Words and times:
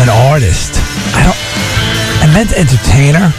an 0.00 0.08
artist. 0.08 0.80
I 1.12 1.20
don't. 1.24 1.36
I 2.24 2.26
meant 2.32 2.56
entertainer. 2.56 3.32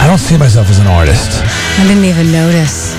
I 0.00 0.06
don't 0.08 0.18
see 0.18 0.38
myself 0.38 0.70
as 0.70 0.78
an 0.78 0.86
artist. 0.86 1.44
I 1.78 1.84
didn't 1.86 2.04
even 2.04 2.32
notice. 2.32 2.96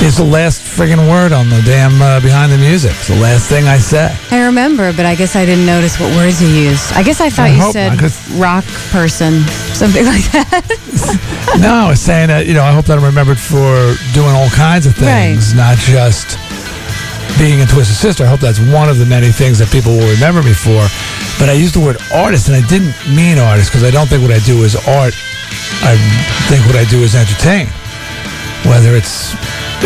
It's 0.00 0.16
the 0.16 0.24
last 0.24 0.62
friggin' 0.62 1.10
word 1.10 1.32
on 1.32 1.50
the 1.50 1.60
damn 1.62 2.00
uh, 2.00 2.20
behind 2.20 2.52
the 2.52 2.56
music. 2.56 2.92
It's 2.92 3.08
the 3.08 3.20
last 3.20 3.48
thing 3.48 3.66
I 3.66 3.78
said. 3.78 4.16
I 4.30 4.46
remember, 4.46 4.92
but 4.92 5.04
I 5.04 5.14
guess 5.14 5.34
I 5.34 5.44
didn't 5.44 5.66
notice 5.66 5.98
what 5.98 6.14
words 6.14 6.40
you 6.40 6.48
used. 6.48 6.92
I 6.92 7.02
guess 7.02 7.20
I 7.20 7.28
thought 7.28 7.50
I 7.50 7.56
you 7.56 7.72
said 7.72 8.00
not, 8.00 8.30
rock 8.38 8.64
person, 8.90 9.42
something 9.74 10.06
like 10.06 10.24
that. 10.32 11.58
no, 11.60 11.74
I 11.74 11.88
was 11.90 12.00
saying 12.00 12.28
that 12.28 12.46
you 12.46 12.54
know 12.54 12.62
I 12.62 12.72
hope 12.72 12.86
that 12.86 12.96
I'm 12.96 13.04
remembered 13.04 13.40
for 13.40 13.92
doing 14.14 14.30
all 14.30 14.48
kinds 14.50 14.86
of 14.86 14.94
things, 14.94 15.52
not 15.52 15.76
just 15.76 16.38
being 17.38 17.60
a 17.60 17.66
Twisted 17.66 17.96
Sister. 17.96 18.24
I 18.24 18.28
hope 18.28 18.40
that's 18.40 18.58
one 18.58 18.88
of 18.88 18.98
the 18.98 19.06
many 19.06 19.30
things 19.30 19.58
that 19.58 19.70
people 19.70 19.92
will 19.92 20.10
remember 20.14 20.42
me 20.42 20.52
for. 20.54 20.82
But 21.38 21.48
I 21.48 21.54
used 21.54 21.74
the 21.74 21.80
word 21.80 21.98
artist, 22.12 22.48
and 22.48 22.56
I 22.58 22.66
didn't 22.66 22.94
mean 23.14 23.38
artist 23.38 23.70
because 23.70 23.84
I 23.84 23.90
don't 23.90 24.08
think 24.10 24.22
what 24.22 24.34
I 24.34 24.42
do 24.42 24.66
is 24.66 24.74
art. 24.74 25.14
I 25.86 25.94
think 26.50 26.66
what 26.66 26.74
I 26.74 26.84
do 26.90 26.98
is 27.06 27.14
entertain, 27.14 27.70
whether 28.66 28.98
it's 28.98 29.38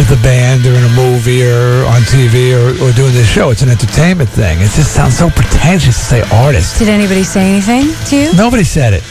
the 0.08 0.18
band 0.24 0.64
or 0.64 0.72
in 0.72 0.82
a 0.82 0.94
movie 0.96 1.44
or 1.44 1.84
on 1.84 2.00
TV 2.08 2.56
or, 2.56 2.72
or 2.82 2.92
doing 2.92 3.12
this 3.12 3.28
show. 3.28 3.50
It's 3.50 3.60
an 3.60 3.68
entertainment 3.68 4.30
thing. 4.30 4.58
It 4.60 4.72
just 4.72 4.94
sounds 4.94 5.16
so 5.18 5.28
pretentious 5.28 5.96
to 5.96 6.04
say 6.04 6.20
artist. 6.32 6.78
Did 6.78 6.88
anybody 6.88 7.22
say 7.22 7.44
anything 7.44 7.92
to 8.08 8.16
you? 8.16 8.32
Nobody 8.34 8.64
said 8.64 8.94
it. 8.94 9.05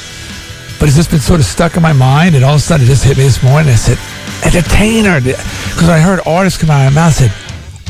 But 0.79 0.89
it's 0.89 0.97
just 0.97 1.11
been 1.11 1.19
sort 1.19 1.39
of 1.39 1.45
stuck 1.45 1.77
in 1.77 1.83
my 1.83 1.93
mind, 1.93 2.33
and 2.33 2.43
all 2.43 2.55
of 2.55 2.59
a 2.59 2.63
sudden 2.63 2.85
it 2.85 2.89
just 2.89 3.03
hit 3.03 3.17
me 3.17 3.23
this 3.23 3.43
morning. 3.43 3.69
I 3.69 3.75
said, 3.75 3.99
entertainer. 4.43 5.21
Because 5.21 5.89
I 5.89 5.99
heard 5.99 6.19
artist 6.25 6.59
come 6.59 6.71
out 6.71 6.87
of 6.87 6.93
my 6.95 7.01
mouth. 7.01 7.21
I 7.21 7.27
said, 7.27 7.33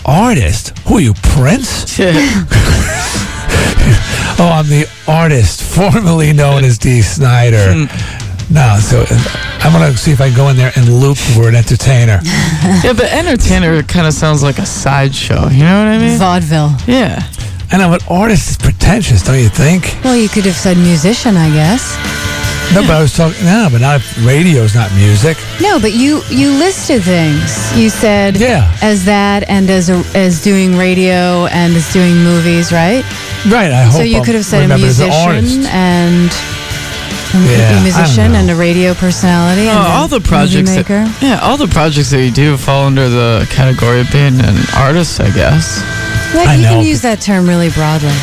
artist? 0.05 0.77
Who 0.79 0.97
are 0.97 0.99
you, 0.99 1.13
Prince? 1.23 1.97
oh, 4.39 4.49
I'm 4.53 4.67
the 4.67 4.87
artist, 5.07 5.61
formerly 5.75 6.33
known 6.33 6.63
as 6.63 6.77
D. 6.77 7.01
Snider. 7.01 7.87
no, 8.49 8.79
so 8.81 9.01
uh, 9.09 9.59
I'm 9.63 9.71
going 9.73 9.91
to 9.91 9.97
see 9.97 10.11
if 10.11 10.21
I 10.21 10.27
can 10.29 10.37
go 10.37 10.49
in 10.49 10.57
there 10.57 10.71
and 10.75 10.87
loop 10.99 11.17
the 11.17 11.39
word 11.39 11.55
entertainer. 11.55 12.19
yeah, 12.83 12.93
but 12.93 13.11
entertainer 13.11 13.81
kind 13.83 14.07
of 14.07 14.13
sounds 14.13 14.43
like 14.43 14.57
a 14.59 14.65
sideshow. 14.65 15.47
You 15.49 15.63
know 15.63 15.79
what 15.79 15.87
I 15.87 15.97
mean? 15.97 16.17
Vaudeville. 16.17 16.75
Yeah. 16.87 17.21
And 17.71 17.81
I 17.81 17.87
know, 17.87 17.97
but 17.97 18.11
artist 18.11 18.49
is 18.49 18.57
pretentious, 18.57 19.23
don't 19.23 19.39
you 19.39 19.47
think? 19.49 19.95
Well, 20.03 20.17
you 20.17 20.27
could 20.27 20.43
have 20.45 20.55
said 20.55 20.75
musician, 20.77 21.37
I 21.37 21.49
guess. 21.51 21.95
No, 22.73 22.81
but 22.83 22.91
I 22.91 23.01
was 23.01 23.13
talking, 23.15 23.43
no, 23.45 23.67
but 23.71 23.81
not 23.81 24.01
radio's 24.23 24.73
not 24.75 24.93
music. 24.93 25.37
No, 25.59 25.77
but 25.79 25.91
you 25.91 26.21
you 26.29 26.51
listed 26.51 27.03
things. 27.03 27.51
You 27.77 27.89
said 27.89 28.37
Yeah. 28.37 28.73
as 28.81 29.03
that 29.05 29.43
and 29.49 29.69
as 29.69 29.89
a, 29.89 30.01
as 30.15 30.41
doing 30.41 30.77
radio 30.77 31.47
and 31.47 31.75
as 31.75 31.91
doing 31.91 32.15
movies, 32.23 32.71
right? 32.71 33.03
Right, 33.49 33.71
I 33.71 33.83
hope 33.83 33.93
so 33.93 34.03
you 34.03 34.17
I'm 34.17 34.23
could 34.25 34.35
have 34.35 34.45
said 34.45 34.59
a 34.59 34.61
remembered 34.63 34.89
as 34.89 34.99
an 34.99 35.07
musician 35.09 35.65
and 35.73 36.29
Yeah, 37.33 37.41
I 37.41 37.71
a 37.71 37.73
don't 37.73 37.83
musician 37.83 38.35
and 38.35 38.49
a 38.51 38.55
radio 38.55 38.93
personality. 38.93 39.65
Oh, 39.65 39.71
and 39.71 39.79
all 39.97 40.07
the 40.07 40.19
movie 40.19 40.29
projects. 40.29 40.75
That, 40.75 41.17
yeah, 41.21 41.39
all 41.41 41.57
the 41.57 41.67
projects 41.67 42.11
that 42.11 42.21
you 42.23 42.29
do 42.31 42.55
fall 42.57 42.85
under 42.85 43.09
the 43.09 43.47
category 43.49 44.01
of 44.01 44.11
being 44.11 44.37
an 44.41 44.57
artist, 44.77 45.19
I 45.19 45.31
guess. 45.31 45.81
Like, 46.35 46.49
I 46.49 46.55
you 46.55 46.61
know, 46.63 46.69
can 46.77 46.85
use 46.85 47.01
that 47.01 47.19
term 47.19 47.47
really 47.49 47.69
broadly, 47.71 48.13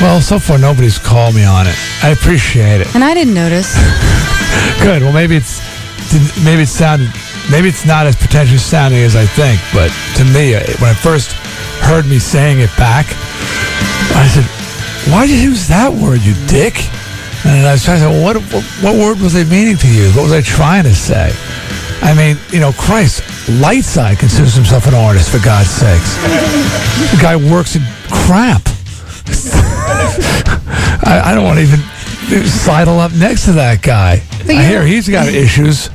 Well, 0.00 0.20
so 0.20 0.38
far 0.40 0.58
nobody's 0.58 0.98
called 0.98 1.34
me 1.34 1.44
on 1.44 1.66
it. 1.68 1.76
I 2.02 2.08
appreciate 2.10 2.80
it. 2.80 2.88
and 2.94 3.04
I 3.04 3.12
didn't 3.14 3.34
notice. 3.34 3.76
Good. 4.82 5.02
Well, 5.02 5.12
maybe 5.12 5.36
it's 5.36 5.60
maybe 6.44 6.62
it 6.62 6.68
sounded 6.72 7.10
maybe 7.50 7.68
it's 7.68 7.84
not 7.84 8.06
as 8.06 8.16
pretentious 8.16 8.64
sounding 8.64 9.02
as 9.04 9.16
I 9.16 9.26
think. 9.26 9.60
But 9.72 9.92
to 10.16 10.24
me, 10.32 10.54
uh, 10.56 10.64
when 10.80 10.90
I 10.90 10.94
first 10.94 11.32
heard 11.84 12.06
me 12.06 12.18
saying 12.18 12.60
it 12.60 12.70
back, 12.76 13.06
I 14.14 14.26
said, 14.28 14.44
"Why'd 15.12 15.28
you 15.30 15.36
use 15.36 15.68
that 15.68 15.92
word, 15.92 16.22
you 16.22 16.34
dick?" 16.46 16.74
And 17.44 17.66
I 17.66 17.72
was 17.72 17.84
trying 17.84 18.00
to 18.00 18.08
say, 18.08 18.24
what, 18.24 18.36
what 18.36 18.64
what 18.80 18.94
word 18.96 19.20
was 19.20 19.36
I 19.36 19.44
meaning 19.44 19.76
to 19.76 19.86
use? 19.86 20.16
What 20.16 20.22
was 20.22 20.32
I 20.32 20.40
trying 20.40 20.84
to 20.84 20.94
say? 20.94 21.30
I 22.00 22.14
mean, 22.14 22.38
you 22.50 22.60
know, 22.60 22.72
Christ, 22.72 23.22
Lightside 23.60 24.18
considers 24.18 24.54
himself 24.54 24.86
an 24.86 24.94
artist 24.94 25.30
for 25.30 25.44
God's 25.44 25.68
sakes. 25.68 26.16
the 27.12 27.18
guy 27.20 27.36
works 27.36 27.76
in 27.76 27.82
crap. 28.10 28.62
I, 31.06 31.20
I 31.24 31.34
don't 31.34 31.44
want 31.44 31.58
to 31.58 31.64
even 31.64 32.46
sidle 32.46 32.98
up 32.98 33.12
next 33.12 33.44
to 33.44 33.52
that 33.52 33.82
guy. 33.82 34.22
I 34.48 34.64
hear 34.64 34.84
he's 34.84 35.08
got 35.08 35.28
issues. 35.28 35.90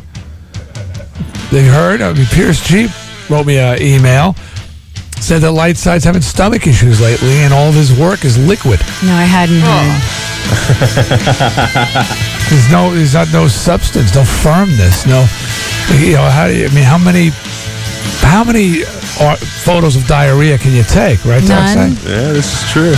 They 1.52 1.66
heard. 1.66 2.02
I 2.02 2.14
mean, 2.14 2.26
Pierce 2.28 2.66
Jeep 2.66 2.92
wrote 3.30 3.46
me 3.46 3.58
an 3.58 3.82
email. 3.82 4.36
Said 5.22 5.42
that 5.42 5.52
Lightside's 5.52 6.06
having 6.06 6.22
stomach 6.22 6.66
issues 6.66 7.00
lately, 7.02 7.40
and 7.44 7.54
all 7.54 7.68
of 7.70 7.76
his 7.76 7.92
work 7.98 8.24
is 8.26 8.38
liquid. 8.38 8.80
No, 9.04 9.14
I 9.14 9.26
hadn't 9.26 9.60
heard. 9.62 10.02
There's 12.50 12.72
no, 12.72 12.90
there's 12.90 13.14
not 13.14 13.32
no 13.32 13.48
substance, 13.48 14.16
no 14.16 14.24
firmness, 14.24 15.06
no. 15.06 15.28
You 15.94 16.14
know, 16.14 16.30
how 16.30 16.48
do 16.48 16.56
you, 16.58 16.66
I 16.66 16.74
mean, 16.74 16.84
how 16.84 16.98
many, 16.98 17.30
how 18.26 18.44
many 18.44 18.84
uh, 19.20 19.36
photos 19.36 19.96
of 19.96 20.08
diarrhea 20.08 20.58
can 20.58 20.74
you 20.74 20.84
take? 20.84 21.24
Right, 21.26 21.44
None. 21.48 21.92
Yeah, 22.08 22.32
this 22.34 22.64
is 22.64 22.72
true. 22.72 22.96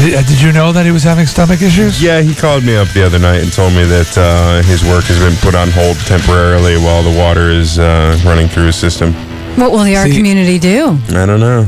Did, 0.00 0.14
uh, 0.14 0.22
did 0.22 0.40
you 0.40 0.52
know 0.52 0.72
that 0.72 0.86
he 0.86 0.92
was 0.92 1.02
having 1.02 1.26
stomach 1.26 1.60
issues? 1.60 2.02
Yeah, 2.02 2.22
he 2.22 2.34
called 2.34 2.64
me 2.64 2.76
up 2.76 2.88
the 2.88 3.04
other 3.04 3.18
night 3.18 3.42
and 3.42 3.52
told 3.52 3.74
me 3.74 3.84
that 3.84 4.16
uh, 4.16 4.62
his 4.62 4.82
work 4.84 5.04
has 5.04 5.18
been 5.18 5.36
put 5.42 5.54
on 5.54 5.68
hold 5.70 5.98
temporarily 6.06 6.78
while 6.78 7.02
the 7.02 7.18
water 7.18 7.50
is 7.50 7.78
uh, 7.78 8.16
running 8.24 8.48
through 8.48 8.66
his 8.66 8.76
system. 8.76 9.12
What 9.56 9.70
will 9.72 9.84
the 9.84 9.96
art 9.96 10.08
See- 10.10 10.16
community 10.16 10.58
do? 10.58 10.98
I 11.10 11.26
don't 11.26 11.40
know. 11.40 11.66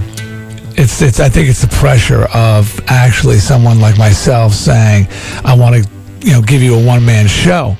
It's, 0.77 1.01
it's. 1.03 1.21
I 1.21 1.29
think 1.29 1.49
it's 1.49 1.61
the 1.61 1.69
pressure 1.69 2.25
of 2.35 2.81
actually 2.89 3.39
someone 3.39 3.79
like 3.81 3.97
myself 3.97 4.53
saying, 4.55 5.07
"I 5.45 5.55
want 5.55 5.77
to, 5.85 5.91
you 6.27 6.33
know, 6.33 6.43
give 6.43 6.63
you 6.63 6.75
a 6.75 6.83
one 6.85 7.05
man 7.07 7.29
show 7.29 7.77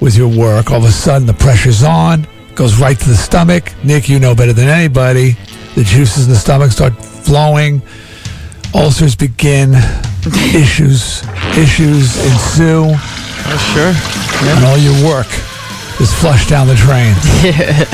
with 0.00 0.14
your 0.14 0.28
work." 0.28 0.70
All 0.70 0.76
of 0.78 0.84
a 0.84 0.92
sudden, 0.92 1.26
the 1.26 1.32
pressure's 1.32 1.82
on, 1.82 2.26
goes 2.56 2.78
right 2.78 2.98
to 2.98 3.08
the 3.08 3.16
stomach. 3.16 3.72
Nick, 3.84 4.08
you 4.10 4.18
know 4.18 4.34
better 4.34 4.52
than 4.52 4.68
anybody. 4.68 5.36
The 5.76 5.84
juices 5.84 6.26
in 6.26 6.32
the 6.32 6.38
stomach 6.38 6.72
start 6.72 6.92
flowing. 7.02 7.80
Ulcers 8.74 9.16
begin. 9.16 9.72
issues, 10.54 11.22
issues 11.56 12.16
ensue, 12.24 12.84
Oh, 13.46 13.72
sure. 13.74 13.92
and 14.50 14.64
all 14.64 14.76
your 14.78 15.06
work 15.08 15.26
is 16.00 16.12
flushed 16.12 16.48
down 16.48 16.66
the 16.66 16.74
drain. 16.74 17.14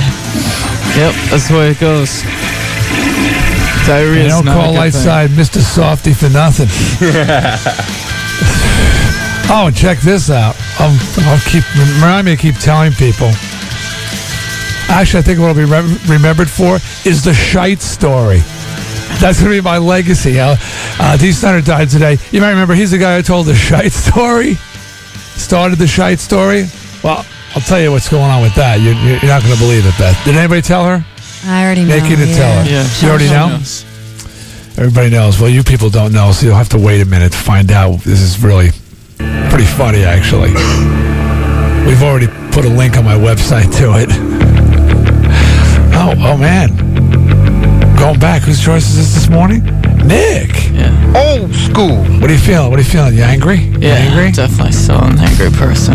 Yep, 0.97 1.15
that's 1.31 1.49
the 1.49 1.55
way 1.55 1.71
it 1.71 1.78
goes. 1.78 2.22
Diarrhea 3.87 4.25
You 4.25 4.28
don't 4.28 4.44
not 4.44 4.56
call 4.56 4.75
a. 4.75 4.77
Lightside 4.77 5.28
Mr. 5.28 5.61
Softy 5.61 6.12
for 6.12 6.28
nothing. 6.28 6.66
oh, 9.50 9.71
check 9.72 10.00
this 10.00 10.31
out. 10.31 10.56
I'll, 10.81 10.91
I'll 11.28 11.39
keep 11.47 11.62
remind 11.77 12.27
me 12.27 12.34
to 12.34 12.43
keep 12.43 12.56
telling 12.56 12.93
people. 12.93 13.31
Actually, 14.89 15.21
I 15.21 15.22
think 15.22 15.39
what 15.39 15.47
I'll 15.49 15.55
be 15.55 15.65
re- 15.65 15.99
remembered 16.09 16.50
for 16.50 16.77
is 17.09 17.22
the 17.22 17.33
shite 17.33 17.81
story. 17.81 18.39
That's 19.21 19.41
going 19.41 19.53
to 19.53 19.59
be 19.59 19.60
my 19.60 19.78
legacy. 19.78 20.41
Uh, 20.41 20.56
uh, 20.99 21.16
D. 21.16 21.31
Snider 21.31 21.65
died 21.65 21.89
today. 21.89 22.19
You 22.33 22.41
might 22.41 22.50
remember 22.50 22.75
he's 22.75 22.91
the 22.91 22.99
guy 22.99 23.16
who 23.16 23.22
told 23.22 23.47
the 23.47 23.55
shite 23.55 23.93
story. 23.93 24.55
Started 25.37 25.78
the 25.78 25.87
shite 25.87 26.19
story. 26.19 26.65
Well, 27.05 27.25
I'll 27.55 27.62
tell 27.62 27.81
you 27.81 27.91
what's 27.91 28.09
going 28.09 28.31
on 28.31 28.43
with 28.43 28.55
that. 28.55 28.81
You're, 28.81 28.94
you're 28.94 29.27
not 29.27 29.43
going 29.43 29.55
to 29.55 29.61
believe 29.61 29.84
it, 29.87 29.94
Beth. 29.99 30.16
Did 30.25 30.37
anybody 30.37 30.62
tell 30.62 30.84
her? 30.84 31.05
I 31.44 31.65
already 31.65 31.84
know. 31.84 31.97
Nikki, 31.99 32.15
to 32.16 32.27
yeah. 32.27 32.37
tell 32.37 32.62
her. 32.62 32.71
Yeah, 32.71 32.87
You 33.03 33.09
already 33.11 33.31
know? 33.31 33.49
knows. 33.59 33.84
Everybody 34.78 35.11
knows. 35.11 35.41
Well, 35.41 35.50
you 35.50 35.62
people 35.65 35.91
don't 35.91 36.12
know, 36.12 36.31
so 36.33 36.47
you'll 36.47 36.56
have 36.56 36.69
to 36.71 36.78
wait 36.78 37.00
a 37.00 37.05
minute 37.05 37.33
to 37.33 37.39
find 37.39 37.71
out. 37.72 37.99
This 38.00 38.21
is 38.21 38.43
really 38.43 38.71
pretty 39.50 39.65
funny, 39.66 40.05
actually. 40.05 40.50
We've 41.87 42.03
already 42.03 42.28
put 42.53 42.65
a 42.65 42.69
link 42.71 42.97
on 42.97 43.05
my 43.05 43.15
website 43.16 43.66
to 43.78 43.99
it. 43.99 44.09
Oh, 45.93 46.15
oh 46.19 46.37
man. 46.37 46.77
Going 47.97 48.19
back, 48.21 48.43
whose 48.43 48.62
choice 48.65 48.89
is 48.91 48.97
this 48.97 49.15
this 49.15 49.28
morning? 49.28 49.65
Nick. 50.06 50.71
Yeah. 50.72 50.94
Old 51.16 51.53
school. 51.55 51.97
What 52.21 52.31
are 52.31 52.33
you 52.33 52.39
feeling? 52.39 52.71
What 52.71 52.78
are 52.78 52.83
you 52.83 52.89
feeling? 52.89 53.15
You 53.15 53.22
angry? 53.24 53.57
You 53.59 53.78
Yeah, 53.80 53.95
angry? 53.97 54.30
definitely 54.33 54.72
still 54.72 55.03
an 55.03 55.19
angry 55.19 55.51
person. 55.51 55.95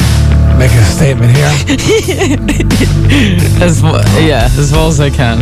Making 0.58 0.78
a 0.78 0.86
statement 0.86 1.36
here. 1.36 1.46
As 3.62 3.82
well, 3.82 4.02
yeah, 4.22 4.48
as 4.58 4.72
well 4.72 4.88
as 4.88 5.00
I 5.00 5.10
can. 5.10 5.38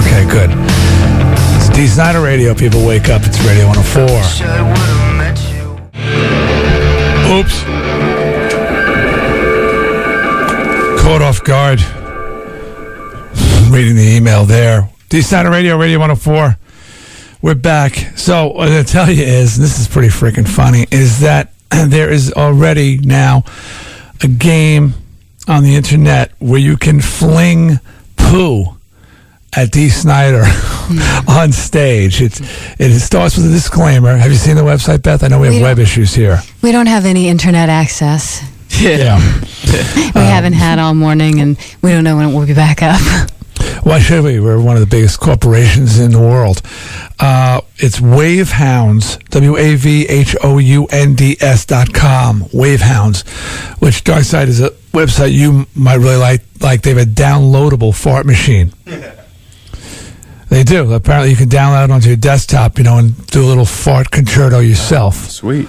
Okay, 0.00 0.24
good. 0.30 0.50
It's 1.56 1.68
D 1.70 1.86
Snider 1.86 2.20
Radio. 2.20 2.54
People 2.54 2.86
wake 2.86 3.08
up. 3.08 3.22
It's 3.24 3.40
Radio 3.44 3.66
104. 3.66 4.06
Oops. 7.32 7.62
Caught 11.02 11.22
off 11.22 11.42
guard. 11.44 11.80
Reading 13.70 13.96
the 13.96 14.14
email 14.16 14.44
there. 14.44 14.88
D 15.08 15.22
Snider 15.22 15.50
Radio, 15.50 15.76
Radio 15.76 15.98
104. 15.98 16.56
We're 17.42 17.54
back. 17.54 17.94
So 18.16 18.48
what 18.48 18.68
I'm 18.68 18.84
tell 18.84 19.10
you 19.10 19.24
is, 19.24 19.56
this 19.56 19.78
is 19.78 19.88
pretty 19.88 20.08
freaking 20.08 20.48
funny, 20.48 20.86
is 20.90 21.20
that 21.20 21.52
there 21.70 22.10
is 22.10 22.32
already 22.32 22.98
now 22.98 23.44
a 24.22 24.28
game 24.28 24.94
on 25.48 25.62
the 25.62 25.74
internet 25.76 26.32
where 26.38 26.60
you 26.60 26.76
can 26.76 27.00
fling 27.00 27.78
poo 28.16 28.76
at 29.54 29.72
D. 29.72 29.88
Snider 29.88 30.44
on 31.28 31.52
stage. 31.52 32.20
It's 32.20 32.40
it 32.78 32.98
starts 33.00 33.36
with 33.36 33.46
a 33.46 33.50
disclaimer. 33.50 34.16
Have 34.16 34.30
you 34.30 34.36
seen 34.36 34.56
the 34.56 34.62
website, 34.62 35.02
Beth? 35.02 35.22
I 35.22 35.28
know 35.28 35.40
we 35.40 35.46
have 35.46 35.56
We 35.56 35.62
web 35.62 35.78
issues 35.78 36.14
here. 36.14 36.40
We 36.62 36.72
don't 36.72 36.86
have 36.86 37.04
any 37.04 37.28
internet 37.28 37.68
access. 37.68 38.42
Yeah. 38.80 39.16
We 40.14 40.20
haven't 40.20 40.54
um, 40.54 40.58
had 40.58 40.78
all 40.78 40.94
morning, 40.94 41.40
and 41.40 41.56
we 41.82 41.90
don't 41.90 42.04
know 42.04 42.16
when 42.16 42.28
it 42.28 42.34
will 42.34 42.46
be 42.46 42.54
back 42.54 42.82
up. 42.82 43.00
Why 43.82 43.98
should 44.00 44.24
we? 44.24 44.40
We're 44.40 44.60
one 44.60 44.76
of 44.76 44.80
the 44.80 44.86
biggest 44.86 45.20
corporations 45.20 45.98
in 45.98 46.12
the 46.12 46.20
world. 46.20 46.62
Uh, 47.18 47.60
it's 47.76 48.00
Wavehounds, 48.00 49.22
W 49.30 49.56
A 49.56 49.76
V 49.76 50.06
H 50.08 50.36
O 50.42 50.58
U 50.58 50.86
N 50.86 51.14
D 51.14 51.36
S 51.40 51.64
dot 51.64 51.92
com. 51.94 52.42
Wavehounds, 52.52 53.26
which 53.80 54.04
Dark 54.04 54.24
Side 54.24 54.48
is 54.48 54.60
a 54.60 54.70
website 54.92 55.32
you 55.32 55.66
might 55.74 55.96
really 55.96 56.16
like. 56.16 56.42
Like 56.60 56.82
they 56.82 56.90
have 56.90 56.98
a 56.98 57.10
downloadable 57.10 57.94
fart 57.94 58.26
machine. 58.26 58.72
They 60.48 60.62
do. 60.62 60.92
Apparently, 60.92 61.30
you 61.30 61.36
can 61.36 61.48
download 61.48 61.84
it 61.86 61.90
onto 61.90 62.06
your 62.08 62.16
desktop, 62.16 62.78
you 62.78 62.84
know, 62.84 62.98
and 62.98 63.26
do 63.26 63.44
a 63.44 63.46
little 63.46 63.64
fart 63.64 64.10
concerto 64.10 64.60
yourself. 64.60 65.16
Sweet. 65.16 65.68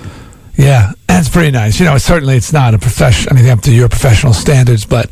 Yeah, 0.55 0.91
that's 1.07 1.29
pretty 1.29 1.51
nice. 1.51 1.79
You 1.79 1.85
know, 1.85 1.97
certainly 1.97 2.37
it's 2.37 2.53
not 2.53 2.73
a 2.73 2.77
profession, 2.77 3.31
anything 3.31 3.49
up 3.49 3.61
to 3.61 3.73
your 3.73 3.89
professional 3.89 4.33
standards, 4.33 4.85
but 4.85 5.09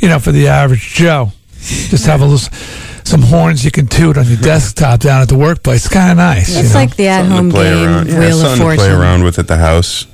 you 0.00 0.08
know, 0.08 0.18
for 0.18 0.32
the 0.32 0.48
average 0.48 0.94
Joe, 0.94 1.32
just 1.66 2.06
have 2.06 2.20
a 2.20 2.24
little, 2.24 2.38
some 3.04 3.22
horns 3.22 3.64
you 3.64 3.70
can 3.70 3.86
toot 3.86 4.16
on 4.16 4.26
your 4.26 4.36
desktop 4.38 5.00
down 5.00 5.22
at 5.22 5.28
the 5.28 5.36
workplace. 5.38 5.84
It's 5.86 5.92
kind 5.94 6.10
of 6.12 6.16
nice. 6.16 6.54
you 6.54 6.60
It's 6.60 6.72
know? 6.74 6.80
like 6.80 6.96
the 6.96 7.08
at-home 7.08 7.50
Something 7.50 7.50
to 7.50 7.56
play 7.56 7.70
game 7.70 7.84
around. 7.86 8.08
Yeah, 8.08 8.18
Wheel 8.20 8.28
of 8.30 8.36
something 8.58 8.68
to 8.70 8.76
play 8.76 8.90
around 8.90 9.24
with 9.24 9.38
at 9.38 9.48
the 9.48 9.56
house. 9.56 10.06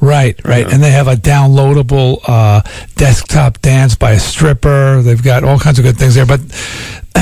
right, 0.00 0.38
right, 0.44 0.70
and 0.72 0.82
they 0.82 0.90
have 0.90 1.06
a 1.08 1.14
downloadable 1.14 2.18
uh, 2.26 2.62
desktop 2.96 3.60
dance 3.60 3.94
by 3.94 4.12
a 4.12 4.18
stripper. 4.20 5.02
They've 5.02 5.22
got 5.22 5.44
all 5.44 5.58
kinds 5.58 5.78
of 5.78 5.84
good 5.84 5.96
things 5.96 6.14
there, 6.14 6.26
but. 6.26 6.40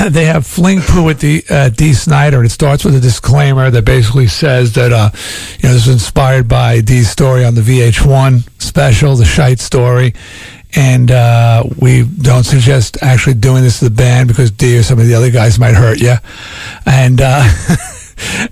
They 0.09 0.25
have 0.25 0.47
Fling 0.47 0.79
Poo 0.81 1.03
with 1.03 1.19
the 1.19 1.43
uh, 1.49 1.69
D. 1.69 1.93
Snider, 1.93 2.37
and 2.37 2.45
it 2.45 2.49
starts 2.49 2.83
with 2.85 2.95
a 2.95 2.99
disclaimer 3.01 3.69
that 3.69 3.83
basically 3.85 4.25
says 4.27 4.73
that 4.73 4.91
uh, 4.93 5.11
you 5.59 5.67
know 5.67 5.73
this 5.75 5.85
is 5.85 5.93
inspired 5.93 6.47
by 6.47 6.79
D's 6.79 7.09
story 7.09 7.43
on 7.45 7.53
the 7.55 7.61
VH1 7.61 8.47
special, 8.59 9.15
the 9.17 9.25
Shite 9.25 9.59
story, 9.59 10.15
and 10.75 11.11
uh, 11.11 11.63
we 11.79 12.03
don't 12.03 12.43
suggest 12.43 12.97
actually 13.01 13.35
doing 13.35 13.63
this 13.63 13.79
to 13.79 13.85
the 13.85 13.91
band 13.95 14.27
because 14.27 14.51
D 14.51 14.77
or 14.77 14.83
some 14.83 14.99
of 14.99 15.07
the 15.07 15.13
other 15.15 15.31
guys 15.31 15.59
might 15.59 15.73
hurt 15.75 15.99
you, 15.99 16.15
and. 16.85 17.21
Uh, 17.21 17.47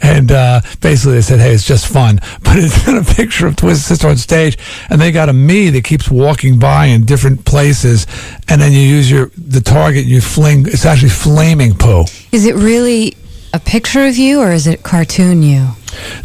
And 0.01 0.31
uh, 0.31 0.62
basically, 0.81 1.13
they 1.13 1.21
said, 1.21 1.39
"Hey, 1.39 1.54
it's 1.54 1.63
just 1.63 1.86
fun." 1.86 2.19
But 2.44 2.57
it's 2.57 2.83
got 2.86 2.98
a 2.98 3.13
picture 3.16 3.45
of 3.45 3.56
Twisted 3.56 3.86
Sister 3.86 4.07
on 4.07 4.18
stage, 4.18 4.57
and 4.89 5.00
they 5.00 5.12
got 5.12 5.30
a 5.30 5.33
me 5.33 5.69
that 5.69 5.83
keeps 5.83 6.10
walking 6.10 6.57
by 6.57 6.86
in 6.88 7.06
different 7.06 7.45
places, 7.45 8.07
and 8.48 8.60
then 8.60 8.72
you 8.72 8.80
use 8.80 9.12
your 9.12 9.30
the 9.38 9.62
target, 9.62 10.06
you 10.06 10.22
fling. 10.22 10.65
It's 10.65 10.88
actually 10.88 11.10
flaming 11.10 11.75
poo. 11.75 12.06
Is 12.31 12.45
it 12.48 12.56
really 12.56 13.15
a 13.54 13.60
picture 13.60 14.07
of 14.07 14.18
you, 14.18 14.39
or 14.39 14.51
is 14.51 14.65
it 14.65 14.81
cartoon 14.81 15.44
you? 15.44 15.68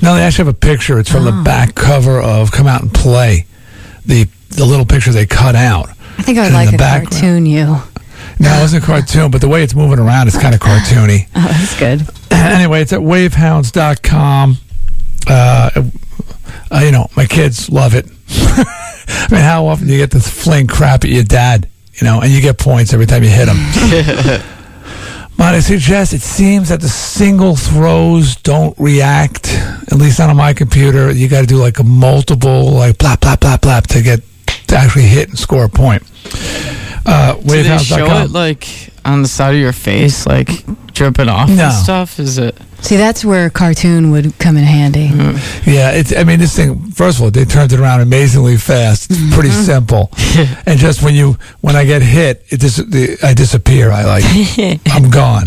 No, 0.00 0.14
they 0.14 0.23
actually 0.23 0.47
have 0.47 0.55
a 0.55 0.58
picture. 0.58 0.99
It's 0.99 1.11
from 1.11 1.25
the 1.25 1.38
Oh. 1.38 1.44
back 1.44 1.75
cover 1.75 2.19
of 2.23 2.50
"Come 2.50 2.67
Out 2.67 2.81
and 2.81 2.94
Play," 2.94 3.44
the 4.06 4.26
the 4.54 4.64
little 4.64 4.86
picture 4.86 5.12
they 5.12 5.26
cut 5.26 5.54
out. 5.54 5.88
I 6.18 6.22
think 6.22 6.38
I 6.38 6.42
would 6.42 6.46
And 6.46 6.54
like 6.54 6.74
a 6.74 6.78
background- 6.78 7.10
cartoon 7.12 7.46
you. 7.46 7.64
No, 8.40 8.52
it 8.52 8.60
wasn't 8.60 8.82
a 8.82 8.86
cartoon, 8.86 9.30
but 9.30 9.40
the 9.40 9.48
way 9.48 9.62
it's 9.62 9.74
moving 9.74 9.98
around 9.98 10.26
is 10.28 10.36
kind 10.36 10.54
of 10.54 10.60
cartoony. 10.60 11.28
Oh, 11.36 11.40
that's 11.46 11.78
good. 11.78 12.02
anyway, 12.30 12.82
it's 12.82 12.92
at 12.92 13.00
wavehounds.com. 13.00 14.56
Uh, 15.26 15.70
uh, 16.72 16.78
you 16.82 16.90
know, 16.90 17.06
my 17.16 17.26
kids 17.26 17.70
love 17.70 17.94
it. 17.94 18.06
I 18.28 19.28
mean, 19.30 19.40
how 19.40 19.66
often 19.66 19.86
do 19.86 19.92
you 19.92 19.98
get 19.98 20.10
to 20.12 20.20
fling 20.20 20.66
crap 20.66 21.04
at 21.04 21.10
your 21.10 21.22
dad? 21.24 21.68
You 21.94 22.04
know, 22.06 22.20
and 22.22 22.30
you 22.32 22.40
get 22.40 22.58
points 22.58 22.92
every 22.92 23.06
time 23.06 23.22
you 23.22 23.28
hit 23.30 23.48
him. 23.48 23.56
Might 25.36 25.54
I 25.56 25.60
suggest 25.60 26.12
it 26.12 26.20
seems 26.22 26.68
that 26.68 26.80
the 26.80 26.88
single 26.88 27.56
throws 27.56 28.36
don't 28.36 28.76
react, 28.78 29.48
at 29.52 29.94
least 29.94 30.18
not 30.20 30.30
on 30.30 30.36
my 30.36 30.52
computer. 30.54 31.10
You 31.12 31.28
got 31.28 31.40
to 31.40 31.46
do 31.46 31.56
like 31.56 31.78
a 31.80 31.84
multiple, 31.84 32.70
like 32.72 32.98
blap, 32.98 33.16
blap, 33.18 33.38
blap, 33.38 33.58
blap 33.60 33.86
to 33.88 34.02
get 34.02 34.20
to 34.69 34.76
actually 34.76 35.05
hit 35.05 35.28
and 35.28 35.38
score 35.38 35.64
a 35.64 35.69
point. 35.69 36.02
Uh, 37.06 37.34
Do 37.34 37.62
they 37.62 37.78
show 37.78 38.06
it 38.22 38.31
like 38.31 38.66
on 39.05 39.22
the 39.22 39.28
side 39.28 39.55
of 39.55 39.61
your 39.61 39.72
face, 39.72 40.26
like 40.26 40.49
dripping 40.94 41.28
off 41.28 41.50
No. 41.50 41.64
and 41.64 41.72
stuff? 41.75 42.19
Is 42.19 42.38
it? 42.38 42.56
See, 42.81 42.96
that's 42.96 43.25
where 43.25 43.49
cartoon 43.50 44.11
would 44.11 44.38
come 44.38 44.56
in 44.56 44.64
handy. 44.64 45.11
Yeah, 45.70 45.90
it's. 45.93 46.14
I 46.16 46.25
mean, 46.25 46.38
this 46.38 46.55
thing. 46.56 46.90
First 46.93 47.19
of 47.19 47.25
all, 47.25 47.31
they 47.31 47.44
turned 47.44 47.72
it 47.72 47.81
around 47.81 48.00
amazingly 48.02 48.56
fast. 48.58 49.11
It's 49.11 49.34
pretty 49.34 49.50
simple, 49.50 50.11
and 50.66 50.78
just 50.78 51.02
when 51.02 51.14
you 51.14 51.37
when 51.62 51.76
I 51.76 51.84
get 51.84 52.02
hit, 52.02 52.44
it 52.50 52.61
dis- 52.61 52.76
the, 52.76 53.19
I 53.22 53.32
disappear. 53.34 53.90
I 53.90 54.05
like 54.05 54.25
I'm 54.93 55.08
gone, 55.11 55.46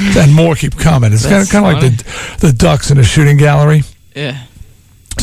and 0.00 0.32
more 0.34 0.54
keep 0.54 0.76
coming. 0.78 1.12
It's 1.12 1.26
kind 1.26 1.42
of 1.42 1.50
kind 1.50 1.66
of 1.66 1.72
like 1.72 1.82
the 1.96 2.46
the 2.46 2.52
ducks 2.52 2.90
in 2.92 2.98
a 2.98 3.04
shooting 3.04 3.36
gallery. 3.36 3.82
Yeah. 4.14 4.40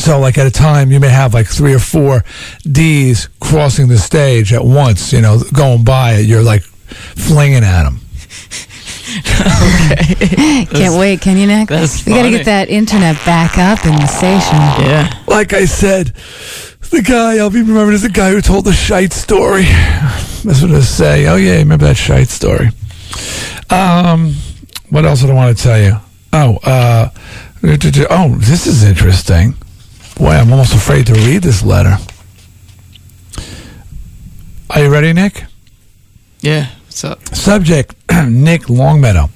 So, 0.00 0.18
like 0.18 0.38
at 0.38 0.46
a 0.46 0.50
time, 0.50 0.90
you 0.90 0.98
may 0.98 1.10
have 1.10 1.34
like 1.34 1.46
three 1.46 1.74
or 1.74 1.78
four 1.78 2.24
D's 2.62 3.28
crossing 3.38 3.88
the 3.88 3.98
stage 3.98 4.50
at 4.54 4.64
once. 4.64 5.12
You 5.12 5.20
know, 5.20 5.42
going 5.52 5.84
by 5.84 6.14
it, 6.14 6.26
you're 6.26 6.42
like 6.42 6.62
flinging 6.62 7.64
at 7.64 7.84
them. 7.84 8.00
okay. 9.10 10.66
Can't 10.70 10.98
wait, 10.98 11.20
can 11.20 11.36
you, 11.36 11.46
Nick? 11.46 11.68
that's 11.68 12.06
we 12.06 12.12
got 12.12 12.22
to 12.22 12.30
get 12.30 12.46
that 12.46 12.70
internet 12.70 13.16
back 13.26 13.58
up 13.58 13.84
in 13.84 13.92
the 13.92 14.06
station. 14.06 14.56
Yeah. 14.88 15.12
like 15.26 15.52
I 15.52 15.66
said, 15.66 16.14
the 16.90 17.02
guy 17.02 17.36
I'll 17.36 17.50
be 17.50 17.60
remembered 17.60 17.94
as 17.94 18.02
the 18.02 18.08
guy 18.08 18.30
who 18.30 18.40
told 18.40 18.64
the 18.64 18.72
shite 18.72 19.12
story. 19.12 19.64
That's 20.44 20.62
what 20.62 20.70
I 20.70 20.80
say. 20.80 21.26
Oh 21.26 21.36
yeah, 21.36 21.56
remember 21.56 21.84
that 21.84 21.98
shite 21.98 22.28
story. 22.28 22.68
Um, 23.68 24.34
what 24.88 25.04
else 25.04 25.20
did 25.20 25.28
I 25.28 25.34
want 25.34 25.56
to 25.56 25.62
tell 25.62 25.78
you? 25.78 25.96
Oh, 26.32 26.58
uh, 26.64 27.10
oh, 27.62 28.34
this 28.38 28.66
is 28.66 28.82
interesting. 28.82 29.54
Boy, 30.20 30.32
I'm 30.32 30.52
almost 30.52 30.74
afraid 30.74 31.06
to 31.06 31.14
read 31.14 31.42
this 31.42 31.62
letter. 31.62 31.96
Are 34.68 34.82
you 34.82 34.90
ready, 34.90 35.14
Nick? 35.14 35.44
Yeah. 36.40 36.66
What's 36.84 37.02
up? 37.04 37.26
Subject 37.34 37.94
Nick 38.28 38.68
Longmeadow. 38.68 39.30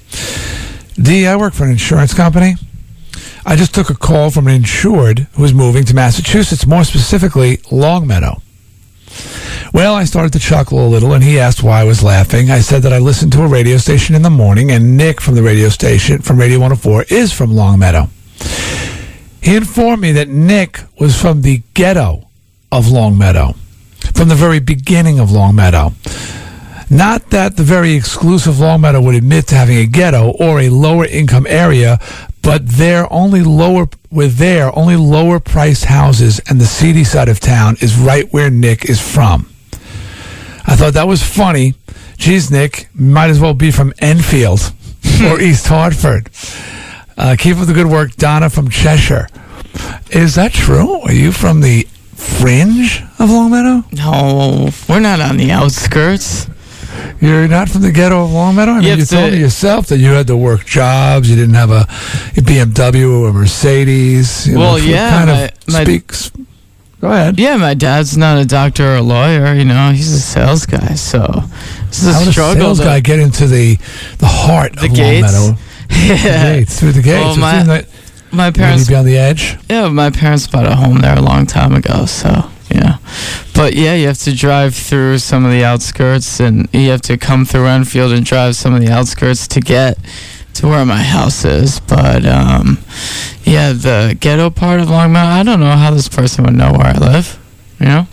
D, 0.93 1.25
I 1.25 1.37
work 1.37 1.55
for 1.55 1.63
an 1.63 1.71
insurance 1.71 2.13
company. 2.13 2.53
I 3.47 3.55
just 3.55 3.73
took 3.73 3.89
a 3.89 3.95
call 3.95 4.29
from 4.29 4.45
an 4.45 4.53
insured 4.53 5.21
who 5.33 5.41
was 5.41 5.55
moving 5.55 5.85
to 5.85 5.95
Massachusetts, 5.95 6.67
more 6.67 6.83
specifically, 6.83 7.61
Longmeadow. 7.71 8.43
Well, 9.73 9.95
I 9.95 10.03
started 10.03 10.33
to 10.33 10.39
chuckle 10.39 10.85
a 10.85 10.87
little, 10.87 11.13
and 11.13 11.23
he 11.23 11.39
asked 11.39 11.63
why 11.63 11.81
I 11.81 11.85
was 11.85 12.03
laughing. 12.03 12.51
I 12.51 12.59
said 12.59 12.83
that 12.83 12.93
I 12.93 12.99
listened 12.99 13.33
to 13.33 13.41
a 13.41 13.47
radio 13.47 13.77
station 13.77 14.13
in 14.13 14.21
the 14.21 14.29
morning, 14.29 14.69
and 14.69 14.97
Nick 14.97 15.19
from 15.19 15.33
the 15.33 15.41
radio 15.41 15.69
station, 15.69 16.21
from 16.21 16.39
Radio 16.39 16.59
104, 16.59 17.05
is 17.09 17.33
from 17.33 17.55
Longmeadow. 17.55 18.07
He 19.45 19.55
informed 19.55 20.01
me 20.01 20.11
that 20.13 20.27
Nick 20.27 20.79
was 20.99 21.21
from 21.21 21.43
the 21.43 21.61
ghetto 21.75 22.27
of 22.71 22.87
Longmeadow, 22.87 23.53
from 24.15 24.27
the 24.27 24.33
very 24.33 24.59
beginning 24.59 25.19
of 25.19 25.31
Longmeadow. 25.31 25.93
Not 26.89 27.29
that 27.29 27.55
the 27.55 27.61
very 27.61 27.93
exclusive 27.93 28.59
Longmeadow 28.59 29.01
would 29.01 29.13
admit 29.13 29.45
to 29.47 29.55
having 29.55 29.77
a 29.77 29.85
ghetto 29.85 30.31
or 30.31 30.61
a 30.61 30.69
lower 30.69 31.05
income 31.05 31.45
area, 31.47 31.99
but 32.41 32.67
their 32.67 33.11
only 33.13 33.43
lower 33.43 33.87
with 34.09 34.37
their 34.37 34.75
only 34.75 34.95
lower 34.95 35.39
priced 35.39 35.85
houses 35.85 36.39
and 36.49 36.59
the 36.59 36.65
seedy 36.65 37.03
side 37.03 37.29
of 37.29 37.39
town 37.39 37.77
is 37.81 37.95
right 37.95 38.33
where 38.33 38.49
Nick 38.49 38.89
is 38.89 38.99
from. 38.99 39.47
I 40.65 40.75
thought 40.75 40.95
that 40.95 41.07
was 41.07 41.21
funny. 41.21 41.75
Geez, 42.17 42.49
Nick, 42.49 42.87
might 42.95 43.29
as 43.29 43.39
well 43.39 43.53
be 43.53 43.69
from 43.69 43.93
Enfield 43.99 44.73
or 45.23 45.39
East 45.39 45.67
Hartford. 45.67 46.31
Uh, 47.17 47.35
keep 47.37 47.57
up 47.57 47.67
the 47.67 47.73
good 47.73 47.87
work, 47.87 48.15
Donna 48.15 48.49
from 48.49 48.69
Cheshire. 48.69 49.27
Is 50.11 50.35
that 50.35 50.53
true? 50.53 51.01
Are 51.01 51.13
you 51.13 51.31
from 51.31 51.61
the 51.61 51.83
fringe 52.15 53.01
of 53.19 53.29
Longmeadow? 53.29 53.83
No, 53.93 54.69
we're 54.89 54.99
not 54.99 55.19
on 55.21 55.37
the 55.37 55.51
outskirts. 55.51 56.47
You're 57.21 57.47
not 57.47 57.69
from 57.69 57.81
the 57.81 57.91
ghetto 57.91 58.23
of 58.23 58.31
Longmeadow? 58.31 58.71
I 58.73 58.79
mean, 58.79 58.83
You 58.89 58.95
you, 58.95 59.05
told 59.05 59.31
me 59.33 59.39
yourself 59.39 59.87
that 59.87 59.97
you 59.97 60.09
had 60.11 60.27
to 60.27 60.37
work 60.37 60.65
jobs. 60.65 61.29
You 61.29 61.35
didn't 61.35 61.55
have 61.55 61.71
a, 61.71 61.81
BMW 62.35 63.21
or 63.21 63.29
a 63.29 63.33
Mercedes. 63.33 64.47
You 64.47 64.57
Well, 64.59 64.73
what 64.73 64.83
yeah, 64.83 65.09
Kind 65.09 65.29
my- 65.29 65.41
of 65.43 65.51
my- 65.69 65.83
speaks. 65.83 66.31
Go 67.01 67.11
ahead. 67.11 67.37
Yeah, 67.39 67.57
my 67.57 67.73
dad's 67.73 68.17
not 68.17 68.37
a 68.37 68.45
doctor 68.45 68.93
or 68.93 68.95
a 68.95 69.01
lawyer. 69.01 69.53
You 69.53 69.65
know, 69.65 69.91
he's 69.91 70.11
a 70.13 70.19
sales 70.19 70.65
guy. 70.65 70.95
So 70.95 71.43
this 71.87 72.03
is 72.03 72.13
How 72.13 72.15
a 72.15 72.19
would 72.21 72.27
a 72.29 72.31
struggle. 72.31 72.61
sales 72.63 72.77
to- 72.79 72.85
guy 72.85 72.99
get 73.01 73.19
into 73.19 73.47
the 73.47 73.77
the 74.17 74.27
heart 74.27 74.75
The 74.77 74.85
of 74.87 74.93
gates? 74.95 75.33
Longmeadow? 75.33 75.59
The 75.89 75.95
yeah. 76.23 76.53
gates, 76.59 76.79
through 76.79 76.91
the 76.93 77.01
gates. 77.01 77.19
Well, 77.25 77.37
my- 77.37 77.57
seems 77.57 77.67
like- 77.67 77.87
My 78.31 78.47
would 78.47 78.55
parents 78.55 78.87
be 78.87 78.95
on 78.95 79.05
the 79.05 79.17
edge? 79.17 79.57
Yeah, 79.69 79.87
my 79.89 80.09
parents 80.09 80.47
bought 80.47 80.65
a 80.65 80.75
home 80.75 80.99
there 80.99 81.17
a 81.17 81.21
long 81.21 81.45
time 81.45 81.73
ago, 81.73 82.05
so 82.05 82.49
yeah. 82.69 82.97
But 83.53 83.75
yeah, 83.75 83.93
you 83.95 84.07
have 84.07 84.17
to 84.19 84.35
drive 84.35 84.75
through 84.75 85.19
some 85.19 85.45
of 85.45 85.51
the 85.51 85.63
outskirts, 85.63 86.39
and 86.39 86.67
you 86.73 86.89
have 86.89 87.01
to 87.03 87.17
come 87.17 87.45
through 87.45 87.67
Enfield 87.67 88.11
and 88.11 88.25
drive 88.25 88.55
some 88.55 88.73
of 88.73 88.81
the 88.81 88.91
outskirts 88.91 89.47
to 89.49 89.61
get 89.61 89.97
to 90.55 90.67
where 90.67 90.85
my 90.85 91.01
house 91.01 91.45
is. 91.45 91.79
But 91.79 92.25
um, 92.25 92.79
yeah, 93.43 93.71
the 93.71 94.17
ghetto 94.19 94.49
part 94.49 94.79
of 94.81 94.89
Longmeadow, 94.89 95.29
I 95.29 95.43
don't 95.43 95.59
know 95.59 95.71
how 95.77 95.91
this 95.91 96.09
person 96.09 96.43
would 96.45 96.55
know 96.55 96.71
where 96.71 96.87
I 96.87 96.97
live. 96.97 97.39
You 97.79 97.85
know? 97.85 98.07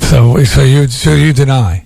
So, 0.00 0.42
so 0.44 0.62
you, 0.62 0.86
so 0.88 1.14
you 1.14 1.32
deny? 1.32 1.84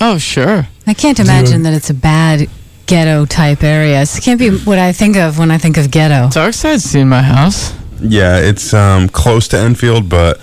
Oh, 0.00 0.18
sure. 0.18 0.68
I 0.86 0.94
can't 0.94 1.18
imagine 1.18 1.62
that 1.62 1.72
it's 1.74 1.90
a 1.90 1.94
bad 1.94 2.48
ghetto 2.86 3.26
type 3.26 3.62
areas. 3.62 4.16
It 4.16 4.22
can't 4.22 4.38
be 4.38 4.50
what 4.50 4.78
I 4.78 4.92
think 4.92 5.16
of 5.16 5.38
when 5.38 5.50
I 5.50 5.58
think 5.58 5.76
of 5.76 5.90
ghetto. 5.90 6.30
Dark 6.30 6.54
side's 6.54 6.84
seen 6.84 7.08
my 7.08 7.22
house. 7.22 7.74
Yeah, 8.00 8.38
it's 8.38 8.74
um, 8.74 9.08
close 9.08 9.48
to 9.48 9.58
Enfield, 9.58 10.08
but 10.08 10.38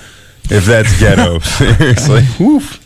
if 0.50 0.66
that's 0.66 1.00
ghetto, 1.00 1.40
seriously. 1.40 2.24
Woof. 2.40 2.84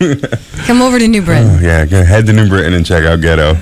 Come 0.65 0.81
over 0.81 1.00
to 1.00 1.07
New 1.07 1.21
Britain. 1.21 1.50
Oh, 1.50 1.59
yeah, 1.59 1.85
go 1.85 2.03
head 2.03 2.25
to 2.27 2.33
New 2.33 2.50
Britain 2.50 2.74
and 2.74 2.85
check 2.85 3.03
out 3.03 3.21
ghetto. 3.21 3.55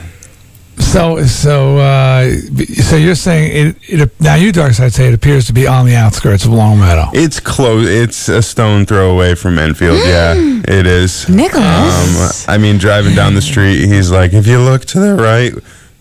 So, 0.78 1.24
so, 1.24 1.78
uh, 1.78 2.30
so 2.32 2.96
you're 2.96 3.16
saying 3.16 3.76
it, 3.88 4.02
it? 4.02 4.22
Now, 4.22 4.36
you 4.36 4.52
dark 4.52 4.74
side 4.74 4.92
say 4.92 5.08
it 5.08 5.14
appears 5.14 5.46
to 5.48 5.54
be 5.54 5.68
on 5.68 5.86
the 5.86 5.96
outskirts 5.96 6.46
of 6.46 6.52
Longmeadow. 6.52 7.12
It's 7.14 7.40
close. 7.40 7.88
It's 7.88 8.28
a 8.28 8.42
stone 8.42 8.86
throw 8.86 9.12
away 9.14 9.36
from 9.36 9.60
Enfield. 9.60 10.00
yeah, 10.00 10.34
it 10.36 10.88
is. 10.88 11.30
Nicholas. 11.30 12.48
Um, 12.48 12.54
I 12.54 12.58
mean, 12.58 12.80
driving 12.80 13.16
down 13.16 13.36
the 13.36 13.42
street, 13.42 13.86
he's 13.88 14.12
like, 14.12 14.34
if 14.34 14.48
you 14.48 14.60
look 14.60 14.86
to 14.86 15.00
the 15.00 15.16
right, 15.16 15.54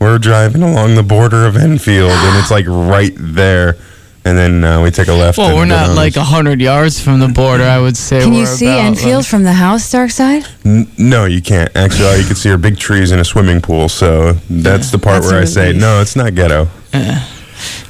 we're 0.02 0.18
driving 0.18 0.62
along 0.62 0.96
the 0.96 1.02
border 1.02 1.46
of 1.46 1.56
Enfield, 1.56 2.10
and 2.10 2.38
it's 2.38 2.50
like 2.50 2.66
right 2.68 3.14
there. 3.16 3.76
And 4.24 4.38
then 4.38 4.62
uh, 4.62 4.80
we 4.80 4.92
take 4.92 5.08
a 5.08 5.12
left. 5.12 5.36
Well, 5.36 5.56
we're 5.56 5.64
not 5.64 5.88
down 5.88 5.96
like 5.96 6.14
a 6.14 6.22
hundred 6.22 6.60
yards 6.60 7.00
from 7.00 7.18
the 7.18 7.26
border. 7.26 7.64
I 7.64 7.80
would 7.80 7.96
say. 7.96 8.22
Can 8.22 8.32
you 8.34 8.46
see 8.46 8.66
about, 8.66 8.84
Enfield 8.84 9.16
like- 9.22 9.26
from 9.26 9.42
the 9.42 9.52
house, 9.52 9.90
Dark 9.90 10.10
Side? 10.10 10.44
N- 10.64 10.86
no, 10.96 11.24
you 11.24 11.42
can't. 11.42 11.74
Actually, 11.76 12.06
all 12.06 12.16
you 12.16 12.24
can 12.26 12.36
see 12.36 12.48
are 12.50 12.56
big 12.58 12.78
trees 12.78 13.10
and 13.10 13.20
a 13.20 13.24
swimming 13.24 13.60
pool. 13.60 13.88
So 13.88 14.34
that's 14.48 14.92
the 14.92 14.98
part 14.98 15.22
That's 15.22 15.32
where 15.32 15.40
a 15.40 15.42
I 15.42 15.46
say, 15.46 15.72
no, 15.72 16.00
it's 16.00 16.14
not 16.14 16.36
ghetto. 16.36 16.68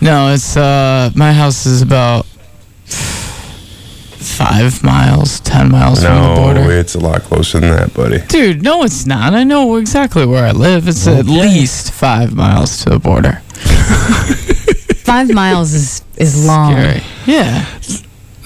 No, 0.00 0.32
it's 0.32 0.56
uh, 0.56 1.10
my 1.14 1.32
house 1.34 1.66
is 1.66 1.82
about 1.82 2.26
five 4.22 4.82
miles, 4.82 5.40
ten 5.40 5.70
miles 5.70 6.02
from 6.04 6.14
the 6.14 6.34
No, 6.34 6.34
border. 6.36 6.72
it's 6.72 6.94
a 6.94 6.98
lot 7.00 7.22
closer 7.22 7.60
than 7.60 7.70
that, 7.70 7.92
buddy. 7.94 8.18
Dude, 8.28 8.62
no, 8.62 8.82
it's 8.84 9.06
not. 9.06 9.34
I 9.34 9.44
know 9.44 9.76
exactly 9.76 10.24
where 10.26 10.44
I 10.46 10.52
live. 10.52 10.88
It's 10.88 11.06
at 11.06 11.26
least 11.26 11.92
five 11.92 12.34
miles 12.34 12.82
to 12.84 12.90
the 12.90 12.98
border. 12.98 13.40
Five 15.04 15.30
miles 15.34 15.74
is 15.74 16.02
is 16.16 16.46
long. 16.46 16.72
Scary. 16.72 17.02
Yeah. 17.26 17.66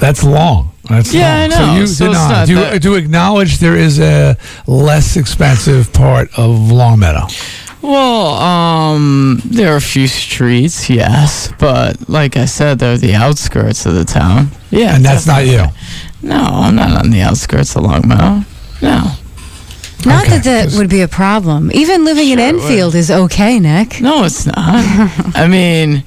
That's 0.00 0.24
long. 0.24 0.72
That's 0.88 1.12
Yeah, 1.14 1.32
long. 1.32 1.42
I 1.42 1.46
know. 1.46 1.56
So 1.56 1.80
you 1.80 1.86
So 1.86 2.06
do 2.06 2.12
not, 2.12 2.30
not 2.30 2.46
do, 2.48 2.54
that- 2.56 2.82
do 2.82 2.94
acknowledge 2.94 3.58
there 3.58 3.76
is 3.76 4.00
a 4.00 4.36
less 4.66 5.16
expensive 5.16 5.92
part 5.92 6.28
of 6.38 6.72
Longmeadow? 6.72 7.26
Well, 7.86 8.34
um, 8.34 9.40
there 9.44 9.72
are 9.72 9.76
a 9.76 9.80
few 9.80 10.08
streets, 10.08 10.90
yes, 10.90 11.52
but 11.60 12.08
like 12.08 12.36
I 12.36 12.46
said, 12.46 12.80
they're 12.80 12.98
the 12.98 13.14
outskirts 13.14 13.86
of 13.86 13.94
the 13.94 14.04
town. 14.04 14.48
Yeah, 14.72 14.96
and 14.96 15.04
that's 15.04 15.24
not 15.24 15.46
you. 15.46 15.62
No, 16.20 16.36
I'm 16.36 16.74
not 16.74 16.98
on 17.04 17.10
the 17.10 17.20
outskirts 17.20 17.76
of 17.76 17.84
Longmeadow. 17.84 18.44
No, 18.82 19.12
Not 20.04 20.24
Okay. 20.26 20.38
that 20.38 20.44
that 20.70 20.78
would 20.78 20.88
be 20.90 21.00
a 21.00 21.08
problem. 21.08 21.70
Even 21.72 22.04
living 22.04 22.28
in 22.28 22.38
Sure 22.38 22.48
it 22.48 22.54
would. 22.54 22.62
Enfield 22.62 22.94
is 22.94 23.10
okay, 23.10 23.58
Nick. 23.58 24.00
no, 24.00 24.24
it's 24.24 24.46
not. 24.46 24.54
I 25.34 25.48
mean, 25.48 26.04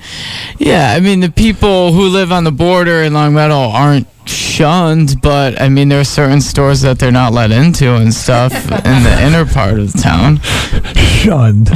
yeah, 0.57 0.93
I 0.95 0.99
mean 0.99 1.19
the 1.21 1.31
people 1.31 1.91
who 1.93 2.07
live 2.07 2.31
on 2.31 2.43
the 2.43 2.51
border 2.51 3.01
in 3.03 3.13
Longmeadow 3.13 3.69
aren't 3.71 4.07
shunned, 4.25 5.21
but 5.21 5.59
I 5.59 5.69
mean 5.69 5.89
there 5.89 5.99
are 5.99 6.03
certain 6.05 6.39
stores 6.39 6.81
that 6.81 6.99
they're 6.99 7.11
not 7.11 7.33
let 7.33 7.51
into 7.51 7.95
and 7.95 8.13
stuff 8.13 8.53
in 8.53 9.03
the 9.03 9.17
inner 9.25 9.45
part 9.45 9.79
of 9.79 9.91
the 9.91 9.97
town. 9.97 10.39
Shunned. 10.95 11.69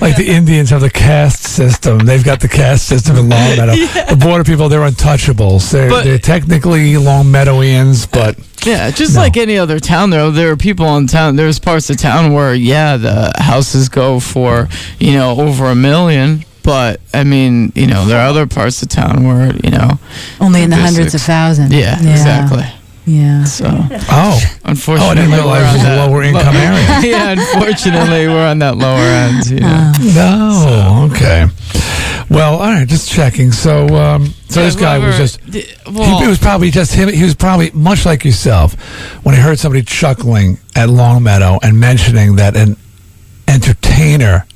Like 0.00 0.16
the 0.16 0.26
Indians 0.28 0.70
have 0.70 0.80
the 0.80 0.90
caste 0.90 1.42
system. 1.42 1.98
They've 1.98 2.24
got 2.24 2.40
the 2.40 2.48
caste 2.48 2.86
system 2.86 3.16
in 3.16 3.28
long 3.28 3.56
Longmeadow. 3.56 3.72
The 4.10 4.16
border 4.16 4.44
people, 4.44 4.68
they're 4.68 4.88
untouchables. 4.88 5.70
They're, 5.70 5.90
But- 5.90 6.04
they're 6.04 6.18
technically 6.18 6.92
Longmeadowians, 6.94 8.10
but 8.10 8.38
Yeah, 8.66 8.90
just 8.90 9.14
No. 9.14 9.20
like 9.20 9.36
any 9.36 9.56
other 9.58 9.78
town, 9.78 10.10
there 10.10 10.30
there 10.30 10.50
are 10.50 10.56
people 10.56 10.96
in 10.96 11.06
town. 11.06 11.36
There's 11.36 11.58
parts 11.58 11.88
of 11.90 11.96
town 11.98 12.32
where 12.32 12.54
yeah, 12.54 12.96
the 12.96 13.32
houses 13.38 13.88
go 13.88 14.20
for 14.20 14.68
you 14.98 15.12
know 15.12 15.40
over 15.40 15.66
a 15.66 15.74
million, 15.74 16.44
but 16.62 17.00
I 17.14 17.22
mean 17.24 17.72
you 17.74 17.86
know 17.86 18.04
there 18.06 18.18
are 18.20 18.26
other 18.28 18.46
parts 18.46 18.82
of 18.82 18.88
town 18.88 19.24
where 19.24 19.54
you 19.62 19.70
know 19.70 19.98
Only 20.40 20.62
in 20.62 20.70
the 20.70 20.76
hundreds 20.76 21.12
six- 21.12 21.22
of 21.22 21.26
thousands. 21.26 21.72
yeah, 21.72 21.94
exactly. 21.98 22.66
Yeah. 23.08 23.44
So 23.44 23.66
oh, 24.10 24.40
unfortunately, 24.64 25.06
Oh, 25.06 25.10
I 25.12 25.14
didn't 25.14 25.30
we're 25.30 25.36
realize 25.36 25.62
it 25.62 25.68
on 25.68 25.74
was 25.74 25.82
a 25.82 25.86
that 25.86 26.10
lower 26.10 26.22
income 26.24 26.56
area. 26.56 27.00
yeah, 27.08 27.30
unfortunately, 27.38 28.26
we're 28.26 28.48
on 28.48 28.58
that 28.58 28.76
lower 28.76 28.98
end. 28.98 29.46
You 29.46 29.60
know. 29.60 29.92
Uh, 29.94 31.06
no, 31.06 31.08
okay. 31.12 31.46
Well, 32.28 32.54
all 32.54 32.60
right, 32.72 32.88
just 32.88 33.08
checking. 33.10 33.52
So, 33.52 33.86
um, 33.96 34.26
so 34.48 34.62
this 34.64 34.74
guy 34.76 34.98
was 34.98 35.16
just. 35.16 35.44
d- 35.50 35.60
He, 35.62 35.90
well, 35.92 36.22
it 36.22 36.26
was 36.28 36.38
probably 36.38 36.70
just 36.70 36.92
him. 36.92 37.08
He 37.08 37.22
was 37.22 37.34
probably 37.34 37.70
much 37.72 38.04
like 38.04 38.24
yourself 38.24 38.74
when 39.24 39.34
he 39.34 39.40
heard 39.40 39.58
somebody 39.58 39.82
chuckling 39.84 40.58
at 40.74 40.88
Longmeadow 40.88 41.60
and 41.62 41.78
mentioning 41.78 42.36
that 42.36 42.56
an 42.56 42.76
entertainer 43.46 44.46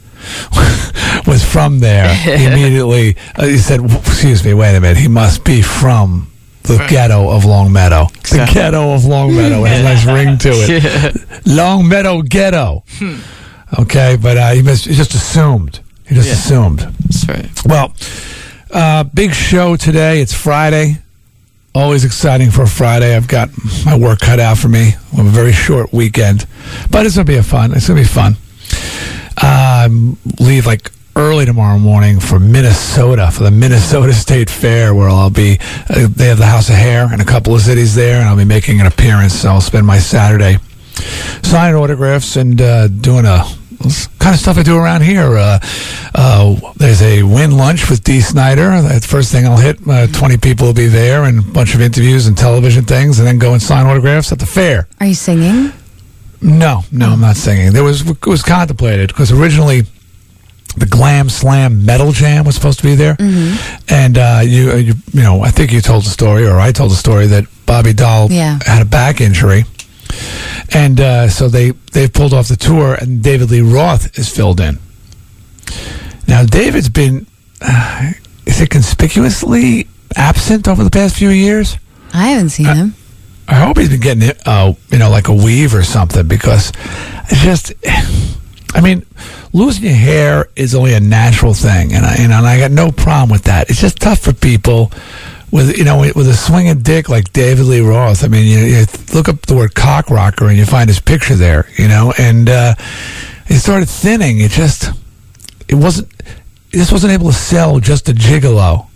was 1.26 1.44
from 1.44 1.78
there. 1.80 2.12
He 2.38 2.44
immediately 2.46 3.16
uh, 3.36 3.46
he 3.46 3.58
said, 3.58 3.80
"Excuse 3.80 4.44
me, 4.44 4.52
wait 4.54 4.74
a 4.76 4.80
minute. 4.80 4.96
He 4.98 5.08
must 5.08 5.44
be 5.44 5.62
from 5.62 6.26
the 6.64 6.84
ghetto 6.88 7.30
of 7.30 7.44
Longmeadow. 7.44 8.06
The 8.06 8.18
Exactly. 8.18 8.54
ghetto 8.54 8.92
of 8.94 9.04
Longmeadow 9.04 9.64
it 9.64 9.68
has 9.68 9.80
a 9.80 9.82
nice 9.82 10.04
ring 10.26 10.38
to 10.38 10.48
it. 10.50 10.82
yeah. 10.82 11.12
Longmeadow 11.46 12.22
ghetto. 12.22 12.84
Okay, 13.78 14.16
but 14.20 14.36
uh, 14.36 14.50
he, 14.50 14.62
mis- 14.62 14.84
he 14.84 14.94
just 14.94 15.14
assumed. 15.14 15.80
He 16.10 16.14
just 16.16 16.26
Yeah. 16.28 16.34
assumed. 16.34 16.80
That's 17.08 17.26
right. 17.28 17.48
Well, 17.64 17.94
uh, 18.70 19.04
big 19.04 19.32
show 19.32 19.76
today. 19.76 20.20
It's 20.20 20.34
Friday. 20.34 20.98
Always 21.72 22.04
exciting 22.04 22.50
for 22.50 22.62
a 22.62 22.68
Friday. 22.68 23.14
I've 23.16 23.28
got 23.28 23.48
my 23.86 23.94
work 23.96 24.18
cut 24.18 24.40
out 24.40 24.58
for 24.58 24.68
me. 24.68 24.96
A 25.16 25.22
very 25.22 25.52
short 25.52 25.92
weekend, 25.92 26.46
but 26.90 27.06
it's 27.06 27.14
gonna 27.14 27.24
be 27.24 27.36
a 27.36 27.42
fun. 27.44 27.72
It's 27.72 27.86
gonna 27.86 28.00
be 28.00 28.04
fun. 28.06 28.36
Um, 29.40 30.18
leave 30.38 30.66
like 30.66 30.90
early 31.16 31.46
tomorrow 31.46 31.78
morning 31.78 32.18
for 32.20 32.38
Minnesota 32.40 33.30
for 33.30 33.42
the 33.44 33.50
Minnesota 33.50 34.12
State 34.26 34.50
Fair, 34.50 34.94
where 34.94 35.08
I'll 35.08 35.30
be. 35.30 35.58
Uh, 35.88 36.08
they 36.10 36.26
have 36.26 36.38
the 36.38 36.46
House 36.46 36.68
of 36.68 36.74
Hair 36.74 37.14
in 37.14 37.20
a 37.20 37.24
couple 37.24 37.54
of 37.54 37.62
cities 37.62 37.94
there, 37.94 38.18
and 38.20 38.28
I'll 38.28 38.36
be 38.36 38.44
making 38.44 38.80
an 38.80 38.86
appearance. 38.86 39.34
So 39.34 39.50
I'll 39.50 39.60
spend 39.60 39.86
my 39.86 39.98
Saturday 40.00 40.58
signing 41.42 41.76
autographs 41.76 42.36
and 42.36 42.60
uh, 42.60 42.88
doing 42.88 43.24
a 43.26 43.44
kind 44.18 44.34
of 44.34 44.40
stuff 44.40 44.58
I 44.58 44.62
do 44.62 44.76
around 44.76 45.02
here. 45.02 45.36
Uh, 45.36 45.58
uh, 46.14 46.54
there's 46.76 47.02
a 47.02 47.22
win 47.22 47.56
lunch 47.56 47.88
with 47.88 48.04
Dee 48.04 48.20
Snider. 48.20 48.80
That's 48.82 49.06
the 49.06 49.10
first 49.10 49.32
thing 49.32 49.46
I'll 49.46 49.56
hit. 49.56 49.78
Uh, 49.88 50.06
20 50.08 50.36
people 50.38 50.66
will 50.66 50.74
be 50.74 50.86
there 50.88 51.24
and 51.24 51.38
a 51.38 51.42
bunch 51.42 51.74
of 51.74 51.80
interviews 51.80 52.26
and 52.26 52.36
television 52.36 52.84
things, 52.84 53.18
and 53.18 53.26
then 53.26 53.38
go 53.38 53.52
and 53.52 53.62
sign 53.62 53.86
autographs 53.86 54.32
at 54.32 54.38
the 54.38 54.46
fair. 54.46 54.86
are 55.00 55.06
you 55.06 55.14
singing? 55.14 55.72
No, 56.42 56.82
no, 56.90 57.10
I'm 57.12 57.20
not 57.20 57.36
singing. 57.36 57.72
There 57.72 57.84
was 57.84 58.08
it 58.08 58.26
was 58.26 58.42
contemplated 58.42 59.08
because 59.08 59.30
originally 59.30 59.82
the 60.76 60.86
Glam 60.86 61.28
Slam 61.28 61.84
Metal 61.84 62.12
Jam 62.12 62.44
was 62.44 62.54
supposed 62.54 62.78
to 62.78 62.84
be 62.84 62.94
there, 62.94 63.16
and 63.88 64.16
uh, 64.16 64.40
you, 64.42 64.70
uh, 64.70 64.76
you 64.76 64.94
you 65.12 65.22
know 65.22 65.42
I 65.42 65.50
think 65.50 65.70
you 65.72 65.80
told 65.82 66.04
the 66.04 66.08
story 66.10 66.46
or 66.46 66.58
I 66.58 66.72
told 66.72 66.92
the 66.92 66.96
story 66.96 67.26
that 67.26 67.44
Bobby 67.66 67.92
Dall 67.92 68.30
Yeah. 68.30 68.58
had 68.64 68.80
a 68.80 68.84
back 68.86 69.20
injury, 69.20 69.64
and 70.74 71.00
uh, 71.00 71.28
so 71.28 71.48
they 71.48 71.70
they 71.92 72.08
pulled 72.08 72.32
off 72.32 72.48
the 72.48 72.56
tour 72.56 72.94
and 72.94 73.22
David 73.22 73.50
Lee 73.50 73.60
Roth 73.60 74.18
is 74.18 74.28
filled 74.28 74.60
in. 74.60 74.78
Now 76.28 76.44
David's 76.44 76.88
been 76.88 77.26
uh, 77.60 78.12
is 78.46 78.60
it 78.60 78.70
conspicuously 78.70 79.86
absent 80.16 80.68
over 80.68 80.84
the 80.84 80.90
past 80.90 81.16
few 81.16 81.30
years? 81.30 81.76
I 82.12 82.28
haven't 82.28 82.50
seen 82.50 82.66
him. 82.66 82.94
I 83.48 83.54
hope 83.54 83.78
he's 83.78 83.88
been 83.88 84.00
getting 84.00 84.30
uh, 84.46 84.74
you 84.90 84.98
know, 84.98 85.10
like 85.10 85.28
a 85.28 85.34
weave 85.34 85.74
or 85.74 85.82
something 85.82 86.26
because 86.28 86.72
it's 87.30 87.40
just, 87.40 87.72
I 88.74 88.80
mean, 88.80 89.04
losing 89.52 89.84
your 89.84 89.94
hair 89.94 90.48
is 90.54 90.74
only 90.74 90.94
a 90.94 91.00
natural 91.00 91.52
thing, 91.52 91.92
and 91.92 92.06
I, 92.06 92.16
you 92.16 92.28
know, 92.28 92.38
and 92.38 92.46
I 92.46 92.58
got 92.60 92.70
no 92.70 92.92
problem 92.92 93.30
with 93.30 93.44
that. 93.44 93.68
It's 93.68 93.80
just 93.80 93.98
tough 93.98 94.20
for 94.20 94.32
people 94.32 94.92
with, 95.50 95.76
you 95.76 95.84
know, 95.84 95.98
with 95.98 96.28
a 96.28 96.34
swinging 96.34 96.80
dick 96.80 97.08
like 97.08 97.32
David 97.32 97.66
Lee 97.66 97.80
Roth. 97.80 98.24
I 98.24 98.28
mean, 98.28 98.46
you, 98.46 98.58
you 98.58 98.84
look 99.12 99.28
up 99.28 99.42
the 99.42 99.56
word 99.56 99.74
cock 99.74 100.10
rocker 100.10 100.46
and 100.46 100.56
you 100.56 100.64
find 100.64 100.88
his 100.88 101.00
picture 101.00 101.34
there, 101.34 101.68
you 101.76 101.88
know, 101.88 102.12
and 102.18 102.48
uh, 102.48 102.74
it 103.46 103.58
started 103.60 103.88
thinning. 103.88 104.40
It 104.40 104.50
just, 104.50 104.90
it 105.68 105.74
wasn't, 105.74 106.08
he 106.70 106.78
just 106.78 106.92
wasn't 106.92 107.12
able 107.12 107.26
to 107.26 107.36
sell 107.36 107.80
just 107.80 108.08
a 108.08 108.12
gigolo 108.12 108.86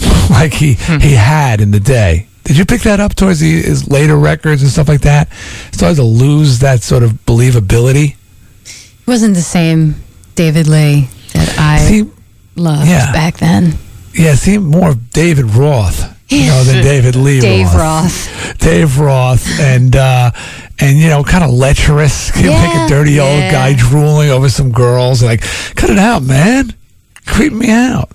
like 0.30 0.52
he 0.52 0.74
he 0.74 1.14
had 1.14 1.60
in 1.60 1.70
the 1.70 1.80
day. 1.80 2.26
Did 2.44 2.56
you 2.56 2.64
pick 2.64 2.80
that 2.82 2.98
up 2.98 3.14
towards 3.14 3.38
the, 3.40 3.62
his 3.62 3.88
later 3.88 4.16
records 4.16 4.62
and 4.62 4.70
stuff 4.70 4.88
like 4.88 5.02
that? 5.02 5.32
Started 5.70 5.96
to 5.96 6.02
lose 6.02 6.58
that 6.60 6.82
sort 6.82 7.02
of 7.02 7.12
believability. 7.26 8.16
It 8.64 9.06
wasn't 9.06 9.34
the 9.34 9.42
same 9.42 9.94
David 10.34 10.66
Lee 10.66 11.08
that 11.34 11.58
I 11.58 11.78
See, 11.78 12.10
loved 12.56 12.88
yeah. 12.88 13.12
back 13.12 13.36
then. 13.36 13.74
Yeah, 14.14 14.34
seemed 14.34 14.64
more 14.66 14.90
of 14.90 15.10
David 15.10 15.46
Roth, 15.54 16.16
you 16.30 16.46
know, 16.46 16.62
than 16.64 16.82
David 16.84 17.16
Lee 17.16 17.40
Dave 17.40 17.66
Roth. 17.66 17.76
Roth. 17.76 18.58
Dave 18.58 18.98
Roth, 18.98 19.60
and 19.60 19.94
uh, 19.96 20.30
and 20.78 20.98
you 20.98 21.08
know, 21.08 21.22
kind 21.24 21.44
of 21.44 21.50
lecherous. 21.50 22.28
You 22.36 22.50
make 22.50 22.74
Yeah, 22.74 22.86
a 22.86 22.88
dirty 22.88 23.20
old 23.20 23.40
guy 23.50 23.74
drooling 23.74 24.30
over 24.30 24.48
some 24.48 24.72
girls. 24.72 25.22
Like, 25.22 25.40
cut 25.76 25.90
it 25.90 25.98
out, 25.98 26.22
man. 26.22 26.74
Creep 27.26 27.52
me 27.52 27.70
out. 27.70 28.10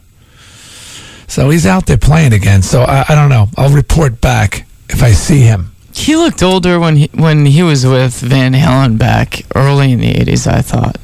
So 1.28 1.50
he's 1.50 1.66
out 1.66 1.86
there 1.88 1.98
playing 1.98 2.34
again. 2.34 2.62
So 2.62 2.82
I, 2.84 3.06
I 3.10 3.16
don't 3.16 3.30
know. 3.30 3.48
I'll 3.58 3.74
report 3.74 4.22
back 4.22 4.66
if 4.90 5.02
I 5.02 5.12
see 5.12 5.42
him. 5.42 5.72
He 5.94 6.16
looked 6.16 6.44
older 6.44 6.80
when 6.80 6.98
he 6.98 7.10
when 7.14 7.46
he 7.46 7.64
was 7.64 7.86
with 7.86 8.20
Van 8.20 8.54
Halen 8.54 8.98
back 8.98 9.44
early 9.56 9.94
in 9.94 10.00
the 10.00 10.14
'80s. 10.14 10.46
I 10.46 10.62
thought, 10.62 10.98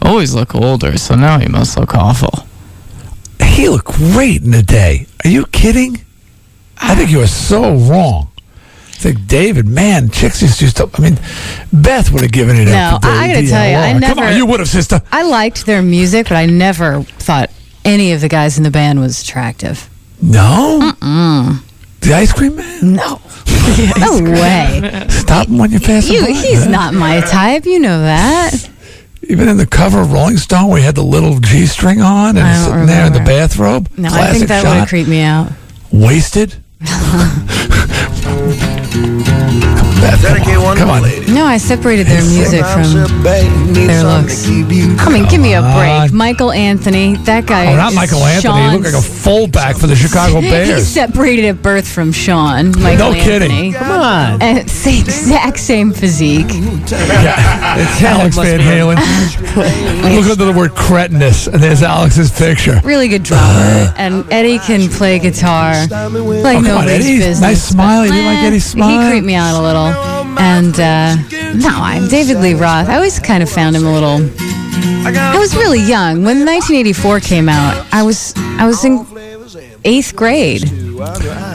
always 0.00 0.34
look 0.34 0.54
older, 0.54 0.96
so 0.96 1.14
now 1.14 1.38
he 1.38 1.46
must 1.48 1.76
look 1.78 1.94
awful. 1.94 2.47
He 3.48 3.68
looked 3.68 3.86
great 3.86 4.42
in 4.42 4.52
the 4.52 4.62
day. 4.62 5.06
Are 5.24 5.28
you 5.30 5.46
kidding? 5.46 6.00
I 6.80 6.94
think 6.94 7.10
you 7.10 7.20
are 7.20 7.26
so 7.26 7.74
wrong. 7.74 8.28
I 8.88 9.00
think 9.00 9.26
David, 9.26 9.66
man, 9.66 10.10
chicks 10.10 10.40
just 10.40 10.60
used 10.60 10.76
to. 10.78 10.88
I 10.94 11.00
mean, 11.00 11.18
Beth 11.72 12.10
would 12.12 12.22
have 12.22 12.32
given 12.32 12.56
it 12.56 12.66
No, 12.66 12.72
up. 12.96 13.02
for 13.02 13.08
I 13.08 13.28
gotta 13.28 13.46
tell 13.48 13.68
you, 13.68 13.76
I 13.76 13.90
Come 13.92 14.00
never- 14.00 14.24
on, 14.24 14.36
you 14.36 14.46
would 14.46 14.60
have, 14.60 14.68
sister. 14.68 15.00
I 15.12 15.22
liked 15.22 15.66
their 15.66 15.82
music, 15.82 16.28
but 16.28 16.36
I 16.36 16.46
never 16.46 17.02
thought 17.02 17.50
any 17.84 18.12
of 18.12 18.20
the 18.20 18.28
guys 18.28 18.58
in 18.58 18.64
the 18.64 18.70
band 18.70 19.00
was 19.00 19.22
attractive. 19.22 19.88
No. 20.22 20.92
The 22.00 22.14
ice 22.14 22.32
cream 22.32 22.56
man. 22.56 22.94
No. 22.94 23.20
no 23.98 24.20
way. 24.22 25.06
Stop 25.10 25.48
him 25.48 25.58
when 25.58 25.70
you 25.72 25.80
pass 25.80 26.08
You, 26.08 26.20
him 26.24 26.32
by. 26.32 26.40
he's 26.40 26.66
not 26.66 26.94
my 26.94 27.20
type. 27.20 27.66
You 27.66 27.80
know 27.80 28.00
that. 28.02 28.68
Even 29.30 29.46
in 29.46 29.58
the 29.58 29.66
cover 29.66 30.00
of 30.00 30.10
Rolling 30.10 30.38
Stone, 30.38 30.70
we 30.70 30.80
had 30.80 30.94
the 30.94 31.02
little 31.02 31.38
G 31.38 31.66
string 31.66 32.00
on 32.00 32.38
and 32.38 32.64
sitting 32.64 32.86
there 32.86 33.06
in 33.06 33.12
the 33.12 33.20
bathrobe. 33.20 33.90
No, 33.96 34.08
I 34.10 34.32
think 34.32 34.48
that 34.48 34.64
would 34.64 34.72
have 34.72 34.88
creeped 34.88 35.08
me 35.08 35.20
out. 35.20 35.52
Wasted. 35.92 36.56
Beth, 40.00 40.22
come 40.44 40.62
on. 40.64 40.76
Come 40.76 40.90
on. 40.90 41.34
No, 41.34 41.44
I 41.44 41.56
separated 41.58 42.06
their 42.06 42.22
music 42.22 42.64
from 42.66 42.84
their 43.22 44.04
looks. 44.04 44.46
I 44.48 45.10
mean, 45.10 45.26
give 45.28 45.40
me 45.40 45.54
a 45.54 45.60
Come 45.60 45.70
on. 45.70 46.06
break. 46.08 46.12
Michael 46.12 46.52
Anthony, 46.52 47.16
that 47.24 47.46
guy. 47.46 47.72
Oh, 47.72 47.76
not 47.76 47.90
is 47.90 47.96
Michael 47.96 48.24
Anthony. 48.24 48.60
He 48.62 48.70
looked 48.70 48.84
like 48.84 48.94
a 48.94 49.02
fullback 49.06 49.76
for 49.76 49.86
the 49.86 49.96
Chicago 49.96 50.40
Bears. 50.40 50.68
He 50.68 50.72
Bears. 50.74 50.86
separated 50.86 51.44
at 51.46 51.62
birth 51.62 51.86
from 51.88 52.12
Sean. 52.12 52.72
Michael 52.80 53.12
No 53.12 53.14
kidding. 53.14 53.50
Anthony. 53.50 53.72
Come 53.72 53.90
on. 53.90 54.32
Uh, 54.34 54.38
and 54.44 54.70
same, 54.70 55.04
exact 55.04 55.58
same 55.58 55.92
physique. 55.92 56.46
Yeah, 56.50 57.76
it's 57.78 58.02
Alex 58.02 58.36
Van 58.36 58.58
be- 58.58 58.64
Halen. 58.64 58.96
Look 60.16 60.30
under 60.30 60.44
the 60.44 60.52
word 60.56 60.72
cretinous, 60.74 61.46
and 61.46 61.62
there's 61.62 61.82
Alex's 61.82 62.30
picture. 62.30 62.80
Really 62.84 63.08
good 63.08 63.22
drummer. 63.22 63.42
Uh. 63.44 63.92
And 63.96 64.32
Eddie 64.32 64.58
can 64.58 64.88
play 64.88 65.18
guitar 65.18 65.72
like 65.90 65.90
Oh, 65.90 66.42
come 66.42 66.56
on, 66.56 66.62
nobody's 66.64 67.06
Eddie. 67.06 67.18
business. 67.18 67.40
Nice 67.40 67.62
smile. 67.64 68.04
You 68.06 68.12
but, 68.12 68.24
like 68.24 68.38
Eddie's 68.44 68.64
smile? 68.64 69.00
He 69.02 69.10
creeped 69.10 69.26
me 69.26 69.34
out 69.34 69.58
a 69.58 69.62
little. 69.62 69.87
And 70.38 70.78
uh, 70.78 71.16
no, 71.54 71.70
I'm 71.70 72.08
David 72.08 72.38
Lee 72.38 72.54
Roth. 72.54 72.88
I 72.88 72.96
always 72.96 73.18
kind 73.18 73.42
of 73.42 73.50
found 73.50 73.76
him 73.76 73.84
a 73.86 73.92
little. 73.92 74.20
I 75.06 75.36
was 75.38 75.56
really 75.56 75.80
young 75.80 76.24
when 76.24 76.44
1984 76.44 77.20
came 77.20 77.48
out. 77.48 77.86
I 77.92 78.02
was 78.02 78.34
I 78.36 78.66
was 78.66 78.84
in 78.84 79.06
eighth 79.84 80.14
grade. 80.14 80.87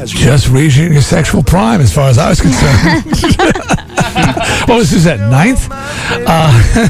Just 0.06 0.48
reaching 0.50 0.94
your 0.94 1.02
sexual 1.02 1.44
prime, 1.44 1.82
as 1.82 1.94
far 1.94 2.10
as 2.10 2.18
I 2.18 2.30
was 2.30 2.40
concerned. 2.40 3.04
what 4.70 4.78
was 4.78 4.90
this 4.92 5.06
at 5.06 5.20
ninth? 5.20 5.68
Uh, 5.70 6.90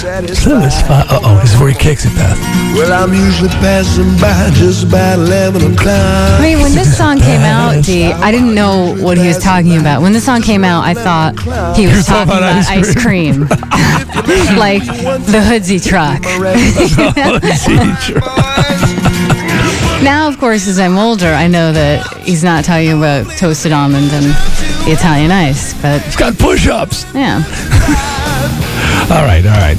Uh 0.00 1.20
oh, 1.22 1.38
this 1.40 1.54
is 1.54 1.60
where 1.60 1.70
he 1.70 1.78
kicks 1.78 2.04
it, 2.04 2.14
Beth. 2.14 2.38
Well, 2.74 2.92
I'm 2.92 3.12
usually 3.14 3.48
passing 3.48 4.10
by 4.20 4.50
just 4.54 4.84
about 4.84 5.18
11 5.18 5.74
o'clock. 5.74 6.40
I 6.40 6.42
mean, 6.42 6.60
when 6.60 6.72
this 6.74 6.96
song 6.96 7.18
came 7.20 7.42
out, 7.42 7.84
Dee, 7.84 8.06
I 8.06 8.32
didn't 8.32 8.54
know 8.54 8.96
what 9.00 9.16
he 9.16 9.26
was 9.28 9.38
talking 9.38 9.78
about. 9.78 10.02
When 10.02 10.12
the 10.12 10.20
song 10.20 10.42
came 10.42 10.64
out, 10.64 10.82
I 10.84 10.94
thought 10.94 11.38
he 11.76 11.86
was 11.86 12.06
talking 12.06 12.28
talking 12.28 12.38
about 12.38 12.42
about 12.42 12.42
ice 12.42 12.70
ice 12.70 12.94
cream, 13.02 13.40
like 14.58 14.84
the 14.84 15.42
Hoodsie 15.46 15.78
truck. 15.84 16.22
Now, 20.02 20.28
of 20.28 20.38
course, 20.38 20.68
as 20.68 20.78
I'm 20.78 20.96
older, 20.96 21.26
I 21.26 21.48
know 21.48 21.72
that 21.72 22.06
he's 22.18 22.44
not 22.44 22.64
talking 22.64 22.92
about 22.96 23.26
toasted 23.36 23.72
almond 23.72 24.10
and 24.12 24.26
the 24.26 24.92
Italian 24.92 25.30
ice, 25.32 25.74
but 25.82 26.00
He's 26.02 26.14
got 26.16 26.38
push-ups. 26.38 27.04
yeah. 27.14 27.42
All 29.10 29.24
right, 29.24 29.44
all 29.44 29.56
right. 29.56 29.78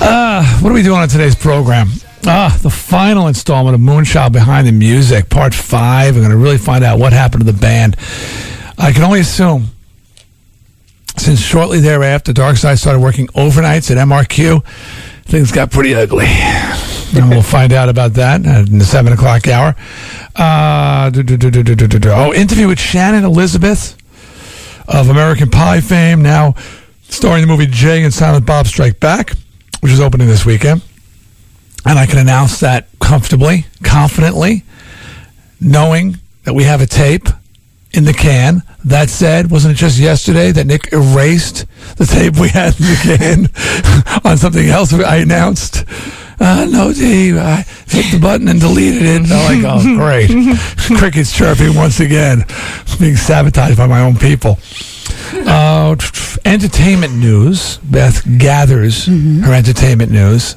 Uh, 0.00 0.42
what 0.60 0.70
are 0.70 0.74
we 0.74 0.82
doing 0.82 0.98
on 0.98 1.08
today's 1.08 1.34
program? 1.34 1.88
Ah, 2.26 2.56
the 2.62 2.70
final 2.70 3.26
installment 3.28 3.74
of 3.74 3.80
Moonchild 3.80 4.32
Behind 4.32 4.66
the 4.66 4.72
Music, 4.72 5.28
Part 5.28 5.54
5. 5.54 6.14
We're 6.14 6.20
going 6.22 6.30
to 6.32 6.36
really 6.38 6.56
find 6.58 6.82
out 6.82 6.98
what 6.98 7.12
happened 7.12 7.44
to 7.44 7.52
the 7.52 7.58
band. 7.58 7.96
I 8.78 8.92
can 8.92 9.02
only 9.02 9.20
assume, 9.20 9.66
since 11.18 11.40
shortly 11.40 11.80
thereafter, 11.80 12.32
Darkside 12.32 12.78
started 12.78 13.00
working 13.00 13.26
overnights 13.28 13.90
at 13.90 13.98
MRQ, 13.98 14.64
things 15.28 15.52
got 15.52 15.70
pretty 15.70 15.94
ugly. 15.94 16.26
and 16.26 17.28
we'll 17.28 17.42
find 17.42 17.72
out 17.72 17.88
about 17.88 18.14
that 18.14 18.44
in 18.44 18.78
the 18.78 18.84
seven 18.84 19.12
o'clock 19.12 19.46
hour. 19.46 19.74
Uh, 20.34 21.10
oh, 21.14 22.34
interview 22.34 22.68
with 22.68 22.80
Shannon 22.80 23.24
Elizabeth 23.24 23.96
of 24.88 25.10
American 25.10 25.50
Pie 25.50 25.80
fame, 25.80 26.22
now 26.22 26.54
starring 27.08 27.42
the 27.42 27.46
movie 27.46 27.66
Jay 27.66 28.02
and 28.02 28.12
Silent 28.12 28.46
Bob 28.46 28.66
Strike 28.66 29.00
Back, 29.00 29.32
which 29.80 29.92
is 29.92 30.00
opening 30.00 30.28
this 30.28 30.46
weekend. 30.46 30.82
And 31.84 31.98
I 31.98 32.06
can 32.06 32.18
announce 32.18 32.60
that 32.60 32.88
comfortably, 33.00 33.66
confidently, 33.82 34.64
knowing 35.60 36.16
that 36.44 36.54
we 36.54 36.64
have 36.64 36.80
a 36.80 36.86
tape 36.86 37.28
in 37.92 38.04
the 38.04 38.12
can. 38.12 38.62
That 38.84 39.10
said, 39.10 39.50
wasn't 39.50 39.74
it 39.74 39.76
just 39.76 39.98
yesterday 39.98 40.52
that 40.52 40.66
Nick 40.66 40.92
erased 40.92 41.66
the 41.96 42.06
tape 42.06 42.36
we 42.38 42.48
had 42.48 42.78
in 42.78 42.86
the 42.86 43.16
can 43.18 44.20
on 44.30 44.36
something 44.36 44.68
else 44.68 44.92
I 44.92 45.16
announced? 45.16 45.84
Uh, 46.40 46.66
no, 46.70 46.90
I 46.90 47.64
hit 47.88 48.12
the 48.12 48.18
button 48.20 48.46
and 48.48 48.60
deleted 48.60 49.02
it. 49.02 49.30
I'm 49.30 49.62
like, 49.62 49.84
oh, 49.84 49.96
great. 49.96 50.30
Crickets 50.98 51.36
chirping 51.36 51.74
once 51.74 52.00
again, 52.00 52.44
being 52.98 53.16
sabotaged 53.16 53.76
by 53.76 53.86
my 53.86 54.00
own 54.00 54.16
people. 54.16 54.58
Uh, 55.32 55.96
entertainment 56.44 57.14
news. 57.14 57.78
Beth 57.78 58.22
gathers 58.38 59.06
her 59.06 59.52
entertainment 59.52 60.12
news 60.12 60.56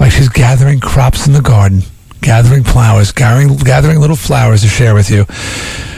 like 0.00 0.10
she's 0.12 0.28
gathering 0.28 0.80
crops 0.80 1.26
in 1.26 1.32
the 1.32 1.40
garden, 1.40 1.82
gathering 2.20 2.64
flowers, 2.64 3.12
gathering, 3.12 3.56
gathering 3.56 4.00
little 4.00 4.16
flowers 4.16 4.62
to 4.62 4.68
share 4.68 4.94
with 4.94 5.10
you. 5.10 5.24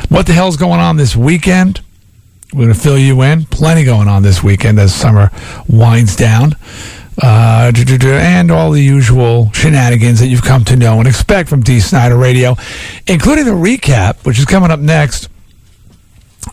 What 0.09 0.27
the 0.27 0.33
hell's 0.33 0.57
going 0.57 0.81
on 0.81 0.97
this 0.97 1.17
weekend? 1.17 1.81
We're 2.53 2.65
going 2.65 2.75
to 2.75 2.81
fill 2.81 2.99
you 2.99 3.23
in. 3.23 3.45
Plenty 3.45 3.85
going 3.85 4.09
on 4.09 4.23
this 4.23 4.43
weekend 4.43 4.79
as 4.79 4.95
summer 4.95 5.31
winds 5.69 6.15
down. 6.15 6.55
Uh, 7.21 7.73
and 7.75 8.51
all 8.51 8.71
the 8.71 8.83
usual 8.83 9.51
shenanigans 9.53 10.21
that 10.21 10.29
you've 10.29 10.43
come 10.43 10.65
to 10.65 10.77
know 10.77 10.99
and 10.99 11.09
expect 11.09 11.49
from 11.49 11.63
D. 11.63 11.81
Snider 11.81 12.17
Radio, 12.17 12.57
including 13.07 13.47
the 13.47 13.51
recap, 13.51 14.25
which 14.25 14.39
is 14.39 14.45
coming 14.45 14.71
up 14.71 14.81
next. 14.81 15.29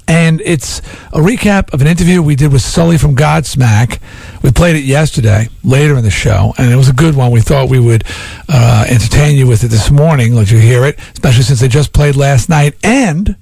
And 0.08 0.42
it's 0.42 0.80
a 1.12 1.20
recap 1.20 1.74
of 1.74 1.82
an 1.82 1.88
interview 1.88 2.22
we 2.22 2.36
did 2.36 2.52
with 2.52 2.62
Sully 2.62 2.98
from 2.98 3.16
Godsmack. 3.16 4.00
We 4.42 4.52
played 4.52 4.76
it 4.76 4.84
yesterday, 4.84 5.48
later 5.64 5.96
in 5.96 6.04
the 6.04 6.10
show, 6.12 6.54
and 6.58 6.72
it 6.72 6.76
was 6.76 6.90
a 6.90 6.94
good 6.94 7.16
one. 7.16 7.32
We 7.32 7.42
thought 7.42 7.70
we 7.70 7.80
would 7.80 8.04
uh, 8.50 8.86
entertain 8.90 9.38
you 9.38 9.48
with 9.48 9.64
it 9.64 9.68
this 9.68 9.92
morning, 9.92 10.34
let 10.34 10.50
you 10.50 10.58
hear 10.58 10.86
it, 10.86 10.98
especially 11.14 11.44
since 11.44 11.60
they 11.60 11.68
just 11.68 11.94
played 11.94 12.16
last 12.16 12.50
night. 12.50 12.74
And 12.84 13.36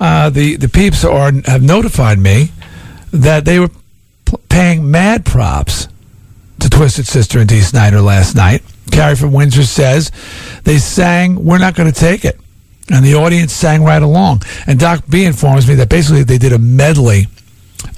uh, 0.00 0.30
the 0.30 0.56
the 0.56 0.68
peeps 0.68 1.04
are 1.04 1.32
have 1.46 1.62
notified 1.62 2.18
me 2.18 2.50
that 3.12 3.44
they 3.44 3.58
were 3.58 3.70
p- 4.24 4.36
paying 4.48 4.90
mad 4.90 5.24
props 5.24 5.88
to 6.60 6.70
Twisted 6.70 7.06
Sister 7.06 7.38
and 7.38 7.48
D. 7.48 7.60
Snider 7.60 8.00
last 8.00 8.36
night. 8.36 8.62
Carrie 8.90 9.16
from 9.16 9.32
Windsor 9.32 9.64
says 9.64 10.10
they 10.64 10.78
sang 10.78 11.44
"We're 11.44 11.58
Not 11.58 11.74
Going 11.74 11.92
to 11.92 11.98
Take 11.98 12.24
It." 12.24 12.38
and 12.88 13.04
the 13.04 13.14
audience 13.14 13.52
sang 13.52 13.82
right 13.82 14.02
along. 14.02 14.42
And 14.66 14.78
Doc 14.78 15.04
B 15.08 15.24
informs 15.24 15.66
me 15.66 15.74
that 15.76 15.88
basically 15.88 16.22
they 16.22 16.38
did 16.38 16.52
a 16.52 16.58
medley 16.58 17.26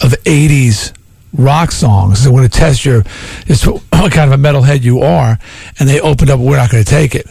of 0.02 0.12
80s 0.24 0.94
rock 1.34 1.72
songs. 1.72 2.24
They 2.24 2.30
want 2.30 2.50
to 2.50 2.58
test 2.58 2.84
your 2.84 3.02
just 3.46 3.66
what 3.66 4.12
kind 4.12 4.32
of 4.32 4.38
a 4.38 4.42
metalhead 4.42 4.82
you 4.82 5.00
are, 5.00 5.38
and 5.78 5.88
they 5.88 6.00
opened 6.00 6.30
up. 6.30 6.40
We're 6.40 6.56
not 6.56 6.70
going 6.70 6.84
to 6.84 6.90
take 6.90 7.14
it, 7.14 7.26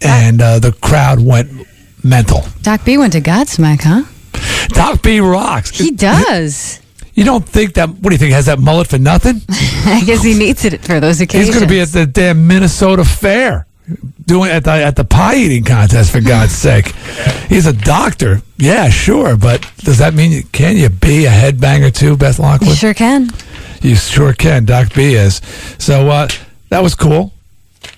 and 0.00 0.40
uh, 0.40 0.58
the 0.58 0.72
crowd 0.72 1.20
went 1.20 1.66
mental. 2.02 2.44
Doc 2.62 2.84
B 2.84 2.98
went 2.98 3.12
to 3.14 3.20
Godsmack, 3.20 3.82
huh? 3.82 4.04
Doc 4.68 5.02
B 5.02 5.20
rocks. 5.20 5.70
He 5.70 5.90
does. 5.90 6.78
You 7.14 7.24
don't 7.24 7.46
think 7.46 7.74
that? 7.74 7.90
What 7.90 8.08
do 8.08 8.12
you 8.12 8.18
think? 8.18 8.32
Has 8.32 8.46
that 8.46 8.58
mullet 8.58 8.86
for 8.88 8.96
nothing? 8.96 9.42
I 9.84 10.02
guess 10.06 10.22
he 10.22 10.32
needs 10.32 10.64
it 10.64 10.80
for 10.82 10.98
those 10.98 11.20
occasions. 11.20 11.48
He's 11.48 11.54
going 11.54 11.68
to 11.68 11.70
be 11.70 11.80
at 11.80 11.88
the 11.88 12.06
damn 12.06 12.46
Minnesota 12.46 13.04
Fair 13.04 13.66
doing 14.24 14.50
at 14.50 14.64
the 14.64 14.70
at 14.70 14.96
the 14.96 15.04
pie 15.04 15.36
eating 15.36 15.64
contest 15.64 16.10
for 16.12 16.20
God's 16.20 16.52
sake. 16.68 16.86
He's 17.48 17.66
a 17.66 17.72
doctor. 17.72 18.42
Yeah, 18.56 18.88
sure, 18.88 19.36
but 19.36 19.70
does 19.78 19.98
that 19.98 20.14
mean 20.14 20.32
you, 20.32 20.42
can 20.52 20.76
you 20.76 20.88
be 20.88 21.26
a 21.26 21.30
headbanger 21.30 21.94
too, 21.94 22.16
Beth 22.16 22.38
You 22.62 22.74
sure 22.74 22.94
can. 22.94 23.28
You 23.82 23.96
sure 23.96 24.32
can. 24.32 24.64
Doc 24.64 24.94
B 24.94 25.14
is. 25.14 25.42
So 25.78 26.08
uh, 26.08 26.28
that 26.70 26.82
was 26.82 26.94
cool. 26.94 27.32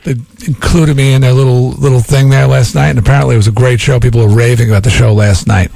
They 0.04 0.12
included 0.46 0.96
me 0.96 1.14
in 1.14 1.22
their 1.22 1.32
little 1.32 1.70
little 1.70 2.00
thing 2.00 2.28
there 2.28 2.46
last 2.46 2.74
night, 2.74 2.90
and 2.90 2.98
apparently 2.98 3.34
it 3.34 3.38
was 3.38 3.48
a 3.48 3.52
great 3.52 3.80
show. 3.80 4.00
People 4.00 4.20
were 4.20 4.34
raving 4.34 4.68
about 4.68 4.82
the 4.82 4.90
show 4.90 5.14
last 5.14 5.46
night, 5.46 5.70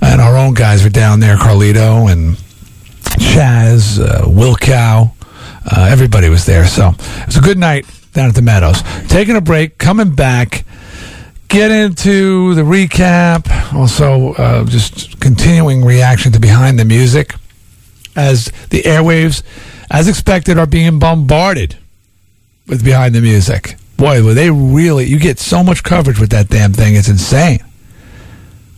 and 0.00 0.20
our 0.20 0.36
own 0.36 0.54
guys 0.54 0.82
were 0.82 0.90
down 0.90 1.20
there, 1.20 1.36
Carlito 1.36 2.10
and 2.10 2.36
Chaz, 3.02 4.00
uh, 4.00 4.26
Wilcow, 4.26 5.12
uh, 5.70 5.88
everybody 5.90 6.28
was 6.28 6.46
there. 6.46 6.66
So 6.66 6.90
it 6.98 7.26
was 7.26 7.36
a 7.36 7.40
good 7.40 7.58
night 7.58 7.86
down 8.12 8.28
at 8.28 8.34
the 8.34 8.42
Meadows. 8.42 8.82
Taking 9.08 9.36
a 9.36 9.40
break, 9.40 9.78
coming 9.78 10.14
back, 10.14 10.64
get 11.48 11.70
into 11.70 12.54
the 12.54 12.62
recap. 12.62 13.74
Also, 13.74 14.34
uh, 14.34 14.64
just 14.64 15.20
continuing 15.20 15.84
reaction 15.84 16.32
to 16.32 16.40
behind 16.40 16.78
the 16.78 16.84
music 16.84 17.34
as 18.16 18.46
the 18.70 18.82
airwaves 18.82 19.42
as 19.92 20.08
expected, 20.08 20.58
are 20.58 20.66
being 20.66 20.98
bombarded 20.98 21.76
with 22.66 22.84
behind 22.84 23.14
the 23.14 23.20
music. 23.20 23.76
Boy, 23.96 24.22
were 24.24 24.34
they 24.34 24.50
really? 24.50 25.04
You 25.04 25.18
get 25.18 25.38
so 25.38 25.62
much 25.62 25.82
coverage 25.82 26.18
with 26.18 26.30
that 26.30 26.48
damn 26.48 26.72
thing. 26.72 26.96
It's 26.96 27.08
insane 27.08 27.60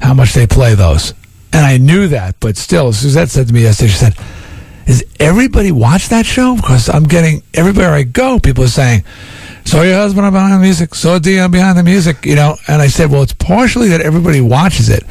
how 0.01 0.15
much 0.15 0.35
they 0.35 0.47
play 0.47 0.75
those. 0.75 1.15
And 1.53 1.65
I 1.65 1.79
knew 1.79 2.09
that, 2.09 2.39
but 2.41 2.57
still, 2.57 2.93
Suzette 2.93 3.31
said 3.31 3.47
to 3.47 3.55
me 3.55 3.63
yesterday, 3.63 3.91
she 3.91 3.97
said, 3.97 4.19
Is 4.87 5.05
everybody 5.21 5.71
watch 5.71 6.09
that 6.09 6.27
show? 6.27 6.57
Because 6.57 6.89
I'm 6.89 7.05
getting 7.05 7.43
everywhere 7.55 7.91
I 7.91 8.03
go, 8.03 8.39
people 8.39 8.65
are 8.65 8.69
saying, 8.69 9.05
Saw 9.65 9.83
your 9.83 9.97
husband 9.97 10.27
on 10.27 10.33
behind 10.33 10.53
the 10.53 10.59
music, 10.59 10.95
saw 10.95 11.19
Dion 11.19 11.51
behind 11.51 11.79
the 11.79 11.83
music, 11.83 12.27
you 12.27 12.35
know. 12.35 12.57
And 12.69 12.83
I 12.83 12.89
said, 12.89 13.11
Well, 13.11 13.23
it's 13.23 13.33
partially 13.33 13.89
that 13.91 14.01
everybody 14.01 14.41
watches 14.41 14.89
it, 14.89 15.05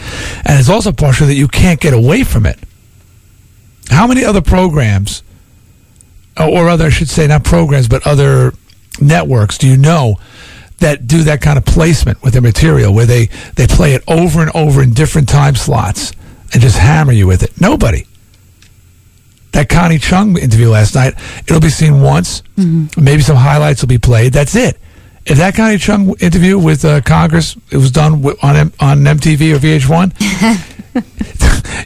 and 0.45 0.59
it's 0.59 0.69
also 0.69 0.91
partially 0.91 1.27
that 1.27 1.35
you 1.35 1.47
can't 1.47 1.79
get 1.79 1.93
away 1.93 2.23
from 2.23 2.45
it. 2.45 2.59
How 3.89 4.05
many 4.05 4.23
other 4.23 4.41
programs, 4.41 5.23
or 6.37 6.67
other, 6.67 6.85
I 6.85 6.89
should 6.89 7.09
say, 7.09 7.25
not 7.25 7.43
programs, 7.43 7.87
but 7.87 8.05
other 8.05 8.53
networks 8.99 9.57
do 9.57 9.67
you 9.67 9.77
know 9.77 10.17
that 10.79 11.07
do 11.07 11.23
that 11.23 11.41
kind 11.41 11.57
of 11.57 11.65
placement 11.65 12.21
with 12.23 12.33
their 12.33 12.41
material 12.41 12.93
where 12.93 13.05
they, 13.05 13.27
they 13.55 13.67
play 13.67 13.93
it 13.93 14.03
over 14.07 14.41
and 14.41 14.51
over 14.53 14.81
in 14.81 14.93
different 14.93 15.29
time 15.29 15.55
slots 15.55 16.11
and 16.51 16.61
just 16.61 16.77
hammer 16.77 17.11
you 17.13 17.25
with 17.27 17.41
it? 17.43 17.59
Nobody. 17.61 18.05
That 19.53 19.69
Connie 19.69 19.99
Chung 19.99 20.37
interview 20.37 20.69
last 20.69 20.95
night, 20.95 21.13
it'll 21.47 21.61
be 21.61 21.69
seen 21.69 22.01
once. 22.01 22.41
Mm-hmm. 22.57 23.03
Maybe 23.03 23.21
some 23.21 23.37
highlights 23.37 23.81
will 23.81 23.87
be 23.87 23.99
played. 23.99 24.33
That's 24.33 24.55
it. 24.55 24.77
If 25.25 25.37
that 25.37 25.55
Connie 25.55 25.77
Chung 25.77 26.15
interview 26.19 26.57
with 26.59 26.83
uh, 26.83 27.01
Congress, 27.01 27.55
it 27.71 27.77
was 27.77 27.91
done 27.91 28.25
on 28.41 28.55
M- 28.55 28.73
on 28.79 28.97
MTV 29.03 29.55
or 29.55 29.59
VH1, 29.59 30.11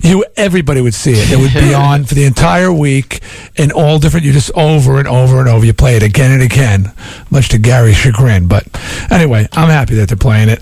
you 0.02 0.26
everybody 0.36 0.82
would 0.82 0.94
see 0.94 1.14
it. 1.14 1.32
It 1.32 1.40
would 1.40 1.54
be 1.54 1.74
on 1.74 2.06
for 2.06 2.16
the 2.16 2.26
entire 2.26 2.72
week 2.72 3.22
in 3.56 3.72
all 3.72 4.00
different. 4.00 4.26
You 4.26 4.34
just 4.34 4.52
over 4.56 5.00
and 5.00 5.08
over 5.08 5.40
and 5.40 5.50
over. 5.50 5.66
You 5.66 5.74
play 5.74 5.96
it 5.96 6.04
again 6.04 6.32
and 6.32 6.42
again, 6.42 6.92
much 7.30 7.50
to 7.50 7.58
Gary's 7.58 7.98
chagrin. 7.98 8.48
But 8.48 8.68
anyway, 9.12 9.48
I'm 9.54 9.70
happy 9.70 9.96
that 9.96 10.08
they're 10.08 10.18
playing 10.18 10.50
it. 10.50 10.62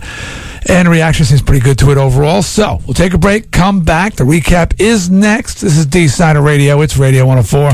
And 0.67 0.89
reaction 0.89 1.25
seems 1.25 1.41
pretty 1.43 1.61
good 1.61 1.77
to 1.79 1.91
it 1.91 1.97
overall. 1.97 2.41
So 2.41 2.79
we'll 2.85 2.95
take 2.95 3.13
a 3.13 3.19
break, 3.19 3.51
come 3.51 3.81
back. 3.81 4.15
The 4.15 4.23
recap 4.23 4.79
is 4.79 5.09
next. 5.09 5.61
This 5.61 5.77
is 5.77 5.85
D 5.85 6.07
Snider 6.07 6.41
Radio. 6.41 6.81
It's 6.81 6.97
Radio 6.97 7.25
104. 7.25 7.71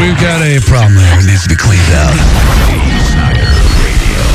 We've 0.00 0.20
got 0.20 0.42
a 0.42 0.60
problem 0.60 0.96
there. 0.96 1.20
It 1.20 1.26
needs 1.26 1.42
to 1.44 1.48
be 1.48 1.56
cleaned 1.56 1.80
out. 1.92 2.93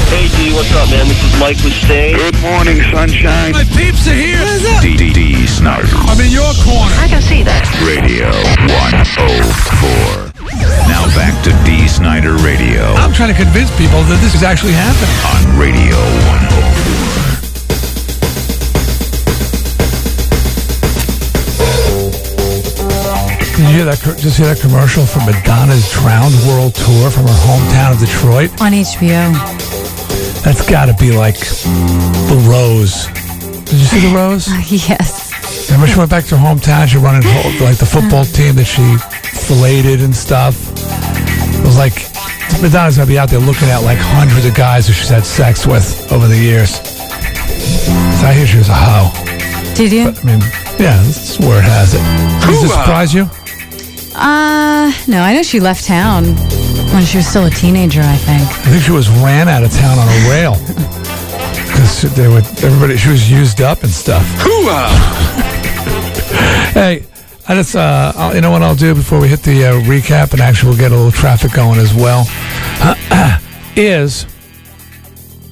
Hey, 0.09 0.25
D, 0.35 0.51
what's 0.53 0.71
up, 0.73 0.89
man? 0.89 1.05
This 1.07 1.21
is 1.23 1.33
Mike 1.39 1.57
with 1.63 1.73
Sting. 1.73 2.15
Good 2.17 2.33
morning, 2.41 2.81
sunshine. 2.91 3.51
My 3.53 3.63
peeps 3.77 4.07
are 4.09 4.17
here. 4.17 4.41
D 4.81 4.97
D 4.97 5.13
D 5.13 5.45
Snider. 5.45 5.85
I'm 6.09 6.19
in 6.19 6.31
your 6.33 6.49
corner. 6.65 6.93
I 6.97 7.07
can 7.07 7.21
see 7.21 7.43
that. 7.43 7.61
Radio 7.85 8.29
104. 8.73 10.33
Now 10.89 11.05
back 11.13 11.37
to 11.45 11.51
D 11.63 11.87
Snider 11.87 12.33
Radio 12.41 12.81
I'm 12.97 13.13
trying 13.13 13.29
to 13.29 13.37
convince 13.37 13.69
people 13.77 14.01
that 14.09 14.17
this 14.21 14.33
is 14.33 14.41
actually 14.43 14.73
happening. 14.73 15.13
on 15.29 15.45
Radio 15.61 15.93
104. 15.93 17.69
Did 23.59 23.67
you 23.67 23.75
hear 23.75 23.85
that? 23.85 23.99
co- 24.01 24.15
Just 24.15 24.37
hear 24.37 24.47
that 24.47 24.61
commercial 24.61 25.05
for 25.05 25.19
Madonna's 25.25 25.91
Drowned 25.91 26.33
World 26.47 26.73
Tour 26.75 27.09
from 27.11 27.27
her 27.27 27.39
hometown 27.43 27.91
of 27.93 27.99
Detroit? 27.99 28.49
On 28.61 28.71
HBO. 28.71 29.35
That's 30.43 30.67
got 30.69 30.85
to 30.85 30.93
be 30.93 31.11
like 31.11 31.37
the 31.37 32.45
Rose. 32.49 33.07
Did 33.65 33.77
you 33.79 33.85
see 33.85 34.07
the 34.07 34.15
Rose? 34.15 34.47
yes. 34.71 35.29
Remember 35.69 35.87
she 35.87 35.97
went 35.97 36.09
back 36.09 36.25
to 36.25 36.37
her 36.37 36.43
hometown. 36.43 36.87
She 36.87 36.97
running 36.97 37.23
like 37.61 37.77
the 37.77 37.85
football 37.85 38.25
team 38.25 38.55
that 38.55 38.65
she 38.65 38.97
filleted 39.37 40.01
and 40.01 40.15
stuff. 40.15 40.55
It 41.59 41.65
was 41.65 41.77
like 41.77 41.93
Madonna's 42.61 42.97
gonna 42.97 43.07
be 43.07 43.19
out 43.19 43.29
there 43.29 43.39
looking 43.39 43.69
at 43.69 43.79
like 43.79 43.99
hundreds 43.99 44.45
of 44.45 44.55
guys 44.55 44.87
who 44.87 44.93
she's 44.93 45.09
had 45.09 45.25
sex 45.25 45.67
with 45.67 46.11
over 46.11 46.27
the 46.27 46.37
years. 46.37 46.75
So 48.19 48.27
I 48.27 48.33
hear 48.33 48.47
she 48.47 48.57
was 48.57 48.69
a 48.69 48.73
hoe. 48.73 49.11
Did 49.75 49.91
you? 49.91 50.07
I 50.09 50.23
mean, 50.23 50.41
yeah, 50.79 50.97
this 51.03 51.31
is 51.31 51.39
where 51.39 51.59
it 51.59 51.65
has 51.65 51.93
it. 51.93 52.01
Does 52.45 52.61
this 52.61 52.73
surprise 52.73 53.13
you? 53.13 53.23
Uh, 54.15 54.91
no, 55.07 55.21
I 55.21 55.33
know 55.33 55.43
she 55.43 55.59
left 55.59 55.85
town 55.85 56.25
when 56.93 57.03
she 57.03 57.17
was 57.17 57.27
still 57.27 57.45
a 57.45 57.49
teenager, 57.49 58.01
I 58.01 58.15
think. 58.15 58.41
I 58.41 58.69
think 58.71 58.83
she 58.83 58.91
was 58.91 59.09
ran 59.09 59.47
out 59.47 59.63
of 59.63 59.71
town 59.71 59.97
on 59.99 60.07
a 60.07 60.29
rail 60.29 60.53
because 61.67 62.01
they 62.15 62.27
would 62.27 62.45
everybody. 62.63 62.97
She 62.97 63.09
was 63.09 63.29
used 63.29 63.61
up 63.61 63.83
and 63.83 63.91
stuff. 63.91 64.23
hey, 66.73 67.03
I 67.47 67.55
just 67.55 67.75
uh, 67.75 68.13
I'll, 68.15 68.35
you 68.35 68.41
know 68.41 68.51
what 68.51 68.61
I'll 68.61 68.75
do 68.75 68.93
before 68.93 69.19
we 69.19 69.27
hit 69.27 69.41
the 69.41 69.65
uh, 69.65 69.73
recap 69.81 70.33
and 70.33 70.41
actually 70.41 70.69
we'll 70.69 70.79
get 70.79 70.91
a 70.91 70.95
little 70.95 71.11
traffic 71.11 71.53
going 71.53 71.79
as 71.79 71.93
well. 71.93 72.25
is 73.75 74.25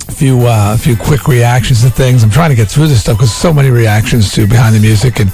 a 0.08 0.12
few 0.12 0.40
uh, 0.42 0.74
a 0.76 0.78
few 0.78 0.96
quick 0.96 1.28
reactions 1.28 1.82
to 1.84 1.90
things. 1.90 2.24
I'm 2.24 2.30
trying 2.30 2.50
to 2.50 2.56
get 2.56 2.68
through 2.68 2.88
this 2.88 3.02
stuff 3.02 3.18
because 3.18 3.34
so 3.34 3.54
many 3.54 3.70
reactions 3.70 4.32
to 4.34 4.48
behind 4.48 4.76
the 4.76 4.80
music 4.80 5.20
and 5.20 5.32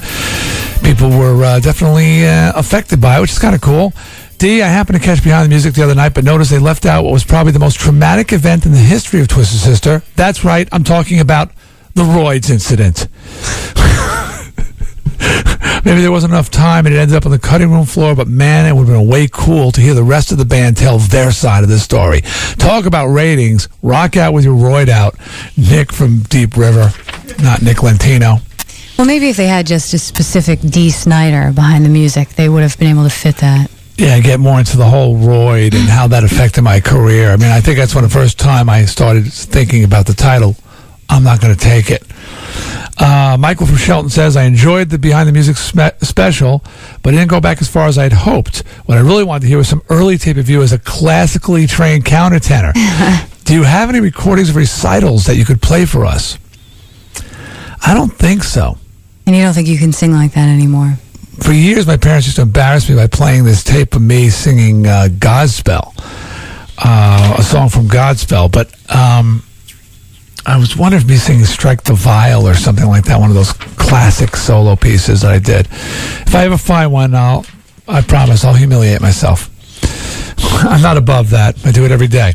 people 0.82 1.10
were 1.10 1.42
uh, 1.44 1.60
definitely 1.60 2.26
uh, 2.26 2.52
affected 2.54 3.00
by 3.00 3.18
it, 3.18 3.20
which 3.20 3.32
is 3.32 3.38
kind 3.38 3.54
of 3.54 3.60
cool. 3.60 3.92
D, 4.38 4.62
I 4.62 4.68
happened 4.68 4.98
to 4.98 5.04
catch 5.04 5.22
behind 5.22 5.46
the 5.46 5.48
music 5.48 5.74
the 5.74 5.82
other 5.82 5.94
night, 5.94 6.14
but 6.14 6.24
noticed 6.24 6.50
they 6.50 6.58
left 6.58 6.86
out 6.86 7.04
what 7.04 7.12
was 7.12 7.24
probably 7.24 7.52
the 7.52 7.58
most 7.58 7.78
traumatic 7.78 8.32
event 8.32 8.66
in 8.66 8.72
the 8.72 8.78
history 8.78 9.20
of 9.20 9.28
Twisted 9.28 9.60
Sister. 9.60 10.02
That's 10.16 10.44
right, 10.44 10.68
I'm 10.72 10.84
talking 10.84 11.20
about 11.20 11.50
the 11.94 12.02
Roids 12.02 12.50
incident. 12.50 13.08
Maybe 15.84 16.00
there 16.00 16.10
wasn't 16.10 16.32
enough 16.32 16.50
time 16.50 16.86
and 16.86 16.94
it 16.94 16.98
ended 16.98 17.16
up 17.16 17.26
on 17.26 17.32
the 17.32 17.38
cutting 17.38 17.70
room 17.70 17.84
floor, 17.84 18.14
but 18.14 18.26
man, 18.26 18.66
it 18.66 18.74
would 18.74 18.88
have 18.88 18.96
been 18.96 19.06
way 19.06 19.28
cool 19.30 19.70
to 19.72 19.80
hear 19.80 19.92
the 19.92 20.02
rest 20.02 20.32
of 20.32 20.38
the 20.38 20.44
band 20.44 20.76
tell 20.76 20.98
their 20.98 21.30
side 21.30 21.62
of 21.62 21.68
the 21.68 21.78
story. 21.78 22.22
Talk 22.58 22.86
about 22.86 23.08
ratings. 23.08 23.68
Rock 23.82 24.16
out 24.16 24.32
with 24.32 24.44
your 24.44 24.56
Roid 24.56 24.88
out. 24.88 25.14
Nick 25.56 25.92
from 25.92 26.20
Deep 26.20 26.56
River, 26.56 26.90
not 27.42 27.60
Nick 27.60 27.82
Lentino. 27.82 28.38
Well, 28.96 29.06
maybe 29.06 29.28
if 29.28 29.36
they 29.36 29.46
had 29.46 29.66
just 29.66 29.92
a 29.92 29.98
specific 29.98 30.60
D. 30.60 30.90
Snider 30.90 31.52
behind 31.52 31.84
the 31.84 31.90
music, 31.90 32.30
they 32.30 32.48
would 32.48 32.62
have 32.62 32.78
been 32.78 32.88
able 32.88 33.04
to 33.04 33.10
fit 33.10 33.36
that. 33.38 33.70
Yeah, 33.96 34.18
get 34.20 34.40
more 34.40 34.58
into 34.58 34.76
the 34.76 34.84
whole 34.84 35.16
Royd 35.16 35.74
and 35.74 35.88
how 35.88 36.06
that 36.08 36.24
affected 36.24 36.62
my 36.62 36.80
career. 36.80 37.30
I 37.30 37.36
mean, 37.36 37.50
I 37.50 37.60
think 37.60 37.78
that's 37.78 37.94
when 37.94 38.04
the 38.04 38.10
first 38.10 38.38
time 38.38 38.68
I 38.68 38.84
started 38.86 39.32
thinking 39.32 39.84
about 39.84 40.06
the 40.06 40.14
title. 40.14 40.56
I'm 41.08 41.22
not 41.22 41.40
going 41.40 41.54
to 41.54 41.60
take 41.60 41.90
it. 41.90 42.02
Uh, 42.98 43.36
Michael 43.38 43.66
from 43.66 43.76
Shelton 43.76 44.10
says, 44.10 44.36
I 44.36 44.44
enjoyed 44.44 44.88
the 44.88 44.98
Behind 44.98 45.28
the 45.28 45.32
Music 45.32 45.56
spe- 45.56 46.02
special, 46.02 46.64
but 47.02 47.10
didn't 47.10 47.28
go 47.28 47.40
back 47.40 47.60
as 47.60 47.68
far 47.68 47.86
as 47.86 47.98
I'd 47.98 48.12
hoped. 48.12 48.58
What 48.86 48.98
I 48.98 49.00
really 49.00 49.24
wanted 49.24 49.40
to 49.42 49.48
hear 49.48 49.58
was 49.58 49.68
some 49.68 49.82
early 49.90 50.16
tape 50.16 50.36
of 50.36 50.48
you 50.48 50.62
as 50.62 50.72
a 50.72 50.78
classically 50.78 51.66
trained 51.66 52.04
countertenor. 52.04 52.72
Do 53.44 53.54
you 53.54 53.64
have 53.64 53.90
any 53.90 54.00
recordings 54.00 54.50
of 54.50 54.56
recitals 54.56 55.26
that 55.26 55.36
you 55.36 55.44
could 55.44 55.60
play 55.60 55.84
for 55.84 56.04
us? 56.06 56.38
I 57.86 57.92
don't 57.92 58.12
think 58.12 58.42
so. 58.42 58.78
And 59.26 59.36
you 59.36 59.42
don't 59.42 59.52
think 59.52 59.68
you 59.68 59.78
can 59.78 59.92
sing 59.92 60.12
like 60.12 60.32
that 60.32 60.48
anymore? 60.48 60.94
For 61.42 61.52
years, 61.52 61.86
my 61.86 61.96
parents 61.96 62.26
used 62.26 62.36
to 62.36 62.42
embarrass 62.42 62.88
me 62.88 62.96
by 62.96 63.06
playing 63.06 63.44
this 63.44 63.62
tape 63.62 63.94
of 63.94 64.02
me 64.02 64.30
singing 64.30 64.86
uh, 64.86 65.08
Godspell, 65.10 65.94
uh, 66.78 67.36
a 67.38 67.42
song 67.42 67.68
from 67.68 67.86
Godspell. 67.88 68.50
But 68.50 68.72
um, 68.94 69.42
I 70.46 70.58
was 70.58 70.76
wondering 70.76 71.02
if 71.02 71.08
me 71.08 71.16
singing 71.16 71.44
Strike 71.44 71.84
the 71.84 71.94
Viol 71.94 72.46
or 72.46 72.54
something 72.54 72.86
like 72.86 73.04
that, 73.04 73.18
one 73.18 73.30
of 73.30 73.34
those 73.34 73.52
classic 73.52 74.36
solo 74.36 74.76
pieces 74.76 75.22
that 75.22 75.32
I 75.32 75.38
did. 75.38 75.66
If 75.66 76.34
I 76.34 76.44
ever 76.44 76.58
find 76.58 76.92
one, 76.92 77.14
I'll, 77.14 77.46
I 77.88 78.02
promise 78.02 78.44
I'll 78.44 78.54
humiliate 78.54 79.00
myself. 79.00 79.50
I'm 80.38 80.82
not 80.82 80.96
above 80.96 81.30
that. 81.30 81.64
I 81.66 81.72
do 81.72 81.84
it 81.84 81.90
every 81.90 82.06
day. 82.06 82.34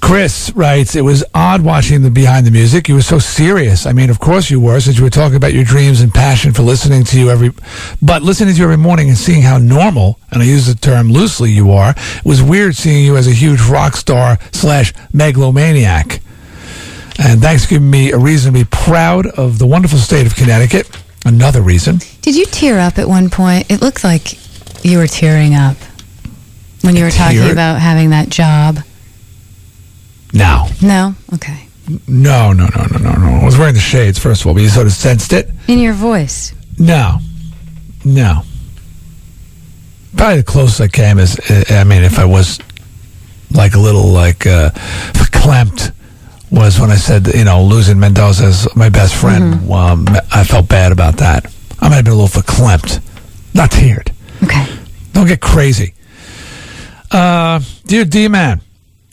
Chris 0.00 0.50
writes, 0.54 0.96
It 0.96 1.02
was 1.02 1.24
odd 1.34 1.62
watching 1.62 2.02
the 2.02 2.10
behind 2.10 2.46
the 2.46 2.50
music. 2.50 2.88
You 2.88 2.94
were 2.94 3.02
so 3.02 3.18
serious. 3.18 3.86
I 3.86 3.92
mean, 3.92 4.10
of 4.10 4.18
course 4.18 4.50
you 4.50 4.60
were, 4.60 4.80
since 4.80 4.98
you 4.98 5.04
were 5.04 5.10
talking 5.10 5.36
about 5.36 5.52
your 5.52 5.64
dreams 5.64 6.00
and 6.00 6.12
passion 6.12 6.52
for 6.52 6.62
listening 6.62 7.04
to 7.04 7.18
you 7.18 7.30
every. 7.30 7.50
But 8.00 8.22
listening 8.22 8.54
to 8.54 8.58
you 8.58 8.64
every 8.64 8.78
morning 8.78 9.08
and 9.08 9.16
seeing 9.16 9.42
how 9.42 9.58
normal, 9.58 10.18
and 10.30 10.42
I 10.42 10.46
use 10.46 10.66
the 10.66 10.74
term 10.74 11.10
loosely, 11.10 11.50
you 11.50 11.70
are, 11.70 11.90
it 11.90 12.24
was 12.24 12.42
weird 12.42 12.74
seeing 12.74 13.04
you 13.04 13.16
as 13.16 13.26
a 13.26 13.32
huge 13.32 13.62
rock 13.62 13.96
star 13.96 14.38
slash 14.52 14.92
megalomaniac. 15.12 16.20
And 17.18 17.40
thanks 17.40 17.64
for 17.64 17.70
giving 17.70 17.90
me 17.90 18.10
a 18.10 18.18
reason 18.18 18.52
to 18.52 18.58
be 18.58 18.64
proud 18.64 19.26
of 19.26 19.58
the 19.58 19.66
wonderful 19.66 19.98
state 19.98 20.26
of 20.26 20.34
Connecticut. 20.34 20.90
Another 21.24 21.62
reason. 21.62 21.98
Did 22.22 22.34
you 22.34 22.46
tear 22.46 22.80
up 22.80 22.98
at 22.98 23.08
one 23.08 23.30
point? 23.30 23.70
It 23.70 23.80
looked 23.80 24.02
like 24.02 24.34
you 24.84 24.98
were 24.98 25.06
tearing 25.06 25.54
up 25.54 25.76
when 26.82 26.96
you 26.96 27.04
were 27.04 27.10
talking 27.10 27.38
Teared? 27.38 27.52
about 27.52 27.80
having 27.80 28.10
that 28.10 28.28
job. 28.28 28.78
Now. 30.32 30.68
No? 30.82 31.14
Okay. 31.34 31.66
No, 32.06 32.52
no, 32.52 32.66
no, 32.76 32.86
no, 32.90 32.98
no, 32.98 33.12
no. 33.16 33.40
I 33.40 33.44
was 33.44 33.58
wearing 33.58 33.74
the 33.74 33.80
shades, 33.80 34.18
first 34.18 34.42
of 34.42 34.46
all, 34.46 34.54
but 34.54 34.62
you 34.62 34.68
sort 34.68 34.86
of 34.86 34.92
sensed 34.92 35.32
it. 35.32 35.50
In 35.68 35.78
your 35.78 35.92
voice. 35.94 36.54
No, 36.78 37.18
no. 38.04 38.42
Probably 40.16 40.38
the 40.38 40.42
closest 40.44 40.80
I 40.80 40.88
came 40.88 41.18
is, 41.18 41.38
I 41.70 41.84
mean, 41.84 42.02
if 42.02 42.18
I 42.18 42.24
was 42.24 42.58
like 43.50 43.74
a 43.74 43.78
little 43.78 44.06
like 44.08 44.46
uh, 44.46 44.70
clamped, 45.32 45.90
was 46.50 46.78
when 46.78 46.90
I 46.90 46.96
said, 46.96 47.26
you 47.34 47.44
know, 47.44 47.64
losing 47.64 47.98
Mendoza 47.98 48.44
as 48.44 48.76
my 48.76 48.88
best 48.90 49.14
friend. 49.14 49.70
Um, 49.70 50.06
I 50.32 50.44
felt 50.44 50.68
bad 50.68 50.92
about 50.92 51.16
that. 51.16 51.46
I 51.80 51.88
might 51.88 51.96
have 51.96 52.04
been 52.04 52.12
a 52.12 52.16
little 52.16 52.42
verklempt, 52.42 53.00
not 53.54 53.70
teared. 53.70 54.12
Okay. 54.44 54.66
Don't 55.14 55.26
get 55.26 55.40
crazy. 55.40 55.94
Uh, 57.12 57.60
dear 57.84 58.06
D 58.06 58.26
Man, 58.28 58.62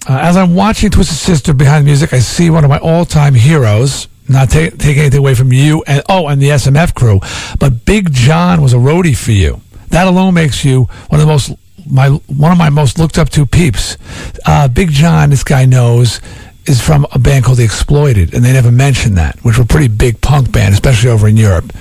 uh, 0.08 0.20
as 0.22 0.38
I'm 0.38 0.56
watching 0.56 0.90
Twisted 0.90 1.18
Sister 1.18 1.54
behind 1.54 1.84
the 1.84 1.88
music, 1.88 2.14
I 2.14 2.20
see 2.20 2.50
one 2.50 2.64
of 2.64 2.70
my 2.70 2.78
all-time 2.80 3.34
heroes. 3.34 4.08
Not 4.30 4.52
ta- 4.52 4.70
taking 4.78 5.00
anything 5.00 5.20
away 5.20 5.34
from 5.36 5.52
you 5.52 5.84
and 5.88 6.04
oh, 6.08 6.28
and 6.28 6.42
the 6.42 6.50
SMF 6.50 6.94
crew, 6.94 7.20
but 7.60 7.84
Big 7.84 8.14
John 8.14 8.62
was 8.62 8.74
a 8.74 8.78
roadie 8.78 9.18
for 9.18 9.32
you. 9.32 9.60
That 9.90 10.08
alone 10.08 10.36
makes 10.36 10.64
you 10.64 10.84
one 11.10 11.20
of 11.20 11.26
the 11.26 11.26
most 11.26 11.52
my 11.90 12.10
one 12.10 12.52
of 12.52 12.58
my 12.58 12.70
most 12.70 13.00
looked 13.00 13.18
up 13.18 13.30
to 13.30 13.46
peeps. 13.46 13.98
Uh, 14.46 14.68
Big 14.68 14.92
John, 14.92 15.32
this 15.32 15.44
guy 15.44 15.66
knows, 15.66 16.22
is 16.66 16.82
from 16.82 17.06
a 17.12 17.20
band 17.20 17.46
called 17.46 17.58
The 17.58 17.64
Exploited, 17.64 18.34
and 18.34 18.44
they 18.44 18.54
never 18.54 18.72
mentioned 18.72 19.18
that, 19.18 19.38
which 19.44 19.58
were 19.58 19.64
a 19.64 19.68
pretty 19.68 19.88
big 19.88 20.22
punk 20.22 20.52
band, 20.52 20.74
especially 20.74 21.10
over 21.10 21.28
in 21.28 21.38
Europe. 21.38 21.74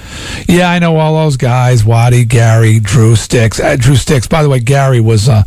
Yeah, 0.49 0.71
I 0.71 0.79
know 0.79 0.97
all 0.97 1.15
those 1.15 1.37
guys: 1.37 1.85
Wattie, 1.85 2.25
Gary, 2.25 2.81
Drew 2.81 3.17
Sticks. 3.17 3.61
Uh, 3.61 3.77
Drew 3.79 3.97
Sticks. 3.97 4.27
By 4.27 4.43
the 4.43 4.49
way, 4.49 4.61
Gary 4.61 5.01
was 5.01 5.29
uh, 5.29 5.43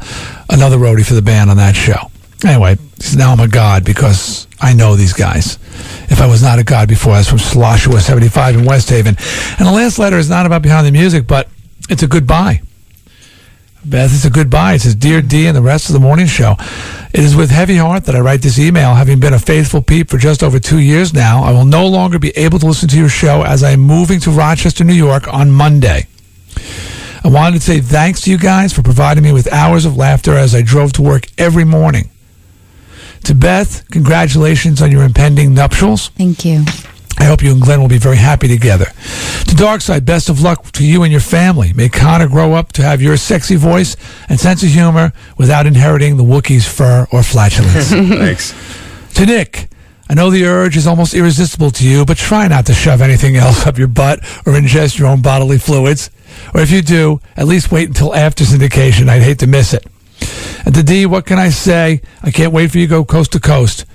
another 0.49 0.77
roadie 0.77 1.05
for 1.05 1.13
the 1.13 1.21
band 1.21 1.49
on 1.49 1.57
that 1.57 1.75
show. 1.75 2.11
Anyway, 2.43 2.77
now 3.15 3.31
I'm 3.31 3.39
a 3.39 3.47
god 3.47 3.85
because 3.85 4.47
I 4.59 4.73
know 4.73 4.95
these 4.95 5.13
guys. 5.13 5.59
If 6.09 6.21
I 6.21 6.27
was 6.27 6.41
not 6.41 6.59
a 6.59 6.63
god 6.63 6.87
before, 6.87 7.13
I 7.13 7.19
was 7.19 7.29
from 7.29 7.37
Sloshua 7.37 7.99
75 7.99 8.55
in 8.55 8.65
West 8.65 8.89
Haven. 8.89 9.15
And 9.59 9.67
the 9.67 9.71
last 9.71 9.99
letter 9.99 10.17
is 10.17 10.29
not 10.29 10.45
about 10.45 10.61
behind 10.63 10.87
the 10.87 10.91
music, 10.91 11.27
but 11.27 11.49
it's 11.89 12.03
a 12.03 12.07
goodbye. 12.07 12.61
Beth, 13.83 14.13
it's 14.13 14.25
a 14.25 14.29
goodbye. 14.29 14.73
It 14.73 14.81
says, 14.81 14.95
Dear 14.95 15.21
D 15.21 15.47
and 15.47 15.57
the 15.57 15.61
rest 15.61 15.89
of 15.89 15.93
the 15.93 15.99
morning 15.99 16.27
show. 16.27 16.55
It 17.13 17.19
is 17.21 17.35
with 17.35 17.49
heavy 17.49 17.77
heart 17.77 18.05
that 18.05 18.15
I 18.15 18.19
write 18.19 18.41
this 18.41 18.59
email. 18.59 18.93
Having 18.93 19.19
been 19.19 19.33
a 19.33 19.39
faithful 19.39 19.81
peep 19.81 20.09
for 20.09 20.17
just 20.17 20.43
over 20.43 20.59
two 20.59 20.79
years 20.79 21.13
now, 21.13 21.43
I 21.43 21.51
will 21.51 21.65
no 21.65 21.87
longer 21.87 22.19
be 22.19 22.29
able 22.37 22.59
to 22.59 22.67
listen 22.67 22.87
to 22.89 22.97
your 22.97 23.09
show 23.09 23.41
as 23.43 23.63
I 23.63 23.71
am 23.71 23.79
moving 23.79 24.19
to 24.21 24.31
Rochester, 24.31 24.83
New 24.83 24.93
York 24.93 25.27
on 25.33 25.51
Monday. 25.51 26.05
I 27.23 27.27
wanted 27.27 27.59
to 27.59 27.65
say 27.65 27.81
thanks 27.81 28.21
to 28.21 28.31
you 28.31 28.37
guys 28.37 28.71
for 28.71 28.83
providing 28.83 29.23
me 29.23 29.33
with 29.33 29.51
hours 29.51 29.85
of 29.85 29.97
laughter 29.97 30.35
as 30.37 30.53
I 30.55 30.61
drove 30.61 30.93
to 30.93 31.01
work 31.01 31.25
every 31.37 31.65
morning. 31.65 32.09
To 33.25 33.35
Beth, 33.35 33.87
congratulations 33.91 34.81
on 34.81 34.91
your 34.91 35.03
impending 35.03 35.53
nuptials. 35.53 36.09
Thank 36.09 36.45
you. 36.45 36.63
I 37.19 37.25
hope 37.25 37.43
you 37.43 37.51
and 37.51 37.61
Glenn 37.61 37.81
will 37.81 37.87
be 37.87 37.97
very 37.99 38.15
happy 38.17 38.47
together. 38.47 38.85
To 38.85 39.55
Darkside, 39.55 40.05
best 40.05 40.29
of 40.29 40.41
luck 40.41 40.71
to 40.73 40.85
you 40.85 41.03
and 41.03 41.11
your 41.11 41.21
family. 41.21 41.71
May 41.73 41.89
Connor 41.89 42.27
grow 42.27 42.53
up 42.53 42.71
to 42.73 42.83
have 42.83 43.01
your 43.01 43.17
sexy 43.17 43.55
voice 43.55 43.95
and 44.27 44.39
sense 44.39 44.63
of 44.63 44.69
humor 44.69 45.13
without 45.37 45.67
inheriting 45.67 46.17
the 46.17 46.23
Wookiee's 46.23 46.67
fur 46.67 47.07
or 47.11 47.21
flatulence. 47.21 47.89
Thanks. 47.89 48.53
to 49.15 49.25
Nick, 49.25 49.69
I 50.09 50.13
know 50.13 50.29
the 50.29 50.45
urge 50.45 50.75
is 50.77 50.87
almost 50.87 51.13
irresistible 51.13 51.71
to 51.71 51.87
you, 51.87 52.05
but 52.05 52.17
try 52.17 52.47
not 52.47 52.65
to 52.65 52.73
shove 52.73 53.01
anything 53.01 53.35
else 53.35 53.67
up 53.67 53.77
your 53.77 53.87
butt 53.87 54.19
or 54.45 54.53
ingest 54.53 54.97
your 54.97 55.07
own 55.07 55.21
bodily 55.21 55.57
fluids. 55.57 56.09
Or 56.53 56.61
if 56.61 56.71
you 56.71 56.81
do, 56.81 57.19
at 57.37 57.45
least 57.47 57.71
wait 57.71 57.87
until 57.87 58.15
after 58.15 58.43
syndication. 58.43 59.09
I'd 59.09 59.21
hate 59.21 59.39
to 59.39 59.47
miss 59.47 59.73
it. 59.73 59.85
And 60.65 60.73
to 60.75 60.83
D, 60.83 61.05
what 61.05 61.25
can 61.25 61.39
I 61.39 61.49
say? 61.49 62.01
I 62.23 62.31
can't 62.31 62.53
wait 62.53 62.71
for 62.71 62.77
you 62.77 62.87
to 62.87 62.89
go 62.89 63.05
coast 63.05 63.31
to 63.33 63.39
coast. 63.39 63.85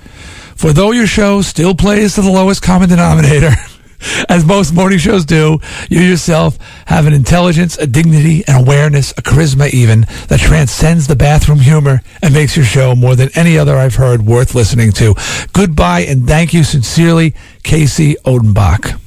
For 0.57 0.73
though 0.73 0.93
your 0.93 1.07
show 1.07 1.43
still 1.43 1.75
plays 1.75 2.15
to 2.15 2.23
the 2.23 2.31
lowest 2.31 2.63
common 2.63 2.89
denominator, 2.89 3.51
as 4.29 4.45
most 4.45 4.73
morning 4.73 4.99
shows 4.99 5.25
do, 5.25 5.59
you 5.91 6.01
yourself 6.01 6.59
have 6.87 7.07
an 7.07 7.13
intelligence, 7.13 7.77
a 7.79 7.87
dignity, 7.87 8.43
an 8.49 8.57
awareness, 8.63 9.13
a 9.13 9.23
charisma 9.23 9.69
even, 9.71 10.07
that 10.29 10.41
transcends 10.41 11.07
the 11.07 11.17
bathroom 11.17 11.59
humor 11.61 12.01
and 12.23 12.33
makes 12.35 12.57
your 12.57 12.65
show 12.65 12.95
more 12.95 13.15
than 13.17 13.29
any 13.35 13.59
other 13.59 13.77
I've 13.77 13.97
heard 13.97 14.23
worth 14.23 14.55
listening 14.55 14.93
to. 14.93 15.15
Goodbye 15.53 16.01
and 16.01 16.27
thank 16.27 16.55
you 16.55 16.65
sincerely, 16.65 17.35
Casey 17.63 18.17
Odenbach. 18.25 18.99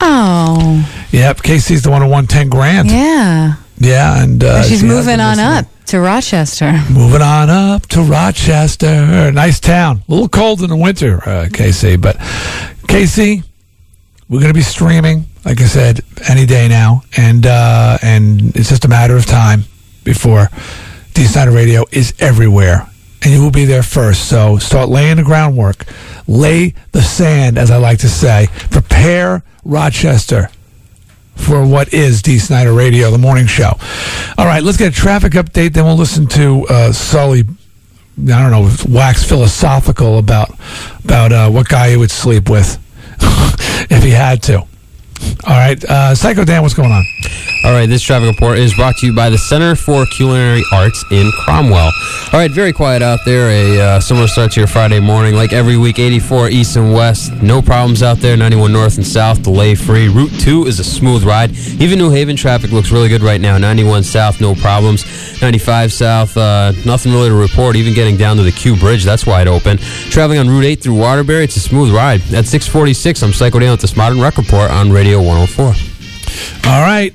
Oh, 0.00 1.06
Yep, 1.12 1.42
Casey's 1.42 1.82
the 1.82 1.90
one 1.90 2.02
who 2.02 2.08
won 2.08 2.26
10 2.26 2.48
grand. 2.48 2.90
yeah. 2.90 3.54
Yeah, 3.78 4.22
and 4.22 4.42
uh, 4.42 4.62
She's 4.62 4.80
she 4.80 4.86
moving 4.86 5.20
on 5.20 5.36
listening. 5.36 5.46
up 5.46 5.66
to 5.86 6.00
Rochester. 6.00 6.72
Moving 6.90 7.22
on 7.22 7.50
up 7.50 7.86
to 7.88 8.02
Rochester. 8.02 9.30
Nice 9.32 9.60
town. 9.60 10.02
A 10.08 10.10
little 10.10 10.28
cold 10.28 10.62
in 10.62 10.70
the 10.70 10.76
winter, 10.76 11.18
uh, 11.28 11.46
KC. 11.50 12.00
But 12.00 12.16
KC, 12.88 13.42
we're 14.28 14.40
going 14.40 14.50
to 14.52 14.54
be 14.58 14.62
streaming, 14.62 15.26
like 15.44 15.60
I 15.60 15.64
said, 15.66 16.00
any 16.28 16.46
day 16.46 16.68
now. 16.68 17.02
And, 17.16 17.46
uh, 17.46 17.98
and 18.02 18.56
it's 18.56 18.68
just 18.70 18.84
a 18.84 18.88
matter 18.88 19.16
of 19.16 19.26
time 19.26 19.64
before 20.04 20.48
D 21.14 21.24
Snider 21.24 21.50
Radio 21.50 21.84
is 21.92 22.14
everywhere. 22.18 22.86
And 23.22 23.32
you 23.32 23.42
will 23.42 23.50
be 23.50 23.64
there 23.64 23.82
first. 23.82 24.28
So 24.28 24.56
start 24.58 24.88
laying 24.88 25.16
the 25.16 25.22
groundwork. 25.24 25.84
Lay 26.28 26.74
the 26.92 27.02
sand, 27.02 27.58
as 27.58 27.70
I 27.70 27.76
like 27.76 27.98
to 28.00 28.08
say. 28.08 28.48
Prepare 28.70 29.42
Rochester 29.64 30.48
for 31.36 31.66
what 31.66 31.92
is 31.94 32.22
D 32.22 32.38
Snider 32.38 32.72
Radio, 32.72 33.10
the 33.10 33.18
morning 33.18 33.46
show. 33.46 33.72
All 34.36 34.46
right, 34.46 34.62
let's 34.62 34.76
get 34.76 34.92
a 34.92 34.96
traffic 34.96 35.32
update. 35.34 35.72
Then 35.72 35.84
we'll 35.84 35.96
listen 35.96 36.26
to 36.28 36.66
uh, 36.68 36.92
Sully. 36.92 37.44
I 38.18 38.50
don't 38.50 38.50
know, 38.50 38.70
wax 38.88 39.24
philosophical 39.24 40.18
about 40.18 40.50
about 41.04 41.32
uh, 41.32 41.50
what 41.50 41.68
guy 41.68 41.90
he 41.90 41.96
would 41.96 42.10
sleep 42.10 42.48
with 42.48 42.78
if 43.90 44.02
he 44.02 44.10
had 44.10 44.42
to. 44.44 44.66
All 45.46 45.56
right, 45.56 45.82
uh, 45.84 46.14
Psycho 46.14 46.44
Dan, 46.44 46.62
what's 46.62 46.74
going 46.74 46.90
on? 46.90 47.04
All 47.64 47.72
right, 47.72 47.86
this 47.86 48.02
traffic 48.02 48.28
report 48.28 48.58
is 48.58 48.74
brought 48.74 48.96
to 48.98 49.06
you 49.06 49.12
by 49.12 49.28
the 49.28 49.38
Center 49.38 49.74
for 49.74 50.06
Culinary 50.06 50.62
Arts 50.72 51.04
in 51.10 51.32
Cromwell. 51.32 51.90
All 52.32 52.38
right, 52.38 52.50
very 52.50 52.72
quiet 52.72 53.02
out 53.02 53.18
there. 53.24 53.50
A 53.50 53.80
uh, 53.80 54.00
similar 54.00 54.28
start 54.28 54.52
to 54.52 54.60
your 54.60 54.68
Friday 54.68 55.00
morning, 55.00 55.34
like 55.34 55.52
every 55.52 55.76
week. 55.76 55.98
84 55.98 56.50
east 56.50 56.76
and 56.76 56.92
west, 56.92 57.32
no 57.42 57.60
problems 57.60 58.04
out 58.04 58.18
there. 58.18 58.36
91 58.36 58.72
north 58.72 58.98
and 58.98 59.06
south, 59.06 59.42
delay 59.42 59.74
free. 59.74 60.08
Route 60.08 60.30
2 60.38 60.66
is 60.66 60.78
a 60.78 60.84
smooth 60.84 61.24
ride. 61.24 61.50
Even 61.80 61.98
New 61.98 62.10
Haven 62.10 62.36
traffic 62.36 62.70
looks 62.70 62.92
really 62.92 63.08
good 63.08 63.22
right 63.22 63.40
now. 63.40 63.58
91 63.58 64.04
south, 64.04 64.40
no 64.40 64.54
problems. 64.54 65.04
95 65.42 65.92
south, 65.92 66.36
uh, 66.36 66.72
nothing 66.84 67.12
really 67.12 67.30
to 67.30 67.34
report. 67.34 67.74
Even 67.74 67.94
getting 67.94 68.16
down 68.16 68.36
to 68.36 68.44
the 68.44 68.52
Q 68.52 68.76
Bridge, 68.76 69.02
that's 69.02 69.26
wide 69.26 69.48
open. 69.48 69.78
Traveling 69.78 70.38
on 70.38 70.48
Route 70.48 70.66
8 70.66 70.82
through 70.82 70.98
Waterbury, 70.98 71.44
it's 71.44 71.56
a 71.56 71.60
smooth 71.60 71.92
ride. 71.92 72.20
At 72.32 72.46
646, 72.46 73.22
I'm 73.22 73.32
Psycho 73.32 73.58
Dan 73.58 73.72
with 73.72 73.80
this 73.80 73.96
modern 73.96 74.20
rec 74.20 74.36
report 74.36 74.70
on 74.70 74.92
Radio 74.92 75.15
104. 75.20 76.70
All 76.70 76.82
right. 76.82 77.12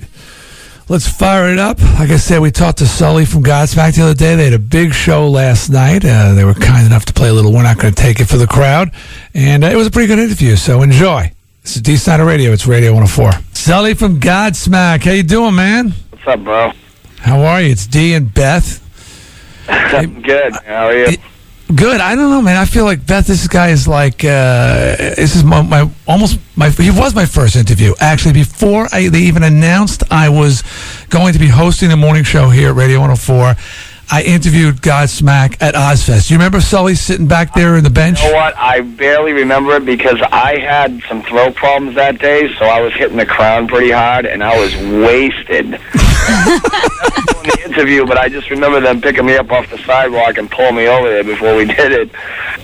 Let's 0.89 1.07
fire 1.07 1.49
it 1.53 1.57
up. 1.57 1.81
Like 1.81 2.09
I 2.09 2.17
said, 2.17 2.41
we 2.41 2.51
talked 2.51 2.79
to 2.79 2.85
Sully 2.85 3.23
from 3.23 3.43
Godsmack 3.43 3.95
the 3.95 4.03
other 4.03 4.13
day. 4.13 4.35
They 4.35 4.43
had 4.43 4.53
a 4.53 4.59
big 4.59 4.93
show 4.93 5.29
last 5.29 5.69
night. 5.69 6.03
Uh, 6.03 6.33
they 6.33 6.43
were 6.43 6.53
kind 6.53 6.85
enough 6.85 7.05
to 7.05 7.13
play 7.13 7.29
a 7.29 7.33
little 7.33 7.53
We're 7.53 7.63
Not 7.63 7.77
Going 7.77 7.93
to 7.93 8.01
Take 8.01 8.19
It 8.19 8.25
for 8.25 8.35
the 8.35 8.45
crowd. 8.47 8.91
And 9.33 9.63
uh, 9.63 9.67
it 9.67 9.75
was 9.77 9.87
a 9.87 9.91
pretty 9.91 10.07
good 10.07 10.19
interview, 10.19 10.57
so 10.57 10.81
enjoy. 10.81 11.31
This 11.61 11.77
is 11.77 11.81
D 11.81 11.95
Snider 11.95 12.25
Radio. 12.25 12.51
It's 12.51 12.67
Radio 12.67 12.91
104. 12.91 13.31
Sully 13.53 13.93
from 13.93 14.19
Godsmack. 14.19 15.03
How 15.03 15.11
you 15.11 15.23
doing, 15.23 15.55
man? 15.55 15.93
What's 16.09 16.27
up, 16.27 16.43
bro? 16.43 16.73
How 17.19 17.41
are 17.41 17.61
you? 17.61 17.71
It's 17.71 17.87
D 17.87 18.13
and 18.13 18.33
Beth. 18.33 18.79
I'm 19.69 20.21
good. 20.21 20.53
How 20.65 20.87
are 20.87 20.97
you? 20.97 21.17
Good. 21.75 22.01
I 22.01 22.15
don't 22.15 22.29
know, 22.29 22.41
man. 22.41 22.57
I 22.57 22.65
feel 22.65 22.85
like 22.85 23.05
Beth. 23.05 23.27
This 23.27 23.47
guy 23.47 23.69
is 23.69 23.87
like 23.87 24.25
uh, 24.25 24.95
this 24.97 25.35
is 25.35 25.43
my, 25.43 25.61
my 25.61 25.89
almost 26.07 26.39
my. 26.55 26.69
He 26.69 26.91
was 26.91 27.15
my 27.15 27.25
first 27.25 27.55
interview 27.55 27.93
actually. 27.99 28.33
Before 28.33 28.87
I, 28.91 29.07
they 29.09 29.21
even 29.21 29.43
announced 29.43 30.03
I 30.11 30.29
was 30.29 30.63
going 31.09 31.33
to 31.33 31.39
be 31.39 31.47
hosting 31.47 31.89
the 31.89 31.97
morning 31.97 32.23
show 32.23 32.49
here 32.49 32.69
at 32.69 32.75
Radio 32.75 32.99
104, 32.99 33.55
I 34.13 34.23
interviewed 34.23 34.81
Godsmack 34.81 35.61
at 35.61 35.75
Ozzfest. 35.75 36.29
You 36.29 36.35
remember 36.35 36.59
Sully 36.59 36.95
sitting 36.95 37.27
back 37.27 37.53
there 37.53 37.77
in 37.77 37.83
the 37.85 37.89
bench? 37.89 38.21
You 38.21 38.29
know 38.29 38.35
what? 38.35 38.57
I 38.57 38.81
barely 38.81 39.31
remember 39.31 39.77
it 39.77 39.85
because 39.85 40.21
I 40.33 40.57
had 40.59 41.01
some 41.07 41.21
throat 41.21 41.55
problems 41.55 41.95
that 41.95 42.19
day, 42.19 42.53
so 42.55 42.65
I 42.65 42.81
was 42.81 42.93
hitting 42.93 43.15
the 43.15 43.25
crown 43.25 43.69
pretty 43.69 43.91
hard, 43.91 44.25
and 44.25 44.43
I 44.43 44.59
was 44.59 44.75
wasted. 44.75 45.79
doing 47.43 47.55
the 47.57 47.65
interview, 47.65 48.05
but 48.05 48.17
I 48.17 48.29
just 48.29 48.49
remember 48.49 48.79
them 48.79 49.01
picking 49.01 49.25
me 49.25 49.35
up 49.37 49.51
off 49.51 49.69
the 49.69 49.77
sidewalk 49.79 50.37
and 50.37 50.49
pulling 50.49 50.75
me 50.75 50.87
over 50.87 51.09
there 51.09 51.23
before 51.23 51.55
we 51.55 51.65
did 51.75 51.91
it. 51.91 52.09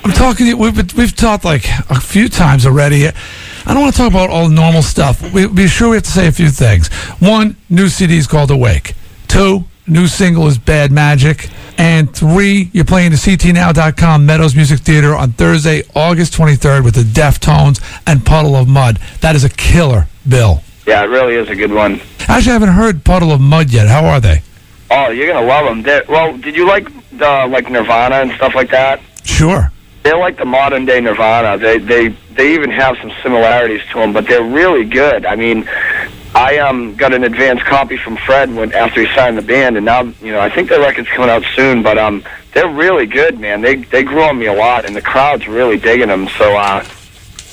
I'm 0.04 0.12
talking. 0.12 0.46
to 0.46 0.50
you- 0.52 0.58
We've 0.58 0.94
we've 0.98 1.16
talked 1.16 1.44
like 1.46 1.66
a 1.90 2.00
few 2.00 2.30
times 2.30 2.66
already. 2.66 3.08
I 3.08 3.74
don't 3.74 3.82
want 3.82 3.94
to 3.96 3.98
talk 4.02 4.12
about 4.12 4.30
all 4.30 4.48
the 4.48 4.54
normal 4.56 4.82
stuff. 4.82 5.22
We 5.34 5.48
be 5.48 5.68
sure 5.68 5.90
we 5.90 5.98
have 5.98 6.04
to 6.04 6.10
say 6.12 6.28
a 6.28 6.32
few 6.32 6.50
things. 6.50 6.88
One, 7.20 7.58
new 7.70 7.90
CD 7.90 8.18
is 8.18 8.28
called 8.28 8.50
Awake. 8.52 8.94
Two, 9.28 9.66
new 9.88 10.08
single 10.08 10.48
is 10.48 10.58
Bad 10.58 10.92
Magic. 10.92 11.50
And 11.80 12.12
three, 12.16 12.70
you're 12.74 12.86
playing 12.86 13.12
the 13.12 13.18
CTNow.com 13.18 14.26
Meadows 14.26 14.56
Music 14.56 14.80
Theater 14.80 15.14
on 15.16 15.34
Thursday, 15.34 15.84
August 15.96 16.34
23rd 16.34 16.84
with 16.84 16.96
the 16.96 17.04
Deftones 17.04 17.80
and 18.08 18.26
Puddle 18.26 18.56
of 18.56 18.68
Mudd. 18.68 18.98
That 19.22 19.36
is 19.36 19.44
a 19.44 19.50
killer 19.50 20.08
bill. 20.28 20.64
Yeah, 20.88 21.04
it 21.04 21.08
really 21.08 21.36
is 21.36 21.50
a 21.50 21.56
good 21.56 21.72
one. 21.72 22.00
Actually, 22.22 22.52
I 22.52 22.54
haven't 22.54 22.70
heard 22.70 23.04
Puddle 23.04 23.32
of 23.32 23.42
Mudd 23.42 23.70
yet. 23.72 23.88
How 23.90 24.06
are 24.06 24.20
they? 24.20 24.42
Oh, 24.90 25.10
you're 25.10 25.28
gonna 25.28 25.46
love 25.46 25.66
them. 25.66 25.82
They're, 25.84 26.04
well, 26.08 26.38
did 26.38 26.56
you 26.56 26.66
like 26.68 26.88
the 27.18 27.48
like 27.50 27.70
Nirvana 27.70 28.16
and 28.16 28.32
stuff 28.34 28.56
like 28.56 28.70
that? 28.72 29.02
Sure. 29.24 29.72
They're 30.04 30.18
like 30.18 30.38
the 30.38 30.46
modern 30.46 30.86
day 30.86 31.02
Nirvana. 31.02 31.58
They 31.58 31.80
they 31.80 32.08
they 32.34 32.54
even 32.54 32.72
have 32.72 32.98
some 33.02 33.12
similarities 33.22 33.82
to 33.92 34.00
them, 34.00 34.14
but 34.14 34.28
they're 34.28 34.44
really 34.44 34.86
good. 34.86 35.26
I 35.26 35.36
mean, 35.36 35.68
I 36.34 36.60
um 36.60 36.96
got 36.96 37.14
an 37.14 37.24
advance 37.24 37.62
copy 37.64 37.98
from 37.98 38.16
Fred 38.18 38.54
when 38.54 38.72
after 38.74 39.02
he 39.02 39.14
signed 39.14 39.38
the 39.38 39.42
band, 39.42 39.76
and 39.76 39.86
now 39.86 40.04
you 40.22 40.32
know 40.32 40.40
I 40.40 40.50
think 40.50 40.70
the 40.70 40.80
record's 40.80 41.10
coming 41.10 41.30
out 41.30 41.44
soon. 41.56 41.84
But 41.84 41.98
um, 41.98 42.24
they're 42.54 42.70
really 42.70 43.06
good, 43.06 43.40
man. 43.40 43.62
They 43.62 43.76
they 43.76 44.04
grew 44.04 44.24
on 44.24 44.40
me 44.40 44.46
a 44.46 44.54
lot, 44.54 44.86
and 44.86 44.96
the 44.96 45.02
crowd's 45.02 45.48
really 45.48 45.78
digging 45.78 46.08
them. 46.08 46.30
So 46.38 46.56
uh, 46.56 46.86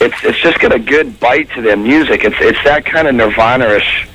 it's 0.01 0.23
it's 0.23 0.39
just 0.39 0.61
got 0.61 0.73
a 0.73 0.79
good 0.79 1.19
bite 1.19 1.51
to 1.53 1.63
their 1.63 1.77
music. 1.77 2.25
It's 2.25 2.37
it's 2.39 2.63
that 2.65 2.85
kind 2.85 3.09
of 3.09 3.15
Nirvana-ish 3.17 4.07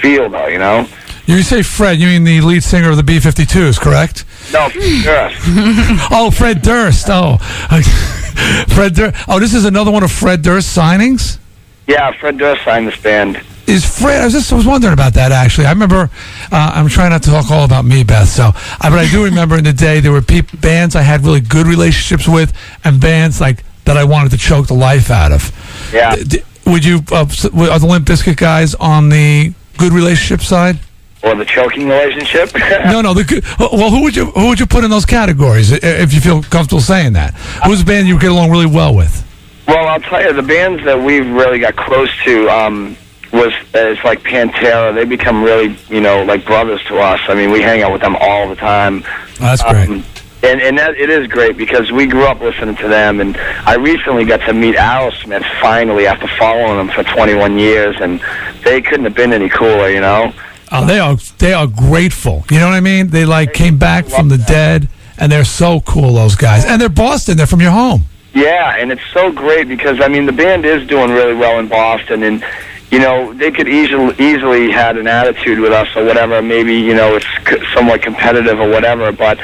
feel, 0.00 0.28
though, 0.30 0.46
you 0.48 0.58
know. 0.58 0.88
You 1.32 1.42
say 1.42 1.62
Fred, 1.62 1.98
you 1.98 2.08
mean 2.08 2.24
the 2.24 2.42
lead 2.42 2.62
singer 2.62 2.90
of 2.90 2.98
the 2.98 3.02
B 3.02 3.16
52s, 3.16 3.80
correct? 3.80 4.26
No, 4.52 4.68
Durst. 4.68 5.36
Oh, 6.12 6.30
Fred 6.30 6.60
Durst. 6.60 7.06
Oh, 7.08 7.38
Fred 8.68 8.94
Durst. 8.94 9.24
Oh, 9.28 9.40
this 9.40 9.54
is 9.54 9.64
another 9.64 9.90
one 9.90 10.02
of 10.02 10.12
Fred 10.12 10.42
Durst 10.42 10.76
signings? 10.76 11.38
Yeah, 11.86 12.12
Fred 12.20 12.36
Durst 12.36 12.64
signed 12.64 12.86
this 12.86 13.00
band. 13.00 13.40
Is 13.66 13.82
Fred? 13.82 14.20
I 14.20 14.24
was 14.24 14.34
just 14.34 14.52
I 14.52 14.56
was 14.56 14.66
wondering 14.66 14.92
about 14.92 15.14
that 15.14 15.32
actually. 15.32 15.68
I 15.68 15.70
remember. 15.70 16.10
Uh, 16.50 16.72
I'm 16.74 16.88
trying 16.88 17.10
not 17.10 17.22
to 17.22 17.30
talk 17.30 17.50
all 17.50 17.64
about 17.64 17.86
me, 17.86 18.04
Beth. 18.04 18.28
So, 18.28 18.50
I, 18.54 18.90
but 18.90 18.98
I 18.98 19.08
do 19.08 19.24
remember 19.24 19.56
in 19.56 19.64
the 19.64 19.72
day 19.72 20.00
there 20.00 20.12
were 20.12 20.20
peop, 20.20 20.60
bands 20.60 20.94
I 20.94 21.00
had 21.02 21.24
really 21.24 21.40
good 21.40 21.66
relationships 21.66 22.28
with, 22.28 22.52
and 22.84 23.00
bands 23.00 23.40
like 23.40 23.64
that 23.86 23.96
I 23.96 24.04
wanted 24.04 24.32
to 24.32 24.36
choke 24.36 24.66
the 24.66 24.74
life 24.74 25.10
out 25.10 25.32
of. 25.32 25.90
Yeah. 25.94 26.14
D- 26.16 26.24
d- 26.24 26.42
would 26.66 26.84
you? 26.84 26.98
Uh, 27.10 27.20
are 27.24 27.78
the 27.78 27.86
Limp 27.88 28.06
Bizkit 28.06 28.36
guys 28.36 28.74
on 28.74 29.08
the 29.08 29.54
good 29.78 29.94
relationship 29.94 30.44
side? 30.44 30.78
Or 31.22 31.36
the 31.36 31.44
choking 31.44 31.88
relationship. 31.88 32.50
No, 32.84 33.00
no. 33.00 33.14
The 33.14 33.24
good, 33.24 33.44
well, 33.58 33.90
who 33.90 34.02
would 34.02 34.16
you 34.16 34.26
who 34.26 34.48
would 34.48 34.58
you 34.58 34.66
put 34.66 34.82
in 34.82 34.90
those 34.90 35.06
categories 35.06 35.70
if 35.70 36.12
you 36.12 36.20
feel 36.20 36.42
comfortable 36.42 36.80
saying 36.80 37.12
that? 37.12 37.34
Who's 37.64 37.82
a 37.82 37.84
band 37.84 38.08
you 38.08 38.18
get 38.18 38.30
along 38.32 38.50
really 38.50 38.66
well 38.66 38.94
with? 38.94 39.24
Well, 39.68 39.86
I'll 39.86 40.00
tell 40.00 40.22
you, 40.22 40.32
the 40.32 40.42
bands 40.42 40.84
that 40.84 41.00
we've 41.00 41.26
really 41.26 41.60
got 41.60 41.76
close 41.76 42.10
to 42.24 42.48
um, 42.48 42.96
was 43.32 43.52
uh, 43.74 43.78
it's 43.78 44.04
like 44.04 44.22
Pantera. 44.22 44.94
They 44.94 45.04
become 45.04 45.42
really, 45.42 45.76
you 45.88 46.00
know, 46.00 46.24
like 46.24 46.44
brothers 46.44 46.82
to 46.84 46.98
us. 46.98 47.20
I 47.28 47.34
mean, 47.34 47.50
we 47.50 47.62
hang 47.62 47.82
out 47.82 47.92
with 47.92 48.02
them 48.02 48.16
all 48.20 48.48
the 48.48 48.56
time. 48.56 49.02
Oh, 49.06 49.32
that's 49.38 49.62
great. 49.62 49.88
Um, 49.88 50.04
and 50.42 50.60
and 50.60 50.76
that 50.78 50.96
it 50.96 51.08
is 51.08 51.28
great 51.28 51.56
because 51.56 51.92
we 51.92 52.06
grew 52.06 52.24
up 52.24 52.40
listening 52.40 52.76
to 52.76 52.88
them, 52.88 53.20
and 53.20 53.36
I 53.36 53.76
recently 53.76 54.24
got 54.24 54.38
to 54.46 54.52
meet 54.52 54.74
Aerosmith 54.74 55.44
finally 55.60 56.06
after 56.06 56.26
following 56.36 56.76
them 56.76 56.88
for 56.88 57.04
21 57.04 57.58
years, 57.58 57.96
and 58.00 58.20
they 58.64 58.82
couldn't 58.82 59.04
have 59.04 59.14
been 59.14 59.32
any 59.32 59.48
cooler, 59.48 59.88
you 59.88 60.00
know. 60.00 60.32
Oh, 60.72 60.86
they 60.86 60.98
are 60.98 61.16
they 61.38 61.52
are 61.52 61.66
grateful. 61.66 62.44
You 62.50 62.58
know 62.58 62.66
what 62.66 62.74
I 62.74 62.80
mean? 62.80 63.08
They 63.08 63.26
like 63.26 63.52
came 63.52 63.76
back 63.76 64.06
from 64.06 64.28
the 64.30 64.38
dead, 64.38 64.88
and 65.18 65.30
they're 65.30 65.44
so 65.44 65.80
cool. 65.80 66.14
Those 66.14 66.34
guys, 66.34 66.64
and 66.64 66.80
they're 66.80 66.88
Boston. 66.88 67.36
They're 67.36 67.46
from 67.46 67.60
your 67.60 67.72
home. 67.72 68.04
Yeah, 68.34 68.76
and 68.78 68.90
it's 68.90 69.06
so 69.12 69.30
great 69.30 69.68
because 69.68 70.00
I 70.00 70.08
mean 70.08 70.24
the 70.24 70.32
band 70.32 70.64
is 70.64 70.86
doing 70.86 71.10
really 71.10 71.34
well 71.34 71.58
in 71.58 71.68
Boston, 71.68 72.22
and 72.22 72.42
you 72.90 72.98
know 72.98 73.34
they 73.34 73.50
could 73.50 73.68
easily 73.68 74.14
easily 74.18 74.70
had 74.70 74.96
an 74.96 75.06
attitude 75.06 75.58
with 75.58 75.72
us 75.72 75.94
or 75.94 76.04
whatever. 76.04 76.40
Maybe 76.40 76.74
you 76.74 76.94
know 76.94 77.16
it's 77.16 77.26
somewhat 77.74 78.00
competitive 78.00 78.58
or 78.58 78.70
whatever, 78.70 79.12
but 79.12 79.38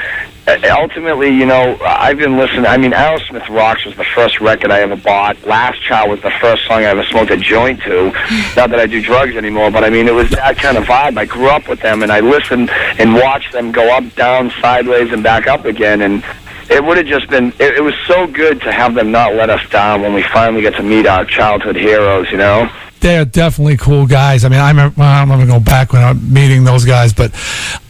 Uh, 0.49 0.59
ultimately, 0.81 1.29
you 1.29 1.45
know, 1.45 1.77
I've 1.83 2.17
been 2.17 2.39
listening. 2.39 2.65
I 2.65 2.79
mean, 2.79 2.93
Aerosmith 2.93 3.47
Rocks 3.51 3.85
was 3.85 3.95
the 3.97 4.05
first 4.05 4.41
record 4.41 4.71
I 4.71 4.81
ever 4.81 4.97
bought. 4.97 5.37
Last 5.47 5.83
Child 5.83 6.09
was 6.09 6.23
the 6.23 6.31
first 6.41 6.65
song 6.67 6.79
I 6.79 6.85
ever 6.85 7.05
smoked 7.05 7.31
a 7.31 7.37
joint 7.37 7.83
to. 7.83 8.07
Not 8.57 8.71
that 8.71 8.81
I 8.81 8.87
do 8.87 9.03
drugs 9.03 9.37
anymore, 9.37 9.71
but 9.71 9.85
I 9.85 9.91
mean, 9.91 10.09
it 10.09 10.15
was 10.15 10.31
that 10.31 10.57
kind 10.57 10.79
of 10.79 10.85
vibe. 10.85 11.19
I 11.19 11.27
grew 11.27 11.51
up 11.51 11.69
with 11.69 11.81
them, 11.81 12.03
and 12.03 12.11
I 12.11 12.21
listened 12.21 12.71
and 12.71 13.13
watched 13.13 13.53
them 13.53 13.73
go 13.73 13.95
up, 13.95 14.15
down, 14.15 14.51
sideways, 14.63 15.13
and 15.13 15.23
back 15.23 15.47
up 15.47 15.67
again, 15.67 16.01
and 16.01 16.25
it 16.71 16.83
would 16.83 16.97
have 16.97 17.07
just 17.07 17.29
been 17.29 17.49
it, 17.59 17.77
it 17.77 17.83
was 17.83 17.95
so 18.07 18.27
good 18.27 18.63
to 18.63 18.73
have 18.73 18.95
them 18.95 19.11
not 19.11 19.35
let 19.35 19.51
us 19.51 19.69
down 19.71 20.01
when 20.01 20.15
we 20.15 20.23
finally 20.23 20.63
get 20.63 20.75
to 20.77 20.83
meet 20.83 21.07
our 21.07 21.25
childhood 21.25 21.77
heroes 21.77 22.31
you 22.31 22.37
know 22.37 22.71
They 23.01 23.17
are 23.17 23.25
definitely 23.25 23.77
cool 23.77 24.07
guys. 24.07 24.45
I 24.45 24.49
mean, 24.49 24.61
I 24.61 24.69
remember. 24.71 24.95
Well, 24.99 25.09
I'm 25.09 25.29
not 25.29 25.37
gonna 25.37 25.47
go 25.47 25.61
back 25.61 25.93
when 25.93 26.03
I'm 26.03 26.33
meeting 26.33 26.65
those 26.65 26.85
guys, 26.85 27.13
but 27.13 27.33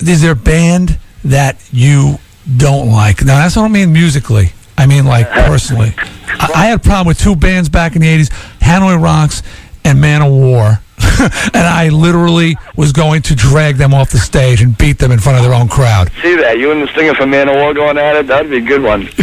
is 0.01 0.23
there 0.23 0.33
a 0.33 0.37
band 0.37 0.99
that 1.25 1.57
you 1.73 2.19
don't 2.57 2.91
like? 2.91 3.25
Now, 3.25 3.39
that's 3.39 3.57
what 3.57 3.65
I 3.65 3.69
mean 3.69 3.93
musically. 3.93 4.53
I 4.77 4.87
mean, 4.87 5.05
like 5.05 5.29
personally. 5.31 5.93
I, 5.97 6.51
I 6.55 6.67
had 6.67 6.77
a 6.81 6.83
problem 6.83 7.07
with 7.09 7.19
two 7.19 7.37
bands 7.37 7.69
back 7.69 7.95
in 7.97 8.03
the 8.03 8.09
'80s: 8.09 8.31
Hanoi 8.61 9.01
Rocks 9.03 9.43
and 9.85 9.99
Manowar. 9.99 10.81
and 11.55 11.57
I 11.67 11.89
literally 11.91 12.57
was 12.77 12.93
going 12.93 13.23
to 13.23 13.35
drag 13.37 13.77
them 13.77 13.95
off 13.95 14.11
the 14.11 14.19
stage 14.19 14.61
and 14.63 14.77
beat 14.77 14.99
them 14.99 15.11
in 15.13 15.19
front 15.21 15.39
of 15.39 15.45
their 15.45 15.55
own 15.55 15.69
crowd. 15.69 16.11
see 16.23 16.35
that 16.37 16.59
you 16.59 16.73
and 16.73 16.83
the 16.83 16.89
singer 16.93 17.15
from 17.15 17.31
Manowar 17.31 17.73
going 17.75 17.97
at 17.99 18.17
it 18.17 18.27
that'd 18.27 18.51
be 18.51 18.59
a 18.59 18.61
good 18.61 18.83
one 18.83 19.03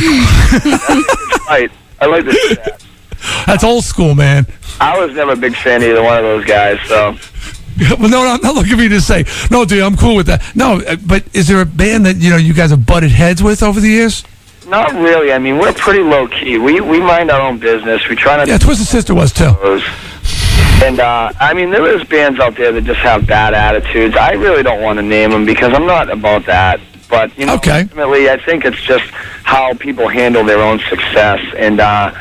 right 1.50 1.70
i 2.02 2.06
like 2.06 2.24
to 2.26 2.32
see 2.34 2.56
that 2.56 2.82
That's 3.46 3.64
old 3.64 3.84
school, 3.84 4.16
man. 4.16 4.46
i 4.80 4.98
was 4.98 5.14
never 5.16 5.34
a 5.34 5.36
big 5.36 5.54
fan 5.56 5.84
of 5.84 5.90
either 5.90 6.02
one 6.02 6.18
of 6.18 6.24
those 6.24 6.46
guys 6.46 6.80
so 6.88 7.12
well, 8.00 8.10
no, 8.10 8.24
no, 8.24 8.38
not 8.42 8.56
looking 8.56 8.76
for 8.78 8.84
you 8.84 8.90
to 8.90 9.02
say, 9.02 9.26
no, 9.52 9.66
dude, 9.66 9.84
I'm 9.84 9.98
cool 9.98 10.16
with 10.16 10.28
that. 10.28 10.42
No, 10.56 10.82
uh, 10.82 10.96
but 11.06 11.24
is 11.36 11.48
there 11.48 11.62
a 11.62 11.66
band 11.66 12.06
that 12.06 12.18
you 12.18 12.30
know 12.30 12.38
you 12.38 12.54
guys 12.54 12.70
have 12.70 12.86
butted 12.86 13.12
heads 13.12 13.42
with 13.44 13.62
over 13.64 13.80
the 13.80 13.90
years? 13.90 14.24
not 14.68 14.92
really 14.94 15.32
i 15.32 15.38
mean 15.38 15.60
we're 15.60 15.72
pretty 15.74 16.02
low 16.02 16.28
key 16.28 16.58
we 16.58 16.82
we 16.82 17.00
mind 17.00 17.30
our 17.30 17.40
own 17.40 17.60
business 17.60 18.02
we 18.10 18.16
try 18.16 18.36
not 18.36 18.48
Yeah, 18.48 18.58
Twisted 18.58 18.88
Sister 18.88 19.14
was 19.14 19.32
too. 19.32 19.54
And 20.84 21.00
uh, 21.00 21.32
I 21.40 21.54
mean, 21.54 21.70
there 21.70 21.86
is 21.96 22.04
bands 22.08 22.40
out 22.40 22.56
there 22.58 22.72
that 22.72 22.84
just 22.84 23.00
have 23.02 23.26
bad 23.28 23.54
attitudes. 23.54 24.16
I 24.18 24.32
really 24.34 24.62
don't 24.64 24.82
want 24.82 24.98
to 24.98 25.04
name 25.04 25.32
them 25.32 25.46
because 25.46 25.72
I'm 25.74 25.86
not 25.86 26.10
about 26.10 26.46
that. 26.48 26.80
But 27.10 27.38
you 27.38 27.46
know, 27.46 27.54
Okay. 27.56 27.82
ultimately, 27.82 28.30
I 28.30 28.38
think 28.44 28.66
it's 28.66 28.82
just 28.82 29.06
how 29.44 29.74
people 29.76 30.08
handle 30.08 30.44
their 30.44 30.60
own 30.60 30.80
success. 30.90 31.40
And 31.58 31.80
uh, 31.80 32.12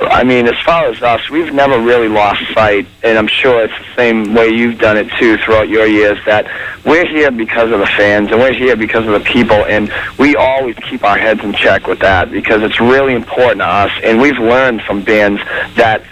I 0.00 0.24
mean, 0.24 0.46
as 0.46 0.58
far 0.64 0.86
as 0.86 1.02
us, 1.02 1.28
we've 1.30 1.52
never 1.52 1.78
really 1.80 2.08
lost 2.08 2.42
sight, 2.54 2.86
and 3.02 3.18
I'm 3.18 3.26
sure 3.26 3.62
it's 3.62 3.78
the 3.78 3.94
same 3.94 4.34
way 4.34 4.48
you've 4.48 4.78
done 4.78 4.96
it 4.96 5.10
too 5.18 5.36
throughout 5.38 5.68
your 5.68 5.86
years. 5.86 6.18
That 6.24 6.50
we're 6.84 7.06
here 7.06 7.30
because 7.30 7.70
of 7.70 7.78
the 7.78 7.86
fans, 7.86 8.30
and 8.30 8.40
we're 8.40 8.54
here 8.54 8.74
because 8.74 9.06
of 9.06 9.12
the 9.12 9.20
people, 9.20 9.64
and 9.66 9.92
we 10.18 10.34
always 10.34 10.76
keep 10.76 11.04
our 11.04 11.18
heads 11.18 11.42
in 11.44 11.52
check 11.52 11.86
with 11.86 12.00
that 12.00 12.30
because 12.30 12.62
it's 12.62 12.80
really 12.80 13.14
important 13.14 13.60
to 13.60 13.66
us. 13.66 13.92
And 14.02 14.20
we've 14.20 14.38
learned 14.38 14.82
from 14.82 15.02
bands 15.02 15.40
that 15.76 16.02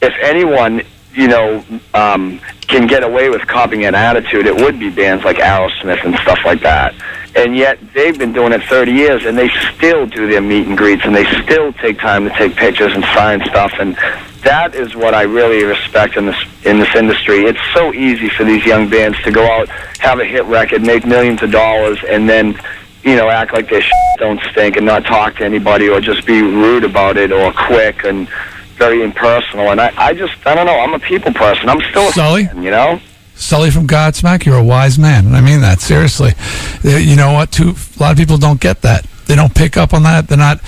if 0.00 0.14
anyone 0.22 0.82
you 1.16 1.28
know 1.28 1.64
um, 1.94 2.40
can 2.68 2.86
get 2.86 3.02
away 3.02 3.30
with 3.30 3.46
copying 3.46 3.84
an 3.84 3.94
attitude, 3.94 4.46
it 4.46 4.54
would 4.54 4.78
be 4.78 4.90
bands 4.90 5.24
like 5.24 5.36
Aerosmith 5.36 6.04
and 6.04 6.14
stuff 6.16 6.38
like 6.44 6.60
that. 6.60 6.94
And 7.34 7.56
yet 7.56 7.78
they've 7.92 8.18
been 8.18 8.32
doing 8.32 8.52
it 8.52 8.62
30 8.62 8.92
years, 8.92 9.24
and 9.26 9.36
they 9.36 9.48
still 9.74 10.06
do 10.06 10.26
their 10.26 10.40
meet 10.40 10.66
and 10.66 10.76
greets, 10.76 11.04
and 11.04 11.14
they 11.14 11.24
still 11.42 11.72
take 11.74 11.98
time 11.98 12.24
to 12.24 12.30
take 12.30 12.56
pictures 12.56 12.92
and 12.94 13.04
sign 13.04 13.40
stuff. 13.44 13.72
And 13.78 13.96
that 14.42 14.74
is 14.74 14.94
what 14.96 15.14
I 15.14 15.22
really 15.22 15.64
respect 15.64 16.16
in 16.16 16.26
this 16.26 16.36
in 16.64 16.78
this 16.78 16.94
industry. 16.94 17.44
It's 17.44 17.60
so 17.74 17.92
easy 17.92 18.28
for 18.28 18.44
these 18.44 18.64
young 18.64 18.88
bands 18.88 19.20
to 19.22 19.30
go 19.30 19.44
out, 19.44 19.68
have 19.98 20.18
a 20.18 20.24
hit 20.24 20.44
record, 20.46 20.82
make 20.82 21.06
millions 21.06 21.42
of 21.42 21.50
dollars, 21.50 21.98
and 22.08 22.28
then 22.28 22.58
you 23.02 23.16
know 23.16 23.28
act 23.28 23.52
like 23.52 23.68
their 23.68 23.82
shit 23.82 23.92
don't 24.18 24.40
stink 24.50 24.76
and 24.76 24.86
not 24.86 25.04
talk 25.04 25.36
to 25.36 25.44
anybody 25.44 25.88
or 25.88 26.00
just 26.00 26.26
be 26.26 26.40
rude 26.42 26.84
about 26.84 27.16
it 27.16 27.32
or 27.32 27.52
quick 27.52 28.04
and 28.04 28.28
very 28.76 29.02
impersonal. 29.02 29.70
And 29.70 29.80
I, 29.80 29.92
I 29.96 30.14
just, 30.14 30.34
I 30.46 30.54
don't 30.54 30.66
know. 30.66 30.78
I'm 30.78 30.94
a 30.94 30.98
people 30.98 31.32
person. 31.32 31.68
I'm 31.68 31.80
still 31.90 32.08
a 32.08 32.12
Sully? 32.12 32.44
fan, 32.46 32.62
you 32.62 32.70
know. 32.70 33.00
Sully 33.34 33.70
from 33.70 33.86
Godsmack, 33.86 34.46
you're 34.46 34.56
a 34.56 34.64
wise 34.64 34.98
man, 34.98 35.26
and 35.26 35.36
I 35.36 35.42
mean 35.42 35.60
that 35.60 35.80
seriously. 35.80 36.32
Uh, 36.84 36.96
You 36.96 37.16
know 37.16 37.32
what? 37.32 37.52
Too 37.52 37.74
a 37.98 38.02
lot 38.02 38.12
of 38.12 38.16
people 38.18 38.38
don't 38.38 38.60
get 38.60 38.80
that. 38.82 39.04
They 39.26 39.34
don't 39.34 39.54
pick 39.54 39.76
up 39.76 39.92
on 39.92 40.04
that. 40.04 40.28
They're 40.28 40.38
not 40.38 40.60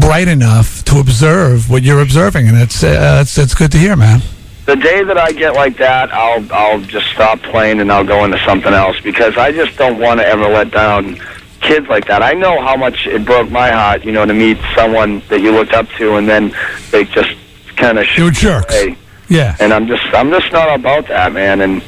bright 0.00 0.26
enough 0.26 0.82
to 0.86 0.98
observe 0.98 1.70
what 1.70 1.82
you're 1.84 2.00
observing, 2.00 2.48
and 2.48 2.56
it's 2.56 2.82
uh, 2.82 3.20
it's 3.22 3.38
it's 3.38 3.54
good 3.54 3.70
to 3.72 3.78
hear, 3.78 3.94
man. 3.94 4.22
The 4.66 4.74
day 4.74 5.04
that 5.04 5.16
I 5.18 5.30
get 5.30 5.54
like 5.54 5.76
that, 5.78 6.12
I'll 6.12 6.44
I'll 6.52 6.80
just 6.80 7.06
stop 7.12 7.40
playing 7.42 7.78
and 7.80 7.92
I'll 7.92 8.04
go 8.04 8.24
into 8.24 8.38
something 8.44 8.72
else 8.74 8.98
because 9.00 9.36
I 9.38 9.52
just 9.52 9.76
don't 9.78 9.98
want 10.00 10.18
to 10.18 10.26
ever 10.26 10.48
let 10.48 10.72
down 10.72 11.20
kids 11.60 11.88
like 11.88 12.06
that. 12.06 12.22
I 12.22 12.32
know 12.34 12.60
how 12.60 12.76
much 12.76 13.06
it 13.06 13.24
broke 13.24 13.50
my 13.50 13.70
heart, 13.70 14.04
you 14.04 14.12
know, 14.12 14.24
to 14.26 14.34
meet 14.34 14.58
someone 14.74 15.22
that 15.28 15.40
you 15.40 15.52
looked 15.52 15.72
up 15.72 15.88
to 15.98 16.16
and 16.16 16.28
then 16.28 16.54
they 16.90 17.04
just 17.04 17.30
kind 17.76 17.98
of 17.98 18.06
They 18.16 18.22
were 18.22 18.30
jerks. 18.30 18.74
Yeah, 19.28 19.56
And 19.60 19.74
I'm 19.74 19.86
just 19.86 20.04
I'm 20.14 20.30
just 20.30 20.50
not 20.52 20.74
about 20.78 21.06
that, 21.08 21.32
man. 21.32 21.60
And 21.60 21.82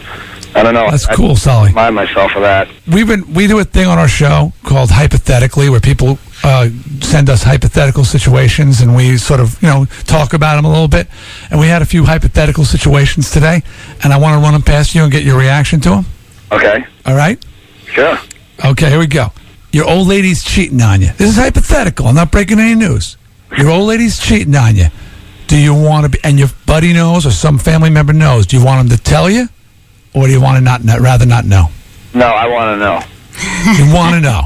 I 0.55 0.63
don't 0.63 0.75
know. 0.75 0.91
That's 0.91 1.07
I- 1.09 1.15
cool, 1.15 1.37
Sully. 1.37 1.69
Remind 1.71 1.95
myself 1.95 2.35
of 2.37 2.43
that. 2.43 2.69
we've 2.87 3.07
been 3.07 3.33
we 3.33 3.47
do 3.47 3.59
a 3.61 3.65
thing 3.65 3.87
on 3.87 3.99
our 3.99 4.09
show 4.09 4.53
called 4.63 4.91
hypothetically 4.91 5.71
where 5.71 5.81
people 5.81 6.19
uh, 6.45 6.69
send 7.01 7.31
us 7.31 7.43
hypothetical 7.45 8.05
situations 8.05 8.81
and 8.83 8.95
we 8.97 9.17
sort 9.17 9.41
of 9.41 9.61
you 9.63 9.69
know 9.69 9.85
talk 10.07 10.33
about 10.35 10.57
them 10.57 10.65
a 10.65 10.69
little 10.69 10.89
bit 10.89 11.07
and 11.51 11.61
we 11.61 11.67
had 11.69 11.83
a 11.83 11.87
few 11.87 12.05
hypothetical 12.05 12.65
situations 12.65 13.31
today 13.31 13.63
and 14.03 14.11
i 14.13 14.17
want 14.17 14.33
to 14.35 14.43
run 14.43 14.55
them 14.55 14.63
past 14.63 14.95
you 14.95 15.03
and 15.03 15.13
get 15.13 15.23
your 15.23 15.39
reaction 15.39 15.81
to 15.81 15.91
them 15.91 16.05
Okay. 16.51 16.83
all 17.05 17.15
right 17.15 17.39
Sure. 17.93 18.19
okay 18.65 18.89
here 18.89 18.99
we 18.99 19.07
go 19.07 19.33
your 19.73 19.89
old 19.89 20.09
lady's 20.09 20.43
cheating 20.45 20.81
on 20.83 21.01
you 21.01 21.09
this 21.19 21.31
is 21.31 21.37
hypothetical 21.37 22.07
i'm 22.07 22.15
not 22.15 22.31
breaking 22.31 22.59
any 22.59 22.75
news 22.75 23.17
your 23.57 23.71
old 23.71 23.87
lady's 23.89 24.19
cheating 24.19 24.55
on 24.55 24.77
you 24.77 24.87
do 25.47 25.57
you 25.59 25.75
want 25.75 26.05
to 26.05 26.09
be 26.11 26.19
and 26.25 26.39
your 26.39 26.49
buddy 26.67 26.93
knows 26.93 27.27
or 27.27 27.31
some 27.31 27.59
family 27.59 27.91
member 27.91 28.13
knows 28.13 28.47
do 28.47 28.57
you 28.59 28.65
want 28.65 28.89
them 28.89 28.97
to 28.97 29.03
tell 29.03 29.29
you 29.31 29.49
or 30.15 30.27
do 30.27 30.33
you 30.33 30.41
want 30.41 30.57
to 30.59 30.63
not 30.63 30.83
rather 31.01 31.27
not 31.27 31.45
know 31.45 31.67
No, 32.15 32.27
I 32.27 32.47
want 32.49 32.75
to 32.75 32.85
know. 32.85 33.01
you 33.79 33.95
want 33.95 34.15
to 34.17 34.21
know 34.21 34.43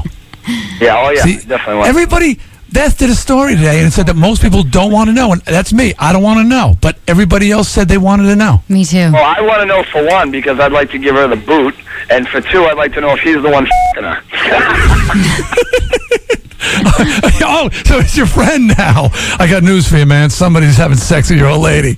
Yeah. 0.79 1.01
Oh 1.03 1.09
yeah. 1.09 1.23
See, 1.23 1.37
definitely 1.37 1.75
want. 1.77 1.89
Everybody, 1.89 2.39
Beth 2.71 2.97
did 2.97 3.09
a 3.09 3.15
story 3.15 3.55
today 3.55 3.81
and 3.81 3.91
said 3.91 4.05
that 4.07 4.15
most 4.15 4.41
people 4.41 4.61
don't 4.61 4.91
want 4.91 5.07
to 5.09 5.13
know, 5.13 5.31
and 5.31 5.41
that's 5.41 5.73
me. 5.73 5.93
I 5.97 6.13
don't 6.13 6.21
want 6.21 6.39
to 6.39 6.43
know, 6.43 6.75
but 6.81 6.97
everybody 7.07 7.49
else 7.51 7.67
said 7.69 7.87
they 7.87 7.97
wanted 7.97 8.25
to 8.25 8.35
know. 8.35 8.61
Me 8.69 8.85
too. 8.85 9.11
Well, 9.11 9.23
I 9.23 9.41
want 9.41 9.61
to 9.61 9.65
know 9.65 9.81
for 9.83 10.05
one 10.05 10.29
because 10.29 10.59
I'd 10.59 10.71
like 10.71 10.91
to 10.91 10.99
give 10.99 11.15
her 11.15 11.27
the 11.27 11.35
boot, 11.37 11.73
and 12.11 12.27
for 12.27 12.41
two, 12.41 12.65
I'd 12.65 12.77
like 12.77 12.93
to 12.93 13.01
know 13.01 13.13
if 13.15 13.21
he's 13.21 13.41
the 13.41 13.49
one 13.49 13.65
f***ing 13.65 14.03
her. 14.03 14.21
oh, 17.43 17.69
so 17.85 17.99
it's 17.99 18.17
your 18.17 18.25
friend 18.25 18.67
now. 18.77 19.09
I 19.39 19.47
got 19.49 19.63
news 19.63 19.87
for 19.87 19.97
you, 19.97 20.05
man. 20.05 20.29
Somebody's 20.29 20.77
having 20.77 20.97
sex 20.97 21.29
with 21.29 21.39
your 21.39 21.49
old 21.49 21.63
lady. 21.63 21.97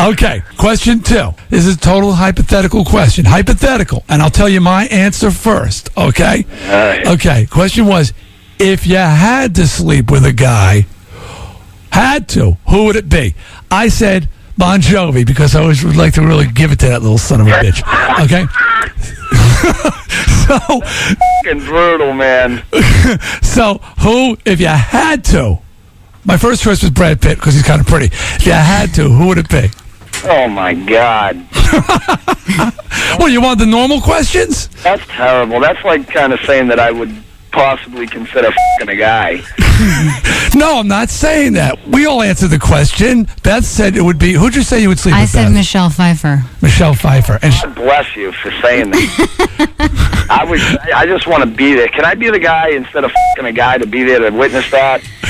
Okay, 0.00 0.42
question 0.56 1.00
two. 1.00 1.30
This 1.50 1.66
is 1.66 1.74
a 1.74 1.78
total 1.78 2.12
hypothetical 2.12 2.84
question. 2.84 3.24
Hypothetical. 3.24 4.04
And 4.08 4.22
I'll 4.22 4.30
tell 4.30 4.48
you 4.48 4.60
my 4.60 4.86
answer 4.86 5.32
first, 5.32 5.90
okay? 5.96 6.46
Right. 6.68 7.04
Okay, 7.06 7.46
question 7.46 7.86
was 7.86 8.12
if 8.60 8.86
you 8.86 8.96
had 8.96 9.56
to 9.56 9.66
sleep 9.66 10.08
with 10.10 10.24
a 10.24 10.32
guy, 10.32 10.86
had 11.90 12.28
to, 12.30 12.52
who 12.68 12.84
would 12.84 12.96
it 12.96 13.08
be? 13.08 13.34
I 13.70 13.88
said 13.88 14.28
Bon 14.56 14.80
Jovi 14.80 15.26
because 15.26 15.56
I 15.56 15.62
always 15.62 15.84
would 15.84 15.96
like 15.96 16.14
to 16.14 16.22
really 16.22 16.46
give 16.46 16.70
it 16.70 16.78
to 16.80 16.86
that 16.88 17.02
little 17.02 17.18
son 17.18 17.40
of 17.40 17.48
a 17.48 17.50
bitch. 17.50 17.82
Okay? 18.24 18.46
so, 20.46 20.58
Fucking 20.58 21.64
brutal, 21.64 22.12
man. 22.12 22.62
so 23.42 23.74
who, 24.00 24.36
if 24.44 24.60
you 24.60 24.66
had 24.68 25.24
to, 25.26 25.58
my 26.24 26.36
first 26.36 26.62
choice 26.62 26.82
was 26.82 26.90
Brad 26.90 27.20
Pitt 27.20 27.38
because 27.38 27.54
he's 27.54 27.62
kind 27.62 27.80
of 27.80 27.86
pretty. 27.86 28.06
If 28.06 28.46
you 28.46 28.52
had 28.52 28.94
to, 28.94 29.08
who 29.08 29.28
would 29.28 29.38
it 29.38 29.48
be? 29.48 29.68
Oh 30.24 30.48
my 30.48 30.74
God, 30.74 31.36
Well, 33.18 33.28
you 33.28 33.40
want 33.40 33.58
the 33.60 33.66
normal 33.66 34.00
questions? 34.00 34.68
that's 34.82 35.06
terrible. 35.06 35.60
That's 35.60 35.82
like 35.84 36.08
kind 36.08 36.32
of 36.32 36.40
saying 36.40 36.66
that 36.68 36.80
I 36.80 36.90
would 36.90 37.14
possibly 37.58 38.06
consider 38.06 38.52
fucking 38.78 38.94
a 38.94 38.96
guy. 38.96 39.42
No, 40.54 40.80
I'm 40.80 40.88
not 40.88 41.08
saying 41.08 41.52
that. 41.52 41.78
We 41.86 42.06
all 42.06 42.20
answered 42.20 42.48
the 42.48 42.58
question. 42.58 43.28
Beth 43.44 43.64
said 43.64 43.96
it 43.96 44.02
would 44.02 44.18
be. 44.18 44.32
Who'd 44.32 44.56
you 44.56 44.62
say 44.62 44.82
you 44.82 44.88
would 44.88 44.98
sleep 44.98 45.14
I 45.14 45.20
with? 45.20 45.30
I 45.30 45.32
said 45.32 45.44
Beth? 45.44 45.54
Michelle 45.54 45.90
Pfeiffer. 45.90 46.42
Michelle 46.60 46.94
Pfeiffer. 46.94 47.38
And 47.42 47.54
God 47.62 47.74
bless 47.76 48.16
you 48.16 48.32
for 48.32 48.50
saying 48.60 48.90
that. 48.90 50.26
I 50.30 50.44
was. 50.44 50.60
I 50.92 51.06
just 51.06 51.28
want 51.28 51.44
to 51.44 51.48
be 51.48 51.74
there. 51.74 51.86
Can 51.88 52.04
I 52.04 52.14
be 52.16 52.28
the 52.28 52.40
guy 52.40 52.70
instead 52.70 53.04
of 53.04 53.12
fucking 53.12 53.44
a 53.44 53.52
guy 53.52 53.78
to 53.78 53.86
be 53.86 54.02
there 54.02 54.18
to 54.18 54.36
witness 54.36 54.68
that? 54.72 55.00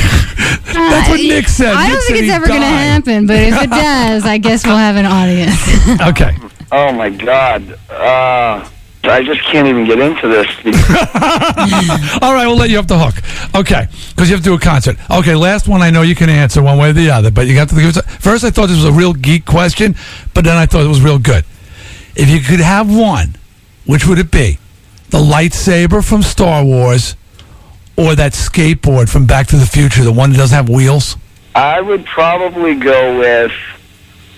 that's 0.64 1.11
what 1.11 1.20
Nick 1.20 1.49
said. 1.49 1.74
I 1.74 1.89
Nick 1.89 1.93
don't 1.93 2.03
think 2.05 2.18
it's 2.18 2.26
he'd 2.29 2.31
ever 2.31 2.47
going 2.47 2.61
to 2.61 2.66
happen, 2.66 3.26
but 3.26 3.37
if 3.37 3.62
it 3.62 3.70
does, 3.70 4.24
I 4.24 4.39
guess 4.39 4.64
we'll 4.64 4.76
have 4.76 4.97
an 4.97 5.05
audience. 5.05 5.61
Okay. 6.09 6.35
Oh 6.72 6.93
my 6.93 7.11
God. 7.11 7.79
Uh, 7.91 8.66
I 9.05 9.23
just 9.23 9.43
can't 9.45 9.67
even 9.69 9.87
get 9.87 10.01
into 10.01 10.29
this. 10.29 10.47
All 12.23 12.35
right, 12.35 12.47
we'll 12.47 12.57
let 12.57 12.69
you 12.69 12.79
off 12.79 12.87
the 12.87 12.99
hook. 12.99 13.15
Okay, 13.55 13.87
because 14.11 14.29
you 14.29 14.35
have 14.35 14.45
to 14.45 14.51
do 14.51 14.55
a 14.55 14.59
concert. 14.59 14.97
Okay, 15.11 15.35
last 15.35 15.69
one. 15.69 15.83
I 15.83 15.91
know 15.91 16.03
you 16.03 16.15
can 16.15 16.29
answer 16.29 16.63
one 16.63 16.79
way 16.79 16.91
or 16.91 16.93
the 16.93 17.11
other, 17.11 17.31
but 17.31 17.47
you 17.47 17.55
got 17.55 17.69
to 17.69 17.75
give 17.77 17.97
us. 17.97 18.17
First, 18.17 18.45
I 18.45 18.51
thought 18.51 18.67
this 18.67 18.77
was 18.77 18.85
a 18.85 18.93
real 18.93 19.15
geek 19.15 19.47
question, 19.47 19.95
but 20.35 20.45
then 20.45 20.57
I 20.57 20.67
thought 20.67 20.85
it 20.85 20.89
was 20.89 21.01
real 21.01 21.19
good. 21.19 21.45
If 22.17 22.29
you 22.29 22.41
could 22.41 22.61
have 22.61 22.95
one, 22.95 23.37
which 23.87 24.07
would 24.07 24.19
it 24.19 24.31
be? 24.31 24.59
The 25.11 25.19
lightsaber 25.19 26.07
from 26.07 26.23
Star 26.23 26.65
Wars, 26.65 27.15
or 27.97 28.15
that 28.15 28.33
skateboard 28.33 29.09
from 29.09 29.27
Back 29.27 29.47
to 29.49 29.57
the 29.57 29.67
Future, 29.67 30.03
the 30.03 30.13
one 30.13 30.33
that 30.33 30.39
doesn't 30.39 30.55
have 30.55 30.69
wheels? 30.69 31.17
I 31.55 31.81
would 31.81 32.05
probably 32.05 32.75
go 32.75 33.19
with. 33.19 33.53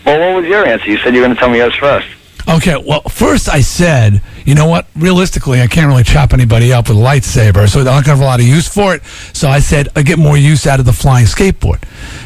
Well, 0.04 0.34
what 0.34 0.42
was 0.42 0.50
your 0.50 0.64
answer? 0.64 0.90
You 0.90 0.98
said 0.98 1.14
you 1.14 1.20
were 1.20 1.26
going 1.26 1.36
to 1.36 1.40
tell 1.40 1.50
me 1.50 1.58
yours 1.58 1.74
first. 1.74 2.06
Okay, 2.48 2.82
well, 2.86 3.02
first 3.02 3.48
I 3.48 3.60
said, 3.60 4.22
you 4.44 4.54
know 4.54 4.66
what? 4.66 4.86
Realistically, 4.96 5.60
I 5.60 5.66
can't 5.66 5.88
really 5.88 6.04
chop 6.04 6.32
anybody 6.32 6.72
up 6.72 6.88
with 6.88 6.98
a 6.98 7.00
lightsaber, 7.00 7.68
so 7.68 7.80
I'm 7.80 7.84
not 7.86 7.92
going 7.92 8.04
to 8.04 8.10
have 8.10 8.20
a 8.20 8.24
lot 8.24 8.40
of 8.40 8.46
use 8.46 8.68
for 8.68 8.94
it. 8.94 9.04
So 9.32 9.48
I 9.48 9.60
said, 9.60 9.88
I 9.96 10.02
get 10.02 10.18
more 10.18 10.36
use 10.36 10.66
out 10.66 10.80
of 10.80 10.86
the 10.86 10.92
flying 10.92 11.26
skateboard. 11.26 11.82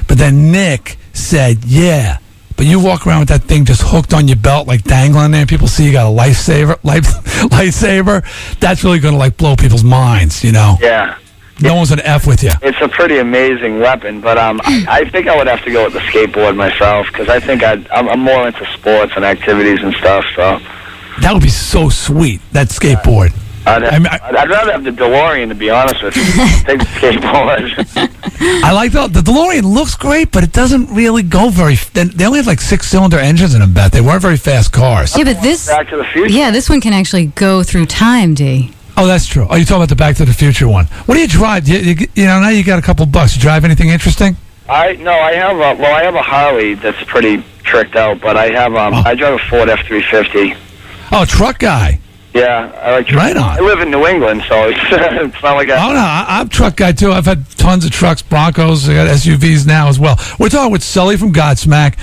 But 0.07 0.19
then 0.19 0.53
Nick 0.53 0.97
said, 1.13 1.65
yeah, 1.65 2.19
but 2.57 2.67
you 2.67 2.81
walk 2.81 3.07
around 3.07 3.21
with 3.21 3.29
that 3.31 3.43
thing 3.43 3.65
just 3.65 3.83
hooked 3.83 4.15
on 4.15 4.29
your 4.29 4.37
belt, 4.37 4.69
like 4.69 4.85
dangling 4.85 5.33
there, 5.33 5.41
and 5.41 5.49
people 5.49 5.67
see 5.67 5.85
you 5.85 5.93
got 5.93 6.07
a 6.07 6.17
lifesaver, 6.17 6.79
life, 6.85 7.05
lightsaber. 7.51 8.25
That's 8.61 8.85
really 8.85 9.01
going 9.01 9.15
to 9.15 9.19
like 9.19 9.37
blow 9.37 9.57
people's 9.57 9.85
minds, 9.85 10.45
you 10.45 10.53
know? 10.53 10.77
Yeah. 10.81 11.19
No 11.61 11.77
one's 11.77 11.91
going 11.91 12.01
to 12.01 12.09
F 12.09 12.27
with 12.27 12.43
you. 12.43 12.51
It's 12.63 12.81
a 12.81 12.89
pretty 12.89 13.19
amazing 13.19 13.79
weapon, 13.79 14.21
but 14.21 14.39
um, 14.39 14.61
I, 14.65 14.87
I 14.89 15.09
think 15.09 15.29
I 15.29 15.37
would 15.37 15.47
have 15.47 15.63
to 15.65 15.71
go 15.71 15.85
with 15.85 15.93
the 15.93 16.01
skateboard 16.01 16.57
myself 16.57 17.07
because 17.07 17.29
I 17.29 17.39
think 17.39 17.63
I'd, 17.63 17.89
I'm, 17.91 18.09
I'm 18.09 18.21
more 18.21 18.47
into 18.49 18.67
sports 18.73 19.13
and 19.15 19.25
activities 19.25 19.81
and 19.81 19.95
stuff. 19.95 20.25
So 20.35 20.61
That 21.21 21.33
would 21.33 21.43
be 21.43 21.49
so 21.49 21.89
sweet, 21.89 22.41
that 22.53 22.69
skateboard. 22.69 23.33
I'd, 23.67 23.83
I 23.83 23.99
mean, 23.99 24.09
I- 24.09 24.21
I'd, 24.23 24.37
I'd 24.37 24.51
rather 24.51 24.73
have 24.73 24.85
the 24.85 24.91
DeLorean 24.91 25.49
to 25.49 25.55
be 25.55 25.71
honest 25.71 26.03
with 26.03 26.15
you. 26.17 26.23
Take 26.67 26.81
the 26.81 26.85
skateboard. 26.99 28.63
I 28.63 28.73
like 28.73 28.93
the 28.93 29.07
the 29.09 29.21
DeLorean 29.21 29.63
looks 29.63 29.95
great, 29.95 30.31
but 30.33 30.45
it 30.45 30.53
doesn't 30.53 30.95
really 30.95 31.23
go 31.23 31.49
very. 31.49 31.77
They 31.77 32.05
they 32.05 32.27
only 32.27 32.39
have 32.39 32.47
like 32.47 32.61
six 32.61 32.89
cylinder 32.89 33.19
engines 33.19 33.55
in 33.55 33.61
them. 33.61 33.73
Bet 33.73 33.93
they 33.93 34.01
weren't 34.03 34.21
very 34.23 34.37
fast 34.37 34.73
cars. 34.73 35.17
yeah, 35.17 35.25
but 35.25 35.41
this, 35.43 35.67
Back 35.69 35.89
to 35.91 35.97
the 35.97 36.05
Future. 36.05 36.33
yeah, 36.35 36.51
this 36.51 36.69
one 36.69 36.81
can 36.81 36.93
actually 36.93 37.27
go 37.27 37.63
through 37.63 37.87
time, 37.87 38.35
D. 38.35 38.71
Oh, 38.97 39.07
that's 39.07 39.27
true. 39.27 39.47
Oh, 39.51 39.57
you 39.57 39.65
talking 39.65 39.79
about 39.79 39.89
the 39.89 39.97
Back 39.97 40.17
to 40.17 40.25
the 40.25 40.33
Future 40.35 40.69
one? 40.69 40.85
What 41.07 41.15
do 41.15 41.21
you 41.21 41.27
drive? 41.27 41.67
You, 41.67 41.79
you, 41.79 42.07
you 42.15 42.27
know, 42.27 42.41
now 42.41 42.51
you 42.51 42.63
got 42.63 42.79
a 42.79 42.83
couple 42.83 43.05
bucks. 43.07 43.35
You 43.35 43.43
drive 43.43 43.65
anything 43.65 43.89
interesting? 43.89 44.37
I 44.69 44.93
no, 44.97 45.13
I 45.13 45.33
have 45.35 45.57
a 45.57 45.81
well, 45.83 45.95
I 45.95 46.03
have 46.05 46.15
a 46.15 46.23
Harley 46.23 46.75
that's 46.75 47.03
pretty 47.05 47.43
tricked 47.63 47.97
out, 47.97 48.21
but 48.21 48.37
I 48.37 48.51
have 48.51 48.75
um, 48.75 48.93
Oh. 48.95 49.03
I 49.07 49.15
drive 49.15 49.35
a 49.35 49.39
Ford 49.49 49.69
F 49.71 49.85
three 49.87 50.03
fifty. 50.03 50.55
Oh, 51.15 51.25
truck 51.25 51.59
guy. 51.59 52.01
Yeah, 52.35 52.73
I 52.83 52.91
like. 52.91 53.13
Right 53.13 53.37
on. 53.37 53.43
I 53.43 53.61
live 53.61 53.81
in 53.81 53.93
New 53.93 54.07
England, 54.09 54.43
so 54.49 54.69
it's 54.69 54.79
it's 54.91 55.43
not 55.43 55.55
like 55.55 55.71
I. 55.71 55.77
Oh 55.77 55.93
no, 55.93 56.01
I, 56.01 56.27
I'm 56.29 56.47
a 56.47 56.51
truck 56.51 56.77
guy 56.77 56.91
too. 56.91 57.13
I've 57.13 57.27
had 57.27 57.49
tons 57.51 57.85
of 57.85 57.93
trucks, 57.93 58.23
Broncos, 58.23 58.89
I 58.89 58.95
got 58.95 59.07
SUVs 59.07 59.67
now 59.67 59.89
as 59.89 60.01
well. 60.01 60.19
We're 60.41 60.49
talking 60.49 60.73
with 60.73 60.83
Sully 60.83 61.17
from 61.17 61.33
Godsmack. 61.33 61.97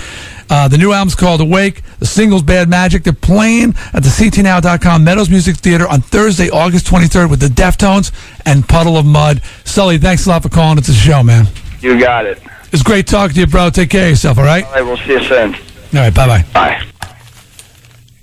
Uh, 0.50 0.68
the 0.68 0.78
new 0.78 0.94
album's 0.94 1.16
called 1.16 1.42
Awake. 1.42 1.82
The 2.00 2.06
single's 2.06 2.44
Bad 2.44 2.70
Magic. 2.70 3.04
They're 3.04 3.14
playing 3.14 3.74
at 3.94 4.04
the 4.04 4.10
CTNow.com 4.10 5.04
Meadows 5.04 5.30
Music 5.30 5.58
Theater 5.58 5.88
on 5.88 6.02
Thursday, 6.02 6.50
August 6.50 6.88
23rd 6.88 7.30
with 7.30 7.40
the 7.40 7.48
Deftones 7.48 8.12
and 8.46 8.68
Puddle 8.68 8.98
of 8.98 9.06
Mudd. 9.06 9.42
Sully, 9.66 9.98
thanks 9.98 10.26
a 10.26 10.30
lot 10.30 10.44
for 10.44 10.50
calling 10.50 10.78
It's 10.78 10.90
a 10.90 10.94
show, 10.94 11.24
man. 11.24 11.48
You 11.80 12.00
got 12.00 12.26
it. 12.26 12.42
It's 12.74 12.84
great 12.84 13.08
talking 13.08 13.34
to 13.36 13.40
you, 13.42 13.48
bro. 13.48 13.70
Take 13.70 13.90
care 13.90 14.06
of 14.06 14.10
yourself, 14.12 14.38
all 14.38 14.44
right? 14.44 14.66
All 14.66 14.72
right, 14.72 14.82
we'll 14.82 14.98
see 14.98 15.12
you 15.12 15.24
soon. 15.24 15.56
All 15.56 15.60
right, 15.94 16.14
bye 16.14 16.28
bye 16.28 16.46
bye. 16.54 16.86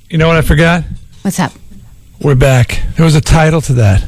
Bye. 0.09 0.13
You 0.13 0.19
know 0.19 0.29
what 0.29 0.37
I 0.37 0.43
forgot? 0.43 0.85
What's 1.23 1.39
up? 1.39 1.53
We're 2.21 2.35
back. 2.35 2.81
There 2.97 3.05
was 3.05 3.15
a 3.15 3.21
title 3.21 3.61
to 3.63 3.73
that. 3.75 4.05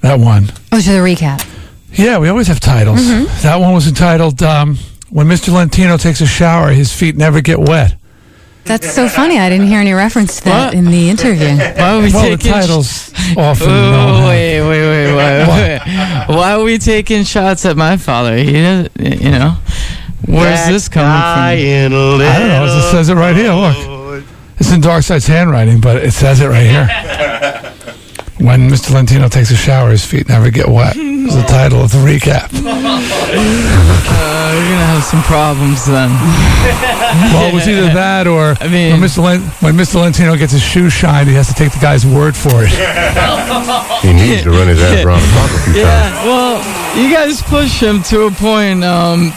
That 0.00 0.18
one. 0.18 0.50
Oh, 0.72 0.80
to 0.80 0.90
the 0.92 0.98
recap. 0.98 1.46
Yeah, 1.92 2.18
we 2.18 2.28
always 2.28 2.46
have 2.46 2.60
titles. 2.60 3.06
That 3.42 3.56
one 3.56 3.74
was 3.74 3.88
entitled 3.88 4.42
um, 4.42 4.78
When 5.10 5.26
Mr. 5.26 5.52
Lentino 5.52 5.96
Takes 5.96 6.20
a 6.20 6.26
Shower, 6.26 6.70
His 6.72 6.92
Feet 6.92 7.16
Never 7.16 7.40
Get 7.40 7.58
Wet. 7.58 7.96
That's 8.64 8.90
so 8.92 9.08
funny. 9.08 9.38
I 9.38 9.48
didn't 9.50 9.66
hear 9.66 9.80
any 9.80 9.92
reference 9.92 10.36
to 10.38 10.44
that 10.44 10.66
What? 10.66 10.74
in 10.74 10.84
the 10.84 11.10
interview. 11.10 11.56
Why 11.56 11.96
are 11.96 12.00
we 12.00 12.12
Well, 12.12 12.30
the 12.30 12.36
taking? 12.36 12.52
titles 12.52 13.12
often. 13.36 13.66
Oh, 13.68 14.26
wait, 14.28 14.60
wait, 14.60 14.68
wait, 14.68 15.16
wait, 15.16 15.48
wait. 15.48 15.80
Why 16.28 16.52
are 16.52 16.62
we 16.62 16.78
taking 16.78 17.24
shots 17.24 17.64
at 17.66 17.76
my 17.76 17.96
father? 17.96 18.36
He, 18.36 18.52
you 18.52 19.30
know, 19.30 19.56
where's 20.26 20.68
this 20.68 20.88
coming 20.88 21.10
from? 21.10 21.18
have- 21.20 21.42
I 21.42 21.56
don't 21.58 22.48
know. 22.48 22.64
It 22.66 22.90
says 22.92 23.08
it 23.08 23.14
right 23.14 23.34
here. 23.34 23.52
Look. 23.52 23.89
It's 24.60 24.70
in 24.72 24.80
Darkside's 24.80 25.26
handwriting, 25.26 25.80
but 25.80 25.96
it 26.04 26.12
says 26.12 26.40
it 26.40 26.46
right 26.48 26.66
here. 26.66 26.88
When 28.40 28.70
Mr. 28.70 28.94
Lentino 28.94 29.28
takes 29.28 29.50
a 29.50 29.54
shower, 29.54 29.90
his 29.90 30.02
feet 30.06 30.26
never 30.30 30.50
get 30.50 30.66
wet. 30.66 30.96
Is 30.96 31.34
the 31.36 31.42
title 31.42 31.82
of 31.82 31.92
the 31.92 31.98
recap. 31.98 32.48
Uh, 33.32 34.52
we're 34.56 34.64
gonna 34.64 34.84
have 34.86 35.04
some 35.04 35.22
problems 35.22 35.86
then. 35.86 36.10
Well, 37.32 37.48
it 37.50 37.54
was 37.54 37.68
either 37.68 37.92
that 37.94 38.26
or 38.26 38.56
I 38.60 38.68
mean- 38.68 38.92
when, 38.92 39.00
Mr. 39.00 39.22
Len- 39.22 39.42
when 39.60 39.74
Mr. 39.74 39.96
Lentino 40.00 40.36
gets 40.36 40.52
his 40.52 40.62
shoes 40.62 40.92
shined, 40.92 41.28
he 41.28 41.34
has 41.34 41.48
to 41.48 41.54
take 41.54 41.72
the 41.72 41.78
guy's 41.80 42.04
word 42.06 42.34
for 42.36 42.62
it. 42.64 42.70
He 44.02 44.12
needs 44.12 44.42
to 44.42 44.50
run 44.50 44.68
his 44.68 44.80
ass 44.82 45.04
around 45.04 45.20
the 45.22 45.28
block 45.32 45.50
a 45.50 45.58
few 45.64 45.72
times. 45.74 45.76
Yeah, 45.84 46.24
well, 46.24 46.98
you 47.00 47.12
guys 47.14 47.42
push 47.42 47.80
him 47.80 48.02
to 48.04 48.22
a 48.26 48.30
point. 48.30 48.82
Um, 48.84 49.32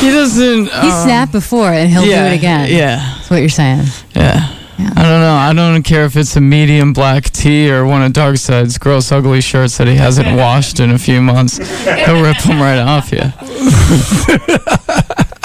he 0.00 0.10
doesn't. 0.10 0.64
He 0.66 0.70
um, 0.70 1.02
snapped 1.04 1.32
before 1.32 1.68
and 1.72 1.90
he'll 1.90 2.04
yeah, 2.04 2.28
do 2.28 2.34
it 2.34 2.38
again. 2.38 2.68
Yeah, 2.70 2.96
That's 3.16 3.30
what 3.30 3.40
you're 3.40 3.48
saying. 3.48 3.86
yeah. 4.14 4.58
I 4.78 5.02
don't 5.02 5.20
know. 5.20 5.34
I 5.34 5.52
don't 5.54 5.82
care 5.84 6.04
if 6.06 6.16
it's 6.16 6.34
a 6.34 6.40
medium 6.40 6.92
black 6.92 7.30
tee 7.30 7.70
or 7.70 7.86
one 7.86 8.02
of 8.02 8.12
Darkside's 8.12 8.78
gross, 8.78 9.12
ugly 9.12 9.40
shirts 9.40 9.78
that 9.78 9.86
he 9.86 9.94
hasn't 9.94 10.36
washed 10.36 10.80
in 10.80 10.90
a 10.90 10.98
few 10.98 11.22
months. 11.22 11.58
He'll 11.84 12.20
rip 12.20 12.38
them 12.38 12.60
right 12.60 12.78
off 12.80 13.12
you. 13.12 13.22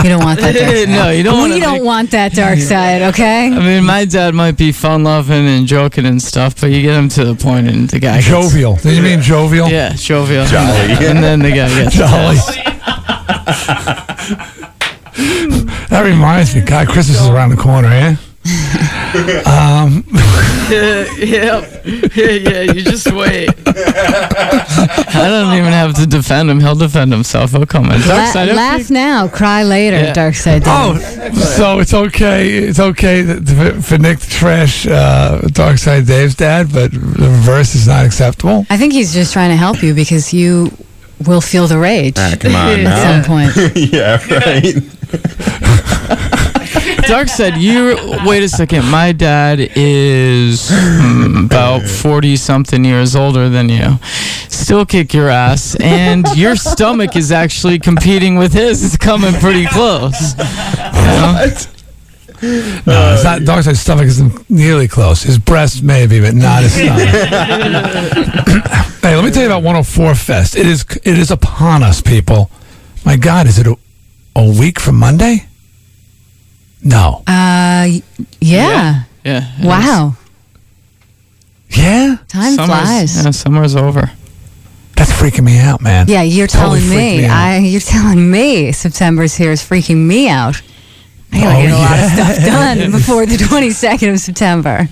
You 0.03 0.09
don't 0.09 0.23
want 0.23 0.39
that 0.39 0.53
dark 0.53 0.75
side. 0.75 0.89
no, 0.89 1.09
you 1.09 1.23
don't. 1.23 1.49
we 1.49 1.59
don't 1.59 1.73
make- 1.79 1.83
want 1.83 2.11
that 2.11 2.31
dark 2.31 2.59
side, 2.73 3.01
okay? 3.01 3.47
I 3.47 3.59
mean, 3.59 3.83
my 3.83 4.05
dad 4.05 4.35
might 4.35 4.55
be 4.55 4.71
fun 4.71 5.03
loving 5.03 5.47
and 5.47 5.65
joking 5.65 6.05
and 6.05 6.21
stuff, 6.21 6.61
but 6.61 6.67
you 6.69 6.83
get 6.83 6.93
him 6.93 7.09
to 7.09 7.25
the 7.25 7.33
point 7.35 7.67
and 7.67 7.89
the 7.89 7.99
guy 7.99 8.17
gets, 8.21 8.27
Jovial. 8.27 8.75
Do 8.75 8.95
you 8.95 9.01
mean 9.01 9.21
jovial? 9.21 9.67
Yeah, 9.67 9.93
jovial. 9.93 10.45
Jolly. 10.45 11.05
And 11.07 11.21
then 11.23 11.39
the 11.39 11.49
guy 11.49 11.67
gets 11.69 11.95
Jolly. 11.95 12.37
that 15.89 16.01
reminds 16.05 16.55
me, 16.55 16.61
God, 16.61 16.87
Christmas 16.87 17.19
is 17.21 17.27
around 17.27 17.49
the 17.49 17.57
corner, 17.57 17.89
eh? 17.89 18.15
um, 19.45 20.05
Yeah, 20.69 21.05
yeah, 21.17 21.81
yeah, 22.13 22.29
yeah. 22.29 22.61
You 22.73 22.81
just 22.83 23.09
wait. 23.13 23.49
I 23.65 25.27
don't 25.29 25.53
even 25.57 25.71
have 25.71 25.93
to 25.95 26.05
defend 26.05 26.49
him. 26.49 26.59
He'll 26.59 26.75
defend 26.75 27.13
himself. 27.13 27.51
He'll 27.51 27.65
come 27.65 27.85
in. 27.85 28.01
La- 28.01 28.07
Dark 28.07 28.33
side. 28.33 28.49
laugh 28.53 28.89
now, 28.89 29.29
cry 29.29 29.63
later, 29.63 29.95
Yeah. 29.97 30.11
dark 30.13 30.35
side. 30.35 30.63
oh, 30.65 30.97
so 31.55 31.79
it's 31.79 31.93
okay. 31.93 32.49
It's 32.57 32.81
okay 32.81 33.21
that- 33.21 33.47
for, 33.47 33.81
for 33.81 33.97
Nick 33.97 34.19
to 34.19 34.29
trash 34.29 34.85
uh, 34.85 35.39
Dark 35.53 35.77
Side 35.77 36.05
Dave's 36.05 36.35
dad, 36.35 36.73
but 36.73 36.91
the 36.91 36.99
reverse 37.29 37.75
is 37.75 37.87
not 37.87 38.05
acceptable. 38.05 38.65
I 38.69 38.75
think 38.77 38.91
he's 38.91 39.13
just 39.13 39.31
trying 39.31 39.51
to 39.51 39.57
help 39.57 39.81
you 39.81 39.93
because 39.93 40.33
you 40.33 40.69
will 41.25 41.41
feel 41.41 41.67
the 41.67 41.77
rage 41.77 42.15
Ah, 42.17 42.35
come 42.39 42.55
on 42.55 42.79
at 42.85 43.01
some 43.01 43.23
point. 43.23 43.51
yeah, 43.75 44.19
right. 44.29 44.75
Doug 47.07 47.27
said, 47.29 47.55
"You 47.57 47.95
wait 48.25 48.43
a 48.43 48.49
second. 48.49 48.85
My 48.89 49.11
dad 49.13 49.59
is 49.75 50.69
mm, 50.69 51.45
about 51.45 51.83
forty 51.83 52.35
something 52.35 52.83
years 52.83 53.15
older 53.15 53.47
than 53.49 53.69
you. 53.69 53.97
Still 54.49 54.85
kick 54.85 55.13
your 55.13 55.29
ass, 55.29 55.75
and 55.79 56.25
your 56.35 56.55
stomach 56.57 57.15
is 57.15 57.31
actually 57.31 57.79
competing 57.79 58.35
with 58.35 58.51
his. 58.53 58.83
It's 58.83 58.97
coming 58.97 59.33
pretty 59.35 59.65
close. 59.67 60.33
No, 62.41 63.13
it's 63.13 63.23
not. 63.23 63.43
Dog 63.43 63.63
said 63.63 63.77
stomach 63.77 64.05
isn't 64.05 64.49
nearly 64.49 64.87
close. 64.87 65.23
His 65.23 65.37
breast 65.39 65.81
maybe, 65.83 66.19
but 66.19 66.35
not 66.35 66.63
his 66.63 66.73
stomach. 66.73 67.07
hey, 69.01 69.15
let 69.15 69.23
me 69.25 69.31
tell 69.31 69.41
you 69.43 69.47
about 69.47 69.63
104 69.63 70.15
Fest. 70.15 70.55
It 70.55 70.65
is 70.67 70.85
it 71.03 71.17
is 71.17 71.31
upon 71.31 71.83
us, 71.83 72.01
people. 72.01 72.49
My 73.05 73.15
God, 73.17 73.47
is 73.47 73.57
it 73.57 73.67
a, 73.67 73.75
a 74.35 74.59
week 74.59 74.79
from 74.79 74.95
Monday? 74.97 75.45
No. 76.83 77.23
Uh, 77.27 77.87
y- 77.89 78.01
yeah. 78.39 79.03
Yeah. 79.25 79.41
it 79.57 79.65
Wow. 79.65 80.15
Yeah, 81.69 82.17
Time. 82.27 82.53
Summer's, 82.53 82.67
flies. 82.67 83.25
Yeah, 83.25 83.31
summer's 83.31 83.75
over. 83.75 84.09
that's 84.95 85.11
freaking 85.11 85.43
me 85.43 85.59
out, 85.59 85.81
man. 85.81 86.07
Yeah, 86.07 86.21
you're 86.21 86.47
Totally 86.47 86.79
telling 86.79 86.97
me. 86.97 87.17
me. 87.23 87.25
I 87.27 87.57
you're 87.57 87.81
telling 87.81 88.31
me 88.31 88.71
September's 88.71 89.35
here 89.35 89.51
is 89.51 89.61
freaking 89.61 90.05
me 90.07 90.29
out. 90.29 90.61
I 91.33 91.39
gotta 91.39 91.57
Oh, 91.57 91.61
get 91.61 91.71
a 91.71 91.75
lot 91.77 91.99
of 91.99 92.05
oh, 92.05 92.13
stuff 92.33 92.45
done 92.45 92.91
before 92.97 93.25
the 93.25 93.35
22nd 93.37 94.13
of 94.13 94.19
September. 94.19 94.87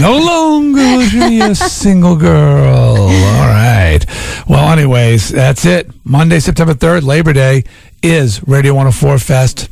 No 0.00 0.16
longer 0.18 0.80
will 0.80 1.02
she 1.06 1.18
be 1.18 1.40
a 1.40 1.54
single 1.54 2.16
girl. 2.16 2.96
All 2.96 3.08
right. 3.46 4.00
Well, 4.48 4.70
anyways, 4.70 5.28
that's 5.30 5.64
it. 5.66 5.90
Monday, 6.04 6.40
September 6.40 6.72
3rd, 6.74 7.02
Labor 7.02 7.32
Day, 7.32 7.64
is 8.02 8.46
Radio 8.48 8.72
104 8.72 9.18
Fest. 9.18 9.68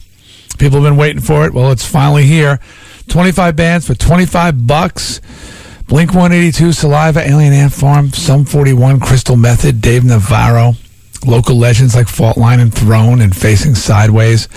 People 0.58 0.80
have 0.80 0.88
been 0.90 0.98
waiting 0.98 1.22
for 1.22 1.46
it. 1.46 1.54
Well, 1.54 1.72
it's 1.72 1.86
finally 1.86 2.24
here. 2.24 2.60
25 3.08 3.56
bands 3.56 3.86
for 3.86 3.94
25 3.94 4.66
bucks. 4.66 5.20
Blink 5.88 6.10
182, 6.14 6.72
Saliva, 6.72 7.20
Alien 7.20 7.52
Ant 7.52 7.72
Farm, 7.72 8.10
Sum 8.10 8.44
41, 8.44 9.00
Crystal 9.00 9.36
Method, 9.36 9.80
Dave 9.82 10.04
Navarro. 10.04 10.74
Local 11.26 11.56
legends 11.56 11.94
like 11.94 12.08
Fault 12.08 12.36
Line 12.36 12.60
and 12.60 12.74
Throne 12.74 13.20
and 13.20 13.36
Facing 13.36 13.74
Sideways. 13.74 14.48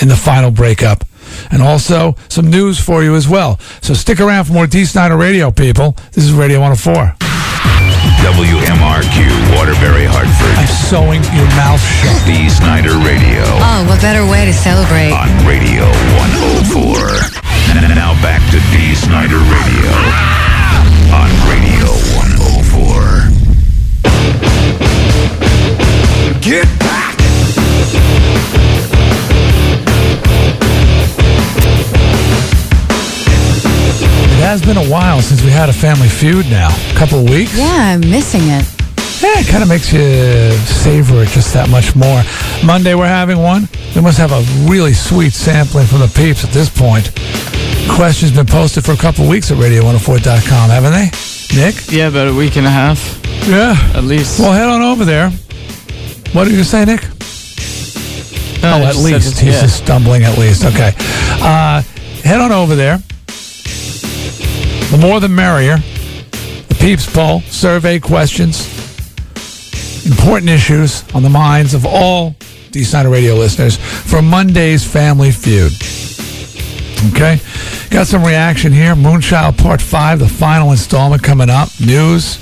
in 0.00 0.08
the 0.08 0.16
final 0.16 0.50
breakup. 0.50 1.04
And 1.50 1.62
also 1.62 2.16
some 2.28 2.50
news 2.50 2.80
for 2.80 3.02
you 3.02 3.14
as 3.14 3.28
well. 3.28 3.58
So 3.80 3.94
stick 3.94 4.20
around 4.20 4.44
for 4.44 4.52
more 4.52 4.66
D 4.66 4.84
Snider 4.84 5.16
Radio, 5.16 5.50
people. 5.50 5.96
This 6.12 6.24
is 6.24 6.32
Radio 6.32 6.60
104. 6.60 7.16
WMRQ, 8.24 9.28
Waterbury, 9.54 10.06
Hartford. 10.08 10.56
I'm 10.56 10.66
sewing 10.66 11.20
your 11.36 11.44
mouth 11.60 11.76
shut. 11.80 12.16
D. 12.24 12.48
Snider 12.48 12.96
Radio 13.04 13.44
Oh, 13.60 13.84
what 13.86 14.00
better 14.00 14.24
way 14.24 14.46
to 14.48 14.52
celebrate? 14.52 15.12
on 15.12 15.28
Radio 15.44 15.84
104. 16.64 17.20
And 17.76 17.92
now 17.94 18.16
back 18.24 18.40
to 18.48 18.58
D. 18.72 18.94
Snider 18.96 19.36
Radio 19.36 19.92
on 21.12 21.28
Radio 21.52 21.84
104. 22.16 23.28
Get 26.40 26.64
back! 26.80 27.12
It 34.34 34.42
has 34.46 34.60
been 34.62 34.76
a 34.76 34.84
while 34.90 35.22
since 35.22 35.42
we 35.42 35.50
had 35.50 35.68
a 35.68 35.72
family 35.72 36.08
feud 36.08 36.46
now. 36.50 36.68
A 36.90 36.94
couple 36.98 37.20
of 37.20 37.30
weeks. 37.30 37.56
Yeah, 37.56 37.94
I'm 37.94 38.00
missing 38.00 38.42
it. 38.42 38.64
Yeah, 39.22 39.40
it 39.40 39.46
kind 39.48 39.62
of 39.62 39.68
makes 39.68 39.92
you 39.92 40.50
savor 40.66 41.22
it 41.22 41.28
just 41.28 41.54
that 41.54 41.70
much 41.70 41.94
more. 41.96 42.20
Monday, 42.64 42.94
we're 42.94 43.06
having 43.06 43.38
one. 43.38 43.68
We 43.94 44.02
must 44.02 44.18
have 44.18 44.32
a 44.32 44.42
really 44.68 44.92
sweet 44.92 45.32
sampling 45.32 45.86
from 45.86 46.00
the 46.00 46.08
peeps 46.08 46.44
at 46.44 46.50
this 46.50 46.68
point. 46.68 47.10
Questions 47.88 48.32
been 48.32 48.44
posted 48.46 48.84
for 48.84 48.92
a 48.92 48.96
couple 48.96 49.24
of 49.24 49.30
weeks 49.30 49.50
at 49.50 49.56
radio104.com, 49.56 50.70
haven't 50.70 50.92
they? 50.92 51.10
Nick? 51.56 51.76
Yeah, 51.90 52.08
about 52.08 52.28
a 52.28 52.34
week 52.34 52.56
and 52.56 52.66
a 52.66 52.70
half 52.70 52.98
Yeah. 53.48 53.76
at 53.94 54.04
least. 54.04 54.40
Well, 54.40 54.52
head 54.52 54.68
on 54.68 54.82
over 54.82 55.04
there. 55.04 55.30
What 56.32 56.44
did 56.44 56.54
you 56.54 56.64
say, 56.64 56.84
Nick? 56.84 57.02
No, 58.62 58.80
oh, 58.82 58.86
at 58.86 58.96
least. 58.96 59.38
He's 59.38 59.54
yeah. 59.54 59.60
just 59.62 59.76
stumbling 59.84 60.24
at 60.24 60.36
least. 60.38 60.64
Okay. 60.64 60.92
Uh, 61.40 61.82
head 62.24 62.40
on 62.40 62.50
over 62.50 62.74
there. 62.74 62.98
The 64.90 64.98
more 65.00 65.20
the 65.20 65.28
merrier. 65.28 65.78
The 66.68 66.76
Peeps 66.80 67.12
Poll, 67.12 67.40
survey 67.42 67.98
questions, 68.00 68.66
important 70.06 70.50
issues 70.50 71.04
on 71.14 71.22
the 71.22 71.30
minds 71.30 71.74
of 71.74 71.86
all 71.86 72.34
D 72.70 72.82
Snider 72.82 73.08
Radio 73.08 73.34
listeners 73.34 73.76
for 73.76 74.20
Monday's 74.20 74.84
Family 74.84 75.30
Feud. 75.30 75.72
Okay. 77.12 77.40
Got 77.90 78.08
some 78.08 78.24
reaction 78.24 78.72
here. 78.72 78.96
Moonchild 78.96 79.56
Part 79.56 79.80
5, 79.80 80.18
the 80.18 80.28
final 80.28 80.72
installment 80.72 81.22
coming 81.22 81.48
up. 81.48 81.68
News, 81.80 82.38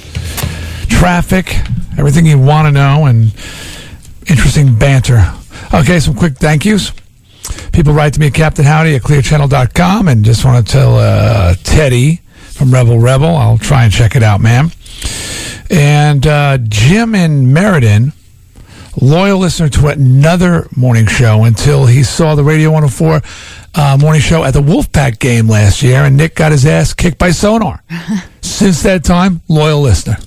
traffic, 0.88 1.54
everything 1.98 2.24
you 2.24 2.38
want 2.38 2.66
to 2.66 2.72
know, 2.72 3.04
and 3.04 3.34
interesting 4.28 4.78
banter. 4.78 5.30
Okay, 5.74 6.00
some 6.00 6.14
quick 6.14 6.38
thank 6.38 6.64
yous. 6.64 6.92
People 7.72 7.92
write 7.92 8.14
to 8.14 8.20
me 8.20 8.28
at 8.28 8.34
Captain 8.34 8.64
Howdy 8.64 8.94
at 8.94 9.02
clearchannel.com 9.02 10.08
and 10.08 10.24
just 10.24 10.44
want 10.44 10.66
to 10.66 10.72
tell 10.72 10.96
uh, 10.96 11.54
Teddy 11.64 12.21
from 12.62 12.72
Rebel 12.72 13.00
Rebel, 13.00 13.34
I'll 13.34 13.58
try 13.58 13.82
and 13.82 13.92
check 13.92 14.14
it 14.14 14.22
out, 14.22 14.40
ma'am. 14.40 14.70
And 15.68 16.24
uh, 16.24 16.58
Jim 16.58 17.12
in 17.16 17.52
Meriden, 17.52 18.12
loyal 19.00 19.40
listener 19.40 19.68
to 19.70 19.88
another 19.88 20.68
morning 20.76 21.06
show 21.06 21.42
until 21.42 21.86
he 21.86 22.04
saw 22.04 22.36
the 22.36 22.44
Radio 22.44 22.70
104 22.70 23.20
uh, 23.74 23.98
morning 24.00 24.20
show 24.20 24.44
at 24.44 24.52
the 24.52 24.60
Wolfpack 24.62 25.18
game 25.18 25.48
last 25.48 25.82
year, 25.82 26.04
and 26.04 26.16
Nick 26.16 26.36
got 26.36 26.52
his 26.52 26.64
ass 26.64 26.94
kicked 26.94 27.18
by 27.18 27.32
Sonar. 27.32 27.82
Since 28.42 28.84
that 28.84 29.02
time, 29.02 29.40
loyal 29.48 29.80
listener. 29.80 30.18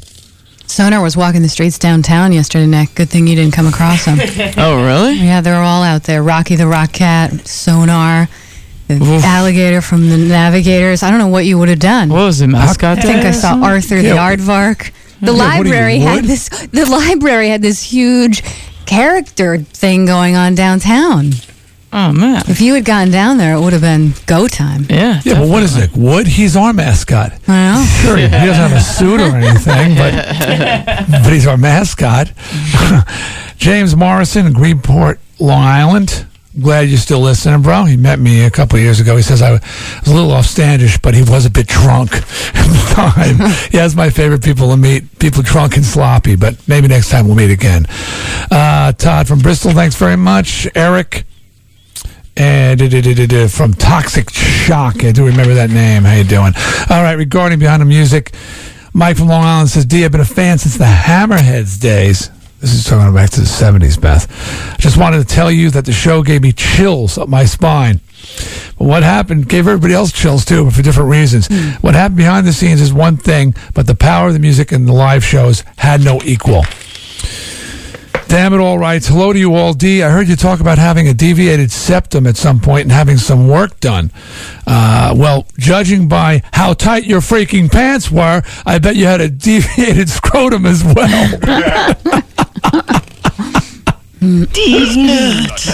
Sonar 0.68 1.02
was 1.02 1.16
walking 1.16 1.42
the 1.42 1.48
streets 1.48 1.80
downtown 1.80 2.34
yesterday, 2.34 2.66
Nick. 2.66 2.96
Good 2.96 3.10
thing 3.10 3.28
you 3.28 3.38
didn't 3.38 3.54
come 3.54 3.68
across 3.68 4.04
him. 4.04 4.20
Oh, 4.58 4.84
really? 4.86 5.14
yeah, 5.14 5.40
they're 5.40 5.56
all 5.56 5.84
out 5.84 6.04
there. 6.04 6.22
Rocky 6.22 6.58
the 6.58 6.68
Rock 6.68 6.92
Cat, 6.92 7.48
Sonar, 7.48 8.26
the 8.26 8.45
Oof. 8.90 9.24
alligator 9.24 9.82
from 9.82 10.10
the 10.10 10.18
Navigators. 10.18 11.02
I 11.04 11.10
don't 11.10 11.20
know 11.20 11.28
what 11.28 11.46
you 11.46 11.58
would 11.58 11.70
have 11.70 11.80
done. 11.80 12.10
What 12.10 12.22
was 12.26 12.40
the 12.40 12.48
mascot? 12.48 13.00
I 13.00 13.02
think 13.02 13.26
I 13.26 13.32
saw 13.32 13.56
Arthur 13.64 14.02
the 14.02 14.10
Yeah. 14.10 14.18
Aardvark. 14.36 14.92
The 15.22 15.32
Yeah, 15.32 15.38
what 15.38 15.56
you, 15.58 15.64
library 15.64 16.00
had 16.00 16.16
wood? 16.18 16.26
this. 16.26 16.50
The 16.50 16.86
library 16.86 17.50
had 17.50 17.62
this 17.62 17.82
huge 17.82 18.44
character 18.86 19.58
thing 19.58 20.06
going 20.06 20.36
on 20.36 20.54
downtown. 20.56 21.32
Oh 21.94 22.12
man. 22.12 22.44
If 22.50 22.60
you 22.60 22.74
had 22.74 22.84
gotten 22.84 23.10
down 23.12 23.38
there, 23.38 23.56
it 23.56 23.62
would 23.62 23.72
have 23.72 23.82
been 23.82 24.14
go 24.26 24.48
time. 24.48 24.86
Yeah. 24.90 25.22
Yeah, 25.24 25.40
but 25.40 25.48
what 25.48 25.64
is 25.64 25.78
Nick 25.78 25.92
Wood? 25.96 26.28
He's 26.28 26.56
our 26.58 26.74
mascot. 26.74 27.32
I 27.48 27.74
know. 27.74 27.86
Sure, 28.02 28.18
he 28.18 28.28
doesn't 28.28 28.54
have 28.54 28.74
a 28.74 28.82
suit 28.82 29.22
or 29.22 29.34
anything, 29.36 29.96
but 29.96 31.08
but 31.24 31.32
he's 31.34 31.48
our 31.48 31.58
mascot. 31.58 32.32
James 33.58 33.96
Morrison 33.96 34.54
Greenport, 34.54 35.18
Long 35.40 35.64
Island. 35.64 36.26
Glad 36.60 36.88
you're 36.88 36.98
still 36.98 37.20
listening, 37.20 37.62
bro. 37.62 37.84
He 37.84 37.98
met 37.98 38.18
me 38.18 38.46
a 38.46 38.52
couple 38.52 38.78
of 38.78 38.82
years 38.84 39.02
ago. 39.02 39.18
He 39.18 39.24
says 39.24 39.42
I 39.42 39.52
was 39.52 39.62
a 40.08 40.14
little 40.14 40.30
offstandish, 40.30 41.02
but 41.02 41.14
he 41.14 41.22
was 41.22 41.46
a 41.46 41.50
bit 41.50 41.68
drunk 41.68 42.14
at 42.14 42.22
the 42.54 42.94
time. 42.96 43.36
he 43.72 43.78
has 43.78 43.94
my 43.96 44.10
favorite 44.10 44.42
people 44.42 44.70
to 44.70 44.78
meet, 44.78 45.20
people 45.20 45.44
drunk 45.44 45.76
and 45.76 45.86
sloppy, 45.86 46.38
but 46.38 46.56
maybe 46.66 46.88
next 46.88 47.10
time 47.10 47.28
we'll 47.28 47.36
meet 47.36 47.52
again. 47.52 47.86
Uh, 48.50 48.94
Todd 48.94 49.28
from 49.28 49.40
Bristol, 49.40 49.72
thanks 49.72 49.96
very 49.96 50.16
much. 50.16 50.66
Eric 50.76 51.26
and 52.38 52.82
uh, 52.82 52.88
duh, 52.88 53.48
from 53.48 53.74
Toxic 53.74 54.30
Shock. 54.30 55.04
I 55.04 55.12
do 55.12 55.26
remember 55.26 55.54
that 55.56 55.70
name. 55.70 56.04
How 56.04 56.16
you 56.16 56.24
doing? 56.24 56.54
All 56.90 57.04
right, 57.04 57.18
regarding 57.18 57.60
Behind 57.60 57.82
the 57.82 57.86
Music, 57.86 58.34
Mike 58.94 59.18
from 59.18 59.28
Long 59.28 59.44
Island 59.44 59.70
says, 59.70 59.86
D, 59.86 60.06
I've 60.06 60.12
been 60.12 60.22
a 60.22 60.26
fan 60.26 60.58
since 60.58 60.78
the 60.78 60.86
Hammerheads 60.86 61.80
days. 61.80 62.30
This 62.60 62.74
is 62.74 62.86
talking 62.86 63.14
back 63.14 63.30
to 63.32 63.42
the 63.42 63.46
70s, 63.46 64.00
Beth. 64.00 64.28
I 64.74 64.78
just 64.78 64.98
wanted 64.98 65.20
to 65.20 65.26
tell 65.26 65.52
you 65.52 65.70
that 65.72 65.86
the 65.86 65.92
show 65.92 66.24
gave 66.24 66.42
me 66.42 66.52
chills 66.52 67.18
up 67.18 67.28
my 67.28 67.46
spine. 67.46 68.00
But 68.78 68.86
what 68.86 69.04
happened 69.04 69.50
gave 69.50 69.68
everybody 69.68 69.94
else 69.94 70.12
chills 70.12 70.46
too, 70.46 70.66
but 70.66 70.74
for 70.74 70.82
different 70.82 71.10
reasons. 71.10 71.48
What 71.82 71.96
happened 71.96 72.18
behind 72.18 72.48
the 72.48 72.54
scenes 72.54 72.82
is 72.82 72.94
one 72.94 73.18
thing, 73.18 73.54
but 73.74 73.88
the 73.88 73.96
power 73.96 74.28
of 74.28 74.34
the 74.34 74.40
music 74.40 74.72
and 74.72 74.88
the 74.88 74.94
live 74.94 75.24
shows 75.24 75.64
had 75.78 76.02
no 76.02 76.20
equal. 76.24 76.64
Damn 78.28 78.54
it 78.54 78.60
all 78.60 78.80
right. 78.80 79.06
hello 79.06 79.32
to 79.32 79.38
you 79.38 79.54
all, 79.54 79.74
D. 79.74 80.02
I 80.02 80.10
heard 80.10 80.28
you 80.28 80.36
talk 80.36 80.60
about 80.60 80.78
having 80.78 81.08
a 81.08 81.14
deviated 81.14 81.72
septum 81.72 82.26
at 82.26 82.36
some 82.36 82.60
point 82.60 82.84
and 82.84 82.92
having 82.92 83.18
some 83.18 83.48
work 83.48 83.80
done. 83.80 84.12
Uh, 84.66 85.14
well, 85.16 85.46
judging 85.60 86.08
by 86.08 86.42
how 86.52 86.74
tight 86.74 87.06
your 87.06 87.22
freaking 87.22 87.72
pants 87.72 88.10
were, 88.10 88.42
I 88.66 88.80
bet 88.80 88.96
you 88.96 89.06
had 89.06 89.22
a 89.22 89.30
deviated 89.30 90.10
scrotum 90.10 90.66
as 90.66 90.84
well. 90.84 92.24
These 94.22 94.98
nuts. 94.98 95.70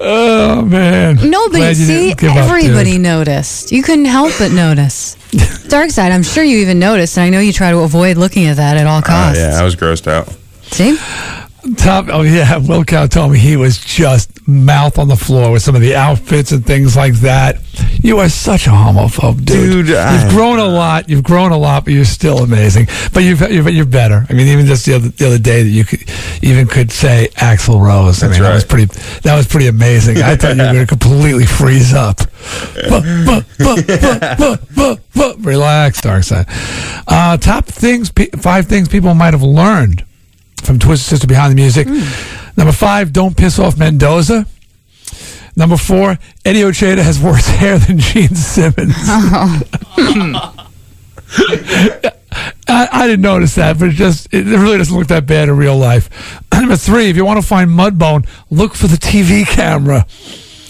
oh, 0.00 0.62
man. 0.66 1.16
Nobody, 1.30 1.60
Glad 1.60 1.68
you 1.70 1.74
see, 1.86 2.08
didn't 2.08 2.20
give 2.20 2.30
up, 2.32 2.36
everybody 2.50 2.92
dude. 2.92 3.00
noticed. 3.00 3.72
You 3.72 3.82
couldn't 3.82 4.04
help 4.04 4.32
but 4.38 4.52
notice. 4.52 5.16
Dark 5.68 5.90
side, 5.90 6.12
I'm 6.12 6.22
sure 6.22 6.44
you 6.44 6.58
even 6.58 6.78
noticed, 6.78 7.16
and 7.16 7.24
I 7.24 7.30
know 7.30 7.40
you 7.40 7.52
try 7.54 7.70
to 7.70 7.78
avoid 7.78 8.18
looking 8.18 8.46
at 8.46 8.56
that 8.56 8.76
at 8.76 8.86
all 8.86 8.98
Oh, 8.98 9.02
costs. 9.02 9.38
yeah, 9.38 9.58
I 9.58 9.62
was 9.64 9.76
grossed 9.76 10.08
out. 10.08 10.28
See? 10.62 10.98
Top, 11.76 12.06
oh 12.08 12.22
yeah, 12.22 12.56
Will 12.68 12.84
Cow 12.84 13.06
told 13.06 13.32
me 13.32 13.38
he 13.38 13.56
was 13.56 13.78
just 13.78 14.46
mouth 14.48 14.98
on 14.98 15.08
the 15.08 15.16
floor 15.16 15.52
with 15.52 15.62
some 15.62 15.74
of 15.74 15.80
the 15.80 15.94
outfits 15.94 16.52
and 16.52 16.64
things 16.64 16.96
like 16.96 17.14
that. 17.16 17.58
You 18.02 18.18
are 18.18 18.28
such 18.28 18.66
a 18.66 18.70
homophobe, 18.70 19.44
dude. 19.44 19.86
Dude, 19.86 19.88
you've 19.88 20.30
grown 20.30 20.58
a 20.58 20.64
lot. 20.64 21.08
You've 21.08 21.22
grown 21.22 21.52
a 21.52 21.58
lot, 21.58 21.84
but 21.84 21.92
you're 21.92 22.04
still 22.04 22.38
amazing. 22.38 22.88
But 23.12 23.24
you've, 23.24 23.40
you're, 23.40 23.68
you're 23.68 23.84
better. 23.84 24.26
I 24.28 24.32
mean, 24.32 24.48
even 24.48 24.66
just 24.66 24.86
the 24.86 24.94
other, 24.94 25.08
the 25.08 25.26
other 25.26 25.38
day 25.38 25.62
that 25.62 25.68
you 25.68 25.84
could 25.84 26.00
even 26.42 26.66
could 26.66 26.90
say 26.90 27.28
Axl 27.34 27.80
Rose. 27.80 28.22
I 28.22 28.28
mean, 28.28 28.40
that 28.42 28.54
was 28.54 28.64
pretty. 28.64 28.86
That 29.22 29.36
was 29.36 29.46
pretty 29.46 29.66
amazing. 29.66 30.18
I 30.18 30.36
thought 30.36 30.56
you 30.56 30.62
were 30.62 30.72
going 30.72 30.86
to 30.86 30.96
completely 30.96 31.46
freeze 31.46 31.92
up. 31.92 32.20
Buh. 32.88 33.42
Relax, 35.38 36.00
Dark 36.00 36.24
Side. 36.24 36.46
Uh, 37.06 37.36
top 37.36 37.66
things, 37.66 38.10
five 38.40 38.66
things 38.66 38.88
people 38.88 39.14
might 39.14 39.34
have 39.34 39.42
learned 39.42 40.04
from 40.64 40.78
Twisted 40.78 41.08
Sister 41.08 41.26
Behind 41.26 41.52
the 41.52 41.56
Music. 41.56 41.86
Number 42.56 42.72
five, 42.72 43.12
don't 43.12 43.36
piss 43.36 43.58
off 43.58 43.78
Mendoza. 43.78 44.46
Number 45.56 45.76
four, 45.76 46.18
Eddie 46.44 46.64
Ojeda 46.64 47.02
has 47.02 47.20
worse 47.20 47.46
hair 47.60 47.78
than 47.78 47.98
Gene 47.98 48.34
Simmons. 48.34 48.94
I, 52.68 52.88
I 52.92 53.06
didn't 53.06 53.22
notice 53.22 53.56
that, 53.56 53.78
but 53.78 53.88
it 53.88 53.92
just 53.92 54.32
it 54.32 54.46
really 54.46 54.78
doesn't 54.78 54.96
look 54.96 55.08
that 55.08 55.26
bad 55.26 55.48
in 55.48 55.56
real 55.56 55.76
life. 55.76 56.08
Number 56.52 56.76
three, 56.76 57.10
if 57.10 57.16
you 57.16 57.24
want 57.24 57.40
to 57.40 57.46
find 57.46 57.70
Mudbone, 57.70 58.26
look 58.50 58.74
for 58.74 58.86
the 58.86 58.96
TV 58.96 59.46
camera. 59.46 60.06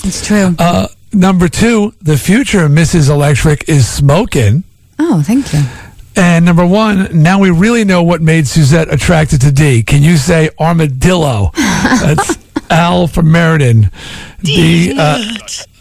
It's 0.02 0.26
true. 0.26 0.54
Uh, 0.58 0.88
number 1.12 1.48
two, 1.48 1.92
the 2.00 2.16
future 2.16 2.64
of 2.64 2.70
Mrs. 2.70 3.10
Electric 3.10 3.68
is 3.68 3.86
smoking. 3.86 4.64
oh, 4.98 5.22
thank 5.22 5.52
you. 5.52 5.60
And 6.16 6.44
number 6.44 6.66
one, 6.66 7.22
now 7.22 7.38
we 7.38 7.50
really 7.50 7.84
know 7.84 8.02
what 8.02 8.20
made 8.20 8.46
Suzette 8.46 8.92
attracted 8.92 9.40
to 9.42 9.52
D. 9.52 9.82
Can 9.82 10.02
you 10.02 10.16
say 10.16 10.50
armadillo? 10.58 11.50
That's 11.54 12.36
Al 12.68 13.06
from 13.06 13.30
Meriden. 13.30 13.90
D, 14.42 14.92
uh, 14.96 15.18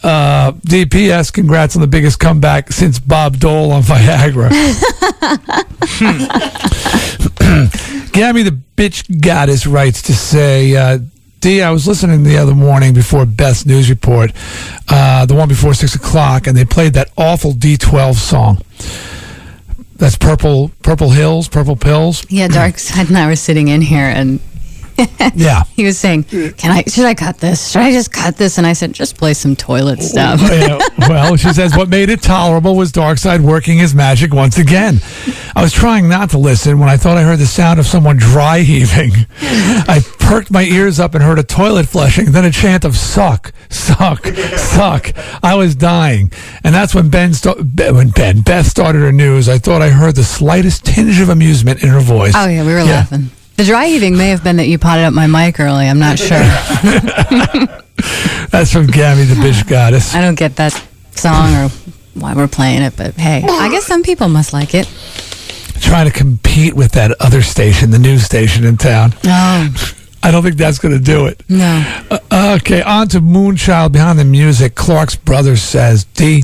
uh, 0.03 0.51
DPS, 0.51 1.31
congrats 1.31 1.75
on 1.75 1.81
the 1.81 1.87
biggest 1.87 2.19
comeback 2.19 2.71
since 2.71 2.99
Bob 2.99 3.37
Dole 3.37 3.71
on 3.71 3.81
Viagra. 3.83 4.49
Gabby 8.11 8.43
the 8.43 8.57
bitch 8.75 9.21
goddess 9.21 9.65
writes 9.65 10.01
to 10.03 10.13
say, 10.13 10.75
uh, 10.75 10.99
D, 11.39 11.61
I 11.61 11.71
was 11.71 11.87
listening 11.87 12.23
the 12.23 12.37
other 12.37 12.53
morning 12.53 12.93
before 12.93 13.25
Beth's 13.25 13.65
news 13.65 13.89
report, 13.89 14.31
uh, 14.89 15.25
the 15.25 15.35
one 15.35 15.47
before 15.47 15.73
six 15.73 15.95
o'clock, 15.95 16.47
and 16.47 16.57
they 16.57 16.65
played 16.65 16.93
that 16.93 17.11
awful 17.17 17.53
D12 17.53 18.15
song. 18.15 18.61
That's 19.99 20.17
Purple 20.17 20.71
Purple 20.81 21.09
Hills, 21.09 21.49
Purple 21.49 21.75
Pills. 21.75 22.25
Yeah, 22.29 22.47
Dark 22.47 22.79
Side 22.79 23.09
and 23.09 23.17
I 23.17 23.27
were 23.27 23.35
sitting 23.35 23.67
in 23.67 23.81
here, 23.81 24.05
and 24.05 24.39
Yeah. 25.35 25.63
he 25.75 25.85
was 25.85 25.97
saying, 25.97 26.23
"Can 26.25 26.71
I? 26.71 26.83
Should 26.83 27.05
I 27.05 27.13
cut 27.13 27.39
this? 27.39 27.71
Should 27.71 27.81
I 27.81 27.91
just 27.91 28.11
cut 28.11 28.35
this?" 28.37 28.57
And 28.57 28.65
I 28.67 28.73
said, 28.73 28.93
"Just 28.93 29.17
play 29.17 29.33
some 29.33 29.55
toilet 29.55 30.01
stuff." 30.01 30.41
Well, 30.97 31.35
she 31.37 31.53
says 31.53 31.75
what 31.75 31.89
made 31.89 32.09
it 32.09 32.21
tolerable 32.21 32.75
was 32.75 32.91
Darkside 32.91 33.41
working 33.41 33.77
his 33.77 33.93
magic 33.95 34.33
once 34.33 34.57
again. 34.57 34.99
I 35.55 35.61
was 35.61 35.71
trying 35.73 36.09
not 36.09 36.29
to 36.31 36.37
listen 36.37 36.79
when 36.79 36.89
I 36.89 36.97
thought 36.97 37.17
I 37.17 37.23
heard 37.23 37.39
the 37.39 37.45
sound 37.45 37.79
of 37.79 37.85
someone 37.85 38.17
dry 38.17 38.59
heaving. 38.61 39.11
I 39.41 40.01
perked 40.19 40.51
my 40.51 40.63
ears 40.63 40.99
up 40.99 41.15
and 41.15 41.23
heard 41.23 41.39
a 41.39 41.43
toilet 41.43 41.87
flushing, 41.87 42.31
then 42.31 42.45
a 42.45 42.51
chant 42.51 42.83
of 42.85 42.95
"suck, 42.97 43.53
suck, 43.69 44.25
suck." 44.25 45.11
I 45.43 45.55
was 45.55 45.75
dying, 45.75 46.31
and 46.63 46.73
that's 46.75 46.93
when 46.95 47.09
Ben, 47.09 47.33
when 47.33 48.09
Ben 48.09 48.41
Beth 48.41 48.65
started 48.65 48.99
her 48.99 49.11
news. 49.11 49.47
I 49.47 49.57
thought 49.59 49.81
I 49.81 49.89
heard 49.89 50.15
the 50.15 50.23
slightest 50.23 50.85
tinge 50.85 51.19
of 51.21 51.29
amusement 51.29 51.83
in 51.83 51.89
her 51.89 51.99
voice. 52.01 52.33
Oh 52.35 52.47
yeah, 52.47 52.65
we 52.65 52.73
were 52.73 52.79
Yeah. 52.79 52.85
laughing. 52.85 53.29
The 53.59 53.65
dry 53.65 53.87
heaving 53.87 54.15
may 54.15 54.29
have 54.29 54.41
been 54.41 54.55
that 54.55 54.69
you 54.69 54.79
potted 54.79 55.03
up 55.03 55.13
my 55.13 55.27
mic 55.27 55.59
early. 55.59 55.85
I'm 55.85 55.99
not 55.99 56.17
sure. 56.17 56.29
That's 58.51 58.71
from 58.71 58.87
Gabby 58.87 59.25
the 59.25 59.35
bitch 59.35 59.67
goddess. 59.67 60.15
I 60.15 60.21
don't 60.21 60.39
get 60.39 60.55
that 60.55 60.71
song 61.11 61.53
or 61.55 61.67
why 62.13 62.35
we're 62.35 62.47
playing 62.47 62.83
it, 62.83 62.95
but 62.95 63.15
hey, 63.15 63.43
I 63.45 63.69
guess 63.69 63.85
some 63.85 64.01
people 64.01 64.29
must 64.29 64.53
like 64.53 64.73
it. 64.73 64.87
Trying 65.81 66.09
to 66.09 66.17
compete 66.17 66.73
with 66.73 66.93
that 66.93 67.11
other 67.19 67.41
station, 67.41 67.89
the 67.89 67.99
news 67.99 68.23
station 68.23 68.63
in 68.63 68.77
town. 68.77 69.13
Oh 69.25 69.93
I 70.21 70.31
don't 70.31 70.43
think 70.43 70.57
that's 70.57 70.79
going 70.79 70.97
to 70.97 71.03
do 71.03 71.27
it. 71.27 71.41
no, 71.49 72.03
Uh, 72.11 72.57
okay, 72.59 72.81
on 72.81 73.07
to 73.07 73.21
Moonchild 73.21 73.91
Behind 73.93 74.19
the 74.19 74.25
Music. 74.25 74.75
Clark's 74.75 75.15
brother 75.15 75.55
says, 75.55 76.03
D, 76.03 76.43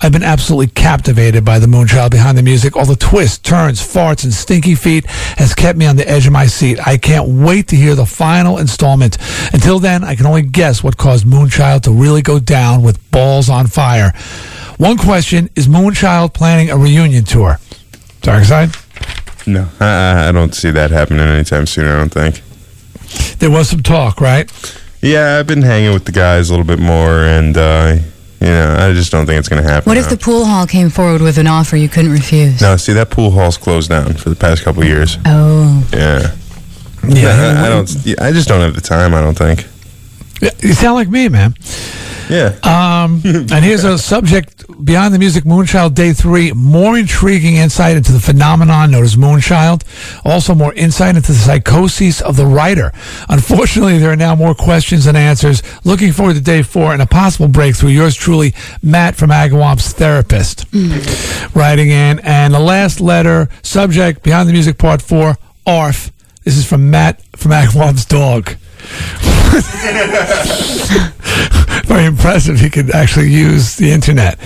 I've 0.00 0.12
been 0.12 0.22
absolutely 0.22 0.68
captivated 0.68 1.44
by 1.44 1.58
the 1.58 1.66
Moonchild 1.66 2.12
Behind 2.12 2.38
the 2.38 2.42
Music. 2.42 2.76
All 2.76 2.86
the 2.86 2.94
twists, 2.96 3.38
turns, 3.38 3.80
farts, 3.80 4.22
and 4.24 4.32
stinky 4.32 4.74
feet 4.76 5.06
has 5.38 5.54
kept 5.54 5.76
me 5.76 5.86
on 5.86 5.96
the 5.96 6.08
edge 6.08 6.26
of 6.26 6.32
my 6.32 6.46
seat. 6.46 6.78
I 6.86 6.96
can't 6.98 7.28
wait 7.28 7.68
to 7.68 7.76
hear 7.76 7.94
the 7.96 8.06
final 8.06 8.58
installment. 8.58 9.18
Until 9.52 9.80
then, 9.80 10.04
I 10.04 10.14
can 10.14 10.26
only 10.26 10.42
guess 10.42 10.84
what 10.84 10.96
caused 10.96 11.26
Moonchild 11.26 11.82
to 11.82 11.90
really 11.92 12.22
go 12.22 12.38
down 12.38 12.82
with 12.82 13.10
balls 13.10 13.48
on 13.50 13.66
fire. 13.66 14.12
One 14.78 14.96
question 14.98 15.50
Is 15.56 15.66
Moonchild 15.66 16.32
planning 16.32 16.70
a 16.70 16.76
reunion 16.76 17.24
tour? 17.24 17.58
Dark 18.22 18.44
side? 18.44 18.70
No, 19.46 19.68
I, 19.80 20.28
I 20.28 20.32
don't 20.32 20.54
see 20.54 20.70
that 20.70 20.90
happening 20.90 21.20
anytime 21.26 21.66
soon. 21.66 21.86
I 21.86 21.96
don't 21.98 22.12
think. 22.12 22.42
There 23.38 23.50
was 23.50 23.68
some 23.68 23.82
talk, 23.82 24.20
right? 24.20 24.50
Yeah, 25.02 25.38
I've 25.38 25.46
been 25.46 25.62
hanging 25.62 25.92
with 25.92 26.04
the 26.04 26.12
guys 26.12 26.48
a 26.48 26.52
little 26.52 26.66
bit 26.66 26.78
more, 26.78 27.22
and 27.24 27.56
uh, 27.56 27.96
you 28.40 28.46
know, 28.46 28.76
I 28.78 28.92
just 28.92 29.12
don't 29.12 29.26
think 29.26 29.38
it's 29.38 29.48
going 29.48 29.62
to 29.62 29.68
happen. 29.68 29.88
what 29.88 29.96
if 29.96 30.04
now. 30.04 30.10
the 30.10 30.16
pool 30.16 30.44
hall 30.44 30.66
came 30.66 30.90
forward 30.90 31.20
with 31.22 31.38
an 31.38 31.46
offer 31.46 31.76
you 31.76 31.88
couldn't 31.88 32.12
refuse? 32.12 32.60
No, 32.60 32.76
see 32.76 32.92
that 32.94 33.10
pool 33.10 33.30
hall's 33.30 33.56
closed 33.56 33.88
down 33.90 34.14
for 34.14 34.30
the 34.30 34.36
past 34.36 34.62
couple 34.62 34.84
years. 34.84 35.18
Oh, 35.26 35.86
Yeah, 35.92 36.34
Yeah. 37.06 37.56
I, 37.58 37.66
I 37.66 37.68
don't. 37.68 37.88
I 38.20 38.32
just 38.32 38.48
don't 38.48 38.60
have 38.60 38.74
the 38.74 38.80
time. 38.80 39.14
I 39.14 39.20
don't 39.20 39.36
think. 39.36 39.66
You 40.40 40.72
sound 40.72 40.94
like 40.94 41.08
me, 41.08 41.28
man. 41.28 41.54
Yeah. 42.28 42.56
Um, 42.62 43.22
and 43.24 43.64
here's 43.64 43.84
a 43.84 43.98
subject 43.98 44.64
beyond 44.84 45.14
the 45.14 45.18
music 45.18 45.44
Moonchild 45.44 45.94
Day 45.94 46.12
3 46.12 46.52
more 46.52 46.98
intriguing 46.98 47.54
insight 47.56 47.96
into 47.96 48.12
the 48.12 48.20
phenomenon 48.20 48.90
known 48.90 49.04
as 49.04 49.16
Moonchild. 49.16 49.84
Also, 50.24 50.54
more 50.54 50.74
insight 50.74 51.16
into 51.16 51.32
the 51.32 51.38
psychoses 51.38 52.20
of 52.20 52.36
the 52.36 52.46
writer. 52.46 52.92
Unfortunately, 53.28 53.98
there 53.98 54.10
are 54.10 54.16
now 54.16 54.34
more 54.34 54.54
questions 54.54 55.04
than 55.04 55.16
answers. 55.16 55.62
Looking 55.84 56.12
forward 56.12 56.34
to 56.34 56.40
Day 56.40 56.62
4 56.62 56.94
and 56.94 57.02
a 57.02 57.06
possible 57.06 57.48
breakthrough. 57.48 57.90
Yours 57.90 58.14
truly, 58.14 58.54
Matt 58.82 59.14
from 59.14 59.30
Agawam's 59.30 59.92
therapist, 59.92 60.66
writing 61.54 61.90
in. 61.90 62.18
And 62.20 62.52
the 62.52 62.60
last 62.60 63.00
letter, 63.00 63.48
subject 63.62 64.22
beyond 64.22 64.48
the 64.48 64.52
music 64.52 64.78
part 64.78 65.00
4, 65.00 65.36
ARF. 65.66 66.10
This 66.44 66.56
is 66.56 66.66
from 66.68 66.90
Matt 66.90 67.22
from 67.36 67.52
Agawam's 67.52 68.04
dog. 68.04 68.56
Very 71.86 72.06
impressive. 72.06 72.60
He 72.60 72.68
could 72.68 72.90
actually 72.90 73.30
use 73.30 73.76
the 73.76 73.90
internet. 73.90 74.38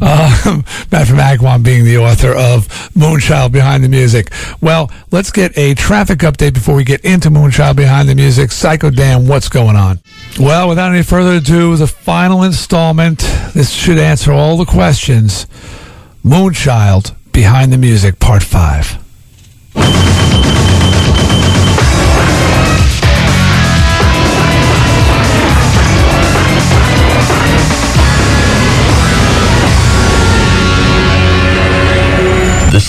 Um, 0.00 0.64
Matt 0.90 1.08
from 1.08 1.18
Agawam 1.18 1.62
being 1.62 1.84
the 1.84 1.98
author 1.98 2.32
of 2.32 2.68
Moonchild 2.94 3.52
Behind 3.52 3.84
the 3.84 3.88
Music. 3.88 4.32
Well, 4.60 4.90
let's 5.10 5.30
get 5.30 5.56
a 5.58 5.74
traffic 5.74 6.20
update 6.20 6.54
before 6.54 6.76
we 6.76 6.84
get 6.84 7.04
into 7.04 7.30
Moonchild 7.30 7.76
Behind 7.76 8.08
the 8.08 8.14
Music. 8.14 8.52
Psycho 8.52 8.90
Dan, 8.90 9.26
what's 9.26 9.48
going 9.48 9.76
on? 9.76 10.00
Well, 10.38 10.68
without 10.68 10.92
any 10.92 11.02
further 11.02 11.34
ado, 11.34 11.76
the 11.76 11.86
final 11.86 12.42
installment. 12.42 13.18
This 13.54 13.70
should 13.70 13.98
answer 13.98 14.32
all 14.32 14.56
the 14.56 14.64
questions. 14.64 15.46
Moonchild 16.24 17.14
Behind 17.32 17.72
the 17.72 17.78
Music, 17.78 18.18
Part 18.20 18.42
5. 18.42 18.98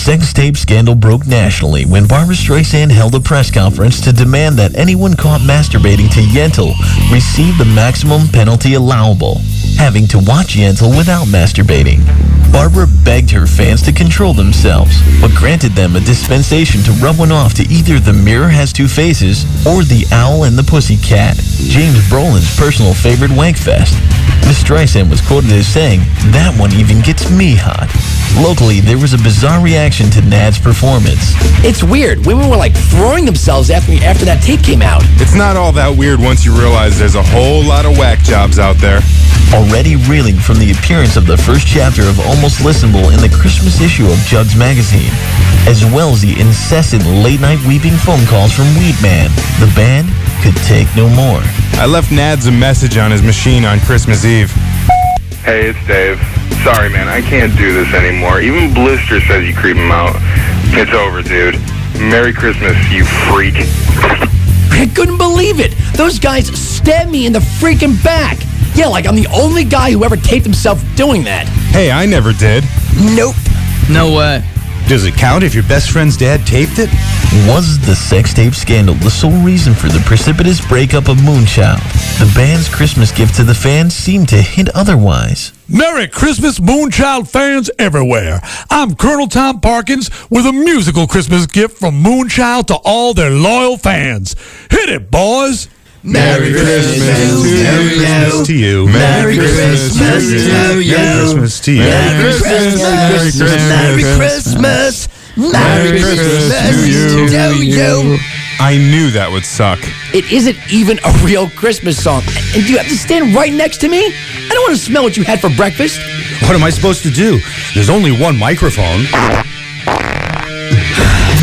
Sex 0.06 0.34
tape 0.34 0.56
scandal 0.56 0.93
broke 0.93 1.26
nationally 1.26 1.84
when 1.84 2.06
Barbra 2.06 2.36
Streisand 2.36 2.91
held 2.91 3.16
a 3.16 3.20
press 3.20 3.49
conference 3.49 3.99
to 4.01 4.14
demand 4.14 4.56
that 4.58 4.76
anyone 4.76 5.16
caught 5.16 5.41
masturbating 5.41 6.14
to 6.14 6.20
Yentl 6.20 6.76
receive 7.12 7.58
the 7.58 7.66
maximum 7.66 8.28
penalty 8.28 8.76
allowable, 8.76 9.41
having 9.78 10.07
to 10.07 10.19
watch 10.19 10.55
Yentl 10.55 10.97
without 10.97 11.28
masturbating. 11.28 12.01
Barbara 12.51 12.88
begged 13.03 13.32
her 13.32 13.45
fans 13.45 13.82
to 13.82 13.91
control 13.91 14.34
themselves, 14.34 14.95
but 15.19 15.32
granted 15.36 15.73
them 15.73 15.95
a 15.95 15.99
dispensation 15.99 16.82
to 16.84 16.91
rub 17.03 17.19
one 17.19 17.32
off 17.32 17.53
to 17.55 17.63
either 17.63 17.99
The 17.99 18.13
Mirror 18.13 18.49
Has 18.49 18.71
Two 18.71 18.88
Faces 18.88 19.43
or 19.67 19.84
The 19.84 20.05
Owl 20.11 20.45
and 20.45 20.57
the 20.57 20.63
Pussycat, 20.63 21.36
James 21.36 21.99
Brolin's 22.07 22.55
personal 22.57 22.93
favorite 22.93 23.32
wankfest. 23.32 23.99
Miss 24.47 24.63
Streisand 24.63 25.09
was 25.09 25.21
quoted 25.21 25.51
as 25.51 25.67
saying, 25.67 25.99
That 26.32 26.55
one 26.57 26.71
even 26.73 27.01
gets 27.01 27.30
me 27.30 27.55
hot. 27.55 27.89
Locally, 28.41 28.80
there 28.80 28.97
was 28.97 29.13
a 29.13 29.17
bizarre 29.17 29.61
reaction 29.61 30.09
to 30.11 30.21
Nad's 30.21 30.59
performance. 30.59 31.34
It's 31.63 31.84
weird. 31.84 32.26
Women 32.26 32.49
were 32.49 32.57
like 32.57 32.76
throwing 32.76 33.26
themselves 33.26 33.69
after 33.69 33.91
me 33.91 33.99
after 34.03 34.23
that 34.26 34.43
tape 34.43 34.61
came 34.61 34.82
out. 34.82 35.01
It's 35.19 35.36
not 35.36 35.57
all 35.57 35.71
that 35.73 35.97
weird 35.97 36.19
once 36.19 36.45
you 36.45 36.57
realize 36.57 36.99
there's 36.99 37.15
a 37.15 37.23
whole 37.23 37.63
lot 37.63 37.86
of 37.86 37.97
whack 37.97 38.19
jobs 38.19 38.59
out 38.59 38.78
there. 38.78 38.99
Already 39.66 39.95
reeling 39.95 40.38
from 40.38 40.59
the 40.59 40.72
appearance 40.72 41.18
of 41.18 41.26
the 41.26 41.38
first 41.38 41.66
chapter 41.66 42.03
of 42.03 42.20
Almost 42.20 42.59
Listenable 42.61 43.11
in 43.13 43.20
the 43.20 43.34
Christmas 43.34 43.82
issue 43.82 44.05
of 44.05 44.18
Jugs 44.20 44.55
magazine, 44.55 45.09
as 45.68 45.84
well 45.84 46.11
as 46.11 46.22
the 46.22 46.39
incessant 46.39 47.03
late-night 47.05 47.59
weeping 47.66 47.97
phone 47.97 48.24
calls 48.28 48.53
from 48.53 48.66
Weedman, 48.78 49.34
the 49.59 49.72
band 49.76 50.07
could 50.43 50.55
take 50.63 50.88
no 50.95 51.09
more. 51.09 51.41
I 51.82 51.88
left 51.88 52.11
Nads 52.11 52.47
a 52.47 52.51
message 52.51 52.97
on 52.97 53.11
his 53.11 53.24
machine 53.24 53.66
on 53.66 53.80
Christmas 53.80 54.24
Eve. 54.24 54.51
Hey, 55.41 55.70
it's 55.70 55.88
Dave. 55.88 56.20
Sorry, 56.63 56.89
man, 56.89 57.07
I 57.07 57.22
can't 57.22 57.55
do 57.57 57.74
this 57.74 57.91
anymore. 57.93 58.41
Even 58.41 58.74
Blister 58.74 59.20
says 59.22 59.47
you 59.47 59.55
creep 59.55 59.78
him 59.78 59.91
out. 59.91 60.16
It's 60.78 60.93
over, 60.93 61.24
dude. 61.24 61.55
Merry 61.99 62.34
Christmas, 62.34 62.78
you 62.91 63.03
freak. 63.34 63.55
I 64.72 64.91
couldn't 64.93 65.18
believe 65.18 65.59
it. 65.59 65.72
Those 65.95 66.20
guys 66.20 66.47
stabbed 66.47 67.09
me 67.09 67.26
in 67.26 67.34
the 67.34 67.39
freaking 67.39 68.01
back. 68.03 68.38
Yeah, 68.76 68.88
like 68.88 69.07
I'm 69.07 69.15
the 69.15 69.28
only 69.34 69.63
guy 69.63 69.91
who 69.91 70.03
ever 70.03 70.17
taped 70.17 70.45
himself 70.45 70.84
doing 70.95 71.23
that. 71.23 71.47
Hey, 71.71 71.91
I 71.91 72.05
never 72.05 72.34
did. 72.34 72.63
Nope. 73.15 73.36
No 73.89 74.13
way. 74.15 74.43
Does 74.88 75.05
it 75.05 75.15
count 75.15 75.43
if 75.43 75.55
your 75.55 75.63
best 75.63 75.89
friend's 75.89 76.15
dad 76.15 76.45
taped 76.45 76.78
it? 76.78 76.89
Was 77.47 77.80
the 77.86 77.95
sex 77.95 78.34
tape 78.34 78.53
scandal 78.53 78.93
the 78.95 79.09
sole 79.09 79.41
reason 79.41 79.73
for 79.73 79.88
the 79.88 79.99
precipitous 80.05 80.63
breakup 80.67 81.07
of 81.07 81.17
Moonchild? 81.17 81.80
The 82.19 82.32
band's 82.36 82.69
Christmas 82.69 83.11
gift 83.11 83.36
to 83.36 83.43
the 83.43 83.55
fans 83.55 83.95
seemed 83.95 84.30
to 84.30 84.41
hint 84.41 84.69
otherwise. 84.76 85.53
Merry 85.67 86.07
Christmas, 86.07 86.59
Moonchild 86.59 87.28
fans 87.28 87.71
everywhere. 87.80 88.41
I'm 88.69 88.95
Colonel 88.95 89.28
Tom 89.28 89.59
Parkins 89.59 90.11
with 90.30 90.45
a 90.45 90.53
musical 90.53 91.07
Christmas 91.07 91.47
gift 91.47 91.80
from 91.80 92.03
Moonchild 92.03 92.67
to 92.67 92.76
all 92.76 93.13
their 93.13 93.32
loyal 93.32 93.78
fans. 93.78 94.36
Hit 94.69 94.89
it, 94.89 95.09
boys! 95.09 95.67
Merry 96.06 96.51
Christmas 96.51 96.97
to 96.97 97.03
you. 97.03 97.66
Merry 97.66 97.97
Christmas 97.97 98.45
to 98.45 98.53
you. 98.53 98.86
Merry 98.86 99.38
Christmas 99.38 99.89
to 100.01 100.12
you. 100.12 100.49
Merry 100.49 100.86
Christmas 100.86 101.60
to 101.62 101.72
you. 101.72 101.80
Merry 101.80 102.32
Christmas. 102.41 103.49
Merry 103.66 104.03
Christmas. 104.16 105.08
Merry 105.36 105.99
Christmas 105.99 107.14
to 107.14 107.66
you. 107.66 108.18
I 108.60 108.78
knew 108.78 109.10
that 109.12 109.30
would 109.32 109.45
suck. 109.45 109.80
It 110.14 110.32
isn't 110.32 110.56
even 110.72 110.99
a 111.03 111.12
real 111.26 111.49
Christmas 111.49 112.01
song. 112.01 112.22
And 112.53 112.64
do 112.64 112.72
you 112.72 112.78
have 112.78 112.88
to 112.88 112.95
stand 112.95 113.34
right 113.34 113.51
next 113.51 113.82
to 113.82 113.89
me? 113.89 114.06
I 114.06 114.49
don't 114.49 114.62
want 114.62 114.78
to 114.78 114.86
smell 114.86 115.01
what 115.01 115.18
you 115.18 115.24
had 115.24 115.41
for 115.41 115.49
breakfast. 115.58 115.99
What 116.43 116.53
am 116.56 116.64
I 116.64 116.70
supposed 116.70 117.01
to 117.03 117.10
do? 117.10 117.39
There's 117.74 117.89
only 117.89 118.12
one 118.12 118.38
microphone. 118.38 119.06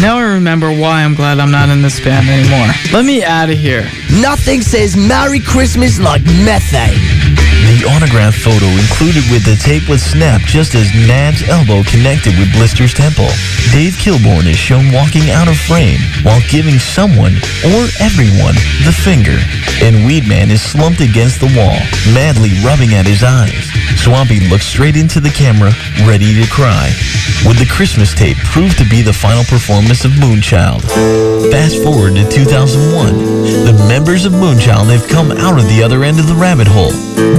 Now 0.01 0.19
I 0.19 0.35
remember 0.35 0.71
why 0.71 1.03
I'm 1.03 1.15
glad 1.15 1.41
I'm 1.41 1.51
not 1.51 1.69
in 1.69 1.83
this 1.83 1.99
band 1.99 2.29
anymore. 2.29 2.73
Let 2.93 3.05
me 3.05 3.25
out 3.25 3.51
of 3.51 3.59
here. 3.59 3.91
Nothing 4.21 4.61
says 4.61 4.95
Merry 4.95 5.41
Christmas 5.41 5.99
like 5.99 6.23
methane. 6.45 7.01
The 7.65 7.89
autograph 7.89 8.35
photo 8.35 8.67
included 8.67 9.25
with 9.33 9.49
the 9.49 9.57
tape 9.57 9.89
was 9.89 10.03
snapped 10.03 10.45
just 10.45 10.75
as 10.75 10.93
Nad's 11.09 11.49
elbow 11.49 11.83
connected 11.89 12.37
with 12.37 12.53
Blister's 12.53 12.93
temple. 12.93 13.33
Dave 13.73 13.97
Kilborn 13.97 14.45
is 14.45 14.59
shown 14.59 14.93
walking 14.93 15.31
out 15.31 15.49
of 15.49 15.57
frame 15.57 16.01
while 16.23 16.43
giving 16.51 16.79
someone, 16.79 17.33
or 17.65 17.89
everyone, 18.05 18.59
the 18.85 18.93
finger. 18.93 19.41
And 19.81 20.05
Weedman 20.05 20.51
is 20.51 20.61
slumped 20.61 21.01
against 21.01 21.41
the 21.41 21.49
wall, 21.57 21.81
madly 22.13 22.53
rubbing 22.61 22.93
at 22.93 23.07
his 23.07 23.25
eyes. 23.25 23.82
Swampy 24.03 24.41
looks 24.41 24.67
straight 24.67 24.97
into 24.97 25.21
the 25.21 25.31
camera, 25.31 25.71
ready 26.03 26.35
to 26.35 26.51
cry. 26.51 26.91
Would 27.47 27.57
the 27.59 27.71
Christmas 27.71 28.13
tape 28.13 28.37
prove 28.51 28.75
to 28.77 28.85
be 28.91 29.01
the 29.01 29.13
final 29.13 29.45
performance 29.45 30.05
of 30.05 30.11
Moonchild? 30.19 30.83
Fast 31.53 31.81
forward 31.85 32.17
to 32.17 32.29
2001. 32.29 33.15
The 33.63 33.79
members 33.87 34.25
of 34.25 34.33
Moonchild 34.33 34.91
have 34.91 35.09
come 35.09 35.31
out 35.31 35.57
of 35.57 35.69
the 35.69 35.85
other 35.85 36.03
end 36.03 36.19
of 36.19 36.27
the 36.27 36.35
rabbit 36.35 36.67
hole, 36.67 36.91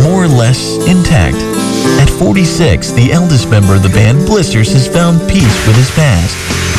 more 0.08 0.24
or 0.24 0.32
less 0.32 0.80
intact. 0.88 1.36
At 2.00 2.08
46, 2.10 2.92
the 2.94 3.12
eldest 3.12 3.50
member 3.50 3.76
of 3.76 3.84
the 3.84 3.92
band, 3.92 4.26
Blisters, 4.26 4.72
has 4.72 4.88
found 4.88 5.20
peace 5.28 5.68
with 5.68 5.76
his 5.76 5.92
past. 5.92 6.32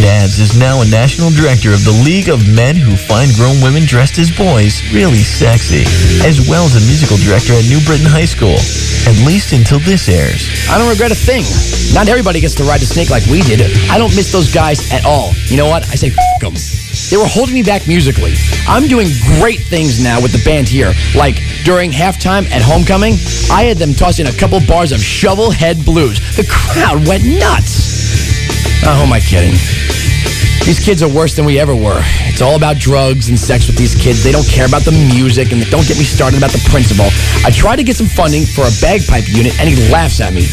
Nads 0.00 0.40
is 0.40 0.56
now 0.56 0.80
a 0.80 0.88
national 0.88 1.28
director 1.28 1.76
of 1.76 1.84
the 1.84 1.92
League 1.92 2.32
of 2.32 2.40
Men 2.48 2.74
Who 2.74 2.96
Find 2.96 3.28
Grown 3.36 3.60
Women 3.60 3.84
Dressed 3.84 4.16
as 4.16 4.32
Boys 4.32 4.80
Really 4.96 5.20
Sexy, 5.20 5.84
as 6.24 6.48
well 6.48 6.64
as 6.64 6.72
a 6.72 6.80
musical 6.88 7.20
director 7.20 7.52
at 7.52 7.68
New 7.68 7.84
Britain 7.84 8.08
High 8.08 8.24
School, 8.24 8.56
at 9.04 9.12
least 9.28 9.52
until 9.52 9.76
this 9.84 10.08
airs. 10.08 10.48
I 10.72 10.80
don't 10.80 10.88
regret 10.88 11.12
a 11.12 11.20
thing. 11.20 11.44
Not 11.92 12.08
everybody 12.08 12.40
gets 12.40 12.56
to 12.56 12.64
ride 12.64 12.80
the 12.80 12.88
snake 12.88 13.12
like 13.12 13.28
we 13.28 13.44
did. 13.44 13.60
I 13.92 14.00
don't 14.00 14.16
miss 14.16 14.32
those 14.32 14.48
guys 14.48 14.88
at 14.88 15.04
all. 15.04 15.36
You 15.52 15.60
know 15.60 15.68
what? 15.68 15.84
I 15.92 16.00
say 16.00 16.08
f 16.08 16.40
them. 16.40 16.56
They 17.12 17.20
were 17.20 17.28
holding 17.28 17.52
me 17.52 17.62
back 17.62 17.84
musically. 17.84 18.32
I'm 18.64 18.88
doing 18.88 19.12
great 19.36 19.60
things 19.68 20.00
now 20.00 20.16
with 20.16 20.32
the 20.32 20.40
band 20.48 20.64
here. 20.64 20.96
Like 21.12 21.44
during 21.68 21.92
halftime 21.92 22.48
at 22.48 22.64
Homecoming, 22.64 23.20
I 23.52 23.68
had 23.68 23.76
them 23.76 23.92
toss 23.92 24.16
in 24.16 24.28
a 24.28 24.32
couple 24.32 24.64
bars 24.64 24.92
of 24.92 25.00
Shovelhead 25.04 25.84
Blues. 25.84 26.24
The 26.40 26.48
crowd 26.48 27.04
went 27.04 27.28
nuts. 27.28 28.00
Oh, 28.82 28.96
who 28.96 29.02
am 29.04 29.12
I 29.12 29.20
kidding? 29.20 29.52
These 30.64 30.78
kids 30.78 31.02
are 31.02 31.08
worse 31.08 31.34
than 31.34 31.44
we 31.44 31.58
ever 31.58 31.74
were. 31.74 32.00
It's 32.28 32.42
all 32.42 32.54
about 32.54 32.76
drugs 32.76 33.28
and 33.28 33.38
sex 33.38 33.66
with 33.66 33.76
these 33.76 33.94
kids. 33.94 34.22
They 34.22 34.30
don't 34.30 34.46
care 34.46 34.66
about 34.66 34.82
the 34.82 34.92
music, 34.92 35.52
and 35.52 35.64
don't 35.70 35.86
get 35.86 35.98
me 35.98 36.04
started 36.04 36.38
about 36.38 36.52
the 36.52 36.62
principal. 36.70 37.06
I 37.44 37.50
try 37.50 37.76
to 37.76 37.82
get 37.82 37.96
some 37.96 38.06
funding 38.06 38.44
for 38.44 38.62
a 38.62 38.72
bagpipe 38.80 39.28
unit, 39.28 39.58
and 39.58 39.68
he 39.68 39.76
laughs 39.90 40.20
at 40.20 40.32
me. 40.32 40.46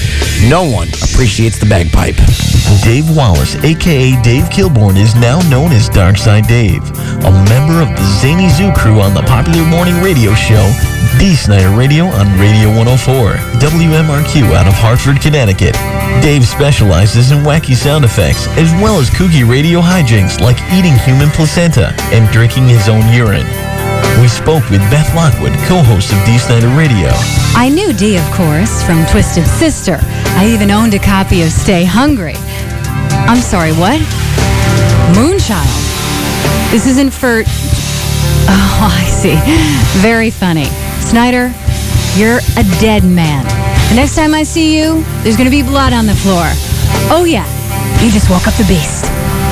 No 0.50 0.64
one 0.64 0.88
appreciates 1.04 1.60
the 1.60 1.66
bagpipe. 1.66 2.16
Dave 2.84 3.10
Wallace, 3.16 3.56
aka 3.64 4.22
Dave 4.24 4.46
Kilborn, 4.50 4.98
is 4.98 5.14
now 5.16 5.40
known 5.50 5.72
as 5.72 5.90
Darkside 5.90 6.48
Dave. 6.48 6.84
a 7.26 7.32
member 7.50 7.82
of 7.82 7.90
the 7.90 8.06
Zany 8.20 8.50
Zoo 8.50 8.72
crew 8.74 9.02
on 9.02 9.14
the 9.14 9.24
popular 9.24 9.66
morning 9.66 10.02
radio 10.02 10.34
show, 10.34 10.64
D. 11.20 11.36
Snider 11.36 11.72
Radio 11.72 12.06
on 12.06 12.28
Radio 12.40 12.70
104, 12.70 13.34
WMRQ 13.58 14.54
out 14.54 14.68
of 14.68 14.74
Hartford, 14.74 15.20
Connecticut. 15.20 15.74
Dave 16.22 16.46
specializes 16.46 17.32
in 17.32 17.40
wacky 17.40 17.76
sound 17.76 18.06
effects, 18.06 18.46
as 18.58 18.72
well 18.82 19.00
as 19.00 19.10
kooky 19.10 19.48
radio 19.48 19.82
hijinks 19.82 20.40
like 20.40 20.58
eating 20.72 20.94
human 20.94 21.30
placenta 21.30 21.94
and 22.14 22.32
drinking 22.32 22.68
his 22.68 22.88
own 22.88 23.02
urine. 23.12 23.48
We 24.22 24.28
spoke 24.28 24.70
with 24.70 24.82
Beth 24.94 25.10
Lockwood, 25.16 25.54
co-host 25.66 26.14
of 26.14 26.24
D. 26.26 26.38
Snider 26.38 26.70
Radio. 26.78 27.10
I 27.58 27.70
knew 27.74 27.94
D, 27.94 28.18
of 28.18 28.26
course, 28.32 28.84
from 28.84 29.06
Twisted 29.08 29.48
Sister. 29.48 29.98
I 30.38 30.50
even 30.54 30.70
owned 30.70 30.94
a 30.94 31.00
copy 31.00 31.42
of 31.42 31.50
Stay 31.50 31.84
Hungry. 31.84 32.36
I'm 33.26 33.42
sorry, 33.42 33.72
what? 33.74 34.00
Moonchild. 35.18 35.66
This 36.70 36.86
isn't 36.86 37.12
for. 37.12 37.44
Oh, 38.50 38.94
I 38.94 39.06
see. 39.10 39.36
Very 40.02 40.30
funny. 40.30 40.68
Snider, 41.08 41.54
you're 42.18 42.40
a 42.58 42.64
dead 42.82 43.06
man. 43.06 43.46
The 43.90 43.96
next 43.96 44.18
time 44.18 44.34
I 44.34 44.44
see 44.44 44.78
you, 44.78 45.04
there's 45.24 45.38
going 45.38 45.50
to 45.50 45.50
be 45.50 45.64
blood 45.64 45.94
on 45.94 46.06
the 46.06 46.14
floor. 46.14 46.44
Oh, 47.10 47.24
yeah. 47.26 47.46
You 48.04 48.12
just 48.12 48.30
woke 48.30 48.46
up 48.46 48.54
the 48.56 48.66
beast. 48.68 49.06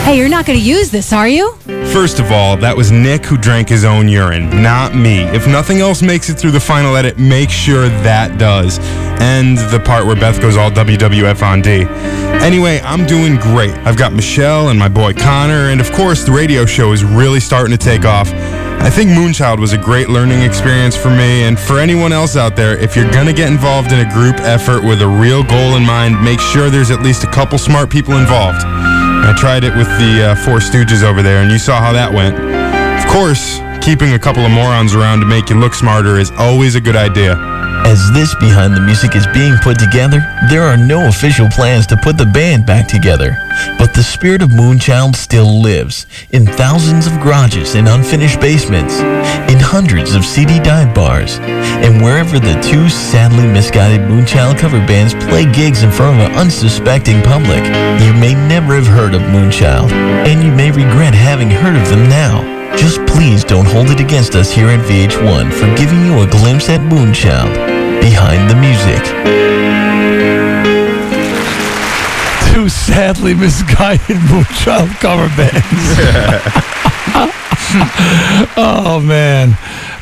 Hey, 0.03 0.17
you're 0.17 0.27
not 0.27 0.45
going 0.45 0.59
to 0.59 0.65
use 0.65 0.91
this, 0.91 1.13
are 1.13 1.29
you? 1.29 1.53
First 1.93 2.19
of 2.19 2.29
all, 2.29 2.57
that 2.57 2.75
was 2.75 2.91
Nick 2.91 3.25
who 3.25 3.37
drank 3.37 3.69
his 3.69 3.85
own 3.85 4.09
urine, 4.09 4.49
not 4.61 4.95
me. 4.95 5.21
If 5.21 5.47
nothing 5.47 5.79
else 5.79 6.01
makes 6.01 6.29
it 6.29 6.33
through 6.33 6.51
the 6.51 6.59
final 6.59 6.97
edit, 6.97 7.17
make 7.17 7.49
sure 7.49 7.87
that 7.87 8.37
does. 8.37 8.77
And 9.21 9.57
the 9.57 9.79
part 9.79 10.05
where 10.05 10.17
Beth 10.17 10.41
goes 10.41 10.57
all 10.57 10.69
WWF 10.69 11.41
on 11.41 11.61
D. 11.61 11.85
Anyway, 12.43 12.81
I'm 12.83 13.05
doing 13.05 13.37
great. 13.37 13.73
I've 13.87 13.97
got 13.97 14.11
Michelle 14.11 14.69
and 14.69 14.77
my 14.77 14.89
boy 14.89 15.13
Connor, 15.13 15.69
and 15.69 15.79
of 15.79 15.89
course, 15.93 16.25
the 16.25 16.33
radio 16.33 16.65
show 16.65 16.91
is 16.91 17.05
really 17.05 17.39
starting 17.39 17.71
to 17.71 17.81
take 17.81 18.03
off. 18.03 18.29
I 18.81 18.89
think 18.89 19.09
Moonchild 19.09 19.59
was 19.59 19.73
a 19.73 19.77
great 19.77 20.09
learning 20.09 20.41
experience 20.41 20.95
for 20.95 21.09
me, 21.09 21.43
and 21.43 21.59
for 21.59 21.79
anyone 21.79 22.13
else 22.13 22.35
out 22.35 22.55
there, 22.55 22.77
if 22.77 22.95
you're 22.95 23.09
gonna 23.11 23.33
get 23.33 23.51
involved 23.51 23.91
in 23.91 23.99
a 23.99 24.09
group 24.13 24.39
effort 24.41 24.83
with 24.83 25.01
a 25.01 25.07
real 25.07 25.43
goal 25.43 25.75
in 25.75 25.83
mind, 25.83 26.23
make 26.23 26.39
sure 26.39 26.69
there's 26.69 26.91
at 26.91 27.01
least 27.01 27.23
a 27.23 27.31
couple 27.31 27.57
smart 27.57 27.89
people 27.89 28.17
involved. 28.17 28.61
I 28.63 29.33
tried 29.37 29.63
it 29.63 29.75
with 29.75 29.87
the 29.97 30.31
uh, 30.31 30.35
Four 30.35 30.59
Stooges 30.59 31.03
over 31.03 31.23
there, 31.23 31.41
and 31.41 31.51
you 31.51 31.57
saw 31.57 31.79
how 31.79 31.93
that 31.93 32.13
went. 32.13 32.35
Of 32.35 33.11
course, 33.11 33.59
keeping 33.85 34.13
a 34.13 34.19
couple 34.19 34.43
of 34.43 34.49
morons 34.49 34.95
around 34.95 35.19
to 35.19 35.27
make 35.27 35.47
you 35.47 35.55
look 35.55 35.75
smarter 35.75 36.17
is 36.17 36.31
always 36.39 36.73
a 36.73 36.81
good 36.81 36.95
idea. 36.95 37.35
As 37.85 38.11
this 38.13 38.33
behind 38.33 38.73
the 38.73 38.81
music 38.81 39.15
is 39.15 39.27
being 39.27 39.57
put 39.61 39.77
together, 39.77 40.25
there 40.49 40.63
are 40.63 40.75
no 40.75 41.07
official 41.07 41.47
plans 41.49 41.85
to 41.87 41.97
put 41.97 42.17
the 42.17 42.25
band 42.25 42.65
back 42.65 42.87
together. 42.87 43.37
But 43.77 43.93
the 43.93 44.01
spirit 44.01 44.41
of 44.41 44.49
Moonchild 44.49 45.15
still 45.15 45.61
lives 45.61 46.07
in 46.31 46.47
thousands 46.47 47.05
of 47.05 47.13
garages 47.21 47.75
and 47.75 47.87
unfinished 47.87 48.41
basements, 48.41 48.97
in 49.53 49.59
hundreds 49.59 50.15
of 50.15 50.25
CD 50.25 50.59
dive 50.59 50.95
bars, 50.95 51.37
and 51.37 52.01
wherever 52.01 52.39
the 52.39 52.59
two 52.61 52.89
sadly 52.89 53.45
misguided 53.45 54.01
Moonchild 54.09 54.57
cover 54.57 54.79
bands 54.87 55.13
play 55.29 55.45
gigs 55.53 55.83
in 55.83 55.91
front 55.91 56.19
of 56.19 56.25
an 56.25 56.35
unsuspecting 56.39 57.21
public. 57.21 57.63
You 58.01 58.13
may 58.17 58.33
never 58.49 58.73
have 58.73 58.87
heard 58.87 59.13
of 59.13 59.21
Moonchild, 59.21 59.91
and 60.25 60.43
you 60.43 60.51
may 60.51 60.71
regret 60.71 61.13
having 61.13 61.51
heard 61.51 61.75
of 61.79 61.87
them 61.87 62.09
now. 62.09 62.54
Just 62.77 62.99
please 63.07 63.43
don't 63.43 63.65
hold 63.65 63.89
it 63.89 63.99
against 63.99 64.35
us 64.35 64.51
here 64.51 64.67
at 64.67 64.79
VH1 64.85 65.51
for 65.53 65.65
giving 65.77 66.05
you 66.05 66.21
a 66.21 66.27
glimpse 66.27 66.69
at 66.69 66.81
Moonchild 66.81 67.51
behind 68.01 68.49
the 68.49 68.55
music. 68.55 69.03
Two 72.53 72.69
sadly 72.69 73.33
misguided 73.33 74.17
Moonchild 74.29 74.89
cover 74.99 75.27
bands. 75.35 75.63
oh 78.57 79.01
man, 79.03 79.49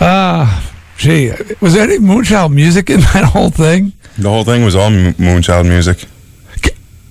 ah, 0.02 0.70
gee, 0.98 1.32
was 1.62 1.74
there 1.74 1.84
any 1.84 2.00
Moonchild 2.00 2.54
music 2.54 2.90
in 2.90 3.00
that 3.00 3.24
whole 3.34 3.50
thing? 3.50 3.94
The 4.18 4.30
whole 4.30 4.44
thing 4.44 4.64
was 4.66 4.76
all 4.76 4.90
Mo- 4.90 5.12
Moonchild 5.14 5.66
music. 5.68 6.06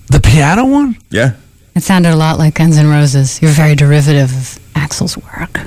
The 0.09 0.21
piano 0.21 0.67
one? 0.67 0.97
Yeah. 1.11 1.33
It 1.75 1.83
sounded 1.83 2.13
a 2.13 2.17
lot 2.17 2.39
like 2.39 2.55
Guns 2.55 2.77
N' 2.77 2.89
Roses. 2.89 3.41
You're 3.41 3.51
very 3.51 3.75
derivative 3.75 4.31
of 4.31 4.59
Axl's 4.75 5.17
work. 5.17 5.61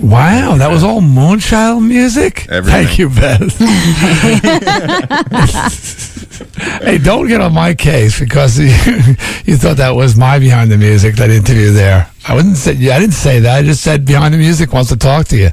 Wow, 0.00 0.56
that 0.56 0.68
was 0.70 0.82
all 0.82 1.00
Moonchild 1.00 1.86
music. 1.86 2.46
Everything. 2.50 2.86
Thank 2.86 2.98
you, 2.98 3.08
Beth. 3.08 3.56
hey, 6.82 6.98
don't 6.98 7.28
get 7.28 7.40
on 7.40 7.54
my 7.54 7.72
case 7.72 8.20
because 8.20 8.58
you, 8.58 8.66
you 9.46 9.56
thought 9.56 9.78
that 9.78 9.92
was 9.94 10.16
my 10.16 10.38
behind 10.38 10.70
the 10.70 10.76
music 10.76 11.14
that 11.16 11.30
interview 11.30 11.70
there. 11.70 12.10
I 12.28 12.34
wouldn't 12.34 12.58
say. 12.58 12.72
I 12.72 12.98
didn't 12.98 13.14
say 13.14 13.40
that. 13.40 13.56
I 13.56 13.62
just 13.62 13.82
said 13.82 14.04
behind 14.04 14.34
the 14.34 14.38
music 14.38 14.72
wants 14.72 14.90
to 14.90 14.96
talk 14.96 15.28
to 15.28 15.36
you. 15.36 15.50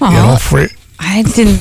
Aw. 0.00 0.10
You 0.10 0.16
know, 0.16 0.36
free. 0.36 0.68
I 0.98 1.22
didn't. 1.22 1.60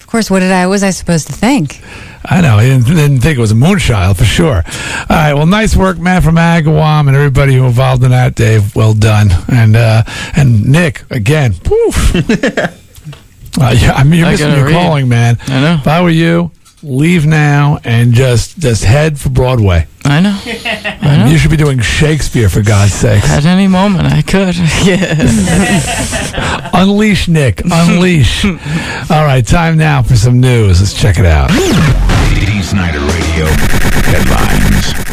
Of 0.00 0.06
course, 0.08 0.30
what 0.30 0.40
did 0.40 0.52
I 0.52 0.66
was 0.66 0.82
I 0.82 0.90
supposed 0.90 1.28
to 1.28 1.32
think? 1.32 1.80
I 2.24 2.40
know. 2.42 2.56
I 2.58 2.64
didn't, 2.64 2.84
didn't 2.86 3.20
think 3.20 3.38
it 3.38 3.40
was 3.40 3.52
a 3.52 3.54
moonchild 3.54 4.16
for 4.16 4.24
sure. 4.24 4.56
All 4.56 5.04
right. 5.08 5.32
Well, 5.32 5.46
nice 5.46 5.74
work, 5.74 5.98
man, 5.98 6.20
from 6.22 6.34
Agawam 6.36 7.08
and 7.08 7.16
everybody 7.16 7.54
who 7.54 7.64
involved 7.64 8.04
in 8.04 8.10
that, 8.10 8.34
Dave. 8.34 8.76
Well 8.76 8.92
done. 8.94 9.28
And 9.48 9.74
uh, 9.76 10.02
and 10.36 10.66
Nick 10.66 11.04
again. 11.10 11.54
Poof. 11.54 12.14
uh, 13.58 13.74
yeah, 13.76 13.92
I 13.92 14.04
mean, 14.04 14.20
you're 14.20 14.28
I 14.28 14.32
missing 14.32 14.52
your 14.52 14.66
read. 14.66 14.72
calling, 14.72 15.08
man. 15.08 15.38
I 15.46 15.60
know. 15.60 15.74
If 15.80 15.86
I 15.88 16.02
were 16.02 16.10
you, 16.10 16.50
leave 16.82 17.26
now 17.26 17.78
and 17.84 18.12
just 18.12 18.58
just 18.58 18.84
head 18.84 19.18
for 19.18 19.28
Broadway. 19.28 19.86
I 20.04 20.20
know. 20.20 20.40
I 20.44 21.16
know. 21.18 21.26
You 21.26 21.38
should 21.38 21.50
be 21.50 21.56
doing 21.56 21.80
Shakespeare 21.80 22.48
for 22.48 22.62
God's 22.62 22.92
sake. 22.92 23.22
At 23.24 23.44
any 23.44 23.68
moment, 23.68 24.06
I 24.06 24.22
could. 24.22 24.56
yeah. 24.84 26.70
Unleash 26.74 27.28
Nick. 27.28 27.62
Unleash. 27.64 28.44
All 28.44 29.24
right. 29.24 29.46
Time 29.46 29.76
now 29.76 30.02
for 30.02 30.16
some 30.16 30.40
news. 30.40 30.80
Let's 30.80 30.94
check 30.98 31.18
it 31.18 31.26
out. 31.26 31.50
Snider 32.70 33.00
Radio 33.00 33.46
headlines. 34.04 34.39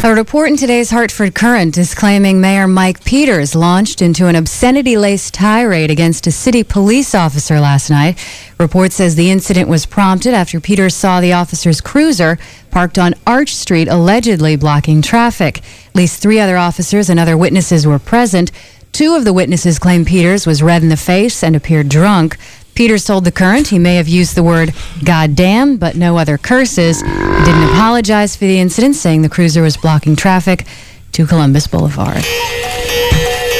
A 0.04 0.14
report 0.14 0.48
in 0.48 0.56
today's 0.56 0.90
Hartford 0.90 1.34
Courant 1.34 1.76
is 1.76 1.92
claiming 1.92 2.40
Mayor 2.40 2.68
Mike 2.68 3.02
Peters 3.02 3.56
launched 3.56 4.00
into 4.00 4.28
an 4.28 4.36
obscenity 4.36 4.96
laced 4.96 5.34
tirade 5.34 5.90
against 5.90 6.28
a 6.28 6.32
city 6.32 6.62
police 6.62 7.16
officer 7.16 7.58
last 7.58 7.90
night. 7.90 8.16
Report 8.60 8.92
says 8.92 9.16
the 9.16 9.30
incident 9.30 9.68
was 9.68 9.86
prompted 9.86 10.34
after 10.34 10.60
Peters 10.60 10.94
saw 10.94 11.20
the 11.20 11.32
officer's 11.32 11.80
cruiser 11.80 12.38
parked 12.70 12.96
on 12.96 13.16
Arch 13.26 13.56
Street, 13.56 13.88
allegedly 13.88 14.54
blocking 14.54 15.02
traffic. 15.02 15.58
At 15.88 15.96
least 15.96 16.22
three 16.22 16.38
other 16.38 16.56
officers 16.56 17.10
and 17.10 17.18
other 17.18 17.36
witnesses 17.36 17.84
were 17.84 17.98
present. 17.98 18.52
Two 18.92 19.16
of 19.16 19.24
the 19.24 19.32
witnesses 19.32 19.80
claim 19.80 20.04
Peters 20.04 20.46
was 20.46 20.62
red 20.62 20.82
in 20.82 20.90
the 20.90 20.96
face 20.96 21.42
and 21.42 21.56
appeared 21.56 21.88
drunk. 21.88 22.38
Peters 22.78 23.04
told 23.04 23.24
The 23.24 23.32
Courant 23.32 23.66
he 23.66 23.78
may 23.80 23.96
have 23.96 24.06
used 24.06 24.36
the 24.36 24.42
word 24.44 24.72
goddamn, 25.02 25.78
but 25.78 25.96
no 25.96 26.16
other 26.16 26.38
curses. 26.38 27.00
He 27.00 27.08
didn't 27.08 27.70
apologize 27.70 28.36
for 28.36 28.44
the 28.44 28.60
incident, 28.60 28.94
saying 28.94 29.22
the 29.22 29.28
cruiser 29.28 29.62
was 29.62 29.76
blocking 29.76 30.14
traffic 30.14 30.64
to 31.10 31.26
Columbus 31.26 31.66
Boulevard. 31.66 32.24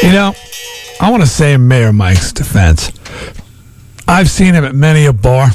You 0.05 0.13
know, 0.13 0.37
I 1.01 1.11
want 1.11 1.25
to 1.25 1.29
say 1.29 1.55
in 1.55 1.67
Mayor 1.67 1.93
Mike's 1.93 2.33
defense, 2.33 2.93
I've 4.07 4.31
seen 4.31 4.55
him 4.55 4.65
at 4.65 4.77
many 4.77 5.07
a 5.07 5.13
bar, 5.13 5.49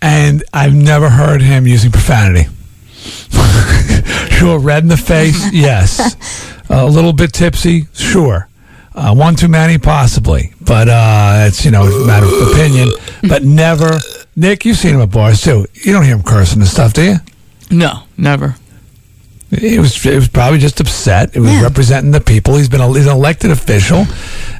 and 0.00 0.44
I've 0.52 0.72
never 0.72 1.10
heard 1.10 1.42
him 1.42 1.66
using 1.66 1.90
profanity. 1.90 2.48
sure, 4.30 4.60
red 4.60 4.84
in 4.84 4.88
the 4.88 4.96
face, 4.96 5.44
yes. 5.52 6.46
a 6.70 6.86
little 6.86 7.14
bit 7.14 7.32
tipsy, 7.32 7.88
sure. 7.94 8.48
Uh, 8.94 9.14
one 9.14 9.36
too 9.36 9.48
many, 9.48 9.78
possibly, 9.78 10.52
but 10.60 10.88
uh, 10.88 11.44
it's 11.46 11.64
you 11.64 11.70
know 11.70 11.84
a 11.84 12.06
matter 12.06 12.26
of 12.26 12.48
opinion. 12.50 12.90
But 13.28 13.44
never, 13.44 13.98
Nick. 14.34 14.64
You've 14.64 14.76
seen 14.78 14.94
him 14.94 15.00
at 15.00 15.10
bars 15.10 15.42
too. 15.42 15.66
You 15.74 15.92
don't 15.92 16.04
hear 16.04 16.16
him 16.16 16.22
cursing 16.22 16.60
and 16.60 16.68
stuff, 16.68 16.92
do 16.92 17.02
you? 17.02 17.16
No, 17.70 18.02
never. 18.16 18.56
He 19.56 19.80
was, 19.80 20.04
it 20.06 20.14
was 20.14 20.28
probably 20.28 20.60
just 20.60 20.80
upset. 20.80 21.34
It 21.34 21.40
was 21.40 21.60
representing 21.60 22.12
the 22.12 22.20
people. 22.20 22.56
He's 22.56 22.68
been 22.68 22.80
a, 22.80 22.86
he's 22.92 23.06
an 23.06 23.12
elected 23.12 23.50
official, 23.50 23.98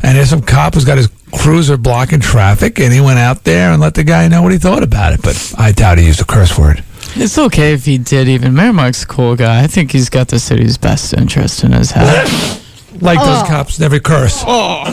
and 0.03 0.17
there's 0.17 0.31
some 0.31 0.43
cop 0.43 0.75
who's 0.75 0.85
got 0.85 0.99
his 0.99 1.09
cruiser 1.33 1.77
blocking 1.77 2.19
traffic, 2.19 2.81
and 2.81 2.93
he 2.93 3.01
went 3.01 3.21
out 3.21 3.45
there 3.45 3.71
and 3.71 3.81
let 3.81 3.95
the 3.95 4.03
guy 4.03 4.27
know 4.27 4.43
what 4.43 4.51
he 4.51 4.59
thought 4.59 4.83
about 4.83 5.13
it. 5.13 5.23
But 5.23 5.55
I 5.57 5.71
doubt 5.71 5.99
he 5.99 6.07
used 6.07 6.21
a 6.21 6.25
curse 6.25 6.59
word. 6.59 6.83
It's 7.15 7.39
okay 7.39 7.73
if 7.73 7.85
he 7.85 7.99
did. 7.99 8.29
Even 8.29 8.55
Mayor 8.55 8.73
Mike's 8.73 9.05
a 9.05 9.07
cool 9.07 9.37
guy. 9.37 9.63
I 9.63 9.69
think 9.69 9.93
he's 9.93 10.09
got 10.09 10.29
the 10.29 10.39
city's 10.41 10.77
best 10.77 11.15
interest 11.15 11.63
in 11.63 11.73
his 11.73 11.93
head. 11.93 12.27
Like 13.01 13.19
Oh. 13.21 13.25
those 13.25 13.43
cops 13.49 13.79
never 13.81 13.99
curse. 13.99 14.43
Oh, 14.47 14.85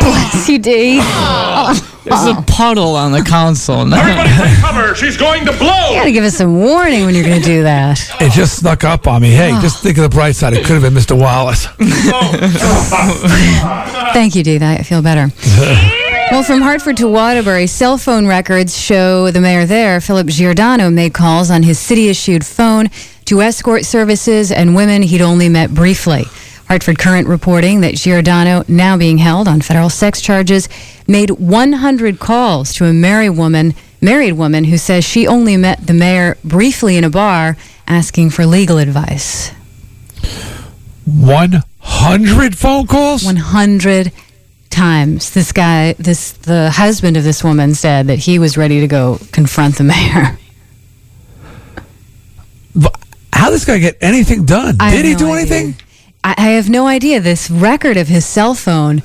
Bless 0.00 0.48
you, 0.48 0.58
Dave. 0.58 1.00
Oh. 1.04 1.86
There's 2.04 2.24
a 2.24 2.42
puddle 2.42 2.96
on 2.96 3.12
the 3.12 3.20
console. 3.22 3.84
now. 3.84 4.00
Everybody, 4.00 4.56
cover. 4.60 4.94
She's 4.94 5.18
going 5.18 5.44
to 5.44 5.52
blow. 5.52 5.90
You 5.90 5.96
gotta 5.96 6.12
give 6.12 6.24
us 6.24 6.36
some 6.36 6.58
warning 6.58 7.04
when 7.04 7.14
you're 7.14 7.24
gonna 7.24 7.40
do 7.40 7.62
that. 7.64 8.00
It 8.20 8.32
just 8.32 8.58
snuck 8.60 8.84
up 8.84 9.06
on 9.06 9.20
me. 9.20 9.30
Hey, 9.30 9.50
just 9.60 9.78
oh. 9.78 9.82
think 9.82 9.98
of 9.98 10.04
the 10.04 10.08
bright 10.08 10.34
side. 10.34 10.54
It 10.54 10.64
could 10.64 10.80
have 10.80 10.82
been 10.82 10.94
Mr. 10.94 11.18
Wallace. 11.18 11.66
Oh. 12.12 14.10
Thank 14.12 14.34
you, 14.34 14.42
Dave. 14.42 14.62
I 14.62 14.78
feel 14.82 15.02
better. 15.02 15.28
Well, 16.30 16.44
from 16.44 16.60
Hartford 16.60 16.96
to 16.98 17.08
Waterbury, 17.08 17.66
cell 17.66 17.98
phone 17.98 18.24
records 18.24 18.78
show 18.78 19.32
the 19.32 19.40
mayor 19.40 19.64
there, 19.66 20.00
Philip 20.00 20.28
Giordano, 20.28 20.88
made 20.88 21.12
calls 21.12 21.50
on 21.50 21.64
his 21.64 21.76
city 21.76 22.08
issued 22.08 22.46
phone 22.46 22.86
to 23.24 23.42
escort 23.42 23.84
services 23.84 24.52
and 24.52 24.76
women 24.76 25.02
he'd 25.02 25.22
only 25.22 25.48
met 25.48 25.74
briefly. 25.74 26.26
Hartford 26.70 27.00
Courant 27.00 27.26
reporting 27.26 27.80
that 27.80 27.96
Giordano, 27.96 28.62
now 28.68 28.96
being 28.96 29.18
held 29.18 29.48
on 29.48 29.60
federal 29.60 29.90
sex 29.90 30.20
charges, 30.20 30.68
made 31.08 31.30
100 31.30 32.20
calls 32.20 32.72
to 32.74 32.84
a 32.84 32.92
married 32.92 33.30
woman, 33.30 33.74
married 34.00 34.34
woman 34.34 34.62
who 34.62 34.78
says 34.78 35.04
she 35.04 35.26
only 35.26 35.56
met 35.56 35.84
the 35.88 35.92
mayor 35.92 36.38
briefly 36.44 36.96
in 36.96 37.02
a 37.02 37.10
bar 37.10 37.56
asking 37.88 38.30
for 38.30 38.46
legal 38.46 38.78
advice. 38.78 39.50
100 41.06 42.56
phone 42.56 42.86
calls? 42.86 43.24
100 43.24 44.12
times. 44.70 45.30
This 45.30 45.50
guy, 45.50 45.94
this 45.94 46.30
the 46.34 46.70
husband 46.70 47.16
of 47.16 47.24
this 47.24 47.42
woman 47.42 47.74
said 47.74 48.06
that 48.06 48.20
he 48.20 48.38
was 48.38 48.56
ready 48.56 48.78
to 48.78 48.86
go 48.86 49.18
confront 49.32 49.74
the 49.76 49.82
mayor. 49.92 50.38
How 53.32 53.50
this 53.50 53.64
guy 53.64 53.78
get 53.78 53.96
anything 54.00 54.44
done? 54.44 54.76
I 54.78 54.92
Did 54.94 55.04
he 55.04 55.12
no 55.14 55.18
do 55.18 55.32
idea. 55.32 55.56
anything? 55.56 55.74
I, 56.22 56.34
I 56.36 56.48
have 56.50 56.68
no 56.68 56.86
idea. 56.86 57.20
This 57.20 57.50
record 57.50 57.96
of 57.96 58.08
his 58.08 58.24
cell 58.26 58.54
phone, 58.54 59.02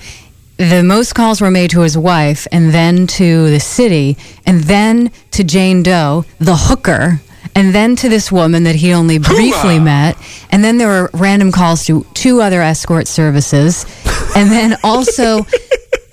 the 0.58 0.84
most 0.84 1.14
calls 1.14 1.42
were 1.42 1.52
made 1.52 1.72
to 1.72 1.82
his 1.82 1.98
wife, 1.98 2.48
and 2.52 2.74
then 2.74 3.08
to 3.08 3.50
the 3.50 3.60
city, 3.60 4.18
and 4.46 4.62
then 4.64 5.12
to 5.32 5.44
Jane 5.44 5.84
Doe, 5.84 6.26
the 6.40 6.56
hooker, 6.56 7.22
and 7.56 7.74
then 7.74 7.96
to 7.98 8.10
this 8.10 8.32
woman 8.32 8.64
that 8.64 8.76
he 8.76 8.94
only 8.94 9.18
briefly 9.18 9.80
met, 9.80 10.18
and 10.52 10.64
then 10.64 10.78
there 10.78 10.88
were 10.88 11.10
random 11.14 11.52
calls 11.52 11.86
to 11.86 12.06
two 12.14 12.42
other 12.42 12.62
escort 12.62 13.08
services, 13.08 13.86
and 14.36 14.52
then 14.52 14.78
also. 14.84 15.46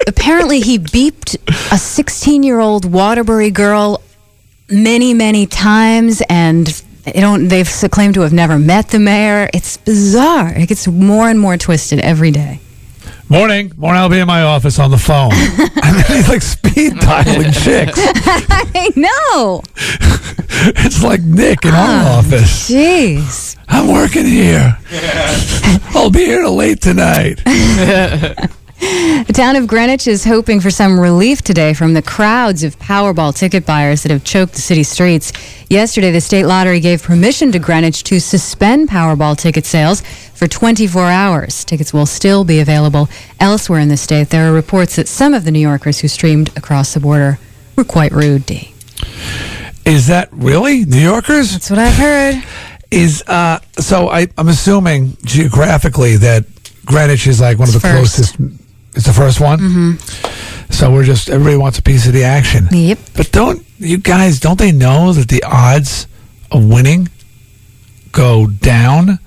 Apparently, 0.09 0.59
he 0.61 0.80
beeped 0.80 1.36
a 1.72 1.78
16 1.78 2.42
year 2.42 2.59
old 2.59 2.84
Waterbury 2.84 3.53
girl 3.53 4.03
many, 4.68 5.14
many 5.14 5.46
times, 5.46 6.20
and 6.28 6.82
they 7.05 7.12
don't. 7.12 7.48
They've 7.48 7.68
claimed 7.90 8.14
to 8.14 8.20
have 8.20 8.32
never 8.32 8.59
met 8.59 8.88
the 8.88 8.98
mayor. 8.98 9.48
It's 9.53 9.76
bizarre. 9.76 10.53
It 10.55 10.68
gets 10.68 10.86
more 10.86 11.28
and 11.28 11.38
more 11.38 11.57
twisted 11.57 11.98
every 12.00 12.30
day. 12.30 12.61
Morning. 13.28 13.72
Morning, 13.76 14.00
I'll 14.00 14.09
be 14.11 14.18
in 14.18 14.26
my 14.26 14.42
office 14.42 14.78
on 14.78 14.90
the 14.90 14.98
phone. 14.98 15.32
and 15.32 15.96
then 15.96 16.05
he's 16.16 16.28
like 16.28 16.42
speed 16.42 16.98
dialing 17.00 17.50
chicks. 17.64 17.98
I 17.98 18.90
know. 18.94 19.62
It's 20.64 21.03
like 21.03 21.22
Nick 21.22 21.64
in 21.64 21.70
our 21.70 21.76
ah, 21.76 22.18
office. 22.18 22.70
Jeez. 22.70 23.57
I'm 23.68 23.92
working 23.92 24.26
here. 24.26 24.78
I'll 25.94 26.11
be 26.11 26.24
here 26.24 26.42
till 26.42 26.55
late 26.55 26.80
tonight. 26.80 27.40
The 28.83 29.33
town 29.33 29.55
of 29.55 29.68
Greenwich 29.68 30.09
is 30.09 30.24
hoping 30.24 30.61
for 30.61 30.68
some 30.70 30.99
relief 30.99 31.41
today 31.41 31.72
from 31.72 31.95
the 31.95 32.03
crowds 32.03 32.64
of 32.64 32.76
Powerball 32.80 33.33
ticket 33.35 33.64
buyers 33.64 34.03
that 34.03 34.11
have 34.11 34.24
choked 34.24 34.55
the 34.55 34.61
city 34.61 34.83
streets. 34.83 35.33
Yesterday, 35.70 36.11
the 36.11 36.20
state 36.20 36.47
lottery 36.47 36.80
gave 36.80 37.01
permission 37.01 37.53
to 37.53 37.61
Greenwich 37.61 38.03
to 38.05 38.18
suspend 38.20 38.89
Powerball 38.89 39.37
ticket 39.39 39.66
sales 39.66 40.01
for 40.35 40.49
24 40.49 41.05
hours. 41.05 41.64
Tickets 41.64 41.93
will 41.95 42.07
still 42.07 42.43
be 42.43 42.59
available 42.59 43.09
elsewhere 43.39 43.78
in 43.78 43.89
the 43.89 43.97
state. 43.97 44.30
There 44.30 44.51
are 44.51 44.53
reports 44.53 44.97
that 44.97 45.07
some 45.07 45.33
of 45.33 45.45
the 45.45 45.53
New 45.53 45.61
Yorkers 45.61 46.01
who 46.01 46.09
streamed 46.09 46.49
across 46.57 46.93
the 46.93 47.01
border 47.01 47.39
were 47.76 47.85
quite 47.85 48.11
rude, 48.11 48.47
Dee. 48.47 48.74
Is 49.85 50.09
that 50.09 50.28
really 50.33 50.85
New 50.87 50.99
Yorkers? 51.01 51.53
That's 51.53 51.70
what 51.70 51.78
I've 51.78 51.95
heard. 51.95 52.43
Is 52.91 53.22
uh 53.28 53.61
so 53.78 54.09
I, 54.09 54.26
I'm 54.37 54.49
assuming 54.49 55.16
geographically 55.24 56.16
that 56.16 56.45
Greenwich 56.85 57.28
is 57.28 57.41
like 57.41 57.59
one 57.61 57.68
of 57.68 57.74
the 57.74 57.80
First. 57.80 58.35
closest. 58.37 58.62
It's 58.95 59.07
the 59.07 59.12
first 59.12 59.40
one. 59.40 59.59
Mm-hmm. 59.59 60.70
So 60.72 60.93
we're 60.93 61.05
just 61.05 61.28
everybody 61.30 61.57
wants 61.57 61.78
a 61.78 61.82
piece 61.82 62.07
of 62.07 62.12
the 62.12 62.24
action. 62.24 62.68
Yep. 62.70 62.99
But 63.16 63.32
don't 63.32 63.64
you 63.78 63.99
guys? 63.99 64.40
Don't 64.40 64.59
they 64.59 64.72
know 64.72 65.12
that 65.12 65.28
the 65.28 65.43
odds 65.45 66.07
of 66.51 66.68
winning 66.68 67.09
go 68.12 68.47
down? 68.47 69.18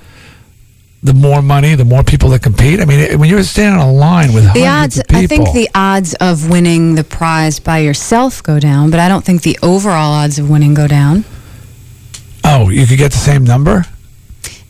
The 1.04 1.14
more 1.14 1.44
money, 1.44 1.76
the 1.76 1.86
more 1.86 2.02
people 2.02 2.30
that 2.30 2.42
compete. 2.42 2.80
I 2.80 2.86
mean, 2.86 3.20
when 3.20 3.30
you're 3.30 3.44
standing 3.44 3.80
on 3.80 3.90
a 3.90 3.94
line 3.94 4.34
with 4.34 4.52
The 4.56 4.66
odds, 4.66 5.00
people, 5.08 5.18
I 5.18 5.28
think 5.28 5.54
the 5.54 5.70
odds 5.76 6.16
of 6.16 6.50
winning 6.50 6.96
the 6.96 7.04
prize 7.04 7.60
by 7.60 7.78
yourself 7.80 8.42
go 8.42 8.60
down, 8.60 8.90
but 8.90 9.00
I 9.00 9.08
don't 9.08 9.24
think 9.24 9.44
the 9.44 9.60
overall 9.62 10.14
odds 10.14 10.40
of 10.40 10.50
winning 10.50 10.74
go 10.74 10.88
down. 10.88 11.24
oh, 12.44 12.70
you 12.70 12.88
could 12.88 12.98
get 12.98 13.12
the 13.12 13.20
same 13.20 13.44
number. 13.44 13.86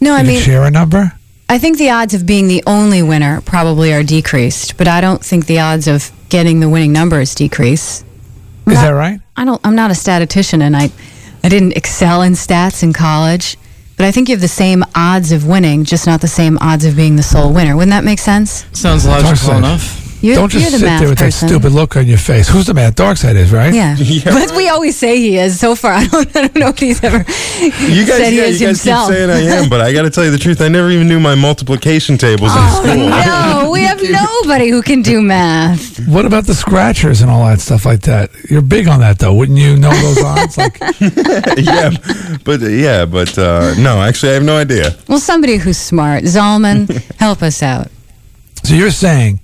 No, 0.02 0.14
I 0.14 0.24
mean, 0.24 0.42
share 0.42 0.64
a 0.64 0.72
number. 0.72 1.14
I 1.48 1.60
think 1.60 1.78
the 1.78 1.92
odds 1.92 2.14
of 2.14 2.26
being 2.26 2.48
the 2.48 2.64
only 2.66 3.04
winner 3.04 3.42
probably 3.42 3.94
are 3.94 4.04
decreased, 4.04 4.78
but 4.78 4.88
I 4.88 5.00
don't 5.00 5.24
think 5.24 5.46
the 5.46 5.60
odds 5.60 5.88
of 5.88 6.12
getting 6.30 6.60
the 6.60 6.70
winning 6.70 6.92
numbers 6.92 7.36
decrease. 7.36 8.04
Is 8.68 8.74
that 8.74 8.90
right? 8.90 9.20
I 9.38 9.46
don't. 9.46 9.62
I'm 9.64 9.76
not 9.76 9.92
a 9.92 9.96
statistician, 9.96 10.64
and 10.64 10.76
I, 10.76 10.90
I 11.44 11.50
didn't 11.50 11.74
excel 11.78 12.24
in 12.24 12.34
stats 12.34 12.82
in 12.82 12.94
college. 12.94 13.58
But 13.96 14.06
I 14.06 14.12
think 14.12 14.28
you 14.28 14.34
have 14.34 14.42
the 14.42 14.48
same 14.48 14.84
odds 14.94 15.32
of 15.32 15.48
winning, 15.48 15.86
just 15.86 16.06
not 16.06 16.20
the 16.20 16.28
same 16.28 16.58
odds 16.60 16.84
of 16.84 16.98
being 16.98 17.16
the 17.16 17.24
sole 17.24 17.54
winner. 17.54 17.76
Wouldn't 17.76 17.92
that 17.92 18.04
make 18.04 18.20
sense? 18.20 18.66
Sounds 18.74 19.06
logical 19.06 19.36
side. 19.36 19.58
enough. 19.60 20.05
You're, 20.26 20.36
Don't 20.38 20.50
just 20.52 20.64
you're 20.64 20.72
the 20.72 20.78
sit 20.80 20.86
there 21.00 21.10
with 21.10 21.20
person. 21.20 21.48
that 21.48 21.54
stupid 21.54 21.72
look 21.72 21.96
on 21.96 22.08
your 22.08 22.18
face. 22.18 22.50
Who's 22.50 22.66
the 22.66 22.74
math? 22.74 22.96
Darkside 22.96 23.36
is 23.36 23.52
right. 23.52 23.72
Yeah. 23.76 23.96
but 24.26 24.56
we 24.56 24.70
always 24.70 24.98
say 24.98 25.18
he 25.18 25.38
is. 25.38 25.60
So 25.60 25.76
far, 25.76 25.92
I 26.02 26.08
don't, 26.08 26.36
I 26.36 26.42
don't 26.48 26.56
know 26.56 26.70
if 26.70 26.80
he's 26.80 27.04
ever 27.04 27.20
You 27.20 28.06
guys, 28.06 28.18
said 28.18 28.32
he 28.32 28.38
yeah, 28.38 28.44
is 28.46 28.60
you 28.60 28.68
guys 28.68 28.82
himself. 28.82 29.10
keep 29.10 29.16
saying 29.18 29.30
I 29.30 29.42
am, 29.42 29.70
but 29.70 29.82
I 29.82 29.94
got 29.94 30.02
to 30.02 30.10
tell 30.10 30.26
you 30.26 30.32
the 30.32 30.40
truth. 30.40 30.62
I 30.62 30.68
never 30.68 30.90
even 30.90 31.08
knew 31.08 31.20
my 31.20 31.36
multiplication 31.36 32.18
tables 32.18 32.52
in 32.56 32.70
school. 32.72 32.96
no, 33.10 33.70
we 33.74 33.82
have 33.84 34.02
nobody 34.02 34.70
who 34.70 34.82
can 34.82 35.04
do 35.04 35.22
math. 35.22 36.00
What 36.08 36.26
about 36.26 36.46
the 36.46 36.56
scratchers 36.56 37.22
and 37.22 37.30
all 37.30 37.46
that 37.46 37.60
stuff 37.60 37.86
like 37.86 38.02
that? 38.02 38.32
You're 38.50 38.62
big 38.64 38.88
on 38.88 39.02
that, 39.02 39.20
though. 39.20 39.34
Wouldn't 39.36 39.60
you 39.60 39.78
know 39.78 39.92
those 39.94 40.24
odds? 40.24 40.58
Like, 40.58 40.80
yeah, 41.58 41.92
but 42.44 42.62
yeah, 42.62 43.06
but 43.06 43.38
uh, 43.38 43.76
no, 43.78 44.02
actually, 44.02 44.32
I 44.32 44.34
have 44.36 44.44
no 44.44 44.58
idea. 44.58 44.96
Well, 45.08 45.20
somebody 45.20 45.58
who's 45.58 45.78
smart. 45.78 46.24
Zalman, 46.24 46.90
help 47.20 47.44
us 47.44 47.62
out. 47.62 47.90
so 48.64 48.74
you're 48.74 48.92
saying 48.92 49.40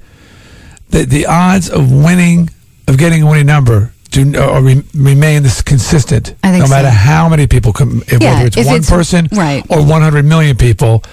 that 0.91 1.09
the 1.09 1.25
odds 1.25 1.69
of 1.69 1.91
winning, 1.91 2.49
of 2.87 2.97
getting 2.97 3.23
a 3.23 3.29
winning 3.29 3.45
number, 3.47 3.91
do 4.11 4.37
or 4.39 4.61
re- 4.61 4.83
remain 4.93 5.41
this 5.43 5.61
consistent, 5.61 6.35
I 6.43 6.51
think 6.51 6.63
no 6.65 6.69
matter 6.69 6.89
so. 6.89 6.93
how 6.95 7.29
many 7.29 7.47
people 7.47 7.71
come, 7.73 8.03
if, 8.07 8.21
Yeah, 8.21 8.33
whether 8.43 8.47
it's 8.47 8.57
one 8.57 8.75
it's- 8.75 8.89
person 8.89 9.27
right. 9.31 9.63
or 9.69 9.81
100 9.83 10.25
million 10.25 10.57
people, 10.57 11.03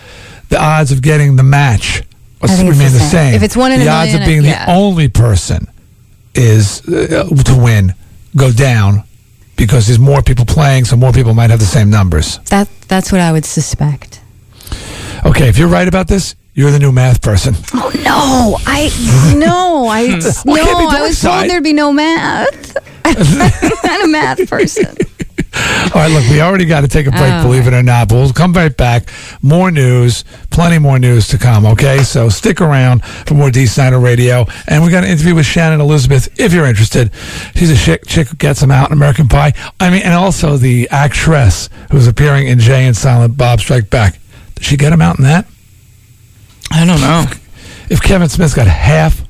the 0.48 0.60
odds 0.60 0.90
of 0.92 1.00
getting 1.02 1.36
the 1.36 1.42
match 1.44 2.02
I 2.42 2.46
think 2.48 2.68
it's 2.68 2.78
remain 2.78 2.92
the 2.92 2.98
the 2.98 3.04
same. 3.04 3.10
same. 3.10 3.34
If 3.34 3.42
it's 3.42 3.56
one 3.56 3.72
in 3.72 3.80
the 3.80 3.88
odds 3.88 4.14
of 4.14 4.20
million, 4.20 4.42
being 4.42 4.52
yeah. 4.52 4.64
the 4.66 4.72
only 4.72 5.08
person 5.08 5.66
is 6.34 6.86
uh, 6.88 7.28
to 7.44 7.56
win 7.56 7.94
go 8.36 8.52
down 8.52 9.02
because 9.56 9.86
there's 9.88 9.98
more 9.98 10.22
people 10.22 10.44
playing, 10.44 10.84
so 10.84 10.96
more 10.96 11.12
people 11.12 11.34
might 11.34 11.50
have 11.50 11.58
the 11.58 11.66
same 11.66 11.90
numbers. 11.90 12.38
That 12.50 12.68
that's 12.88 13.10
what 13.12 13.20
I 13.20 13.32
would 13.32 13.44
suspect. 13.44 14.20
Okay, 15.24 15.48
if 15.48 15.58
you're 15.58 15.68
right 15.68 15.88
about 15.88 16.06
this, 16.08 16.36
you're 16.58 16.72
the 16.72 16.78
new 16.80 16.90
math 16.90 17.22
person. 17.22 17.54
Oh 17.72 17.92
no, 18.02 18.58
I 18.66 18.90
no, 19.36 19.86
I 19.86 20.08
hmm. 20.08 20.18
no, 20.44 20.52
Well, 20.52 20.80
it 20.80 20.92
I 20.92 21.02
was 21.02 21.20
told 21.20 21.48
there'd 21.48 21.62
be 21.62 21.72
no 21.72 21.92
math. 21.92 22.76
I'm 23.04 23.38
not 23.84 24.04
a 24.04 24.08
math 24.08 24.50
person. 24.50 24.86
All 25.54 26.02
right, 26.02 26.10
look, 26.10 26.28
we 26.28 26.40
already 26.40 26.64
got 26.64 26.80
to 26.80 26.88
take 26.88 27.06
a 27.06 27.12
break, 27.12 27.32
Oh, 27.32 27.42
believe 27.44 27.68
it 27.68 27.74
or 27.74 27.82
not, 27.84 28.08
but 28.08 28.16
we'll 28.16 28.32
come 28.32 28.52
right 28.52 28.76
back. 28.76 29.08
More 29.40 29.70
news, 29.70 30.24
plenty 30.50 30.80
more 30.80 30.98
news 30.98 31.28
to 31.28 31.38
come, 31.38 31.64
okay? 31.64 32.02
So 32.02 32.28
stick 32.28 32.60
around 32.60 33.04
for 33.04 33.34
more 33.34 33.52
Dee 33.52 33.66
Snider 33.66 34.00
Radio. 34.00 34.44
And 34.66 34.84
we 34.84 34.90
got 34.90 35.04
an 35.04 35.10
interview 35.10 35.36
with 35.36 35.46
Shannon 35.46 35.80
Elizabeth, 35.80 36.28
if 36.40 36.52
you're 36.52 36.66
interested. 36.66 37.12
She's 37.54 37.70
a 37.70 37.76
chick, 37.76 38.04
chick 38.06 38.28
who 38.28 38.36
gets 38.36 38.60
them 38.60 38.72
out 38.72 38.90
in 38.90 38.96
American 38.96 39.28
Pie. 39.28 39.52
I 39.78 39.90
mean, 39.90 40.02
and 40.02 40.14
also 40.14 40.56
the 40.56 40.88
actress 40.90 41.70
who's 41.92 42.08
appearing 42.08 42.48
in 42.48 42.58
Jay 42.58 42.84
and 42.84 42.96
Silent 42.96 43.36
Bob 43.36 43.60
Strike 43.60 43.90
Back. 43.90 44.18
Did 44.56 44.64
she 44.64 44.76
get 44.76 44.92
him 44.92 45.00
out 45.00 45.18
in 45.18 45.24
that? 45.24 45.46
I 46.80 46.84
don't 46.86 47.00
know. 47.00 47.24
If 47.90 48.00
Kevin 48.02 48.28
Smith's 48.28 48.54
got 48.54 48.66
half 48.68 49.20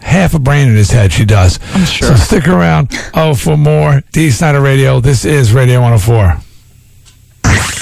half 0.00 0.34
a 0.34 0.38
brain 0.38 0.68
in 0.68 0.74
his 0.76 0.90
head, 0.90 1.12
she 1.12 1.24
does. 1.24 1.58
I'm 1.74 1.86
sure. 1.86 2.08
So 2.08 2.14
stick 2.16 2.48
around. 2.48 2.90
Oh, 3.14 3.34
for 3.34 3.56
more 3.56 4.02
Dee 4.12 4.30
Snider 4.30 4.60
Radio. 4.60 5.00
This 5.00 5.24
is 5.24 5.52
Radio 5.54 5.80
104. 5.80 6.36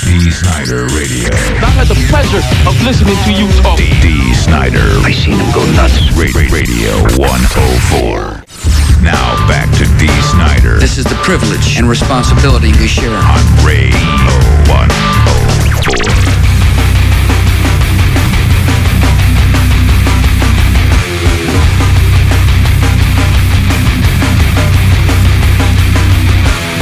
Dee 0.04 0.30
Snider 0.30 0.86
Radio. 0.94 1.28
I've 1.64 1.74
had 1.74 1.88
the 1.88 1.98
pleasure 2.08 2.42
of 2.68 2.74
listening 2.84 3.16
to 3.24 3.32
you 3.32 3.50
talk. 3.62 3.78
Dee 3.78 4.34
Snider. 4.34 4.86
I 5.02 5.12
seen 5.12 5.34
him 5.38 5.50
go 5.52 5.64
nuts. 5.72 5.98
Radio 6.16 6.92
104. 7.18 8.44
Now 9.02 9.34
back 9.48 9.66
to 9.78 9.84
Dee 9.98 10.12
Snider 10.30 10.78
This 10.78 10.98
is 10.98 11.04
the 11.04 11.16
privilege 11.24 11.78
and 11.78 11.88
responsibility 11.88 12.72
we 12.78 12.86
share. 12.86 13.11
on 13.16 13.40
Radio 13.64 13.96
104. 14.70 16.29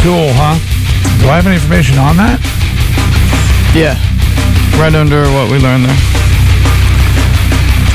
Cool, 0.08 0.32
huh? 0.32 0.56
Do 1.20 1.28
I 1.28 1.36
have 1.36 1.44
any 1.44 1.56
information 1.56 1.98
on 1.98 2.16
that? 2.16 2.40
Yeah. 3.76 3.92
Right 4.80 4.94
under 4.96 5.28
what 5.36 5.52
we 5.52 5.60
learned 5.60 5.84
there. 5.84 6.00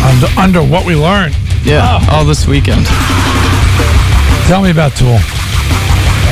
Under, 0.05 0.30
under 0.38 0.61
what 0.61 0.86
we 0.86 0.93
learned. 0.93 1.34
Yeah. 1.66 2.05
All 2.11 2.24
this 2.24 2.45
weekend. 2.45 2.86
Tell 4.45 4.61
me 4.61 4.70
about 4.70 4.93
Tool. 4.93 5.18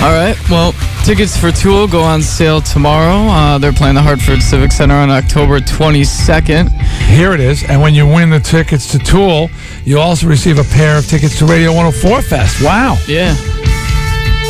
All 0.06 0.14
right. 0.14 0.38
Well, 0.54 0.78
tickets 1.02 1.36
for 1.36 1.50
Tool 1.50 1.88
go 1.88 2.04
on 2.04 2.22
sale 2.22 2.62
tomorrow. 2.62 3.26
Uh, 3.34 3.58
they're 3.58 3.74
playing 3.74 3.96
the 3.96 4.04
Hartford 4.04 4.44
Civic 4.44 4.72
Center 4.72 4.94
on 4.94 5.10
October 5.10 5.58
22nd. 5.62 6.70
Here 7.10 7.34
it 7.34 7.40
is. 7.40 7.64
And 7.68 7.82
when 7.82 7.96
you 7.96 8.06
win 8.06 8.30
the 8.30 8.40
tickets 8.40 8.86
to 8.92 9.00
Tool, 9.00 9.50
you 9.84 9.98
also 9.98 10.28
receive 10.28 10.60
a 10.60 10.64
pair 10.78 11.00
of 11.00 11.08
tickets 11.08 11.40
to 11.40 11.48
Radio 11.48 11.74
104 11.74 12.22
Fest. 12.22 12.62
Wow. 12.62 13.02
Yeah. 13.08 13.34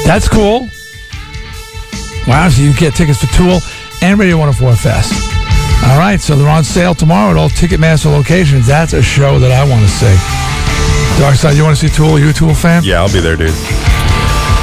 That's 0.03 0.27
cool. 0.27 0.67
Wow. 2.27 2.49
So 2.49 2.61
you 2.61 2.73
get 2.73 2.95
tickets 2.95 3.19
for 3.23 3.31
Tool 3.33 3.59
and 4.01 4.19
Radio 4.19 4.37
104 4.37 4.75
Fest. 4.75 5.13
All 5.89 5.97
right. 5.97 6.19
So 6.19 6.35
they're 6.35 6.49
on 6.49 6.63
sale 6.63 6.93
tomorrow 6.93 7.31
at 7.31 7.37
all 7.37 7.49
Ticketmaster 7.49 8.11
locations. 8.11 8.67
That's 8.67 8.93
a 8.93 9.01
show 9.01 9.39
that 9.39 9.51
I 9.51 9.67
want 9.69 9.81
to 9.81 9.89
see. 9.89 10.15
Darkside, 11.21 11.55
you 11.55 11.63
want 11.63 11.77
to 11.77 11.87
see 11.89 11.93
Tool? 11.95 12.17
You 12.17 12.29
a 12.29 12.33
Tool 12.33 12.53
fan? 12.55 12.83
Yeah, 12.83 13.01
I'll 13.01 13.11
be 13.11 13.19
there, 13.19 13.35
dude. 13.35 13.53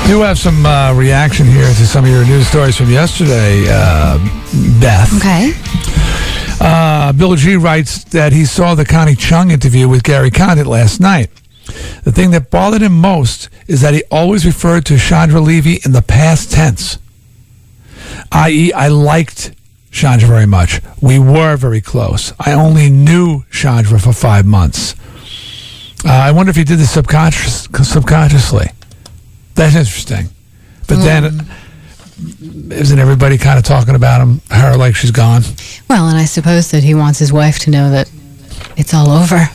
Do 0.06 0.22
have 0.22 0.38
some 0.38 0.64
uh, 0.64 0.94
reaction 0.94 1.46
here 1.46 1.66
to 1.66 1.86
some 1.86 2.04
of 2.04 2.11
your 2.11 2.24
news 2.24 2.46
stories 2.48 2.76
from 2.76 2.90
yesterday, 2.90 3.66
uh, 3.68 4.16
Beth. 4.80 5.12
Okay. 5.18 5.52
Uh, 6.61 7.12
Bill 7.12 7.36
G 7.36 7.56
writes 7.56 8.04
that 8.04 8.32
he 8.32 8.44
saw 8.44 8.74
the 8.74 8.84
Connie 8.84 9.14
Chung 9.14 9.50
interview 9.50 9.88
with 9.88 10.02
Gary 10.02 10.30
Condit 10.30 10.66
last 10.66 10.98
night. 10.98 11.30
The 12.04 12.11
thing 12.11 12.30
that 12.30 12.50
bothered 12.50 12.82
him 12.82 12.98
most 12.98 13.50
is 13.66 13.82
that 13.82 13.92
he 13.94 14.02
always 14.11 14.46
referred 14.46 14.86
to 14.86 14.96
Chandra 14.96 15.40
Levy 15.40 15.80
in 15.84 15.92
the 15.92 16.02
past 16.02 16.50
tense. 16.50 16.98
I.e., 18.33 18.72
I 18.72 18.89
liked 18.89 19.55
Chandra 19.91 20.29
very 20.29 20.47
much. 20.47 20.81
We 21.01 21.18
were 21.18 21.57
very 21.57 21.81
close. 21.81 22.33
I 22.39 22.53
only 22.53 22.91
knew 22.91 23.45
Chandra 23.51 23.99
for 23.99 24.12
five 24.12 24.47
months. 24.47 24.95
Uh, 26.05 26.11
I 26.11 26.31
wonder 26.31 26.51
if 26.51 26.57
he 26.57 26.64
did 26.64 26.79
this 26.79 26.91
subconscious, 26.91 27.68
subconsciously. 27.83 28.66
That's 29.55 29.74
interesting. 29.74 30.29
But 30.87 31.03
then, 31.03 31.47
isn't 32.70 32.99
everybody 32.99 33.37
kind 33.39 33.59
of 33.59 33.64
talking 33.64 33.95
about 33.95 34.20
him, 34.20 34.41
her 34.51 34.76
like 34.76 34.95
she's 34.95 35.11
gone? 35.11 35.43
Well, 35.89 36.09
and 36.09 36.16
I 36.16 36.24
suppose 36.24 36.70
that 36.70 36.83
he 36.83 36.95
wants 36.95 37.18
his 37.18 37.33
wife 37.33 37.59
to 37.61 37.70
know 37.70 37.91
that 37.91 38.11
it's 38.76 38.95
all 38.95 39.11
over. 39.11 39.49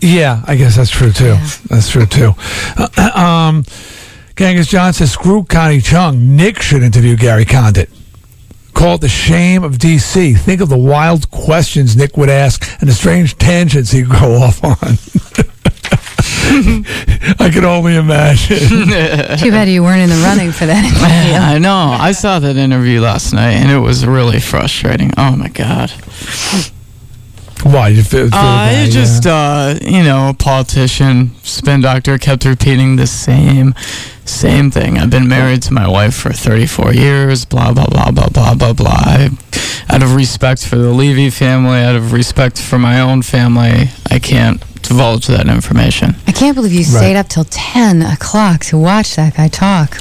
Yeah, 0.00 0.42
I 0.46 0.56
guess 0.56 0.76
that's 0.76 0.90
true 0.90 1.12
too. 1.12 1.36
That's 1.68 1.90
true 1.90 2.06
too. 2.06 2.34
um, 3.14 3.64
Genghis 4.36 4.66
John 4.66 4.92
says, 4.92 5.12
"Screw 5.12 5.44
Connie 5.44 5.80
Chung. 5.80 6.36
Nick 6.36 6.60
should 6.60 6.82
interview 6.82 7.16
Gary 7.16 7.44
Condit. 7.46 7.88
Call 8.74 8.96
it 8.96 9.00
the 9.00 9.08
shame 9.08 9.64
of 9.64 9.78
DC. 9.78 10.36
Think 10.36 10.60
of 10.60 10.68
the 10.68 10.76
wild 10.76 11.30
questions 11.30 11.96
Nick 11.96 12.18
would 12.18 12.28
ask 12.28 12.62
and 12.80 12.88
the 12.88 12.92
strange 12.92 13.38
tangents 13.38 13.92
he'd 13.92 14.08
go 14.10 14.34
off 14.42 14.62
on." 14.62 14.98
I 17.38 17.50
can 17.52 17.64
only 17.64 17.96
imagine. 17.96 18.58
Too 19.38 19.50
bad 19.50 19.68
you 19.68 19.82
weren't 19.82 20.02
in 20.02 20.10
the 20.10 20.22
running 20.24 20.52
for 20.52 20.66
that 20.66 20.84
interview. 20.84 21.34
I 21.38 21.58
know. 21.58 21.96
I 21.98 22.12
saw 22.12 22.38
that 22.38 22.56
interview 22.56 23.00
last 23.00 23.32
night, 23.32 23.52
and 23.54 23.70
it 23.70 23.78
was 23.78 24.06
really 24.06 24.38
frustrating. 24.38 25.12
Oh 25.16 25.34
my 25.34 25.48
god. 25.48 25.90
Why 27.62 27.88
you 27.88 28.02
feel? 28.02 28.28
feel 28.28 28.38
Uh, 28.38 28.66
bad, 28.66 28.88
it 28.88 28.92
just, 28.92 29.26
uh, 29.26 29.74
you 29.82 30.02
know, 30.02 30.28
a 30.30 30.34
politician, 30.34 31.32
spin 31.42 31.80
doctor, 31.80 32.18
kept 32.18 32.44
repeating 32.44 32.96
the 32.96 33.06
same, 33.06 33.74
same 34.24 34.70
thing. 34.70 34.98
I've 34.98 35.10
been 35.10 35.28
married 35.28 35.62
to 35.62 35.72
my 35.72 35.88
wife 35.88 36.14
for 36.14 36.32
34 36.32 36.92
years. 36.94 37.44
Blah 37.44 37.72
blah 37.72 37.86
blah 37.86 38.10
blah 38.10 38.28
blah 38.28 38.54
blah 38.54 38.72
blah. 38.72 38.90
I, 38.90 39.30
out 39.88 40.02
of 40.02 40.14
respect 40.14 40.66
for 40.66 40.76
the 40.76 40.90
Levy 40.90 41.30
family, 41.30 41.78
out 41.78 41.96
of 41.96 42.12
respect 42.12 42.60
for 42.60 42.78
my 42.78 43.00
own 43.00 43.22
family, 43.22 43.90
I 44.10 44.18
can't 44.18 44.60
divulge 44.82 45.26
that 45.28 45.48
information. 45.48 46.16
I 46.26 46.32
can't 46.32 46.54
believe 46.54 46.72
you 46.72 46.84
stayed 46.84 47.16
up 47.16 47.28
till 47.28 47.44
10 47.44 48.02
o'clock 48.02 48.64
to 48.66 48.78
watch 48.78 49.16
that 49.16 49.36
guy 49.36 49.48
talk. 49.48 49.98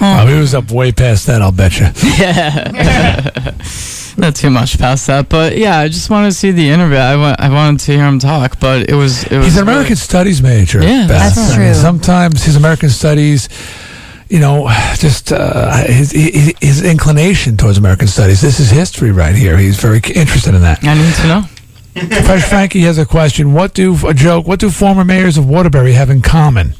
Oh, 0.00 0.26
he 0.26 0.34
was 0.38 0.54
up 0.54 0.70
way 0.70 0.92
past 0.92 1.26
that. 1.26 1.42
I'll 1.42 1.52
bet 1.52 1.78
you. 1.80 1.86
Yeah. 2.18 3.52
Not 4.18 4.36
too 4.36 4.50
much 4.50 4.78
past 4.78 5.06
that, 5.06 5.30
but 5.30 5.56
yeah, 5.56 5.78
I 5.78 5.88
just 5.88 6.10
wanted 6.10 6.28
to 6.28 6.34
see 6.34 6.50
the 6.50 6.68
interview. 6.68 6.98
I, 6.98 7.16
wa- 7.16 7.36
I 7.38 7.48
wanted 7.48 7.80
to 7.86 7.92
hear 7.92 8.04
him 8.06 8.18
talk, 8.18 8.60
but 8.60 8.90
it 8.90 8.94
was 8.94 9.24
it 9.24 9.36
was 9.38 9.46
He's 9.46 9.56
an 9.56 9.64
really- 9.64 9.72
American 9.76 9.96
Studies 9.96 10.42
major. 10.42 10.82
Yeah, 10.82 11.06
Beth. 11.08 11.34
that's 11.34 11.38
I 11.54 11.58
mean, 11.58 11.72
true. 11.72 11.74
sometimes 11.80 12.44
his 12.44 12.56
American 12.56 12.90
Studies, 12.90 13.48
you 14.28 14.38
know, 14.38 14.68
just 14.96 15.32
uh, 15.32 15.74
his, 15.86 16.10
his 16.12 16.52
his 16.60 16.84
inclination 16.84 17.56
towards 17.56 17.78
American 17.78 18.06
Studies. 18.06 18.42
This 18.42 18.60
is 18.60 18.68
history 18.70 19.12
right 19.12 19.34
here. 19.34 19.56
He's 19.56 19.80
very 19.80 20.00
interested 20.14 20.54
in 20.54 20.60
that. 20.60 20.84
I 20.84 20.92
need 20.94 21.14
to 21.14 21.26
know. 21.28 21.42
Fresh 22.26 22.44
Frankie 22.50 22.80
has 22.82 22.98
a 22.98 23.06
question. 23.06 23.54
What 23.54 23.72
do 23.72 23.96
a 24.06 24.12
joke? 24.12 24.46
What 24.46 24.60
do 24.60 24.68
former 24.70 25.04
mayors 25.04 25.38
of 25.38 25.48
Waterbury 25.48 25.92
have 25.94 26.10
in 26.10 26.20
common? 26.20 26.74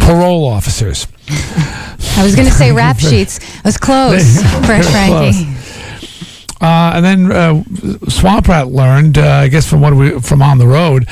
Parole 0.00 0.46
officers. 0.46 1.06
I 1.28 2.22
was 2.22 2.34
going 2.34 2.48
to 2.48 2.54
say 2.54 2.72
rap 2.72 2.98
sheets. 2.98 3.40
I 3.58 3.68
was 3.68 3.76
close. 3.76 4.42
Fresh 4.66 4.86
Frankie. 4.86 5.46
Uh, 6.58 6.92
and 6.94 7.04
then 7.04 7.30
uh, 7.32 7.62
Swamp 8.08 8.48
Rat 8.48 8.68
learned, 8.68 9.18
uh, 9.18 9.26
I 9.26 9.48
guess, 9.48 9.68
from 9.68 9.82
what 9.82 9.92
we 9.92 10.18
from 10.20 10.40
on 10.40 10.58
the 10.58 10.66
road. 10.66 11.06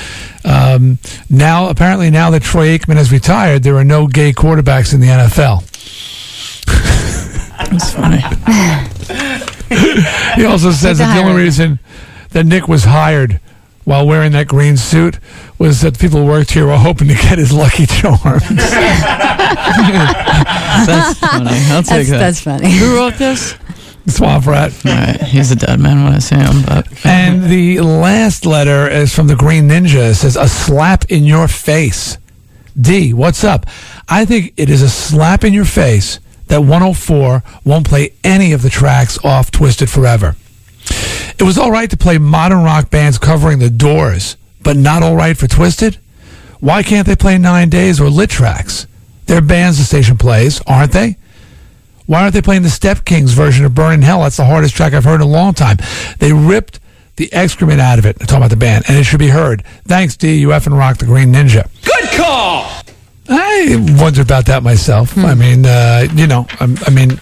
Um, 0.45 0.99
now, 1.29 1.69
apparently, 1.69 2.11
now 2.11 2.31
that 2.31 2.43
Troy 2.43 2.79
Aikman 2.79 2.97
has 2.97 3.13
retired, 3.13 3.63
there 3.63 3.77
are 3.77 3.85
no 3.85 4.07
gay 4.07 4.33
quarterbacks 4.33 4.95
in 4.95 5.01
the 5.01 5.09
NFL. 5.09 5.71
That's 7.71 7.93
funny. 7.93 8.23
he 10.37 10.45
also 10.47 10.71
says 10.71 10.99
the 10.99 11.05
that 11.05 11.15
the 11.15 11.21
only 11.21 11.43
reason 11.43 11.79
that 12.31 12.47
Nick 12.47 12.67
was 12.67 12.85
hired 12.85 13.41
while 13.85 14.07
wearing 14.07 14.33
that 14.33 14.49
green 14.49 14.79
suit 14.79 15.19
was 15.59 15.81
that 15.83 15.99
people 15.99 16.21
who 16.21 16.27
worked 16.27 16.51
here 16.53 16.67
were 16.67 16.77
hoping 16.77 17.09
to 17.09 17.15
get 17.15 17.39
his 17.39 17.53
lucky 17.53 17.87
charms. 17.87 18.43
That's 20.87 21.19
funny. 21.19 21.51
I'll 21.71 21.83
take 21.83 22.07
That's- 22.07 22.11
that. 22.11 22.19
that's 22.19 22.41
funny. 22.41 22.71
Who 22.79 22.97
wrote 22.97 23.15
this? 23.15 23.55
Swamp 24.07 24.47
Rat. 24.47 24.73
All 24.85 24.93
right, 24.93 25.19
he's 25.23 25.51
a 25.51 25.57
dead 25.57 25.81
man 25.81 26.05
when 26.05 26.13
I 26.13 26.19
see 26.19 26.35
him, 26.37 26.63
but 26.67 26.87
And 27.07 27.45
the 27.45 27.81
last 27.81 28.45
letter 28.45 28.87
is 28.87 29.15
from 29.15 29.29
the 29.29 29.37
Green 29.37 29.67
Ninja. 29.69 30.11
It 30.11 30.15
says, 30.17 30.37
A 30.37 30.47
slap 30.47 31.07
in 31.11 31.25
your 31.25 31.49
face. 31.49 32.19
Dee, 32.79 33.15
what's 33.15 33.45
up? 33.45 33.65
I 34.09 34.27
think 34.27 34.53
it 34.59 34.69
is 34.69 34.83
a 34.83 34.91
slap 34.91 35.43
in 35.43 35.55
your 35.55 35.65
face 35.65 36.21
that 36.49 36.59
104 36.61 37.43
won't 37.65 37.89
play 37.89 38.13
any 38.23 38.53
of 38.53 38.61
the 38.61 38.69
tracks 38.69 39.17
off 39.25 39.51
Twisted 39.51 39.89
Forever. 39.89 40.37
It 41.39 41.45
was 41.45 41.57
all 41.57 41.71
right 41.71 41.89
to 41.89 41.97
play 41.97 42.19
modern 42.19 42.63
rock 42.63 42.91
bands 42.91 43.17
covering 43.17 43.59
the 43.59 43.71
doors, 43.71 44.37
but 44.65 44.77
not 44.77 45.03
all 45.03 45.15
right 45.15 45.37
for 45.37 45.47
Twisted? 45.47 45.99
Why 46.61 46.83
can't 46.83 47.07
they 47.07 47.17
play 47.17 47.39
Nine 47.39 47.69
Days 47.69 48.01
or 48.01 48.09
Lit 48.09 48.31
tracks? 48.31 48.87
They're 49.27 49.41
bands 49.41 49.79
the 49.79 49.85
station 49.85 50.17
plays, 50.19 50.61
aren't 50.67 50.93
they? 50.93 51.17
Why 52.07 52.23
aren't 52.23 52.35
they 52.35 52.43
playing 52.43 52.63
the 52.63 52.71
Step 52.71 53.05
Kings 53.05 53.33
version 53.33 53.65
of 53.65 53.75
Burn 53.75 53.95
in 53.95 54.03
Hell? 54.03 54.23
That's 54.23 54.37
the 54.37 54.45
hardest 54.45 54.75
track 54.75 54.93
I've 54.93 55.05
heard 55.05 55.17
in 55.17 55.21
a 55.23 55.27
long 55.27 55.55
time. 55.55 55.79
They 56.19 56.33
ripped 56.33 56.81
the 57.17 57.33
excrement 57.33 57.81
out 57.81 57.99
of 57.99 58.07
it. 58.07 58.17
I'm 58.21 58.27
talking 58.27 58.39
about 58.39 58.51
the 58.51 58.57
band, 58.57 58.85
and 58.89 58.97
it 58.97 59.05
should 59.05 59.21
be 59.21 59.29
heard. 59.29 59.65
Thanks, 59.87 60.17
Dee. 60.17 60.37
You 60.37 60.49
effing 60.49 60.77
rock 60.77 60.99
the 60.99 61.07
Green 61.07 61.33
Ninja. 61.33 61.69
Good 61.85 62.19
call! 62.19 62.71
I 63.29 63.77
wonder 64.01 64.21
about 64.21 64.47
that 64.47 64.63
myself. 64.63 65.17
I 65.17 65.35
mean, 65.35 65.65
uh, 65.65 66.07
you 66.15 66.27
know, 66.27 66.47
I, 66.61 66.77
I 66.87 66.91
mean, 66.91 67.21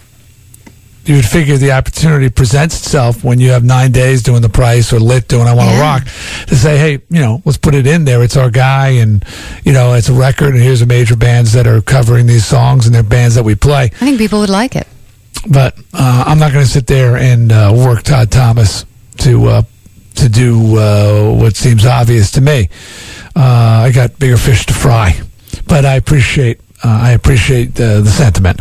you 1.05 1.17
would 1.17 1.25
figure 1.25 1.57
the 1.57 1.73
opportunity 1.73 2.31
presents 2.31 2.79
itself 2.79 3.25
when 3.25 3.41
you 3.41 3.51
have 3.51 3.65
nine 3.65 3.91
days 3.91 4.23
doing 4.23 4.41
the 4.41 4.49
price 4.49 4.93
or 4.93 5.01
lit 5.01 5.27
doing 5.29 5.49
I 5.49 5.55
Want 5.55 5.71
to 5.71 5.81
Rock 5.81 6.05
to 6.47 6.55
say, 6.55 6.79
hey, 6.79 6.93
you 7.11 7.21
know, 7.21 7.43
let's 7.45 7.59
put 7.59 7.75
it 7.75 7.87
in 7.87 8.05
there. 8.05 8.23
It's 8.23 8.37
our 8.37 8.51
guy, 8.51 8.89
and 8.89 9.25
you 9.65 9.73
know, 9.73 9.95
it's 9.95 10.09
a 10.09 10.13
record, 10.13 10.55
and 10.55 10.63
here's 10.63 10.81
the 10.81 10.87
major 10.87 11.17
bands 11.17 11.53
that 11.55 11.67
are 11.67 11.81
covering 11.83 12.27
these 12.27 12.47
songs, 12.47 12.87
and 12.87 12.95
they're 12.95 13.03
bands 13.03 13.35
that 13.35 13.45
we 13.45 13.55
play. 13.55 13.85
I 13.85 13.89
think 13.89 14.19
people 14.19 14.41
would 14.41 14.51
like 14.51 14.77
it. 14.77 14.87
But 15.51 15.77
uh, 15.93 16.25
I'm 16.27 16.39
not 16.39 16.53
going 16.53 16.65
to 16.65 16.71
sit 16.71 16.87
there 16.87 17.17
and 17.17 17.51
uh, 17.51 17.73
work 17.75 18.05
Todd 18.05 18.31
Thomas 18.31 18.85
to 19.19 19.47
uh, 19.47 19.63
to 20.17 20.29
do 20.29 20.79
uh, 20.79 21.33
what 21.35 21.57
seems 21.57 21.85
obvious 21.85 22.31
to 22.33 22.41
me. 22.41 22.69
Uh, 23.35 23.87
I 23.87 23.93
got 23.93 24.19
bigger 24.19 24.37
fish 24.37 24.67
to 24.67 24.75
fry, 24.75 25.21
but 25.67 25.85
I 25.85 25.95
appreciate. 25.95 26.61
Uh, 26.85 26.89
I 26.89 27.11
appreciate 27.13 27.81
uh, 27.81 28.01
the 28.01 28.11
sentiment. 28.11 28.61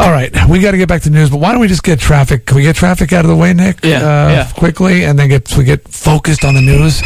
All 0.00 0.10
right, 0.10 0.32
we 0.48 0.60
got 0.60 0.70
to 0.70 0.78
get 0.78 0.88
back 0.88 1.02
to 1.02 1.10
news, 1.10 1.28
but 1.28 1.38
why 1.38 1.52
don't 1.52 1.60
we 1.60 1.68
just 1.68 1.82
get 1.82 2.00
traffic? 2.00 2.46
Can 2.46 2.56
we 2.56 2.62
get 2.62 2.76
traffic 2.76 3.12
out 3.12 3.24
of 3.24 3.28
the 3.28 3.36
way, 3.36 3.52
Nick? 3.52 3.84
Yeah, 3.84 3.98
uh, 3.98 4.28
yeah. 4.30 4.52
quickly, 4.56 5.04
and 5.04 5.18
then 5.18 5.28
get 5.28 5.54
we 5.56 5.64
get 5.64 5.86
focused 5.86 6.44
on 6.44 6.54
the 6.54 6.62
news. 6.62 7.02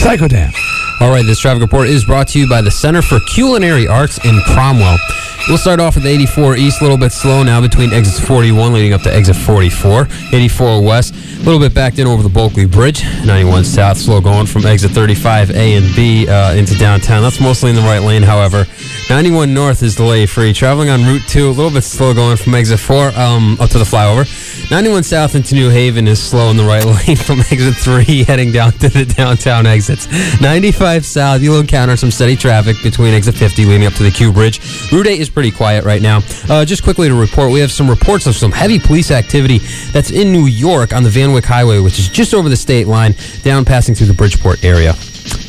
Psycho 0.00 0.28
Dan. 0.28 0.52
All 1.00 1.10
right, 1.10 1.24
this 1.24 1.38
traffic 1.40 1.62
report 1.62 1.88
is 1.88 2.04
brought 2.04 2.28
to 2.28 2.38
you 2.38 2.48
by 2.48 2.60
the 2.60 2.70
Center 2.70 3.02
for 3.02 3.18
Culinary 3.32 3.86
Arts 3.86 4.24
in 4.24 4.40
Cromwell. 4.46 4.98
We'll 5.46 5.56
start 5.56 5.80
off 5.80 5.94
with 5.94 6.04
84 6.04 6.56
East, 6.56 6.80
a 6.80 6.84
little 6.84 6.98
bit 6.98 7.12
slow 7.12 7.42
now 7.42 7.60
between 7.60 7.92
exits 7.92 8.20
41 8.20 8.72
leading 8.72 8.92
up 8.92 9.02
to 9.02 9.14
exit 9.14 9.36
44. 9.36 10.06
84 10.32 10.82
West, 10.82 11.14
a 11.14 11.42
little 11.42 11.60
bit 11.60 11.72
backed 11.72 11.98
in 11.98 12.06
over 12.06 12.22
the 12.22 12.28
Bulkeley 12.28 12.66
Bridge. 12.66 13.02
91 13.24 13.64
South, 13.64 13.96
slow 13.96 14.20
going 14.20 14.46
from 14.46 14.66
exit 14.66 14.90
35A 14.90 15.78
and 15.78 15.96
B 15.96 16.28
uh, 16.28 16.54
into 16.54 16.74
downtown. 16.76 17.22
That's 17.22 17.40
mostly 17.40 17.70
in 17.70 17.76
the 17.76 17.82
right 17.82 18.00
lane, 18.00 18.22
however. 18.22 18.66
91 19.08 19.54
North 19.54 19.82
is 19.82 19.94
delay 19.94 20.26
free. 20.26 20.52
Traveling 20.52 20.90
on 20.90 21.02
Route 21.04 21.22
2, 21.28 21.48
a 21.48 21.50
little 21.50 21.70
bit 21.70 21.82
slow 21.82 22.12
going 22.12 22.36
from 22.36 22.54
exit 22.54 22.78
4 22.78 23.08
um, 23.16 23.56
up 23.58 23.70
to 23.70 23.78
the 23.78 23.84
flyover. 23.84 24.28
91 24.70 25.02
South 25.02 25.34
into 25.34 25.54
New 25.54 25.70
Haven 25.70 26.06
is 26.06 26.22
slow 26.22 26.50
in 26.50 26.58
the 26.58 26.64
right 26.64 26.84
lane 27.06 27.16
from 27.16 27.40
exit 27.40 27.74
3 27.76 28.24
heading 28.24 28.52
down 28.52 28.72
to 28.72 28.90
the 28.90 29.06
downtown 29.06 29.64
exits. 29.64 30.06
95 30.42 31.06
South, 31.06 31.40
you'll 31.40 31.60
encounter 31.60 31.96
some 31.96 32.10
steady 32.10 32.36
traffic 32.36 32.76
between 32.82 33.14
exit 33.14 33.34
50 33.34 33.64
leading 33.64 33.86
up 33.86 33.94
to 33.94 34.02
the 34.02 34.10
Q 34.10 34.30
Bridge. 34.30 34.60
Route 34.92 35.06
8 35.06 35.20
is 35.20 35.27
pretty 35.28 35.50
quiet 35.50 35.84
right 35.84 36.02
now. 36.02 36.20
Uh, 36.48 36.64
just 36.64 36.82
quickly 36.82 37.08
to 37.08 37.14
report, 37.14 37.52
we 37.52 37.60
have 37.60 37.72
some 37.72 37.88
reports 37.88 38.26
of 38.26 38.34
some 38.34 38.52
heavy 38.52 38.78
police 38.78 39.10
activity 39.10 39.58
that's 39.92 40.10
in 40.10 40.32
New 40.32 40.46
York 40.46 40.92
on 40.92 41.02
the 41.02 41.10
Van 41.10 41.32
Wyck 41.32 41.44
Highway, 41.44 41.80
which 41.80 41.98
is 41.98 42.08
just 42.08 42.34
over 42.34 42.48
the 42.48 42.56
state 42.56 42.86
line, 42.86 43.14
down 43.42 43.64
passing 43.64 43.94
through 43.94 44.08
the 44.08 44.14
Bridgeport 44.14 44.64
area. 44.64 44.90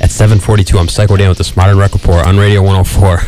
At 0.01 0.11
742, 0.11 0.77
I'm 0.77 0.88
Psycho 0.88 1.18
Dan 1.18 1.30
with 1.30 1.38
the 1.38 1.61
and 1.61 1.80
Rec 1.80 1.93
Report 1.93 2.26
on 2.26 2.38
Radio 2.38 2.61
104. 2.61 3.19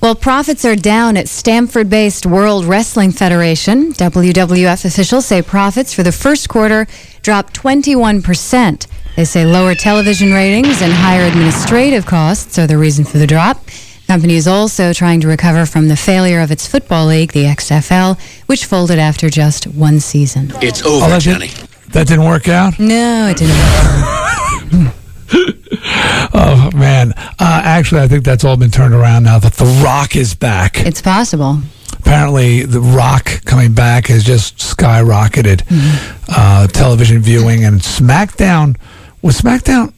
Well, 0.00 0.14
profits 0.14 0.64
are 0.64 0.76
down 0.76 1.16
at 1.16 1.28
Stamford 1.28 1.90
based 1.90 2.24
World 2.24 2.64
Wrestling 2.64 3.10
Federation. 3.10 3.92
WWF 3.94 4.84
officials 4.84 5.26
say 5.26 5.42
profits 5.42 5.92
for 5.92 6.04
the 6.04 6.12
first 6.12 6.48
quarter 6.48 6.86
dropped 7.22 7.52
21%. 7.54 8.86
They 9.16 9.24
say 9.24 9.44
lower 9.44 9.74
television 9.74 10.32
ratings 10.32 10.80
and 10.80 10.92
higher 10.92 11.26
administrative 11.26 12.06
costs 12.06 12.56
are 12.60 12.68
the 12.68 12.78
reason 12.78 13.04
for 13.04 13.18
the 13.18 13.26
drop. 13.26 13.60
The 14.08 14.14
company 14.14 14.36
is 14.36 14.48
also 14.48 14.94
trying 14.94 15.20
to 15.20 15.28
recover 15.28 15.66
from 15.66 15.88
the 15.88 15.96
failure 15.96 16.40
of 16.40 16.50
its 16.50 16.66
football 16.66 17.08
league, 17.08 17.32
the 17.32 17.44
XFL, 17.44 18.18
which 18.46 18.64
folded 18.64 18.98
after 18.98 19.28
just 19.28 19.66
one 19.66 20.00
season. 20.00 20.50
It's 20.62 20.82
over, 20.82 21.08
that 21.08 21.20
Johnny. 21.20 21.48
Did, 21.48 21.68
that 21.92 22.06
didn't 22.06 22.24
work 22.24 22.48
out? 22.48 22.78
No, 22.78 23.28
it 23.30 23.36
didn't. 23.36 23.54
oh 26.32 26.70
man! 26.74 27.12
Uh, 27.18 27.60
actually, 27.62 28.00
I 28.00 28.08
think 28.08 28.24
that's 28.24 28.44
all 28.44 28.56
been 28.56 28.70
turned 28.70 28.94
around 28.94 29.24
now 29.24 29.38
that 29.40 29.52
The 29.52 29.66
Rock 29.84 30.16
is 30.16 30.34
back. 30.34 30.86
It's 30.86 31.02
possible. 31.02 31.58
Apparently, 31.98 32.62
The 32.62 32.80
Rock 32.80 33.44
coming 33.44 33.74
back 33.74 34.06
has 34.06 34.24
just 34.24 34.56
skyrocketed 34.56 35.64
mm-hmm. 35.64 36.32
uh, 36.34 36.66
television 36.68 37.20
viewing 37.20 37.66
and 37.66 37.78
SmackDown. 37.78 38.78
Was 39.20 39.38
SmackDown 39.38 39.92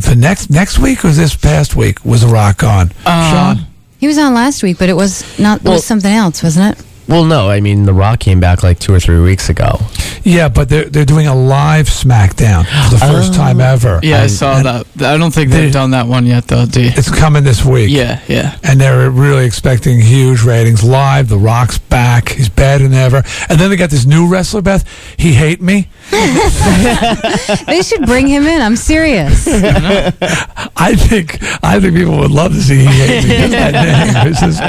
for 0.00 0.14
next 0.14 0.50
next 0.50 0.78
week 0.78 1.04
or 1.04 1.10
this 1.10 1.36
past 1.36 1.74
week? 1.76 2.04
Was 2.04 2.22
a 2.22 2.28
Rock 2.28 2.62
on? 2.62 2.92
Uh, 3.04 3.54
Sean, 3.54 3.66
he 3.98 4.06
was 4.06 4.18
on 4.18 4.34
last 4.34 4.62
week, 4.62 4.78
but 4.78 4.88
it 4.88 4.94
was 4.94 5.38
not. 5.38 5.62
Well, 5.62 5.72
it 5.72 5.76
was 5.76 5.84
something 5.84 6.12
else, 6.12 6.42
wasn't 6.42 6.78
it? 6.78 6.84
Well, 7.06 7.24
no, 7.24 7.50
I 7.50 7.60
mean, 7.60 7.84
The 7.84 7.92
Rock 7.92 8.20
came 8.20 8.40
back 8.40 8.62
like 8.62 8.78
two 8.78 8.94
or 8.94 9.00
three 9.00 9.20
weeks 9.20 9.48
ago. 9.48 9.78
Yeah, 10.24 10.48
but 10.48 10.70
they're 10.70 10.86
they're 10.86 11.04
doing 11.04 11.26
a 11.26 11.34
live 11.34 11.86
SmackDown 11.86 12.64
for 12.64 12.94
the 12.94 13.12
first 13.12 13.34
oh. 13.34 13.36
time 13.36 13.60
ever. 13.60 14.00
Yeah, 14.02 14.22
I 14.22 14.26
saw 14.26 14.62
that. 14.62 14.86
I 15.00 15.18
don't 15.18 15.32
think 15.32 15.50
they've 15.50 15.72
done 15.72 15.90
that 15.90 16.06
one 16.06 16.24
yet, 16.24 16.46
though. 16.46 16.64
Do 16.64 16.82
you? 16.82 16.90
It's 16.94 17.14
coming 17.14 17.44
this 17.44 17.62
week. 17.62 17.90
Yeah, 17.90 18.22
yeah. 18.26 18.56
And 18.62 18.80
they're 18.80 19.10
really 19.10 19.44
expecting 19.44 20.00
huge 20.00 20.42
ratings 20.42 20.82
live. 20.82 21.28
The 21.28 21.36
Rock's 21.36 21.76
back. 21.76 22.30
He's 22.30 22.48
better 22.48 22.84
than 22.84 22.94
ever. 22.94 23.22
And 23.50 23.60
then 23.60 23.68
they 23.68 23.76
got 23.76 23.90
this 23.90 24.06
new 24.06 24.26
wrestler, 24.26 24.62
Beth. 24.62 24.88
He 25.18 25.34
hate 25.34 25.60
me. 25.60 25.88
they 26.10 27.82
should 27.82 28.06
bring 28.06 28.26
him 28.26 28.46
in. 28.46 28.62
I'm 28.62 28.76
serious. 28.76 29.46
I 30.76 30.94
think 30.96 31.38
I 31.62 31.80
think 31.80 31.96
people 31.96 32.18
would 32.18 32.30
love 32.30 32.52
to 32.52 32.62
see 32.62 32.78
he 32.78 32.86
hate 32.86 33.24
me. 33.24 33.34
This 34.24 34.42
is 34.42 34.60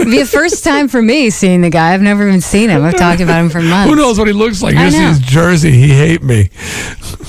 It'd 0.00 0.10
be 0.10 0.20
a 0.20 0.26
first 0.26 0.62
time 0.64 0.73
for 0.88 1.00
me 1.00 1.30
seeing 1.30 1.60
the 1.60 1.70
guy. 1.70 1.94
I've 1.94 2.02
never 2.02 2.26
even 2.26 2.40
seen 2.40 2.70
him. 2.70 2.84
I've 2.84 2.96
talked 2.96 3.20
about 3.20 3.40
him 3.40 3.50
for 3.50 3.60
months. 3.62 3.90
Who 3.90 3.96
knows 3.96 4.18
what 4.18 4.26
he 4.26 4.32
looks 4.32 4.62
like? 4.62 4.74
You 4.74 4.90
see 4.90 4.98
his 4.98 5.20
jersey. 5.20 5.72
He 5.72 5.88
hate 5.88 6.22
me. 6.22 6.50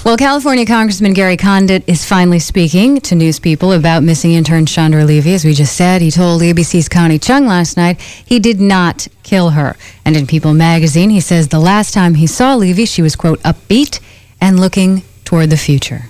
Well, 0.04 0.18
California 0.18 0.66
Congressman 0.66 1.14
Gary 1.14 1.38
Condit 1.38 1.84
is 1.88 2.06
finally 2.06 2.40
speaking 2.40 3.02
to 3.02 3.16
news 3.16 3.40
people 3.40 3.72
about 3.72 4.04
missing 4.04 4.34
intern 4.34 4.66
Chandra 4.66 5.04
Levy. 5.04 5.34
As 5.34 5.46
we 5.46 5.54
just 5.54 5.76
said, 5.76 6.02
he 6.02 6.12
told 6.12 6.42
ABC's 6.42 6.90
Connie 6.90 7.20
Chung 7.20 7.48
last 7.48 7.78
night 7.78 8.00
he 8.02 8.40
did 8.40 8.60
not 8.60 9.08
kill 9.24 9.52
her. 9.52 9.76
And 10.06 10.16
in 10.16 10.28
People 10.28 10.54
magazine, 10.54 11.10
he 11.10 11.22
says 11.22 11.48
the 11.48 11.60
last 11.60 11.94
time 11.94 12.16
he 12.16 12.28
saw 12.28 12.56
Levy, 12.56 12.86
she 12.86 13.02
was, 13.02 13.16
quote, 13.16 13.40
upbeat 13.42 14.00
and 14.40 14.60
looking 14.60 15.04
toward 15.24 15.50
the 15.50 15.58
future. 15.58 16.06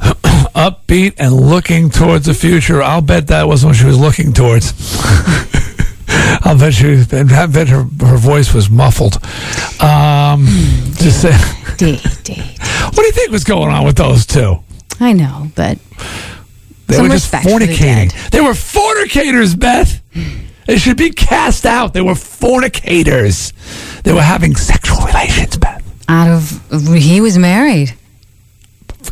upbeat 0.00 1.14
and 1.18 1.32
looking 1.32 1.90
towards 1.90 2.26
the 2.26 2.34
future. 2.34 2.82
I'll 2.82 3.00
bet 3.00 3.28
that 3.28 3.46
was 3.46 3.64
what 3.64 3.76
she 3.76 3.84
was 3.84 3.98
looking 3.98 4.32
towards. 4.32 4.72
I'll 6.42 6.58
bet 6.58 6.74
she. 6.74 7.04
I 7.12 7.46
bet 7.46 7.68
her 7.68 7.82
her 8.00 8.16
voice 8.16 8.52
was 8.52 8.68
muffled. 8.70 9.16
Um, 9.82 10.46
just 10.96 11.22
say, 11.22 11.36
date, 11.76 12.02
date. 12.24 12.58
What 12.84 12.96
do 12.96 13.06
you 13.06 13.12
think 13.12 13.30
was 13.30 13.44
going 13.44 13.70
on 13.70 13.84
with 13.84 13.96
those 13.96 14.26
two? 14.26 14.58
I 14.98 15.12
know, 15.12 15.50
but 15.54 15.78
they 16.86 17.00
were 17.00 17.08
just 17.08 17.32
fornicating. 17.32 18.12
The 18.12 18.30
they 18.32 18.40
were 18.40 18.54
fornicators, 18.54 19.54
Beth. 19.54 20.02
They 20.66 20.78
should 20.78 20.96
be 20.96 21.10
cast 21.10 21.66
out. 21.66 21.94
They 21.94 22.02
were 22.02 22.14
fornicators. 22.14 23.52
They 24.02 24.12
were 24.12 24.22
having 24.22 24.56
sexual 24.56 25.04
relations, 25.06 25.56
Beth. 25.56 25.82
Out 26.08 26.28
of 26.28 26.94
he 26.94 27.20
was 27.20 27.38
married. 27.38 27.94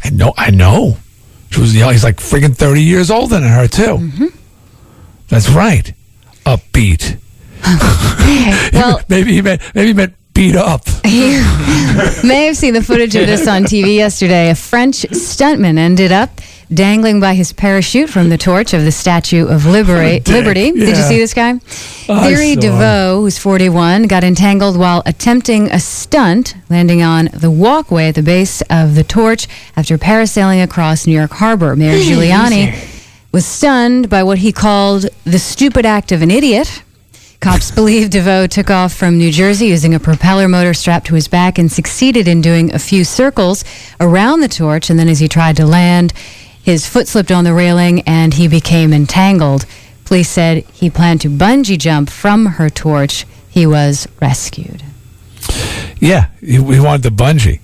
I 0.05 0.11
know. 0.11 0.35
I 0.37 0.51
know. 0.51 0.97
She 1.51 1.61
was 1.61 1.75
young. 1.75 1.93
He's 1.93 2.05
like 2.05 2.17
freaking 2.17 2.57
thirty 2.57 2.83
years 2.83 3.11
older 3.11 3.39
than 3.39 3.49
her 3.49 3.67
too. 3.69 3.83
Mm-hmm. 3.99 4.27
That's 5.29 5.49
right. 5.51 5.93
Upbeat. 6.49 7.19
well, 8.73 9.01
maybe 9.09 9.33
he 9.33 9.43
meant 9.43 9.61
maybe 9.75 9.89
he 9.89 9.93
meant 9.95 10.15
beat 10.35 10.57
up. 10.57 10.83
You 11.09 11.43
may 12.29 12.47
have 12.47 12.57
seen 12.57 12.75
the 12.75 12.83
footage 12.83 13.17
of 13.17 13.27
this 13.27 13.49
on 13.49 13.65
TV 13.65 13.97
yesterday. 13.97 14.51
A 14.51 14.55
French 14.55 15.03
stuntman 15.11 15.79
ended 15.79 16.13
up 16.13 16.31
dangling 16.73 17.19
by 17.19 17.35
his 17.35 17.53
parachute 17.53 18.09
from 18.11 18.29
the 18.29 18.39
torch 18.39 18.73
of 18.75 18.85
the 18.85 18.93
Statue 18.93 19.47
of 19.47 19.65
Libera- 19.65 20.21
Liberty. 20.29 20.73
Yeah. 20.75 20.85
Did 20.87 20.97
you 20.97 21.03
see 21.03 21.19
this 21.19 21.35
guy? 21.35 21.59
Thierry 21.59 22.55
Devaux, 22.57 23.21
who's 23.23 23.39
41, 23.39 24.05
got 24.05 24.23
entangled 24.23 24.77
while 24.79 25.03
attempting 25.07 25.71
a 25.71 25.81
stunt, 25.81 26.55
landing 26.69 27.03
on 27.03 27.31
the 27.33 27.51
walkway 27.51 28.09
at 28.09 28.15
the 28.15 28.23
base 28.23 28.61
of 28.71 28.95
the 28.95 29.03
torch 29.05 29.49
after 29.77 29.99
parasailing 29.99 30.63
across 30.63 31.07
New 31.07 31.15
York 31.15 31.33
Harbor. 31.33 31.75
Mayor 31.75 31.99
Giuliani 31.99 32.98
was 33.33 33.45
stunned 33.45 34.09
by 34.09 34.23
what 34.23 34.39
he 34.39 34.53
called 34.53 35.07
the 35.25 35.39
stupid 35.39 35.85
act 35.85 36.13
of 36.13 36.23
an 36.23 36.31
idiot. 36.31 36.83
Cops 37.41 37.71
believe 37.71 38.11
Devaux 38.11 38.49
took 38.49 38.69
off 38.69 38.93
from 38.93 39.17
New 39.17 39.31
Jersey 39.31 39.67
using 39.67 39.95
a 39.95 40.01
propeller 40.01 40.49
motor 40.49 40.75
strapped 40.75 41.07
to 41.07 41.15
his 41.15 41.29
back 41.29 41.57
and 41.57 41.71
succeeded 41.71 42.27
in 42.27 42.41
doing 42.41 42.75
a 42.75 42.79
few 42.81 43.05
circles 43.05 43.65
around 44.01 44.41
the 44.41 44.49
torch. 44.49 44.91
And 44.91 44.99
then, 44.99 45.09
as 45.09 45.21
he 45.21 45.29
tried 45.29 45.57
to 45.59 45.67
land, 45.67 46.13
his 46.63 46.89
foot 46.89 47.07
slipped 47.07 47.31
on 47.31 47.45
the 47.45 47.55
railing 47.55 48.01
and 48.03 48.35
he 48.35 48.49
became 48.49 48.93
entangled. 48.93 49.67
Police 50.05 50.29
said 50.29 50.65
he 50.73 50.91
planned 50.91 51.21
to 51.21 51.29
bungee 51.29 51.79
jump 51.79 52.11
from 52.11 52.47
her 52.47 52.69
torch. 52.69 53.25
He 53.49 53.67
was 53.67 54.09
rescued. 54.21 54.83
Yeah, 56.01 56.31
he, 56.41 56.57
he 56.57 56.81
wanted 56.81 57.03
the 57.03 57.11
bungee. 57.11 57.61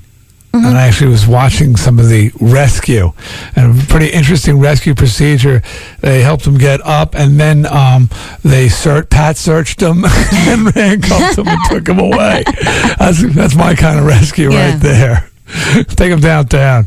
Mm-hmm. 0.54 0.66
And 0.66 0.78
I 0.78 0.86
actually 0.86 1.10
was 1.10 1.26
watching 1.26 1.74
some 1.74 1.98
of 1.98 2.08
the 2.08 2.30
rescue, 2.40 3.12
and 3.56 3.82
a 3.82 3.86
pretty 3.86 4.06
interesting 4.06 4.60
rescue 4.60 4.94
procedure. 4.94 5.62
They 5.98 6.22
helped 6.22 6.46
him 6.46 6.58
get 6.58 6.80
up, 6.86 7.16
and 7.16 7.40
then 7.40 7.66
um, 7.66 8.08
they 8.44 8.68
cert, 8.68 9.10
pat 9.10 9.36
searched 9.36 9.82
him 9.82 10.04
and 10.04 10.72
handcuffed 10.72 11.38
him 11.38 11.48
and 11.48 11.58
took 11.68 11.88
him 11.88 11.98
away. 11.98 12.44
That's, 13.00 13.34
that's 13.34 13.56
my 13.56 13.74
kind 13.74 13.98
of 13.98 14.06
rescue 14.06 14.52
yeah. 14.52 14.70
right 14.70 14.80
there. 14.80 15.30
Take 15.88 16.12
him 16.12 16.20
downtown. 16.20 16.86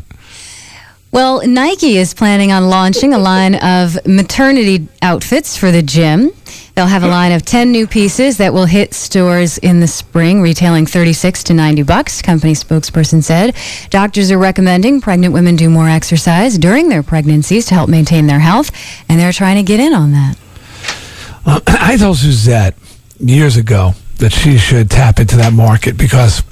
Well, 1.12 1.46
Nike 1.46 1.98
is 1.98 2.14
planning 2.14 2.50
on 2.52 2.70
launching 2.70 3.12
a 3.12 3.18
line 3.18 3.54
of 3.56 3.98
maternity 4.06 4.88
outfits 5.02 5.58
for 5.58 5.70
the 5.70 5.82
gym. 5.82 6.32
They'll 6.78 6.86
have 6.86 7.02
a 7.02 7.08
line 7.08 7.32
of 7.32 7.44
10 7.44 7.72
new 7.72 7.88
pieces 7.88 8.36
that 8.36 8.54
will 8.54 8.66
hit 8.66 8.94
stores 8.94 9.58
in 9.58 9.80
the 9.80 9.88
spring, 9.88 10.40
retailing 10.40 10.86
36 10.86 11.42
to 11.42 11.52
90 11.52 11.82
bucks, 11.82 12.22
company 12.22 12.52
spokesperson 12.52 13.20
said. 13.20 13.56
Doctors 13.90 14.30
are 14.30 14.38
recommending 14.38 15.00
pregnant 15.00 15.34
women 15.34 15.56
do 15.56 15.68
more 15.68 15.88
exercise 15.88 16.56
during 16.56 16.88
their 16.88 17.02
pregnancies 17.02 17.66
to 17.66 17.74
help 17.74 17.90
maintain 17.90 18.28
their 18.28 18.38
health, 18.38 18.70
and 19.08 19.18
they're 19.18 19.32
trying 19.32 19.56
to 19.56 19.64
get 19.64 19.80
in 19.80 19.92
on 19.92 20.12
that. 20.12 20.38
Uh, 21.44 21.60
I 21.66 21.96
told 21.96 22.18
Suzette 22.18 22.76
years 23.18 23.56
ago 23.56 23.94
that 24.18 24.30
she 24.30 24.56
should 24.56 24.88
tap 24.88 25.18
into 25.18 25.36
that 25.38 25.52
market 25.52 25.96
because 25.96 26.44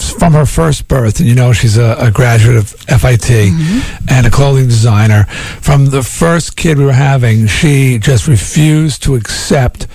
from 0.00 0.32
her 0.32 0.46
first 0.46 0.88
birth, 0.88 1.20
and 1.20 1.28
you 1.28 1.34
know 1.34 1.52
she's 1.52 1.76
a, 1.76 1.96
a 1.98 2.10
graduate 2.10 2.56
of 2.56 2.68
FIT 2.70 3.22
mm-hmm. 3.22 4.06
and 4.08 4.26
a 4.26 4.30
clothing 4.30 4.66
designer. 4.66 5.24
From 5.24 5.86
the 5.86 6.02
first 6.02 6.56
kid 6.56 6.78
we 6.78 6.84
were 6.84 6.92
having, 6.92 7.46
she 7.46 7.98
just 7.98 8.26
refused 8.26 9.02
to 9.04 9.14
accept 9.14 9.86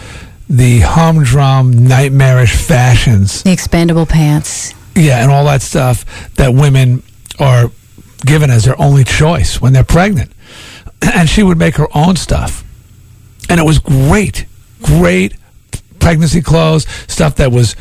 the 0.49 0.82
humdrum, 0.82 1.88
nightmarish 1.88 2.56
fashions, 2.56 3.44
the 3.44 3.49
expandable 3.49 4.07
pants, 4.07 4.73
yeah, 4.95 5.23
and 5.23 5.32
all 5.32 5.45
that 5.45 5.61
stuff 5.61 6.34
that 6.36 6.53
women 6.53 7.02
are 7.40 7.72
given 8.26 8.49
as 8.49 8.65
their 8.65 8.80
only 8.80 9.03
choice 9.03 9.60
when 9.61 9.73
they're 9.73 9.84
pregnant. 9.84 10.32
And 11.14 11.30
she 11.30 11.44
would 11.44 11.60
make 11.60 11.76
her 11.76 11.88
own 11.94 12.15
stuff, 12.15 12.64
and 13.48 13.60
it 13.60 13.64
was 13.64 13.77
great, 13.80 14.45
great 14.82 15.36
pregnancy 15.99 16.41
clothes, 16.41 16.88
stuff 17.07 17.36
that 17.36 17.52
was 17.52 17.76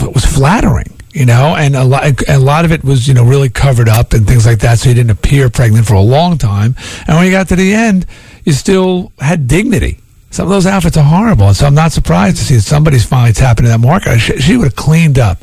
was 0.00 0.24
flattering 0.24 0.99
you 1.12 1.26
know, 1.26 1.54
and 1.56 1.74
a 1.74 1.84
lot, 1.84 2.28
a 2.28 2.38
lot 2.38 2.64
of 2.64 2.72
it 2.72 2.84
was, 2.84 3.08
you 3.08 3.14
know, 3.14 3.24
really 3.24 3.48
covered 3.48 3.88
up 3.88 4.12
and 4.12 4.26
things 4.26 4.46
like 4.46 4.60
that, 4.60 4.78
so 4.78 4.88
you 4.88 4.94
didn't 4.94 5.10
appear 5.10 5.50
pregnant 5.50 5.86
for 5.86 5.94
a 5.94 6.00
long 6.00 6.38
time. 6.38 6.76
And 7.06 7.16
when 7.16 7.26
you 7.26 7.32
got 7.32 7.48
to 7.48 7.56
the 7.56 7.72
end, 7.74 8.06
you 8.44 8.52
still 8.52 9.12
had 9.18 9.46
dignity. 9.46 9.98
Some 10.30 10.46
of 10.46 10.50
those 10.50 10.66
outfits 10.66 10.96
are 10.96 11.04
horrible, 11.04 11.48
and 11.48 11.56
so 11.56 11.66
I'm 11.66 11.74
not 11.74 11.92
surprised 11.92 12.36
to 12.36 12.44
see 12.44 12.54
that 12.54 12.62
somebody's 12.62 13.04
finally 13.04 13.32
tapping 13.32 13.64
into 13.64 13.76
that 13.76 13.84
market. 13.84 14.18
She, 14.18 14.38
she 14.38 14.56
would 14.56 14.64
have 14.64 14.76
cleaned 14.76 15.18
up 15.18 15.42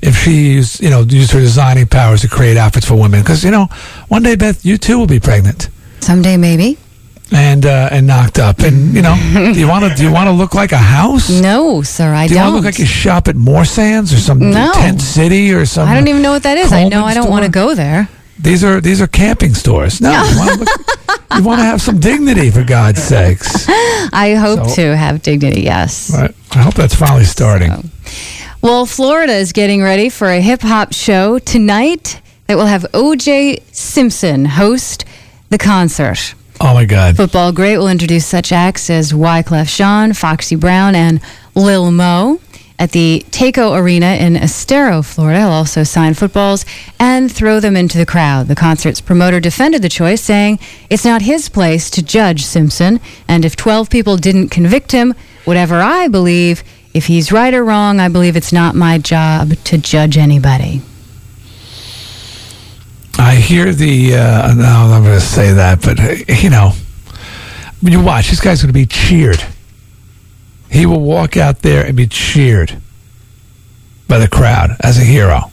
if 0.00 0.16
she 0.16 0.52
used, 0.52 0.80
you 0.82 0.90
know, 0.90 1.02
used 1.02 1.32
her 1.32 1.40
designing 1.40 1.86
powers 1.86 2.22
to 2.22 2.28
create 2.28 2.56
outfits 2.56 2.86
for 2.86 2.94
women. 2.94 3.20
Because 3.20 3.44
you 3.44 3.50
know, 3.50 3.66
one 4.08 4.22
day, 4.22 4.36
Beth, 4.36 4.64
you 4.64 4.78
too 4.78 4.98
will 4.98 5.06
be 5.06 5.20
pregnant 5.20 5.68
Someday, 6.04 6.36
maybe. 6.36 6.76
And 7.34 7.66
uh, 7.66 7.88
and 7.90 8.06
knocked 8.06 8.38
up, 8.38 8.60
and 8.60 8.94
you 8.94 9.02
know, 9.02 9.14
do 9.34 9.58
you 9.58 9.68
want 9.68 9.84
to 9.84 9.94
do 9.94 10.02
you 10.04 10.12
want 10.12 10.28
to 10.28 10.32
look 10.32 10.54
like 10.54 10.72
a 10.72 10.78
house? 10.78 11.28
No, 11.28 11.82
sir, 11.82 12.12
I 12.14 12.26
do 12.28 12.34
you 12.34 12.40
want 12.40 12.46
don't. 12.46 12.52
to 12.52 12.56
look 12.56 12.64
like 12.74 12.78
you 12.78 12.86
shop 12.86 13.28
at 13.28 13.36
More 13.36 13.64
Sands 13.64 14.12
or 14.12 14.16
some 14.18 14.38
No. 14.38 14.72
tent 14.74 15.00
city 15.02 15.52
or 15.52 15.66
some? 15.66 15.88
I 15.88 15.94
don't 15.94 16.08
even 16.08 16.22
know 16.22 16.32
what 16.32 16.44
that 16.44 16.58
is. 16.58 16.72
I 16.72 16.88
know 16.88 17.04
I 17.04 17.14
don't 17.14 17.30
want 17.30 17.44
to 17.44 17.50
go 17.50 17.74
there. 17.74 18.08
These 18.38 18.64
are 18.64 18.80
these 18.80 19.00
are 19.00 19.06
camping 19.06 19.54
stores. 19.54 20.00
No, 20.00 20.10
you 20.10 20.38
want 20.38 20.60
to 20.68 21.20
you 21.36 21.42
want 21.44 21.58
to 21.60 21.64
have 21.64 21.80
some 21.82 21.98
dignity 22.00 22.50
for 22.50 22.64
God's 22.64 23.02
sakes. 23.02 23.66
I 23.68 24.34
hope 24.38 24.68
So- 24.70 24.74
to 24.76 24.96
have 24.96 25.22
dignity, 25.22 25.62
yes. 25.62 26.10
Right. 26.14 26.34
I 26.52 26.58
hope 26.62 26.74
that's 26.74 26.94
finally 26.94 27.24
starting. 27.24 27.90
Well, 28.62 28.86
Florida 28.86 29.32
is 29.34 29.52
getting 29.52 29.82
ready 29.82 30.08
for 30.08 30.28
a 30.28 30.40
hip 30.40 30.62
hop 30.62 30.92
show 30.94 31.38
tonight 31.38 32.20
that 32.46 32.56
will 32.56 32.66
have 32.66 32.82
OJ 32.92 33.62
Simpson 33.74 34.44
host 34.46 35.04
the 35.50 35.58
concert. 35.58 36.34
Oh 36.60 36.72
my 36.74 36.84
God. 36.84 37.16
Football 37.16 37.52
great 37.52 37.78
will 37.78 37.88
introduce 37.88 38.26
such 38.26 38.52
acts 38.52 38.88
as 38.88 39.12
Wyclef 39.12 39.74
Jean, 39.74 40.12
Foxy 40.12 40.56
Brown, 40.56 40.94
and 40.94 41.20
Lil 41.54 41.90
Mo. 41.90 42.40
At 42.76 42.90
the 42.90 43.24
TECO 43.30 43.74
Arena 43.74 44.14
in 44.16 44.36
Estero, 44.36 45.02
Florida, 45.02 45.40
he'll 45.40 45.48
also 45.50 45.84
sign 45.84 46.14
footballs 46.14 46.64
and 46.98 47.30
throw 47.30 47.60
them 47.60 47.76
into 47.76 47.98
the 47.98 48.06
crowd. 48.06 48.48
The 48.48 48.56
concert's 48.56 49.00
promoter 49.00 49.38
defended 49.38 49.82
the 49.82 49.88
choice, 49.88 50.20
saying 50.20 50.58
it's 50.90 51.04
not 51.04 51.22
his 51.22 51.48
place 51.48 51.88
to 51.90 52.02
judge 52.02 52.44
Simpson, 52.44 52.98
and 53.28 53.44
if 53.44 53.54
12 53.54 53.90
people 53.90 54.16
didn't 54.16 54.48
convict 54.48 54.90
him, 54.90 55.14
whatever 55.44 55.80
I 55.80 56.08
believe, 56.08 56.64
if 56.92 57.06
he's 57.06 57.30
right 57.30 57.54
or 57.54 57.64
wrong, 57.64 58.00
I 58.00 58.08
believe 58.08 58.36
it's 58.36 58.52
not 58.52 58.74
my 58.74 58.98
job 58.98 59.52
to 59.64 59.78
judge 59.78 60.16
anybody. 60.16 60.82
I 63.18 63.36
hear 63.36 63.72
the. 63.72 64.14
Uh, 64.16 64.54
no, 64.54 64.64
I'm 64.64 64.90
not 64.90 65.00
going 65.00 65.14
to 65.14 65.20
say 65.20 65.52
that, 65.52 65.80
but 65.82 66.00
uh, 66.00 66.32
you 66.42 66.50
know, 66.50 66.72
when 67.80 67.92
you 67.92 68.02
watch, 68.02 68.28
this 68.30 68.40
guy's 68.40 68.60
going 68.62 68.68
to 68.72 68.78
be 68.78 68.86
cheered. 68.86 69.42
He 70.70 70.86
will 70.86 71.00
walk 71.00 71.36
out 71.36 71.60
there 71.60 71.84
and 71.86 71.96
be 71.96 72.06
cheered 72.08 72.76
by 74.08 74.18
the 74.18 74.28
crowd 74.28 74.70
as 74.80 74.98
a 74.98 75.04
hero. 75.04 75.50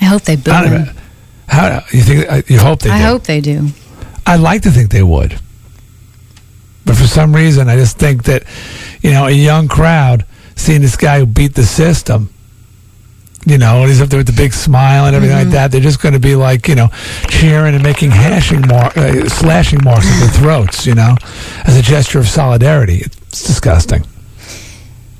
I 0.00 0.04
hope 0.06 0.22
they 0.22 0.36
boo 0.36 0.50
I 0.50 0.66
him. 0.68 0.96
How 1.48 1.82
you 1.92 2.00
think? 2.02 2.30
uh, 2.30 2.42
You 2.46 2.58
hope 2.58 2.80
they 2.80 2.90
I 2.90 2.98
do. 2.98 3.04
hope 3.04 3.24
they 3.24 3.40
do. 3.40 3.68
I'd 4.26 4.40
like 4.40 4.62
to 4.62 4.70
think 4.70 4.90
they 4.90 5.02
would. 5.02 5.38
But 6.84 6.96
for 6.96 7.06
some 7.06 7.34
reason, 7.34 7.68
I 7.68 7.76
just 7.76 7.98
think 7.98 8.24
that, 8.24 8.44
you 9.02 9.10
know, 9.10 9.26
a 9.26 9.30
young 9.30 9.68
crowd 9.68 10.24
seeing 10.56 10.80
this 10.80 10.96
guy 10.96 11.18
who 11.18 11.26
beat 11.26 11.54
the 11.54 11.64
system, 11.64 12.32
you 13.48 13.58
know, 13.58 13.80
and 13.80 13.88
he's 13.88 14.00
up 14.00 14.08
there 14.08 14.18
with 14.18 14.26
the 14.26 14.32
big 14.32 14.52
smile 14.52 15.06
and 15.06 15.16
everything 15.16 15.36
like 15.36 15.48
that, 15.48 15.72
they're 15.72 15.80
just 15.80 16.00
going 16.02 16.14
to 16.14 16.20
be 16.20 16.36
like, 16.36 16.68
you 16.68 16.74
know, 16.74 16.88
cheering 17.28 17.74
and 17.74 17.82
making 17.82 18.10
hashing 18.10 18.60
mar- 18.66 18.92
uh, 18.96 19.28
slashing 19.28 19.82
marks 19.82 20.06
at 20.06 20.20
their 20.20 20.40
throats, 20.40 20.86
you 20.86 20.94
know, 20.94 21.16
as 21.64 21.76
a 21.76 21.82
gesture 21.82 22.18
of 22.18 22.28
solidarity. 22.28 22.98
It's 22.98 23.44
disgusting. 23.44 24.04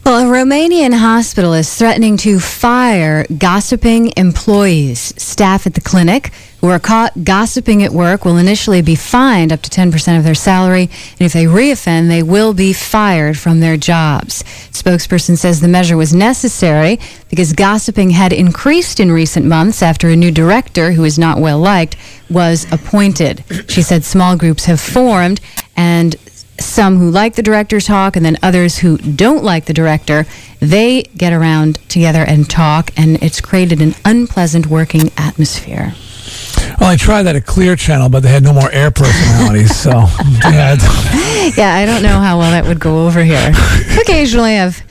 Well, 0.05 0.27
a 0.27 0.33
Romanian 0.33 0.95
hospital 0.95 1.53
is 1.53 1.75
threatening 1.75 2.17
to 2.19 2.41
fire 2.41 3.27
gossiping 3.27 4.13
employees. 4.17 5.13
Staff 5.23 5.67
at 5.67 5.75
the 5.75 5.83
clinic 5.83 6.33
who 6.60 6.68
are 6.68 6.78
caught 6.78 7.24
gossiping 7.24 7.82
at 7.82 7.93
work 7.93 8.24
will 8.24 8.36
initially 8.36 8.82
be 8.82 8.94
fined 8.94 9.52
up 9.52 9.62
to 9.62 9.70
10% 9.70 10.18
of 10.18 10.24
their 10.24 10.35
salary, 10.35 10.82
and 10.82 11.20
if 11.20 11.32
they 11.32 11.44
reoffend, 11.44 12.09
they 12.09 12.22
will 12.22 12.52
be 12.52 12.72
fired 12.72 13.39
from 13.39 13.60
their 13.60 13.76
jobs. 13.76 14.43
Spokesperson 14.72 15.36
says 15.36 15.60
the 15.60 15.68
measure 15.68 15.97
was 15.97 16.14
necessary 16.14 16.98
because 17.28 17.52
gossiping 17.52 18.10
had 18.10 18.32
increased 18.32 18.98
in 18.98 19.12
recent 19.12 19.47
months 19.47 19.82
after 19.82 20.09
a 20.09 20.16
new 20.16 20.30
director, 20.30 20.93
who 20.93 21.05
is 21.05 21.18
not 21.18 21.39
well 21.39 21.59
liked, 21.59 21.97
was 22.28 22.70
appointed. 22.72 23.44
She 23.68 23.82
said 23.82 24.05
small 24.05 24.36
groups 24.36 24.64
have 24.64 24.80
formed 24.80 25.40
and 25.76 26.16
some 26.60 26.97
who 26.98 27.09
like 27.09 27.36
the 27.36 27.43
director's 27.43 27.86
talk 27.86 28.16
and 28.16 28.24
then 28.24 28.36
others 28.43 28.78
who 28.78 28.98
don't 28.98 29.44
like 29.44 29.66
the 29.66 29.72
director, 29.72 30.26
they 30.59 31.02
get 31.16 31.32
around 31.32 31.76
together 31.89 32.24
and 32.24 32.51
talk, 32.51 32.90
and 32.97 33.22
it's 33.22 33.40
created 33.40 33.80
an 33.80 33.94
unpleasant 34.05 34.66
working 34.66 35.12
atmosphere. 35.16 35.94
Well, 36.81 36.91
I 36.91 36.97
tried 36.97 37.25
that 37.25 37.37
at 37.37 37.45
Clear 37.47 37.77
Channel, 37.77 38.09
but 38.09 38.23
they 38.23 38.29
had 38.31 38.43
no 38.43 38.53
more 38.53 38.70
air 38.70 38.91
personalities, 38.91 39.75
so 39.77 39.91
yeah. 40.45 40.77
yeah, 41.57 41.75
I 41.75 41.85
don't 41.87 42.03
know 42.03 42.20
how 42.20 42.39
well 42.39 42.51
that 42.51 42.65
would 42.66 42.81
go 42.81 43.07
over 43.07 43.23
here. 43.23 43.53
Occasionally, 44.01 44.59
I've 44.59 44.83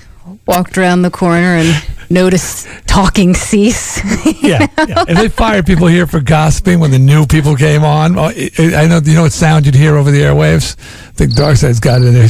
walked 0.45 0.77
around 0.77 1.01
the 1.01 1.09
corner 1.11 1.55
and 1.55 1.83
noticed 2.09 2.67
talking 2.87 3.33
cease. 3.33 3.97
yeah, 4.41 4.67
yeah. 4.87 5.05
If 5.07 5.17
they 5.17 5.29
fired 5.29 5.65
people 5.65 5.87
here 5.87 6.07
for 6.07 6.19
gossiping 6.19 6.79
when 6.79 6.91
the 6.91 6.99
new 6.99 7.25
people 7.25 7.55
came 7.55 7.83
on, 7.83 8.17
oh, 8.17 8.31
I 8.31 8.51
I 8.59 8.87
know 8.87 8.99
you 9.03 9.15
know 9.15 9.23
what 9.23 9.33
sound 9.33 9.65
you'd 9.65 9.75
hear 9.75 9.95
over 9.95 10.11
the 10.11 10.21
airwaves. 10.21 10.75
I 11.07 11.11
think 11.11 11.33
Darkside's 11.33 11.79
got 11.79 12.01
it 12.01 12.07
in 12.07 12.13
there. 12.13 12.29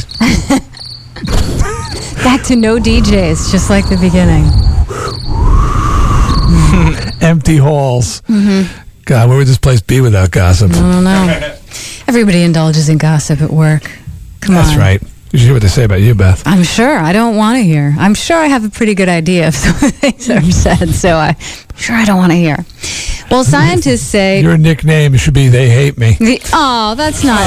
Back 2.24 2.42
to 2.44 2.56
no 2.56 2.78
DJs, 2.78 3.50
just 3.50 3.70
like 3.70 3.88
the 3.88 3.96
beginning. 3.96 4.44
Empty 7.20 7.56
halls. 7.56 8.22
Mm-hmm. 8.22 8.87
God, 9.08 9.30
where 9.30 9.38
would 9.38 9.46
this 9.46 9.56
place 9.56 9.80
be 9.80 10.02
without 10.02 10.30
gossip? 10.30 10.70
I 10.70 10.74
don't 10.74 11.02
know. 11.02 11.56
Everybody 12.08 12.42
indulges 12.42 12.90
in 12.90 12.98
gossip 12.98 13.40
at 13.40 13.48
work. 13.48 13.84
Come 14.42 14.54
That's 14.54 14.68
on. 14.68 14.76
That's 14.76 14.78
right. 14.78 15.02
You 15.32 15.38
should 15.38 15.46
hear 15.46 15.54
what 15.54 15.62
they 15.62 15.68
say 15.68 15.84
about 15.84 16.02
you, 16.02 16.14
Beth. 16.14 16.42
I'm 16.46 16.62
sure. 16.62 16.98
I 16.98 17.14
don't 17.14 17.34
want 17.34 17.56
to 17.56 17.62
hear. 17.62 17.96
I'm 17.98 18.12
sure 18.12 18.36
I 18.36 18.48
have 18.48 18.66
a 18.66 18.68
pretty 18.68 18.94
good 18.94 19.08
idea 19.08 19.48
of 19.48 19.54
some 19.62 19.74
of 19.76 19.80
the 19.80 19.90
things 19.92 20.26
that 20.26 20.44
are 20.44 20.52
said, 20.52 20.90
so 20.90 21.16
I'm 21.16 21.36
sure 21.74 21.96
I 21.96 22.04
don't 22.04 22.18
want 22.18 22.32
to 22.32 22.36
hear. 22.36 22.66
Well, 23.30 23.44
scientists 23.44 24.02
say. 24.06 24.42
Your 24.42 24.58
nickname 24.58 25.16
should 25.16 25.32
be 25.32 25.48
"They 25.48 25.70
Hate 25.70 25.96
Me." 25.96 26.12
The, 26.18 26.42
oh, 26.52 26.94
that's 26.94 27.24
not 27.24 27.40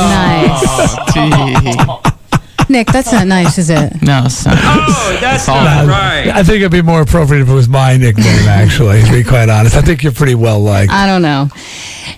nice. 1.14 2.11
Nick, 2.72 2.88
that's 2.88 3.12
not 3.12 3.28
nice, 3.28 3.58
is 3.58 3.70
it? 3.70 4.02
No, 4.02 4.24
it's 4.26 4.46
not. 4.46 4.56
Oh, 4.58 5.18
that's 5.20 5.46
Nah, 5.48 5.84
I 6.34 6.42
think 6.44 6.62
it'd 6.62 6.72
be 6.72 6.82
more 6.82 7.02
appropriate 7.02 7.42
if 7.42 7.50
it 7.50 7.54
was 7.54 7.68
my 7.68 7.98
nickname. 7.98 8.48
Actually, 8.48 9.04
to 9.04 9.12
be 9.12 9.24
quite 9.26 9.50
honest, 9.50 9.76
I 9.76 9.82
think 9.82 10.04
you're 10.04 10.14
pretty 10.14 10.36
well 10.36 10.62
liked. 10.62 10.92
I 10.92 11.06
don't 11.06 11.22
know. 11.22 11.50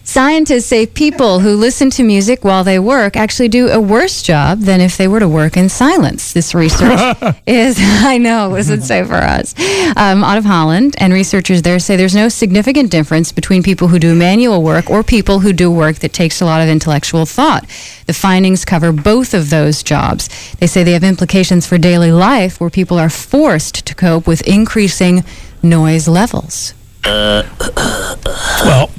Scientists 0.03 0.65
say 0.65 0.85
people 0.85 1.39
who 1.39 1.55
listen 1.55 1.89
to 1.91 2.03
music 2.03 2.43
while 2.43 2.63
they 2.63 2.79
work 2.79 3.15
actually 3.15 3.47
do 3.47 3.69
a 3.69 3.79
worse 3.79 4.21
job 4.21 4.59
than 4.59 4.81
if 4.81 4.97
they 4.97 5.07
were 5.07 5.19
to 5.19 5.27
work 5.27 5.57
in 5.57 5.69
silence. 5.69 6.33
This 6.33 6.53
research 6.53 6.99
is, 7.47 7.77
I 7.81 8.17
know, 8.17 8.49
what 8.49 8.57
does 8.57 8.69
it 8.69 8.83
say 8.83 9.03
for 9.03 9.15
us? 9.15 9.53
Um, 9.95 10.23
out 10.23 10.37
of 10.37 10.45
Holland, 10.45 10.95
and 10.97 11.13
researchers 11.13 11.61
there 11.61 11.79
say 11.79 11.95
there's 11.95 12.15
no 12.15 12.29
significant 12.29 12.91
difference 12.91 13.31
between 13.31 13.63
people 13.63 13.87
who 13.87 13.99
do 13.99 14.15
manual 14.15 14.63
work 14.63 14.89
or 14.89 15.03
people 15.03 15.39
who 15.39 15.53
do 15.53 15.71
work 15.71 15.97
that 15.97 16.13
takes 16.13 16.41
a 16.41 16.45
lot 16.45 16.61
of 16.61 16.69
intellectual 16.69 17.25
thought. 17.25 17.67
The 18.05 18.13
findings 18.13 18.65
cover 18.65 18.91
both 18.91 19.33
of 19.33 19.49
those 19.49 19.83
jobs. 19.83 20.29
They 20.55 20.67
say 20.67 20.83
they 20.83 20.93
have 20.93 21.03
implications 21.03 21.65
for 21.65 21.77
daily 21.77 22.11
life 22.11 22.59
where 22.59 22.69
people 22.69 22.97
are 22.99 23.09
forced 23.09 23.85
to 23.85 23.95
cope 23.95 24.27
with 24.27 24.47
increasing 24.47 25.23
noise 25.61 26.07
levels. 26.07 26.73
Well, 28.63 28.89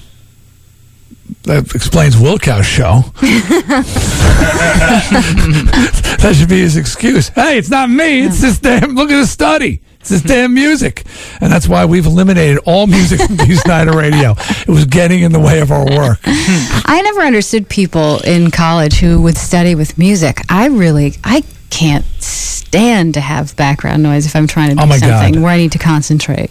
that 1.45 1.75
explains 1.75 2.17
Wilkow's 2.19 2.67
show. 2.67 3.03
that 6.21 6.35
should 6.37 6.49
be 6.49 6.61
his 6.61 6.77
excuse. 6.77 7.29
Hey, 7.29 7.59
it's 7.59 7.71
not 7.71 7.91
me. 7.91 8.23
It's 8.27 8.41
this 8.41 8.59
damn. 8.59 8.95
Look 8.95 9.11
at 9.11 9.21
the 9.21 9.27
study. 9.27 9.81
It's 10.01 10.11
this 10.11 10.23
damn 10.23 10.53
music, 10.53 11.05
and 11.41 11.51
that's 11.51 11.67
why 11.67 11.87
we've 11.87 12.05
eliminated 12.05 12.59
all 12.67 12.87
music 12.87 13.23
from 13.23 13.37
Dee 13.37 13.55
Snider 13.55 13.93
Radio. 13.97 14.33
It 14.39 14.69
was 14.69 14.85
getting 14.85 15.23
in 15.23 15.33
the 15.33 15.41
way 15.41 15.61
of 15.61 15.73
our 15.73 15.87
work. 15.87 16.19
I 16.27 17.01
never 17.03 17.23
understood 17.23 17.71
people 17.71 18.19
in 18.21 18.51
college 18.51 18.99
who 18.99 19.23
would 19.23 19.39
study 19.39 19.75
with 19.75 19.97
music. 19.97 20.43
I 20.51 20.67
really, 20.67 21.15
I 21.25 21.43
can't 21.71 22.05
stand 22.21 23.15
to 23.15 23.21
have 23.23 23.57
background 23.57 24.03
noise 24.03 24.27
if 24.27 24.37
I'm 24.37 24.47
trying 24.47 24.77
to 24.77 24.83
oh 24.83 24.85
do 24.85 24.85
Oh 24.85 24.89
my 24.89 24.99
God. 24.99 25.23
something 25.23 25.41
where 25.41 25.53
I 25.53 25.57
need 25.57 25.73
to 25.73 25.79
concentrate. 25.79 26.51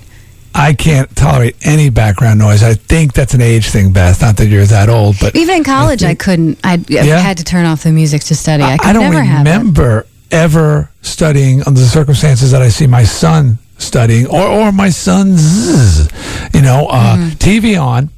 I 0.55 0.73
can't 0.73 1.13
tolerate 1.15 1.55
any 1.65 1.89
background 1.89 2.37
noise. 2.39 2.61
I 2.63 2.75
think 2.75 3.13
that's 3.13 3.33
an 3.33 3.41
age 3.41 3.69
thing, 3.69 3.91
Beth. 3.91 4.21
Not 4.21 4.37
that 4.37 4.47
you're 4.47 4.65
that 4.65 4.87
old, 4.89 5.15
but 5.19 5.35
Even 5.35 5.57
in 5.57 5.63
college, 5.63 6.03
I, 6.03 6.13
couldn't. 6.15 6.59
I 6.63 6.79
Yeah? 6.87 7.17
had 7.19 7.37
to 7.39 7.43
turn 7.43 7.65
off 7.65 7.83
the 7.83 7.91
music 7.91 8.21
to 8.25 8.35
study. 8.35 8.63
I, 8.63 8.77
I 8.81 8.93
don't 8.93 9.03
never 9.11 9.23
have 9.23 9.45
it. 9.47 9.49
remember 9.49 10.05
ever 10.31 10.89
studying 11.01 11.61
under 11.65 11.79
the 11.79 11.85
circumstances 11.87 12.51
that 12.51 12.61
I 12.61 12.69
see 12.69 12.87
my 12.87 13.03
son 13.03 13.57
studying 13.79 14.27
or, 14.27 14.41
or 14.47 14.71
my 14.71 14.89
son's, 14.89 16.07
you 16.53 16.61
know, 16.61 16.87
uh, 16.87 17.17
Mm-hmm. 17.17 17.29
TV 17.37 17.81
on, 17.81 18.09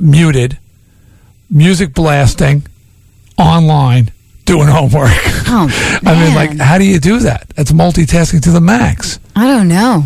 muted, 0.00 0.58
music 1.50 1.94
blasting, 1.94 2.66
online, 3.38 4.10
doing 4.44 4.68
homework. 4.70 5.10
Oh, 5.48 6.00
I 6.04 6.14
mean, 6.24 6.34
like, 6.34 6.58
how 6.58 6.78
do 6.78 6.84
you 6.84 6.98
do 6.98 7.18
that? 7.20 7.48
That's 7.56 7.72
multitasking 7.72 8.42
to 8.42 8.50
the 8.50 8.60
max. 8.60 9.18
I 9.34 9.46
don't 9.46 9.68
know. 9.68 10.04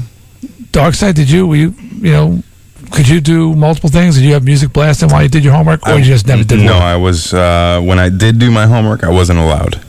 Darkside, 0.75 1.15
did 1.15 1.31
you? 1.31 1.47
Were 1.47 1.55
you 1.55 1.73
you 1.79 2.11
know, 2.11 2.43
could 2.91 3.09
you 3.09 3.21
do 3.21 3.55
multiple 3.55 3.91
things? 3.91 4.17
Did 4.17 4.25
you 4.25 4.33
have 4.33 4.45
music 4.45 4.73
blasting 4.73 5.09
while 5.09 5.23
you 5.23 5.29
did 5.29 5.45
your 5.45 5.53
homework, 5.53 5.87
or 5.87 5.99
you 5.99 6.05
just 6.05 6.27
never 6.27 6.43
did? 6.43 6.59
No, 6.59 6.73
work? 6.73 6.83
I 6.83 6.97
was 6.97 7.33
uh, 7.33 7.81
when 7.81 8.01
I 8.01 8.09
did 8.09 8.41
do 8.41 8.51
my 8.51 8.67
homework, 8.67 9.05
I 9.05 9.11
wasn't 9.11 9.39
allowed. 9.39 9.81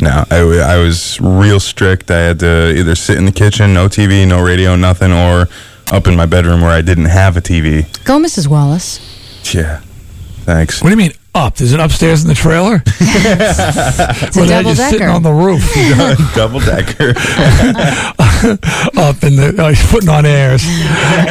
No, 0.00 0.24
I 0.30 0.78
was 0.78 1.20
real 1.20 1.58
strict. 1.58 2.10
I 2.12 2.20
had 2.20 2.38
to 2.38 2.74
either 2.78 2.94
sit 2.94 3.18
in 3.18 3.26
the 3.26 3.32
kitchen, 3.32 3.74
no 3.74 3.86
TV, 3.88 4.26
no 4.26 4.42
radio, 4.42 4.76
nothing, 4.76 5.12
or 5.12 5.48
up 5.92 6.06
in 6.06 6.16
my 6.16 6.26
bedroom 6.26 6.60
where 6.60 6.70
I 6.70 6.80
didn't 6.80 7.06
have 7.06 7.36
a 7.36 7.40
TV. 7.40 7.84
Go, 8.04 8.18
Mrs. 8.18 8.46
Wallace. 8.46 9.00
Yeah, 9.52 9.80
thanks. 10.44 10.80
What 10.80 10.90
do 10.90 10.92
you 10.92 10.96
mean 10.96 11.12
up? 11.34 11.56
There's 11.56 11.72
an 11.72 11.80
upstairs 11.80 12.22
in 12.22 12.28
the 12.28 12.34
trailer. 12.34 12.82
It's 12.92 14.36
a 14.36 14.40
Or 14.40 14.46
they're 14.46 14.62
double 14.62 14.74
just 14.74 14.90
sitting 14.90 15.08
on 15.08 15.22
the 15.22 15.32
roof, 15.32 15.62
Double 16.34 16.60
decker. 16.60 17.10
up 18.98 19.22
in 19.24 19.36
the. 19.36 19.54
Oh, 19.58 19.68
he's 19.68 19.90
putting 19.90 20.08
on 20.08 20.24
airs. 20.26 20.62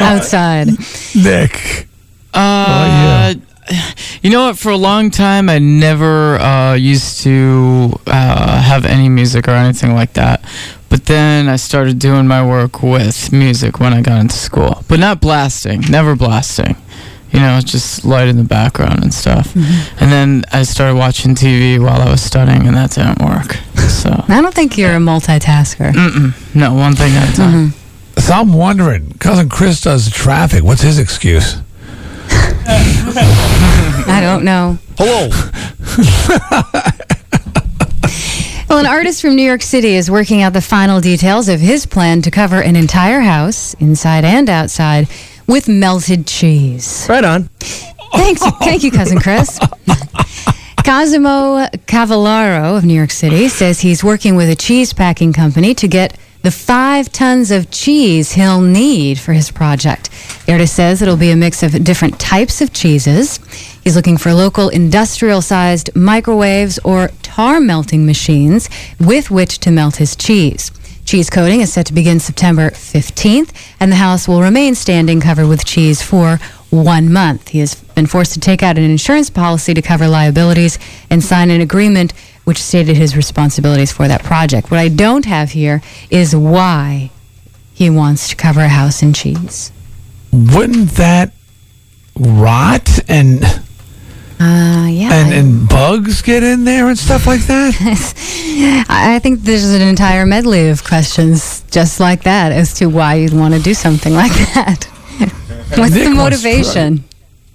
Outside. 0.00 0.68
Nick. 1.14 1.86
Uh, 2.34 3.34
yeah. 3.70 3.92
You 4.22 4.30
know 4.30 4.46
what? 4.46 4.58
For 4.58 4.70
a 4.70 4.76
long 4.76 5.10
time, 5.10 5.48
I 5.48 5.58
never 5.58 6.36
uh, 6.36 6.74
used 6.74 7.22
to 7.22 7.98
uh, 8.06 8.60
have 8.62 8.84
any 8.84 9.08
music 9.08 9.48
or 9.48 9.52
anything 9.52 9.94
like 9.94 10.14
that. 10.14 10.42
But 10.88 11.06
then 11.06 11.48
I 11.48 11.56
started 11.56 11.98
doing 11.98 12.26
my 12.26 12.44
work 12.46 12.82
with 12.82 13.32
music 13.32 13.78
when 13.80 13.92
I 13.92 14.02
got 14.02 14.20
into 14.20 14.36
school. 14.36 14.82
But 14.88 14.98
not 14.98 15.20
blasting, 15.20 15.82
never 15.88 16.16
blasting. 16.16 16.76
You 17.32 17.40
know, 17.40 17.60
just 17.60 18.04
light 18.04 18.28
in 18.28 18.36
the 18.36 18.44
background 18.44 19.02
and 19.02 19.14
stuff. 19.14 19.54
Mm-hmm. 19.54 20.02
And 20.02 20.12
then 20.12 20.44
I 20.52 20.64
started 20.64 20.96
watching 20.96 21.34
TV 21.34 21.78
while 21.78 22.00
I 22.00 22.10
was 22.10 22.20
studying, 22.22 22.66
and 22.66 22.76
that 22.76 22.90
didn't 22.90 23.20
work. 23.22 23.54
So, 23.88 24.10
I 24.28 24.40
don't 24.40 24.54
think 24.54 24.76
you're 24.76 24.94
a 24.94 24.98
multitasker. 24.98 25.92
mm-mm. 25.92 26.54
no, 26.54 26.74
one 26.74 26.94
thing 26.96 27.14
at 27.14 27.32
a 27.32 27.36
time. 27.36 27.68
Mm-hmm. 27.70 28.20
So 28.20 28.32
I'm 28.34 28.52
wondering, 28.52 29.12
cousin 29.14 29.48
Chris 29.48 29.80
does 29.80 30.10
traffic. 30.10 30.62
What's 30.62 30.82
his 30.82 30.98
excuse? 30.98 31.56
I 32.66 34.20
don't 34.20 34.44
know. 34.44 34.78
Hello. 34.98 35.30
Well, 38.70 38.78
an 38.78 38.86
artist 38.86 39.20
from 39.20 39.34
New 39.34 39.42
York 39.42 39.62
City 39.62 39.96
is 39.96 40.08
working 40.08 40.42
out 40.42 40.52
the 40.52 40.60
final 40.60 41.00
details 41.00 41.48
of 41.48 41.58
his 41.58 41.86
plan 41.86 42.22
to 42.22 42.30
cover 42.30 42.62
an 42.62 42.76
entire 42.76 43.18
house, 43.18 43.74
inside 43.80 44.24
and 44.24 44.48
outside, 44.48 45.08
with 45.50 45.68
melted 45.68 46.26
cheese. 46.26 47.06
Right 47.08 47.24
on. 47.24 47.50
Thanks, 48.12 48.40
thank 48.60 48.84
you, 48.84 48.90
cousin 48.90 49.18
Chris. 49.18 49.58
Cosimo 50.84 51.66
Cavallaro 51.86 52.76
of 52.76 52.84
New 52.84 52.94
York 52.94 53.10
City 53.10 53.48
says 53.48 53.80
he's 53.80 54.02
working 54.02 54.36
with 54.36 54.48
a 54.48 54.54
cheese 54.54 54.92
packing 54.92 55.32
company 55.32 55.74
to 55.74 55.88
get 55.88 56.16
the 56.42 56.50
five 56.50 57.12
tons 57.12 57.50
of 57.50 57.70
cheese 57.70 58.32
he'll 58.32 58.62
need 58.62 59.18
for 59.18 59.32
his 59.32 59.50
project. 59.50 60.08
The 60.46 60.52
artist 60.52 60.74
says 60.74 61.02
it'll 61.02 61.16
be 61.16 61.30
a 61.30 61.36
mix 61.36 61.62
of 61.62 61.84
different 61.84 62.18
types 62.18 62.62
of 62.62 62.72
cheeses. 62.72 63.38
He's 63.82 63.96
looking 63.96 64.16
for 64.16 64.32
local 64.32 64.68
industrial 64.68 65.42
sized 65.42 65.94
microwaves 65.94 66.78
or 66.78 67.08
tar 67.22 67.60
melting 67.60 68.06
machines 68.06 68.70
with 68.98 69.30
which 69.30 69.58
to 69.60 69.70
melt 69.70 69.96
his 69.96 70.16
cheese. 70.16 70.70
Cheese 71.10 71.28
coating 71.28 71.60
is 71.60 71.72
set 71.72 71.86
to 71.86 71.92
begin 71.92 72.20
September 72.20 72.70
15th, 72.70 73.50
and 73.80 73.90
the 73.90 73.96
house 73.96 74.28
will 74.28 74.42
remain 74.42 74.76
standing 74.76 75.20
covered 75.20 75.48
with 75.48 75.64
cheese 75.64 76.00
for 76.00 76.38
one 76.70 77.12
month. 77.12 77.48
He 77.48 77.58
has 77.58 77.74
been 77.74 78.06
forced 78.06 78.32
to 78.34 78.38
take 78.38 78.62
out 78.62 78.78
an 78.78 78.84
insurance 78.84 79.28
policy 79.28 79.74
to 79.74 79.82
cover 79.82 80.06
liabilities 80.06 80.78
and 81.10 81.20
sign 81.20 81.50
an 81.50 81.60
agreement 81.60 82.12
which 82.44 82.62
stated 82.62 82.96
his 82.96 83.16
responsibilities 83.16 83.90
for 83.90 84.06
that 84.06 84.22
project. 84.22 84.70
What 84.70 84.78
I 84.78 84.86
don't 84.86 85.24
have 85.24 85.50
here 85.50 85.82
is 86.10 86.36
why 86.36 87.10
he 87.74 87.90
wants 87.90 88.28
to 88.28 88.36
cover 88.36 88.60
a 88.60 88.68
house 88.68 89.02
in 89.02 89.12
cheese. 89.12 89.72
Wouldn't 90.32 90.90
that 90.90 91.32
rot 92.16 93.00
and 93.08 93.42
Uh, 94.42 94.88
yeah. 94.90 95.12
and, 95.12 95.34
and 95.34 95.68
bugs 95.68 96.22
get 96.22 96.42
in 96.42 96.64
there 96.64 96.88
and 96.88 96.98
stuff 96.98 97.26
like 97.26 97.42
that? 97.42 97.74
I 98.88 99.18
think 99.18 99.40
there's 99.40 99.68
an 99.70 99.82
entire 99.82 100.24
medley 100.24 100.70
of 100.70 100.82
questions 100.82 101.62
just 101.70 102.00
like 102.00 102.22
that 102.22 102.50
as 102.50 102.72
to 102.74 102.86
why 102.86 103.16
you'd 103.16 103.34
want 103.34 103.52
to 103.52 103.60
do 103.60 103.74
something 103.74 104.14
like 104.14 104.32
that. 104.54 104.84
What's 105.76 105.94
Nick 105.94 106.04
the 106.04 106.14
motivation? 106.14 107.04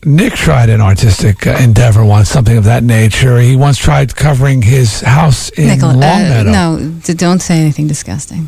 Nick 0.05 0.33
tried 0.33 0.69
an 0.69 0.79
artistic 0.79 1.47
uh, 1.47 1.57
endeavor 1.59 2.05
once, 2.05 2.29
something 2.29 2.55
of 2.55 2.65
that 2.65 2.83
nature. 2.83 3.39
He 3.39 3.55
once 3.55 3.79
tried 3.79 4.15
covering 4.15 4.61
his 4.61 5.01
house 5.01 5.49
in 5.49 5.65
Nickel- 5.67 5.89
uh, 5.89 5.95
Longmeadow 5.95 6.51
no, 6.51 6.99
d- 7.03 7.13
don't 7.15 7.39
say 7.41 7.57
anything 7.59 7.87
disgusting. 7.87 8.47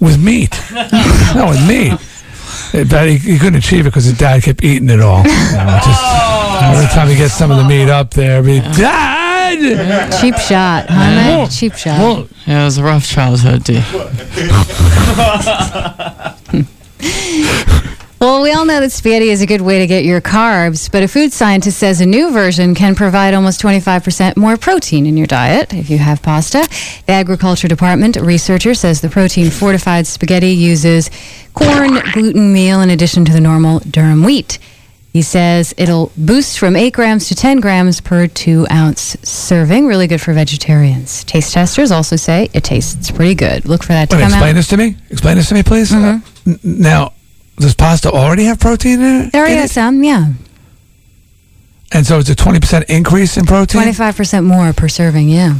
with 0.00 0.20
meat. 0.20 0.50
no, 0.72 1.46
with 1.50 1.68
meat. 1.68 1.92
But 2.90 3.08
he, 3.08 3.18
he 3.18 3.38
couldn't 3.38 3.60
achieve 3.60 3.86
it 3.86 3.90
because 3.90 4.04
his 4.06 4.18
dad 4.18 4.42
kept 4.42 4.64
eating 4.64 4.90
it 4.90 5.00
all. 5.00 5.18
You 5.22 5.28
know, 5.28 5.80
just 5.84 6.02
every 6.62 6.86
time 6.86 7.08
he 7.08 7.16
gets 7.16 7.34
some 7.34 7.50
of 7.50 7.56
the 7.56 7.64
meat 7.64 7.88
up 7.88 8.10
there, 8.10 8.42
be 8.42 8.60
dad. 8.60 10.18
Cheap 10.20 10.36
shot, 10.36 10.86
huh? 10.88 11.42
Nick? 11.42 11.50
Cheap 11.50 11.74
shot. 11.74 12.28
Yeah, 12.46 12.62
it 12.62 12.64
was 12.64 12.78
a 12.78 12.84
rough 12.84 13.06
childhood, 13.06 13.64
Dee. 13.64 13.82
Well, 18.20 18.42
we 18.42 18.50
all 18.50 18.64
know 18.64 18.80
that 18.80 18.90
spaghetti 18.90 19.30
is 19.30 19.42
a 19.42 19.46
good 19.46 19.60
way 19.60 19.78
to 19.78 19.86
get 19.86 20.04
your 20.04 20.20
carbs, 20.20 20.90
but 20.90 21.04
a 21.04 21.08
food 21.08 21.32
scientist 21.32 21.78
says 21.78 22.00
a 22.00 22.06
new 22.06 22.32
version 22.32 22.74
can 22.74 22.96
provide 22.96 23.32
almost 23.32 23.62
25% 23.62 24.36
more 24.36 24.56
protein 24.56 25.06
in 25.06 25.16
your 25.16 25.28
diet 25.28 25.72
if 25.72 25.88
you 25.88 25.98
have 25.98 26.20
pasta. 26.20 26.66
The 27.06 27.12
agriculture 27.12 27.68
department 27.68 28.16
researcher 28.16 28.74
says 28.74 29.02
the 29.02 29.08
protein 29.08 29.50
fortified 29.50 30.08
spaghetti 30.08 30.50
uses 30.50 31.10
corn 31.54 32.00
gluten 32.12 32.52
meal 32.52 32.80
in 32.80 32.90
addition 32.90 33.24
to 33.24 33.32
the 33.32 33.40
normal 33.40 33.78
durum 33.80 34.26
wheat. 34.26 34.58
He 35.12 35.22
says 35.22 35.74
it'll 35.78 36.12
boost 36.16 36.58
from 36.58 36.76
8 36.76 36.92
grams 36.92 37.28
to 37.28 37.34
10 37.34 37.60
grams 37.60 38.00
per 38.00 38.26
2 38.26 38.66
ounce 38.70 39.16
serving. 39.22 39.86
Really 39.86 40.06
good 40.06 40.20
for 40.20 40.32
vegetarians. 40.32 41.24
Taste 41.24 41.52
testers 41.54 41.90
also 41.90 42.16
say 42.16 42.50
it 42.52 42.62
tastes 42.62 43.10
pretty 43.10 43.34
good. 43.34 43.64
Look 43.66 43.82
for 43.82 43.92
that 43.94 44.10
to 44.10 44.16
Wait, 44.16 44.22
come 44.22 44.30
explain 44.32 44.50
out. 44.50 44.54
this 44.54 44.68
to 44.68 44.76
me. 44.76 44.96
Explain 45.10 45.36
this 45.36 45.48
to 45.48 45.54
me, 45.54 45.62
please. 45.62 45.92
Uh, 45.92 46.20
n- 46.46 46.60
now, 46.62 47.12
does 47.56 47.74
pasta 47.74 48.10
already 48.10 48.44
have 48.44 48.60
protein 48.60 49.00
in 49.00 49.22
it? 49.26 49.32
There 49.32 49.46
in 49.46 49.58
is 49.58 49.70
it? 49.70 49.74
some, 49.74 50.04
yeah. 50.04 50.32
And 51.90 52.06
so 52.06 52.18
it's 52.18 52.28
a 52.28 52.36
20% 52.36 52.84
increase 52.90 53.36
in 53.38 53.46
protein? 53.46 53.80
25% 53.82 54.44
more 54.44 54.72
per 54.74 54.88
serving, 54.88 55.30
yeah. 55.30 55.54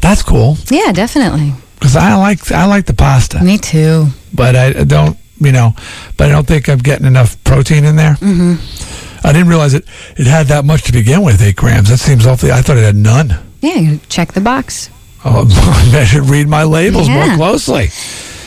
That's 0.00 0.22
cool. 0.22 0.56
Yeah, 0.68 0.90
definitely. 0.92 1.52
Because 1.78 1.94
I 1.96 2.16
like 2.16 2.50
I 2.50 2.66
like 2.66 2.86
the 2.86 2.94
pasta. 2.94 3.42
Me 3.42 3.56
too. 3.56 4.06
But 4.34 4.56
I 4.56 4.72
don't, 4.84 5.16
you 5.44 5.52
know, 5.52 5.74
but 6.16 6.28
I 6.28 6.32
don't 6.32 6.46
think 6.46 6.68
I'm 6.68 6.78
getting 6.78 7.06
enough 7.06 7.42
protein 7.44 7.84
in 7.84 7.96
there. 7.96 8.14
Mm-hmm. 8.14 9.26
I 9.26 9.32
didn't 9.32 9.48
realize 9.48 9.74
it, 9.74 9.84
it 10.16 10.26
had 10.26 10.46
that 10.48 10.64
much 10.64 10.82
to 10.84 10.92
begin 10.92 11.22
with, 11.22 11.40
eight 11.42 11.56
grams. 11.56 11.88
That 11.90 11.98
seems 11.98 12.26
awfully, 12.26 12.50
I 12.52 12.60
thought 12.62 12.76
it 12.76 12.84
had 12.84 12.96
none. 12.96 13.34
Yeah, 13.60 13.76
you 13.76 14.00
check 14.08 14.32
the 14.32 14.40
box. 14.40 14.90
Oh, 15.24 15.46
I 15.94 16.04
should 16.04 16.28
read 16.28 16.48
my 16.48 16.64
labels 16.64 17.08
Yeah. 17.08 17.26
more 17.28 17.36
closely. 17.36 17.88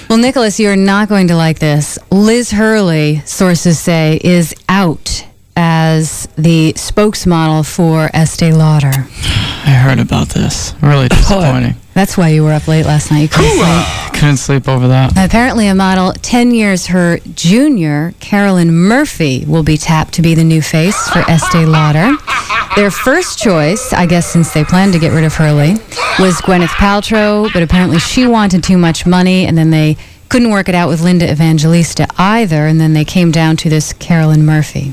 Well, 0.10 0.18
Nicholas, 0.20 0.60
you're 0.60 0.76
not 0.76 1.08
going 1.10 1.30
to 1.30 1.36
like 1.36 1.60
this. 1.60 1.98
Liz 2.12 2.52
Hurley, 2.52 3.22
sources 3.26 3.80
say, 3.80 4.20
is 4.24 4.54
out 4.68 5.26
as 5.56 6.28
the 6.38 6.74
spokesmodel 6.74 7.66
for 7.66 8.10
Estee 8.14 8.52
Lauder. 8.52 8.92
I 8.94 9.72
heard 9.82 10.00
about 10.00 10.28
this. 10.30 10.74
Really 10.82 11.08
disappointing. 11.10 11.76
That's 11.96 12.18
why 12.18 12.28
you 12.28 12.44
were 12.44 12.52
up 12.52 12.68
late 12.68 12.86
last 12.86 13.10
night. 13.10 13.22
You 13.22 13.30
couldn't 13.30 13.58
sleep. 13.58 14.14
Couldn't 14.14 14.38
sleep 14.38 14.68
over 14.68 14.90
that. 14.90 15.14
Apparently, 15.16 15.68
a 15.68 15.74
model 15.76 16.12
10 16.12 16.52
years 16.52 16.88
her 16.88 17.20
junior, 17.36 18.14
Carolyn 18.20 18.74
Murphy, 18.74 19.46
will 19.48 19.64
be 19.64 19.78
tapped 19.78 20.14
to 20.16 20.22
be 20.22 20.36
the 20.36 20.44
new 20.44 20.62
face 20.62 21.08
for 21.08 21.20
Estee 21.20 21.66
Lauder. 21.66 22.12
Their 22.76 22.92
first 22.92 23.40
choice, 23.40 23.94
I 23.94 24.06
guess 24.08 24.28
since 24.28 24.54
they 24.54 24.66
planned 24.66 24.92
to 24.92 25.00
get 25.00 25.14
rid 25.14 25.24
of 25.24 25.34
Hurley, 25.36 25.76
was 26.20 26.36
Gwyneth 26.42 26.68
Paltrow, 26.68 27.50
but 27.54 27.64
apparently 27.64 28.00
she 28.00 28.28
wanted 28.28 28.62
too 28.62 28.78
much 28.78 29.06
money, 29.06 29.46
and 29.46 29.58
then 29.58 29.70
they 29.70 29.96
couldn't 30.28 30.52
work 30.52 30.68
it 30.68 30.76
out 30.76 30.90
with 30.90 31.00
Linda 31.00 31.32
Evangelista 31.32 32.08
either, 32.18 32.68
and 32.68 32.78
then 32.78 32.92
they 32.92 33.06
came 33.06 33.32
down 33.32 33.56
to 33.56 33.70
this 33.70 33.94
Carolyn 33.94 34.46
Murphy. 34.46 34.92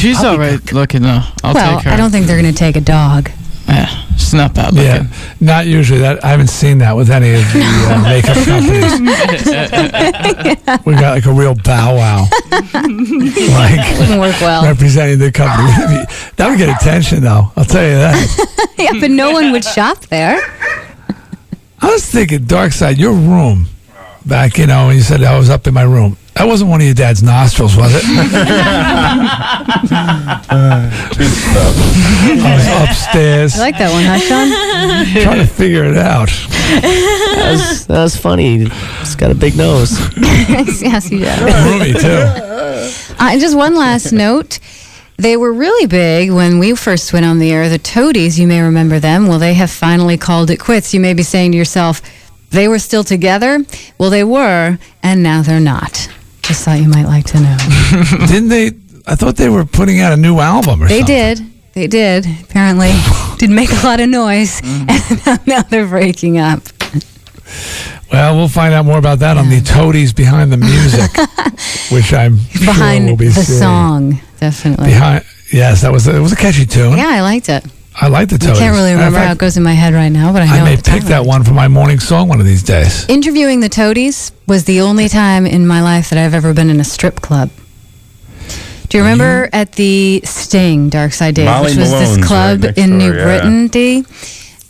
She's 0.00 0.24
all 0.24 0.38
right 0.38 0.72
looking 0.72 1.02
though. 1.02 1.20
I'll 1.44 1.52
well, 1.52 1.76
take 1.76 1.84
her. 1.84 1.90
I 1.90 1.96
don't 1.96 2.10
think 2.10 2.26
they're 2.26 2.40
going 2.40 2.52
to 2.52 2.58
take 2.58 2.76
a 2.76 2.80
dog. 2.80 3.30
Yeah, 3.70 3.86
she's 4.16 4.34
not 4.34 4.52
bad 4.54 4.74
looking. 4.74 4.86
Yeah, 4.90 5.06
not 5.40 5.66
usually. 5.66 6.00
That 6.00 6.24
I 6.24 6.28
haven't 6.30 6.48
seen 6.48 6.78
that 6.78 6.96
with 6.96 7.08
any 7.08 7.34
of 7.34 7.40
the 7.52 7.60
uh, 7.62 8.02
makeup 8.10 8.36
companies. 8.44 9.00
we 10.86 10.94
got 10.94 11.10
like 11.14 11.26
a 11.26 11.32
real 11.32 11.54
bow 11.54 11.94
wow, 11.94 12.26
like 12.50 13.98
Wouldn't 13.98 14.20
work 14.20 14.40
well. 14.40 14.64
representing 14.64 15.18
the 15.20 15.30
company. 15.30 16.04
that 16.36 16.48
would 16.48 16.58
get 16.58 16.68
attention, 16.80 17.22
though. 17.22 17.52
I'll 17.56 17.64
tell 17.64 17.84
you 17.84 17.96
that. 17.96 18.72
yeah, 18.78 18.92
but 19.00 19.10
no 19.10 19.30
one 19.30 19.52
would 19.52 19.64
shop 19.64 20.00
there. 20.06 20.40
I 21.82 21.90
was 21.90 22.04
thinking, 22.04 22.40
Darkside, 22.40 22.98
your 22.98 23.12
room 23.12 23.66
back, 24.26 24.58
you 24.58 24.66
know, 24.66 24.88
when 24.88 24.96
you 24.96 25.02
said 25.02 25.22
I 25.22 25.38
was 25.38 25.48
up 25.48 25.66
in 25.66 25.74
my 25.74 25.82
room. 25.82 26.16
That 26.40 26.46
wasn't 26.46 26.70
one 26.70 26.80
of 26.80 26.86
your 26.86 26.94
dad's 26.94 27.22
nostrils, 27.22 27.76
was 27.76 27.94
it? 27.94 28.02
I 28.06 28.16
was 32.56 32.88
upstairs. 32.88 33.56
I 33.56 33.58
like 33.58 33.76
that 33.76 33.92
one, 33.92 34.04
huh, 34.04 34.18
Sean? 34.18 34.48
trying 35.22 35.46
to 35.46 35.46
figure 35.46 35.84
it 35.84 35.98
out. 35.98 36.28
That 36.80 37.50
was, 37.50 37.86
that 37.88 38.02
was 38.02 38.16
funny. 38.16 38.60
He's 39.00 39.16
got 39.16 39.30
a 39.30 39.34
big 39.34 39.54
nose. 39.54 40.00
yes, 40.16 41.08
he 41.08 41.18
does. 41.18 41.40
Roomy, 41.42 41.92
too. 41.92 42.08
Uh, 42.08 42.90
and 43.20 43.38
just 43.38 43.54
one 43.54 43.76
last 43.76 44.10
note. 44.10 44.60
They 45.18 45.36
were 45.36 45.52
really 45.52 45.86
big 45.88 46.30
when 46.30 46.58
we 46.58 46.74
first 46.74 47.12
went 47.12 47.26
on 47.26 47.38
the 47.38 47.52
air. 47.52 47.68
The 47.68 47.76
Toadies, 47.76 48.40
you 48.40 48.46
may 48.46 48.62
remember 48.62 48.98
them. 48.98 49.26
Well, 49.26 49.38
they 49.38 49.52
have 49.52 49.70
finally 49.70 50.16
called 50.16 50.48
it 50.48 50.56
quits. 50.58 50.94
You 50.94 51.00
may 51.00 51.12
be 51.12 51.22
saying 51.22 51.52
to 51.52 51.58
yourself, 51.58 52.00
they 52.48 52.66
were 52.66 52.78
still 52.78 53.04
together? 53.04 53.62
Well, 53.98 54.08
they 54.08 54.24
were, 54.24 54.78
and 55.02 55.22
now 55.22 55.42
they're 55.42 55.60
not. 55.60 56.08
Just 56.50 56.64
thought 56.64 56.80
you 56.80 56.88
might 56.88 57.04
like 57.06 57.26
to 57.26 57.38
know. 57.38 57.56
Didn't 58.26 58.48
they? 58.48 58.72
I 59.06 59.14
thought 59.14 59.36
they 59.36 59.48
were 59.48 59.64
putting 59.64 60.00
out 60.00 60.12
a 60.12 60.16
new 60.16 60.40
album 60.40 60.82
or 60.82 60.88
something? 60.88 61.06
They 61.06 61.36
something. 61.36 61.46
did. 61.46 61.74
They 61.74 61.86
did. 61.86 62.26
Apparently, 62.42 62.90
did 63.38 63.50
make 63.50 63.70
a 63.70 63.86
lot 63.86 64.00
of 64.00 64.08
noise, 64.08 64.60
mm-hmm. 64.60 65.28
and 65.30 65.46
now, 65.46 65.58
now 65.58 65.62
they're 65.62 65.86
breaking 65.86 66.38
up. 66.38 66.62
Well, 68.10 68.34
we'll 68.34 68.48
find 68.48 68.74
out 68.74 68.84
more 68.84 68.98
about 68.98 69.20
that 69.20 69.36
on 69.36 69.48
the 69.48 69.60
Toadies 69.60 70.12
Behind 70.12 70.50
the 70.50 70.56
Music, 70.56 71.08
which 71.92 72.12
I'm 72.12 72.34
Behind 72.66 73.04
sure 73.04 73.10
will 73.10 73.16
be 73.16 73.28
the 73.28 73.42
seeing. 73.44 73.60
song, 73.60 74.20
definitely. 74.40 74.86
Behind, 74.86 75.24
yes, 75.52 75.82
that 75.82 75.92
was 75.92 76.08
a, 76.08 76.16
it 76.16 76.20
was 76.20 76.32
a 76.32 76.36
catchy 76.36 76.66
tune. 76.66 76.96
yeah, 76.96 77.10
I 77.10 77.20
liked 77.20 77.48
it. 77.48 77.64
I 77.94 78.08
like 78.08 78.28
the 78.28 78.38
Toadies. 78.38 78.58
I 78.58 78.60
can't 78.60 78.74
really 78.74 78.92
Matter 78.94 78.94
of 78.94 79.06
remember 79.12 79.26
how 79.26 79.32
it 79.32 79.38
goes 79.38 79.56
in 79.56 79.62
my 79.62 79.72
head 79.72 79.92
right 79.94 80.08
now, 80.08 80.32
but 80.32 80.42
I 80.42 80.46
know 80.46 80.64
I 80.64 80.64
may 80.64 80.76
pick 80.76 81.02
that 81.04 81.24
one 81.24 81.44
for 81.44 81.52
my 81.52 81.68
morning 81.68 81.98
song 81.98 82.28
one 82.28 82.40
of 82.40 82.46
these 82.46 82.62
days. 82.62 83.06
Interviewing 83.08 83.60
the 83.60 83.68
Toadies 83.68 84.32
was 84.46 84.64
the 84.64 84.80
only 84.80 85.08
time 85.08 85.44
in 85.44 85.66
my 85.66 85.82
life 85.82 86.10
that 86.10 86.18
I've 86.18 86.34
ever 86.34 86.54
been 86.54 86.70
in 86.70 86.80
a 86.80 86.84
strip 86.84 87.20
club. 87.20 87.50
Do 88.88 88.98
you 88.98 89.04
remember 89.04 89.48
at 89.52 89.72
the 89.72 90.20
Sting, 90.24 90.90
Darkside 90.90 91.34
Dave, 91.34 91.46
Molly 91.46 91.70
which 91.70 91.78
was 91.78 91.90
Malone's 91.90 92.16
this 92.16 92.26
club 92.26 92.64
right 92.64 92.76
next 92.76 92.78
in 92.78 92.98
New 92.98 93.14
yeah. 93.14 93.22
Britain, 93.24 93.68
Dee? 93.68 94.04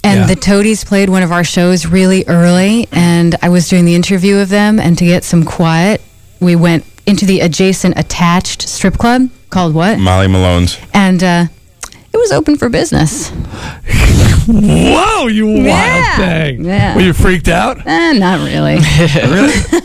And 0.02 0.20
Yeah. 0.20 0.26
the 0.26 0.36
Toadies 0.36 0.84
played 0.84 1.08
one 1.08 1.22
of 1.22 1.30
our 1.32 1.44
shows 1.44 1.86
really 1.86 2.24
early, 2.26 2.88
and 2.92 3.36
I 3.42 3.48
was 3.48 3.68
doing 3.68 3.84
the 3.84 3.94
interview 3.94 4.36
of 4.36 4.48
them. 4.48 4.78
And 4.78 4.96
to 4.98 5.04
get 5.04 5.24
some 5.24 5.44
quiet, 5.44 6.02
we 6.40 6.54
went 6.56 6.84
into 7.06 7.24
the 7.26 7.40
adjacent 7.40 7.98
attached 7.98 8.68
strip 8.68 8.98
club 8.98 9.28
called 9.50 9.74
what? 9.74 9.98
Molly 9.98 10.26
Malone's. 10.26 10.78
And 10.92 11.22
uh, 11.24 11.46
it 12.12 12.16
was 12.16 12.32
open 12.32 12.56
for 12.56 12.68
business. 12.68 13.30
Whoa, 14.46 15.26
you 15.28 15.46
wild 15.46 15.64
Yeah. 15.64 16.16
thing! 16.16 16.64
Yeah. 16.64 16.94
Were 16.94 17.02
you 17.02 17.12
freaked 17.12 17.48
out? 17.48 17.84
Eh, 17.86 18.12
not 18.14 18.40
really. 18.40 18.76
really? 19.14 19.82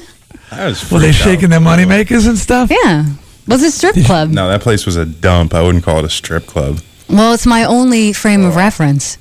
I 0.51 0.67
was 0.67 0.89
Were 0.91 0.99
they 0.99 1.11
shaking 1.11 1.49
their 1.49 1.59
money 1.59 1.85
makers 1.85 2.25
and 2.25 2.37
stuff? 2.37 2.71
Yeah. 2.71 3.05
Was 3.47 3.61
it 3.63 3.67
a 3.67 3.71
strip 3.71 3.95
club? 4.05 4.29
No, 4.29 4.47
that 4.47 4.61
place 4.61 4.85
was 4.85 4.95
a 4.95 5.05
dump. 5.05 5.53
I 5.53 5.61
wouldn't 5.61 5.83
call 5.83 5.99
it 5.99 6.05
a 6.05 6.09
strip 6.09 6.47
club. 6.47 6.79
Well, 7.09 7.33
it's 7.33 7.45
my 7.45 7.63
only 7.63 8.11
frame 8.13 8.43
of 8.43 8.55
reference. 8.55 9.17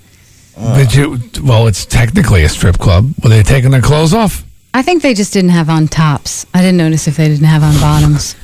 Did 0.76 0.94
you? 0.94 1.18
Well, 1.42 1.66
it's 1.66 1.84
technically 1.84 2.44
a 2.44 2.48
strip 2.48 2.78
club. 2.78 3.12
Were 3.22 3.28
they 3.28 3.42
taking 3.42 3.70
their 3.72 3.82
clothes 3.82 4.14
off? 4.14 4.44
I 4.72 4.82
think 4.82 5.02
they 5.02 5.12
just 5.14 5.32
didn't 5.32 5.50
have 5.50 5.68
on 5.68 5.88
tops. 5.88 6.46
I 6.54 6.60
didn't 6.60 6.78
notice 6.78 7.06
if 7.06 7.16
they 7.16 7.28
didn't 7.28 7.46
have 7.46 7.62
on 7.62 7.74
bottoms. 7.80 8.34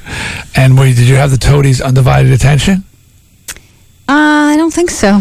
And 0.56 0.76
were 0.78 0.86
did 0.86 0.98
you 1.08 1.14
have 1.16 1.30
the 1.30 1.38
Toadies' 1.38 1.80
undivided 1.80 2.32
attention? 2.32 2.84
Uh, 4.10 4.50
I 4.50 4.56
don't 4.56 4.74
think 4.74 4.90
so. 4.90 5.20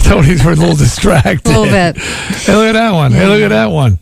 Tony's 0.00 0.44
a 0.44 0.50
little 0.50 0.76
distracted. 0.76 1.46
A 1.46 1.48
little 1.48 1.64
bit. 1.64 1.96
Hey, 1.96 2.54
look 2.54 2.66
at 2.66 2.72
that 2.72 2.90
one. 2.92 3.12
Hey, 3.12 3.26
look 3.26 3.40
at 3.40 3.48
that 3.48 3.70
one. 3.70 3.98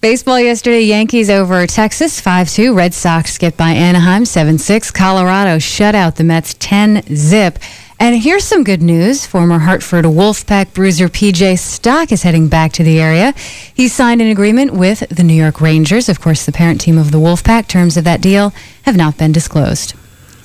Baseball 0.00 0.38
yesterday, 0.38 0.82
Yankees 0.82 1.28
over 1.28 1.66
Texas 1.66 2.20
5 2.20 2.48
2. 2.48 2.72
Red 2.72 2.94
Sox 2.94 3.36
get 3.36 3.56
by 3.56 3.70
Anaheim 3.70 4.24
7 4.24 4.58
6. 4.58 4.92
Colorado 4.92 5.58
shut 5.58 5.96
out 5.96 6.14
the 6.14 6.22
Mets 6.22 6.54
10 6.60 7.02
zip. 7.16 7.58
And 7.98 8.22
here's 8.22 8.44
some 8.44 8.62
good 8.62 8.80
news. 8.80 9.26
Former 9.26 9.58
Hartford 9.58 10.04
Wolfpack 10.04 10.72
bruiser 10.72 11.08
PJ 11.08 11.58
Stock 11.58 12.12
is 12.12 12.22
heading 12.22 12.46
back 12.46 12.70
to 12.74 12.84
the 12.84 13.00
area. 13.00 13.34
He 13.74 13.88
signed 13.88 14.22
an 14.22 14.28
agreement 14.28 14.72
with 14.72 15.00
the 15.08 15.24
New 15.24 15.34
York 15.34 15.60
Rangers, 15.60 16.08
of 16.08 16.20
course, 16.20 16.46
the 16.46 16.52
parent 16.52 16.80
team 16.80 16.96
of 16.96 17.10
the 17.10 17.18
Wolfpack. 17.18 17.66
Terms 17.66 17.96
of 17.96 18.04
that 18.04 18.20
deal 18.20 18.52
have 18.82 18.96
not 18.96 19.18
been 19.18 19.32
disclosed. 19.32 19.94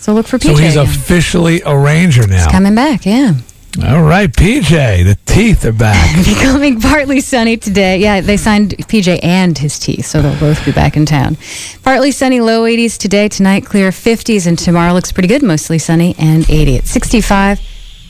So 0.01 0.13
look 0.15 0.25
for 0.25 0.39
PJ. 0.39 0.45
So 0.45 0.55
he's 0.55 0.75
again. 0.75 0.87
officially 0.87 1.61
a 1.61 1.77
Ranger 1.77 2.25
now. 2.25 2.37
He's 2.37 2.47
coming 2.47 2.73
back, 2.73 3.05
yeah. 3.05 3.33
All 3.85 4.01
right, 4.01 4.29
PJ. 4.29 5.05
The 5.05 5.15
teeth 5.25 5.63
are 5.63 5.71
back. 5.71 6.15
Becoming 6.25 6.81
partly 6.81 7.21
sunny 7.21 7.55
today. 7.55 7.99
Yeah, 7.99 8.19
they 8.19 8.35
signed 8.35 8.71
PJ 8.71 9.19
and 9.21 9.55
his 9.55 9.77
teeth, 9.77 10.07
so 10.07 10.23
they'll 10.23 10.39
both 10.39 10.65
be 10.65 10.71
back 10.71 10.97
in 10.97 11.05
town. 11.05 11.37
Partly 11.83 12.11
sunny, 12.11 12.41
low 12.41 12.63
80s 12.63 12.97
today. 12.97 13.29
Tonight, 13.29 13.63
clear 13.63 13.91
50s, 13.91 14.47
and 14.47 14.57
tomorrow 14.57 14.91
looks 14.93 15.11
pretty 15.11 15.27
good, 15.27 15.43
mostly 15.43 15.77
sunny 15.77 16.15
and 16.17 16.49
80 16.49 16.77
at 16.77 16.87
65 16.87 17.61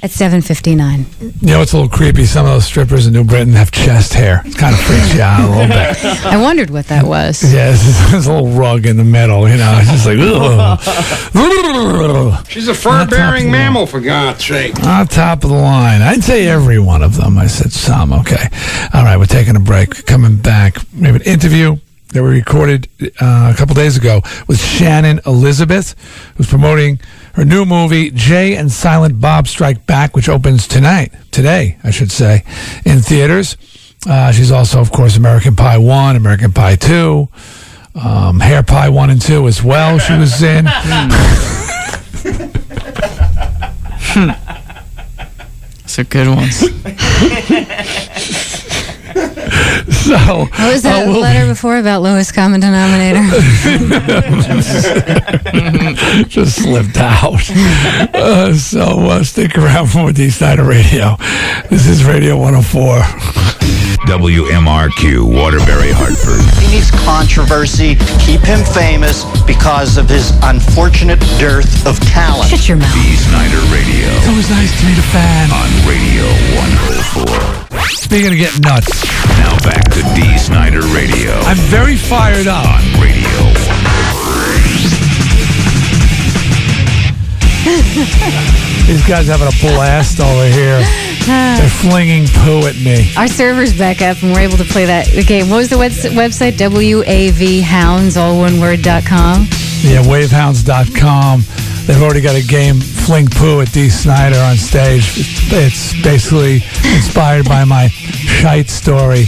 at 0.03 0.11
7:59. 0.11 1.06
You 1.41 1.48
know, 1.48 1.61
it's 1.61 1.73
a 1.73 1.78
little 1.78 1.90
creepy. 1.90 2.26
Some 2.26 2.45
of 2.45 2.52
those 2.52 2.65
strippers 2.65 3.07
in 3.07 3.14
New 3.14 3.23
Britain 3.23 3.53
have 3.53 3.72
chest 3.72 4.14
hair. 4.14 4.41
It 4.45 4.57
kind 4.57 4.73
of 4.73 4.82
freaks 4.82 5.14
you 5.14 5.22
out 5.22 5.41
a 5.41 5.49
little 5.49 5.68
bit. 5.68 6.06
I 6.26 6.41
wondered 6.41 6.69
what 6.69 6.88
that 6.88 7.06
was. 7.06 7.41
Yeah, 7.44 7.72
there's 8.10 8.28
a 8.28 8.34
little 8.34 8.49
rug 8.49 8.86
in 8.86 8.98
the 8.98 9.03
middle. 9.03 9.48
You 9.48 9.57
know, 9.57 9.80
it's 9.82 9.91
just 9.91 10.06
like. 10.06 10.18
ugh. 10.19 10.80
She's 12.49 12.68
a 12.68 12.73
fur-bearing 12.73 13.52
mammal, 13.52 13.86
for 13.86 13.99
God's 13.99 14.45
sake. 14.45 14.80
On 14.84 15.07
top 15.07 15.44
of 15.44 15.49
the 15.49 15.56
line. 15.56 16.02
I'd 16.02 16.23
say 16.23 16.48
every 16.48 16.80
one 16.80 17.03
of 17.03 17.15
them. 17.15 17.38
I 17.38 17.48
said 17.48 17.72
some. 17.72 18.14
Okay. 18.14 18.48
All 18.94 19.03
right, 19.03 19.18
we're 19.18 19.26
taking 19.26 19.56
a 19.56 19.60
break. 19.60 20.06
Coming 20.06 20.38
back. 20.38 20.78
We 20.98 21.07
have 21.07 21.15
an 21.15 21.22
interview 21.23 21.78
that 22.11 22.23
we 22.23 22.29
recorded 22.29 22.89
uh, 23.21 23.51
a 23.53 23.57
couple 23.57 23.73
days 23.73 23.97
ago 23.97 24.21
with 24.47 24.61
Shannon 24.61 25.19
Elizabeth, 25.25 25.95
who's 26.35 26.47
promoting 26.47 26.99
her 27.33 27.45
new 27.45 27.65
movie, 27.65 28.11
Jay 28.11 28.55
and 28.55 28.71
Silent 28.71 29.21
Bob 29.21 29.47
Strike 29.47 29.85
Back, 29.85 30.15
which 30.15 30.27
opens 30.27 30.67
tonight, 30.67 31.13
today, 31.31 31.77
I 31.83 31.91
should 31.91 32.11
say, 32.11 32.43
in 32.85 32.99
theaters. 32.99 33.55
Uh, 34.07 34.31
she's 34.31 34.51
also, 34.51 34.81
of 34.81 34.91
course, 34.91 35.15
American 35.15 35.55
Pie 35.55 35.77
1, 35.77 36.15
American 36.15 36.51
Pie 36.51 36.75
2, 36.75 37.29
um, 37.95 38.39
Hair 38.39 38.63
Pie 38.63 38.89
1 38.89 39.09
and 39.09 39.21
2 39.21 39.47
as 39.47 39.63
well, 39.63 39.97
she 39.99 40.13
was 40.17 40.41
in. 40.43 40.67
It's 45.83 45.99
a 45.99 46.03
good 46.05 46.27
ones. 46.29 46.63
so, 49.13 50.45
What 50.45 50.73
was 50.73 50.83
that 50.83 51.05
uh, 51.07 51.11
we'll- 51.11 51.21
letter 51.21 51.47
before 51.47 51.77
about 51.77 52.01
lowest 52.01 52.33
common 52.33 52.59
denominator? 52.59 53.21
just 56.27 56.61
slipped 56.63 56.97
out. 56.97 57.41
Uh, 58.15 58.53
so 58.55 58.81
uh, 58.81 59.23
stick 59.23 59.57
around 59.57 59.88
for 59.88 59.97
more 59.99 60.11
Dee 60.11 60.29
Snider 60.29 60.63
Radio. 60.63 61.15
This 61.69 61.88
is 61.88 62.03
Radio 62.05 62.38
104. 62.38 63.90
WMRQ, 64.10 65.22
Waterbury, 65.22 65.91
Hartford. 65.94 66.41
He 66.57 66.73
needs 66.73 66.90
controversy, 67.06 67.95
keep 68.18 68.41
him 68.41 68.65
famous 68.73 69.26
because 69.45 69.98
of 69.98 70.10
his 70.10 70.34
unfortunate 70.41 71.19
dearth 71.38 71.86
of 71.86 71.99
talent. 72.10 72.49
Shut 72.49 72.68
your 72.68 72.78
mouth. 72.78 72.94
Dee 72.98 73.15
Snider 73.15 73.61
Radio. 73.69 74.10
It's 74.18 74.28
always 74.28 74.49
nice 74.49 74.73
to 74.82 74.86
meet 74.90 74.98
a 74.98 75.06
fan. 75.14 75.53
On 75.53 75.69
Radio 75.86 76.26
104. 77.69 77.78
Speaking 78.02 78.34
of 78.34 78.40
getting 78.41 78.61
nuts, 78.65 78.90
Now 79.38 79.53
back 79.61 79.86
to 79.94 80.02
Dee 80.18 80.38
Snider 80.38 80.82
Radio. 80.98 81.38
I'm 81.45 81.61
very 81.69 81.95
fired 81.95 82.48
up. 82.48 82.65
On 82.65 82.82
Radio 82.98 83.30
oh 83.30 83.53
These 88.88 89.06
guys 89.07 89.28
having 89.28 89.48
a 89.48 89.56
blast 89.61 90.19
over 90.19 90.48
here. 90.49 91.10
They're 91.27 91.69
flinging 91.69 92.26
poo 92.27 92.65
at 92.68 92.76
me. 92.76 93.11
Our 93.15 93.27
server's 93.27 93.77
back 93.77 94.02
up 94.02 94.22
and 94.23 94.34
we're 94.34 94.41
able 94.41 94.57
to 94.57 94.64
play 94.65 94.85
that 94.85 95.07
game. 95.27 95.49
What 95.49 95.57
was 95.57 95.69
the 95.69 95.77
webs- 95.77 96.03
website? 96.06 96.53
WAVHounds, 96.57 98.18
all 98.18 98.39
one 98.39 98.60
word, 98.60 98.81
dot 98.81 99.06
com. 99.06 99.48
Yeah, 99.81 100.02
wavehounds.com. 100.03 101.43
They've 101.85 102.02
already 102.02 102.22
got 102.22 102.35
a 102.35 102.43
game, 102.45 102.80
Fling 102.80 103.27
Poo 103.27 103.61
at 103.61 103.72
Dee 103.72 103.89
Snider 103.89 104.38
on 104.39 104.56
stage. 104.56 105.18
It's, 105.18 105.52
it's 105.93 106.03
basically 106.03 106.56
inspired 106.95 107.45
by 107.45 107.64
my 107.65 107.88
shite 107.88 108.69
story 108.69 109.26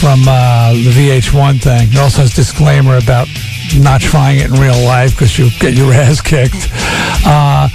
from 0.00 0.22
uh, 0.26 0.72
the 0.72 0.90
VH1 0.90 1.62
thing. 1.62 1.88
It 1.92 1.98
also 1.98 2.22
has 2.22 2.32
disclaimer 2.34 2.96
about 2.96 3.28
not 3.78 4.00
trying 4.00 4.38
it 4.38 4.46
in 4.46 4.52
real 4.52 4.78
life 4.84 5.12
because 5.12 5.38
you'll 5.38 5.50
get 5.60 5.74
your 5.74 5.92
ass 5.92 6.20
kicked. 6.20 6.68
Uh, 7.26 7.68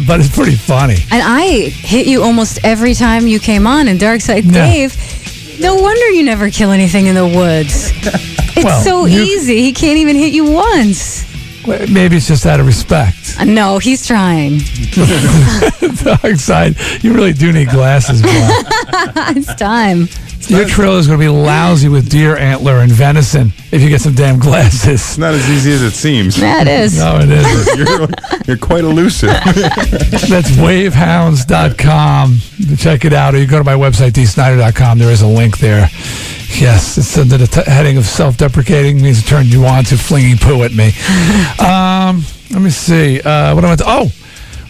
but 0.06 0.20
it's 0.20 0.34
pretty 0.34 0.56
funny. 0.56 0.96
And 1.10 1.22
I 1.24 1.68
hit 1.70 2.06
you 2.06 2.22
almost 2.22 2.58
every 2.64 2.94
time 2.94 3.26
you 3.26 3.38
came 3.40 3.66
on 3.66 3.88
in 3.88 3.98
Darkside 3.98 4.44
Yeah. 4.44 4.66
Dave. 4.66 4.96
No 5.60 5.74
wonder 5.76 6.08
you 6.10 6.22
never 6.24 6.50
kill 6.50 6.70
anything 6.70 7.06
in 7.06 7.14
the 7.14 7.26
woods. 7.26 7.92
It's 8.54 8.64
Well, 8.66 8.82
so 8.84 9.04
you- 9.06 9.22
easy. 9.22 9.62
He 9.62 9.72
can't 9.72 9.96
even 9.96 10.14
hit 10.14 10.34
you 10.34 10.44
once. 10.44 11.24
Maybe 11.66 12.16
it's 12.16 12.28
just 12.28 12.44
out 12.44 12.60
of 12.60 12.66
respect. 12.66 13.36
Uh, 13.40 13.44
No, 13.44 13.78
he's 13.78 14.06
trying. 14.06 14.58
Darkside, 16.02 17.02
you 17.02 17.14
really 17.14 17.32
do 17.32 17.50
need 17.52 17.70
glasses, 17.70 18.20
it's 18.24 19.54
time. 19.54 20.06
Your 20.48 20.66
trail 20.66 20.96
is 20.98 21.06
going 21.06 21.18
to 21.18 21.24
be 21.24 21.28
lousy 21.28 21.88
with 21.88 22.10
deer 22.10 22.36
antler 22.36 22.78
and 22.78 22.90
venison 22.92 23.52
if 23.70 23.80
you 23.80 23.88
get 23.88 24.00
some 24.00 24.14
damn 24.14 24.38
glasses. 24.38 24.86
It's 24.88 25.18
not 25.18 25.34
as 25.34 25.48
easy 25.48 25.72
as 25.72 25.82
it 25.82 25.92
seems. 25.92 26.38
Yeah, 26.38 26.60
it 26.62 26.68
is. 26.68 26.98
No, 26.98 27.18
it 27.20 27.30
isn't. 27.30 27.78
you're, 27.98 28.08
you're 28.46 28.56
quite 28.58 28.84
elusive. 28.84 29.28
That's 29.44 30.50
wavehounds.com. 30.50 32.38
Check 32.76 33.04
it 33.04 33.12
out. 33.12 33.34
Or 33.34 33.38
you 33.38 33.46
go 33.46 33.58
to 33.58 33.64
my 33.64 33.74
website, 33.74 34.10
deesnider.com. 34.10 34.98
There 34.98 35.10
is 35.10 35.22
a 35.22 35.26
link 35.28 35.58
there. 35.58 35.88
Yes, 36.58 36.98
it's 36.98 37.16
under 37.16 37.38
the 37.38 37.46
t- 37.46 37.62
heading 37.70 37.96
of 37.96 38.04
self 38.04 38.36
deprecating, 38.36 39.00
means 39.00 39.20
it 39.20 39.26
turned 39.26 39.46
you 39.52 39.64
on 39.64 39.84
to 39.84 39.96
flinging 39.96 40.36
poo 40.36 40.62
at 40.64 40.72
me. 40.72 40.88
um, 41.64 42.22
let 42.50 42.60
me 42.62 42.68
see. 42.70 43.20
Uh, 43.20 43.54
what 43.54 43.64
I 43.64 43.68
want 43.68 43.78
to. 43.80 43.84
Oh, 43.88 44.12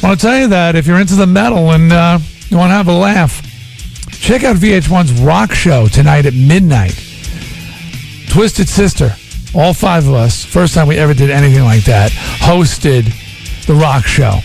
I 0.03 0.07
want 0.07 0.21
to 0.21 0.27
tell 0.27 0.39
you 0.39 0.47
that 0.49 0.77
if 0.77 0.87
you're 0.87 1.01
into 1.01 1.17
the 1.17 1.27
metal 1.27 1.73
and 1.73 1.93
uh, 1.93 2.19
you 2.49 2.57
want 2.57 2.71
to 2.71 2.75
have 2.75 2.87
a 2.89 2.93
laugh, 2.93 3.43
check 4.23 4.45
out 4.45 4.57
VH1's 4.57 5.21
Rock 5.21 5.53
Show 5.53 5.89
tonight 5.89 6.27
at 6.27 6.35
midnight. 6.35 6.95
Twisted 8.31 8.69
Sister, 8.69 9.15
all 9.55 9.75
five 9.75 10.07
of 10.09 10.15
us, 10.15 10.45
first 10.45 10.75
time 10.75 10.87
we 10.89 10.97
ever 10.97 11.13
did 11.13 11.29
anything 11.31 11.65
like 11.65 11.85
that, 11.85 12.11
hosted 12.13 13.05
the 13.67 13.75
Rock 13.75 14.05
Show. 14.05 14.39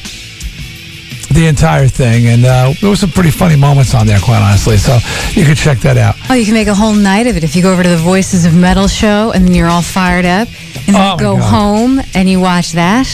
The 1.29 1.45
entire 1.47 1.87
thing, 1.87 2.27
and 2.27 2.45
uh, 2.45 2.73
there 2.81 2.89
was 2.89 3.01
some 3.01 3.11
pretty 3.11 3.31
funny 3.31 3.55
moments 3.57 3.93
on 3.93 4.07
there, 4.07 4.19
quite 4.19 4.41
honestly. 4.41 4.77
So 4.77 4.97
you 5.31 5.45
could 5.45 5.57
check 5.57 5.77
that 5.79 5.95
out. 5.97 6.15
Oh, 6.29 6.33
you 6.33 6.45
can 6.45 6.53
make 6.53 6.67
a 6.67 6.73
whole 6.73 6.93
night 6.93 7.27
of 7.27 7.37
it 7.37 7.43
if 7.43 7.55
you 7.55 7.61
go 7.61 7.71
over 7.71 7.83
to 7.83 7.89
the 7.89 7.97
Voices 7.97 8.45
of 8.45 8.55
Metal 8.55 8.87
show 8.87 9.31
and 9.35 9.45
then 9.45 9.53
you're 9.53 9.67
all 9.67 9.81
fired 9.83 10.25
up, 10.25 10.47
and 10.87 10.95
then 10.95 11.11
Oh, 11.11 11.13
you 11.13 11.19
go 11.19 11.37
God. 11.37 11.49
home 11.51 12.01
and 12.15 12.27
you 12.29 12.39
watch 12.39 12.71
that. 12.71 13.07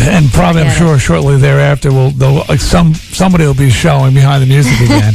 And 0.00 0.30
probably, 0.30 0.62
I'm 0.62 0.70
sure, 0.70 0.98
shortly 0.98 1.36
thereafter, 1.36 1.90
will 1.92 2.12
like 2.48 2.60
some 2.60 2.94
somebody 2.94 3.44
will 3.44 3.54
be 3.54 3.68
showing 3.70 4.14
behind 4.14 4.42
the 4.42 4.46
music 4.46 4.80
again. 4.80 5.14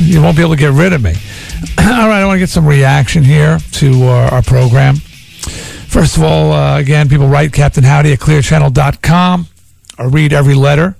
You 0.00 0.22
won't 0.22 0.36
be 0.36 0.42
able 0.42 0.54
to 0.54 0.60
get 0.60 0.72
rid 0.72 0.92
of 0.92 1.02
me. 1.02 1.14
all 1.78 2.08
right, 2.08 2.22
I 2.22 2.26
want 2.26 2.36
to 2.36 2.40
get 2.40 2.48
some 2.48 2.66
reaction 2.66 3.22
here 3.22 3.58
to 3.72 4.04
uh, 4.04 4.30
our 4.32 4.42
program. 4.42 4.96
First 4.96 6.16
of 6.16 6.22
all, 6.22 6.52
uh, 6.52 6.78
again, 6.78 7.08
people 7.08 7.28
write 7.28 7.52
Captain 7.52 7.84
Howdy 7.84 8.12
at 8.12 8.18
clearchannel.com. 8.18 9.46
I 9.98 10.04
read 10.04 10.32
every 10.32 10.54
letter. 10.54 10.96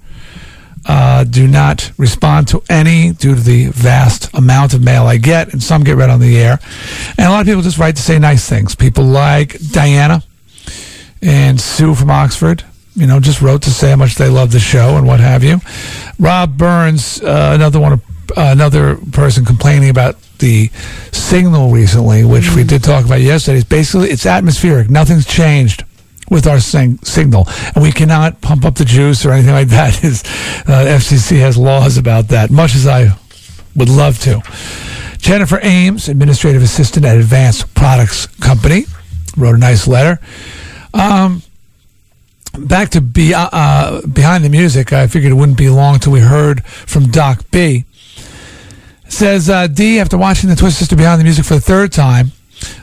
Uh, 0.84 1.24
do 1.24 1.46
not 1.46 1.92
respond 1.96 2.48
to 2.48 2.62
any 2.68 3.12
due 3.12 3.34
to 3.34 3.40
the 3.40 3.66
vast 3.66 4.34
amount 4.34 4.74
of 4.74 4.82
mail 4.82 5.04
I 5.06 5.16
get, 5.16 5.52
and 5.52 5.62
some 5.62 5.84
get 5.84 5.96
read 5.96 6.10
on 6.10 6.20
the 6.20 6.36
air. 6.38 6.58
And 7.16 7.26
a 7.26 7.30
lot 7.30 7.40
of 7.40 7.46
people 7.46 7.62
just 7.62 7.78
write 7.78 7.96
to 7.96 8.02
say 8.02 8.18
nice 8.18 8.48
things. 8.48 8.74
People 8.74 9.04
like 9.04 9.58
Diana 9.70 10.22
and 11.22 11.60
Sue 11.60 11.94
from 11.94 12.10
Oxford, 12.10 12.64
you 12.94 13.06
know, 13.06 13.20
just 13.20 13.40
wrote 13.40 13.62
to 13.62 13.70
say 13.70 13.90
how 13.90 13.96
much 13.96 14.16
they 14.16 14.28
love 14.28 14.50
the 14.50 14.60
show 14.60 14.96
and 14.96 15.06
what 15.06 15.20
have 15.20 15.44
you. 15.44 15.60
Rob 16.18 16.58
Burns, 16.58 17.22
uh, 17.22 17.52
another 17.54 17.78
one, 17.78 17.92
of, 17.92 18.02
another 18.36 18.96
person 19.12 19.44
complaining 19.44 19.90
about 19.90 20.16
the 20.38 20.68
signal 21.12 21.70
recently, 21.70 22.24
which 22.24 22.54
we 22.54 22.64
did 22.64 22.82
talk 22.82 23.04
about 23.04 23.20
yesterday. 23.20 23.58
It's 23.58 23.68
basically 23.68 24.10
it's 24.10 24.26
atmospheric. 24.26 24.90
Nothing's 24.90 25.26
changed 25.26 25.84
with 26.30 26.46
our 26.46 26.60
sing- 26.60 26.98
signal, 27.02 27.46
and 27.74 27.82
we 27.82 27.92
cannot 27.92 28.40
pump 28.40 28.64
up 28.64 28.74
the 28.74 28.84
juice 28.84 29.24
or 29.24 29.32
anything 29.32 29.52
like 29.52 29.68
that. 29.68 30.02
Is 30.04 30.22
uh, 30.66 30.98
FCC 30.98 31.38
has 31.40 31.56
laws 31.56 31.96
about 31.96 32.28
that? 32.28 32.50
Much 32.50 32.74
as 32.74 32.86
I 32.86 33.16
would 33.76 33.88
love 33.88 34.18
to. 34.20 34.40
Jennifer 35.18 35.60
Ames, 35.62 36.08
administrative 36.08 36.62
assistant 36.62 37.06
at 37.06 37.16
Advanced 37.16 37.72
Products 37.74 38.26
Company, 38.26 38.86
wrote 39.36 39.54
a 39.54 39.58
nice 39.58 39.86
letter. 39.86 40.20
Um, 40.94 41.42
back 42.58 42.90
to 42.90 43.00
be, 43.00 43.32
uh, 43.32 43.48
uh, 43.52 44.06
behind 44.06 44.44
the 44.44 44.48
music, 44.48 44.92
I 44.92 45.06
figured 45.06 45.30
it 45.32 45.36
wouldn't 45.36 45.58
be 45.58 45.68
long 45.68 46.00
till 46.00 46.12
we 46.12 46.20
heard 46.20 46.64
from 46.64 47.06
Doc 47.06 47.44
B. 47.50 47.84
Says 49.12 49.50
uh, 49.50 49.66
Dee 49.66 50.00
after 50.00 50.16
watching 50.16 50.48
the 50.48 50.56
Twist 50.56 50.78
Sister 50.78 50.96
Behind 50.96 51.20
the 51.20 51.24
Music 51.24 51.44
for 51.44 51.54
the 51.54 51.60
third 51.60 51.92
time. 51.92 52.32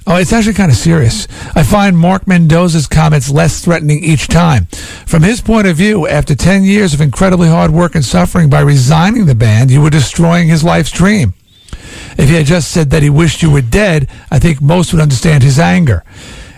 Oh, 0.06 0.16
it's 0.18 0.32
actually 0.32 0.54
kind 0.54 0.72
of 0.72 0.78
serious. 0.78 1.28
I 1.56 1.64
find 1.64 1.98
Mark 1.98 2.28
Mendoza's 2.28 2.86
comments 2.86 3.32
less 3.32 3.66
threatening 3.66 4.04
each 4.04 4.28
time. 4.28 4.66
From 5.08 5.24
his 5.24 5.42
point 5.42 5.66
of 5.66 5.76
view, 5.76 6.08
after 6.08 6.36
10 6.36 6.64
years 6.64 6.94
of 6.94 7.02
incredibly 7.02 7.50
hard 7.50 7.72
work 7.72 7.96
and 7.96 8.06
suffering 8.06 8.48
by 8.48 8.62
resigning 8.62 9.26
the 9.26 9.34
band, 9.34 9.72
you 9.72 9.82
were 9.82 9.90
destroying 9.90 10.48
his 10.48 10.64
life's 10.64 10.92
dream. 10.92 11.34
If 12.18 12.30
he 12.30 12.36
had 12.36 12.46
just 12.46 12.72
said 12.72 12.92
that 12.92 13.02
he 13.02 13.10
wished 13.10 13.42
you 13.42 13.50
were 13.50 13.62
dead, 13.62 14.08
I 14.30 14.38
think 14.38 14.62
most 14.62 14.94
would 14.94 15.02
understand 15.02 15.42
his 15.42 15.58
anger. 15.58 16.04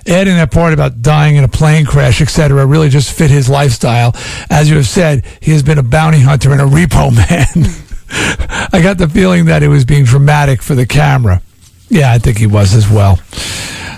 Adding 0.06 0.36
that 0.36 0.52
part 0.52 0.74
about 0.74 1.02
dying 1.02 1.38
in 1.38 1.46
a 1.46 1.48
plane 1.48 1.86
crash, 1.86 2.22
etc., 2.22 2.66
really 2.66 2.90
just 2.90 3.14
fit 3.14 3.32
his 3.32 3.48
lifestyle. 3.48 4.12
As 4.50 4.70
you 4.70 4.76
have 4.76 4.88
said, 4.88 5.26
he 5.40 5.52
has 5.52 5.64
been 5.64 5.78
a 5.78 5.84
bounty 5.84 6.20
hunter 6.20 6.52
and 6.52 6.60
a 6.60 6.66
repo 6.66 7.16
man. 7.30 7.88
I 8.74 8.82
got 8.82 8.98
the 8.98 9.08
feeling 9.08 9.46
that 9.46 9.64
it 9.64 9.68
was 9.68 9.86
being 9.86 10.06
dramatic 10.06 10.62
for 10.62 10.76
the 10.76 10.86
camera. 10.86 11.42
Yeah, 11.90 12.12
I 12.12 12.18
think 12.18 12.38
he 12.38 12.48
was 12.48 12.74
as 12.74 12.90
well. 12.90 13.20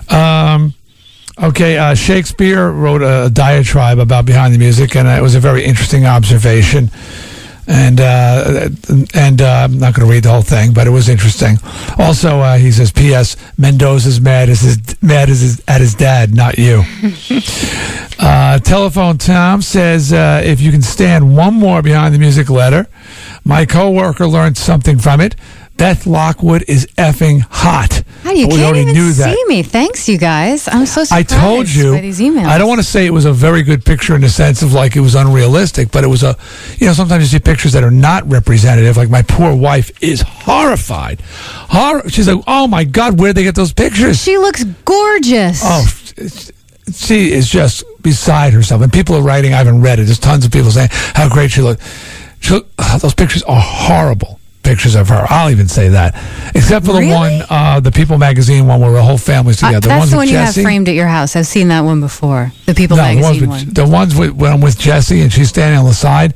Um, 0.09 0.73
okay, 1.41 1.77
uh, 1.77 1.95
Shakespeare 1.95 2.69
wrote 2.69 3.01
a 3.01 3.29
diatribe 3.29 3.99
about 3.99 4.25
behind 4.25 4.53
the 4.53 4.59
music, 4.59 4.95
and 4.95 5.07
it 5.07 5.21
was 5.21 5.35
a 5.35 5.39
very 5.39 5.63
interesting 5.63 6.05
observation. 6.05 6.91
And 7.65 8.01
uh, 8.01 8.69
and 9.13 9.41
uh, 9.41 9.45
I'm 9.45 9.79
not 9.79 9.93
going 9.93 10.05
to 10.05 10.13
read 10.13 10.23
the 10.23 10.31
whole 10.31 10.41
thing, 10.41 10.73
but 10.73 10.85
it 10.85 10.89
was 10.89 11.07
interesting. 11.07 11.57
Also, 11.97 12.39
uh, 12.39 12.57
he 12.57 12.71
says, 12.71 12.91
"P.S. 12.91 13.37
Mendoza's 13.57 14.19
mad 14.19 14.49
as 14.49 14.59
his 14.59 15.01
mad 15.01 15.29
as 15.29 15.39
his, 15.39 15.63
at 15.65 15.79
his 15.79 15.95
dad, 15.95 16.35
not 16.35 16.57
you." 16.57 16.83
Uh, 18.19 18.57
Telephone 18.59 19.17
Tom 19.17 19.61
says, 19.61 20.13
uh, 20.13 20.41
if 20.45 20.61
you 20.61 20.71
can 20.71 20.81
stand 20.81 21.35
one 21.35 21.53
more 21.55 21.81
behind 21.81 22.15
the 22.15 22.19
music 22.19 22.49
letter, 22.49 22.87
my 23.45 23.65
coworker 23.65 24.27
learned 24.27 24.57
something 24.57 24.97
from 24.99 25.19
it. 25.21 25.35
Beth 25.75 26.05
Lockwood 26.05 26.63
is 26.67 26.85
effing 26.97 27.41
hot. 27.49 28.03
How 28.21 28.31
do 28.31 28.39
you 28.39 28.47
we 28.47 28.55
can't 28.57 28.77
even 28.77 28.93
knew 28.93 29.11
that. 29.13 29.35
see 29.35 29.45
me. 29.45 29.63
Thanks, 29.63 30.07
you 30.07 30.19
guys. 30.19 30.67
I'm 30.67 30.85
so 30.85 31.03
surprised 31.03 31.33
I 31.33 31.41
told 31.41 31.67
you. 31.67 31.93
by 31.93 32.01
these 32.01 32.19
emails. 32.19 32.45
I 32.45 32.57
don't 32.59 32.67
want 32.69 32.79
to 32.79 32.85
say 32.87 33.05
it 33.07 33.09
was 33.09 33.25
a 33.25 33.33
very 33.33 33.63
good 33.63 33.83
picture 33.83 34.13
in 34.15 34.21
the 34.21 34.29
sense 34.29 34.61
of 34.61 34.71
like 34.71 34.95
it 34.95 34.99
was 35.01 35.15
unrealistic, 35.15 35.91
but 35.91 36.03
it 36.03 36.07
was 36.07 36.21
a, 36.21 36.37
you 36.77 36.85
know, 36.85 36.93
sometimes 36.93 37.23
you 37.23 37.39
see 37.39 37.43
pictures 37.43 37.73
that 37.73 37.83
are 37.83 37.91
not 37.91 38.29
representative. 38.29 38.95
Like 38.97 39.09
my 39.09 39.23
poor 39.23 39.53
wife 39.55 39.91
is 40.01 40.21
horrified. 40.21 41.21
Hor- 41.21 42.07
She's 42.07 42.27
like, 42.27 42.43
oh 42.45 42.67
my 42.67 42.83
God, 42.83 43.19
where'd 43.19 43.35
they 43.35 43.43
get 43.43 43.55
those 43.55 43.73
pictures? 43.73 44.21
She 44.21 44.37
looks 44.37 44.63
gorgeous. 44.63 45.61
Oh, 45.63 45.85
she 46.93 47.31
is 47.31 47.49
just 47.49 47.83
beside 48.01 48.53
herself. 48.53 48.81
And 48.81 48.93
people 48.93 49.15
are 49.15 49.21
writing, 49.23 49.53
I 49.53 49.57
haven't 49.57 49.81
read 49.81 49.99
it. 49.99 50.03
There's 50.03 50.19
tons 50.19 50.45
of 50.45 50.51
people 50.51 50.69
saying 50.69 50.89
how 50.91 51.29
great 51.29 51.51
she 51.51 51.61
looks. 51.61 51.81
She 52.43 52.59
ah, 52.77 52.97
those 53.01 53.13
pictures 53.15 53.41
are 53.43 53.59
horrible 53.59 54.39
pictures 54.63 54.95
of 54.95 55.09
her. 55.09 55.25
I'll 55.29 55.49
even 55.49 55.67
say 55.67 55.89
that. 55.89 56.15
Except 56.55 56.85
for 56.85 56.93
the 56.93 56.99
Really? 56.99 57.11
one, 57.13 57.43
uh, 57.49 57.81
the 57.81 57.91
People 57.91 58.17
magazine 58.17 58.65
one 58.65 58.79
where 58.79 58.93
the 58.93 59.03
whole 59.03 59.17
family's 59.17 59.61
Uh, 59.61 59.67
together. 59.67 59.89
that's 59.89 59.99
ones 59.99 60.11
the 60.11 60.15
with 60.17 60.27
one 60.27 60.29
you 60.29 60.37
have 60.37 60.53
framed 60.55 60.87
at 60.87 60.95
your 60.95 61.07
house. 61.07 61.35
I've 61.35 61.47
seen 61.47 61.67
that 61.67 61.81
one 61.81 61.99
before. 61.99 62.53
The 62.65 62.73
People 62.73 62.95
No, 62.95 63.03
the 63.03 63.15
ones, 63.15 63.25
magazine 63.41 63.49
with, 63.49 63.65
one. 63.65 63.73
the 63.73 63.85
ones 63.85 64.15
with, 64.15 64.31
when 64.31 64.53
I'm 64.53 64.61
with 64.61 64.79
Jesse 64.79 65.19
and 65.21 65.33
she's 65.33 65.49
standing 65.49 65.77
on 65.77 65.83
the 65.85 65.93
side, 65.93 66.33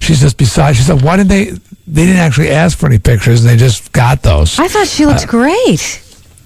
she's 0.00 0.20
just 0.20 0.36
beside. 0.36 0.76
She 0.76 0.82
said, 0.82 1.02
"Why 1.02 1.16
didn't 1.16 1.30
they? 1.30 1.44
They 1.88 2.06
didn't 2.06 2.20
actually 2.22 2.50
ask 2.50 2.78
for 2.78 2.86
any 2.86 3.00
pictures, 3.00 3.40
and 3.40 3.50
they 3.50 3.56
just 3.56 3.90
got 3.90 4.22
those." 4.22 4.56
I 4.60 4.68
thought 4.68 4.86
she 4.86 5.04
looked 5.04 5.24
Uh, 5.24 5.38
great. 5.38 6.00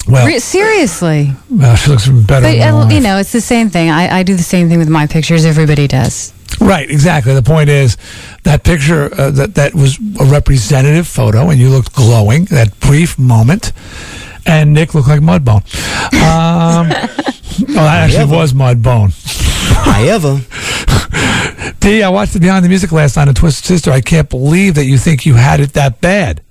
well- 0.08 0.26
Re- 0.26 0.38
seriously. 0.38 1.34
Well, 1.50 1.76
she 1.76 1.90
looks 1.90 2.08
better. 2.08 2.46
But 2.46 2.58
uh, 2.58 2.88
you 2.88 3.00
know, 3.00 3.18
it's 3.18 3.32
the 3.32 3.42
same 3.42 3.68
thing. 3.68 3.90
I, 3.90 4.20
I 4.20 4.22
do 4.22 4.34
the 4.34 4.42
same 4.42 4.70
thing 4.70 4.78
with 4.78 4.88
my 4.88 5.06
pictures. 5.06 5.44
Everybody 5.44 5.86
does. 5.86 6.32
Right, 6.60 6.90
exactly. 6.90 7.34
The 7.34 7.42
point 7.42 7.68
is 7.68 7.96
that 8.42 8.64
picture 8.64 9.12
uh, 9.14 9.30
that 9.32 9.54
that 9.54 9.74
was 9.74 9.98
a 10.20 10.24
representative 10.24 11.06
photo, 11.06 11.50
and 11.50 11.60
you 11.60 11.68
looked 11.70 11.92
glowing. 11.92 12.46
That 12.46 12.78
brief 12.80 13.18
moment, 13.18 13.72
and 14.46 14.72
Nick 14.72 14.94
looked 14.94 15.08
like 15.08 15.20
Mudbone. 15.20 15.62
Um, 16.14 16.86
oh, 16.90 17.74
that 17.74 18.10
actually 18.10 18.34
was 18.36 18.52
Mudbone. 18.52 19.14
I 19.86 20.08
ever. 20.08 20.40
Dee, 21.80 22.02
I 22.02 22.08
watched 22.08 22.32
the 22.32 22.40
Behind 22.40 22.64
the 22.64 22.68
Music 22.68 22.90
last 22.92 23.16
night 23.16 23.28
on 23.28 23.34
Twisted 23.34 23.64
Sister. 23.64 23.90
I 23.90 24.00
can't 24.00 24.28
believe 24.28 24.74
that 24.74 24.84
you 24.84 24.98
think 24.98 25.26
you 25.26 25.34
had 25.34 25.60
it 25.60 25.74
that 25.74 26.00
bad. 26.00 26.42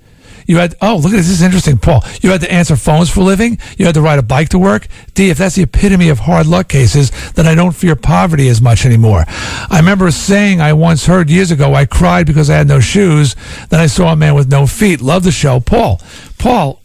You 0.48 0.58
had 0.58 0.76
oh 0.82 0.96
look 0.96 1.12
at 1.12 1.18
this. 1.18 1.28
This 1.28 1.38
is 1.38 1.42
interesting, 1.44 1.78
Paul. 1.78 2.04
You 2.22 2.32
had 2.32 2.42
to 2.42 2.52
answer 2.52 2.78
phones 2.78 3.10
for 3.10 3.20
a 3.20 3.24
living. 3.24 3.60
You 3.78 3.86
had 3.86 3.96
to 3.96 4.02
ride 4.02 4.18
a 4.18 4.24
bike 4.24 4.50
to 4.50 4.60
work. 4.60 4.88
Dee, 5.14 5.30
if 5.30 5.38
that's 5.38 5.56
the 5.56 5.64
epitome 5.64 6.08
of 6.08 6.20
hard 6.20 6.48
luck 6.48 6.70
cases, 6.70 7.12
then 7.34 7.46
I 7.46 7.54
don't 7.54 7.76
fear 7.76 7.96
poverty 7.96 8.48
as 8.48 8.62
much 8.62 8.86
anymore. 8.86 9.26
I 9.28 9.78
remember 9.78 10.08
a 10.08 10.12
saying 10.12 10.62
I 10.62 10.72
once 10.72 11.06
heard 11.06 11.30
years 11.30 11.52
ago 11.52 11.76
I 11.76 11.86
cried 11.86 12.26
because 12.26 12.50
I 12.50 12.56
had 12.56 12.68
no 12.68 12.80
shoes. 12.80 13.36
Then 13.70 13.82
I 13.82 13.88
saw 13.88 14.14
a 14.14 14.16
man 14.16 14.36
with 14.36 14.50
no 14.50 14.66
feet. 14.66 15.02
Love 15.02 15.24
the 15.24 15.32
show, 15.32 15.60
Paul. 15.60 16.02
Paul, 16.40 16.82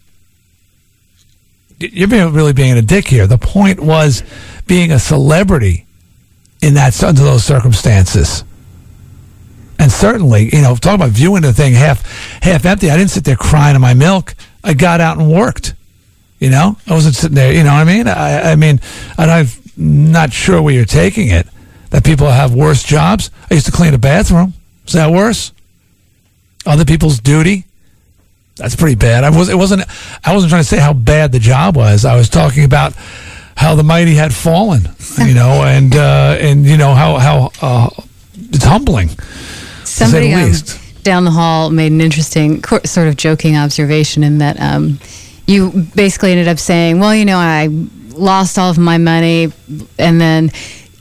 you're 1.79 2.29
really 2.29 2.53
being 2.53 2.77
a 2.77 2.81
dick 2.81 3.07
here. 3.07 3.27
The 3.27 3.37
point 3.37 3.79
was 3.79 4.23
being 4.67 4.91
a 4.91 4.99
celebrity 4.99 5.85
in 6.61 6.73
that 6.73 7.01
under 7.01 7.23
those 7.23 7.45
circumstances. 7.45 8.43
And 9.79 9.91
certainly, 9.91 10.49
you 10.53 10.61
know, 10.61 10.75
talking 10.75 11.01
about 11.01 11.11
viewing 11.11 11.41
the 11.41 11.53
thing 11.53 11.73
half 11.73 12.03
half 12.41 12.65
empty. 12.65 12.89
I 12.89 12.97
didn't 12.97 13.11
sit 13.11 13.23
there 13.23 13.35
crying 13.35 13.75
in 13.75 13.81
my 13.81 13.93
milk. 13.93 14.35
I 14.63 14.73
got 14.73 15.01
out 15.01 15.17
and 15.17 15.31
worked. 15.31 15.73
You 16.39 16.49
know, 16.49 16.77
I 16.87 16.93
wasn't 16.93 17.15
sitting 17.15 17.35
there. 17.35 17.53
You 17.53 17.63
know 17.63 17.73
what 17.73 17.79
I 17.79 17.83
mean? 17.85 18.07
I, 18.07 18.51
I 18.51 18.55
mean, 18.55 18.79
and 19.17 19.31
I'm 19.31 19.47
not 19.77 20.33
sure 20.33 20.61
where 20.61 20.73
you're 20.73 20.85
taking 20.85 21.29
it. 21.29 21.47
That 21.91 22.03
people 22.03 22.27
have 22.27 22.55
worse 22.55 22.83
jobs. 22.83 23.29
I 23.49 23.53
used 23.53 23.67
to 23.67 23.71
clean 23.71 23.93
a 23.93 23.99
bathroom. 23.99 24.53
Is 24.87 24.93
that 24.93 25.11
worse? 25.11 25.53
Other 26.65 26.85
people's 26.85 27.19
duty. 27.19 27.65
That's 28.55 28.75
pretty 28.75 28.95
bad. 28.95 29.23
I 29.23 29.29
was. 29.29 29.49
It 29.49 29.55
wasn't. 29.55 29.83
I 30.23 30.33
wasn't 30.33 30.49
trying 30.49 30.63
to 30.63 30.67
say 30.67 30.79
how 30.79 30.93
bad 30.93 31.31
the 31.31 31.39
job 31.39 31.75
was. 31.75 32.05
I 32.05 32.15
was 32.15 32.29
talking 32.29 32.63
about 32.63 32.93
how 33.55 33.75
the 33.75 33.83
mighty 33.83 34.15
had 34.15 34.33
fallen, 34.33 34.89
you 35.19 35.33
know, 35.33 35.63
and 35.63 35.95
uh, 35.95 36.37
and 36.39 36.65
you 36.65 36.77
know 36.77 36.93
how 36.93 37.17
how 37.17 37.51
uh, 37.61 37.89
it's 38.49 38.65
humbling. 38.65 39.09
Somebody 39.93 40.33
um, 40.33 40.51
down 41.03 41.25
the 41.25 41.31
hall 41.31 41.69
made 41.69 41.91
an 41.91 42.01
interesting, 42.01 42.61
co- 42.61 42.79
sort 42.85 43.07
of 43.07 43.15
joking 43.17 43.55
observation 43.57 44.23
in 44.23 44.39
that 44.39 44.59
um, 44.59 44.99
you 45.47 45.71
basically 45.95 46.31
ended 46.31 46.47
up 46.47 46.59
saying, 46.59 46.99
"Well, 46.99 47.13
you 47.13 47.25
know, 47.25 47.37
I 47.37 47.67
lost 48.09 48.57
all 48.57 48.69
of 48.69 48.77
my 48.77 48.97
money, 48.97 49.51
and 49.99 50.19
then 50.19 50.51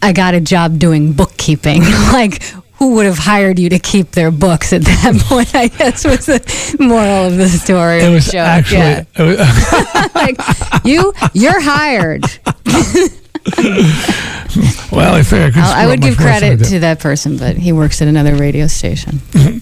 I 0.03 0.13
got 0.13 0.35
a 0.35 0.41
job 0.41 0.79
doing 0.79 1.13
bookkeeping." 1.13 1.83
like, 2.13 2.43
who 2.75 2.95
would 2.97 3.07
have 3.07 3.19
hired 3.19 3.59
you 3.61 3.69
to 3.71 3.79
keep 3.79 4.11
their 4.11 4.31
books 4.33 4.73
at 4.73 4.83
that 4.83 5.15
point? 5.27 5.55
I 5.55 5.69
guess 5.69 6.05
was 6.05 6.27
the 6.27 6.77
moral 6.81 7.27
of 7.29 7.37
the 7.37 7.49
story. 7.49 8.01
It 8.03 8.11
was 8.11 8.27
joke. 8.27 8.35
actually. 8.37 8.79
yeah. 8.79 9.05
it 9.17 9.23
was- 9.23 10.15
like 10.15 10.85
you, 10.85 11.13
you're 11.33 11.61
hired. 11.61 12.25
well, 14.93 15.15
I 15.15 15.23
figure 15.23 15.47
I, 15.47 15.51
couldn't 15.51 15.63
I'll- 15.65 15.73
I 15.73 15.81
screw 15.81 15.91
would 15.91 16.01
give 16.03 16.17
credit 16.17 16.65
to 16.65 16.79
that 16.81 17.01
person, 17.01 17.37
but 17.37 17.57
he 17.57 17.73
works 17.73 18.01
at 18.03 18.09
another 18.09 18.35
radio 18.35 18.67
station. 18.67 19.21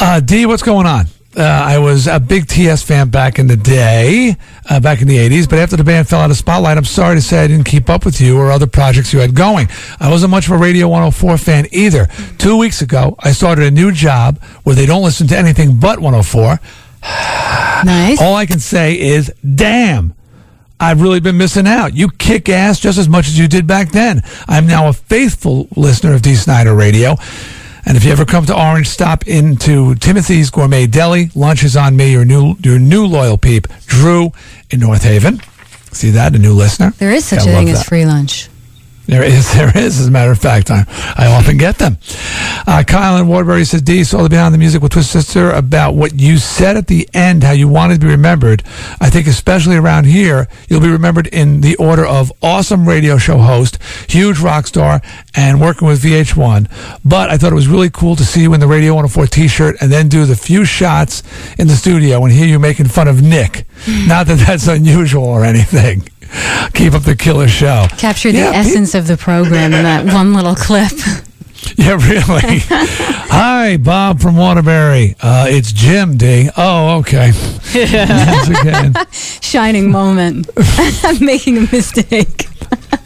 Uh, 0.00 0.20
Dee, 0.20 0.46
what's 0.46 0.62
going 0.62 0.86
on? 0.86 1.06
Uh, 1.36 1.42
I 1.42 1.78
was 1.78 2.06
a 2.06 2.20
big 2.20 2.46
TS 2.46 2.84
fan 2.84 3.08
back 3.08 3.40
in 3.40 3.48
the 3.48 3.56
day, 3.56 4.36
uh, 4.70 4.78
back 4.78 5.02
in 5.02 5.08
the 5.08 5.16
80s, 5.16 5.48
but 5.50 5.58
after 5.58 5.76
the 5.76 5.82
band 5.82 6.08
fell 6.08 6.20
out 6.20 6.30
of 6.30 6.36
spotlight, 6.36 6.76
I'm 6.78 6.84
sorry 6.84 7.16
to 7.16 7.20
say 7.20 7.42
I 7.42 7.48
didn't 7.48 7.66
keep 7.66 7.90
up 7.90 8.04
with 8.04 8.20
you 8.20 8.38
or 8.38 8.52
other 8.52 8.68
projects 8.68 9.12
you 9.12 9.18
had 9.18 9.34
going. 9.34 9.66
I 9.98 10.08
wasn't 10.08 10.30
much 10.30 10.46
of 10.46 10.52
a 10.52 10.56
Radio 10.56 10.86
104 10.86 11.36
fan 11.38 11.66
either. 11.72 12.06
Two 12.38 12.56
weeks 12.56 12.80
ago, 12.80 13.16
I 13.18 13.32
started 13.32 13.64
a 13.64 13.70
new 13.72 13.90
job 13.90 14.40
where 14.62 14.76
they 14.76 14.86
don't 14.86 15.02
listen 15.02 15.26
to 15.28 15.36
anything 15.36 15.78
but 15.78 15.98
104. 15.98 16.60
Nice. 17.84 18.20
All 18.20 18.34
I 18.34 18.46
can 18.46 18.58
say 18.60 18.98
is, 18.98 19.32
damn. 19.54 20.14
I've 20.80 21.02
really 21.02 21.20
been 21.20 21.36
missing 21.36 21.66
out. 21.66 21.94
You 21.94 22.08
kick 22.10 22.48
ass 22.48 22.78
just 22.78 22.98
as 22.98 23.08
much 23.08 23.26
as 23.26 23.38
you 23.38 23.48
did 23.48 23.66
back 23.66 23.90
then. 23.90 24.22
I'm 24.46 24.66
now 24.66 24.88
a 24.88 24.92
faithful 24.92 25.68
listener 25.76 26.14
of 26.14 26.22
Dee 26.22 26.36
Snider 26.36 26.74
Radio. 26.74 27.16
And 27.84 27.96
if 27.96 28.04
you 28.04 28.12
ever 28.12 28.24
come 28.24 28.44
to 28.46 28.56
Orange, 28.56 28.86
stop 28.86 29.26
into 29.26 29.94
Timothy's 29.96 30.50
Gourmet 30.50 30.86
Deli. 30.86 31.30
Lunch 31.34 31.64
is 31.64 31.76
on 31.76 31.96
me, 31.96 32.12
your 32.12 32.24
new 32.24 32.54
your 32.62 32.78
new 32.78 33.06
loyal 33.06 33.38
peep, 33.38 33.66
Drew 33.86 34.30
in 34.70 34.80
North 34.80 35.02
Haven. 35.04 35.40
See 35.92 36.10
that? 36.10 36.34
A 36.34 36.38
new 36.38 36.52
listener? 36.52 36.90
There 36.98 37.10
is 37.10 37.24
such 37.24 37.40
Gotta 37.40 37.50
a 37.50 37.54
thing 37.54 37.70
as 37.70 37.82
free 37.84 38.04
lunch. 38.04 38.50
There 39.08 39.22
is, 39.22 39.52
there 39.54 39.76
is. 39.76 39.98
As 40.00 40.06
a 40.06 40.10
matter 40.10 40.30
of 40.30 40.38
fact, 40.38 40.70
I, 40.70 40.84
I 41.16 41.26
often 41.26 41.56
get 41.56 41.78
them. 41.78 41.96
Uh, 42.66 42.84
Kyle 42.86 43.16
in 43.16 43.26
Waterbury 43.26 43.64
says, 43.64 43.80
Dee, 43.80 44.04
saw 44.04 44.22
the 44.22 44.28
behind 44.28 44.52
the 44.52 44.58
music 44.58 44.82
with 44.82 44.92
Twisted 44.92 45.24
Sister 45.24 45.50
about 45.50 45.94
what 45.94 46.20
you 46.20 46.36
said 46.36 46.76
at 46.76 46.86
the 46.86 47.08
end, 47.14 47.42
how 47.42 47.52
you 47.52 47.66
wanted 47.66 47.94
to 47.94 48.00
be 48.00 48.12
remembered. 48.12 48.62
I 49.00 49.08
think 49.08 49.26
especially 49.26 49.76
around 49.76 50.04
here, 50.04 50.46
you'll 50.68 50.82
be 50.82 50.90
remembered 50.90 51.26
in 51.28 51.62
the 51.62 51.74
order 51.76 52.04
of 52.04 52.30
awesome 52.42 52.86
radio 52.86 53.16
show 53.16 53.38
host, 53.38 53.82
huge 54.08 54.40
rock 54.40 54.66
star, 54.66 55.00
and 55.34 55.58
working 55.58 55.88
with 55.88 56.02
VH1. 56.02 57.00
But 57.02 57.30
I 57.30 57.38
thought 57.38 57.52
it 57.52 57.56
was 57.56 57.68
really 57.68 57.90
cool 57.90 58.14
to 58.16 58.24
see 58.24 58.42
you 58.42 58.52
in 58.52 58.60
the 58.60 58.66
Radio 58.66 58.92
104 58.92 59.26
t-shirt 59.26 59.76
and 59.80 59.90
then 59.90 60.08
do 60.08 60.26
the 60.26 60.36
few 60.36 60.66
shots 60.66 61.22
in 61.58 61.66
the 61.66 61.74
studio 61.74 62.22
and 62.22 62.32
hear 62.32 62.46
you 62.46 62.58
making 62.58 62.88
fun 62.88 63.08
of 63.08 63.22
Nick. 63.22 63.64
Not 64.06 64.26
that 64.26 64.44
that's 64.46 64.66
unusual 64.66 65.24
or 65.24 65.44
anything. 65.44 66.06
Keep 66.74 66.92
up 66.94 67.02
the 67.02 67.16
killer 67.18 67.48
show. 67.48 67.86
Capture 67.98 68.30
the 68.32 68.38
Yeah, 68.38 68.52
pe- 68.52 68.58
essence 68.58 68.94
of 68.94 69.06
the 69.06 69.16
program 69.16 69.72
in 69.72 69.82
that 69.82 70.04
one 70.12 70.34
little 70.34 70.54
clip. 70.54 70.92
Yeah, 71.76 71.94
really. 71.94 72.60
Hi, 73.30 73.76
Bob 73.78 74.20
from 74.20 74.36
Waterbury. 74.36 75.16
Uh, 75.20 75.46
it's 75.48 75.72
Jim 75.72 76.16
D. 76.16 76.48
Oh, 76.56 76.98
okay. 76.98 77.32
Again. 77.74 78.94
Shining 79.10 79.90
moment. 79.90 80.48
I'm 81.04 81.24
making 81.24 81.58
a 81.58 81.60
mistake. 81.62 82.46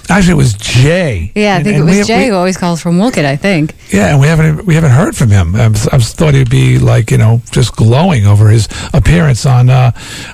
Actually, 0.08 0.32
it 0.32 0.36
was 0.36 0.52
Jay. 0.54 1.32
Yeah, 1.34 1.54
I 1.54 1.56
And- 1.56 1.64
think 1.64 1.78
it 1.78 1.82
was 1.84 2.06
Jay 2.06 2.24
we- 2.24 2.28
who 2.28 2.34
always 2.34 2.56
calls 2.58 2.80
from 2.82 2.98
Wolcott, 2.98 3.24
I 3.24 3.36
think. 3.36 3.74
yeah, 3.90 4.10
and 4.12 4.20
we 4.20 4.26
haven't 4.26 4.66
we 4.66 4.74
haven't 4.74 4.92
heard 4.92 5.16
from 5.16 5.30
him. 5.30 5.54
I, 5.56 5.68
was- 5.68 5.88
I 5.88 5.96
was 5.96 6.12
thought 6.12 6.34
he'd 6.34 6.50
be 6.50 6.78
like 6.78 7.10
you 7.10 7.18
know 7.18 7.40
just 7.52 7.74
glowing 7.74 8.26
over 8.26 8.48
his 8.48 8.68
appearance 8.92 9.46
on. 9.46 9.70
Uh, 9.70 9.92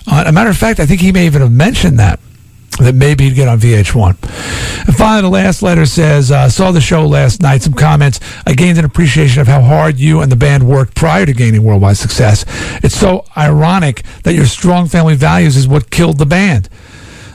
on 0.08 0.26
a 0.26 0.32
matter 0.32 0.50
of 0.50 0.56
fact, 0.56 0.80
I 0.80 0.86
think 0.86 1.00
he 1.00 1.12
may 1.12 1.26
even 1.26 1.40
have 1.42 1.52
mentioned 1.52 1.98
that 2.00 2.18
that 2.78 2.94
maybe 2.94 3.24
he'd 3.24 3.34
get 3.34 3.48
on 3.48 3.58
VH1. 3.58 4.86
And 4.86 4.96
finally, 4.96 5.22
the 5.22 5.28
last 5.28 5.62
letter 5.62 5.86
says, 5.86 6.30
uh, 6.30 6.48
saw 6.48 6.70
the 6.70 6.80
show 6.80 7.06
last 7.06 7.42
night. 7.42 7.62
Some 7.62 7.74
comments. 7.74 8.20
I 8.46 8.54
gained 8.54 8.78
an 8.78 8.84
appreciation 8.84 9.40
of 9.40 9.48
how 9.48 9.60
hard 9.60 9.98
you 9.98 10.20
and 10.20 10.30
the 10.30 10.36
band 10.36 10.68
worked 10.68 10.94
prior 10.94 11.26
to 11.26 11.32
gaining 11.32 11.62
worldwide 11.62 11.96
success. 11.96 12.44
It's 12.82 12.96
so 12.96 13.24
ironic 13.36 14.04
that 14.22 14.34
your 14.34 14.46
strong 14.46 14.88
family 14.88 15.16
values 15.16 15.56
is 15.56 15.66
what 15.66 15.90
killed 15.90 16.18
the 16.18 16.26
band. 16.26 16.68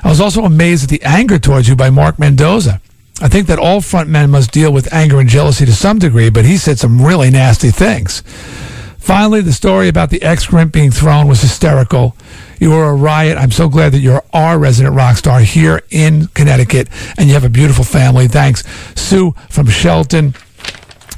I 0.04 0.10
was 0.10 0.20
also 0.20 0.44
amazed 0.44 0.84
at 0.84 0.90
the 0.90 1.04
anger 1.04 1.40
towards 1.40 1.68
you 1.68 1.76
by 1.76 1.90
Mark 1.90 2.20
Mendoza. 2.20 2.82
I 3.22 3.30
think 3.30 3.48
that 3.48 3.60
all 3.60 3.80
front 3.80 4.10
men 4.10 4.32
must 4.32 4.52
deal 4.52 4.74
with 4.74 4.92
anger 4.94 5.20
and 5.20 5.30
jealousy 5.30 5.66
to 5.66 5.74
some 5.74 6.00
degree, 6.00 6.30
but 6.30 6.46
he 6.46 6.58
said 6.58 6.80
some 6.80 7.02
really 7.02 7.30
nasty 7.30 7.70
things. 7.72 8.24
Finally, 9.04 9.42
the 9.42 9.52
story 9.52 9.90
about 9.90 10.10
the 10.12 10.24
excrement 10.24 10.72
being 10.72 10.90
thrown 10.90 11.28
was 11.28 11.42
hysterical. 11.42 12.16
You 12.58 12.70
were 12.70 12.86
a 12.86 12.96
riot. 12.96 13.38
I'm 13.38 13.52
so 13.52 13.68
glad 13.68 13.92
that 13.92 14.00
you're 14.00 14.24
our 14.32 14.58
resident 14.58 14.96
rock 14.96 15.18
star 15.18 15.42
here 15.42 15.82
in 15.90 16.28
Connecticut, 16.28 16.88
and 17.18 17.28
you 17.28 17.34
have 17.34 17.44
a 17.44 17.50
beautiful 17.50 17.84
family. 17.84 18.30
Thanks, 18.30 18.64
Sue 18.96 19.34
from 19.50 19.68
Shelton. 19.68 20.36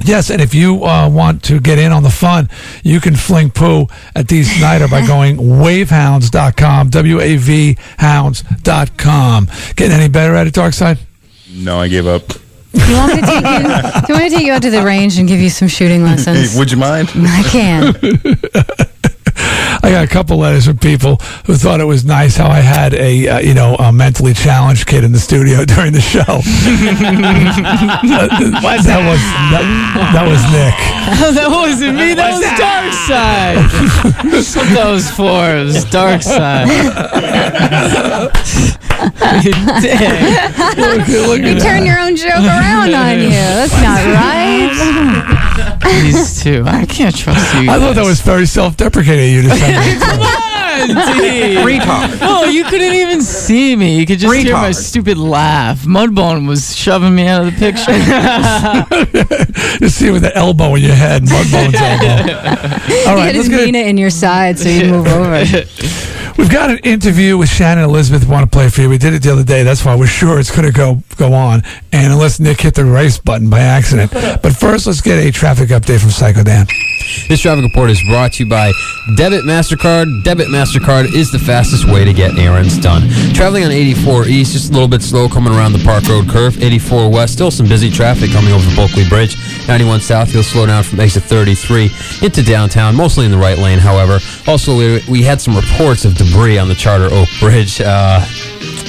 Yes, 0.04 0.32
and 0.32 0.42
if 0.42 0.56
you 0.56 0.84
uh, 0.84 1.08
want 1.08 1.44
to 1.44 1.60
get 1.60 1.78
in 1.78 1.92
on 1.92 2.02
the 2.02 2.10
fun, 2.10 2.50
you 2.84 3.00
can 3.00 3.16
fling 3.16 3.52
poo 3.52 3.86
at 4.16 4.26
Dee 4.26 4.42
Snider 4.42 4.88
by 4.88 5.06
going 5.08 5.38
wavehounds.com, 5.38 6.90
W 6.90 7.22
A 7.22 7.38
V 7.38 7.78
hounds.com. 8.00 9.48
Getting 9.76 9.96
any 9.96 10.10
better 10.10 10.34
at 10.34 10.48
it, 10.48 10.56
Darkside? 10.56 10.98
No, 11.54 11.80
I 11.80 11.88
gave 11.88 12.08
up. 12.08 12.24
You 12.88 12.96
want 12.96 13.16
me 13.16 13.22
to 13.22 13.28
take 13.28 13.46
you? 13.46 13.60
Do 14.06 14.14
you 14.14 14.14
want 14.14 14.24
me 14.24 14.30
to 14.30 14.36
take 14.36 14.46
you 14.46 14.54
out 14.54 14.62
to 14.64 14.70
the 14.70 14.84
range 14.84 15.18
and 15.18 15.28
give 15.28 15.40
you 15.40 15.50
some 15.50 15.68
shooting 15.68 16.04
lessons? 16.04 16.58
Would 16.58 16.72
you 16.72 16.78
mind? 16.78 17.10
I 17.16 17.44
can. 17.44 17.94
I 19.86 19.92
got 19.92 20.04
a 20.04 20.08
couple 20.08 20.38
letters 20.38 20.66
from 20.66 20.80
people 20.80 21.18
who 21.46 21.54
thought 21.54 21.80
it 21.80 21.86
was 21.86 22.04
nice 22.04 22.36
how 22.36 22.50
I 22.50 22.60
had 22.60 22.96
a 22.96 23.28
uh, 23.28 23.38
you 23.40 23.54
know 23.54 23.76
a 23.76 23.94
mentally 23.94 24.34
challenged 24.34 24.88
kid 24.88 25.04
in 25.04 25.12
the 25.12 25.20
studio 25.20 25.64
during 25.76 25.94
the 25.94 26.02
show. 26.02 26.22
that, 26.26 26.42
that 28.82 29.06
was 29.06 29.22
that, 29.54 29.62
that 30.14 30.28
was 30.28 30.42
Nick. 30.52 30.74
Oh, 31.08 31.32
that 31.32 31.50
wasn't 31.52 31.98
me. 32.00 32.16
That 32.16 32.34
was 32.34 32.42
Dark 32.58 32.92
Side. 33.06 33.62
That's 34.32 34.56
what 34.56 34.66
that 34.74 34.90
was 34.90 35.08
for. 35.12 35.56
It 35.56 35.66
was 35.66 35.86
Darkside. 35.86 36.66
Dang. 39.86 41.46
you 41.46 41.60
turn 41.60 41.86
your 41.86 42.00
own 42.00 42.16
joke 42.16 42.42
around 42.42 42.94
on 42.94 43.20
you. 43.20 43.30
That's 43.30 43.74
not 43.82 44.02
right. 44.18 44.74
These 46.02 46.42
two. 46.44 46.64
I 46.66 46.86
can't 46.86 47.16
trust 47.16 47.54
you. 47.56 47.70
I 47.70 47.80
thought 47.80 47.96
that 47.96 48.06
was 48.06 48.22
very 48.22 48.46
self-deprecating. 48.46 49.26
of 49.26 49.44
You 49.44 49.50
to 49.50 49.56
send 49.56 49.75
me. 49.75 49.75
Come 49.76 50.20
on, 50.22 50.88
Dee. 51.22 51.56
Retard. 51.58 52.20
No, 52.20 52.44
you 52.44 52.64
couldn't 52.66 52.94
even 52.94 53.22
see 53.22 53.76
me. 53.76 53.98
You 54.00 54.06
could 54.06 54.20
just 54.20 54.34
hear 54.36 54.54
my 54.54 54.70
Retard. 54.70 54.76
stupid 54.76 55.18
laugh. 55.18 55.84
Mudbone 55.84 56.48
was 56.48 56.76
shoving 56.76 57.16
me 57.16 57.28
out 57.28 57.46
of 57.46 57.54
the 57.54 57.60
picture. 57.60 57.92
you 59.84 59.90
see 59.90 60.12
with 60.12 60.22
the 60.24 60.36
elbow 60.36 60.76
in 60.76 60.84
your 60.84 60.96
head, 60.96 61.24
Mudbone's 61.24 61.76
elbow. 61.80 62.34
All 63.10 63.18
you 63.18 63.24
had 63.24 63.36
let's 63.36 63.36
his 63.36 63.50
get 63.50 63.66
Nina 63.66 63.80
in 63.80 63.98
your 63.98 64.10
side, 64.10 64.60
so 64.60 64.70
you 64.70 64.92
move 64.92 65.08
over. 65.08 65.44
We've 66.38 66.52
got 66.52 66.70
an 66.70 66.80
interview 66.80 67.38
with 67.38 67.48
Shannon 67.50 67.86
Elizabeth. 67.86 68.28
Want 68.28 68.44
to 68.44 68.54
play 68.54 68.68
for 68.70 68.82
you? 68.82 68.90
We 68.90 68.98
did 68.98 69.14
it 69.14 69.24
the 69.24 69.32
other 69.32 69.44
day. 69.44 69.64
That's 69.64 69.86
why 69.86 69.96
we're 69.96 70.06
sure 70.08 70.38
it's 70.38 70.52
going 70.54 70.68
to 70.68 70.74
go 70.74 71.02
go 71.16 71.34
on. 71.34 71.64
And 71.94 72.12
unless 72.12 72.42
Nick 72.42 72.60
hit 72.62 72.76
the 72.76 72.84
race 72.84 73.18
button 73.18 73.50
by 73.50 73.62
accident. 73.62 74.12
But 74.12 74.54
first, 74.56 74.86
let's 74.86 75.00
get 75.00 75.26
a 75.26 75.32
traffic 75.32 75.70
update 75.70 76.02
from 76.02 76.10
Psycho 76.10 76.44
Dan. 76.44 76.68
This 77.28 77.42
traffic 77.42 77.64
report 77.64 77.90
is 77.90 78.02
brought 78.04 78.34
to 78.34 78.44
you 78.44 78.50
by 78.50 78.72
Debit 79.16 79.46
MasterCard. 79.46 80.24
Debit 80.24 80.48
MasterCard 80.48 81.14
is 81.14 81.32
the 81.32 81.40
fastest 81.40 81.86
way 81.86 82.06
to 82.06 82.14
get 82.14 82.38
errands 82.38 82.78
done. 82.78 83.10
Traveling 83.34 83.64
on 83.66 83.72
84 83.72 84.28
East, 84.28 84.54
just 84.54 84.70
a 84.70 84.74
little 84.74 84.88
bit 84.88 85.02
slow 85.02 85.28
coming 85.28 85.54
around 85.54 85.74
the 85.74 85.84
Park 85.84 86.08
Road 86.08 86.30
curve. 86.30 86.62
84 86.62 87.12
West, 87.12 87.34
still 87.34 87.52
some 87.52 87.68
busy 87.68 87.90
traffic 87.90 88.32
coming 88.32 88.52
over 88.54 88.68
the 88.68 88.76
Bulkeley 88.76 89.08
Bridge. 89.08 89.36
91 89.68 90.02
South, 90.02 90.34
you'll 90.34 90.44
slow 90.44 90.66
down 90.66 90.84
from 90.84 91.00
exit 91.00 91.24
33 91.24 91.90
into 92.22 92.44
downtown, 92.44 92.96
mostly 92.96 93.26
in 93.26 93.32
the 93.32 93.38
right 93.38 93.58
lane, 93.58 93.80
however. 93.80 94.20
Also, 94.48 94.78
we, 94.78 95.02
we 95.10 95.22
had 95.24 95.42
some 95.42 95.56
reports 95.56 96.06
of 96.06 96.16
debris 96.16 96.58
on 96.58 96.68
the 96.68 96.76
Charter 96.76 97.08
Oak 97.12 97.30
Bridge. 97.40 97.82
Uh, 97.82 98.26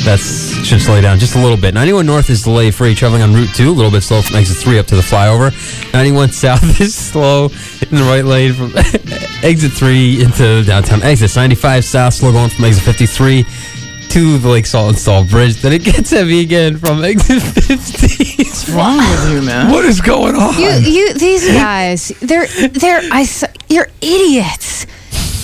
that 0.05 0.19
should 0.19 0.81
slow 0.81 1.01
down 1.01 1.19
just 1.19 1.35
a 1.35 1.39
little 1.39 1.57
bit. 1.57 1.75
91 1.75 2.07
North 2.07 2.31
is 2.31 2.43
delay 2.43 2.71
free. 2.71 2.95
Traveling 2.95 3.23
on 3.23 3.35
Route 3.35 3.55
2, 3.55 3.71
a 3.71 3.73
little 3.73 3.91
bit 3.91 4.03
slow 4.03 4.23
from 4.23 4.37
exit 4.37 4.57
3 4.57 4.79
up 4.79 4.87
to 4.87 4.97
the 4.97 5.03
flyover. 5.03 5.53
91 5.93 6.31
South 6.33 6.63
is 6.81 6.95
slow 6.95 7.47
in 7.47 7.97
the 7.97 8.05
right 8.05 8.25
lane 8.25 8.53
from 8.53 8.73
exit 9.43 9.73
3 9.73 10.23
into 10.23 10.63
downtown 10.65 11.03
exits. 11.03 11.37
95 11.37 11.85
South, 11.85 12.15
slow 12.15 12.33
going 12.33 12.51
from 12.51 12.65
exit 12.67 12.85
53 12.85 13.45
to 14.11 14.39
the 14.39 14.49
Lake 14.49 14.65
Saltonstall 14.65 15.29
Bridge. 15.29 15.61
Then 15.61 15.73
it 15.73 15.83
gets 15.83 16.11
heavy 16.11 16.41
again 16.41 16.79
from 16.79 17.03
exit 17.05 17.43
50. 17.65 18.43
What's 18.45 18.69
wrong 18.71 18.99
with 18.99 19.33
you, 19.33 19.43
man? 19.43 19.71
What 19.71 19.85
is 19.85 20.01
going 20.01 20.35
on? 20.37 20.55
You, 20.55 20.71
you, 20.71 21.15
these 21.15 21.47
guys, 21.49 22.09
they're, 22.21 22.47
they're, 22.69 23.01
I, 23.11 23.27
you're 23.69 23.89
idiots. 24.01 24.87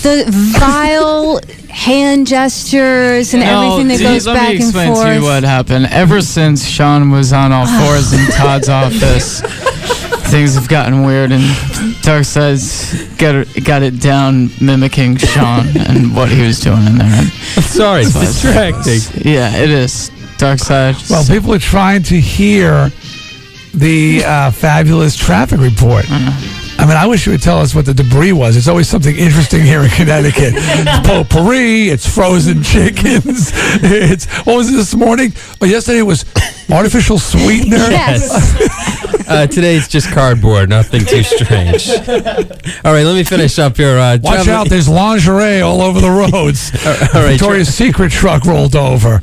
The 0.03 0.25
vile 0.29 1.41
hand 1.71 2.27
gestures 2.27 3.33
and 3.35 3.43
No, 3.43 3.63
everything 3.73 3.89
that 3.89 3.99
see, 3.99 4.05
goes 4.05 4.27
let 4.27 4.35
back 4.35 4.49
me 4.51 4.55
and 4.57 4.65
explain 4.65 4.95
forth. 4.95 5.07
to 5.07 5.15
you 5.15 5.23
what 5.23 5.43
happened. 5.45 5.87
Ever 5.87 6.21
since 6.21 6.67
Sean 6.67 7.11
was 7.11 7.33
on 7.33 7.53
all 7.53 7.67
fours 7.67 8.13
in 8.13 8.27
Todd's 8.33 8.69
office, 8.83 9.41
things 10.31 10.55
have 10.55 10.69
gotten 10.69 11.05
weird, 11.05 11.31
and 11.33 11.43
Darkside's 12.03 13.05
got 13.17 13.35
it, 13.37 13.65
got 13.65 13.83
it 13.83 14.01
down 14.01 14.51
mimicking 14.61 15.17
Sean 15.19 15.67
and 15.77 16.15
what 16.17 16.29
he 16.29 16.43
was 16.43 16.59
doing 16.61 16.85
in 16.87 16.99
there. 16.99 17.23
Sorry, 17.63 18.03
it's 18.03 18.13
distracting. 18.19 19.01
Yeah, 19.25 19.55
it 19.57 19.71
is. 19.71 20.11
Darkseid. 20.39 21.09
Well, 21.09 21.25
people 21.25 21.55
are 21.55 21.59
trying 21.61 22.03
to 22.05 22.19
hear 22.21 22.91
the 23.75 24.25
uh, 24.25 24.51
fabulous 24.51 25.17
traffic 25.17 25.61
report. 25.61 26.05
I 26.79 26.87
mean, 26.87 26.97
I 26.97 27.07
wish 27.07 27.27
you 27.27 27.33
would 27.33 27.43
tell 27.43 27.59
us 27.59 27.75
what 27.75 27.87
the 27.87 27.95
debris 27.95 28.33
was. 28.33 28.57
It's 28.57 28.67
always 28.67 28.89
something 28.89 29.15
interesting 29.15 29.63
here 29.63 29.83
in 29.83 29.91
Connecticut. 29.91 30.55
It's 30.57 31.07
potpourri, 31.09 31.89
it's 31.91 32.13
frozen 32.13 32.63
chickens, 32.63 33.53
it's, 33.83 34.27
what 34.47 34.57
was 34.57 34.69
it 34.73 34.77
this 34.77 34.95
morning? 34.95 35.33
Oh, 35.61 35.67
yesterday 35.67 35.99
it 35.99 36.03
was 36.03 36.25
artificial 36.71 37.19
sweetener. 37.19 37.77
uh, 39.29 39.47
today 39.47 39.77
it's 39.77 39.87
just 39.87 40.11
cardboard, 40.11 40.71
nothing 40.71 41.05
too 41.05 41.23
strange. 41.23 41.89
All 41.89 42.93
right, 42.93 43.05
let 43.05 43.15
me 43.15 43.23
finish 43.25 43.59
up 43.61 43.77
here. 43.77 43.99
Uh, 43.99 44.19
Watch 44.21 44.43
traveling- 44.45 44.51
out, 44.57 44.69
there's 44.69 44.89
lingerie 44.89 45.61
all 45.61 45.83
over 45.83 46.01
the 46.01 46.11
roads. 46.11 46.73
all 46.85 47.23
right, 47.23 47.31
Victoria's 47.33 47.73
Secret 47.73 48.11
truck 48.11 48.45
rolled 48.45 48.75
over. 48.75 49.21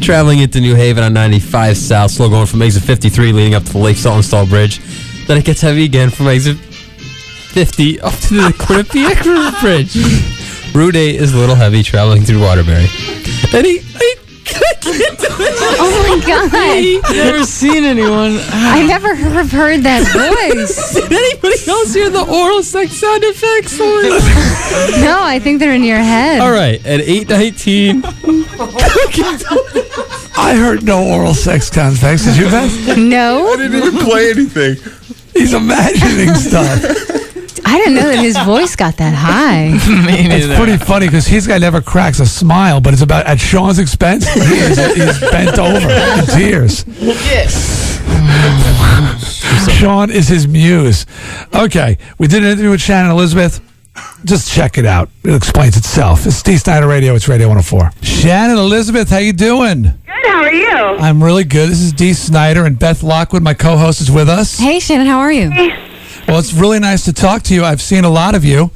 Traveling 0.00 0.38
into 0.38 0.60
New 0.60 0.74
Haven 0.76 1.02
on 1.02 1.12
95 1.12 1.76
South, 1.76 2.10
slow 2.12 2.28
going 2.28 2.46
from 2.46 2.62
exit 2.62 2.84
53 2.84 3.32
leading 3.32 3.54
up 3.54 3.64
to 3.64 3.72
the 3.72 3.78
Lake 3.78 3.96
Saltonstall 3.96 4.48
Bridge. 4.48 4.80
Then 5.26 5.38
it 5.38 5.44
gets 5.44 5.60
heavy 5.60 5.84
again 5.84 6.10
from 6.10 6.28
exit 6.28 6.56
50 6.58 8.00
up 8.00 8.14
to 8.14 8.34
the 8.34 8.54
Quinnipiac 8.58 9.24
River 9.24 9.56
Bridge. 9.60 9.94
Route 10.74 10.96
8 10.96 11.16
is 11.16 11.34
a 11.34 11.36
little 11.36 11.54
heavy 11.54 11.82
traveling 11.82 12.22
through 12.22 12.40
Waterbury. 12.40 12.86
And 13.54 13.66
he, 13.66 13.78
he 13.78 14.14
Oh 14.84 16.06
my 16.08 16.26
god! 16.26 16.50
I've 16.52 17.16
Never 17.16 17.44
seen 17.44 17.84
anyone. 17.84 18.38
I 18.50 18.84
never 18.86 19.14
have 19.14 19.50
heard 19.50 19.82
that 19.82 20.02
voice. 20.12 20.94
Did 20.94 21.12
anybody 21.12 21.56
else 21.68 21.94
hear 21.94 22.10
the 22.10 22.24
oral 22.24 22.62
sex 22.62 22.92
sound 22.92 23.22
effects? 23.24 23.78
no, 25.02 25.22
I 25.22 25.38
think 25.38 25.60
they're 25.60 25.74
in 25.74 25.84
your 25.84 25.98
head. 25.98 26.40
All 26.40 26.50
right, 26.52 26.84
at 26.84 27.00
819. 27.00 28.02
I 30.36 30.54
heard 30.56 30.82
no 30.82 31.06
oral 31.06 31.34
sex 31.34 31.70
context. 31.70 32.24
Did 32.24 32.36
you, 32.36 32.46
Beth? 32.46 32.98
No. 32.98 33.48
I 33.52 33.56
didn't 33.56 33.76
even 33.76 34.00
play 34.04 34.30
anything. 34.30 34.76
He's 35.34 35.54
imagining 35.54 36.34
stuff. 36.48 36.82
I 37.64 37.78
didn't 37.78 37.94
know 37.94 38.08
that 38.08 38.18
his 38.18 38.36
voice 38.38 38.76
got 38.76 38.96
that 38.98 39.14
high. 39.14 39.70
It's 40.34 40.58
pretty 40.58 40.76
funny 40.76 41.06
because 41.06 41.26
he's 41.26 41.46
guy 41.46 41.58
never 41.58 41.80
cracks 41.80 42.20
a 42.20 42.26
smile, 42.26 42.80
but 42.80 42.92
it's 42.92 43.02
about 43.02 43.26
at 43.26 43.38
Sean's 43.40 43.78
expense. 43.78 44.26
He 44.34 44.40
is, 44.58 44.78
he's 44.94 45.20
bent 45.30 45.58
over 45.58 45.88
in 45.90 46.26
tears. 46.26 46.84
Sean 49.78 50.10
is 50.10 50.28
his 50.28 50.46
muse. 50.48 51.06
Okay, 51.54 51.98
we 52.18 52.26
did 52.26 52.42
an 52.42 52.50
interview 52.50 52.70
with 52.70 52.80
Shannon 52.80 53.10
Elizabeth. 53.12 53.60
Just 54.24 54.50
check 54.50 54.78
it 54.78 54.86
out. 54.86 55.10
It 55.24 55.34
explains 55.34 55.76
itself. 55.76 56.26
It's 56.26 56.42
Dee 56.42 56.56
Snider 56.56 56.86
Radio. 56.86 57.14
It's 57.14 57.28
Radio 57.28 57.48
104. 57.48 57.90
Shannon 58.02 58.56
Elizabeth, 58.58 59.10
how 59.10 59.18
you 59.18 59.32
doing? 59.32 59.92
Good. 60.42 60.66
How 60.66 60.88
are 60.88 60.94
you? 60.94 60.98
I'm 60.98 61.22
really 61.22 61.44
good. 61.44 61.70
This 61.70 61.80
is 61.80 61.92
Dee 61.92 62.14
Snider 62.14 62.64
and 62.64 62.78
Beth 62.78 63.02
Lockwood, 63.02 63.42
my 63.42 63.54
co-host, 63.54 64.00
is 64.00 64.10
with 64.10 64.28
us. 64.28 64.58
Hey, 64.58 64.80
Shannon, 64.80 65.06
how 65.06 65.20
are 65.20 65.32
you? 65.32 65.50
Well, 66.26 66.38
it's 66.38 66.52
really 66.52 66.80
nice 66.80 67.04
to 67.04 67.12
talk 67.12 67.42
to 67.44 67.54
you. 67.54 67.64
I've 67.64 67.80
seen 67.80 68.04
a 68.04 68.10
lot 68.10 68.34
of 68.34 68.44
you. 68.44 68.68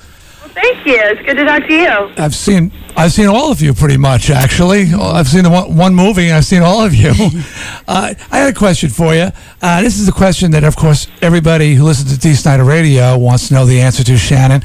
Thank 0.55 0.86
you. 0.86 0.97
It's 0.97 1.22
good 1.22 1.36
to 1.36 1.44
talk 1.44 1.66
to 1.66 1.74
you. 1.74 1.88
I've 2.22 2.34
seen 2.34 2.72
I've 2.97 3.12
seen 3.12 3.26
all 3.26 3.52
of 3.52 3.60
you 3.60 3.74
pretty 3.74 3.98
much 3.98 4.30
actually. 4.30 4.93
I've 4.94 5.28
seen 5.28 5.51
one, 5.51 5.76
one 5.76 5.94
movie 5.94 6.26
and 6.26 6.36
I've 6.36 6.44
seen 6.47 6.62
all 6.62 6.82
of 6.82 6.94
you. 6.94 7.10
uh, 7.88 8.14
I 8.30 8.38
had 8.38 8.55
a 8.55 8.56
question 8.56 8.88
for 8.88 9.14
you. 9.14 9.28
Uh, 9.60 9.82
this 9.82 9.98
is 9.98 10.09
a 10.09 10.12
question 10.12 10.52
that, 10.52 10.64
of 10.64 10.76
course, 10.76 11.09
everybody 11.20 11.74
who 11.74 11.84
listens 11.84 12.14
to 12.14 12.18
Dee 12.18 12.34
Snider 12.34 12.64
Radio 12.64 13.18
wants 13.18 13.48
to 13.48 13.55
know 13.55 13.66
the 13.66 13.80
answer 13.80 14.02
to. 14.05 14.16
Shannon, 14.16 14.62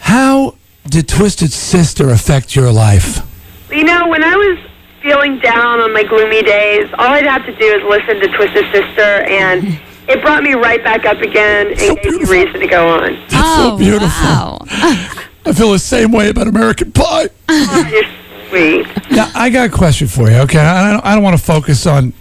how 0.00 0.56
did 0.88 1.06
Twisted 1.06 1.52
Sister 1.52 2.10
affect 2.10 2.56
your 2.56 2.72
life? 2.72 3.20
You 3.70 3.84
know, 3.84 4.08
when 4.08 4.24
I 4.24 4.34
was 4.34 4.58
feeling 5.04 5.38
down 5.38 5.80
on 5.80 5.92
my 5.92 6.02
gloomy 6.02 6.42
days, 6.42 6.88
all 6.94 7.10
I'd 7.10 7.26
have 7.26 7.44
to 7.44 7.54
do 7.56 7.64
is 7.64 7.82
listen 7.82 8.20
to 8.20 8.28
Twisted 8.28 8.64
Sister, 8.72 9.02
and 9.02 9.78
it 10.08 10.22
brought 10.22 10.42
me 10.42 10.54
right 10.54 10.82
back 10.82 11.04
up 11.04 11.18
again 11.18 11.68
and 11.68 12.00
gave 12.00 12.20
me 12.20 12.24
reason 12.24 12.58
to 12.58 12.66
go 12.66 12.88
on. 12.88 13.22
Oh, 13.32 13.70
so 13.70 13.78
beautiful. 13.78 14.66
I 15.46 15.52
feel 15.52 15.72
the 15.72 15.78
same 15.78 16.10
way 16.10 16.30
about 16.30 16.48
American 16.48 16.90
Pie. 16.90 17.28
Oh, 17.50 17.88
you're 17.92 18.48
sweet. 18.48 19.10
Now, 19.10 19.30
I 19.34 19.50
got 19.50 19.68
a 19.68 19.70
question 19.70 20.08
for 20.08 20.30
you. 20.30 20.36
Okay, 20.38 20.58
I 20.58 20.92
don't, 20.92 21.04
I 21.04 21.14
don't 21.14 21.22
want 21.22 21.38
to 21.38 21.44
focus 21.44 21.86
on, 21.86 22.14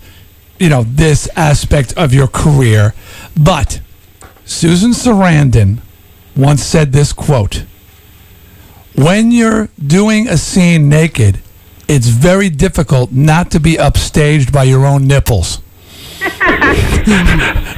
you 0.59 0.67
know, 0.67 0.83
this 0.83 1.29
aspect 1.37 1.93
of 1.95 2.13
your 2.13 2.27
career, 2.27 2.93
but 3.41 3.79
Susan 4.43 4.91
Sarandon 4.91 5.79
once 6.35 6.61
said 6.61 6.91
this 6.91 7.13
quote: 7.13 7.63
"When 8.95 9.31
you're 9.31 9.69
doing 9.79 10.27
a 10.27 10.35
scene 10.35 10.89
naked, 10.89 11.39
it's 11.87 12.07
very 12.07 12.49
difficult 12.49 13.11
not 13.11 13.51
to 13.51 13.59
be 13.59 13.75
upstaged 13.75 14.51
by 14.51 14.63
your 14.63 14.85
own 14.85 15.07
nipples." 15.07 15.59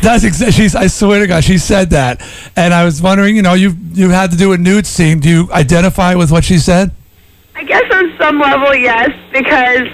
That's 0.02 0.24
exactly. 0.24 0.52
She's. 0.52 0.76
I 0.76 0.88
swear 0.88 1.20
to 1.20 1.28
God, 1.28 1.44
she 1.44 1.58
said 1.58 1.90
that, 1.92 2.22
and 2.56 2.74
I 2.74 2.86
was 2.86 3.02
wondering. 3.02 3.36
You 3.36 3.42
know, 3.42 3.54
you 3.54 3.76
you 3.94 4.10
had 4.10 4.32
to 4.32 4.38
do 4.38 4.54
a 4.54 4.58
nude 4.58 4.86
scene. 4.86 5.20
Do 5.20 5.30
you 5.30 5.52
identify 5.52 6.16
with 6.16 6.32
what 6.32 6.44
she 6.44 6.60
said? 6.60 6.92
I 7.56 7.64
guess 7.64 7.84
on 7.92 8.14
some 8.20 8.40
level, 8.40 8.76
yes, 8.76 9.10
because 9.32 9.88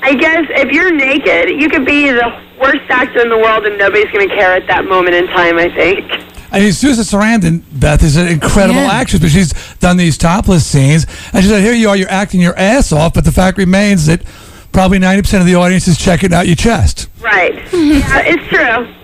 I 0.00 0.14
guess 0.14 0.46
if 0.50 0.72
you're 0.72 0.92
naked, 0.92 1.60
you 1.60 1.68
could 1.68 1.84
be 1.84 2.10
the 2.10 2.42
worst 2.60 2.88
actor 2.88 3.20
in 3.20 3.28
the 3.28 3.36
world 3.36 3.66
and 3.66 3.78
nobody's 3.78 4.10
going 4.12 4.28
to 4.28 4.34
care 4.34 4.52
at 4.54 4.66
that 4.66 4.86
moment 4.86 5.14
in 5.14 5.26
time, 5.28 5.58
I 5.58 5.68
think. 5.68 6.31
I 6.52 6.60
mean, 6.60 6.72
Susan 6.72 7.02
Sarandon, 7.04 7.62
Beth, 7.72 8.02
is 8.02 8.16
an 8.16 8.28
incredible 8.28 8.80
Yeah. 8.82 8.92
actress, 8.92 9.20
but 9.22 9.30
she's 9.30 9.52
done 9.80 9.96
these 9.96 10.18
topless 10.18 10.66
scenes. 10.66 11.06
And 11.32 11.42
she 11.42 11.48
said, 11.48 11.62
Here 11.62 11.72
you 11.72 11.88
are, 11.88 11.96
you're 11.96 12.10
acting 12.10 12.40
your 12.40 12.56
ass 12.58 12.92
off, 12.92 13.14
but 13.14 13.24
the 13.24 13.32
fact 13.32 13.56
remains 13.58 14.06
that 14.06 14.22
probably 14.72 14.98
90% 14.98 15.40
of 15.40 15.46
the 15.46 15.54
audience 15.54 15.88
is 15.88 15.96
checking 15.98 16.32
out 16.32 16.46
your 16.46 16.56
chest. 16.56 17.08
Right. 17.20 17.54
yeah, 17.72 18.22
it's 18.24 18.46
true. 18.48 18.94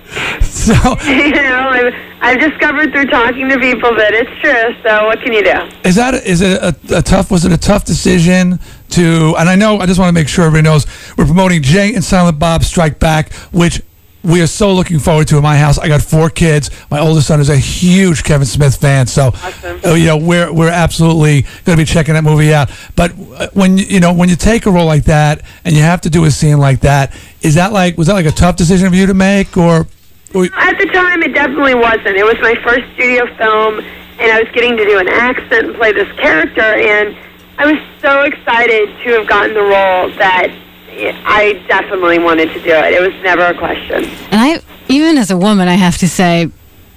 So, 0.40 0.72
you 1.06 1.32
know, 1.32 1.68
I've, 1.70 1.94
I've 2.20 2.40
discovered 2.40 2.92
through 2.92 3.06
talking 3.06 3.48
to 3.50 3.58
people 3.58 3.94
that 3.96 4.14
it's 4.14 4.30
true, 4.40 4.74
so 4.82 5.06
what 5.06 5.20
can 5.20 5.32
you 5.34 5.44
do? 5.44 5.88
is 5.88 5.96
that 5.96 6.14
is 6.14 6.40
it 6.40 6.60
a, 6.62 6.98
a 6.98 7.02
tough? 7.02 7.30
Was 7.30 7.44
it 7.44 7.52
a 7.52 7.58
tough 7.58 7.84
decision 7.84 8.58
to? 8.90 9.34
And 9.38 9.48
I 9.50 9.54
know 9.54 9.78
I 9.78 9.86
just 9.86 9.98
want 10.00 10.08
to 10.08 10.14
make 10.14 10.28
sure 10.28 10.46
everybody 10.46 10.64
knows 10.64 10.86
we're 11.18 11.26
promoting 11.26 11.60
Jay 11.62 11.94
and 11.94 12.02
Silent 12.02 12.38
Bob 12.38 12.64
Strike 12.64 12.98
Back, 12.98 13.32
which 13.52 13.82
we 14.24 14.42
are 14.42 14.46
so 14.46 14.72
looking 14.74 14.98
forward 14.98 15.28
to 15.28 15.34
it 15.36 15.38
in 15.38 15.42
my 15.44 15.56
house. 15.56 15.78
I 15.78 15.88
got 15.88 16.02
four 16.02 16.28
kids. 16.28 16.70
My 16.90 16.98
oldest 16.98 17.28
son 17.28 17.40
is 17.40 17.48
a 17.48 17.56
huge 17.56 18.24
Kevin 18.24 18.46
Smith 18.46 18.76
fan, 18.76 19.06
so 19.06 19.32
uh, 19.84 19.94
you 19.94 20.06
know 20.06 20.16
we're 20.16 20.52
we're 20.52 20.70
absolutely 20.70 21.42
going 21.64 21.76
to 21.76 21.82
be 21.82 21.84
checking 21.84 22.14
that 22.14 22.24
movie 22.24 22.52
out. 22.52 22.70
But 22.96 23.12
uh, 23.36 23.48
when 23.54 23.78
you- 23.78 24.00
know 24.00 24.12
when 24.12 24.28
you 24.28 24.36
take 24.36 24.66
a 24.66 24.70
role 24.70 24.86
like 24.86 25.04
that 25.04 25.42
and 25.64 25.74
you 25.74 25.82
have 25.82 26.00
to 26.02 26.10
do 26.10 26.24
a 26.24 26.30
scene 26.30 26.58
like 26.58 26.80
that, 26.80 27.14
is 27.42 27.54
that 27.54 27.72
like 27.72 27.96
was 27.96 28.08
that 28.08 28.14
like 28.14 28.26
a 28.26 28.32
tough 28.32 28.56
decision 28.56 28.88
for 28.90 28.96
you 28.96 29.06
to 29.06 29.14
make, 29.14 29.56
or 29.56 29.86
At 30.34 30.78
the 30.78 30.86
time, 30.92 31.22
it 31.22 31.32
definitely 31.34 31.74
wasn't. 31.76 32.16
It 32.16 32.24
was 32.24 32.36
my 32.40 32.54
first 32.64 32.84
studio 32.94 33.24
film, 33.36 33.78
and 33.78 34.32
I 34.32 34.40
was 34.42 34.50
getting 34.52 34.76
to 34.76 34.84
do 34.84 34.98
an 34.98 35.08
accent 35.08 35.66
and 35.68 35.76
play 35.76 35.92
this 35.92 36.10
character, 36.18 36.60
and 36.60 37.16
I 37.56 37.72
was 37.72 37.80
so 38.02 38.22
excited 38.22 38.88
to 39.04 39.10
have 39.18 39.28
gotten 39.28 39.54
the 39.54 39.62
role 39.62 40.10
that 40.18 40.48
I 41.00 41.62
definitely 41.68 42.18
wanted 42.18 42.48
to 42.52 42.60
do 42.60 42.70
it. 42.70 42.94
It 42.94 43.00
was 43.00 43.22
never 43.22 43.44
a 43.46 43.56
question. 43.56 44.04
And 44.30 44.34
I, 44.40 44.60
even 44.88 45.18
as 45.18 45.30
a 45.30 45.36
woman, 45.36 45.68
I 45.68 45.74
have 45.74 45.96
to 45.98 46.08
say, 46.08 46.50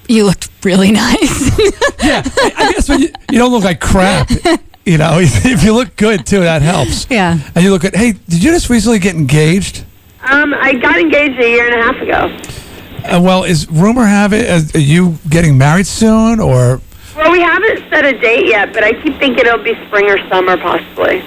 you 0.08 0.26
looked 0.26 0.50
really 0.64 0.92
nice. 1.08 1.60
yeah, 2.04 2.24
I, 2.26 2.54
I 2.58 2.72
guess 2.74 2.90
when 2.90 3.02
you, 3.02 3.10
you 3.32 3.38
don't 3.38 3.52
look 3.52 3.64
like 3.64 3.80
crap. 3.80 4.30
You 4.84 4.98
know, 4.98 5.18
if 5.22 5.64
you 5.64 5.74
look 5.74 5.96
good 5.96 6.26
too, 6.26 6.40
that 6.40 6.64
helps. 6.64 7.06
Yeah. 7.08 7.38
And 7.54 7.64
you 7.64 7.70
look 7.70 7.86
at, 7.86 7.96
hey, 7.96 8.14
did 8.14 8.44
you 8.44 8.50
just 8.52 8.68
recently 8.68 8.98
get 8.98 9.14
engaged? 9.14 9.84
Um, 10.24 10.56
I 10.56 10.74
got 10.74 11.00
engaged 11.00 11.40
a 11.40 11.48
year 11.48 11.68
and 11.72 11.76
a 11.80 11.84
half 11.84 12.02
ago. 12.02 13.16
Uh, 13.16 13.22
well, 13.22 13.44
is 13.44 13.70
rumor 13.70 14.06
have 14.06 14.34
it, 14.34 14.50
uh, 14.50 14.78
are 14.78 14.82
you 14.82 15.18
getting 15.30 15.56
married 15.56 15.86
soon, 15.86 16.40
or 16.40 16.82
Well, 17.16 17.32
we 17.32 17.42
haven't 17.42 17.88
set 17.92 18.06
a 18.06 18.18
date 18.18 18.48
yet, 18.48 18.74
but 18.74 18.84
I 18.84 18.94
keep 18.94 19.18
thinking 19.20 19.46
it'll 19.46 19.64
be 19.64 19.76
spring 19.86 20.10
or 20.10 20.18
summer, 20.30 20.58
possibly. 20.58 21.24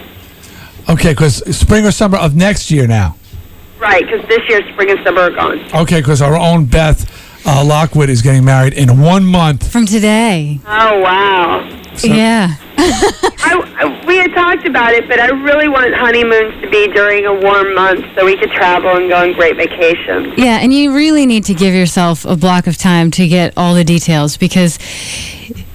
Okay, 0.88 1.12
because 1.12 1.56
spring 1.56 1.84
or 1.84 1.90
summer 1.90 2.18
of 2.18 2.34
next 2.34 2.70
year 2.70 2.86
now? 2.86 3.16
Right, 3.78 4.04
because 4.04 4.26
this 4.28 4.40
year 4.48 4.62
spring 4.72 4.90
and 4.90 5.04
summer 5.04 5.22
are 5.22 5.30
gone. 5.30 5.60
Okay, 5.74 6.00
because 6.00 6.22
our 6.22 6.36
own 6.36 6.66
Beth 6.66 7.10
uh, 7.46 7.64
Lockwood 7.64 8.08
is 8.08 8.22
getting 8.22 8.44
married 8.44 8.72
in 8.72 9.00
one 9.00 9.24
month. 9.24 9.70
From 9.70 9.86
today. 9.86 10.60
Oh 10.66 11.00
wow. 11.00 11.68
yeah. 12.02 12.56
I, 12.76 13.74
I, 13.76 14.06
we 14.06 14.16
had 14.16 14.32
talked 14.34 14.66
about 14.66 14.94
it, 14.94 15.08
but 15.08 15.20
I 15.20 15.28
really 15.28 15.68
want 15.68 15.94
honeymoons 15.94 16.60
to 16.62 16.70
be 16.70 16.88
during 16.88 17.26
a 17.26 17.32
warm 17.32 17.74
month 17.74 18.04
so 18.14 18.24
we 18.24 18.36
could 18.36 18.50
travel 18.50 18.96
and 18.96 19.08
go 19.08 19.16
on 19.16 19.32
great 19.32 19.56
vacations. 19.56 20.34
Yeah, 20.36 20.58
and 20.60 20.72
you 20.72 20.94
really 20.94 21.26
need 21.26 21.44
to 21.44 21.54
give 21.54 21.74
yourself 21.74 22.24
a 22.24 22.36
block 22.36 22.66
of 22.66 22.76
time 22.76 23.10
to 23.12 23.28
get 23.28 23.52
all 23.56 23.74
the 23.74 23.84
details 23.84 24.36
because 24.36 24.78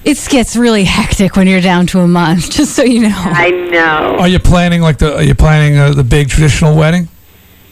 It 0.06 0.28
gets 0.30 0.56
really 0.56 0.86
hectic 0.86 1.36
when 1.36 1.48
you're 1.48 1.62
down 1.62 1.86
to 1.88 2.00
a 2.00 2.08
month, 2.08 2.50
just 2.58 2.76
so 2.76 2.84
you 2.84 3.02
know. 3.02 3.14
I 3.14 3.52
know. 3.52 4.18
Are 4.20 4.28
you 4.28 4.40
planning 4.40 4.82
like 4.82 4.98
the? 4.98 5.16
Are 5.18 5.24
you 5.24 5.36
planning 5.36 5.78
uh, 5.78 5.92
the 5.94 6.04
big 6.04 6.30
traditional 6.30 6.76
wedding? 6.76 7.08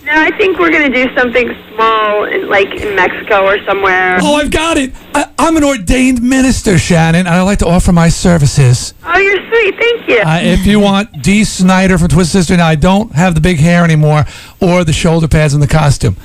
No, 0.04 0.14
I 0.14 0.32
think 0.38 0.58
we're 0.58 0.72
going 0.72 0.90
to 0.90 1.06
do 1.06 1.14
something 1.18 1.54
small, 1.74 2.24
in, 2.24 2.48
like 2.48 2.70
in 2.70 2.96
Mexico 2.96 3.46
or 3.46 3.62
somewhere. 3.66 4.18
Oh, 4.22 4.36
I've 4.36 4.52
got 4.52 4.78
it. 4.78 4.94
I, 5.14 5.30
I'm 5.38 5.58
an 5.58 5.66
ordained 5.66 6.22
minister, 6.22 6.78
Shannon, 6.78 7.28
and 7.28 7.30
I'd 7.30 7.42
like 7.42 7.60
to 7.60 7.68
offer 7.68 7.92
my 7.92 8.08
services. 8.08 8.94
Oh, 9.04 9.18
you're 9.18 9.46
sweet. 9.50 9.76
Thank 9.78 10.08
you. 10.08 10.20
Uh, 10.20 10.40
if 10.44 10.66
you 10.66 10.80
want 10.80 11.22
Dee 11.22 11.44
Snider 11.44 11.98
from 11.98 12.08
Twisted 12.08 12.40
Sister, 12.40 12.56
now 12.56 12.68
I 12.68 12.76
don't 12.76 13.12
have 13.16 13.36
the 13.36 13.42
big 13.42 13.58
hair 13.58 13.84
anymore 13.84 14.24
or 14.62 14.86
the 14.86 14.94
shoulder 14.94 15.28
pads 15.28 15.54
and 15.54 15.62
the 15.62 15.68
costume. 15.68 16.16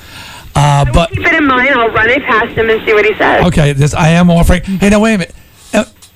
Uh, 0.55 0.85
but 0.93 1.09
Keep 1.09 1.25
it 1.25 1.33
in 1.33 1.45
mind. 1.45 1.71
I'll 1.71 1.89
run 1.89 2.09
it 2.09 2.23
past 2.23 2.53
him 2.55 2.69
and 2.69 2.85
see 2.85 2.93
what 2.93 3.03
he 3.03 3.13
says. 3.15 3.45
okay, 3.47 3.73
this 3.73 3.93
I 3.93 4.09
am 4.09 4.29
offering. 4.29 4.63
Hey, 4.63 4.91
now 4.91 5.01
wait 5.01 5.15
a 5.15 5.17
minute. 5.17 5.35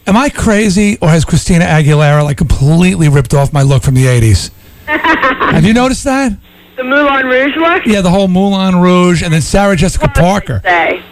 Am 0.07 0.15
I 0.15 0.29
crazy, 0.29 0.97
or 1.01 1.09
has 1.09 1.25
Christina 1.25 1.65
Aguilera 1.65 2.23
like 2.23 2.37
completely 2.37 3.09
ripped 3.09 3.33
off 3.33 3.51
my 3.51 3.61
look 3.61 3.83
from 3.83 3.93
the 3.93 4.05
'80s? 4.05 4.51
have 4.85 5.65
you 5.65 5.73
noticed 5.73 6.05
that? 6.05 6.31
The 6.77 6.83
Moulin 6.83 7.25
Rouge 7.25 7.55
look? 7.57 7.85
Yeah, 7.85 7.99
the 7.99 8.09
whole 8.09 8.29
Moulin 8.29 8.77
Rouge, 8.77 9.21
and 9.21 9.33
then 9.33 9.41
Sarah 9.41 9.75
Jessica 9.75 10.07
Parker. 10.07 10.61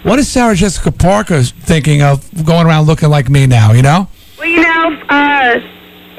What 0.04 0.20
is 0.20 0.30
Sarah 0.30 0.56
Jessica 0.56 0.92
Parker 0.92 1.44
thinking 1.44 2.04
of 2.04 2.46
going 2.46 2.68
around 2.68 2.86
looking 2.86 3.10
like 3.10 3.30
me 3.30 3.48
now? 3.48 3.74
You 3.74 3.82
know? 3.82 4.08
Well, 4.38 4.48
you 4.48 4.62
know, 4.62 5.02
uh, 5.10 5.60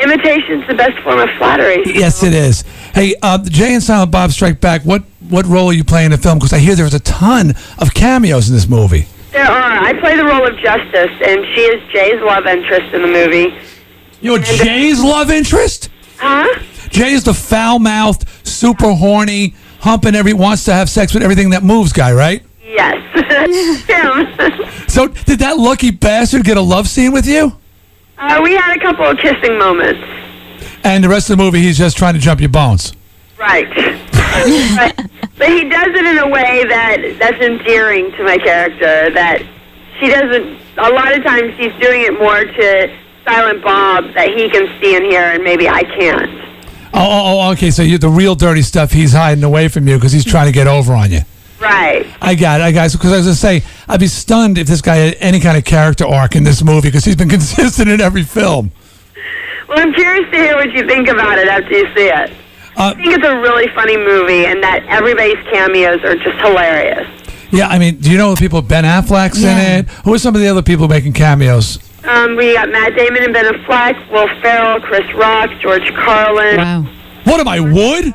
imitation's 0.00 0.66
the 0.66 0.74
best 0.74 0.98
form 1.02 1.20
of 1.20 1.30
flattery. 1.38 1.82
Yes, 1.86 2.22
it 2.22 2.34
is. 2.34 2.62
Hey, 2.92 3.14
uh, 3.22 3.38
Jay 3.44 3.72
and 3.72 3.82
Silent 3.82 4.10
Bob 4.10 4.32
Strike 4.32 4.60
Back. 4.60 4.82
What 4.82 5.04
what 5.28 5.46
role 5.46 5.68
are 5.68 5.72
you 5.72 5.84
playing 5.84 6.06
in 6.06 6.10
the 6.10 6.18
film? 6.18 6.38
Because 6.38 6.52
I 6.52 6.58
hear 6.58 6.74
there's 6.74 6.94
a 6.94 7.00
ton 7.00 7.54
of 7.78 7.94
cameos 7.94 8.48
in 8.48 8.54
this 8.54 8.68
movie. 8.68 9.06
There 9.36 9.44
are. 9.44 9.84
I 9.84 9.92
play 10.00 10.16
the 10.16 10.24
role 10.24 10.46
of 10.46 10.56
Justice, 10.56 11.10
and 11.22 11.44
she 11.54 11.60
is 11.60 11.92
Jay's 11.92 12.22
love 12.22 12.46
interest 12.46 12.94
in 12.94 13.02
the 13.02 13.08
movie. 13.08 13.54
You're 14.22 14.38
Jay's 14.38 15.02
love 15.02 15.30
interest? 15.30 15.90
Huh? 16.16 16.58
Jay 16.88 17.12
is 17.12 17.24
the 17.24 17.34
foul 17.34 17.78
mouthed, 17.78 18.26
super 18.46 18.94
horny, 18.94 19.54
humping 19.80 20.14
every 20.14 20.32
wants 20.32 20.64
to 20.64 20.72
have 20.72 20.88
sex 20.88 21.12
with 21.12 21.22
everything 21.22 21.50
that 21.50 21.62
moves 21.62 21.92
guy, 21.92 22.14
right? 22.14 22.42
Yes. 22.64 22.96
Him. 23.86 24.72
So 24.88 25.08
did 25.08 25.40
that 25.40 25.58
lucky 25.58 25.90
bastard 25.90 26.44
get 26.44 26.56
a 26.56 26.62
love 26.62 26.88
scene 26.88 27.12
with 27.12 27.26
you? 27.26 27.52
uh, 28.16 28.40
we 28.42 28.54
had 28.54 28.74
a 28.74 28.80
couple 28.80 29.04
of 29.04 29.18
kissing 29.18 29.58
moments. 29.58 30.00
And 30.82 31.04
the 31.04 31.10
rest 31.10 31.28
of 31.28 31.36
the 31.36 31.44
movie, 31.44 31.60
he's 31.60 31.76
just 31.76 31.98
trying 31.98 32.14
to 32.14 32.20
jump 32.20 32.40
your 32.40 32.48
bones. 32.48 32.94
Right. 33.38 33.68
but, 34.96 35.10
but 35.38 35.48
he 35.48 35.68
does 35.68 35.88
it 35.88 36.06
in 36.06 36.18
a 36.18 36.28
way 36.28 36.64
that 36.64 37.16
that's 37.18 37.40
endearing 37.40 38.10
to 38.12 38.24
my 38.24 38.38
character. 38.38 39.10
That 39.10 39.42
she 40.00 40.08
doesn't. 40.08 40.58
A 40.78 40.90
lot 40.90 41.16
of 41.16 41.22
times 41.22 41.54
she's 41.56 41.72
doing 41.80 42.02
it 42.02 42.18
more 42.18 42.44
to 42.44 42.98
Silent 43.24 43.62
Bob 43.62 44.14
that 44.14 44.28
he 44.36 44.48
can 44.48 44.80
see 44.80 44.96
and 44.96 45.04
hear, 45.04 45.22
and 45.22 45.42
maybe 45.44 45.68
I 45.68 45.82
can't. 45.82 46.30
Oh, 46.94 47.00
oh, 47.00 47.22
oh, 47.24 47.40
oh 47.48 47.52
okay. 47.52 47.70
So 47.70 47.82
you, 47.82 47.98
the 47.98 48.08
real 48.08 48.34
dirty 48.34 48.62
stuff, 48.62 48.92
he's 48.92 49.12
hiding 49.12 49.44
away 49.44 49.68
from 49.68 49.86
you 49.88 49.96
because 49.96 50.12
he's 50.12 50.24
trying 50.24 50.46
to 50.46 50.52
get 50.52 50.66
over 50.66 50.94
on 50.94 51.10
you. 51.10 51.20
Right. 51.60 52.06
I 52.20 52.34
got 52.34 52.60
it, 52.60 52.64
I 52.64 52.72
got 52.72 52.86
it. 52.86 52.92
Because 52.92 53.12
I 53.12 53.16
was 53.16 53.26
going 53.26 53.60
to 53.60 53.62
say, 53.62 53.70
I'd 53.88 54.00
be 54.00 54.08
stunned 54.08 54.58
if 54.58 54.66
this 54.66 54.82
guy 54.82 54.96
had 54.96 55.16
any 55.20 55.40
kind 55.40 55.56
of 55.56 55.64
character 55.64 56.06
arc 56.06 56.36
in 56.36 56.44
this 56.44 56.62
movie 56.62 56.88
because 56.88 57.04
he's 57.04 57.16
been 57.16 57.28
consistent 57.36 57.88
in 57.88 58.00
every 58.00 58.22
film. 58.22 58.70
Well, 59.68 59.80
I'm 59.80 59.92
curious 59.92 60.30
to 60.30 60.36
hear 60.36 60.54
what 60.54 60.72
you 60.72 60.86
think 60.86 61.08
about 61.08 61.38
it 61.38 61.48
after 61.48 61.72
you 61.72 61.86
see 61.94 62.08
it. 62.08 62.32
Uh, 62.76 62.92
I 62.94 63.02
think 63.02 63.16
it's 63.16 63.26
a 63.26 63.36
really 63.40 63.68
funny 63.74 63.96
movie, 63.96 64.44
and 64.46 64.62
that 64.62 64.84
everybody's 64.88 65.42
cameos 65.50 66.04
are 66.04 66.16
just 66.16 66.38
hilarious. 66.44 67.08
Yeah, 67.50 67.68
I 67.68 67.78
mean, 67.78 67.96
do 67.96 68.10
you 68.10 68.18
know 68.18 68.34
the 68.34 68.38
people? 68.38 68.60
Ben 68.60 68.84
Affleck's 68.84 69.42
in 69.42 69.56
it. 69.56 69.88
Who 70.04 70.12
are 70.12 70.18
some 70.18 70.34
of 70.34 70.40
the 70.40 70.48
other 70.48 70.62
people 70.62 70.88
making 70.88 71.14
cameos? 71.14 71.78
Um, 72.04 72.36
we 72.36 72.52
got 72.54 72.68
Matt 72.68 72.94
Damon 72.94 73.22
and 73.24 73.32
Ben 73.32 73.46
Affleck, 73.46 74.10
Will 74.12 74.28
Ferrell, 74.42 74.80
Chris 74.80 75.10
Rock, 75.14 75.50
George 75.60 75.90
Carlin. 75.94 76.56
Wow. 76.58 76.86
What 77.24 77.40
am 77.40 77.48
I 77.48 77.60
wood? 77.60 78.14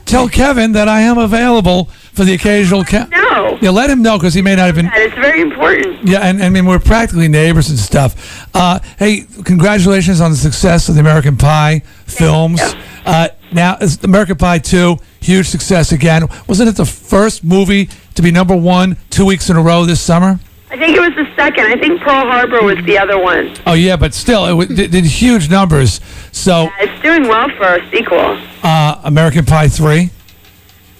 Tell 0.06 0.28
Kevin 0.28 0.72
that 0.72 0.88
I 0.88 1.00
am 1.00 1.18
available 1.18 1.90
for 2.14 2.24
the 2.24 2.34
occasional. 2.34 2.84
Ca- 2.84 3.08
No. 3.10 3.58
Yeah, 3.60 3.70
let 3.70 3.90
him 3.90 4.02
know 4.02 4.16
because 4.18 4.34
he 4.34 4.42
may 4.42 4.54
not 4.56 4.68
even. 4.68 4.90
It's 4.94 5.14
very 5.14 5.40
important. 5.40 6.06
Yeah, 6.06 6.20
and 6.20 6.42
I 6.42 6.48
mean 6.48 6.66
we're 6.66 6.78
practically 6.78 7.28
neighbors 7.28 7.70
and 7.70 7.78
stuff. 7.78 8.46
Uh, 8.54 8.78
hey, 8.98 9.26
congratulations 9.44 10.20
on 10.20 10.30
the 10.30 10.36
success 10.36 10.88
of 10.88 10.94
the 10.94 11.00
American 11.00 11.36
Pie 11.36 11.80
films. 12.06 12.60
Uh, 13.04 13.28
now, 13.52 13.78
American 14.02 14.36
Pie 14.36 14.58
two 14.58 14.96
huge 15.20 15.46
success 15.48 15.92
again? 15.92 16.24
Wasn't 16.48 16.68
it 16.68 16.76
the 16.76 16.84
first 16.84 17.44
movie 17.44 17.88
to 18.14 18.22
be 18.22 18.30
number 18.30 18.56
one 18.56 18.96
two 19.10 19.24
weeks 19.24 19.48
in 19.50 19.56
a 19.56 19.62
row 19.62 19.84
this 19.84 20.00
summer? 20.00 20.38
I 20.70 20.76
think 20.76 20.96
it 20.96 21.00
was 21.00 21.14
the 21.14 21.26
second. 21.36 21.66
I 21.66 21.76
think 21.78 22.00
Pearl 22.00 22.26
Harbor 22.26 22.62
was 22.62 22.76
the 22.84 22.98
other 22.98 23.16
one. 23.18 23.54
Oh 23.66 23.74
yeah, 23.74 23.96
but 23.96 24.12
still, 24.12 24.44
it 24.46 24.48
w- 24.50 24.74
did, 24.76 24.90
did 24.90 25.04
huge 25.04 25.48
numbers. 25.48 26.00
So, 26.32 26.68
It's 26.80 27.00
doing 27.02 27.28
well 27.28 27.48
for 27.50 27.76
a 27.76 27.90
sequel. 27.90 28.38
uh, 28.62 29.00
American 29.04 29.44
Pie 29.44 29.68
three. 29.68 30.10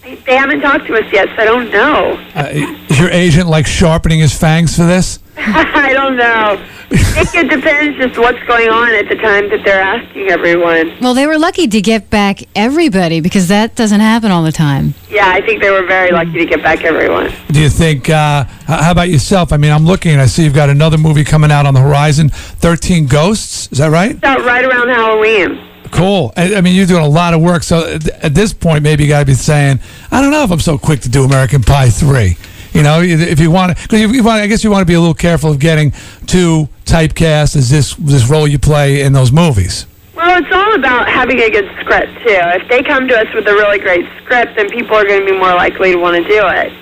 They 0.05 0.35
haven't 0.35 0.61
talked 0.61 0.85
to 0.87 0.93
us 0.95 1.11
yet, 1.11 1.27
so 1.35 1.41
I 1.41 1.45
don't 1.45 1.71
know. 1.71 2.13
Uh, 2.35 2.49
is 2.89 2.99
your 2.99 3.09
agent 3.09 3.49
like 3.49 3.65
sharpening 3.65 4.19
his 4.19 4.37
fangs 4.37 4.75
for 4.75 4.85
this? 4.85 5.19
I 5.37 5.93
don't 5.93 6.15
know. 6.15 6.63
I 6.91 7.23
think 7.25 7.45
it 7.45 7.55
depends 7.55 7.97
just 7.97 8.17
what's 8.19 8.41
going 8.47 8.69
on 8.69 8.93
at 8.93 9.09
the 9.09 9.15
time 9.15 9.49
that 9.49 9.63
they're 9.65 9.81
asking 9.81 10.29
everyone. 10.29 10.95
Well, 11.01 11.13
they 11.13 11.25
were 11.25 11.37
lucky 11.37 11.67
to 11.67 11.81
get 11.81 12.09
back 12.09 12.41
everybody 12.55 13.19
because 13.19 13.47
that 13.47 13.75
doesn't 13.75 13.99
happen 13.99 14.31
all 14.31 14.43
the 14.43 14.51
time. 14.51 14.93
Yeah, 15.09 15.27
I 15.27 15.41
think 15.41 15.61
they 15.61 15.71
were 15.71 15.85
very 15.85 16.11
lucky 16.11 16.33
to 16.33 16.45
get 16.45 16.61
back 16.61 16.83
everyone. 16.83 17.33
Do 17.51 17.59
you 17.59 17.69
think? 17.69 18.09
Uh, 18.09 18.43
how 18.67 18.91
about 18.91 19.09
yourself? 19.09 19.51
I 19.51 19.57
mean, 19.57 19.71
I'm 19.71 19.85
looking 19.85 20.11
and 20.11 20.21
I 20.21 20.27
see 20.27 20.43
you've 20.43 20.53
got 20.53 20.69
another 20.69 20.97
movie 20.97 21.23
coming 21.23 21.51
out 21.51 21.65
on 21.65 21.73
the 21.73 21.81
horizon. 21.81 22.29
Thirteen 22.29 23.07
Ghosts. 23.07 23.69
Is 23.71 23.79
that 23.79 23.89
right? 23.89 24.11
It's 24.11 24.23
out 24.23 24.45
right 24.45 24.63
around 24.63 24.89
Halloween. 24.89 25.74
Cool. 25.95 26.33
I, 26.35 26.55
I 26.55 26.61
mean, 26.61 26.75
you're 26.75 26.85
doing 26.85 27.03
a 27.03 27.07
lot 27.07 27.33
of 27.33 27.41
work. 27.41 27.63
So 27.63 27.87
at, 27.89 28.07
at 28.23 28.35
this 28.35 28.53
point, 28.53 28.83
maybe 28.83 29.03
you 29.03 29.09
got 29.09 29.21
to 29.21 29.25
be 29.25 29.33
saying, 29.33 29.79
I 30.11 30.21
don't 30.21 30.31
know 30.31 30.43
if 30.43 30.51
I'm 30.51 30.59
so 30.59 30.77
quick 30.77 30.99
to 31.01 31.09
do 31.09 31.23
American 31.23 31.63
Pie 31.63 31.89
three. 31.89 32.37
You 32.73 32.83
know, 32.83 33.01
if 33.01 33.39
you 33.39 33.49
want 33.49 33.77
to, 33.77 33.81
because 33.81 34.01
you, 34.01 34.09
you 34.09 34.21
want, 34.21 34.41
I 34.41 34.47
guess 34.47 34.61
you 34.61 34.69
want 34.69 34.81
to 34.81 34.85
be 34.85 34.95
a 34.95 34.99
little 34.99 35.13
careful 35.13 35.51
of 35.51 35.59
getting 35.59 35.93
too 36.27 36.67
typecast 36.83 37.55
as 37.55 37.69
this 37.69 37.95
this 37.95 38.29
role 38.29 38.45
you 38.45 38.59
play 38.59 39.01
in 39.01 39.13
those 39.13 39.31
movies. 39.31 39.87
Well, 40.13 40.43
it's 40.43 40.53
all 40.53 40.75
about 40.75 41.07
having 41.07 41.39
a 41.39 41.49
good 41.49 41.69
script, 41.79 42.11
too. 42.23 42.27
If 42.27 42.67
they 42.67 42.83
come 42.83 43.07
to 43.07 43.17
us 43.17 43.33
with 43.33 43.47
a 43.47 43.53
really 43.53 43.79
great 43.79 44.05
script, 44.21 44.57
then 44.57 44.69
people 44.69 44.95
are 44.95 45.05
going 45.05 45.21
to 45.21 45.25
be 45.25 45.37
more 45.37 45.55
likely 45.55 45.93
to 45.93 45.97
want 45.97 46.21
to 46.21 46.23
do 46.23 46.41
it. 46.47 46.73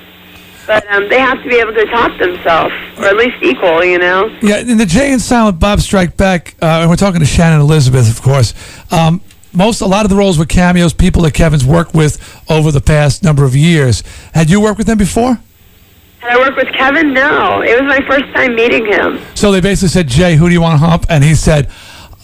But 0.65 0.89
um, 0.91 1.09
they 1.09 1.19
have 1.19 1.43
to 1.43 1.49
be 1.49 1.57
able 1.57 1.73
to 1.73 1.85
top 1.87 2.17
themselves, 2.17 2.73
or 2.97 3.05
at 3.05 3.17
least 3.17 3.35
equal, 3.41 3.83
you 3.83 3.99
know? 3.99 4.27
Yeah, 4.41 4.59
in 4.59 4.77
the 4.77 4.85
Jay 4.85 5.11
and 5.11 5.21
Silent 5.21 5.59
Bob 5.59 5.81
Strike 5.81 6.15
Back, 6.15 6.55
uh, 6.61 6.79
and 6.81 6.89
we're 6.89 6.95
talking 6.95 7.19
to 7.19 7.25
Shannon 7.25 7.59
Elizabeth, 7.59 8.09
of 8.09 8.21
course. 8.21 8.53
Um, 8.93 9.21
most, 9.53 9.81
a 9.81 9.85
lot 9.85 10.05
of 10.05 10.09
the 10.09 10.15
roles 10.15 10.37
were 10.37 10.45
cameos, 10.45 10.93
people 10.93 11.23
that 11.23 11.33
Kevin's 11.33 11.65
worked 11.65 11.93
with 11.93 12.41
over 12.49 12.71
the 12.71 12.81
past 12.81 13.23
number 13.23 13.43
of 13.43 13.55
years. 13.55 14.03
Had 14.33 14.49
you 14.49 14.61
worked 14.61 14.77
with 14.77 14.87
them 14.87 14.97
before? 14.97 15.39
Had 16.19 16.31
I 16.31 16.37
worked 16.37 16.57
with 16.57 16.73
Kevin? 16.73 17.13
No. 17.13 17.61
It 17.61 17.79
was 17.79 17.87
my 17.87 18.05
first 18.07 18.33
time 18.33 18.55
meeting 18.55 18.85
him. 18.85 19.19
So 19.35 19.51
they 19.51 19.61
basically 19.61 19.89
said, 19.89 20.07
Jay, 20.07 20.35
who 20.35 20.47
do 20.47 20.53
you 20.53 20.61
want 20.61 20.79
to 20.79 20.85
hump? 20.85 21.05
And 21.09 21.23
he 21.23 21.35
said, 21.35 21.69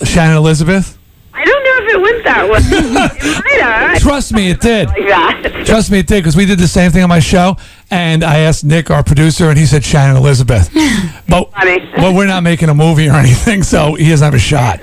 Shannon 0.03 0.37
Elizabeth. 0.37 0.97
I 1.33 1.45
don't 1.45 1.63
know 1.63 1.85
if 1.85 1.95
it 1.95 2.01
went 2.01 2.23
that 2.23 2.49
way. 2.49 2.59
it 2.61 3.43
might 3.43 3.61
have. 3.61 3.99
Trust 3.99 4.33
me, 4.33 4.49
it 4.49 4.61
did. 4.61 4.87
Like. 4.87 5.65
Trust 5.65 5.91
me, 5.91 5.99
it 5.99 6.07
did, 6.07 6.21
because 6.23 6.35
we 6.35 6.45
did 6.45 6.59
the 6.59 6.67
same 6.67 6.91
thing 6.91 7.03
on 7.03 7.09
my 7.09 7.19
show. 7.19 7.57
And 7.91 8.23
I 8.23 8.39
asked 8.39 8.63
Nick, 8.63 8.91
our 8.91 9.03
producer, 9.03 9.49
and 9.49 9.57
he 9.57 9.65
said 9.65 9.83
Shannon 9.83 10.17
Elizabeth. 10.17 10.69
but, 11.27 11.49
but 11.51 12.15
we're 12.15 12.27
not 12.27 12.43
making 12.43 12.69
a 12.69 12.75
movie 12.75 13.09
or 13.09 13.13
anything, 13.15 13.63
so 13.63 13.95
he 13.95 14.09
doesn't 14.09 14.25
have 14.25 14.33
a 14.33 14.39
shot. 14.39 14.79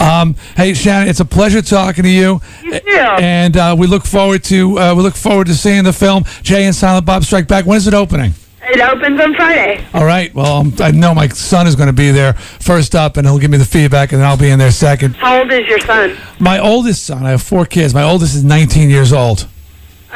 Um, 0.00 0.34
hey, 0.56 0.74
Shannon, 0.74 1.08
it's 1.08 1.20
a 1.20 1.24
pleasure 1.24 1.62
talking 1.62 2.04
to 2.04 2.10
you. 2.10 2.40
You. 2.62 2.80
And 2.80 3.56
uh, 3.56 3.74
we 3.78 3.86
look 3.86 4.04
forward 4.04 4.44
to 4.44 4.78
uh, 4.78 4.94
we 4.94 5.02
look 5.02 5.14
forward 5.14 5.46
to 5.46 5.54
seeing 5.54 5.84
the 5.84 5.92
film 5.92 6.24
Jay 6.42 6.64
and 6.64 6.74
Silent 6.74 7.06
Bob 7.06 7.24
Strike 7.24 7.48
Back. 7.48 7.66
When 7.66 7.76
is 7.76 7.86
it 7.86 7.94
opening? 7.94 8.34
It 8.66 8.80
opens 8.80 9.20
on 9.20 9.34
Friday. 9.34 9.84
All 9.92 10.06
right. 10.06 10.34
Well, 10.34 10.60
um, 10.60 10.72
I 10.80 10.90
know 10.90 11.14
my 11.14 11.28
son 11.28 11.66
is 11.66 11.76
going 11.76 11.88
to 11.88 11.92
be 11.92 12.10
there 12.10 12.32
first 12.32 12.94
up, 12.94 13.18
and 13.18 13.26
he'll 13.26 13.38
give 13.38 13.50
me 13.50 13.58
the 13.58 13.64
feedback, 13.64 14.12
and 14.12 14.20
then 14.20 14.26
I'll 14.26 14.38
be 14.38 14.48
in 14.48 14.58
there 14.58 14.70
second. 14.70 15.16
How 15.16 15.40
old 15.40 15.52
is 15.52 15.66
your 15.68 15.80
son? 15.80 16.16
My 16.40 16.58
oldest 16.58 17.04
son, 17.04 17.26
I 17.26 17.30
have 17.30 17.42
four 17.42 17.66
kids. 17.66 17.92
My 17.92 18.02
oldest 18.02 18.34
is 18.34 18.42
19 18.42 18.88
years 18.88 19.12
old. 19.12 19.46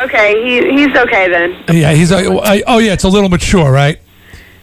Okay, 0.00 0.44
he, 0.44 0.70
he's 0.70 0.96
okay 0.96 1.28
then. 1.28 1.64
Yeah, 1.76 1.92
he's. 1.92 2.12
Uh, 2.12 2.38
I, 2.42 2.62
oh, 2.66 2.78
yeah, 2.78 2.92
it's 2.92 3.04
a 3.04 3.08
little 3.08 3.28
mature, 3.28 3.70
right? 3.70 4.00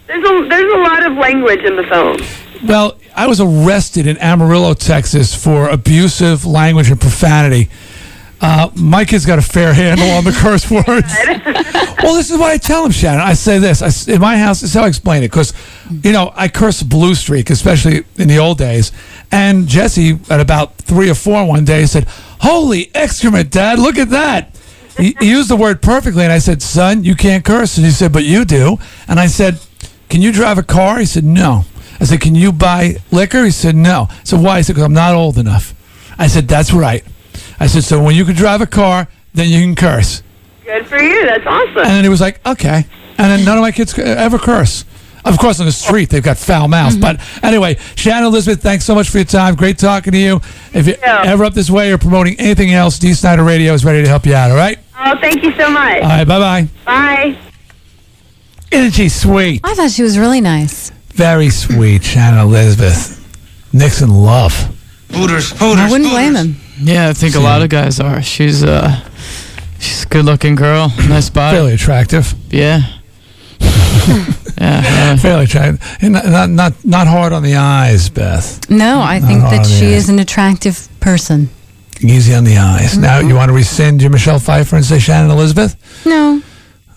There's 0.07 0.23
a, 0.23 0.47
there's 0.47 0.73
a 0.73 0.77
lot 0.77 1.05
of 1.05 1.13
language 1.17 1.61
in 1.61 1.75
the 1.75 1.83
film. 1.83 2.17
Well, 2.65 2.97
I 3.15 3.27
was 3.27 3.41
arrested 3.41 4.07
in 4.07 4.17
Amarillo, 4.17 4.73
Texas, 4.73 5.35
for 5.35 5.67
abusive 5.67 6.45
language 6.45 6.89
and 6.89 6.99
profanity. 7.01 7.69
Uh, 8.39 8.69
my 8.75 9.05
kid's 9.05 9.25
got 9.25 9.39
a 9.39 9.41
fair 9.41 9.73
handle 9.73 10.09
on 10.11 10.23
the 10.23 10.31
curse 10.41 10.69
words. 10.69 11.13
well, 12.03 12.15
this 12.15 12.29
is 12.29 12.37
why 12.37 12.51
I 12.53 12.57
tell 12.57 12.85
him, 12.85 12.91
Shannon. 12.91 13.21
I 13.21 13.33
say 13.33 13.59
this 13.59 13.81
I 13.81 14.13
in 14.13 14.21
my 14.21 14.37
house. 14.37 14.61
This 14.61 14.69
is 14.69 14.75
how 14.75 14.83
I 14.83 14.87
explain 14.87 15.23
it 15.23 15.31
because, 15.31 15.53
you 16.03 16.11
know, 16.11 16.31
I 16.35 16.47
curse 16.47 16.83
blue 16.83 17.15
streak, 17.15 17.49
especially 17.49 18.03
in 18.17 18.27
the 18.27 18.37
old 18.37 18.57
days. 18.57 18.91
And 19.31 19.67
Jesse, 19.67 20.19
at 20.29 20.39
about 20.39 20.75
three 20.75 21.09
or 21.09 21.15
four 21.15 21.45
one 21.45 21.65
day, 21.65 21.85
said, 21.85 22.07
"Holy 22.41 22.91
excrement, 22.93 23.51
Dad! 23.51 23.79
Look 23.79 23.97
at 23.97 24.09
that." 24.09 24.55
He, 24.97 25.15
he 25.19 25.29
used 25.29 25.49
the 25.49 25.55
word 25.55 25.81
perfectly, 25.81 26.23
and 26.23 26.31
I 26.31 26.39
said, 26.39 26.61
"Son, 26.61 27.03
you 27.03 27.15
can't 27.15 27.43
curse." 27.43 27.77
And 27.77 27.85
he 27.85 27.91
said, 27.91 28.13
"But 28.13 28.23
you 28.23 28.45
do." 28.45 28.77
And 29.07 29.19
I 29.19 29.27
said, 29.27 29.59
"Can 30.09 30.21
you 30.21 30.31
drive 30.31 30.57
a 30.57 30.63
car?" 30.63 30.99
He 30.99 31.05
said, 31.05 31.23
"No." 31.23 31.65
I 31.99 32.05
I 32.05 32.07
said, 32.07 32.21
"Can 32.21 32.35
you 32.35 32.51
buy 32.51 32.97
liquor?" 33.11 33.43
He 33.43 33.51
said, 33.51 33.75
"No." 33.75 34.09
So 34.23 34.37
why? 34.37 34.57
He 34.57 34.63
said, 34.63 34.73
"Because 34.73 34.85
I'm 34.85 34.93
not 34.93 35.15
old 35.15 35.37
enough." 35.37 35.73
I 36.19 36.27
said, 36.27 36.47
"That's 36.47 36.71
right." 36.71 37.03
I 37.59 37.67
said, 37.67 37.83
"So 37.83 38.01
when 38.01 38.15
you 38.15 38.25
can 38.25 38.35
drive 38.35 38.61
a 38.61 38.67
car, 38.67 39.07
then 39.33 39.49
you 39.49 39.61
can 39.61 39.75
curse." 39.75 40.21
Good 40.63 40.85
for 40.87 41.01
you. 41.01 41.25
That's 41.25 41.47
awesome. 41.47 41.77
And 41.79 41.87
then 41.87 42.03
he 42.03 42.09
was 42.09 42.21
like, 42.21 42.45
"Okay." 42.45 42.85
And 43.17 43.31
then 43.31 43.43
none 43.43 43.57
of 43.57 43.61
my 43.61 43.71
kids 43.71 43.97
uh, 43.97 44.03
ever 44.03 44.37
curse. 44.37 44.85
Of 45.23 45.39
course, 45.39 45.59
on 45.59 45.65
the 45.65 45.71
street 45.71 46.11
they've 46.11 46.21
got 46.21 46.37
foul 46.37 46.67
mouths. 46.67 46.97
Mm-hmm. 46.97 47.17
But 47.17 47.43
anyway, 47.43 47.77
Shannon 47.95 48.25
Elizabeth, 48.25 48.61
thanks 48.61 48.85
so 48.85 48.93
much 48.93 49.09
for 49.09 49.17
your 49.17 49.25
time. 49.25 49.55
Great 49.55 49.79
talking 49.79 50.13
to 50.13 50.19
you. 50.19 50.41
If 50.73 50.85
you're 50.85 51.03
ever 51.03 51.43
up 51.43 51.55
this 51.55 51.71
way 51.71 51.91
or 51.91 51.97
promoting 51.97 52.39
anything 52.39 52.71
else, 52.71 52.99
Dee 52.99 53.15
Snider 53.15 53.43
Radio 53.43 53.73
is 53.73 53.83
ready 53.83 54.03
to 54.03 54.07
help 54.07 54.27
you 54.27 54.35
out. 54.35 54.51
All 54.51 54.57
right. 54.57 54.77
Oh, 54.97 55.17
thank 55.19 55.43
you 55.43 55.51
so 55.53 55.69
much. 55.69 56.01
All 56.01 56.09
right. 56.09 56.27
Bye 56.27 56.39
bye. 56.39 56.67
Bye. 56.85 57.37
Isn't 58.71 58.91
she 58.91 59.09
sweet? 59.09 59.61
I 59.63 59.73
thought 59.73 59.91
she 59.91 60.03
was 60.03 60.17
really 60.17 60.41
nice. 60.41 60.89
Very 61.09 61.49
sweet, 61.49 62.03
Shannon 62.03 62.39
Elizabeth. 62.39 63.21
Nixon 63.73 64.09
love. 64.09 64.53
Booters, 65.09 65.51
booters. 65.53 65.79
I 65.79 65.89
wouldn't 65.91 66.09
blame 66.09 66.35
him. 66.35 66.55
Yeah, 66.79 67.09
I 67.09 67.13
think 67.13 67.35
a 67.35 67.39
lot 67.39 67.61
of 67.61 67.69
guys 67.69 67.99
are. 67.99 68.21
She's 68.21 68.63
uh, 68.63 68.99
she's 69.79 70.03
a 70.03 70.07
good-looking 70.07 70.55
girl, 70.55 70.89
nice 71.09 71.29
body, 71.29 71.55
Fairly 71.57 71.73
attractive. 71.73 72.33
Yeah. 72.49 72.81
yeah. 74.57 75.15
Fairly 75.17 75.45
attractive. 75.45 75.97
And 76.01 76.13
not, 76.13 76.25
not 76.25 76.49
not 76.49 76.73
not 76.85 77.07
hard 77.07 77.31
on 77.33 77.43
the 77.43 77.55
eyes, 77.55 78.09
Beth. 78.09 78.69
No, 78.69 78.99
I 78.99 79.19
Not 79.19 79.27
think 79.27 79.41
that 79.41 79.65
she 79.65 79.87
eyes. 79.87 80.03
is 80.03 80.09
an 80.09 80.19
attractive 80.19 80.89
person. 80.99 81.49
Easy 82.01 82.33
on 82.35 82.43
the 82.43 82.57
eyes. 82.57 82.97
Now 82.97 83.19
Mm-hmm. 83.19 83.29
you 83.29 83.35
want 83.35 83.49
to 83.49 83.53
rescind 83.53 84.01
your 84.01 84.11
Michelle 84.11 84.39
Pfeiffer 84.39 84.75
and 84.75 84.85
say 84.85 84.99
Shannon 84.99 85.31
Elizabeth? 85.31 85.75
No, 86.05 86.41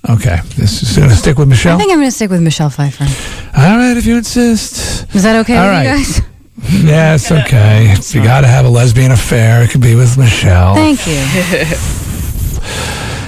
Okay, 0.08 0.38
this 0.56 0.82
is 0.82 0.96
going 0.96 1.10
to 1.10 1.14
stick 1.16 1.36
with 1.38 1.48
Michelle? 1.48 1.74
I 1.76 1.78
think 1.78 1.90
I'm 1.92 1.98
going 1.98 2.08
to 2.08 2.14
stick 2.14 2.30
with 2.30 2.40
Michelle 2.40 2.70
Pfeiffer. 2.70 3.04
All 3.58 3.76
right, 3.76 3.96
if 3.96 4.06
you 4.06 4.16
insist. 4.16 5.12
Is 5.14 5.22
that 5.24 5.36
okay 5.40 5.56
All 5.56 5.64
with 5.64 5.72
right. 5.72 5.84
you 6.72 6.82
guys? 6.84 6.84
Yeah, 6.84 7.14
it's 7.14 7.30
okay. 7.30 7.90
If 7.92 8.14
you 8.14 8.22
got 8.22 8.40
to 8.42 8.46
have 8.46 8.64
a 8.64 8.68
lesbian 8.70 9.12
affair, 9.12 9.62
it 9.62 9.70
could 9.70 9.80
be 9.82 9.94
with 9.94 10.16
Michelle. 10.16 10.74
Thank 10.76 11.06
you. 11.06 11.14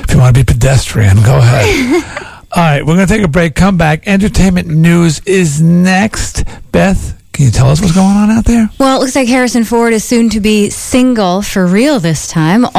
If 0.02 0.14
you 0.14 0.18
want 0.18 0.34
to 0.34 0.40
be 0.44 0.52
pedestrian, 0.52 1.16
go 1.22 1.38
ahead. 1.38 2.02
All 2.56 2.62
right, 2.62 2.80
we're 2.84 2.96
going 2.96 3.06
to 3.06 3.12
take 3.14 3.22
a 3.24 3.28
break. 3.28 3.54
Come 3.54 3.76
back. 3.76 4.06
Entertainment 4.08 4.66
news 4.68 5.20
is 5.26 5.60
next. 5.62 6.44
Beth, 6.72 7.19
can 7.40 7.46
you 7.46 7.52
tell 7.52 7.70
us 7.70 7.80
what's 7.80 7.94
going 7.94 8.18
on 8.18 8.30
out 8.30 8.44
there? 8.44 8.68
Well, 8.78 8.98
it 8.98 9.00
looks 9.00 9.16
like 9.16 9.26
Harrison 9.26 9.64
Ford 9.64 9.94
is 9.94 10.04
soon 10.04 10.28
to 10.28 10.40
be 10.40 10.68
single 10.68 11.40
for 11.40 11.66
real 11.66 11.98
this 11.98 12.28
time. 12.28 12.66
Also, 12.66 12.74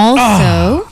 ah. 0.86 0.92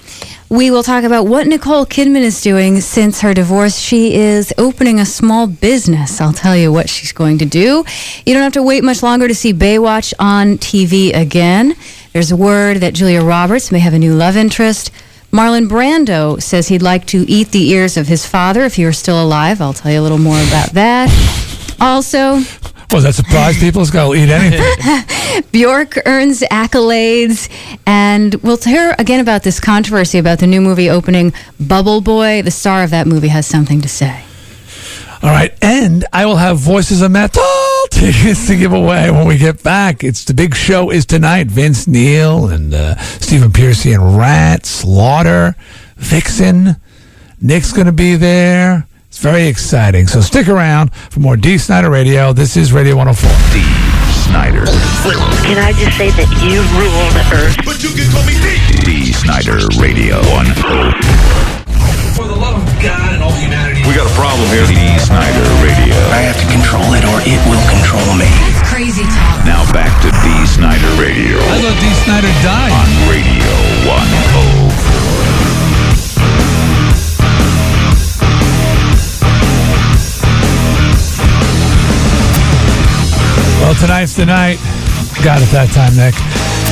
we 0.50 0.72
will 0.72 0.82
talk 0.82 1.04
about 1.04 1.28
what 1.28 1.46
Nicole 1.46 1.86
Kidman 1.86 2.24
is 2.24 2.42
doing 2.42 2.82
since 2.82 3.22
her 3.22 3.32
divorce. 3.32 3.78
She 3.78 4.16
is 4.16 4.52
opening 4.58 5.00
a 5.00 5.06
small 5.06 5.46
business. 5.46 6.20
I'll 6.20 6.34
tell 6.34 6.58
you 6.58 6.72
what 6.72 6.90
she's 6.90 7.12
going 7.12 7.38
to 7.38 7.46
do. 7.46 7.86
You 8.26 8.34
don't 8.34 8.42
have 8.42 8.54
to 8.54 8.64
wait 8.64 8.84
much 8.84 9.04
longer 9.04 9.28
to 9.28 9.36
see 9.36 9.54
Baywatch 9.54 10.16
on 10.18 10.58
TV 10.58 11.14
again. 11.14 11.76
There's 12.12 12.34
word 12.34 12.78
that 12.78 12.96
Julia 12.96 13.22
Roberts 13.22 13.72
may 13.72 13.78
have 13.78 13.94
a 13.94 14.00
new 14.00 14.16
love 14.16 14.36
interest. 14.36 14.90
Marlon 15.32 15.70
Brando 15.70 16.42
says 16.42 16.70
he'd 16.70 16.82
like 16.82 17.06
to 17.06 17.20
eat 17.30 17.52
the 17.52 17.70
ears 17.70 17.98
of 17.98 18.08
his 18.08 18.26
father 18.26 18.64
if 18.64 18.78
he 18.78 18.86
were 18.86 18.94
still 18.94 19.24
alive. 19.24 19.62
I'll 19.62 19.74
tell 19.74 19.92
you 19.92 20.00
a 20.00 20.02
little 20.02 20.18
more 20.18 20.42
about 20.48 20.72
that. 20.72 21.78
Also, 21.80 22.42
Well, 22.92 23.04
that 23.04 23.14
surprise 23.14 23.60
people? 23.60 23.84
It's 23.84 23.92
going 23.92 24.14
to 24.14 24.24
eat 24.24 24.30
anything. 24.32 25.44
Bjork 25.52 26.00
earns 26.08 26.42
accolades, 26.42 27.48
and 27.86 28.34
we'll 28.36 28.58
hear 28.58 28.96
again 28.98 29.20
about 29.20 29.44
this 29.44 29.60
controversy 29.60 30.18
about 30.18 30.40
the 30.40 30.48
new 30.48 30.60
movie 30.60 30.90
opening 30.90 31.32
Bubble 31.60 32.02
Boy. 32.02 32.42
The 32.42 32.50
star 32.50 32.84
of 32.84 32.90
that 32.90 33.06
movie 33.06 33.28
has 33.28 33.46
something 33.46 33.82
to 33.82 33.88
say. 33.88 34.24
All 35.22 35.30
right, 35.30 35.54
and 35.62 36.04
I 36.12 36.26
will 36.26 36.38
have 36.38 36.58
Voices 36.58 37.04
of 37.04 37.12
Metal 37.12 37.44
tickets 37.92 38.48
to 38.48 38.56
give 38.58 38.74
away 38.74 39.12
when 39.12 39.28
we 39.28 39.38
get 39.38 39.62
back. 39.62 40.04
It's 40.04 40.24
the 40.24 40.34
big 40.34 40.56
show 40.56 40.90
is 40.90 41.06
tonight. 41.06 41.46
Vince 41.46 41.88
Neil 41.88 42.48
and 42.48 42.74
uh, 42.74 42.96
Stephen 42.98 43.52
Pearcy 43.52 43.94
and 43.94 44.18
Ratt, 44.18 44.66
Slaughter, 44.66 45.56
Vixen. 45.98 46.78
Nick's 47.40 47.72
going 47.72 47.86
to 47.86 47.94
be 47.94 48.16
there. 48.16 48.88
It's 49.20 49.28
very 49.28 49.52
exciting. 49.52 50.08
So 50.08 50.24
stick 50.24 50.48
around 50.48 50.96
for 50.96 51.20
more 51.20 51.36
Dee 51.36 51.58
Snider 51.58 51.92
Radio. 51.92 52.32
This 52.32 52.56
is 52.56 52.72
Radio 52.72 52.96
104. 52.96 53.28
Dee 53.52 53.68
Snider. 54.16 54.64
Can 55.44 55.60
I 55.60 55.76
just 55.76 56.00
say 56.00 56.08
that 56.08 56.32
you 56.40 56.64
rule 56.80 57.04
the 57.12 57.26
earth? 57.36 57.60
But 57.68 57.84
you 57.84 57.92
can 57.92 58.08
call 58.16 58.24
me 58.24 58.40
Dee. 58.40 58.80
Dee 58.80 59.12
Snider 59.12 59.60
Radio 59.76 60.24
104. 60.32 60.96
For 62.16 62.32
the 62.32 62.40
love 62.40 62.64
of 62.64 62.72
God 62.80 63.12
and 63.12 63.20
all 63.20 63.36
humanity. 63.36 63.84
We 63.84 63.92
got 63.92 64.08
a 64.08 64.16
problem 64.16 64.48
here. 64.56 64.64
Dee 64.72 64.96
Snider 65.04 65.48
Radio. 65.68 66.00
I 66.16 66.24
have 66.24 66.40
to 66.40 66.48
control 66.48 66.88
it 66.96 67.04
or 67.04 67.20
it 67.28 67.44
will 67.52 67.66
control 67.68 68.16
me. 68.16 68.32
Crazy 68.72 69.04
talk. 69.04 69.44
Now 69.44 69.68
back 69.76 69.92
to 70.00 70.16
Dee 70.24 70.48
Snider 70.48 70.96
Radio. 70.96 71.44
I 71.44 71.60
thought 71.60 71.76
Dee 71.76 71.98
Snider 72.08 72.32
died. 72.40 72.72
On 72.72 72.88
Radio 73.12 73.52
104. 73.84 74.69
Well, 83.70 83.80
tonight's 83.80 84.16
the 84.16 84.26
night. 84.26 84.58
Got 85.24 85.44
it 85.44 85.50
that 85.52 85.70
time, 85.76 85.96
Nick. 85.96 86.16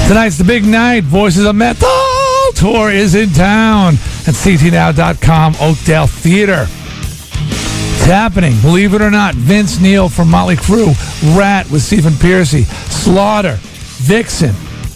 Tonight's 0.08 0.40
the 0.40 0.44
big 0.44 0.66
night. 0.66 1.04
Voices 1.04 1.46
of 1.46 1.56
Metal 1.56 1.88
tour 2.56 2.90
is 2.90 3.14
in 3.14 3.30
town 3.30 3.94
at 4.26 4.34
ctnow.com, 4.34 5.54
Oakdale 5.62 6.08
Theater. 6.08 6.66
It's 6.66 8.06
happening. 8.06 8.60
Believe 8.64 8.96
it 8.96 9.04
or 9.04 9.12
not, 9.12 9.36
Vince 9.36 9.80
Neil 9.80 10.10
from 10.10 10.32
Motley 10.32 10.56
Crue, 10.56 10.96
Ratt 11.38 11.70
with 11.70 11.84
Stephen 11.84 12.14
Pearcy, 12.14 12.64
Slaughter, 12.90 13.60
Vixen, 13.62 14.56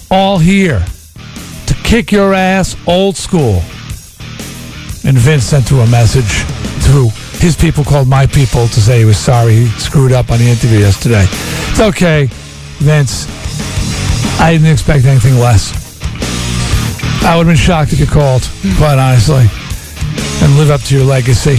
all 0.09 0.39
here 0.39 0.83
to 1.67 1.73
kick 1.83 2.11
your 2.11 2.33
ass 2.33 2.75
old 2.87 3.15
school. 3.15 3.61
And 5.05 5.15
Vince 5.19 5.43
sent 5.43 5.65
through 5.65 5.81
a 5.81 5.87
message 5.87 6.41
through 6.83 7.09
his 7.41 7.55
people 7.55 7.84
called 7.84 8.07
my 8.07 8.27
people 8.27 8.68
to 8.68 8.80
say 8.80 8.99
he 8.99 9.05
was 9.05 9.18
sorry 9.18 9.65
he 9.65 9.68
screwed 9.80 10.11
up 10.11 10.30
on 10.30 10.38
the 10.38 10.45
interview 10.45 10.77
yesterday. 10.77 11.26
It's 11.73 11.80
okay, 11.81 12.30
Vince. 12.77 13.26
I 14.39 14.53
didn't 14.53 14.69
expect 14.69 15.05
anything 15.05 15.39
less. 15.39 15.73
I 17.26 17.35
would 17.35 17.47
have 17.47 17.53
been 17.53 17.57
shocked 17.57 17.93
if 17.93 17.99
you 17.99 18.05
called, 18.05 18.47
quite 18.77 19.01
honestly, 19.01 19.49
and 20.45 20.57
live 20.57 20.69
up 20.69 20.81
to 20.81 20.95
your 20.95 21.03
legacy. 21.03 21.57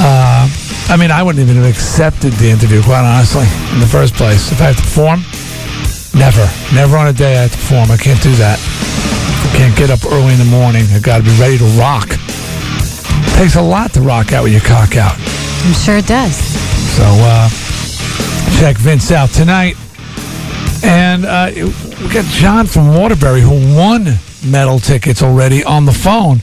Uh, 0.00 0.48
I 0.88 0.96
mean, 0.96 1.10
I 1.10 1.22
wouldn't 1.22 1.44
even 1.44 1.60
have 1.60 1.68
accepted 1.68 2.32
the 2.40 2.48
interview, 2.48 2.82
quite 2.82 3.04
honestly, 3.04 3.44
in 3.76 3.80
the 3.80 3.86
first 3.86 4.14
place. 4.14 4.52
If 4.52 4.60
I 4.60 4.72
have 4.72 4.76
to 4.76 4.82
perform, 4.88 5.20
never. 6.16 6.48
Never 6.72 6.96
on 6.96 7.08
a 7.08 7.12
day 7.12 7.36
I 7.36 7.42
have 7.44 7.52
to 7.52 7.58
perform. 7.58 7.90
I 7.90 8.00
can't 8.00 8.20
do 8.22 8.32
that. 8.40 8.56
I 8.56 9.56
can't 9.56 9.76
get 9.76 9.92
up 9.92 10.00
early 10.08 10.32
in 10.32 10.40
the 10.40 10.48
morning. 10.48 10.88
I 10.96 10.98
got 11.00 11.18
to 11.18 11.24
be 11.24 11.36
ready 11.36 11.58
to 11.60 11.68
rock. 11.76 12.08
Takes 13.36 13.56
a 13.56 13.62
lot 13.62 13.92
to 13.94 14.00
rock 14.00 14.32
out 14.32 14.44
with 14.44 14.52
your 14.52 14.60
cock 14.62 14.96
out. 14.96 15.16
I'm 15.18 15.72
sure 15.74 15.96
it 15.96 16.06
does. 16.06 16.36
So 16.96 17.02
uh, 17.04 17.48
check 18.58 18.76
Vince 18.76 19.10
out 19.10 19.30
tonight. 19.30 19.76
And 20.84 21.24
uh, 21.24 21.50
we 21.54 22.12
got 22.12 22.24
John 22.26 22.66
from 22.66 22.88
Waterbury 22.94 23.40
who 23.40 23.76
won 23.76 24.06
metal 24.44 24.78
tickets 24.80 25.22
already 25.22 25.62
on 25.64 25.86
the 25.86 25.92
phone. 25.92 26.40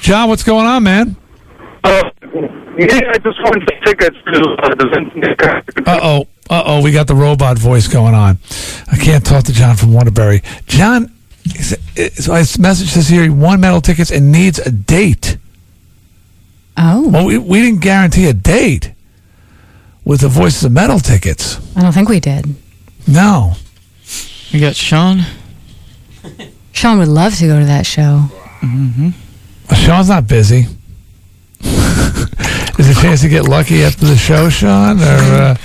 John, 0.00 0.28
what's 0.28 0.42
going 0.42 0.66
on, 0.66 0.82
man? 0.82 1.16
Uh, 1.82 2.10
yeah, 2.78 3.00
I 3.10 3.18
just 3.18 3.42
wanted 3.42 3.66
the 3.66 3.74
tickets 3.86 4.16
to 4.26 4.40
uh, 4.62 4.74
the 4.74 5.82
Uh 5.86 6.00
oh. 6.02 6.26
Uh 6.50 6.62
oh. 6.66 6.82
We 6.82 6.92
got 6.92 7.06
the 7.06 7.14
robot 7.14 7.56
voice 7.58 7.88
going 7.88 8.14
on. 8.14 8.38
I 8.92 8.96
can't 8.98 9.24
talk 9.24 9.44
to 9.44 9.52
John 9.52 9.76
from 9.76 9.94
Waterbury. 9.94 10.42
John, 10.66 11.10
is- 11.46 11.78
is- 11.96 12.24
so 12.26 12.34
his 12.34 12.58
message 12.58 12.88
says 12.90 13.08
here 13.08 13.22
he 13.22 13.30
won 13.30 13.60
metal 13.60 13.80
tickets 13.80 14.10
and 14.10 14.30
needs 14.30 14.58
a 14.58 14.70
date. 14.70 15.38
Oh. 16.76 17.08
Well, 17.08 17.26
we, 17.26 17.38
we 17.38 17.60
didn't 17.62 17.80
guarantee 17.80 18.26
a 18.26 18.32
date 18.32 18.92
with 20.04 20.20
the 20.20 20.28
Voices 20.28 20.64
of 20.64 20.72
Metal 20.72 20.98
tickets. 20.98 21.58
I 21.76 21.82
don't 21.82 21.92
think 21.92 22.08
we 22.08 22.20
did. 22.20 22.54
No. 23.06 23.54
You 24.50 24.60
got 24.60 24.76
Sean? 24.76 25.20
Sean 26.72 26.98
would 26.98 27.08
love 27.08 27.34
to 27.36 27.46
go 27.46 27.58
to 27.58 27.64
that 27.66 27.86
show. 27.86 28.26
Mm-hmm. 28.60 29.10
Sean's 29.74 30.08
not 30.08 30.26
busy. 30.28 30.66
Is 31.60 32.86
there 32.88 32.90
a 32.98 33.02
chance 33.02 33.20
to 33.22 33.28
get 33.28 33.48
lucky 33.48 33.82
after 33.84 34.04
the 34.06 34.16
show, 34.16 34.48
Sean? 34.48 35.00
Or 35.00 35.04
uh, 35.04 35.56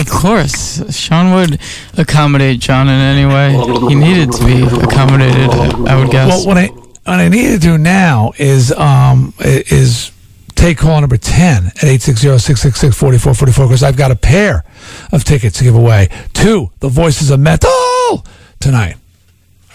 Of 0.00 0.08
course. 0.10 0.94
Sean 0.96 1.32
would 1.34 1.60
accommodate 1.96 2.60
John 2.60 2.88
in 2.88 3.00
any 3.00 3.26
way. 3.26 3.52
He 3.88 3.94
needed 3.94 4.32
to 4.32 4.44
be 4.44 4.62
accommodated, 4.84 5.50
I 5.88 5.96
would 5.96 6.10
guess. 6.10 6.28
well, 6.28 6.46
what 6.46 6.58
I 6.58 6.68
what 7.04 7.20
I 7.20 7.28
need 7.28 7.48
to 7.48 7.58
do 7.58 7.78
now 7.78 8.32
is 8.38 8.72
um 8.72 9.34
is 9.38 10.10
take 10.54 10.78
call 10.78 11.00
number 11.00 11.16
ten 11.16 11.66
at 11.66 11.82
860-666-4444 11.82 13.68
because 13.68 13.82
I've 13.82 13.96
got 13.96 14.10
a 14.10 14.16
pair 14.16 14.64
of 15.12 15.24
tickets 15.24 15.58
to 15.58 15.64
give 15.64 15.74
away 15.74 16.08
to 16.34 16.70
the 16.80 16.88
Voices 16.88 17.30
of 17.30 17.40
Metal 17.40 18.24
tonight. 18.60 18.96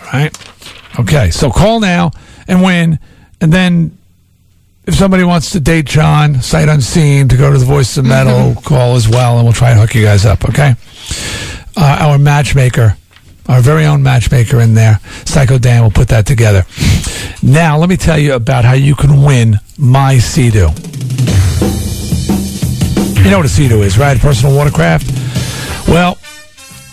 All 0.01 0.07
right. 0.13 0.35
Okay, 0.99 1.29
so 1.31 1.51
call 1.51 1.79
now 1.79 2.11
and 2.47 2.63
win, 2.63 2.97
and 3.41 3.53
then 3.53 3.97
if 4.87 4.95
somebody 4.95 5.23
wants 5.23 5.51
to 5.51 5.59
date 5.59 5.85
John, 5.85 6.41
sight 6.41 6.67
unseen, 6.67 7.27
to 7.27 7.37
go 7.37 7.51
to 7.51 7.57
the 7.59 7.65
Voices 7.65 7.99
of 7.99 8.05
Metal, 8.05 8.59
call 8.63 8.95
as 8.95 9.07
well, 9.07 9.35
and 9.37 9.43
we'll 9.45 9.53
try 9.53 9.69
and 9.71 9.79
hook 9.79 9.93
you 9.93 10.03
guys 10.03 10.25
up. 10.25 10.45
Okay. 10.49 10.73
Uh, 11.77 11.97
our 11.99 12.17
matchmaker, 12.17 12.97
our 13.49 13.61
very 13.61 13.85
own 13.85 14.03
matchmaker 14.03 14.61
in 14.61 14.75
there, 14.75 14.99
Psycho 15.25 15.57
Dan, 15.57 15.81
will 15.81 15.91
put 15.91 16.07
that 16.09 16.25
together. 16.25 16.65
Now, 17.41 17.77
let 17.77 17.89
me 17.89 17.97
tell 17.97 18.17
you 18.17 18.33
about 18.33 18.63
how 18.63 18.73
you 18.73 18.95
can 18.95 19.23
win 19.23 19.59
my 19.77 20.19
Sea-Doo. 20.19 20.69
You 23.23 23.31
know 23.31 23.37
what 23.37 23.45
a 23.45 23.49
Sea-Doo 23.49 23.81
is, 23.81 23.97
right? 23.97 24.17
Personal 24.19 24.55
watercraft. 24.55 25.09
Well, 25.87 26.19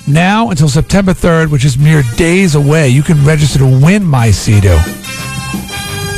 now 0.08 0.50
until 0.50 0.68
September 0.68 1.12
3rd, 1.12 1.50
which 1.50 1.64
is 1.64 1.76
mere 1.76 2.02
days 2.16 2.54
away, 2.54 2.88
you 2.88 3.02
can 3.02 3.22
register 3.24 3.58
to 3.58 3.66
win 3.66 4.02
my 4.02 4.30
Sea-Doo. 4.30 4.78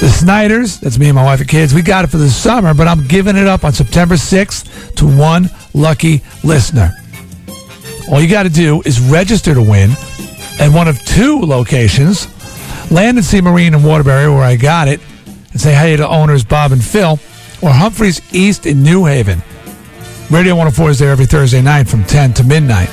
The 0.00 0.08
Sniders, 0.08 0.78
that's 0.78 0.98
me 0.98 1.08
and 1.08 1.16
my 1.16 1.24
wife 1.24 1.40
and 1.40 1.48
kids, 1.48 1.74
we 1.74 1.82
got 1.82 2.04
it 2.04 2.08
for 2.08 2.18
the 2.18 2.30
summer, 2.30 2.72
but 2.74 2.86
I'm 2.86 3.08
giving 3.08 3.36
it 3.36 3.48
up 3.48 3.64
on 3.64 3.72
September 3.72 4.14
6th 4.14 4.94
to 4.94 5.04
one 5.04 5.50
lucky 5.74 6.22
listener. 6.44 6.92
All 8.08 8.20
you 8.20 8.28
got 8.28 8.44
to 8.44 8.50
do 8.50 8.80
is 8.86 9.00
register 9.00 9.54
to 9.54 9.62
win 9.62 9.90
at 10.58 10.72
one 10.72 10.88
of 10.88 11.02
two 11.04 11.40
locations, 11.40 12.26
Land 12.90 13.18
and 13.18 13.24
Sea 13.24 13.40
Marine 13.40 13.74
in 13.74 13.82
Waterbury, 13.82 14.28
where 14.28 14.42
I 14.42 14.56
got 14.56 14.88
it, 14.88 15.00
and 15.52 15.60
say 15.60 15.74
hey 15.74 15.96
to 15.96 16.08
owners 16.08 16.44
Bob 16.44 16.72
and 16.72 16.82
Phil, 16.82 17.18
or 17.62 17.70
Humphreys 17.70 18.20
East 18.34 18.66
in 18.66 18.82
New 18.82 19.04
Haven. 19.04 19.42
Radio 20.30 20.54
104 20.54 20.90
is 20.90 20.98
there 20.98 21.10
every 21.10 21.26
Thursday 21.26 21.62
night 21.62 21.88
from 21.88 22.04
10 22.04 22.34
to 22.34 22.44
midnight. 22.44 22.88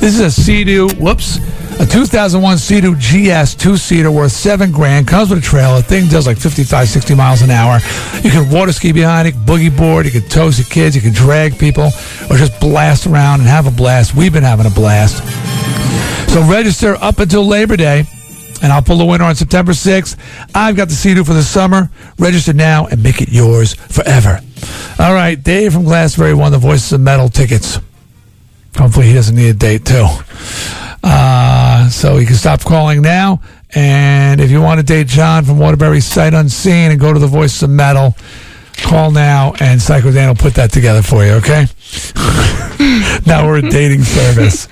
This 0.00 0.14
is 0.14 0.20
a 0.20 0.30
Sea-Doo, 0.30 0.88
whoops, 0.98 1.38
a 1.78 1.84
2001 1.84 2.58
Sea-Doo 2.58 2.96
GS 2.96 3.54
two-seater 3.54 4.10
worth 4.10 4.32
seven 4.32 4.72
grand. 4.72 5.06
Comes 5.06 5.30
with 5.30 5.40
a 5.40 5.42
trailer. 5.42 5.82
Thing 5.82 6.06
does 6.08 6.26
like 6.26 6.38
55, 6.38 6.88
60 6.88 7.14
miles 7.14 7.42
an 7.42 7.50
hour. 7.50 7.80
You 8.22 8.30
can 8.30 8.50
water 8.50 8.72
ski 8.72 8.92
behind 8.92 9.28
it, 9.28 9.34
boogie 9.34 9.76
board. 9.76 10.06
You 10.06 10.12
can 10.12 10.28
tow 10.28 10.48
your 10.48 10.64
kids. 10.66 10.96
You 10.96 11.02
can 11.02 11.12
drag 11.12 11.58
people, 11.58 11.90
or 12.30 12.36
just 12.36 12.58
blast 12.60 13.06
around 13.06 13.40
and 13.40 13.48
have 13.48 13.66
a 13.66 13.70
blast. 13.70 14.14
We've 14.14 14.32
been 14.32 14.42
having 14.42 14.66
a 14.66 14.70
blast. 14.70 15.18
So 16.32 16.42
register 16.42 16.96
up 16.96 17.18
until 17.18 17.46
Labor 17.46 17.76
Day, 17.76 18.04
and 18.62 18.72
I'll 18.72 18.82
pull 18.82 18.96
the 18.96 19.04
winner 19.04 19.24
on 19.24 19.34
September 19.34 19.72
6th. 19.72 20.16
I've 20.54 20.76
got 20.76 20.88
the 20.88 20.94
Sea-Doo 20.94 21.24
for 21.24 21.34
the 21.34 21.42
summer. 21.42 21.90
Register 22.18 22.54
now 22.54 22.86
and 22.86 23.02
make 23.02 23.20
it 23.20 23.28
yours 23.28 23.74
forever. 23.74 24.40
All 24.98 25.12
right, 25.12 25.34
Dave 25.34 25.74
from 25.74 25.84
Glassbury 25.84 26.32
won 26.32 26.52
the 26.52 26.58
Voices 26.58 26.92
of 26.92 27.02
Metal 27.02 27.28
tickets. 27.28 27.78
Hopefully, 28.76 29.06
he 29.06 29.14
doesn't 29.14 29.36
need 29.36 29.48
a 29.48 29.54
date 29.54 29.84
too. 29.84 30.06
Uh, 31.02 31.88
so 31.88 32.18
you 32.18 32.26
can 32.26 32.36
stop 32.36 32.60
calling 32.60 33.02
now. 33.02 33.40
And 33.74 34.40
if 34.40 34.50
you 34.50 34.60
want 34.60 34.80
to 34.80 34.86
date 34.86 35.06
John 35.06 35.44
from 35.44 35.58
Waterbury 35.58 36.00
Sight 36.00 36.34
Unseen 36.34 36.90
and 36.90 37.00
go 37.00 37.12
to 37.12 37.18
the 37.18 37.26
Voices 37.26 37.62
of 37.62 37.70
Metal, 37.70 38.16
call 38.78 39.10
now 39.10 39.54
and 39.60 39.80
Psycho 39.80 40.12
Dan 40.12 40.28
will 40.28 40.34
put 40.34 40.54
that 40.54 40.72
together 40.72 41.02
for 41.02 41.24
you, 41.24 41.32
okay? 41.32 41.66
now 43.26 43.46
we're 43.46 43.58
a 43.58 43.70
dating 43.70 44.02
service. 44.02 44.68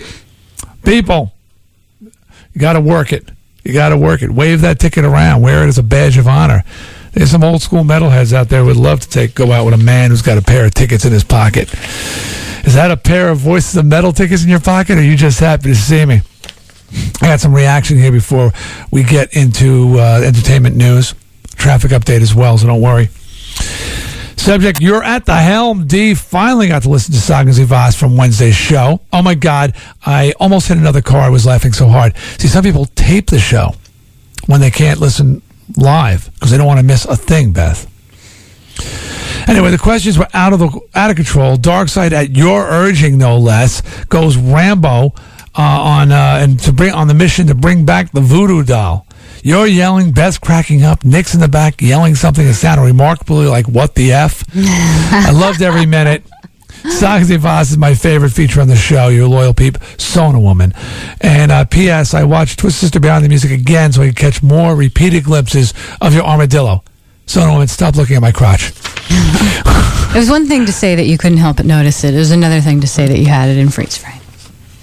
People, 0.85 1.33
you 2.01 2.61
got 2.61 2.75
to 2.75 2.81
work 2.81 3.13
it. 3.13 3.31
You 3.65 3.73
got 3.73 3.89
to 3.91 3.97
work 3.97 4.23
it. 4.23 4.31
Wave 4.31 4.61
that 4.61 4.79
ticket 4.79 5.05
around. 5.05 5.41
Wear 5.43 5.65
it 5.65 5.69
as 5.69 5.79
a 5.79 5.83
badge 5.83 6.19
of 6.19 6.29
honor. 6.29 6.63
There's 7.13 7.31
some 7.31 7.45
old 7.45 7.63
school 7.63 7.85
metalheads 7.85 8.33
out 8.33 8.49
there 8.49 8.65
would 8.65 8.77
love 8.77 9.01
to 9.01 9.09
take 9.09 9.35
go 9.35 9.53
out 9.53 9.65
with 9.65 9.75
a 9.75 9.79
man 9.79 10.11
who's 10.11 10.23
got 10.23 10.37
a 10.37 10.43
pair 10.43 10.65
of 10.67 10.75
tickets 10.75 11.05
in 11.05 11.13
his 11.13 11.25
pocket. 11.25 11.73
Is 12.67 12.75
that 12.75 12.91
a 12.91 12.97
pair 12.97 13.29
of 13.29 13.39
Voices 13.39 13.77
of 13.77 13.87
Metal 13.87 14.13
tickets 14.13 14.43
in 14.43 14.49
your 14.51 14.61
pocket, 14.61 14.97
or 14.97 15.01
are 15.01 15.05
you 15.05 15.17
just 15.17 15.41
happy 15.41 15.71
to 15.71 15.75
see 15.75 16.05
me? 16.05 16.23
I 17.21 17.27
got 17.27 17.41
some 17.41 17.55
reaction 17.55 17.99
here 17.99 18.13
before 18.13 18.53
we 18.91 19.03
get 19.03 19.35
into 19.37 19.99
uh, 19.99 20.23
entertainment 20.25 20.77
news, 20.77 21.15
traffic 21.57 21.91
update 21.91 22.21
as 22.21 22.35
well, 22.35 22.57
so 22.57 22.67
don't 22.67 22.81
worry. 22.81 23.09
Subject, 24.37 24.81
you're 24.81 25.03
at 25.03 25.25
the 25.25 25.37
helm. 25.37 25.87
Dee 25.87 26.15
finally 26.15 26.69
got 26.69 26.83
to 26.83 26.91
listen 26.91 27.15
to 27.15 27.21
Sagas 27.21 27.59
Voss 27.61 27.97
from 27.97 28.17
Wednesday's 28.17 28.55
show. 28.55 29.01
Oh 29.13 29.23
my 29.23 29.35
God, 29.35 29.75
I 30.05 30.35
almost 30.39 30.69
hit 30.69 30.77
another 30.77 31.01
car. 31.01 31.23
I 31.23 31.31
was 31.31 31.47
laughing 31.47 31.73
so 31.73 31.89
hard. 31.89 32.17
See, 32.39 32.49
some 32.49 32.63
people 32.63 32.87
tape 32.95 33.29
the 33.29 33.39
show 33.39 33.75
when 34.47 34.61
they 34.61 34.71
can't 34.71 35.01
listen 35.01 35.41
live 35.77 36.31
because 36.35 36.51
they 36.51 36.59
don't 36.59 36.67
want 36.67 36.79
to 36.79 36.85
miss 36.85 37.05
a 37.07 37.17
thing, 37.17 37.53
Beth. 37.53 37.91
Anyway, 39.47 39.71
the 39.71 39.79
questions 39.79 40.19
were 40.19 40.29
out 40.35 40.53
of 40.53 40.59
the 40.59 40.81
out 40.95 41.11
of 41.11 41.17
control. 41.17 41.57
Darkside, 41.57 42.13
at 42.13 42.37
your 42.37 42.67
urging, 42.67 43.19
no 43.19 43.39
less, 43.39 43.83
goes 44.07 44.37
Rambo 44.37 45.13
uh, 45.57 45.63
on 45.63 46.13
uh, 46.13 46.39
and 46.41 46.59
to 46.61 46.73
bring 46.73 46.93
on 46.93 47.09
the 47.09 47.15
mission 47.15 47.47
to 47.49 47.55
bring 47.55 47.85
back 47.85 48.13
the 48.13 48.21
voodoo 48.21 48.63
doll. 48.63 49.07
You're 49.43 49.67
yelling, 49.67 50.13
Beth's 50.13 50.39
cracking 50.39 50.83
up, 50.85 51.05
Nick's 51.05 51.35
in 51.35 51.41
the 51.41 51.49
back 51.49 51.83
yelling 51.83 52.15
something 52.15 52.47
that 52.47 52.55
sounded 52.55 52.85
remarkably 52.85 53.47
like 53.47 53.69
"What 53.69 53.95
the 53.95 54.13
f." 54.13 54.45
I 54.55 55.31
loved 55.31 55.63
every 55.63 55.87
minute. 55.87 56.25
Saxy 56.85 57.39
Voss 57.39 57.71
is 57.71 57.79
my 57.79 57.95
favorite 57.95 58.31
feature 58.31 58.61
on 58.61 58.69
the 58.69 58.77
show. 58.77 59.09
You're 59.09 59.25
a 59.25 59.29
loyal 59.29 59.55
peep, 59.55 59.79
Sona 59.97 60.39
Woman. 60.39 60.75
And 61.23 61.51
uh, 61.51 61.65
P.S. 61.65 62.13
I 62.13 62.25
watched 62.25 62.59
Twist 62.59 62.79
Sister 62.79 63.01
Beyond 63.01 63.25
the 63.25 63.31
Music 63.31 63.51
again 63.51 63.91
so 63.91 64.03
I 64.03 64.09
could 64.09 64.17
catch 64.17 64.43
more 64.43 64.77
repeated 64.77 65.25
glimpses 65.25 65.73
of 66.03 66.13
your 66.13 66.25
armadillo. 66.25 66.85
Sona 67.27 67.53
Woman, 67.53 67.69
stop 67.69 67.97
looking 67.97 68.17
at 68.17 68.23
my 68.23 68.33
crotch. 68.33 68.73
It 69.11 70.19
was 70.19 70.31
one 70.31 70.47
thing 70.47 70.67
to 70.67 70.73
say 70.73 70.95
that 70.95 71.07
you 71.07 71.19
couldn't 71.19 71.39
help 71.39 71.57
but 71.57 71.67
notice 71.67 72.05
it. 72.05 72.15
It 72.15 72.19
was 72.19 72.31
another 72.31 72.61
thing 72.61 72.81
to 72.83 72.87
say 72.87 73.07
that 73.07 73.19
you 73.19 73.27
had 73.27 73.49
it 73.49 73.59
in 73.59 73.69
freeze 73.71 73.97
frame. 73.97 74.21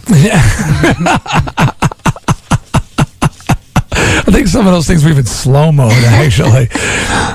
I 4.31 4.33
think 4.33 4.47
some 4.47 4.65
of 4.65 4.71
those 4.71 4.87
things 4.87 5.03
were 5.03 5.09
even 5.11 5.25
slow 5.25 5.73
mode, 5.73 5.91
actually. 6.05 6.69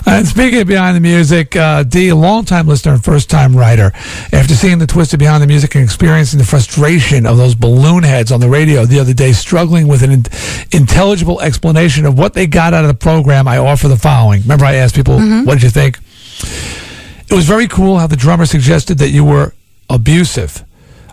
and 0.06 0.26
speaking 0.26 0.62
of 0.62 0.66
Behind 0.66 0.96
the 0.96 1.00
Music, 1.00 1.54
uh, 1.54 1.82
Dee, 1.82 2.08
a 2.08 2.16
longtime 2.16 2.66
listener 2.66 2.94
and 2.94 3.04
first 3.04 3.28
time 3.28 3.54
writer, 3.54 3.92
after 4.32 4.54
seeing 4.54 4.78
the 4.78 4.86
Twisted 4.86 5.18
Behind 5.18 5.42
the 5.42 5.46
Music 5.46 5.74
and 5.74 5.84
experiencing 5.84 6.38
the 6.38 6.46
frustration 6.46 7.26
of 7.26 7.36
those 7.36 7.54
balloon 7.54 8.02
heads 8.02 8.32
on 8.32 8.40
the 8.40 8.48
radio 8.48 8.86
the 8.86 8.98
other 8.98 9.12
day, 9.12 9.32
struggling 9.32 9.88
with 9.88 10.02
an 10.02 10.10
in- 10.10 10.24
intelligible 10.72 11.38
explanation 11.42 12.06
of 12.06 12.16
what 12.18 12.32
they 12.32 12.46
got 12.46 12.72
out 12.72 12.84
of 12.84 12.88
the 12.88 12.94
program, 12.94 13.46
I 13.46 13.58
offer 13.58 13.88
the 13.88 13.98
following. 13.98 14.40
Remember, 14.40 14.64
I 14.64 14.76
asked 14.76 14.94
people, 14.94 15.20
what 15.20 15.52
did 15.52 15.64
you 15.64 15.70
think? 15.70 15.98
It 17.28 17.34
was 17.34 17.44
very 17.46 17.68
cool 17.68 17.98
how 17.98 18.06
the 18.06 18.16
drummer 18.16 18.46
suggested 18.46 18.96
that 19.00 19.10
you 19.10 19.22
were 19.22 19.52
abusive. 19.90 20.64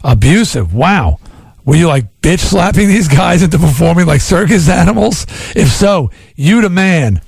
Abusive. 0.01 0.73
Wow. 0.73 1.19
Were 1.65 1.75
you 1.75 1.87
like 1.87 2.21
bitch 2.21 2.39
slapping 2.39 2.87
these 2.87 3.07
guys 3.07 3.41
into 3.41 3.57
performing 3.57 4.05
like 4.05 4.21
circus 4.21 4.67
animals? 4.69 5.25
If 5.55 5.69
so, 5.69 6.11
you 6.35 6.61
the 6.61 6.69
man. 6.69 7.21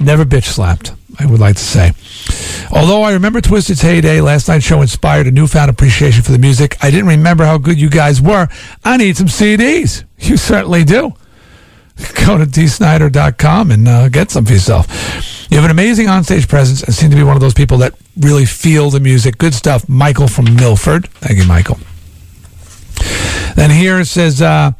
Never 0.00 0.24
bitch 0.24 0.44
slapped, 0.44 0.92
I 1.18 1.26
would 1.26 1.40
like 1.40 1.56
to 1.56 1.62
say. 1.62 1.92
Although 2.70 3.02
I 3.02 3.12
remember 3.12 3.40
Twisted's 3.40 3.80
heyday, 3.80 4.20
last 4.20 4.48
night's 4.48 4.64
show 4.64 4.82
inspired 4.82 5.26
a 5.26 5.30
newfound 5.30 5.70
appreciation 5.70 6.22
for 6.22 6.32
the 6.32 6.38
music. 6.38 6.76
I 6.82 6.90
didn't 6.90 7.06
remember 7.06 7.44
how 7.44 7.58
good 7.58 7.80
you 7.80 7.88
guys 7.88 8.20
were. 8.20 8.48
I 8.84 8.96
need 8.96 9.16
some 9.16 9.26
CDs. 9.26 10.04
You 10.18 10.36
certainly 10.36 10.84
do. 10.84 11.14
Go 12.26 12.38
to 12.38 12.44
deesnider.com 12.44 13.70
and 13.70 13.88
uh, 13.88 14.08
get 14.08 14.30
some 14.30 14.44
for 14.44 14.52
yourself. 14.52 14.86
You 15.50 15.56
have 15.56 15.64
an 15.64 15.70
amazing 15.70 16.06
onstage 16.06 16.46
presence 16.46 16.82
and 16.82 16.94
seem 16.94 17.10
to 17.10 17.16
be 17.16 17.22
one 17.22 17.36
of 17.36 17.40
those 17.40 17.54
people 17.54 17.78
that 17.78 17.94
really 18.18 18.44
feel 18.44 18.90
the 18.90 19.00
music. 19.00 19.38
Good 19.38 19.54
stuff. 19.54 19.88
Michael 19.88 20.28
from 20.28 20.54
Milford. 20.56 21.08
Thank 21.08 21.38
you, 21.38 21.46
Michael. 21.46 21.78
Then 23.58 23.70
here 23.70 23.98
it 23.98 24.04
says, 24.04 24.40
uh, 24.40 24.70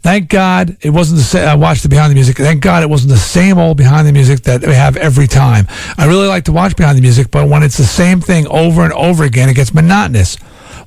thank 0.00 0.28
God 0.28 0.76
it 0.82 0.90
wasn't 0.90 1.16
the 1.16 1.24
same. 1.24 1.48
I 1.48 1.54
watched 1.54 1.82
the 1.82 1.88
Behind 1.88 2.10
the 2.10 2.14
Music. 2.14 2.36
Thank 2.36 2.60
God 2.60 2.82
it 2.82 2.90
wasn't 2.90 3.12
the 3.12 3.16
same 3.16 3.56
old 3.56 3.78
Behind 3.78 4.06
the 4.06 4.12
Music 4.12 4.42
that 4.42 4.60
we 4.60 4.74
have 4.74 4.98
every 4.98 5.26
time. 5.26 5.66
I 5.96 6.06
really 6.06 6.26
like 6.26 6.44
to 6.44 6.52
watch 6.52 6.76
Behind 6.76 6.98
the 6.98 7.00
Music, 7.00 7.30
but 7.30 7.48
when 7.48 7.62
it's 7.62 7.78
the 7.78 7.84
same 7.84 8.20
thing 8.20 8.46
over 8.48 8.82
and 8.82 8.92
over 8.92 9.24
again, 9.24 9.48
it 9.48 9.54
gets 9.54 9.72
monotonous. 9.72 10.36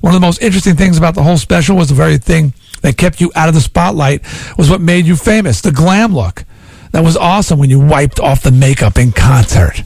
One 0.02 0.14
of 0.14 0.20
the 0.20 0.24
most 0.24 0.40
interesting 0.40 0.76
things 0.76 0.98
about 0.98 1.16
the 1.16 1.24
whole 1.24 1.36
special 1.36 1.76
was 1.76 1.88
the 1.88 1.96
very 1.96 2.16
thing 2.16 2.54
that 2.82 2.96
kept 2.96 3.20
you 3.20 3.32
out 3.34 3.48
of 3.48 3.54
the 3.56 3.60
spotlight 3.60 4.22
was 4.56 4.70
what 4.70 4.80
made 4.80 5.04
you 5.04 5.16
famous, 5.16 5.62
the 5.62 5.72
glam 5.72 6.14
look. 6.14 6.44
That 6.92 7.02
was 7.02 7.16
awesome 7.16 7.58
when 7.58 7.70
you 7.70 7.80
wiped 7.80 8.20
off 8.20 8.44
the 8.44 8.52
makeup 8.52 8.98
in 8.98 9.10
concert. 9.10 9.82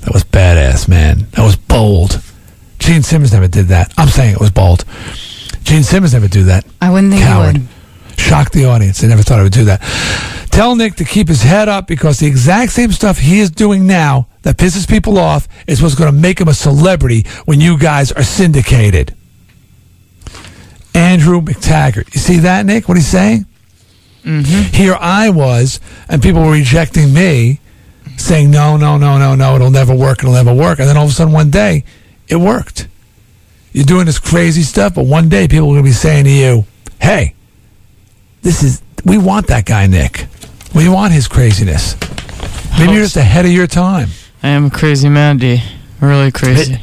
That 0.00 0.12
was 0.12 0.24
badass, 0.24 0.88
man. 0.88 1.28
That 1.30 1.44
was 1.44 1.54
bold. 1.54 2.20
Gene 2.80 3.04
Simmons 3.04 3.32
never 3.32 3.46
did 3.46 3.66
that. 3.68 3.94
I'm 3.96 4.08
saying 4.08 4.34
it 4.34 4.40
was 4.40 4.50
bold. 4.50 4.84
Gene 5.62 5.82
Simmons 5.82 6.12
never 6.12 6.28
do 6.28 6.44
that. 6.44 6.64
I 6.80 6.90
wouldn't 6.90 7.12
think 7.12 7.24
Coward. 7.24 7.56
you 7.56 7.62
would. 7.62 8.18
Shocked 8.18 8.52
the 8.52 8.66
audience. 8.66 9.00
They 9.00 9.08
never 9.08 9.22
thought 9.22 9.38
I 9.38 9.42
would 9.42 9.52
do 9.52 9.64
that. 9.64 9.80
Tell 10.50 10.76
Nick 10.76 10.96
to 10.96 11.04
keep 11.04 11.28
his 11.28 11.42
head 11.42 11.68
up 11.68 11.86
because 11.86 12.18
the 12.18 12.26
exact 12.26 12.72
same 12.72 12.92
stuff 12.92 13.18
he 13.18 13.40
is 13.40 13.50
doing 13.50 13.86
now 13.86 14.28
that 14.42 14.58
pisses 14.58 14.88
people 14.88 15.18
off 15.18 15.48
is 15.66 15.82
what's 15.82 15.94
going 15.94 16.12
to 16.12 16.18
make 16.18 16.40
him 16.40 16.48
a 16.48 16.54
celebrity 16.54 17.24
when 17.46 17.60
you 17.60 17.78
guys 17.78 18.12
are 18.12 18.22
syndicated. 18.22 19.14
Andrew 20.94 21.40
McTaggart. 21.40 22.12
You 22.14 22.20
see 22.20 22.38
that, 22.40 22.66
Nick? 22.66 22.86
What 22.86 22.98
he's 22.98 23.06
saying? 23.06 23.46
Mm-hmm. 24.24 24.74
Here 24.76 24.96
I 25.00 25.30
was, 25.30 25.80
and 26.08 26.22
people 26.22 26.42
were 26.42 26.52
rejecting 26.52 27.14
me, 27.14 27.60
saying, 28.18 28.50
no, 28.50 28.76
no, 28.76 28.98
no, 28.98 29.18
no, 29.18 29.34
no, 29.34 29.54
it'll 29.56 29.70
never 29.70 29.94
work, 29.94 30.18
it'll 30.18 30.34
never 30.34 30.54
work. 30.54 30.78
And 30.78 30.88
then 30.88 30.96
all 30.96 31.04
of 31.04 31.10
a 31.10 31.14
sudden, 31.14 31.32
one 31.32 31.50
day, 31.50 31.84
it 32.28 32.36
worked. 32.36 32.88
You're 33.72 33.84
doing 33.84 34.06
this 34.06 34.18
crazy 34.18 34.62
stuff, 34.62 34.94
but 34.94 35.06
one 35.06 35.28
day 35.28 35.48
people 35.48 35.66
are 35.68 35.72
going 35.72 35.84
to 35.84 35.88
be 35.88 35.92
saying 35.92 36.24
to 36.24 36.30
you, 36.30 36.64
hey, 37.00 37.34
this 38.42 38.62
is, 38.62 38.82
we 39.04 39.18
want 39.18 39.46
that 39.46 39.64
guy, 39.64 39.86
Nick. 39.86 40.26
We 40.74 40.88
want 40.88 41.12
his 41.12 41.26
craziness. 41.26 41.96
Maybe 42.78 42.92
you're 42.92 43.02
just 43.02 43.16
ahead 43.16 43.44
of 43.44 43.52
your 43.52 43.66
time. 43.66 44.08
I 44.42 44.48
am 44.48 44.66
a 44.66 44.70
crazy 44.70 45.08
man, 45.08 45.38
Dee. 45.38 45.62
Really 46.00 46.32
crazy. 46.32 46.78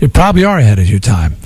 You 0.00 0.08
probably 0.08 0.44
are 0.44 0.58
ahead 0.58 0.78
of 0.78 0.88
your 0.88 0.98
time. 0.98 1.36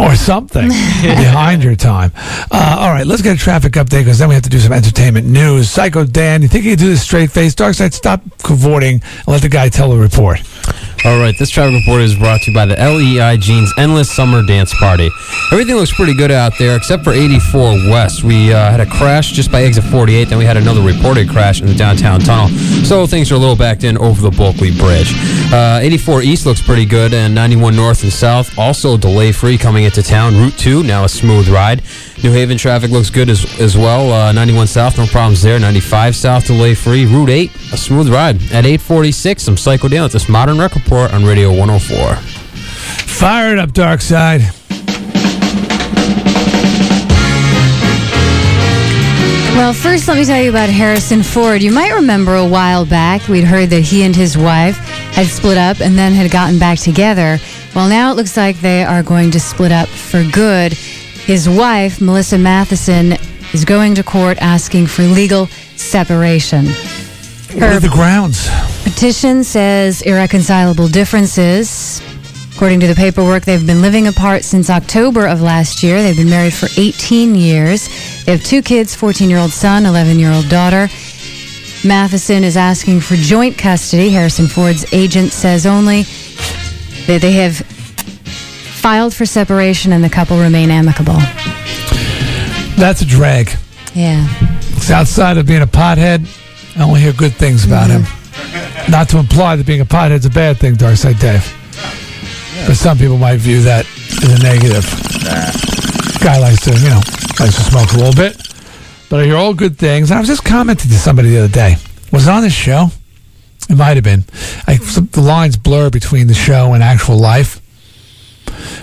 or 0.00 0.14
something 0.14 0.68
behind 1.02 1.62
your 1.62 1.76
time. 1.76 2.12
Uh, 2.50 2.76
all 2.78 2.90
right, 2.90 3.06
let's 3.06 3.22
get 3.22 3.36
a 3.36 3.38
traffic 3.38 3.72
update 3.72 4.00
because 4.00 4.18
then 4.18 4.28
we 4.28 4.34
have 4.34 4.44
to 4.44 4.50
do 4.50 4.58
some 4.58 4.72
entertainment 4.72 5.26
news. 5.26 5.70
Psycho 5.70 6.04
Dan, 6.04 6.42
you 6.42 6.48
think 6.48 6.64
you 6.64 6.72
can 6.72 6.78
do 6.78 6.88
this 6.88 7.02
straight 7.02 7.30
face? 7.30 7.54
Darkside, 7.54 7.92
stop 7.92 8.22
cavorting 8.42 9.02
and 9.02 9.28
let 9.28 9.42
the 9.42 9.48
guy 9.48 9.68
tell 9.68 9.90
the 9.90 9.96
report. 9.98 10.40
All 11.04 11.20
right, 11.20 11.36
this 11.38 11.48
traffic 11.48 11.74
report 11.74 12.02
is 12.02 12.16
brought 12.16 12.42
to 12.42 12.50
you 12.50 12.54
by 12.54 12.66
the 12.66 12.74
LEI 12.74 13.36
Jeans 13.36 13.72
Endless 13.78 14.10
Summer 14.10 14.42
Dance 14.42 14.74
Party. 14.74 15.08
Everything 15.52 15.76
looks 15.76 15.94
pretty 15.94 16.12
good 16.12 16.32
out 16.32 16.58
there 16.58 16.76
except 16.76 17.04
for 17.04 17.12
84 17.12 17.60
West. 17.88 18.24
We 18.24 18.52
uh, 18.52 18.70
had 18.70 18.80
a 18.80 18.86
crash 18.86 19.30
just 19.30 19.52
by 19.52 19.62
exit 19.62 19.84
48, 19.84 20.28
then 20.28 20.38
we 20.38 20.44
had 20.44 20.56
another 20.56 20.82
reported 20.82 21.28
crash 21.28 21.60
in 21.60 21.68
the 21.68 21.74
downtown 21.74 22.20
tunnel. 22.20 22.48
So 22.84 23.06
things 23.06 23.30
are 23.30 23.36
a 23.36 23.38
little 23.38 23.54
backed 23.54 23.84
in 23.84 23.96
over 23.98 24.20
the 24.20 24.30
Bulkeley 24.30 24.76
Bridge. 24.76 25.14
Uh, 25.52 25.78
84 25.80 26.22
East 26.22 26.46
looks 26.46 26.60
pretty 26.60 26.84
good, 26.84 27.14
and 27.14 27.32
91 27.32 27.76
North 27.76 28.02
and 28.02 28.12
South 28.12 28.58
also 28.58 28.96
delay 28.96 29.30
free 29.30 29.56
coming 29.56 29.84
into 29.84 30.02
town. 30.02 30.34
Route 30.34 30.58
2 30.58 30.82
now 30.82 31.04
a 31.04 31.08
smooth 31.08 31.48
ride. 31.48 31.82
New 32.24 32.32
Haven 32.32 32.58
traffic 32.58 32.90
looks 32.90 33.08
good 33.08 33.30
as, 33.30 33.44
as 33.60 33.76
well. 33.78 34.12
Uh, 34.12 34.32
91 34.32 34.66
South, 34.66 34.98
no 34.98 35.06
problems 35.06 35.42
there. 35.42 35.60
95 35.60 36.16
South, 36.16 36.46
delay 36.46 36.74
free. 36.74 37.06
Route 37.06 37.30
8, 37.30 37.54
a 37.72 37.76
smooth 37.76 38.08
ride. 38.08 38.36
At 38.52 38.66
846, 38.66 39.46
I'm 39.46 39.56
Psycho 39.56 39.86
Dan 39.86 40.02
with 40.02 40.12
this 40.12 40.28
Modern 40.28 40.58
Rec 40.58 40.74
Report 40.90 41.12
on 41.12 41.22
Radio 41.22 41.50
104. 41.50 42.14
Fire 42.16 43.52
it 43.52 43.58
up, 43.58 43.72
Darkside. 43.72 44.40
Well, 49.54 49.74
first, 49.74 50.08
let 50.08 50.16
me 50.16 50.24
tell 50.24 50.40
you 50.40 50.48
about 50.48 50.70
Harrison 50.70 51.22
Ford. 51.22 51.60
You 51.60 51.72
might 51.72 51.92
remember 51.92 52.36
a 52.36 52.48
while 52.48 52.86
back 52.86 53.28
we'd 53.28 53.44
heard 53.44 53.68
that 53.68 53.82
he 53.82 54.02
and 54.02 54.16
his 54.16 54.38
wife 54.38 54.78
had 55.12 55.26
split 55.26 55.58
up 55.58 55.82
and 55.82 55.98
then 55.98 56.14
had 56.14 56.30
gotten 56.30 56.58
back 56.58 56.78
together. 56.78 57.38
Well, 57.74 57.90
now 57.90 58.10
it 58.10 58.14
looks 58.14 58.38
like 58.38 58.58
they 58.60 58.82
are 58.82 59.02
going 59.02 59.30
to 59.32 59.40
split 59.40 59.72
up 59.72 59.88
for 59.88 60.24
good. 60.32 60.72
His 60.72 61.50
wife, 61.50 62.00
Melissa 62.00 62.36
Mathison, 62.36 63.22
is 63.52 63.66
going 63.66 63.94
to 63.96 64.02
court 64.02 64.38
asking 64.40 64.86
for 64.86 65.02
legal 65.02 65.48
separation. 65.76 66.68
What 67.54 67.62
are 67.62 67.80
the 67.80 67.88
grounds? 67.88 68.48
Petition 68.84 69.42
says 69.42 70.02
irreconcilable 70.02 70.86
differences. 70.88 72.02
According 72.54 72.80
to 72.80 72.86
the 72.86 72.94
paperwork, 72.94 73.44
they've 73.44 73.66
been 73.66 73.80
living 73.80 74.06
apart 74.06 74.44
since 74.44 74.68
October 74.68 75.26
of 75.26 75.40
last 75.40 75.82
year. 75.82 76.02
They've 76.02 76.16
been 76.16 76.28
married 76.28 76.52
for 76.52 76.68
18 76.76 77.34
years. 77.34 77.88
They 78.24 78.32
have 78.32 78.44
two 78.44 78.60
kids 78.60 78.94
14 78.94 79.30
year 79.30 79.38
old 79.38 79.52
son, 79.52 79.86
11 79.86 80.18
year 80.18 80.30
old 80.30 80.48
daughter. 80.48 80.88
Mathison 81.82 82.42
is 82.42 82.56
asking 82.56 83.00
for 83.00 83.14
joint 83.14 83.56
custody. 83.56 84.10
Harrison 84.10 84.46
Ford's 84.46 84.92
agent 84.92 85.32
says 85.32 85.64
only 85.64 86.02
that 87.06 87.20
they 87.22 87.32
have 87.32 87.56
filed 87.56 89.14
for 89.14 89.24
separation 89.24 89.92
and 89.92 90.04
the 90.04 90.10
couple 90.10 90.38
remain 90.38 90.70
amicable. 90.70 91.18
That's 92.76 93.00
a 93.00 93.06
drag. 93.06 93.50
Yeah. 93.94 94.26
It's 94.76 94.90
outside 94.90 95.38
of 95.38 95.46
being 95.46 95.62
a 95.62 95.66
pothead. 95.66 96.26
I 96.78 96.84
only 96.84 97.00
hear 97.00 97.12
good 97.12 97.34
things 97.34 97.64
about 97.64 97.90
him. 97.90 98.02
Mm-hmm. 98.02 98.90
Not 98.92 99.08
to 99.10 99.18
imply 99.18 99.56
that 99.56 99.66
being 99.66 99.80
a 99.80 99.84
pothead's 99.84 100.26
a 100.26 100.30
bad 100.30 100.58
thing, 100.58 100.76
Darkside 100.76 101.18
Dave. 101.20 101.44
But 102.66 102.76
some 102.76 102.98
people 102.98 103.18
might 103.18 103.38
view 103.38 103.62
that 103.62 103.86
as 104.22 104.38
a 104.38 104.42
negative. 104.42 104.84
Guy 106.22 106.38
likes 106.38 106.60
to, 106.62 106.72
you 106.72 106.88
know, 106.90 107.02
likes 107.40 107.56
to 107.56 107.62
smoke 107.62 107.92
a 107.92 107.96
little 107.96 108.14
bit. 108.14 108.36
But 109.10 109.20
I 109.20 109.24
hear 109.24 109.36
all 109.36 109.54
good 109.54 109.78
things. 109.78 110.10
I 110.10 110.18
was 110.18 110.28
just 110.28 110.44
commenting 110.44 110.90
to 110.90 110.96
somebody 110.98 111.30
the 111.30 111.38
other 111.38 111.52
day. 111.52 111.76
Was 112.12 112.26
it 112.26 112.30
on 112.30 112.42
this 112.42 112.52
show? 112.52 112.88
It 113.68 113.76
might 113.76 113.96
have 113.96 114.04
been. 114.04 114.24
I, 114.66 114.76
the 114.76 115.20
lines 115.20 115.56
blur 115.56 115.90
between 115.90 116.26
the 116.26 116.34
show 116.34 116.72
and 116.74 116.82
actual 116.82 117.18
life. 117.18 117.60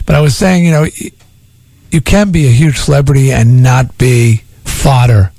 But 0.05 0.15
I 0.15 0.22
was 0.22 0.35
saying, 0.35 0.65
you 0.65 0.72
know, 0.72 0.85
you 1.91 2.01
can 2.01 2.31
be 2.31 2.47
a 2.47 2.51
huge 2.51 2.77
celebrity 2.77 3.31
and 3.31 3.63
not 3.63 3.97
be 3.97 4.43
fodder 4.63 5.31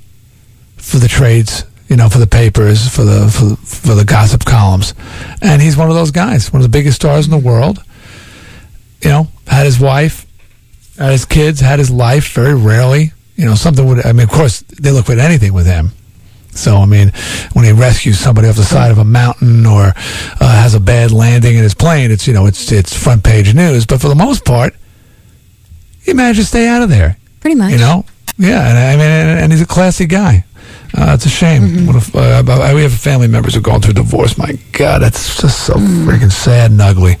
for 0.77 0.97
the 0.97 1.07
trades, 1.07 1.63
you 1.87 1.95
know, 1.95 2.09
for 2.09 2.17
the 2.17 2.27
papers, 2.27 2.87
for 2.87 3.03
the 3.03 3.29
for, 3.29 3.55
for 3.65 3.95
the 3.95 4.05
gossip 4.05 4.45
columns. 4.45 4.93
And 5.41 5.61
he's 5.61 5.77
one 5.77 5.89
of 5.89 5.95
those 5.95 6.11
guys, 6.11 6.51
one 6.51 6.61
of 6.61 6.69
the 6.69 6.77
biggest 6.77 6.97
stars 6.97 7.25
in 7.25 7.31
the 7.31 7.37
world. 7.37 7.83
You 9.01 9.09
know, 9.09 9.27
had 9.47 9.65
his 9.65 9.79
wife, 9.79 10.25
had 10.97 11.11
his 11.11 11.25
kids, 11.25 11.59
had 11.59 11.79
his 11.79 11.91
life. 11.91 12.33
Very 12.33 12.55
rarely, 12.55 13.11
you 13.35 13.45
know, 13.45 13.55
something 13.55 13.85
would. 13.87 14.05
I 14.05 14.11
mean, 14.11 14.23
of 14.23 14.31
course, 14.31 14.61
they 14.61 14.91
look 14.91 15.09
at 15.09 15.19
anything 15.19 15.53
with 15.53 15.65
him. 15.65 15.91
So 16.51 16.77
I 16.77 16.85
mean, 16.85 17.11
when 17.53 17.65
he 17.65 17.71
rescues 17.71 18.19
somebody 18.19 18.47
off 18.47 18.55
the 18.55 18.63
side 18.63 18.91
of 18.91 18.97
a 18.97 19.05
mountain 19.05 19.65
or 19.65 19.93
uh, 20.39 20.61
has 20.61 20.73
a 20.73 20.79
bad 20.79 21.11
landing 21.11 21.55
in 21.55 21.63
his 21.63 21.75
plane, 21.75 22.11
it's 22.11 22.27
you 22.27 22.33
know, 22.33 22.47
it's 22.47 22.71
it's 22.71 22.95
front 22.95 23.23
page 23.23 23.53
news. 23.53 23.85
But 23.85 24.01
for 24.01 24.09
the 24.09 24.15
most 24.15 24.43
part, 24.43 24.73
he 26.03 26.13
managed 26.13 26.39
to 26.39 26.45
stay 26.45 26.67
out 26.67 26.81
of 26.81 26.89
there. 26.89 27.17
Pretty 27.39 27.55
much. 27.55 27.71
You 27.71 27.77
know, 27.77 28.05
yeah, 28.37 28.67
and 28.67 28.77
I 28.77 28.91
mean, 28.95 29.05
and, 29.05 29.39
and 29.39 29.51
he's 29.51 29.61
a 29.61 29.67
classy 29.67 30.07
guy. 30.07 30.45
Uh, 30.97 31.13
it's 31.13 31.25
a 31.25 31.29
shame. 31.29 31.85
What 31.85 31.95
if, 31.95 32.15
uh, 32.15 32.71
we 32.73 32.81
have 32.81 32.93
family 32.93 33.27
members 33.27 33.53
who've 33.53 33.63
gone 33.63 33.81
through 33.81 33.93
divorce. 33.93 34.37
My 34.37 34.57
God, 34.71 35.01
that's 35.01 35.41
just 35.41 35.65
so 35.65 35.73
freaking 35.73 36.31
sad 36.31 36.71
and 36.71 36.81
ugly. 36.81 37.17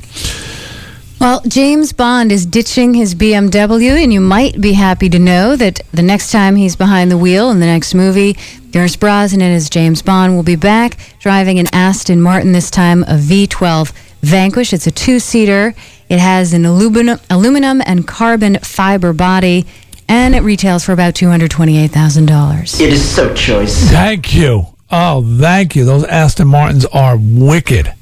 Well, 1.19 1.41
James 1.47 1.93
Bond 1.93 2.31
is 2.31 2.45
ditching 2.45 2.93
his 2.93 3.15
BMW, 3.15 4.03
and 4.03 4.13
you 4.13 4.21
might 4.21 4.61
be 4.61 4.73
happy 4.73 5.09
to 5.09 5.17
know 5.17 5.55
that 5.55 5.81
the 5.91 6.03
next 6.03 6.31
time 6.31 6.55
he's 6.55 6.75
behind 6.75 7.09
the 7.09 7.17
wheel 7.17 7.49
in 7.49 7.59
the 7.59 7.65
next 7.65 7.95
movie, 7.95 8.37
Pierce 8.71 8.95
Brosnan 8.95 9.41
as 9.41 9.67
James 9.67 10.03
Bond 10.03 10.35
will 10.35 10.43
be 10.43 10.55
back 10.55 10.97
driving 11.19 11.57
an 11.57 11.65
Aston 11.73 12.21
Martin, 12.21 12.51
this 12.51 12.69
time 12.69 13.01
a 13.03 13.17
V12 13.17 13.91
Vanquish. 14.21 14.73
It's 14.73 14.85
a 14.85 14.91
two 14.91 15.19
seater, 15.19 15.73
it 16.07 16.19
has 16.19 16.53
an 16.53 16.65
aluminum, 16.65 17.19
aluminum 17.31 17.81
and 17.83 18.07
carbon 18.07 18.59
fiber 18.59 19.11
body, 19.11 19.65
and 20.09 20.35
it 20.35 20.41
retails 20.41 20.83
for 20.83 20.93
about 20.93 21.13
$228,000. 21.15 22.79
It 22.81 22.93
is 22.93 23.07
so 23.07 23.33
choice. 23.33 23.89
Thank 23.89 24.33
you. 24.35 24.67
Oh, 24.89 25.37
thank 25.39 25.75
you. 25.75 25.85
Those 25.85 26.03
Aston 26.05 26.47
Martins 26.47 26.85
are 26.85 27.17
wicked. 27.19 27.93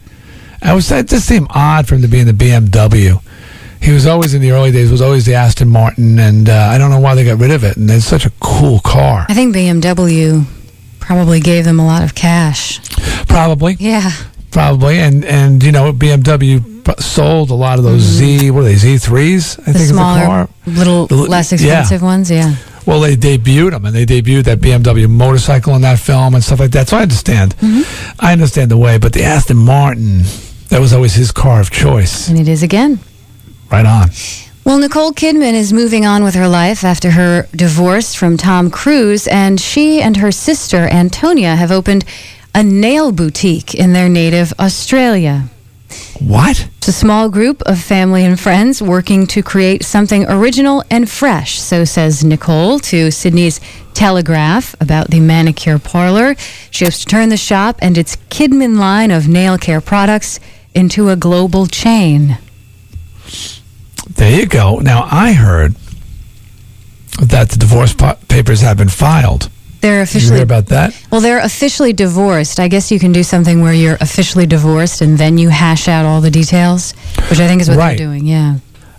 I 0.61 0.73
was 0.73 0.87
that 0.89 1.07
just 1.07 1.27
seemed 1.27 1.47
odd 1.49 1.87
for 1.87 1.95
him 1.95 2.01
to 2.01 2.07
be 2.07 2.19
in 2.19 2.27
the 2.27 2.33
BMW. 2.33 3.21
He 3.81 3.91
was 3.91 4.07
always 4.07 4.33
in 4.33 4.41
the 4.41 4.51
early 4.51 4.71
days 4.71 4.89
was 4.89 5.01
always 5.01 5.25
the 5.25 5.35
Aston 5.35 5.69
Martin, 5.69 6.17
and 6.17 6.49
uh, 6.49 6.69
I 6.71 6.77
don't 6.77 6.89
know 6.89 6.99
why 6.99 7.13
they 7.13 7.23
got 7.23 7.37
rid 7.39 7.51
of 7.51 7.63
it. 7.63 7.77
And 7.77 7.89
it's 7.91 8.05
such 8.05 8.25
a 8.25 8.31
cool 8.39 8.79
car. 8.79 9.25
I 9.29 9.33
think 9.35 9.55
BMW 9.55 10.43
probably 10.99 11.39
gave 11.39 11.65
them 11.65 11.79
a 11.79 11.85
lot 11.85 12.03
of 12.03 12.15
cash. 12.15 12.79
Probably, 13.27 13.75
Yeah. 13.79 14.09
probably, 14.51 14.97
and 14.99 15.23
and 15.25 15.63
you 15.63 15.71
know 15.71 15.91
BMW 15.93 16.63
p- 16.63 16.74
sold 16.99 17.49
a 17.51 17.55
lot 17.55 17.77
of 17.77 17.83
those 17.83 18.01
Z. 18.01 18.51
What 18.51 18.61
are 18.61 18.63
they? 18.63 18.75
Z 18.75 18.97
threes? 18.99 19.57
I 19.59 19.61
Mm-hmm. 19.61 19.71
The 19.73 19.79
think 19.79 19.89
smaller, 19.91 20.25
car. 20.25 20.49
little 20.67 21.07
The 21.07 21.15
less 21.15 21.51
yeah. 21.51 21.55
expensive 21.55 22.01
ones, 22.01 22.29
yeah. 22.31 22.55
Well, 22.85 22.99
they 22.99 23.15
debuted 23.15 23.71
them, 23.71 23.85
and 23.85 23.95
they 23.95 24.05
debuted 24.05 24.43
that 24.43 24.59
BMW 24.59 25.09
motorcycle 25.09 25.75
in 25.75 25.81
that 25.81 25.97
film 25.99 26.35
and 26.35 26.43
stuff 26.43 26.59
like 26.59 26.71
that. 26.71 26.87
So 26.89 26.97
I 26.97 27.01
understand. 27.01 27.55
Mm-hmm. 27.57 28.15
I 28.19 28.31
understand 28.31 28.69
the 28.69 28.77
way, 28.77 28.99
but 28.99 29.13
the 29.13 29.23
Aston 29.23 29.57
Martin, 29.57 30.21
that 30.69 30.79
was 30.79 30.93
always 30.93 31.15
his 31.15 31.31
car 31.31 31.59
of 31.59 31.71
choice. 31.71 32.27
And 32.29 32.37
it 32.39 32.47
is 32.47 32.61
again. 32.61 32.99
Right 33.71 33.85
on. 33.85 34.09
Well, 34.63 34.77
Nicole 34.79 35.11
Kidman 35.13 35.53
is 35.53 35.73
moving 35.73 36.05
on 36.05 36.23
with 36.23 36.35
her 36.35 36.47
life 36.47 36.83
after 36.83 37.11
her 37.11 37.47
divorce 37.55 38.13
from 38.15 38.37
Tom 38.37 38.69
Cruise, 38.69 39.27
and 39.27 39.59
she 39.59 40.01
and 40.01 40.17
her 40.17 40.31
sister, 40.31 40.87
Antonia, 40.87 41.55
have 41.55 41.71
opened 41.71 42.05
a 42.53 42.63
nail 42.63 43.11
boutique 43.11 43.73
in 43.75 43.93
their 43.93 44.09
native 44.09 44.53
Australia. 44.59 45.49
What? 46.19 46.69
It's 46.77 46.87
a 46.87 46.93
small 46.93 47.29
group 47.29 47.61
of 47.63 47.79
family 47.79 48.23
and 48.23 48.39
friends 48.39 48.81
working 48.81 49.27
to 49.27 49.43
create 49.43 49.83
something 49.83 50.25
original 50.29 50.83
and 50.89 51.09
fresh, 51.09 51.59
so 51.59 51.83
says 51.83 52.23
Nicole 52.23 52.79
to 52.79 53.11
Sydney's 53.11 53.59
Telegraph 53.93 54.75
about 54.79 55.09
the 55.09 55.19
manicure 55.19 55.79
parlor. 55.79 56.35
She 56.71 56.85
hopes 56.85 56.99
to 56.99 57.05
turn 57.05 57.29
the 57.29 57.37
shop 57.37 57.77
and 57.81 57.97
its 57.97 58.15
Kidman 58.29 58.77
line 58.77 59.11
of 59.11 59.27
nail 59.27 59.57
care 59.57 59.81
products 59.81 60.39
into 60.73 61.09
a 61.09 61.15
global 61.15 61.67
chain. 61.67 62.37
There 64.09 64.39
you 64.39 64.45
go. 64.45 64.77
Now 64.79 65.07
I 65.11 65.33
heard 65.33 65.75
that 67.21 67.49
the 67.49 67.57
divorce 67.57 67.93
pa- 67.93 68.17
papers 68.27 68.61
have 68.61 68.77
been 68.77 68.89
filed. 68.89 69.49
They're 69.85 70.01
officially 70.01 70.37
hear 70.37 70.43
about 70.43 70.65
that? 70.67 70.99
Well, 71.11 71.21
they're 71.21 71.37
officially 71.39 71.93
divorced. 71.93 72.59
I 72.59 72.67
guess 72.67 72.91
you 72.91 72.97
can 72.97 73.11
do 73.11 73.21
something 73.21 73.61
where 73.61 73.71
you're 73.73 73.97
officially 74.01 74.47
divorced 74.47 75.01
and 75.01 75.15
then 75.15 75.37
you 75.37 75.49
hash 75.49 75.87
out 75.87 76.05
all 76.05 76.21
the 76.21 76.31
details, 76.31 76.93
which 77.29 77.39
I 77.39 77.47
think 77.47 77.61
is 77.61 77.69
what 77.69 77.77
Right. 77.77 77.95
they're 77.95 78.07
doing. 78.07 78.25
Yeah. 78.25 78.55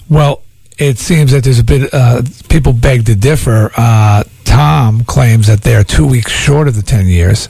Well, 0.09 0.43
it 0.79 0.99
seems 1.01 1.33
that 1.33 1.43
there's 1.43 1.59
a 1.59 1.65
bit. 1.65 1.93
Uh, 1.93 2.23
people 2.49 2.73
beg 2.73 3.05
to 3.07 3.17
differ. 3.17 3.73
Uh, 3.77 4.23
Tom 4.45 5.03
claims 5.05 5.49
that 5.49 5.63
they 5.63 5.75
are 5.75 5.83
two 5.83 6.07
weeks 6.07 6.31
short 6.31 6.69
of 6.69 6.77
the 6.77 6.83
ten 6.83 7.09
years, 7.09 7.49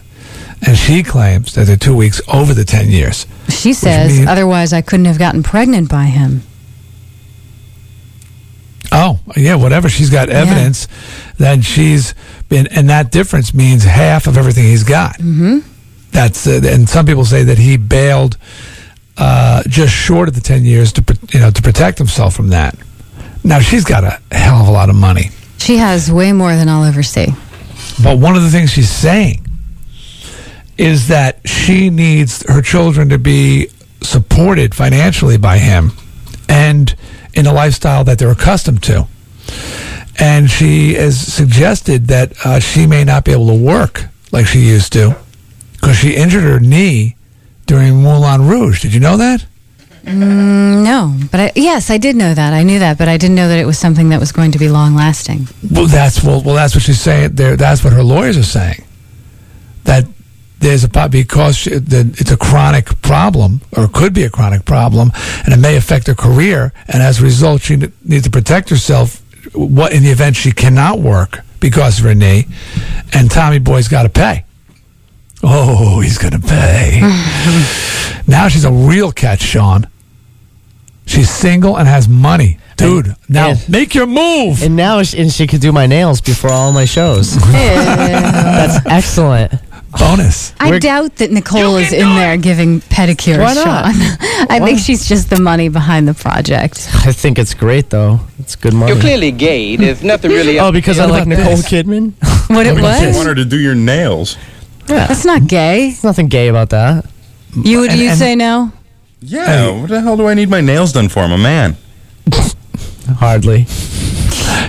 and 0.67 0.75
she 0.79 1.03
claims 1.03 1.53
that 1.57 1.67
they're 1.67 1.77
two 1.77 1.95
weeks 1.95 2.23
over 2.33 2.55
the 2.55 2.65
ten 2.65 2.89
years. 2.89 3.27
She 3.51 3.75
says, 3.75 4.13
means- 4.17 4.29
otherwise 4.29 4.73
I 4.73 4.81
couldn't 4.81 5.05
have 5.07 5.19
gotten 5.19 5.43
pregnant 5.43 5.91
by 5.91 6.05
him. 6.07 6.43
Oh, 8.93 9.19
yeah, 9.37 9.57
whatever. 9.57 9.89
She's 9.89 10.11
got 10.11 10.29
evidence 10.31 10.87
that 11.39 11.65
she's 11.65 12.15
been, 12.49 12.67
and 12.69 12.89
that 12.91 13.11
difference 13.11 13.53
means 13.55 13.85
half 13.85 14.27
of 14.27 14.37
everything 14.37 14.65
he's 14.65 14.85
got. 14.85 15.17
Mm-hmm. 15.19 15.59
that's 16.13 16.47
uh, 16.47 16.61
and 16.65 16.89
some 16.89 17.07
people 17.07 17.25
say 17.25 17.43
that 17.45 17.59
he 17.59 17.77
bailed 17.77 18.37
uh, 19.19 19.63
just 19.69 19.93
short 19.95 20.29
of 20.29 20.35
the 20.35 20.41
ten 20.41 20.65
years 20.65 20.93
to 20.93 21.19
you 21.33 21.41
know 21.41 21.51
to 21.51 21.63
protect 21.63 21.99
himself 21.99 22.35
from 22.35 22.49
that. 22.49 22.77
Now 23.45 23.61
she's 23.61 23.85
got 23.85 24.05
a 24.05 24.21
hell 24.35 24.61
of 24.63 24.69
a 24.69 24.73
lot 24.73 24.91
of 24.91 24.97
money, 24.97 25.31
She 25.59 25.77
has 25.77 26.11
way 26.11 26.33
more 26.33 26.55
than 26.57 26.69
I'll 26.69 26.85
ever 26.85 27.03
see. 27.03 27.29
but 28.03 28.19
one 28.19 28.35
of 28.37 28.43
the 28.43 28.51
things 28.51 28.71
she's 28.71 28.91
saying 28.91 29.45
is 30.79 31.09
that 31.09 31.41
she 31.49 31.89
needs 31.91 32.45
her 32.49 32.61
children 32.61 33.09
to 33.09 33.19
be 33.19 33.69
supported 34.03 34.75
financially 34.75 35.39
by 35.39 35.59
him 35.59 35.93
and 36.49 36.95
in 37.35 37.47
a 37.47 37.53
lifestyle 37.53 38.05
that 38.05 38.19
they're 38.19 38.31
accustomed 38.31 38.83
to. 38.83 39.07
And 40.19 40.51
she 40.51 40.95
has 40.95 41.21
suggested 41.21 42.09
that 42.09 42.33
uh, 42.45 42.61
she 42.61 42.87
may 42.87 43.05
not 43.05 43.25
be 43.25 43.33
able 43.33 43.49
to 43.49 43.55
work 43.55 44.05
like 44.33 44.47
she 44.47 44.61
used 44.61 44.93
to 44.95 45.17
because 45.73 45.97
she 45.97 46.15
injured 46.15 46.45
her 46.45 46.59
knee 46.59 47.17
during 47.67 48.03
Moulin 48.03 48.49
Rouge. 48.49 48.81
Did 48.83 48.95
you 48.95 49.01
know 49.01 49.17
that? 49.17 49.47
Mm, 50.05 50.85
no, 50.85 51.17
but 51.33 51.41
I, 51.41 51.53
yes, 51.57 51.91
I 51.91 51.99
did 51.99 52.15
know 52.15 52.33
that. 52.33 52.53
I 52.53 52.63
knew 52.63 52.79
that, 52.79 52.97
but 52.97 53.09
I 53.09 53.17
didn't 53.17 53.35
know 53.35 53.49
that 53.49 53.59
it 53.59 53.67
was 53.67 53.77
something 53.77 54.11
that 54.11 54.21
was 54.21 54.31
going 54.31 54.53
to 54.53 54.59
be 54.59 54.69
long 54.69 54.95
lasting. 54.95 55.49
Well, 55.69 55.87
that's 55.87 56.23
well, 56.23 56.41
well, 56.43 56.55
that's 56.55 56.77
what 56.77 56.85
she's 56.85 57.01
saying. 57.01 57.35
There, 57.35 57.57
that's 57.57 57.83
what 57.83 57.93
her 57.93 58.05
lawyers 58.05 58.39
are 58.39 58.45
saying. 58.45 58.85
That 59.83 60.07
there's 60.61 60.85
a 60.85 61.09
because 61.09 61.57
she, 61.57 61.71
the, 61.71 62.15
it's 62.19 62.31
a 62.31 62.37
chronic 62.37 63.03
problem, 63.03 63.63
or 63.77 63.89
could 63.89 64.15
be 64.15 64.23
a 64.23 64.31
chronic 64.31 64.65
problem, 64.65 65.11
and 65.45 65.53
it 65.53 65.59
may 65.59 65.77
affect 65.77 66.07
her 66.07 66.15
career. 66.15 66.73
And 66.87 67.03
as 67.03 67.21
a 67.21 67.25
result, 67.25 67.63
she 67.63 67.77
needs 68.05 68.25
to 68.25 68.31
protect 68.31 68.71
herself. 68.71 69.23
What 69.55 69.93
in 69.93 70.03
the 70.03 70.11
event 70.11 70.37
she 70.37 70.53
cannot 70.53 70.99
work 71.01 71.41
because 71.61 71.99
of 71.99 72.05
her 72.05 72.15
knee, 72.15 72.47
and 73.13 73.31
Tommy 73.31 73.59
Boy's 73.59 73.89
got 73.89 74.03
to 74.05 74.09
pay. 74.09 74.45
Oh, 75.43 76.01
he's 76.01 76.19
going 76.19 76.33
to 76.33 76.47
pay. 76.47 77.01
now 78.27 78.49
she's 78.49 78.65
a 78.65 78.73
real 78.73 79.13
catch, 79.13 79.43
Sean. 79.43 79.87
She's 81.07 81.31
single 81.31 81.79
and 81.79 81.87
has 81.87 82.09
money, 82.09 82.59
dude. 82.77 83.15
now 83.29 83.51
and- 83.51 83.69
make 83.69 83.95
your 83.95 84.07
move. 84.07 84.63
And 84.63 84.75
now 84.75 85.03
she, 85.05 85.19
and 85.19 85.31
she 85.33 85.47
could 85.47 85.61
do 85.61 85.71
my 85.71 85.87
nails 85.87 86.21
before 86.21 86.51
all 86.51 86.73
my 86.73 86.85
shows. 86.85 87.37
That's 87.53 88.85
excellent. 88.87 89.53
Bonus. 89.99 90.53
I 90.61 90.79
doubt 90.79 91.17
that 91.17 91.31
Nicole 91.31 91.77
is 91.77 91.93
in 91.93 92.07
there 92.17 92.37
giving 92.37 92.81
pedicures, 92.83 93.39
Why 93.39 93.55
not? 93.55 93.95
Sean. 93.95 93.95
I 94.51 94.61
think 94.63 94.79
she's 94.81 95.09
just 95.09 95.31
the 95.31 95.41
money 95.41 95.69
behind 95.69 96.07
the 96.09 96.13
project. 96.13 96.89
I 96.93 97.13
think 97.13 97.39
it's 97.39 97.55
great 97.55 97.89
though. 97.89 98.21
It's 98.47 98.55
good 98.55 98.75
money. 98.75 98.93
You're 98.93 99.01
clearly 99.01 99.33
gay. 99.33 99.75
There's 99.75 100.05
nothing 100.05 100.31
really. 100.31 100.57
oh, 100.61 100.71
because 100.71 101.01
I 101.01 101.07
like 101.07 101.27
Nicole 101.27 101.57
this? 101.57 101.67
Kidman. 101.69 102.13
What 102.49 102.65
it 102.65 102.77
You 102.77 102.83
was? 102.83 103.17
want 103.17 103.27
her 103.27 103.35
to 103.35 103.45
do 103.45 103.59
your 103.59 103.75
nails. 103.75 104.37
Yeah. 104.89 105.09
That's 105.09 105.25
not 105.25 105.49
gay. 105.49 105.87
There's 105.91 106.05
nothing 106.05 106.29
gay 106.29 106.47
about 106.47 106.71
that. 106.71 107.07
You 107.61 107.81
would 107.81 107.91
And- 107.91 107.99
you 107.99 108.11
and- 108.11 108.19
say 108.19 108.37
no? 108.37 108.71
Yeah, 109.21 109.71
what 109.81 109.89
the 109.89 110.01
hell 110.01 110.17
do 110.17 110.29
I 110.29 110.35
need 110.35 110.49
my 110.49 110.61
nails 110.61 110.93
done 110.93 111.09
for? 111.09 111.19
I'm 111.21 111.33
a 111.33 111.39
man. 111.39 111.77
Hardly. 113.19 113.65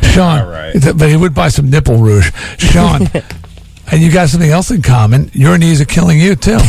Sean, 0.02 0.74
but 0.95 1.08
he 1.10 1.16
would 1.18 1.36
buy 1.36 1.49
some 1.49 1.70
nipple 1.70 1.98
rouge. 1.98 2.32
Sean, 2.58 3.08
and 3.91 4.01
you 4.01 4.11
got 4.11 4.30
something 4.30 4.49
else 4.49 4.72
in 4.72 4.81
common. 4.81 5.30
Your 5.34 5.57
knees 5.57 5.81
are 5.81 5.85
killing 5.85 6.19
you 6.19 6.35
too. 6.35 6.57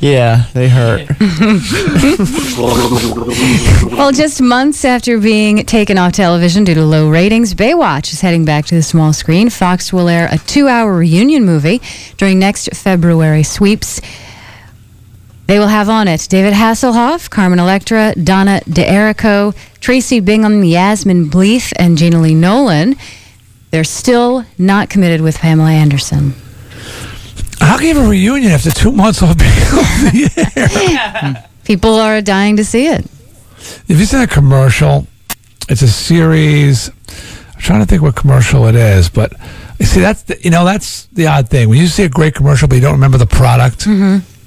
Yeah, 0.00 0.44
they 0.54 0.68
hurt. 0.68 1.08
Well, 3.98 4.12
just 4.12 4.40
months 4.40 4.84
after 4.84 5.18
being 5.18 5.64
taken 5.66 5.98
off 5.98 6.12
television 6.12 6.64
due 6.64 6.74
to 6.74 6.84
low 6.84 7.10
ratings, 7.10 7.54
Baywatch 7.54 8.12
is 8.12 8.20
heading 8.20 8.44
back 8.44 8.64
to 8.66 8.74
the 8.74 8.82
small 8.82 9.12
screen. 9.12 9.50
Fox 9.50 9.92
will 9.92 10.08
air 10.08 10.28
a 10.30 10.38
two 10.38 10.68
hour 10.68 10.96
reunion 10.96 11.44
movie 11.44 11.80
during 12.16 12.38
next 12.38 12.68
February 12.74 13.42
sweeps. 13.42 14.00
They 15.46 15.58
will 15.58 15.68
have 15.68 15.88
on 15.88 16.08
it 16.08 16.26
David 16.28 16.52
Hasselhoff, 16.52 17.30
Carmen 17.30 17.58
Electra, 17.58 18.14
Donna 18.14 18.60
D'Errico, 18.68 19.52
Tracy 19.80 20.20
Bingham, 20.20 20.62
Yasmine 20.62 21.30
Bleeth, 21.30 21.72
and 21.76 21.96
Gena 21.98 22.20
Lee 22.20 22.34
Nolin. 22.34 22.98
They're 23.70 23.84
still 23.84 24.44
not 24.56 24.88
committed 24.90 25.20
with 25.20 25.38
Pamela 25.38 25.70
Anderson. 25.70 26.34
How 27.60 27.76
can 27.76 27.86
you 27.88 27.94
have 27.94 28.06
a 28.06 28.08
reunion 28.08 28.52
after 28.52 28.70
two 28.70 28.92
months 28.92 29.22
off 29.22 29.36
being 29.36 29.50
off 29.50 30.12
the 30.12 31.32
air? 31.34 31.44
People 31.64 31.94
are 31.94 32.20
dying 32.22 32.56
to 32.56 32.64
see 32.64 32.86
it. 32.86 33.04
If 33.88 33.98
you 33.98 34.04
seen 34.04 34.20
a 34.20 34.26
commercial, 34.26 35.06
it's 35.68 35.82
a 35.82 35.88
series. 35.88 36.88
I'm 36.88 37.60
trying 37.60 37.80
to 37.80 37.86
think 37.86 38.00
what 38.00 38.14
commercial 38.16 38.66
it 38.68 38.74
is, 38.74 39.10
but 39.10 39.32
you 39.78 39.86
see, 39.86 40.00
that's 40.00 40.22
the, 40.22 40.40
you 40.42 40.50
know 40.50 40.64
that's 40.64 41.06
the 41.06 41.26
odd 41.26 41.48
thing 41.48 41.68
when 41.68 41.78
you 41.78 41.86
see 41.88 42.04
a 42.04 42.08
great 42.08 42.34
commercial 42.34 42.68
but 42.68 42.76
you 42.76 42.80
don't 42.80 42.94
remember 42.94 43.18
the 43.18 43.26
product. 43.26 43.80
Mm-hmm. 43.80 44.37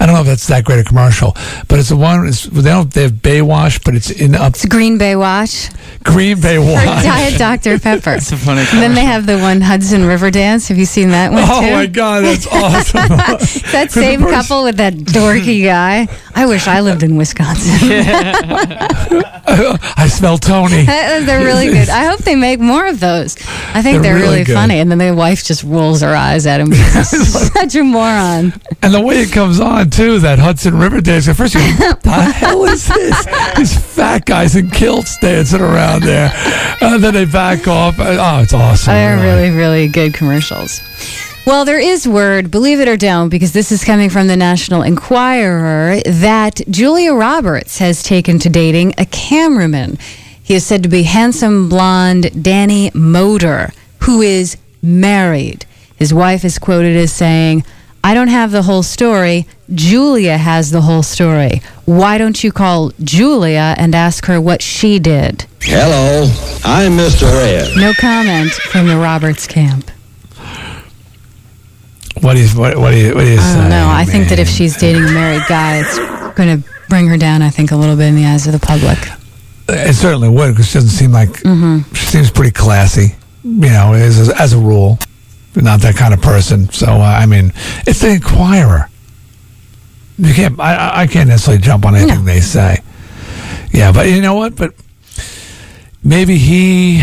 I 0.00 0.06
don't 0.06 0.14
know 0.14 0.20
if 0.20 0.26
that's 0.26 0.46
that 0.48 0.64
great 0.64 0.80
a 0.80 0.84
commercial, 0.84 1.32
but 1.68 1.78
it's 1.78 1.88
the 1.90 1.96
one. 1.96 2.26
It's, 2.26 2.44
they 2.44 2.70
don't. 2.70 2.92
They 2.92 3.02
have 3.02 3.12
Baywatch, 3.12 3.84
but 3.84 3.94
it's 3.94 4.10
in 4.10 4.34
up 4.34 4.54
It's 4.54 4.64
Green 4.66 4.98
Bay 4.98 5.16
Wash. 5.16 5.68
Green 6.04 6.40
Bay 6.40 6.56
Or 6.58 6.60
Wash. 6.60 7.02
Diet 7.02 7.38
Dr. 7.38 7.78
Pepper. 7.78 8.14
It's 8.14 8.30
a 8.32 8.36
funny 8.36 8.60
And 8.60 8.82
then 8.82 8.94
they 8.94 9.04
have 9.04 9.26
the 9.26 9.38
one 9.38 9.60
Hudson 9.60 10.04
River 10.04 10.30
Dance. 10.30 10.68
Have 10.68 10.76
you 10.78 10.84
seen 10.84 11.10
that 11.10 11.32
one 11.32 11.42
Oh 11.44 11.60
too? 11.60 11.68
Oh 11.68 11.72
my 11.72 11.86
God, 11.86 12.24
that's 12.24 12.46
awesome! 12.50 13.08
that 13.72 13.90
same 13.90 14.20
person- 14.20 14.34
couple 14.34 14.64
with 14.64 14.76
that 14.76 14.94
dorky 14.94 15.64
guy. 15.64 16.08
I 16.34 16.46
wish 16.46 16.66
I 16.66 16.80
lived 16.80 17.02
in 17.02 17.16
Wisconsin. 17.16 17.72
I 19.46 20.08
smell 20.10 20.38
Tony. 20.38 20.82
they're 20.84 21.44
really 21.44 21.66
good. 21.66 21.88
I 21.88 22.04
hope 22.04 22.20
they 22.20 22.34
make 22.34 22.60
more 22.60 22.86
of 22.86 23.00
those. 23.00 23.36
I 23.74 23.82
think 23.82 24.02
They're 24.02 24.14
they're, 24.14 24.14
really 24.14 24.42
really, 24.42 24.44
funny. 24.54 24.78
And 24.80 24.90
then 24.90 24.98
the 24.98 25.14
wife 25.14 25.44
just 25.44 25.62
rolls 25.64 26.00
her 26.02 26.14
eyes 26.14 26.46
at 26.46 26.60
him. 26.60 26.72
Such 26.72 27.74
a 27.76 27.82
moron. 27.82 28.52
And 28.82 28.92
the 28.94 29.00
way 29.00 29.20
it 29.20 29.32
comes 29.32 29.60
on 29.60 29.73
too, 29.82 30.20
that 30.20 30.38
Hudson 30.38 30.78
River 30.78 31.00
dance. 31.00 31.26
At 31.26 31.34
first, 31.36 31.54
you 31.54 31.60
go, 31.76 31.86
what 31.88 32.02
the 32.02 32.10
hell 32.12 32.64
is 32.66 32.86
this? 32.86 33.26
These 33.56 33.76
fat 33.76 34.24
guys 34.24 34.54
in 34.54 34.70
kilts 34.70 35.18
dancing 35.18 35.60
around 35.60 36.02
there, 36.04 36.30
and 36.80 37.02
then 37.02 37.14
they 37.14 37.24
back 37.24 37.66
off. 37.66 37.98
Uh, 37.98 38.16
oh, 38.20 38.42
it's 38.42 38.54
awesome! 38.54 38.94
They're 38.94 39.16
really, 39.16 39.50
really 39.50 39.88
good 39.88 40.14
commercials. 40.14 40.80
Well, 41.46 41.64
there 41.64 41.80
is 41.80 42.06
word, 42.06 42.50
believe 42.50 42.80
it 42.80 42.88
or 42.88 42.96
don't, 42.96 43.28
because 43.28 43.52
this 43.52 43.72
is 43.72 43.84
coming 43.84 44.08
from 44.08 44.28
the 44.28 44.36
National 44.36 44.82
Enquirer, 44.82 46.00
that 46.06 46.60
Julia 46.70 47.12
Roberts 47.12 47.78
has 47.78 48.02
taken 48.02 48.38
to 48.38 48.48
dating 48.48 48.94
a 48.96 49.04
cameraman. 49.06 49.98
He 50.42 50.54
is 50.54 50.64
said 50.64 50.82
to 50.84 50.88
be 50.88 51.02
handsome 51.02 51.68
blonde 51.68 52.42
Danny 52.42 52.90
Moder, 52.94 53.72
who 54.00 54.22
is 54.22 54.56
married. 54.82 55.66
His 55.96 56.14
wife 56.14 56.44
is 56.44 56.58
quoted 56.58 56.96
as 56.96 57.12
saying, 57.12 57.64
I 58.04 58.12
don't 58.12 58.28
have 58.28 58.50
the 58.52 58.62
whole 58.62 58.82
story. 58.82 59.46
Julia 59.74 60.36
has 60.36 60.70
the 60.70 60.82
whole 60.82 61.02
story. 61.02 61.62
Why 61.86 62.18
don't 62.18 62.44
you 62.44 62.52
call 62.52 62.92
Julia 63.02 63.74
and 63.78 63.94
ask 63.94 64.26
her 64.26 64.38
what 64.40 64.60
she 64.60 64.98
did? 64.98 65.46
Hello, 65.62 66.24
I'm 66.64 66.92
Mr. 66.98 67.22
Red. 67.22 67.74
No 67.76 67.94
comment 67.94 68.52
from 68.52 68.88
the 68.88 68.96
Roberts 68.98 69.46
camp. 69.46 69.90
What 72.20 72.36
is 72.36 72.54
what? 72.54 72.76
What 72.76 72.90
do 72.92 72.98
you? 72.98 73.14
What 73.14 73.24
do 73.24 73.36
I 73.40 73.56
don't 73.56 73.70
know. 73.70 73.88
I 73.90 74.04
think 74.04 74.28
that 74.28 74.38
if 74.38 74.48
she's 74.48 74.76
dating 74.76 75.04
a 75.04 75.10
married 75.12 75.42
guy, 75.48 75.78
it's 75.80 75.98
going 76.36 76.60
to 76.62 76.68
bring 76.88 77.08
her 77.08 77.16
down. 77.16 77.40
I 77.42 77.50
think 77.50 77.70
a 77.72 77.76
little 77.76 77.96
bit 77.96 78.08
in 78.08 78.16
the 78.16 78.26
eyes 78.26 78.46
of 78.46 78.52
the 78.52 78.58
public. 78.64 78.98
It 79.68 79.94
certainly 79.94 80.28
would 80.28 80.52
because 80.52 80.68
she 80.68 80.74
doesn't 80.74 80.90
seem 80.90 81.10
like 81.12 81.30
Mm-hmm. 81.30 81.92
she 81.94 82.04
seems 82.06 82.30
pretty 82.30 82.52
classy. 82.52 83.14
You 83.42 83.70
know, 83.70 83.94
as 83.94 84.28
as 84.30 84.52
a 84.52 84.58
rule, 84.58 84.98
not 85.56 85.80
that 85.80 85.96
kind 85.96 86.12
of 86.14 86.20
person. 86.20 86.68
So 86.70 86.86
uh, 86.86 86.98
I 86.98 87.26
mean, 87.26 87.52
it's 87.86 88.00
the 88.00 88.10
Enquirer. 88.10 88.88
You 90.18 90.32
can't. 90.34 90.58
I- 90.60 91.02
I, 91.02 91.06
can't 91.06 91.28
necessarily 91.28 91.60
jump 91.62 91.84
on 91.84 91.96
anything 91.96 92.24
they 92.24 92.40
say. 92.40 92.78
Yeah, 93.72 93.90
but 93.90 94.08
you 94.08 94.20
know 94.22 94.34
what? 94.34 94.54
But 94.54 94.74
maybe 96.04 96.38
he 96.38 97.02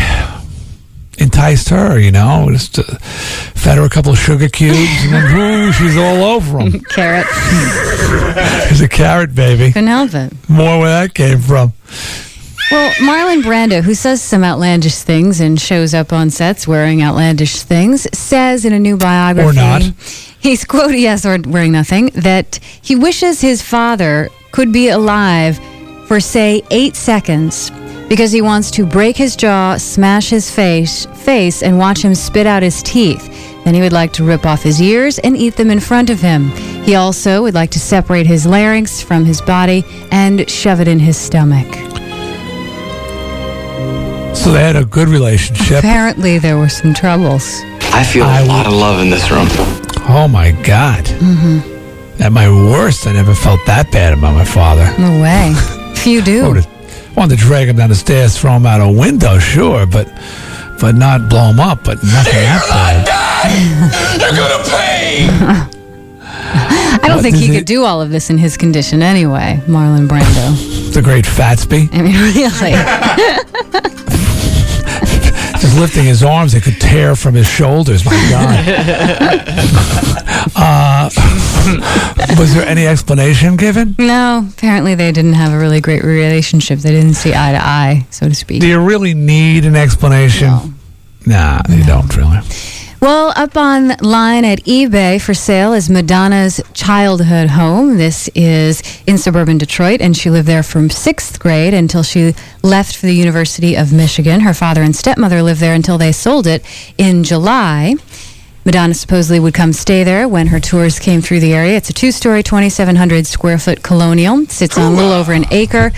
enticed 1.17 1.67
her. 1.69 1.99
You 1.99 2.11
know, 2.11 2.47
just 2.51 2.79
uh, 2.79 2.83
fed 2.83 3.77
her 3.77 3.83
a 3.83 3.89
couple 3.89 4.13
of 4.13 4.17
sugar 4.17 4.47
cubes, 4.47 4.77
and 5.03 5.13
then 5.13 5.31
boom, 5.35 5.71
she's 5.73 5.97
all 5.97 6.23
over 6.23 6.59
him. 6.59 6.79
Carrot. 6.89 7.27
She's 8.69 8.81
a 8.81 8.87
carrot 8.87 9.35
baby. 9.35 9.73
Couldn't 9.73 9.89
help 9.89 10.13
it. 10.13 10.31
More 10.49 10.79
where 10.79 11.01
that 11.01 11.13
came 11.13 11.39
from. 11.39 11.73
Well, 12.71 12.89
Marlon 13.01 13.41
Brando, 13.43 13.81
who 13.81 13.93
says 13.93 14.21
some 14.21 14.45
outlandish 14.45 14.95
things 14.95 15.41
and 15.41 15.59
shows 15.59 15.93
up 15.93 16.13
on 16.13 16.29
sets 16.29 16.65
wearing 16.65 17.01
outlandish 17.01 17.63
things, 17.63 18.07
says 18.17 18.63
in 18.63 18.71
a 18.71 18.79
new 18.79 18.95
biography. 18.95 19.49
Or 19.49 19.51
not. 19.51 19.83
He's 20.39 20.63
quoted, 20.63 20.97
yes, 20.97 21.25
or 21.25 21.37
wearing 21.45 21.73
nothing, 21.73 22.11
that 22.15 22.59
he 22.81 22.95
wishes 22.95 23.41
his 23.41 23.61
father 23.61 24.29
could 24.53 24.71
be 24.71 24.87
alive 24.87 25.59
for, 26.07 26.21
say, 26.21 26.63
eight 26.71 26.95
seconds 26.95 27.69
because 28.07 28.31
he 28.31 28.41
wants 28.41 28.71
to 28.71 28.85
break 28.85 29.17
his 29.17 29.35
jaw, 29.35 29.75
smash 29.75 30.29
his 30.29 30.49
face, 30.49 31.05
face, 31.25 31.63
and 31.63 31.77
watch 31.77 32.01
him 32.01 32.15
spit 32.15 32.47
out 32.47 32.63
his 32.63 32.81
teeth. 32.83 33.27
Then 33.65 33.73
he 33.73 33.81
would 33.81 33.93
like 33.93 34.13
to 34.13 34.23
rip 34.23 34.45
off 34.45 34.63
his 34.63 34.81
ears 34.81 35.19
and 35.19 35.35
eat 35.35 35.57
them 35.57 35.71
in 35.71 35.81
front 35.81 36.09
of 36.09 36.21
him. 36.21 36.49
He 36.85 36.95
also 36.95 37.41
would 37.41 37.53
like 37.53 37.71
to 37.71 37.79
separate 37.79 38.27
his 38.27 38.45
larynx 38.45 39.01
from 39.01 39.25
his 39.25 39.41
body 39.41 39.83
and 40.11 40.49
shove 40.49 40.79
it 40.79 40.87
in 40.87 40.99
his 40.99 41.17
stomach. 41.17 41.67
So 44.43 44.51
they 44.51 44.61
had 44.63 44.75
a 44.75 44.85
good 44.85 45.07
relationship. 45.07 45.79
Apparently, 45.79 46.39
there 46.39 46.57
were 46.57 46.69
some 46.69 46.93
troubles. 46.93 47.59
I 47.93 48.03
feel 48.03 48.25
a 48.25 48.43
lot 48.45 48.65
of 48.65 48.73
love 48.73 48.99
in 48.99 49.09
this 49.09 49.29
room. 49.29 49.47
Oh 50.09 50.27
my 50.27 50.51
God. 50.63 51.05
Mm-hmm. 51.05 52.21
At 52.23 52.31
my 52.31 52.49
worst, 52.49 53.05
I 53.05 53.13
never 53.13 53.35
felt 53.35 53.59
that 53.67 53.91
bad 53.91 54.13
about 54.13 54.33
my 54.33 54.43
father. 54.45 54.85
No 54.99 55.21
way. 55.21 55.53
Few 55.95 56.21
do. 56.23 56.43
Wanted, 56.47 56.67
wanted 57.15 57.37
to 57.37 57.41
drag 57.45 57.67
him 57.69 57.75
down 57.75 57.89
the 57.89 57.95
stairs, 57.95 58.37
throw 58.39 58.53
him 58.55 58.65
out 58.65 58.81
a 58.81 58.91
window, 58.91 59.37
sure, 59.39 59.85
but 59.85 60.07
but 60.79 60.95
not 60.95 61.29
blow 61.29 61.51
him 61.51 61.59
up, 61.59 61.83
but 61.83 62.01
nothing 62.03 62.33
that 62.33 62.65
bad. 62.67 64.19
You're 64.21 64.31
gonna 64.31 64.63
pay! 64.67 65.27
I 66.23 66.97
don't 67.07 67.17
What 67.17 67.21
think 67.21 67.35
he 67.35 67.51
it- 67.51 67.57
could 67.59 67.65
do 67.65 67.83
all 67.85 68.01
of 68.01 68.09
this 68.09 68.31
in 68.31 68.39
his 68.39 68.57
condition 68.57 69.03
anyway, 69.03 69.61
Marlon 69.67 70.07
Brando. 70.07 70.93
The 70.93 71.01
great 71.03 71.25
Fatsby. 71.25 71.89
I 71.93 72.01
mean, 72.01 72.15
really. 73.93 74.00
Just 75.61 75.77
lifting 75.77 76.05
his 76.05 76.23
arms, 76.23 76.55
it 76.55 76.63
could 76.63 76.81
tear 76.81 77.15
from 77.15 77.35
his 77.35 77.45
shoulders. 77.47 78.03
My 78.03 78.11
God. 78.31 78.65
uh, 80.55 81.09
was 82.39 82.55
there 82.55 82.67
any 82.67 82.87
explanation 82.87 83.57
given? 83.57 83.95
No, 83.99 84.49
apparently 84.51 84.95
they 84.95 85.11
didn't 85.11 85.33
have 85.33 85.53
a 85.53 85.59
really 85.59 85.79
great 85.79 86.03
relationship. 86.03 86.79
They 86.79 86.89
didn't 86.89 87.13
see 87.13 87.35
eye 87.35 87.51
to 87.51 87.63
eye, 87.63 88.07
so 88.09 88.27
to 88.27 88.33
speak. 88.33 88.61
Do 88.61 88.67
you 88.67 88.79
really 88.79 89.13
need 89.13 89.65
an 89.65 89.75
explanation? 89.75 90.79
Nah, 91.27 91.61
you 91.69 91.83
don't 91.83 92.17
really. 92.17 92.39
Well, 93.01 93.33
up 93.35 93.55
online 93.55 94.45
at 94.45 94.59
eBay 94.65 95.19
for 95.19 95.33
sale 95.33 95.73
is 95.73 95.89
Madonna's 95.89 96.61
childhood 96.75 97.49
home. 97.49 97.97
This 97.97 98.29
is 98.35 98.83
in 99.07 99.17
suburban 99.17 99.57
Detroit, 99.57 100.01
and 100.01 100.15
she 100.15 100.29
lived 100.29 100.47
there 100.47 100.61
from 100.61 100.91
sixth 100.91 101.39
grade 101.39 101.73
until 101.73 102.03
she 102.03 102.35
left 102.61 102.95
for 102.95 103.07
the 103.07 103.15
University 103.15 103.75
of 103.75 103.91
Michigan. 103.91 104.41
Her 104.41 104.53
father 104.53 104.83
and 104.83 104.95
stepmother 104.95 105.41
lived 105.41 105.61
there 105.61 105.73
until 105.73 105.97
they 105.97 106.11
sold 106.11 106.45
it 106.45 106.63
in 106.99 107.23
July. 107.23 107.95
Madonna 108.65 108.93
supposedly 108.93 109.39
would 109.39 109.55
come 109.55 109.73
stay 109.73 110.03
there 110.03 110.27
when 110.27 110.45
her 110.45 110.59
tours 110.59 110.99
came 110.99 111.21
through 111.21 111.39
the 111.39 111.55
area. 111.55 111.77
It's 111.77 111.89
a 111.89 111.93
two 111.93 112.11
story, 112.11 112.43
2,700 112.43 113.25
square 113.25 113.57
foot 113.57 113.81
colonial, 113.81 114.45
sits 114.45 114.77
on 114.77 114.91
a 114.91 114.95
little 114.95 115.11
over 115.11 115.33
an 115.33 115.45
acre. 115.49 115.91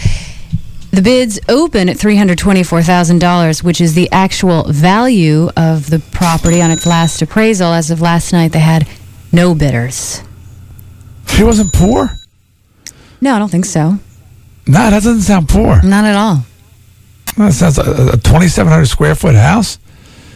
The 0.94 1.02
bids 1.02 1.40
open 1.50 1.90
at 1.90 1.98
$324,000, 1.98 3.64
which 3.64 3.82
is 3.82 3.96
the 3.96 4.12
actual 4.12 4.66
value 4.72 5.50
of 5.58 5.90
the 5.90 5.98
property 6.12 6.62
on 6.62 6.70
its 6.70 6.86
last 6.86 7.20
appraisal. 7.20 7.74
As 7.74 7.90
of 7.90 8.00
last 8.00 8.32
night, 8.32 8.52
they 8.52 8.60
had 8.60 8.88
no 9.32 9.56
bidders. 9.56 10.22
She 11.30 11.44
wasn't 11.44 11.74
poor? 11.74 12.20
No, 13.22 13.34
I 13.34 13.40
don't 13.40 13.50
think 13.50 13.66
so. 13.66 13.98
Nah, 14.68 14.92
that 14.92 15.02
doesn't 15.02 15.22
sound 15.22 15.50
poor. 15.50 15.82
Not 15.82 16.06
at 16.06 16.16
all. 16.16 16.46
That 17.38 17.54
sounds 17.54 17.80
a, 17.80 17.82
a 18.14 18.18
2,700 18.18 18.86
square 18.86 19.16
foot 19.16 19.34
house. 19.34 19.80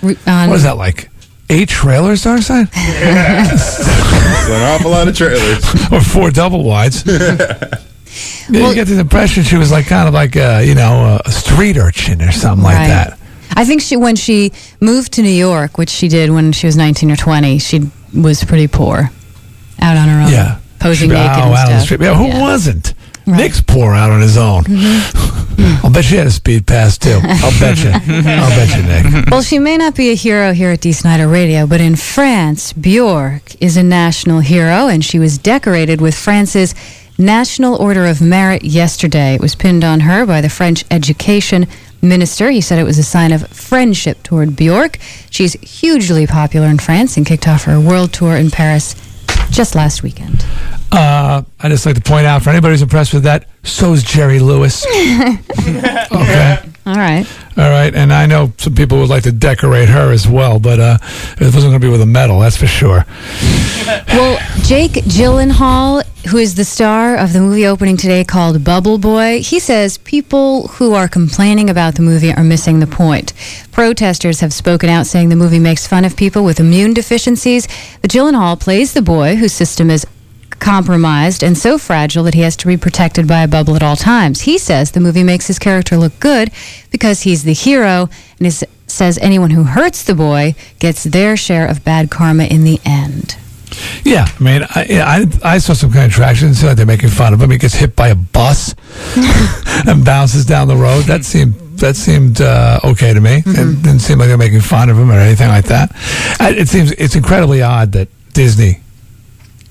Re- 0.02 0.18
on- 0.26 0.50
What 0.50 0.56
is 0.56 0.64
that 0.64 0.78
like? 0.78 1.12
Eight 1.52 1.70
trailers, 1.70 2.24
Darkside? 2.24 2.68
an 2.76 4.62
awful 4.74 4.90
lot 4.90 5.08
of 5.08 5.16
trailers. 5.16 5.64
or 5.92 6.02
four 6.02 6.32
double 6.32 6.64
wides. 6.64 7.04
Yeah, 8.49 8.69
you 8.69 8.76
get 8.76 8.88
the 8.88 8.99
impression 8.99 9.44
she 9.44 9.57
was 9.57 9.72
like 9.72 9.88
kind 9.88 10.07
of 10.07 10.14
like 10.14 10.35
a, 10.35 10.64
you 10.65 10.76
know 10.76 11.19
a 11.26 11.31
street 11.31 11.77
urchin 11.77 12.22
or 12.22 12.31
something 12.31 12.64
like 12.64 12.88
that. 12.88 13.19
I 13.56 13.65
think 13.65 13.81
she, 13.81 13.95
when 13.95 14.15
she 14.15 14.52
moved 14.81 15.14
to 15.14 15.22
New 15.22 15.30
York, 15.30 15.77
which 15.77 15.89
she 15.89 16.07
did 16.10 16.30
when 16.31 16.52
she 16.52 16.68
was 16.68 16.76
19 16.76 17.11
or 17.11 17.15
20, 17.15 17.60
she 17.60 17.89
was 18.14 18.44
pretty 18.44 18.68
poor 18.68 19.10
out 19.81 19.98
on 19.98 20.10
her 20.10 20.22
own. 20.26 20.31
Yeah, 20.31 20.60
Posing 20.80 21.10
She- 21.10 21.15
naked 21.15 21.31
oh, 21.38 21.44
and 21.44 21.53
out 21.53 21.68
on 21.68 21.72
the 21.73 21.80
stuff. 21.80 21.84
street. 21.84 22.02
Yeah, 22.02 22.14
who 22.15 22.41
wasn't? 22.41 22.94
Nick's 23.26 23.60
poor 23.61 23.94
out 23.94 24.10
on 24.11 24.22
his 24.22 24.38
own. 24.38 24.64
Mm-hmm. 25.57 25.85
I'll 25.88 25.91
bet 25.91 26.06
she 26.06 26.15
had 26.18 26.27
a 26.27 26.31
speed 26.31 26.68
pass 26.68 26.99
too. 26.99 27.19
I'll 27.19 27.60
bet 27.60 27.84
you. 27.84 27.89
I'll 27.91 28.49
bet 28.49 28.77
you, 28.77 28.84
Nick. 28.84 29.26
Well, 29.31 29.41
she 29.41 29.57
may 29.57 29.76
not 29.76 29.95
be 29.95 30.11
a 30.11 30.14
hero 30.14 30.53
here 30.53 30.69
at 30.69 30.81
Dee 30.81 30.91
Snider 30.91 31.27
Radio, 31.27 31.65
but 31.65 31.81
in 31.81 31.95
France, 31.95 32.73
Bjork 32.73 33.60
is 33.60 33.76
a 33.76 33.81
national 33.81 34.41
hero, 34.41 34.88
and 34.88 35.03
she 35.03 35.18
was 35.18 35.39
decorated 35.39 35.99
with 35.99 36.14
France's 36.14 36.76
National 37.18 37.76
Order 37.76 38.06
of 38.06 38.22
Merit 38.22 38.64
yesterday. 38.64 39.35
It 39.35 39.41
was 39.41 39.56
pinned 39.56 39.84
on 39.84 40.02
her 40.02 40.26
by 40.26 40.41
the 40.41 40.49
French 40.49 40.85
education 40.91 41.68
minister. 42.02 42.49
He 42.52 42.61
said 42.61 42.80
it 42.80 42.84
was 42.84 42.98
a 42.98 43.03
sign 43.03 43.31
of 43.31 43.48
friendship 43.48 44.22
toward 44.23 44.56
Bjork. 44.56 44.98
She's 45.30 45.53
hugely 45.53 46.27
popular 46.27 46.68
in 46.68 46.77
France 46.77 47.18
and 47.18 47.26
kicked 47.26 47.48
off 47.48 47.64
her 47.64 47.80
world 47.80 48.14
tour 48.14 48.35
in 48.35 48.52
Paris 48.52 48.95
just 49.49 49.76
last 49.76 50.03
weekend. 50.03 50.45
Uh, 50.91 51.44
I 51.60 51.69
just 51.69 51.85
like 51.85 51.95
to 51.95 52.02
point 52.02 52.26
out 52.26 52.44
for 52.44 52.49
anybody 52.49 52.73
who's 52.73 52.81
impressed 52.81 53.14
with 53.14 53.23
that, 53.23 53.48
so's 53.64 54.03
Jerry 54.03 54.39
Lewis. 54.39 54.85
okay. 54.89 56.57
All 56.85 56.95
right. 56.95 57.26
All 57.57 57.69
right, 57.69 57.94
and 57.94 58.14
I 58.14 58.27
know 58.27 58.53
some 58.57 58.76
people 58.76 58.99
would 58.99 59.10
like 59.10 59.23
to 59.23 59.31
decorate 59.31 59.89
her 59.89 60.14
as 60.14 60.27
well, 60.27 60.60
but 60.60 60.80
uh, 60.80 60.98
it 61.41 61.53
wasn't 61.53 61.72
going 61.72 61.73
to 61.73 61.80
be 61.80 61.89
with 61.89 62.02
a 62.02 62.06
medal, 62.06 62.39
that's 62.39 62.56
for 62.56 62.68
sure. 62.68 63.06
Well, 64.07 64.39
Jake 64.64 64.91
Gyllenhaal, 64.91 66.03
who 66.26 66.38
is 66.38 66.56
the 66.56 66.65
star 66.65 67.15
of 67.15 67.31
the 67.31 67.39
movie 67.39 67.65
opening 67.65 67.95
today 67.95 68.23
called 68.23 68.64
Bubble 68.64 68.98
Boy, 68.98 69.41
he 69.41 69.60
says 69.60 69.98
people 69.99 70.68
who 70.68 70.94
are 70.94 71.07
complaining 71.07 71.69
about 71.69 71.95
the 71.95 72.02
movie 72.02 72.34
are 72.34 72.44
missing 72.44 72.80
the 72.80 72.88
point. 72.88 73.34
Protesters 73.72 74.41
have 74.41 74.53
spoken 74.53 74.89
out 74.89 75.07
saying 75.07 75.30
the 75.30 75.35
movie 75.35 75.60
makes 75.60 75.88
fun 75.88 76.03
of 76.03 76.18
people 76.18 76.44
with 76.44 76.60
immune 76.60 76.94
deficiencies. 76.94 77.68
But 78.02 78.11
Gyllenhaal 78.11 78.60
plays 78.60 78.94
the 78.94 79.02
boy 79.02 79.35
whose 79.35 79.53
system 79.53 79.89
is 79.89 80.06
compromised 80.60 81.44
and 81.44 81.57
so 81.57 81.77
fragile 81.77 82.23
that 82.23 82.34
he 82.34 82.41
has 82.41 82.57
to 82.57 82.68
be 82.68 82.77
protected 82.77 83.27
by 83.27 83.44
a 83.44 83.48
bubble 83.48 83.76
at 83.76 83.84
all 83.84 83.95
times. 83.95 84.41
He 84.41 84.57
says 84.57 84.91
the 84.91 84.99
movie 84.99 85.23
makes 85.23 85.48
his 85.48 85.60
character 85.60 85.98
look 85.98 86.19
good 86.19 86.52
because 86.91 87.22
he's 87.22 87.44
the 87.44 87.53
hero 87.53 88.10
and 88.39 88.48
he 88.48 88.65
says 88.88 89.18
anyone 89.19 89.52
who 89.52 89.64
hurts 89.64 90.03
the 90.03 90.15
boy 90.15 90.56
gets 90.80 91.03
their 91.03 91.38
share 91.38 91.68
of 91.68 91.85
bad 91.85 92.10
karma 92.10 92.45
in 92.45 92.64
the 92.64 92.80
end. 92.84 93.38
Yeah, 94.03 94.26
I 94.27 94.44
mean, 94.44 94.64
I, 94.64 95.27
I, 95.44 95.56
I 95.56 95.57
saw 95.57 95.73
some 95.73 95.91
kind 95.91 96.06
of 96.06 96.11
traction. 96.11 96.49
It 96.49 96.56
seemed 96.56 96.69
like 96.69 96.77
they're 96.77 96.85
making 96.85 97.10
fun 97.10 97.34
of 97.34 97.41
him. 97.41 97.52
He 97.52 97.57
gets 97.57 97.76
hit 97.76 97.95
by 97.95 98.10
a 98.10 98.15
bus 98.15 98.73
and 99.88 100.06
bounces 100.06 100.45
down 100.45 100.68
the 100.68 100.76
road. 100.76 101.06
That 101.06 101.26
seemed 101.26 101.56
that 101.80 101.95
seemed 101.95 102.41
uh, 102.41 102.80
okay 102.84 103.14
to 103.14 103.22
me. 103.22 103.41
Mm-hmm. 103.41 103.49
It 103.80 103.84
didn't 103.84 103.99
seem 103.99 104.18
like 104.18 104.30
they're 104.30 104.38
making 104.38 104.61
fun 104.61 104.89
of 104.89 104.98
him 104.98 105.11
or 105.11 105.19
anything 105.19 105.49
like 105.49 105.65
that. 105.65 105.91
I, 106.39 106.53
it 106.57 106.68
seems 106.68 106.91
it's 106.94 107.15
incredibly 107.15 107.61
odd 107.61 107.91
that 107.91 108.07
Disney 108.34 108.81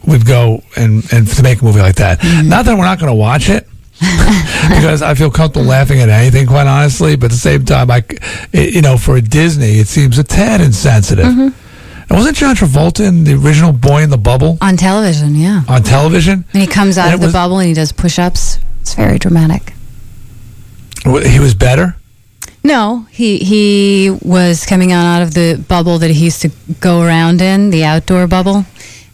would 0.06 0.27
go 0.27 0.62
and 0.77 1.02
and 1.12 1.27
to 1.27 1.43
make 1.43 1.62
a 1.62 1.64
movie 1.64 1.81
like 1.81 1.97
that. 1.97 2.20
Mm-hmm. 2.20 2.48
Not 2.48 2.64
that 2.66 2.77
we're 2.77 2.85
not 2.85 2.98
going 2.98 3.10
to 3.10 3.14
watch 3.14 3.48
it. 3.48 3.66
because 4.68 5.01
I 5.01 5.14
feel 5.14 5.31
comfortable 5.31 5.66
laughing 5.66 6.01
at 6.01 6.10
anything, 6.10 6.47
quite 6.47 6.66
honestly. 6.66 7.16
But 7.16 7.27
at 7.27 7.31
the 7.31 7.39
same 7.39 7.64
time, 7.64 7.90
I, 7.90 8.05
you 8.52 8.82
know, 8.82 8.98
for 8.98 9.16
a 9.16 9.23
Disney, 9.23 9.78
it 9.78 9.89
seems 9.89 10.18
a 10.18 10.24
tad 10.24 10.60
insensitive. 10.60 11.24
Mm-hmm. 11.24 11.66
And 12.09 12.16
wasn't 12.19 12.37
John 12.37 12.55
Travolta 12.55 13.05
in 13.07 13.24
the 13.24 13.35
original 13.35 13.73
Boy 13.73 14.03
in 14.03 14.11
the 14.11 14.19
Bubble 14.19 14.59
On 14.61 14.77
television, 14.77 15.35
yeah. 15.35 15.62
on 15.69 15.83
television? 15.83 16.45
And 16.53 16.62
he 16.62 16.69
comes 16.69 16.99
out 16.99 17.07
And 17.07 17.15
of 17.15 17.20
the 17.20 17.27
was- 17.27 17.33
bubble 17.33 17.59
and 17.59 17.69
he 17.69 17.74
does 17.74 17.93
push 17.93 18.19
ups. 18.19 18.59
It's 18.81 18.95
very 18.95 19.19
dramatic. 19.19 19.73
He 21.05 21.39
was 21.41 21.55
better. 21.55 21.97
No, 22.65 23.07
he 23.11 23.39
he 23.39 24.11
was 24.23 24.66
coming 24.66 24.93
on 24.93 25.05
out 25.05 25.23
of 25.23 25.35
the 25.35 25.62
bubble 25.69 25.99
that 25.99 26.11
he 26.11 26.24
used 26.24 26.43
to 26.43 26.51
go 26.81 27.01
around 27.01 27.41
in, 27.41 27.70
the 27.70 27.85
outdoor 27.85 28.27
bubble. 28.27 28.65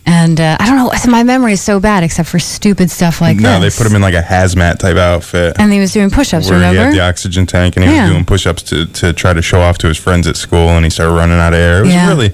And 0.06 0.40
uh, 0.40 0.56
I 0.58 0.66
don't 0.66 0.76
know, 0.76 0.90
my 1.12 1.22
memory 1.22 1.52
is 1.52 1.60
so 1.60 1.78
bad 1.78 2.02
except 2.02 2.28
for 2.28 2.38
stupid 2.38 2.90
stuff 2.90 3.20
like 3.20 3.36
that. 3.36 3.42
no, 3.42 3.60
this. 3.60 3.76
they 3.76 3.82
put 3.84 3.90
him 3.90 3.94
in 3.96 4.02
like 4.02 4.14
a 4.14 4.22
hazmat 4.22 4.78
type 4.78 4.96
outfit. 4.96 5.56
and 5.60 5.70
he 5.72 5.78
was 5.80 5.92
doing 5.92 6.10
push 6.10 6.32
ups, 6.34 6.50
where 6.50 6.58
he 6.70 6.76
had 6.76 6.92
the 6.94 7.00
oxygen 7.00 7.46
tank 7.46 7.76
and 7.76 7.84
he 7.84 7.90
Yeah. 7.92 8.04
was 8.04 8.12
doing 8.12 8.24
push-ups 8.24 8.62
to, 8.64 8.86
to 8.86 9.12
try 9.12 9.32
to 9.32 9.42
show 9.42 9.60
off 9.60 9.78
to 9.78 9.86
his 9.86 9.96
friends 9.98 10.26
at 10.26 10.36
school 10.36 10.70
and 10.70 10.84
he 10.84 10.90
started 10.90 11.12
running 11.14 11.38
out 11.38 11.52
of 11.52 11.58
air. 11.60 11.78
It 11.80 11.82
was 11.86 11.92
Yeah. 11.92 12.08
really, 12.08 12.32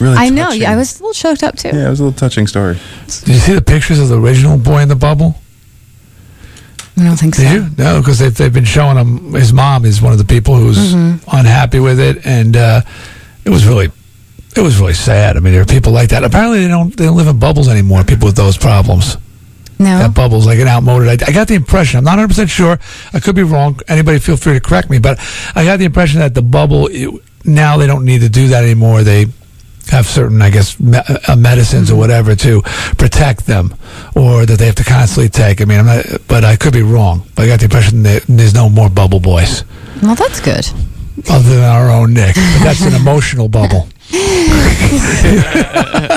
really 0.00 0.16
I 0.16 0.28
know, 0.30 0.50
Yeah, 0.50 0.72
I 0.72 0.76
was 0.76 0.98
a 0.98 1.02
little 1.04 1.14
choked 1.14 1.42
up 1.42 1.56
too. 1.56 1.68
Yeah, 1.68 1.86
it 1.86 1.90
was 1.90 2.00
a 2.00 2.04
little 2.04 2.18
touching 2.18 2.46
story. 2.46 2.78
Did 3.06 3.28
you 3.28 3.34
see 3.38 3.54
the 3.54 3.62
pictures 3.62 3.98
of 4.00 4.08
the 4.08 4.18
original 4.20 4.58
Boy 4.58 4.80
in 4.82 4.88
the 4.88 4.96
Bubble? 4.96 5.36
I 6.98 7.04
don't 7.04 7.16
think 7.16 7.36
Did 7.36 7.48
so. 7.48 7.54
you? 7.54 7.66
No, 7.78 8.00
because 8.00 8.18
they've, 8.18 8.34
they've 8.34 8.52
been 8.52 8.64
showing 8.64 8.96
him. 8.98 9.32
His 9.32 9.52
mom 9.52 9.84
is 9.86 10.02
one 10.02 10.12
of 10.12 10.18
the 10.18 10.24
people 10.24 10.56
who's 10.56 10.94
Mhm. 10.94 11.20
unhappy 11.32 11.80
with 11.80 11.98
it, 11.98 12.26
and 12.26 12.56
uh, 12.56 12.82
it 13.44 13.50
was 13.50 13.64
really, 13.66 13.90
it 14.54 14.60
was 14.60 14.78
really 14.78 14.92
sad. 14.92 15.36
I 15.36 15.40
mean, 15.40 15.52
there 15.54 15.62
are 15.62 15.66
people 15.66 15.92
like 15.92 16.10
that. 16.10 16.24
Apparently, 16.24 16.62
they 16.62 16.68
don't 16.68 16.94
they 16.96 17.04
don't 17.06 17.16
live 17.16 17.28
in 17.28 17.38
bubbles 17.38 17.68
anymore. 17.68 18.04
People 18.04 18.26
with 18.26 18.36
those 18.36 18.58
problems. 18.58 19.16
No. 19.78 19.98
Got 19.98 20.14
bubbles 20.14 20.46
like 20.46 20.58
an 20.58 20.68
outmoded. 20.68 21.08
I, 21.22 21.26
I 21.28 21.32
got 21.32 21.48
the 21.48 21.54
impression. 21.54 21.96
I'm 21.98 22.04
not 22.04 22.18
100 22.18 22.28
percent 22.28 22.50
sure. 22.50 22.78
I 23.14 23.20
could 23.20 23.34
be 23.34 23.44
wrong. 23.44 23.80
Anybody 23.88 24.18
feel 24.18 24.36
free 24.36 24.52
to 24.54 24.60
correct 24.60 24.90
me, 24.90 24.98
but 24.98 25.18
I 25.54 25.64
got 25.64 25.78
the 25.78 25.86
impression 25.86 26.20
that 26.20 26.34
the 26.34 26.42
bubble 26.42 26.88
it, 26.90 27.08
now 27.46 27.78
they 27.78 27.86
don't 27.86 28.04
need 28.04 28.20
to 28.20 28.28
do 28.28 28.48
that 28.48 28.62
anymore. 28.62 29.04
They 29.04 29.26
have 29.90 30.06
certain, 30.06 30.40
I 30.42 30.50
guess, 30.50 30.78
me- 30.80 30.98
uh, 31.28 31.36
medicines 31.36 31.90
or 31.90 31.96
whatever 31.96 32.34
to 32.36 32.62
protect 32.96 33.46
them, 33.46 33.74
or 34.14 34.46
that 34.46 34.58
they 34.58 34.66
have 34.66 34.76
to 34.76 34.84
constantly 34.84 35.28
take. 35.28 35.60
I 35.60 35.64
mean, 35.64 35.78
I'm 35.80 35.86
not, 35.86 36.04
but 36.28 36.44
I 36.44 36.56
could 36.56 36.72
be 36.72 36.82
wrong. 36.82 37.26
But 37.34 37.42
I 37.44 37.46
got 37.48 37.58
the 37.60 37.64
impression 37.66 38.02
that 38.04 38.24
there's 38.28 38.54
no 38.54 38.68
more 38.68 38.88
bubble 38.88 39.20
boys 39.20 39.64
Well, 40.02 40.14
that's 40.14 40.40
good. 40.40 40.66
other 41.30 41.48
than 41.48 41.64
our 41.64 41.90
own 41.90 42.14
Nick. 42.14 42.34
But 42.36 42.60
that's 42.64 42.82
an 42.82 42.94
emotional 43.00 43.48
bubble. 43.48 43.88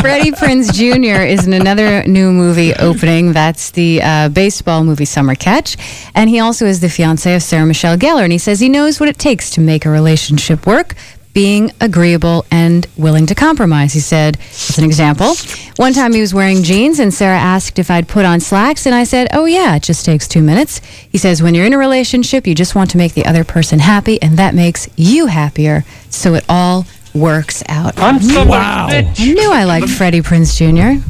Freddie 0.01 0.31
Prinze 0.31 0.73
Jr. 0.73 1.21
is 1.23 1.45
in 1.45 1.53
another 1.53 2.03
new 2.05 2.31
movie 2.31 2.73
opening. 2.73 3.33
That's 3.33 3.71
the 3.71 4.01
uh, 4.01 4.29
baseball 4.29 4.83
movie 4.83 5.05
Summer 5.05 5.35
Catch. 5.35 5.77
And 6.15 6.29
he 6.29 6.39
also 6.39 6.65
is 6.65 6.79
the 6.79 6.89
fiance 6.89 7.33
of 7.35 7.43
Sarah 7.43 7.65
Michelle 7.65 7.97
Gellar. 7.97 8.23
And 8.23 8.31
he 8.31 8.37
says 8.39 8.59
he 8.59 8.69
knows 8.69 8.99
what 8.99 9.09
it 9.09 9.17
takes 9.19 9.49
to 9.51 9.61
make 9.61 9.85
a 9.85 9.89
relationship 9.89 10.65
work. 10.65 10.95
Being 11.33 11.71
agreeable 11.81 12.45
and 12.51 12.85
willing 12.95 13.25
to 13.25 13.33
compromise. 13.33 13.91
He 13.93 13.99
said, 14.01 14.37
as 14.51 14.77
an 14.77 14.83
example, 14.85 15.33
one 15.77 15.91
time 15.93 16.13
he 16.13 16.21
was 16.21 16.31
wearing 16.31 16.61
jeans 16.61 16.99
and 16.99 17.11
Sarah 17.11 17.39
asked 17.39 17.79
if 17.79 17.89
I'd 17.89 18.07
put 18.07 18.23
on 18.23 18.39
slacks, 18.39 18.85
and 18.85 18.93
I 18.93 19.03
said, 19.03 19.29
Oh, 19.33 19.45
yeah, 19.45 19.75
it 19.75 19.81
just 19.81 20.05
takes 20.05 20.27
two 20.27 20.43
minutes. 20.43 20.77
He 21.09 21.17
says, 21.17 21.41
When 21.41 21.55
you're 21.55 21.65
in 21.65 21.73
a 21.73 21.77
relationship, 21.79 22.45
you 22.45 22.53
just 22.53 22.75
want 22.75 22.91
to 22.91 22.97
make 22.97 23.13
the 23.15 23.25
other 23.25 23.43
person 23.43 23.79
happy, 23.79 24.21
and 24.21 24.37
that 24.37 24.53
makes 24.53 24.87
you 24.95 25.25
happier. 25.25 25.83
So 26.11 26.35
it 26.35 26.45
all 26.47 26.85
works 27.15 27.63
out. 27.67 27.97
I'm 27.99 28.19
somebody's 28.21 28.49
Wow. 28.49 28.87
bitch. 28.91 29.19
I 29.19 29.33
knew 29.33 29.51
I 29.51 29.63
liked 29.63 29.89
Freddie 29.89 30.21
Prinze 30.21 30.55
Jr. 30.55 31.03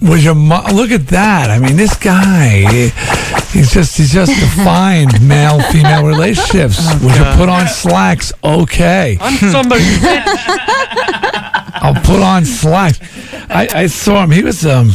Was 0.00 0.24
your 0.24 0.34
mo- 0.36 0.64
look 0.72 0.90
at 0.92 1.08
that? 1.08 1.50
I 1.50 1.58
mean, 1.58 1.76
this 1.76 1.96
guy, 1.96 2.90
he's 3.52 3.72
just 3.72 3.96
he's 3.96 4.12
just 4.12 4.30
defined 4.38 5.20
male 5.28 5.60
female 5.72 6.06
relationships. 6.06 6.78
Would 7.02 7.16
you 7.16 7.24
put 7.34 7.48
on 7.48 7.66
slacks? 7.66 8.32
Okay, 8.44 9.18
I'm 9.20 9.36
somebody's 9.50 9.98
bitch. 9.98 10.24
I'll 11.80 12.00
put 12.02 12.20
on 12.22 12.44
slacks. 12.44 13.00
I, 13.50 13.68
I 13.74 13.86
saw 13.88 14.22
him. 14.22 14.30
He 14.30 14.42
was 14.44 14.64
um, 14.64 14.90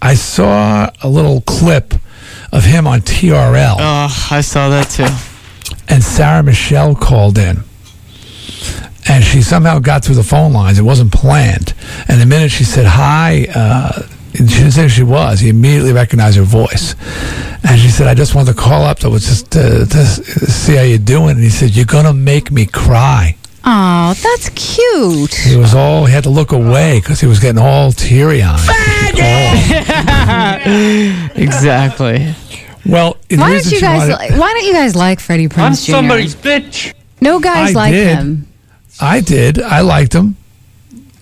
I 0.00 0.14
saw 0.14 0.88
a 1.02 1.08
little 1.08 1.40
clip 1.40 1.94
of 2.52 2.64
him 2.64 2.86
on 2.86 3.00
TRL, 3.00 3.76
Oh, 3.78 4.28
I 4.30 4.40
saw 4.40 4.68
that 4.68 4.88
too. 4.88 5.06
and 5.92 6.02
Sarah 6.02 6.42
Michelle 6.44 6.94
called 6.94 7.36
in. 7.38 7.58
And 9.10 9.24
she 9.24 9.42
somehow 9.42 9.78
got 9.78 10.04
through 10.04 10.14
the 10.16 10.22
phone 10.22 10.52
lines. 10.52 10.78
It 10.78 10.82
wasn't 10.82 11.12
planned. 11.12 11.74
And 12.08 12.20
the 12.20 12.26
minute 12.26 12.50
she 12.50 12.64
said 12.64 12.84
hi, 12.86 13.46
uh, 13.54 14.02
she 14.46 14.58
didn't 14.58 14.72
say 14.72 14.82
who 14.82 14.88
she 14.88 15.02
was. 15.02 15.40
He 15.40 15.48
immediately 15.48 15.92
recognized 15.92 16.36
her 16.36 16.42
voice. 16.44 16.94
And 17.68 17.80
she 17.80 17.88
said, 17.88 18.06
I 18.06 18.14
just 18.14 18.34
wanted 18.34 18.54
to 18.54 18.60
call 18.60 18.84
up 18.84 18.98
to, 19.00 19.10
just 19.18 19.50
to, 19.52 19.86
to 19.86 20.04
see 20.06 20.76
how 20.76 20.82
you're 20.82 20.98
doing. 20.98 21.30
And 21.30 21.40
he 21.42 21.50
said, 21.50 21.74
You're 21.74 21.86
going 21.86 22.04
to 22.04 22.12
make 22.12 22.50
me 22.50 22.66
cry. 22.66 23.36
Oh, 23.64 24.14
that's 24.22 24.48
cute. 24.50 25.34
He 25.34 25.56
was 25.56 25.74
all, 25.74 26.06
he 26.06 26.12
had 26.12 26.24
to 26.24 26.30
look 26.30 26.52
away 26.52 27.00
because 27.00 27.20
he 27.20 27.26
was 27.26 27.40
getting 27.40 27.60
all 27.60 27.92
teary 27.92 28.42
eyed. 28.42 28.58
Exactly. 31.34 32.34
Well, 32.86 33.16
Why 33.30 33.52
don't 33.54 33.70
you 33.70 33.80
guys? 33.80 34.08
wanted- 34.08 34.32
Li- 34.34 34.38
why 34.38 34.52
don't 34.54 34.64
you 34.64 34.72
guys 34.72 34.94
like 34.96 35.20
Freddie 35.20 35.48
Prinze? 35.48 35.58
I'm 35.58 35.72
Prinze 35.72 35.84
Jr.? 35.86 35.90
somebody's 35.92 36.34
bitch. 36.34 36.94
No 37.20 37.40
guys 37.40 37.70
I 37.70 37.72
like 37.78 37.92
did. 37.92 38.16
him. 38.16 38.46
I 39.00 39.20
did. 39.20 39.60
I 39.60 39.80
liked 39.80 40.14
him 40.14 40.36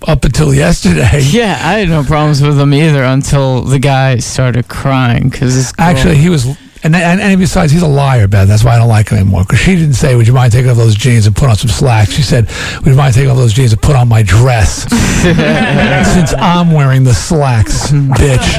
up 0.06 0.24
until 0.24 0.55
yesterday. 0.55 1.20
Yeah, 1.36 1.59
I 1.62 1.81
had 1.81 1.89
no 1.89 2.02
problems 2.05 2.40
with 2.43 2.59
him 2.59 2.73
either 2.73 3.02
until 3.02 3.62
the 3.62 3.78
guy 3.78 4.18
started 4.18 4.68
crying 4.68 5.28
because 5.28 5.73
Actually, 5.78 6.16
he 6.16 6.28
was, 6.28 6.47
and, 6.82 6.94
and 6.94 7.20
and 7.20 7.40
besides, 7.40 7.73
he's 7.73 7.82
a 7.82 7.89
liar, 7.89 8.28
Beth. 8.28 8.47
That's 8.48 8.62
why 8.64 8.74
I 8.77 8.78
don't 8.78 8.89
like 8.89 9.09
him 9.10 9.18
anymore. 9.18 9.43
Because 9.43 9.59
she 9.60 9.74
didn't 9.74 9.94
say, 9.94 10.14
"Would 10.14 10.27
you 10.27 10.32
mind 10.32 10.52
taking 10.52 10.70
off 10.70 10.77
those 10.77 10.94
jeans 10.94 11.27
and 11.27 11.35
put 11.35 11.48
on 11.48 11.56
some 11.56 11.68
slacks?" 11.70 12.12
She 12.12 12.23
said, 12.23 12.48
"Would 12.78 12.86
you 12.86 12.94
mind 12.94 13.14
taking 13.14 13.31
off 13.31 13.36
those 13.36 13.52
jeans 13.52 13.73
and 13.73 13.82
put 13.82 13.97
on 13.97 14.09
my 14.09 14.23
dress?" 14.23 14.82
Since 16.14 16.32
I'm 16.35 16.70
wearing 16.73 17.02
the 17.05 17.14
slacks, 17.14 17.90
bitch. 17.90 18.56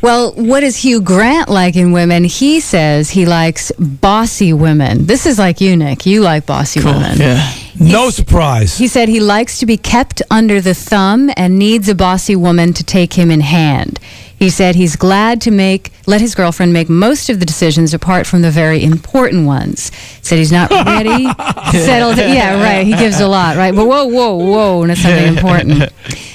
Well, 0.00 0.32
what 0.34 0.62
is 0.62 0.76
Hugh 0.76 1.00
Grant 1.00 1.48
like 1.48 1.74
in 1.76 1.90
women? 1.92 2.22
He 2.24 2.60
says 2.60 3.10
he 3.10 3.26
likes 3.26 3.72
bossy 3.78 4.52
women. 4.52 5.06
This 5.06 5.26
is 5.26 5.38
like 5.38 5.60
you, 5.60 5.76
Nick. 5.76 6.06
You 6.06 6.20
like 6.20 6.46
bossy 6.46 6.80
women. 6.82 7.18
Yeah. 7.18 7.52
No 7.80 8.10
surprise. 8.10 8.78
He 8.78 8.88
said 8.88 9.08
he 9.08 9.20
likes 9.20 9.58
to 9.58 9.66
be 9.66 9.76
kept 9.76 10.20
under 10.30 10.60
the 10.60 10.74
thumb 10.74 11.30
and 11.36 11.58
needs 11.58 11.88
a 11.88 11.94
bossy 11.94 12.34
woman 12.34 12.72
to 12.74 12.84
take 12.84 13.12
him 13.14 13.30
in 13.30 13.40
hand. 13.40 14.00
He 14.36 14.50
said 14.50 14.76
he's 14.76 14.94
glad 14.94 15.40
to 15.42 15.50
make 15.50 15.92
let 16.06 16.20
his 16.20 16.34
girlfriend 16.34 16.72
make 16.72 16.88
most 16.88 17.28
of 17.28 17.40
the 17.40 17.46
decisions 17.46 17.92
apart 17.92 18.26
from 18.26 18.42
the 18.42 18.50
very 18.52 18.82
important 18.84 19.46
ones. 19.46 19.90
Said 20.22 20.38
he's 20.38 20.52
not 20.52 20.70
ready, 20.70 21.24
settled. 21.72 22.18
Yeah, 22.18 22.62
right. 22.62 22.86
He 22.86 22.94
gives 22.94 23.20
a 23.20 23.26
lot, 23.26 23.56
right? 23.56 23.74
But 23.74 23.86
whoa, 23.86 24.06
whoa, 24.06 24.36
whoa, 24.36 24.82
and 24.82 24.92
it's 24.92 25.02
something 25.02 25.26
important. 25.36 25.92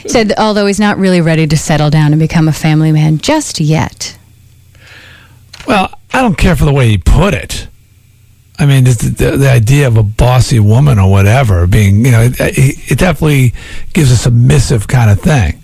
Said 0.07 0.34
although 0.38 0.65
he's 0.65 0.82
not 0.82 0.98
really 0.98 1.22
ready 1.22 1.48
to 1.48 1.57
settle 1.57 1.90
down 1.90 2.11
and 2.11 2.20
become 2.20 2.48
a 2.49 2.53
family 2.53 2.91
man 2.91 3.20
just 3.20 3.60
yet. 3.60 4.18
Well, 5.65 5.98
I 6.14 6.22
don't 6.22 6.38
care 6.38 6.57
for 6.57 6.65
the 6.65 6.74
way 6.74 6.90
he 6.90 6.98
put 6.98 7.34
it. 7.34 7.68
I 8.59 8.65
mean, 8.67 8.84
the, 8.84 9.15
the, 9.17 9.38
the 9.38 9.49
idea 9.49 9.88
of 9.88 9.97
a 9.97 10.03
bossy 10.03 10.59
woman 10.59 10.99
or 10.99 11.09
whatever 11.09 11.65
being, 11.65 12.05
you 12.05 12.11
know, 12.11 12.21
it, 12.21 12.91
it 12.91 12.99
definitely 12.99 13.53
gives 13.93 14.11
a 14.11 14.17
submissive 14.17 14.88
kind 14.88 15.09
of 15.09 15.19
thing. 15.19 15.59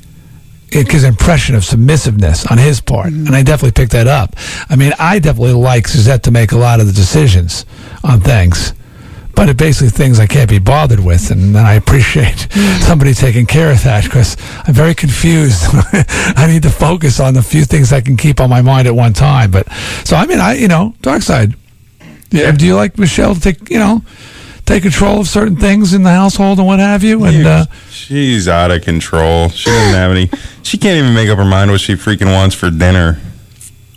It 0.72 0.88
gives 0.88 1.04
an 1.04 1.10
impression 1.10 1.56
of 1.56 1.64
submissiveness 1.64 2.50
on 2.50 2.58
his 2.58 2.80
part, 2.80 3.08
mm-hmm. 3.08 3.28
and 3.28 3.36
I 3.36 3.42
definitely 3.42 3.72
picked 3.72 3.92
that 3.94 4.08
up. 4.08 4.36
I 4.70 4.76
mean, 4.76 4.94
I 5.00 5.18
definitely 5.20 5.54
like 5.54 5.88
Suzette 5.88 6.24
to 6.24 6.32
make 6.32 6.52
a 6.52 6.58
lot 6.58 6.80
of 6.80 6.86
the 6.86 6.94
decisions 6.94 7.66
on 8.04 8.22
things, 8.22 8.74
but 9.34 9.50
it 9.50 9.58
basically 9.58 9.90
things 9.90 10.20
I 10.20 10.28
can't 10.28 10.50
be 10.50 10.60
bothered 10.60 11.00
with, 11.00 11.32
and, 11.32 11.56
and 11.56 11.58
I 11.58 11.74
appreciate 11.74 12.50
mm-hmm. 12.50 12.82
somebody 12.84 13.16
taking 13.16 13.48
care 13.48 13.72
of 13.72 13.84
that 13.84 14.04
because 14.04 14.38
I'm 14.68 14.76
very 14.76 14.94
confused. 14.94 15.64
I 15.74 16.46
need 16.48 16.64
to 16.64 16.70
focus 16.70 17.20
on 17.20 17.34
the 17.34 17.42
few 17.42 17.66
things 17.66 17.92
I 17.92 18.02
can 18.02 18.16
keep 18.16 18.40
on 18.40 18.50
my 18.50 18.62
mind 18.62 18.88
at 18.88 18.96
one 18.96 19.14
time. 19.14 19.50
But 19.50 19.72
so 20.06 20.18
I 20.18 20.28
mean, 20.28 20.40
I 20.40 20.54
you 20.54 20.68
know, 20.68 20.94
Darkside. 21.02 21.56
Yeah. 22.32 22.52
Do 22.52 22.66
you 22.66 22.76
like 22.76 22.98
Michelle 22.98 23.34
to 23.36 23.42
take 23.42 23.70
you 23.70 23.80
know 23.80 24.04
take 24.66 24.84
control 24.84 25.22
of 25.22 25.28
certain 25.28 25.56
things 25.56 25.94
in 25.94 26.04
the 26.04 26.12
household 26.12 26.60
and 26.60 26.68
what 26.68 26.80
have 26.80 27.04
you? 27.04 27.24
And 27.24 27.46
uh, 27.48 27.66
She's 27.90 28.48
out 28.48 28.70
of 28.72 28.84
control. 28.84 29.50
She 29.50 29.70
doesn't 29.70 29.94
have 29.96 30.12
any. 30.12 30.30
She 30.64 30.78
can't 30.78 30.98
even 30.98 31.14
make 31.14 31.30
up 31.30 31.38
her 31.38 31.46
mind 31.46 31.72
what 31.72 31.82
she 31.82 31.94
freaking 31.96 32.32
wants 32.34 32.56
for 32.56 32.70
dinner. 32.70 33.20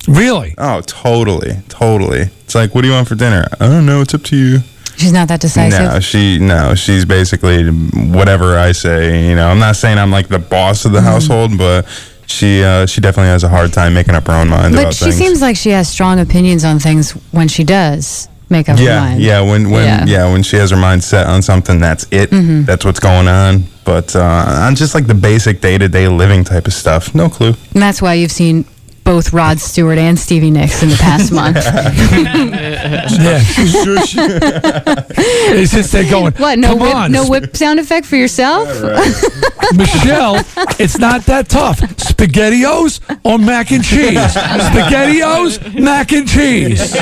Really? 0.08 0.54
Oh, 0.58 0.80
totally, 0.80 1.56
totally. 1.68 2.22
It's 2.44 2.54
like, 2.54 2.74
what 2.74 2.80
do 2.82 2.88
you 2.88 2.94
want 2.94 3.06
for 3.08 3.14
dinner? 3.14 3.46
I 3.60 3.68
don't 3.68 3.86
know. 3.86 4.00
It's 4.00 4.14
up 4.14 4.22
to 4.24 4.36
you. 4.36 4.58
She's 4.96 5.12
not 5.12 5.28
that 5.28 5.40
decisive. 5.40 5.80
No, 5.80 6.00
she 6.00 6.38
no, 6.38 6.74
she's 6.74 7.04
basically 7.04 7.68
whatever 7.70 8.56
I 8.58 8.72
say. 8.72 9.28
You 9.28 9.34
know, 9.36 9.48
I'm 9.48 9.58
not 9.58 9.76
saying 9.76 9.98
I'm 9.98 10.10
like 10.10 10.28
the 10.28 10.38
boss 10.38 10.84
of 10.84 10.92
the 10.92 10.98
Mm-hmm. 10.98 11.06
household, 11.06 11.58
but 11.58 11.86
she 12.26 12.62
uh, 12.62 12.86
she 12.86 13.00
definitely 13.00 13.28
has 13.30 13.44
a 13.44 13.48
hard 13.48 13.72
time 13.72 13.94
making 13.94 14.14
up 14.14 14.26
her 14.26 14.32
own 14.32 14.48
mind 14.48 14.74
But 14.74 14.94
she 14.94 15.04
things. 15.06 15.16
seems 15.16 15.40
like 15.42 15.56
she 15.56 15.70
has 15.70 15.88
strong 15.88 16.18
opinions 16.20 16.64
on 16.64 16.78
things 16.78 17.12
when 17.32 17.48
she 17.48 17.64
does 17.64 18.28
make 18.48 18.68
up 18.68 18.78
her 18.78 18.84
yeah, 18.84 19.00
mind. 19.00 19.20
yeah. 19.22 19.40
When 19.40 19.70
when 19.70 19.84
Yeah. 19.84 20.04
yeah. 20.06 20.32
when 20.32 20.42
she 20.42 20.56
has 20.56 20.70
her 20.70 20.76
mind 20.76 21.02
set 21.04 21.26
on 21.26 21.42
something, 21.42 21.78
that's 21.80 22.06
it. 22.10 22.30
Mhm. 22.30 22.66
That's 22.66 22.84
what's 22.84 23.00
going 23.00 23.28
on. 23.28 23.64
But 23.84 24.14
uh, 24.14 24.22
on 24.66 24.74
just 24.76 24.94
like 24.94 25.06
the 25.06 25.14
basic 25.14 25.60
day 25.60 25.76
to 25.78 25.88
day 25.88 26.06
living 26.08 26.44
type 26.44 26.66
of 26.66 26.72
stuff, 26.74 27.14
no 27.14 27.28
clue. 27.28 27.54
And 27.74 27.82
that's 27.82 28.00
why 28.00 28.14
you've 28.14 28.30
seen 28.32 28.64
both 29.04 29.32
Rod 29.32 29.58
Stewart 29.60 29.98
and 29.98 30.18
Stevie 30.18 30.50
Nicks 30.50 30.82
in 30.82 30.88
the 30.88 30.96
past 30.96 31.32
month. 31.40 31.56
yeah, 31.56 33.40
it's 35.54 35.72
just 35.72 35.92
they're 35.92 36.08
going. 36.10 36.32
What? 36.34 36.58
No 36.58 36.68
Come 36.68 36.80
whip, 36.80 36.94
on, 36.94 37.12
no 37.12 37.28
whip 37.28 37.56
sound 37.56 37.78
effect 37.80 38.06
for 38.06 38.16
yourself? 38.16 38.68
Michelle, 39.74 40.36
it's 40.78 40.98
not 40.98 41.22
that 41.26 41.48
tough. 41.48 41.80
Spaghettios 41.80 43.00
or 43.24 43.38
mac 43.38 43.70
and 43.72 43.84
cheese? 43.84 44.18
Spaghettios, 44.18 45.80
mac 45.80 46.12
and 46.12 46.28
cheese. 46.28 46.92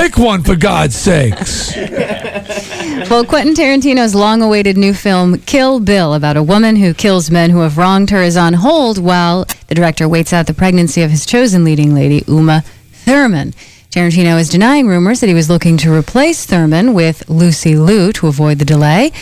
Pick 0.00 0.16
one 0.16 0.42
for 0.42 0.56
God's 0.56 0.96
sakes. 0.96 1.76
Well, 1.76 3.22
Quentin 3.26 3.52
Tarantino's 3.52 4.14
long 4.14 4.40
awaited 4.40 4.78
new 4.78 4.94
film, 4.94 5.40
Kill 5.40 5.78
Bill, 5.78 6.14
about 6.14 6.38
a 6.38 6.42
woman 6.42 6.76
who 6.76 6.94
kills 6.94 7.30
men 7.30 7.50
who 7.50 7.58
have 7.60 7.76
wronged 7.76 8.08
her, 8.08 8.22
is 8.22 8.34
on 8.34 8.54
hold 8.54 8.96
while 8.96 9.44
the 9.66 9.74
director 9.74 10.08
waits 10.08 10.32
out 10.32 10.46
the 10.46 10.54
pregnancy 10.54 11.02
of 11.02 11.10
his 11.10 11.26
chosen 11.26 11.64
leading 11.64 11.94
lady, 11.94 12.24
Uma 12.26 12.64
Thurman. 12.92 13.52
Tarantino 13.90 14.40
is 14.40 14.48
denying 14.48 14.86
rumors 14.86 15.20
that 15.20 15.26
he 15.26 15.34
was 15.34 15.50
looking 15.50 15.76
to 15.76 15.92
replace 15.92 16.46
Thurman 16.46 16.94
with 16.94 17.28
Lucy 17.28 17.76
Liu 17.76 18.10
to 18.14 18.26
avoid 18.26 18.58
the 18.58 18.64
delay. 18.64 19.12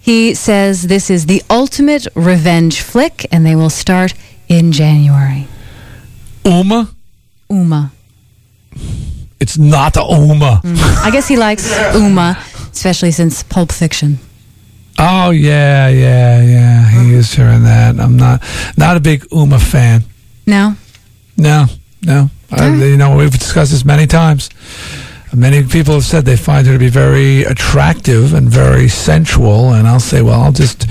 He 0.00 0.32
says 0.32 0.84
this 0.84 1.10
is 1.10 1.26
the 1.26 1.42
ultimate 1.50 2.06
revenge 2.14 2.80
flick, 2.80 3.26
and 3.30 3.44
they 3.44 3.54
will 3.54 3.68
start 3.68 4.14
in 4.48 4.72
January. 4.72 5.46
Uma? 6.46 6.88
Uma. 7.50 7.92
It's 9.42 9.58
not 9.58 9.96
a 9.96 10.04
Uma. 10.04 10.60
Mm. 10.62 11.04
I 11.04 11.10
guess 11.10 11.26
he 11.26 11.36
likes 11.36 11.68
Uma, 11.96 12.38
especially 12.70 13.10
since 13.10 13.42
Pulp 13.42 13.72
Fiction. 13.72 14.18
Oh 15.00 15.30
yeah, 15.30 15.88
yeah, 15.88 16.40
yeah. 16.40 16.88
He 16.88 17.10
mm. 17.10 17.14
is 17.14 17.34
hearing 17.34 17.64
that. 17.64 17.98
I'm 17.98 18.16
not 18.16 18.40
not 18.76 18.96
a 18.96 19.00
big 19.00 19.26
Uma 19.32 19.58
fan. 19.58 20.04
No? 20.46 20.76
No, 21.36 21.66
no. 22.02 22.30
I, 22.52 22.72
you 22.72 22.96
know, 22.96 23.16
we've 23.16 23.36
discussed 23.36 23.72
this 23.72 23.84
many 23.84 24.06
times. 24.06 24.48
Many 25.34 25.64
people 25.64 25.94
have 25.94 26.04
said 26.04 26.24
they 26.24 26.36
find 26.36 26.64
her 26.68 26.74
to 26.74 26.78
be 26.78 26.90
very 26.90 27.42
attractive 27.42 28.34
and 28.34 28.48
very 28.48 28.86
sensual, 28.86 29.72
and 29.72 29.88
I'll 29.88 29.98
say, 29.98 30.22
well, 30.22 30.40
I'll 30.40 30.52
just 30.52 30.84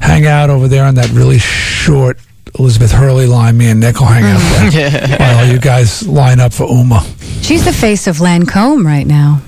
hang 0.00 0.24
out 0.24 0.48
over 0.48 0.68
there 0.68 0.86
on 0.86 0.94
that 0.94 1.10
really 1.10 1.38
short 1.38 2.18
Elizabeth 2.58 2.92
Hurley 2.92 3.26
line. 3.26 3.56
Me 3.56 3.70
and 3.70 3.80
Nick 3.80 3.98
will 3.98 4.06
hang 4.06 4.24
out 4.24 4.40
mm. 4.40 4.72
there 4.72 5.18
while 5.18 5.46
you 5.46 5.58
guys 5.58 6.06
line 6.06 6.40
up 6.40 6.52
for 6.52 6.64
Uma. 6.64 7.04
She's 7.42 7.64
the 7.64 7.72
face 7.72 8.06
of 8.06 8.18
Lancome 8.18 8.84
right 8.84 9.06
now. 9.06 9.42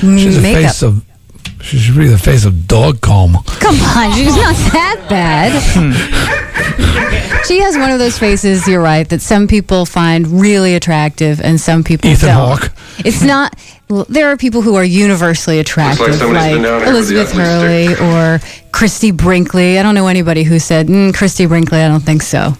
She's 0.00 0.36
the 0.36 0.42
Makeup. 0.42 0.62
face 0.62 0.82
of. 0.82 1.05
She 1.66 1.78
should 1.78 1.96
be 1.96 2.06
the 2.06 2.16
face 2.18 2.44
of 2.44 2.68
dog 2.68 3.00
comb. 3.00 3.32
Come 3.44 3.74
on, 3.74 4.12
she's 4.12 4.36
not 4.36 4.54
that 4.72 5.04
bad. 5.08 5.52
She 7.46 7.58
has 7.60 7.76
one 7.76 7.90
of 7.90 7.98
those 7.98 8.18
faces, 8.18 8.66
you're 8.68 8.80
right, 8.82 9.08
that 9.08 9.20
some 9.20 9.46
people 9.48 9.84
find 9.84 10.40
really 10.40 10.74
attractive 10.76 11.40
and 11.40 11.60
some 11.60 11.82
people 11.84 12.08
Ethan 12.10 12.28
don't. 12.28 12.36
Hawke. 12.60 12.72
It's 12.98 13.22
not, 13.22 13.54
well, 13.88 14.06
there 14.08 14.28
are 14.28 14.36
people 14.36 14.62
who 14.62 14.74
are 14.76 14.84
universally 14.84 15.58
attractive, 15.58 16.14
somebody's 16.14 16.34
like 16.34 16.52
been 16.54 16.62
down 16.62 16.82
here 16.84 16.94
with 16.94 17.08
the 17.08 17.14
Elizabeth 17.16 17.30
ugly 17.30 17.86
Hurley 17.86 18.34
or 18.36 18.40
Christie 18.72 19.10
Brinkley. 19.12 19.78
I 19.78 19.82
don't 19.82 19.94
know 19.94 20.06
anybody 20.06 20.42
who 20.44 20.58
said, 20.58 20.86
mm, 20.88 21.14
Christie 21.14 21.46
Brinkley, 21.46 21.80
I 21.80 21.88
don't 21.88 22.00
think 22.02 22.22
so. 22.22 22.54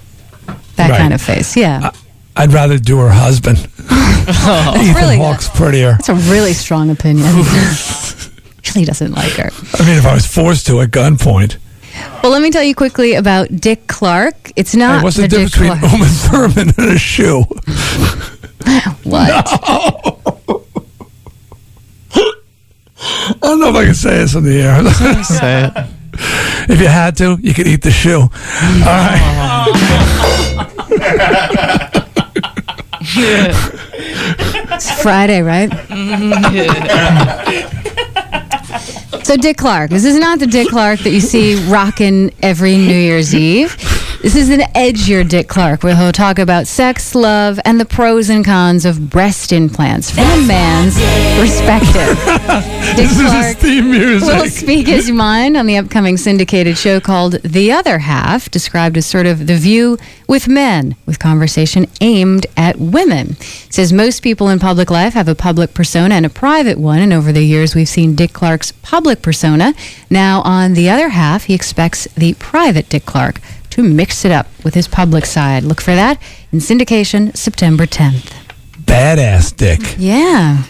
That 0.77 0.91
Right. 0.91 0.99
kind 0.99 1.15
of 1.15 1.21
face, 1.23 1.57
yeah. 1.57 1.91
I'd 2.37 2.53
rather 2.53 2.77
do 2.79 2.99
her 2.99 3.11
husband. 3.11 3.59
Ethan 3.89 4.95
really 4.95 5.17
Hawke's 5.17 5.49
prettier. 5.49 5.93
That's 5.93 6.09
a 6.11 6.15
really 6.31 6.53
strong 6.53 6.91
opinion. 6.91 7.27
really 8.75 8.87
doesn't 8.87 9.13
like 9.13 9.33
her. 9.33 9.51
I 9.75 9.87
mean, 9.87 9.99
if 9.99 10.07
I 10.07 10.15
was 10.15 10.27
forced 10.27 10.67
to 10.67 10.81
at 10.81 10.91
gunpoint. 10.91 11.57
Well, 12.23 12.33
let 12.33 12.43
me 12.43 12.51
tell 12.51 12.63
you 12.63 12.75
quickly 12.75 13.15
about 13.15 13.49
Dick 13.57 13.87
Clark. 13.87 14.53
It's 14.57 14.75
not 14.75 14.99
Hey, 14.99 15.05
what's 15.05 15.17
the, 15.17 15.23
the, 15.23 15.29
Dick 15.29 15.49
difference 15.49 15.79
between 15.79 15.79
Clark. 15.79 15.93
Uma 15.93 16.07
Thurman 16.55 16.75
and 16.77 16.95
a 16.95 16.99
shoe? 16.99 17.45
What? 19.05 19.29
No. 19.29 20.65
I 22.99 23.37
don't 23.41 23.61
know 23.61 23.69
if 23.69 23.77
I 23.77 23.85
can 23.85 23.95
say 23.95 24.19
this 24.19 24.35
on 24.35 24.43
the 24.43 24.61
air. 24.61 25.25
Say 25.25 25.71
it. 25.75 25.87
If 26.69 26.81
you 26.81 26.89
had 26.89 27.17
to, 27.19 27.37
you 27.43 27.53
could 27.53 27.67
eat 27.67 27.83
the 27.83 27.91
shoe. 27.91 28.23
All 28.23 28.29
right. 28.29 29.21
It's 34.73 35.03
Friday, 35.03 35.43
right? 35.43 35.71
So 39.27 39.37
Dick 39.37 39.57
Clark. 39.57 39.91
This 39.91 40.05
is 40.05 40.21
not 40.21 40.39
the 40.39 40.47
Dick 40.47 40.69
Clark 40.69 41.01
that 41.01 41.11
you 41.11 41.19
see 41.19 41.57
rocking 41.69 42.33
every 42.45 42.77
New 42.77 42.95
Year's 42.95 43.35
Eve. 43.35 43.75
This 44.27 44.35
is 44.35 44.51
an 44.51 44.63
edgier 44.75 45.27
Dick 45.27 45.47
Clark 45.47 45.85
where 45.85 45.95
he'll 45.95 46.11
talk 46.11 46.41
about 46.41 46.67
sex, 46.67 47.15
love, 47.15 47.61
and 47.65 47.79
the 47.79 47.85
pros 47.85 48.29
and 48.29 48.45
cons 48.45 48.85
of 48.85 49.09
breast 49.09 49.53
implants 49.53 50.11
from 50.11 50.25
a 50.25 50.47
man's 50.49 50.97
perspective. 51.39 52.19
Dick 52.97 53.07
This 53.07 53.13
is 53.13 53.21
his 53.21 53.31
Clark 53.31 53.57
theme 53.59 53.89
music. 53.89 54.29
will 54.29 54.51
speak 54.51 54.89
his 54.89 55.13
mind 55.13 55.57
on 55.57 55.67
the 55.67 55.77
upcoming 55.77 56.17
syndicated 56.17 56.77
show 56.77 56.99
called 56.99 57.35
The 57.43 57.71
Other 57.71 58.01
Half, 58.01 58.51
described 58.51 58.97
as 58.97 59.07
sort 59.07 59.27
of 59.27 59.47
the 59.47 59.57
view 59.57 59.97
with 60.27 60.49
men, 60.49 60.97
with 61.07 61.21
conversation 61.21 61.87
aimed 62.01 62.47
at 62.57 62.81
women. 62.81 63.37
Says 63.71 63.93
most 63.93 64.25
people 64.25 64.49
in 64.49 64.59
public 64.59 64.91
life 64.91 65.15
have 65.15 65.29
a 65.29 65.37
public 65.37 65.73
persona 65.73 66.17
and 66.17 66.27
a 66.27 66.31
private 66.31 66.79
one, 66.79 66.99
and 66.99 67.13
over 67.13 67.31
the 67.31 67.45
years 67.45 67.77
we've 67.77 67.89
seen 67.89 68.17
Dick 68.17 68.33
Clark's 68.33 68.73
public 68.73 69.23
persona. 69.23 69.73
Now, 70.11 70.43
on 70.43 70.73
The 70.73 70.91
Other 70.91 71.11
Half, 71.11 71.45
he 71.45 71.55
expects 71.55 72.07
the 72.17 72.35
private 72.35 72.89
Dick 72.89 73.07
Clark 73.07 73.41
to 73.77 73.83
mix 73.83 74.25
it 74.25 74.33
up 74.33 74.47
with 74.65 74.73
his 74.73 74.89
public 74.89 75.27
side. 75.27 75.63
Look 75.63 75.83
for 75.83 75.95
that 75.95 76.19
in 76.51 76.61
syndication 76.61 77.37
September 77.37 77.85
10th. 77.85 78.33
Badass 78.81 79.55
Dick. 79.55 79.97
Yeah. 79.99 80.65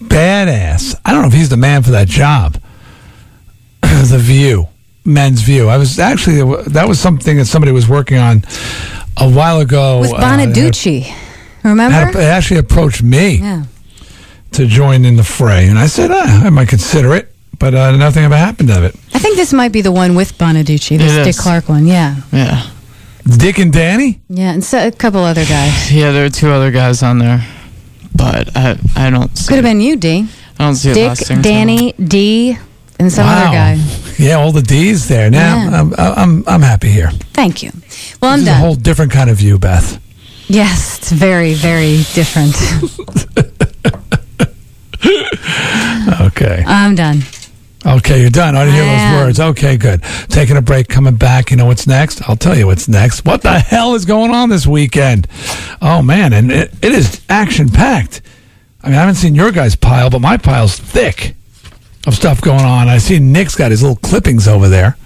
Badass. 0.00 0.94
I 1.04 1.10
don't 1.10 1.22
know 1.22 1.28
if 1.28 1.34
he's 1.34 1.48
the 1.48 1.56
man 1.56 1.82
for 1.82 1.90
that 1.90 2.06
job. 2.06 2.60
the 3.80 4.18
View, 4.20 4.68
Men's 5.04 5.42
View. 5.42 5.68
I 5.68 5.76
was 5.76 5.98
actually 5.98 6.36
that 6.68 6.86
was 6.86 7.00
something 7.00 7.36
that 7.38 7.46
somebody 7.46 7.72
was 7.72 7.88
working 7.88 8.18
on 8.18 8.42
a 9.16 9.28
while 9.28 9.58
ago. 9.58 9.98
With 10.00 10.12
uh, 10.12 10.20
Bonaduce. 10.20 11.12
Remember? 11.64 11.92
had, 11.92 12.14
had 12.14 12.22
actually 12.22 12.58
approached 12.58 13.02
me 13.02 13.38
yeah. 13.38 13.64
to 14.52 14.66
join 14.66 15.04
in 15.04 15.16
the 15.16 15.24
fray, 15.24 15.66
and 15.66 15.80
I 15.80 15.88
said 15.88 16.12
ah, 16.12 16.44
I 16.46 16.50
might 16.50 16.68
consider 16.68 17.12
it, 17.14 17.31
but 17.58 17.74
uh, 17.74 17.96
nothing 17.96 18.24
ever 18.24 18.36
happened 18.36 18.70
of 18.70 18.84
it. 18.84 18.94
I 19.14 19.18
think 19.18 19.36
this 19.36 19.52
might 19.52 19.72
be 19.72 19.82
the 19.82 19.92
one 19.92 20.14
with 20.14 20.36
Bonaduce, 20.38 20.88
this 20.98 21.12
It 21.12 21.24
Dick 21.24 21.26
is. 21.28 21.40
Clark 21.40 21.68
one. 21.68 21.86
Yeah. 21.86 22.16
Yeah. 22.32 22.68
Dick 23.38 23.58
and 23.58 23.72
Danny. 23.72 24.20
Yeah, 24.28 24.52
and 24.52 24.64
so, 24.64 24.84
a 24.86 24.90
couple 24.90 25.20
other 25.22 25.44
guys. 25.44 25.92
Yeah, 25.94 26.10
there 26.12 26.24
are 26.24 26.30
two 26.30 26.50
other 26.50 26.70
guys 26.72 27.02
on 27.02 27.18
there, 27.18 27.46
but 28.14 28.56
I 28.56 28.76
I 28.96 29.10
don't 29.10 29.36
see 29.38 29.46
Could 29.48 29.56
have 29.56 29.64
it. 29.64 29.68
been 29.68 29.80
you, 29.80 29.96
D. 29.96 30.26
I 30.58 30.64
don't 30.64 30.74
see 30.74 30.90
it 30.90 30.94
Dick, 30.94 31.08
last 31.08 31.30
name. 31.30 31.42
Danny, 31.42 31.92
D, 31.92 32.56
and 32.98 33.12
some 33.12 33.26
wow. 33.26 33.42
other 33.46 33.52
guy. 33.56 33.78
Yeah, 34.18 34.34
all 34.34 34.52
the 34.52 34.62
D's 34.62 35.08
there. 35.08 35.30
Now 35.30 35.56
Yeah. 35.56 35.80
I'm, 35.80 35.94
I'm 35.98 36.44
I'm 36.46 36.62
happy 36.62 36.88
here. 36.90 37.10
Thank 37.32 37.62
you. 37.62 37.70
Well, 38.20 38.32
I'm 38.32 38.40
this 38.40 38.48
is 38.48 38.48
a 38.48 38.50
done. 38.52 38.60
whole 38.60 38.74
different 38.76 39.10
kind 39.12 39.30
of 39.30 39.36
view, 39.38 39.58
Beth. 39.58 39.98
yes, 40.48 40.98
it's 40.98 41.10
very, 41.12 41.54
very 41.54 42.02
different. 42.14 42.54
Okay. 46.20 46.62
I'm 46.66 46.94
done. 46.94 47.22
Okay, 47.84 48.20
you're 48.20 48.30
done. 48.30 48.54
I 48.54 48.64
didn't 48.64 48.74
hear 48.74 48.84
those 48.84 49.26
words. 49.26 49.40
Okay, 49.40 49.76
good. 49.76 50.02
Taking 50.28 50.56
a 50.56 50.62
break, 50.62 50.88
coming 50.88 51.16
back. 51.16 51.50
You 51.50 51.56
know 51.56 51.66
what's 51.66 51.86
next? 51.86 52.28
I'll 52.28 52.36
tell 52.36 52.56
you 52.56 52.66
what's 52.66 52.86
next. 52.88 53.24
What 53.24 53.42
the 53.42 53.58
hell 53.58 53.94
is 53.94 54.04
going 54.04 54.30
on 54.30 54.50
this 54.50 54.66
weekend? 54.66 55.26
Oh, 55.80 56.00
man. 56.00 56.32
And 56.32 56.52
it, 56.52 56.72
it 56.80 56.92
is 56.92 57.22
action 57.28 57.68
packed. 57.68 58.22
I 58.82 58.88
mean, 58.88 58.96
I 58.96 59.00
haven't 59.00 59.16
seen 59.16 59.34
your 59.34 59.50
guys' 59.50 59.74
pile, 59.74 60.10
but 60.10 60.20
my 60.20 60.36
pile's 60.36 60.78
thick 60.78 61.34
of 62.06 62.14
stuff 62.14 62.40
going 62.40 62.64
on. 62.64 62.88
I 62.88 62.98
see 62.98 63.18
Nick's 63.18 63.56
got 63.56 63.72
his 63.72 63.82
little 63.82 63.96
clippings 63.96 64.46
over 64.46 64.68
there. 64.68 64.96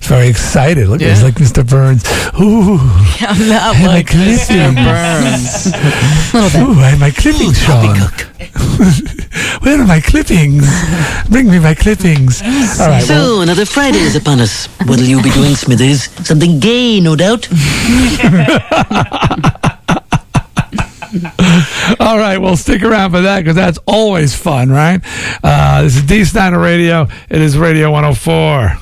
Very 0.00 0.28
excited. 0.28 0.88
Look, 0.88 1.00
he's 1.00 1.22
like 1.22 1.34
Mr. 1.34 1.68
Burns. 1.68 2.04
Ooh. 2.40 2.78
I'm 3.26 3.48
not 3.48 3.76
my 3.76 3.86
like 3.86 4.06
Mr. 4.06 4.46
clippings. 4.46 4.74
Burns. 5.74 6.34
little 6.34 6.50
bit. 6.50 6.76
Ooh, 6.76 6.80
I 6.80 6.88
have 6.90 7.00
my 7.00 7.10
clippings, 7.10 7.58
Sean. 7.60 7.96
Where 9.62 9.80
are 9.80 9.86
my 9.86 10.00
clippings? 10.00 10.64
Bring 11.28 11.50
me 11.50 11.58
my 11.58 11.74
clippings. 11.74 12.40
All 12.42 12.48
right. 12.88 13.02
well- 13.08 13.36
So, 13.36 13.40
another 13.40 13.64
Friday 13.66 13.98
is 13.98 14.14
upon 14.16 14.40
us. 14.40 14.66
What'll 14.86 15.04
you 15.06 15.20
be 15.22 15.30
doing, 15.30 15.54
Smithers? 15.56 16.04
Something 16.26 16.60
gay, 16.60 17.00
no 17.00 17.16
doubt. 17.16 17.48
All 22.00 22.18
right, 22.18 22.38
well, 22.38 22.56
stick 22.56 22.82
around 22.82 23.12
for 23.12 23.20
that 23.22 23.40
because 23.40 23.54
that's 23.56 23.78
always 23.86 24.34
fun, 24.36 24.70
right? 24.70 25.00
Uh, 25.42 25.82
this 25.82 25.96
is 25.96 26.02
Dee 26.02 26.24
Snider 26.24 26.58
Radio. 26.58 27.06
It 27.30 27.40
is 27.40 27.56
Radio 27.56 27.90
104. 27.90 28.76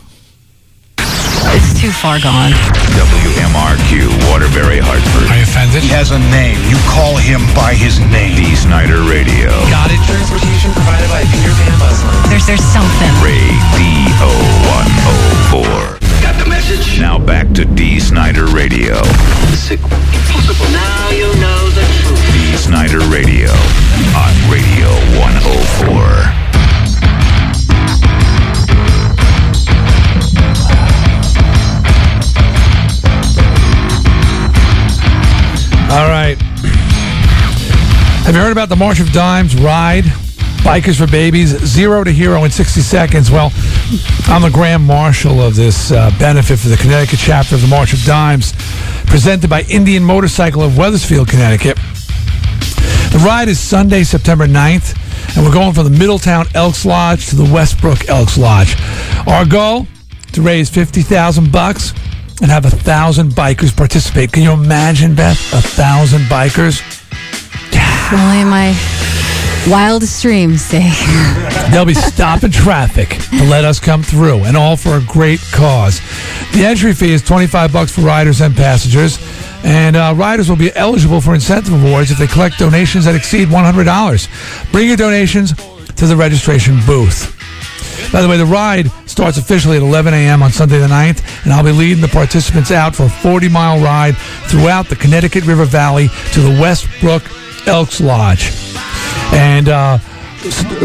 It's 1.52 1.76
too 1.76 1.92
far 1.92 2.18
gone. 2.18 2.52
WMRQ, 2.96 4.08
Waterbury, 4.32 4.80
Hartford. 4.80 5.28
Are 5.28 5.36
you 5.36 5.44
offended? 5.44 5.82
He 5.84 5.92
has 5.92 6.10
a 6.10 6.18
name. 6.32 6.56
You 6.70 6.78
call 6.88 7.16
him 7.20 7.44
by 7.52 7.74
his 7.76 8.00
name. 8.00 8.36
Dee 8.36 8.56
Snider 8.56 9.04
Radio. 9.04 9.52
Got 9.68 9.92
it. 9.92 10.00
Transportation 10.08 10.72
provided 10.72 11.08
by 11.12 11.22
Peter 11.28 11.52
Pan 11.52 11.76
Bus 11.78 12.00
There's 12.32 12.46
there's 12.48 12.64
something. 12.64 13.12
Radio 13.20 14.30
104. 15.52 16.00
Got 16.24 16.40
the 16.40 16.48
message? 16.48 16.98
Now 16.98 17.18
back 17.18 17.52
to 17.54 17.64
Dee 17.64 18.00
Snider 18.00 18.46
Radio. 18.46 19.02
Sick. 19.52 19.80
Impossible. 19.82 20.66
Now 20.72 21.10
you 21.10 21.28
know 21.36 21.60
the 21.76 21.84
truth. 22.00 22.22
Dee 22.32 22.56
Snider 22.56 23.04
Radio 23.12 23.52
on 24.16 24.32
Radio 24.48 24.88
104. 25.20 26.43
All 35.90 36.08
right. 36.08 36.36
Have 38.24 38.34
you 38.34 38.40
heard 38.40 38.52
about 38.52 38.68
the 38.68 38.76
March 38.76 39.00
of 39.00 39.12
Dimes 39.12 39.54
ride? 39.54 40.04
Bikers 40.64 40.96
for 40.96 41.06
Babies, 41.06 41.50
zero 41.66 42.02
to 42.02 42.10
hero 42.10 42.42
in 42.44 42.50
60 42.50 42.80
seconds. 42.80 43.30
Well, 43.30 43.52
I'm 44.26 44.40
the 44.40 44.50
Grand 44.50 44.82
Marshal 44.82 45.42
of 45.42 45.54
this 45.54 45.92
uh, 45.92 46.10
benefit 46.18 46.58
for 46.58 46.68
the 46.68 46.78
Connecticut 46.78 47.18
chapter 47.18 47.54
of 47.54 47.60
the 47.60 47.68
March 47.68 47.92
of 47.92 48.02
Dimes, 48.04 48.54
presented 49.04 49.50
by 49.50 49.60
Indian 49.68 50.02
Motorcycle 50.02 50.62
of 50.62 50.78
Wethersfield, 50.78 51.28
Connecticut. 51.28 51.76
The 51.76 53.22
ride 53.24 53.48
is 53.48 53.60
Sunday, 53.60 54.04
September 54.04 54.46
9th, 54.46 55.36
and 55.36 55.44
we're 55.44 55.52
going 55.52 55.74
from 55.74 55.84
the 55.84 55.98
Middletown 55.98 56.46
Elks 56.54 56.86
Lodge 56.86 57.26
to 57.28 57.36
the 57.36 57.44
Westbrook 57.44 58.08
Elks 58.08 58.38
Lodge. 58.38 58.74
Our 59.26 59.44
goal 59.44 59.86
to 60.32 60.40
raise 60.40 60.70
50,000 60.70 61.52
bucks 61.52 61.92
and 62.42 62.50
have 62.50 62.64
a 62.64 62.70
thousand 62.70 63.30
bikers 63.30 63.74
participate. 63.76 64.32
Can 64.32 64.42
you 64.42 64.52
imagine, 64.52 65.14
Beth? 65.14 65.38
A 65.52 65.60
thousand 65.60 66.22
bikers? 66.22 66.82
Yeah. 67.72 68.10
Only 68.12 68.40
in 68.42 68.48
my 68.48 68.74
wildest 69.68 70.20
dreams, 70.22 70.68
they. 70.70 70.90
They'll 71.70 71.84
be 71.84 71.94
stopping 71.94 72.50
traffic 72.50 73.08
to 73.38 73.44
let 73.44 73.64
us 73.64 73.80
come 73.80 74.02
through, 74.02 74.44
and 74.44 74.56
all 74.56 74.76
for 74.76 74.96
a 74.96 75.02
great 75.02 75.40
cause. 75.52 76.00
The 76.52 76.64
entry 76.64 76.92
fee 76.92 77.12
is 77.12 77.22
25 77.22 77.72
bucks 77.72 77.92
for 77.94 78.02
riders 78.02 78.40
and 78.40 78.54
passengers, 78.54 79.18
and 79.64 79.96
uh, 79.96 80.14
riders 80.16 80.48
will 80.48 80.56
be 80.56 80.74
eligible 80.74 81.20
for 81.20 81.34
incentive 81.34 81.72
awards 81.82 82.10
if 82.10 82.18
they 82.18 82.26
collect 82.26 82.58
donations 82.58 83.06
that 83.06 83.14
exceed 83.14 83.48
$100. 83.48 84.72
Bring 84.72 84.88
your 84.88 84.96
donations 84.96 85.54
to 85.94 86.06
the 86.06 86.16
registration 86.16 86.78
booth. 86.86 87.43
By 88.12 88.22
the 88.22 88.28
way, 88.28 88.36
the 88.36 88.46
ride 88.46 88.90
starts 89.06 89.38
officially 89.38 89.76
at 89.76 89.82
11 89.82 90.14
a.m. 90.14 90.42
on 90.42 90.52
Sunday 90.52 90.78
the 90.78 90.86
9th, 90.86 91.44
and 91.44 91.52
I'll 91.52 91.64
be 91.64 91.72
leading 91.72 92.00
the 92.00 92.08
participants 92.08 92.70
out 92.70 92.94
for 92.94 93.04
a 93.04 93.08
40 93.08 93.48
mile 93.48 93.82
ride 93.82 94.16
throughout 94.48 94.88
the 94.88 94.96
Connecticut 94.96 95.44
River 95.46 95.64
Valley 95.64 96.08
to 96.32 96.40
the 96.40 96.60
Westbrook 96.60 97.22
Elks 97.66 98.00
Lodge. 98.00 98.52
And 99.32 99.68
uh, 99.68 99.98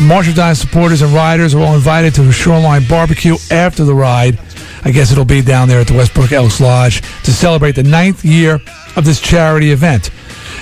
Marshall 0.01 0.55
supporters 0.55 1.01
and 1.01 1.11
riders 1.13 1.53
are 1.53 1.61
all 1.61 1.75
invited 1.75 2.15
to 2.15 2.27
a 2.27 2.31
shoreline 2.31 2.87
barbecue 2.87 3.35
after 3.51 3.83
the 3.83 3.93
ride. 3.93 4.39
I 4.83 4.91
guess 4.91 5.11
it'll 5.11 5.25
be 5.25 5.41
down 5.41 5.67
there 5.67 5.81
at 5.81 5.87
the 5.87 5.95
Westbrook 5.95 6.31
Elks 6.31 6.61
Lodge 6.61 7.01
to 7.23 7.33
celebrate 7.33 7.73
the 7.73 7.83
ninth 7.83 8.23
year 8.23 8.61
of 8.95 9.03
this 9.03 9.19
charity 9.19 9.71
event. 9.71 10.11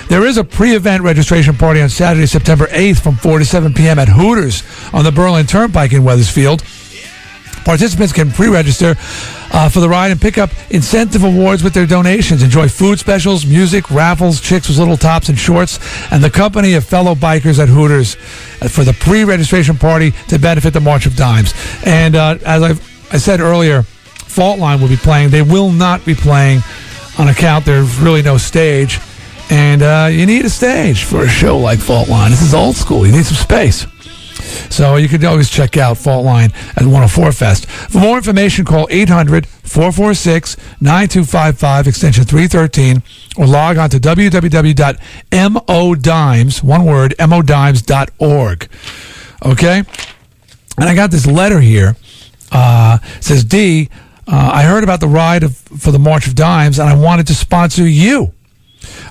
There 0.08 0.24
is 0.24 0.38
a 0.38 0.44
pre-event 0.44 1.02
registration 1.02 1.54
party 1.54 1.82
on 1.82 1.90
Saturday, 1.90 2.24
September 2.24 2.66
8th 2.68 3.02
from 3.02 3.16
4 3.16 3.40
to 3.40 3.44
7 3.44 3.74
p.m. 3.74 3.98
at 3.98 4.08
Hooters 4.08 4.62
on 4.94 5.04
the 5.04 5.12
Berlin 5.12 5.44
Turnpike 5.44 5.92
in 5.92 6.02
Wethersfield. 6.02 6.64
Participants 7.66 8.14
can 8.14 8.30
pre-register 8.30 8.94
uh, 9.52 9.68
for 9.68 9.80
the 9.80 9.88
ride 9.88 10.10
and 10.10 10.18
pick 10.18 10.38
up 10.38 10.48
incentive 10.70 11.24
awards 11.24 11.62
with 11.62 11.74
their 11.74 11.84
donations. 11.84 12.42
Enjoy 12.42 12.68
food 12.68 12.98
specials, 12.98 13.44
music, 13.44 13.90
raffles, 13.90 14.40
chicks 14.40 14.68
with 14.68 14.78
little 14.78 14.96
tops 14.96 15.28
and 15.28 15.38
shorts, 15.38 15.78
and 16.10 16.24
the 16.24 16.30
company 16.30 16.72
of 16.72 16.86
fellow 16.86 17.14
bikers 17.14 17.58
at 17.58 17.68
Hooters 17.68 18.16
uh, 18.62 18.68
for 18.68 18.84
the 18.84 18.94
pre-registration 18.94 19.76
party 19.76 20.12
to 20.28 20.38
benefit 20.38 20.72
the 20.72 20.80
March 20.80 21.04
of 21.04 21.16
Dimes. 21.16 21.52
And 21.84 22.16
uh, 22.16 22.38
as 22.46 22.62
I've, 22.62 23.12
I 23.12 23.18
said 23.18 23.40
earlier, 23.40 23.82
Fault 23.82 24.58
Line 24.58 24.80
will 24.80 24.88
be 24.88 24.96
playing. 24.96 25.28
They 25.28 25.42
will 25.42 25.70
not 25.70 26.02
be 26.06 26.14
playing 26.14 26.60
on 27.18 27.28
account 27.28 27.66
there's 27.66 27.98
really 27.98 28.22
no 28.22 28.38
stage, 28.38 29.00
and 29.50 29.82
uh, 29.82 30.08
you 30.10 30.26
need 30.26 30.44
a 30.44 30.50
stage 30.50 31.04
for 31.04 31.22
a 31.22 31.28
show 31.28 31.58
like 31.58 31.78
Fault 31.78 32.08
Line. 32.08 32.30
This 32.30 32.42
is 32.42 32.54
old 32.54 32.76
school. 32.76 33.06
You 33.06 33.12
need 33.12 33.24
some 33.24 33.36
space. 33.36 33.86
So 34.70 34.96
you 34.96 35.08
can 35.08 35.24
always 35.24 35.48
check 35.50 35.76
out 35.76 35.98
Fault 35.98 36.24
Line 36.24 36.52
at 36.76 36.82
104 36.84 37.32
Fest. 37.32 37.66
For 37.66 37.98
more 37.98 38.16
information, 38.16 38.64
call 38.64 38.86
800 38.90 39.46
446 39.46 40.56
9255, 40.80 41.86
extension 41.86 42.24
313, 42.24 43.02
or 43.36 43.46
log 43.46 43.76
on 43.78 43.90
to 43.90 43.98
www.modimes, 43.98 44.92
one 46.62 46.84
word, 46.84 47.14
modimes.org. 47.18 48.68
Okay? 49.44 49.82
And 50.78 50.88
I 50.88 50.94
got 50.94 51.10
this 51.10 51.26
letter 51.26 51.60
here. 51.60 51.96
Uh, 52.50 52.98
says, 53.20 53.44
D, 53.44 53.90
uh, 54.26 54.50
I 54.54 54.62
heard 54.62 54.84
about 54.84 55.00
the 55.00 55.08
ride 55.08 55.42
of, 55.42 55.56
for 55.56 55.90
the 55.90 55.98
March 55.98 56.26
of 56.26 56.34
Dimes, 56.34 56.78
and 56.78 56.88
I 56.88 56.94
wanted 56.96 57.26
to 57.28 57.34
sponsor 57.34 57.86
you. 57.86 58.32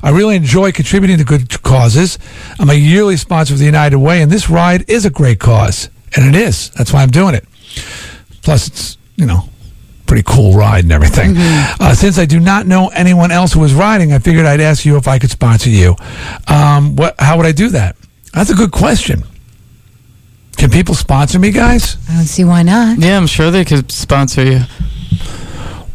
I 0.01 0.11
really 0.11 0.35
enjoy 0.35 0.71
contributing 0.71 1.17
to 1.17 1.23
good 1.23 1.61
causes. 1.63 2.17
I'm 2.59 2.69
a 2.69 2.73
yearly 2.73 3.17
sponsor 3.17 3.53
of 3.53 3.59
the 3.59 3.65
United 3.65 3.97
Way, 3.97 4.21
and 4.21 4.31
this 4.31 4.49
ride 4.49 4.89
is 4.89 5.05
a 5.05 5.09
great 5.09 5.39
cause. 5.39 5.89
And 6.15 6.33
it 6.33 6.39
is. 6.39 6.69
That's 6.71 6.93
why 6.93 7.01
I'm 7.03 7.09
doing 7.09 7.35
it. 7.35 7.45
Plus, 8.41 8.67
it's, 8.67 8.97
you 9.15 9.25
know, 9.25 9.49
pretty 10.05 10.23
cool 10.25 10.53
ride 10.57 10.85
and 10.85 10.91
everything. 10.91 11.33
Uh, 11.37 11.93
since 11.93 12.17
I 12.17 12.25
do 12.25 12.39
not 12.39 12.65
know 12.65 12.87
anyone 12.89 13.31
else 13.31 13.53
who 13.53 13.63
is 13.63 13.73
riding, 13.73 14.13
I 14.13 14.19
figured 14.19 14.45
I'd 14.45 14.61
ask 14.61 14.85
you 14.85 14.95
if 14.97 15.07
I 15.07 15.19
could 15.19 15.29
sponsor 15.31 15.69
you. 15.69 15.95
Um, 16.47 16.95
what? 16.95 17.15
How 17.19 17.37
would 17.37 17.45
I 17.45 17.51
do 17.51 17.69
that? 17.69 17.95
That's 18.33 18.49
a 18.49 18.55
good 18.55 18.71
question. 18.71 19.23
Can 20.57 20.69
people 20.71 20.95
sponsor 20.95 21.37
me, 21.39 21.51
guys? 21.51 21.97
I 22.09 22.15
don't 22.15 22.25
see 22.25 22.43
why 22.43 22.63
not. 22.63 22.97
Yeah, 22.99 23.17
I'm 23.17 23.27
sure 23.27 23.51
they 23.51 23.65
could 23.65 23.91
sponsor 23.91 24.43
you. 24.43 24.61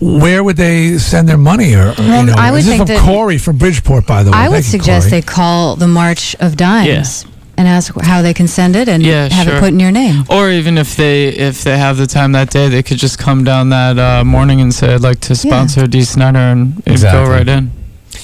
Where 0.02 0.42
would 0.42 0.56
they 0.56 0.98
send 0.98 1.28
their 1.28 1.38
money? 1.38 1.74
Or, 1.74 1.90
or, 1.90 1.94
Well, 1.98 2.20
you 2.20 2.26
know, 2.26 2.34
I 2.36 2.50
would 2.50 2.58
this 2.58 2.64
is 2.66 2.70
think 2.70 2.86
from 2.88 2.96
that- 2.96 3.00
Corey 3.04 3.38
from 3.38 3.56
Bridgeport, 3.58 4.06
by 4.06 4.22
the 4.24 4.30
way. 4.32 4.38
I 4.38 4.48
would 4.48 4.62
Thank 4.62 4.66
suggest 4.66 5.08
Corey. 5.08 5.20
they 5.20 5.22
call 5.26 5.76
the 5.76 5.86
March 5.86 6.34
of 6.40 6.56
Dimes 6.56 7.24
and 7.56 7.68
ask 7.68 7.94
how 8.00 8.20
they 8.22 8.34
can 8.34 8.48
send 8.48 8.74
it 8.74 8.88
and 8.88 9.02
Yeah, 9.02 9.28
have 9.32 9.46
sure. 9.46 9.56
it 9.56 9.60
put 9.60 9.68
in 9.68 9.78
your 9.78 9.92
name. 9.92 10.24
Or 10.28 10.50
even 10.50 10.76
if 10.78 10.96
they 10.96 11.28
if 11.28 11.62
they 11.62 11.78
have 11.78 11.98
the 11.98 12.06
time 12.08 12.32
that 12.32 12.50
day, 12.50 12.68
they 12.68 12.82
could 12.82 12.98
just 12.98 13.18
come 13.18 13.44
down 13.44 13.68
that 13.70 13.98
uh, 13.98 14.24
morning 14.24 14.60
and 14.60 14.74
say, 14.74 14.92
"I'd 14.94 15.02
like 15.02 15.20
to 15.20 15.36
sponsor 15.36 15.86
Dee 15.86 16.02
Snider," 16.02 16.38
and 16.38 16.82
Exactly. 16.86 17.24
go 17.24 17.30
right 17.30 17.46
in. 17.48 17.70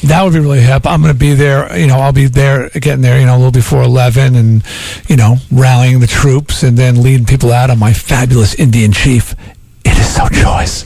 That 0.04 0.22
would 0.24 0.32
be 0.32 0.40
really 0.40 0.60
helpful. 0.60 0.92
I'm 0.92 1.00
going 1.02 1.12
to 1.12 1.18
be 1.18 1.34
there. 1.34 1.76
You 1.78 1.86
know, 1.86 1.98
I'll 1.98 2.12
be 2.12 2.26
there, 2.26 2.68
getting 2.70 3.02
there. 3.02 3.18
You 3.20 3.26
know, 3.26 3.34
a 3.36 3.38
little 3.38 3.52
before 3.52 3.82
eleven, 3.82 4.34
and 4.34 4.62
you 5.08 5.16
know, 5.16 5.36
rallying 5.52 6.00
the 6.00 6.06
troops, 6.08 6.62
and 6.64 6.76
then 6.76 7.02
leading 7.02 7.24
people 7.26 7.52
out 7.52 7.70
on 7.70 7.78
my 7.78 7.92
fabulous 7.92 8.54
Indian 8.54 8.90
chief. 8.92 9.34
It 9.84 9.96
is 9.98 10.08
so 10.08 10.28
choice. 10.28 10.84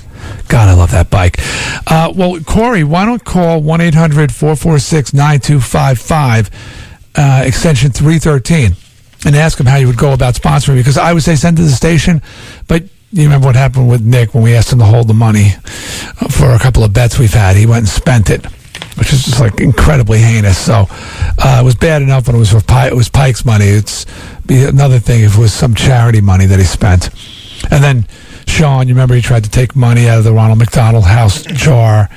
God, 0.53 0.69
I 0.69 0.75
love 0.75 0.91
that 0.91 1.09
bike. 1.09 1.39
Uh, 1.87 2.13
well, 2.15 2.39
Corey, 2.41 2.85
why 2.85 3.07
don't 3.07 3.25
call 3.25 3.63
1 3.63 3.81
800 3.81 4.31
446 4.31 5.15
9255, 5.15 6.51
uh, 7.17 7.43
extension 7.47 7.91
313, 7.91 8.77
and 9.25 9.35
ask 9.35 9.59
him 9.59 9.65
how 9.65 9.77
you 9.77 9.87
would 9.87 9.97
go 9.97 10.13
about 10.13 10.35
sponsoring? 10.35 10.77
Because 10.77 10.99
I 10.99 11.15
would 11.15 11.23
say 11.23 11.37
send 11.37 11.57
to 11.57 11.63
the 11.63 11.71
station, 11.71 12.21
but 12.69 12.83
you 13.13 13.23
remember 13.23 13.47
what 13.47 13.57
happened 13.57 13.89
with 13.89 14.03
Nick 14.03 14.35
when 14.35 14.43
we 14.43 14.53
asked 14.53 14.71
him 14.71 14.81
to 14.81 14.85
hold 14.85 15.09
the 15.09 15.15
money 15.15 15.55
uh, 16.21 16.29
for 16.29 16.51
a 16.51 16.59
couple 16.59 16.85
of 16.85 16.93
bets 16.93 17.19
we've 17.19 17.33
had? 17.33 17.57
He 17.57 17.65
went 17.65 17.79
and 17.79 17.89
spent 17.89 18.29
it, 18.29 18.45
which 18.99 19.11
is 19.11 19.25
just 19.25 19.41
like 19.41 19.59
incredibly 19.59 20.19
heinous. 20.19 20.59
So 20.59 20.85
uh, 20.91 21.61
it 21.63 21.65
was 21.65 21.77
bad 21.77 22.03
enough 22.03 22.27
when 22.27 22.37
it 22.37 22.39
was 22.39 22.53
for 22.53 22.59
it 22.59 22.95
was 22.95 23.09
Pike's 23.09 23.47
money. 23.47 23.69
It's 23.69 24.05
be 24.45 24.65
another 24.65 24.99
thing 24.99 25.25
if 25.25 25.39
it 25.39 25.41
was 25.41 25.55
some 25.55 25.75
charity 25.75 26.21
money 26.21 26.45
that 26.45 26.59
he 26.59 26.67
spent, 26.67 27.09
and 27.71 27.83
then. 27.83 28.07
Sean, 28.47 28.87
you 28.89 28.95
remember 28.95 29.15
he 29.15 29.23
tried 29.23 29.45
to 29.45 29.51
take 29.51 29.75
money 29.75 30.09
out 30.09 30.19
of 30.19 30.25
the 30.25 30.33
Ronald 30.33 30.59
McDonald 30.59 31.05
House 31.05 31.43
jar 31.43 32.09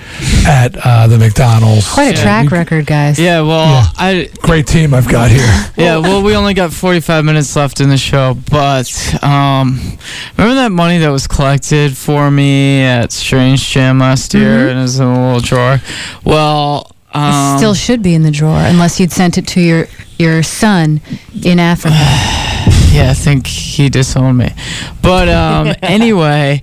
at 0.45 0.75
uh, 0.83 1.07
the 1.07 1.17
McDonald's. 1.17 1.91
Quite 1.91 2.17
a 2.17 2.21
track 2.21 2.51
record, 2.51 2.85
guys. 2.85 3.17
Yeah, 3.19 3.41
well, 3.41 3.91
I 3.97 4.29
great 4.41 4.67
team 4.67 4.93
I've 4.93 5.07
got 5.07 5.31
here. 5.31 5.45
yeah, 5.77 5.97
well, 5.97 6.21
we 6.23 6.35
only 6.35 6.53
got 6.53 6.71
45 6.73 7.23
minutes 7.25 7.55
left 7.55 7.79
in 7.81 7.89
the 7.89 7.97
show, 7.97 8.35
but 8.51 8.91
um, 9.23 9.79
remember 10.37 10.55
that 10.55 10.71
money 10.71 10.97
that 10.99 11.09
was 11.09 11.27
collected 11.27 11.95
for 11.95 12.29
me 12.29 12.81
at 12.81 13.11
Strange 13.11 13.67
Jam 13.69 13.99
last 13.99 14.33
year 14.33 14.67
Mhm. 14.67 14.69
and 14.71 14.79
it 14.79 14.81
was 14.81 14.99
in 14.99 15.07
a 15.07 15.25
little 15.27 15.39
drawer? 15.41 15.81
Well, 16.23 16.91
um, 17.15 17.55
it 17.55 17.57
still 17.59 17.73
should 17.73 18.01
be 18.03 18.13
in 18.13 18.23
the 18.23 18.31
drawer 18.31 18.57
unless 18.57 18.99
you'd 18.99 19.11
sent 19.11 19.37
it 19.37 19.47
to 19.49 19.61
your 19.61 19.87
your 20.17 20.43
son 20.43 21.01
in 21.43 21.59
Africa. 21.59 21.95
yeah, 22.91 23.09
I 23.11 23.13
think 23.13 23.47
he 23.47 23.89
disowned 23.89 24.37
me. 24.37 24.49
But 25.01 25.29
um, 25.29 25.73
anyway, 25.81 26.61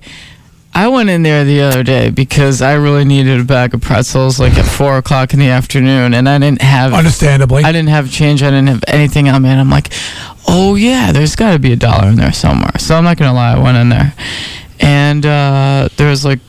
I 0.75 0.87
went 0.87 1.09
in 1.09 1.21
there 1.21 1.43
the 1.43 1.61
other 1.61 1.83
day 1.83 2.09
because 2.09 2.61
I 2.61 2.73
really 2.73 3.05
needed 3.05 3.39
a 3.39 3.43
bag 3.43 3.73
of 3.75 3.81
pretzels 3.81 4.39
like 4.39 4.53
at 4.57 4.65
four 4.65 4.97
o'clock 4.97 5.33
in 5.33 5.39
the 5.39 5.49
afternoon, 5.49 6.13
and 6.13 6.27
I 6.27 6.39
didn't 6.39 6.61
have 6.61 6.93
understandably. 6.93 7.63
I 7.63 7.71
didn't 7.71 7.89
have 7.89 8.11
change. 8.11 8.41
I 8.41 8.49
didn't 8.49 8.67
have 8.67 8.83
anything 8.87 9.29
on 9.29 9.43
me, 9.43 9.49
and 9.49 9.59
I'm 9.59 9.69
like, 9.69 9.93
oh 10.47 10.75
yeah, 10.75 11.11
there's 11.11 11.35
got 11.35 11.53
to 11.53 11.59
be 11.59 11.73
a 11.73 11.75
dollar 11.75 12.07
in 12.07 12.15
there 12.15 12.33
somewhere. 12.33 12.77
So 12.79 12.95
I'm 12.95 13.03
not 13.03 13.17
gonna 13.17 13.33
lie, 13.33 13.53
I 13.53 13.59
went 13.61 13.77
in 13.77 13.89
there, 13.89 14.13
and 14.79 15.25
uh, 15.25 15.89
there 15.97 16.09
was 16.09 16.25
like, 16.25 16.39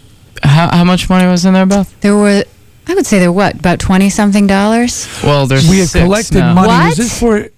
how 0.43 0.75
how 0.75 0.85
much 0.85 1.11
money 1.11 1.27
was 1.27 1.45
in 1.45 1.53
there, 1.53 1.67
Beth? 1.67 1.95
There 2.01 2.17
were, 2.17 2.45
I 2.87 2.95
would 2.95 3.07
say, 3.07 3.19
they're 3.19 3.33
what 3.33 3.55
about 3.55 3.79
twenty 3.79 4.11
something 4.11 4.47
dollars. 4.47 5.09
Well, 5.23 5.47
there's 5.47 5.69
we 5.69 5.79
have 5.79 5.89
six 5.89 6.05
collected 6.05 6.39
now. 6.41 6.55
money. 6.55 6.69
What? 6.69 6.89
Was 6.89 6.97
this 6.97 7.19
for 7.19 7.49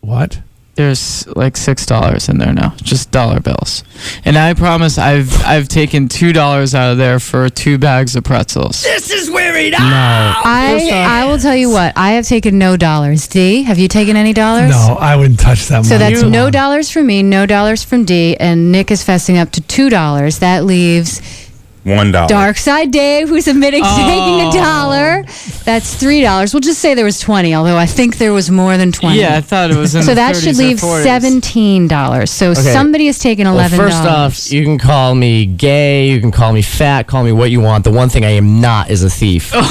what? 0.00 0.40
There's 0.76 1.26
like 1.28 1.56
six 1.56 1.86
dollars 1.86 2.28
in 2.28 2.36
there 2.36 2.52
now, 2.52 2.74
just 2.82 3.10
dollar 3.10 3.40
bills. 3.40 3.82
And 4.26 4.36
I 4.36 4.52
promise, 4.52 4.98
I've 4.98 5.42
I've 5.42 5.68
taken 5.68 6.06
two 6.06 6.34
dollars 6.34 6.74
out 6.74 6.92
of 6.92 6.98
there 6.98 7.18
for 7.18 7.48
two 7.48 7.78
bags 7.78 8.14
of 8.14 8.24
pretzels. 8.24 8.82
This 8.82 9.10
is 9.10 9.30
where 9.30 9.56
it 9.56 9.70
No. 9.70 9.78
I 9.80 10.90
I 10.92 11.24
will 11.26 11.38
tell 11.38 11.56
you 11.56 11.70
what 11.70 11.94
I 11.96 12.12
have 12.12 12.26
taken 12.26 12.58
no 12.58 12.76
dollars. 12.76 13.26
D, 13.26 13.62
have 13.62 13.78
you 13.78 13.88
taken 13.88 14.16
any 14.16 14.34
dollars? 14.34 14.70
No, 14.70 14.98
I 15.00 15.16
wouldn't 15.16 15.40
touch 15.40 15.66
that 15.68 15.76
money. 15.76 15.88
So 15.88 15.98
money. 15.98 16.14
that's 16.14 16.26
no 16.26 16.50
dollars 16.50 16.90
from 16.90 17.06
me, 17.06 17.22
no 17.22 17.46
dollars 17.46 17.82
from 17.82 18.04
D, 18.04 18.36
and 18.36 18.70
Nick 18.70 18.90
is 18.90 19.02
fessing 19.02 19.40
up 19.40 19.52
to 19.52 19.62
two 19.62 19.88
dollars. 19.88 20.40
That 20.40 20.66
leaves 20.66 21.22
One 21.86 22.10
dollar. 22.12 22.28
Darkside 22.28 22.90
Dave, 22.90 23.28
who's 23.28 23.46
admitting 23.48 23.82
to 23.82 23.88
taking 23.96 24.40
Oh. 24.42 24.50
a 24.50 24.52
dollar. 24.52 25.24
That's 25.64 25.94
three 25.94 26.20
dollars. 26.20 26.52
We'll 26.52 26.60
just 26.60 26.80
say 26.80 26.94
there 26.94 27.04
was 27.04 27.20
twenty, 27.20 27.54
although 27.54 27.76
I 27.76 27.86
think 27.86 28.18
there 28.18 28.32
was 28.32 28.50
more 28.50 28.76
than 28.76 28.90
twenty. 28.92 29.20
Yeah, 29.20 29.36
I 29.36 29.40
thought 29.40 29.70
it 29.70 29.76
was 29.76 29.94
in 29.94 30.02
so 30.02 30.10
the 30.10 30.14
that 30.16 30.34
30s 30.34 30.42
should 30.42 30.56
leave 30.56 30.80
seventeen 30.80 31.86
dollars. 31.88 32.30
So 32.30 32.50
Okay. 32.50 32.72
somebody 32.72 33.06
has 33.06 33.18
taken 33.18 33.44
Well, 33.46 33.54
eleven 33.54 33.78
first 33.78 34.02
dollars. 34.02 34.46
off, 34.48 34.52
you 34.52 34.64
can 34.64 34.78
call 34.78 35.14
me 35.14 35.46
gay, 35.46 36.08
you 36.10 36.20
can 36.20 36.30
call 36.32 36.52
me 36.52 36.62
fat, 36.62 37.06
call 37.06 37.22
me 37.24 37.32
what 37.32 37.50
you 37.50 37.60
want. 37.60 37.84
The 37.84 37.90
one 37.90 38.08
thing 38.08 38.24
I 38.24 38.30
am 38.30 38.60
not 38.60 38.90
is 38.90 39.02
a 39.02 39.10
thief. 39.10 39.52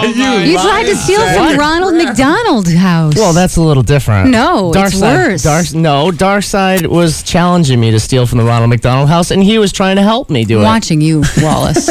Oh, 0.00 0.42
you 0.44 0.54
tried 0.54 0.84
to 0.84 0.94
steal 0.96 1.20
from 1.34 1.48
the 1.52 1.56
Ronald 1.58 1.94
McDonald 1.94 2.68
house. 2.72 3.14
Well, 3.16 3.32
that's 3.32 3.56
a 3.56 3.62
little 3.62 3.82
different. 3.82 4.30
No, 4.30 4.72
it's 4.74 4.94
Darkside, 4.94 5.00
worse. 5.28 5.42
Dark, 5.42 5.74
no, 5.74 6.10
Darkside 6.12 6.86
was 6.86 7.22
challenging 7.22 7.80
me 7.80 7.90
to 7.90 7.98
steal 8.00 8.26
from 8.26 8.38
the 8.38 8.44
Ronald 8.44 8.70
McDonald 8.70 9.08
House, 9.08 9.30
and 9.30 9.42
he 9.42 9.58
was 9.58 9.72
trying 9.72 9.96
to 9.96 10.02
help 10.02 10.30
me 10.30 10.44
do 10.44 10.60
it. 10.60 10.64
watching 10.64 11.00
you, 11.00 11.22
Wallace. 11.42 11.88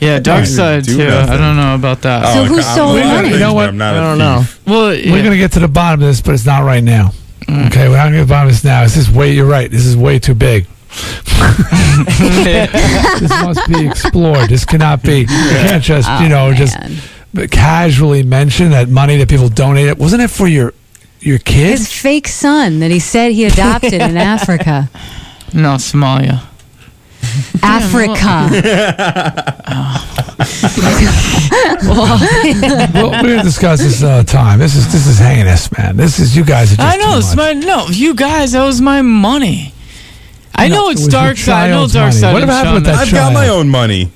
Yeah, 0.00 0.18
Darkside 0.20 0.84
do 0.84 0.96
too. 0.96 1.06
nothing. 1.08 1.30
I 1.34 1.36
don't 1.38 1.56
know 1.56 1.74
about 1.74 2.02
that. 2.02 2.32
So 2.34 2.44
who 2.44 2.60
stole 2.62 2.94
We're 2.94 3.02
gonna- 3.02 3.14
money? 3.14 3.28
You 3.30 3.38
know 3.38 3.54
what? 3.54 3.68
I'm 3.68 3.76
not 3.78 3.94
I 3.94 3.98
a 3.98 4.00
don't 4.00 4.18
know. 4.18 4.38
thief. 4.42 4.60
Well, 4.66 4.86
We're 4.90 5.22
going 5.22 5.30
to 5.32 5.36
get 5.36 5.52
to 5.52 5.60
the 5.60 5.68
bottom 5.68 6.00
of 6.02 6.06
this, 6.08 6.20
but 6.20 6.34
it's 6.34 6.44
not 6.46 6.64
right 6.64 6.82
now. 6.82 7.12
Okay, 7.48 7.88
we're 7.88 7.96
not 7.96 8.10
going 8.10 8.12
to 8.12 8.18
get 8.18 8.22
to 8.22 8.26
the 8.26 8.32
bottom 8.34 8.48
of 8.48 8.54
this 8.54 8.64
now. 8.64 8.82
This 8.84 8.96
is 8.96 9.10
way. 9.10 9.32
You're 9.32 9.46
right. 9.46 9.70
This 9.70 9.84
is 9.86 9.96
way 9.96 10.18
too 10.18 10.34
big. 10.34 10.66
this 12.18 13.30
must 13.30 13.66
be 13.68 13.86
explored. 13.86 14.48
This 14.48 14.64
cannot 14.64 15.02
be. 15.02 15.20
You 15.20 15.26
can't 15.26 15.82
just 15.82 16.08
you 16.20 16.28
know 16.28 16.48
Oh, 16.48 16.52
just 16.54 16.78
man. 16.78 17.48
casually 17.48 18.22
mention 18.22 18.70
that 18.70 18.88
money 18.88 19.16
that 19.18 19.28
people 19.28 19.48
donated. 19.48 19.98
Wasn't 19.98 20.20
it 20.22 20.28
for 20.30 20.46
your 20.46 20.74
your 21.20 21.38
kid? 21.38 21.78
His 21.78 21.92
fake 21.92 22.28
son 22.28 22.80
that 22.80 22.90
he 22.90 22.98
said 22.98 23.32
he 23.32 23.44
adopted 23.44 23.94
in 23.94 24.16
Africa. 24.18 24.90
no 25.54 25.74
Somalia. 25.76 26.42
Africa. 27.62 28.48
well, 31.82 32.18
we're 32.94 33.22
going 33.22 33.38
to 33.38 33.42
discuss 33.42 33.80
this 33.80 34.02
uh, 34.02 34.22
time. 34.24 34.58
This 34.58 34.74
is 34.76 34.90
this 34.92 35.06
is 35.06 35.18
heinous, 35.18 35.70
man. 35.76 35.96
This 35.96 36.18
is 36.18 36.36
you 36.36 36.44
guys 36.44 36.72
are 36.72 36.76
just 36.76 36.88
I 36.88 36.96
know 36.96 37.12
too 37.12 37.18
it's 37.18 37.36
much. 37.36 37.54
my 37.56 37.60
no. 37.60 37.86
You 37.88 38.14
guys, 38.14 38.52
that 38.52 38.64
was 38.64 38.80
my 38.80 39.02
money. 39.02 39.72
I 40.54 40.68
No, 40.68 40.74
know 40.74 40.88
it 40.88 40.92
it's 40.92 41.04
was 41.04 41.12
your 41.12 41.22
Darkside. 41.22 41.52
I 41.52 41.68
know 41.68 41.74
child's 41.88 41.92
dark 41.94 42.06
money. 42.10 42.20
side. 42.20 42.32
What 42.34 42.42
happened 42.48 42.74
with 42.74 42.84
Sean- 42.86 42.94
that 42.94 43.06
I've 43.06 43.12
got 43.12 43.32
my 43.32 43.46
child. 43.46 43.60
own 43.60 43.68
money. 43.68 44.10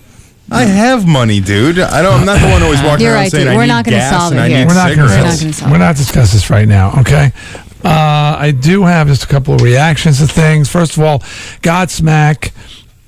I 0.51 0.63
have 0.63 1.07
money, 1.09 1.41
dude. 1.41 1.79
I 1.81 2.03
don't. 2.03 2.21
I'm 2.21 2.27
not 2.27 2.41
the 2.41 2.47
one 2.49 2.63
always 2.63 2.81
walking 2.83 3.05
You're 3.05 3.15
around 3.15 3.23
right, 3.23 3.31
saying 3.33 3.45
dude. 3.47 3.53
I 3.53 3.57
We're 3.57 3.63
need 3.63 3.69
not 3.69 3.85
gonna 3.85 3.97
gas 3.97 4.13
solve 4.21 4.33
and 4.33 4.41
it 4.41 4.45
I 4.45 4.49
here. 4.49 4.59
need 4.59 4.67
We're 4.69 4.75
not 4.75 4.89
We're 4.91 4.97
going 4.97 5.07
not 5.09 5.11
cigarettes. 5.33 5.41
gonna 5.43 5.53
solve 5.53 5.69
it. 5.69 5.73
We're 5.73 5.77
it. 5.77 5.87
not 5.87 5.97
discuss 5.97 6.33
this 6.33 6.51
right 6.51 6.69
now. 6.69 7.01
Okay. 7.01 7.33
Uh, 7.85 8.37
I 8.39 8.53
do 8.53 8.85
have 8.85 9.07
just 9.09 9.25
a 9.25 9.27
couple 9.27 9.55
of 9.55 9.61
reactions 9.63 10.19
to 10.19 10.27
things. 10.27 10.69
First 10.69 10.97
of 10.97 11.03
all, 11.03 11.19
Godsmack. 11.63 12.53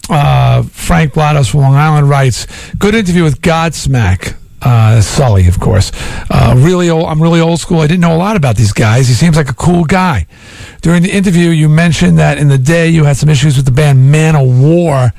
Uh, 0.08 0.62
Frank 0.62 1.12
Blados 1.12 1.50
from 1.50 1.60
Long 1.60 1.74
Island 1.74 2.08
writes, 2.08 2.46
"Good 2.78 2.94
interview 2.94 3.24
with 3.24 3.40
Godsmack." 3.42 4.34
Uh, 4.60 5.00
Sully, 5.00 5.46
of 5.46 5.60
course. 5.60 5.92
Uh, 6.30 6.54
really 6.56 6.90
old. 6.90 7.06
I'm 7.06 7.22
really 7.22 7.40
old 7.40 7.60
school. 7.60 7.80
I 7.80 7.86
didn't 7.86 8.00
know 8.00 8.14
a 8.14 8.18
lot 8.18 8.36
about 8.36 8.56
these 8.56 8.72
guys. 8.72 9.06
He 9.06 9.14
seems 9.14 9.36
like 9.36 9.48
a 9.48 9.54
cool 9.54 9.84
guy. 9.84 10.26
During 10.82 11.02
the 11.02 11.10
interview, 11.12 11.50
you 11.50 11.68
mentioned 11.68 12.18
that 12.18 12.38
in 12.38 12.48
the 12.48 12.58
day 12.58 12.88
you 12.88 13.04
had 13.04 13.16
some 13.16 13.28
issues 13.28 13.56
with 13.56 13.66
the 13.66 13.70
band 13.70 14.10
Man 14.10 14.34
of 14.34 14.48
War. 14.60 15.12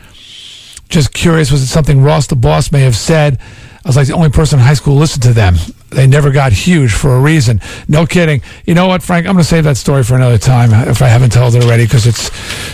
Just 0.89 1.13
curious, 1.13 1.51
was 1.51 1.61
it 1.61 1.67
something 1.67 2.01
Ross 2.01 2.27
the 2.27 2.35
Boss 2.35 2.71
may 2.71 2.81
have 2.81 2.95
said? 2.95 3.39
I 3.85 3.87
was 3.87 3.95
like 3.95 4.07
the 4.07 4.13
only 4.13 4.29
person 4.29 4.59
in 4.59 4.65
high 4.65 4.73
school 4.73 4.95
listened 4.95 5.23
to 5.23 5.33
them. 5.33 5.55
They 5.91 6.05
never 6.05 6.31
got 6.31 6.51
huge 6.51 6.93
for 6.93 7.15
a 7.15 7.19
reason. 7.19 7.61
No 7.87 8.05
kidding. 8.05 8.41
You 8.65 8.75
know 8.75 8.87
what, 8.87 9.01
Frank? 9.01 9.25
I'm 9.25 9.33
going 9.33 9.43
to 9.43 9.49
save 9.49 9.63
that 9.63 9.77
story 9.77 10.03
for 10.03 10.15
another 10.15 10.37
time 10.37 10.71
if 10.87 11.01
I 11.01 11.07
haven't 11.07 11.31
told 11.31 11.55
it 11.55 11.63
already 11.63 11.85
because 11.85 12.05
it's 12.05 12.29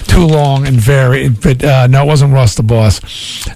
too 0.06 0.26
long 0.26 0.68
and 0.68 0.78
very. 0.78 1.30
But 1.30 1.64
uh, 1.64 1.88
no, 1.88 2.04
it 2.04 2.08
wasn't 2.08 2.34
Ross 2.34 2.56
the 2.56 2.64
Boss. 2.64 3.00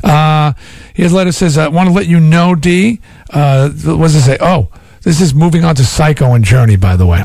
Uh, 0.04 0.54
his 0.94 1.12
letter 1.12 1.32
says, 1.32 1.58
"I 1.58 1.68
want 1.68 1.90
to 1.90 1.94
let 1.94 2.08
you 2.08 2.20
know, 2.20 2.56
D. 2.56 3.02
Uh, 3.30 3.70
what 3.70 4.08
does 4.08 4.16
it 4.16 4.22
say? 4.22 4.38
Oh, 4.40 4.70
this 5.04 5.20
is 5.20 5.34
moving 5.34 5.66
on 5.66 5.76
to 5.76 5.84
Psycho 5.84 6.34
and 6.34 6.44
Journey, 6.44 6.78
by 6.78 6.96
the 6.96 7.06
way." 7.06 7.24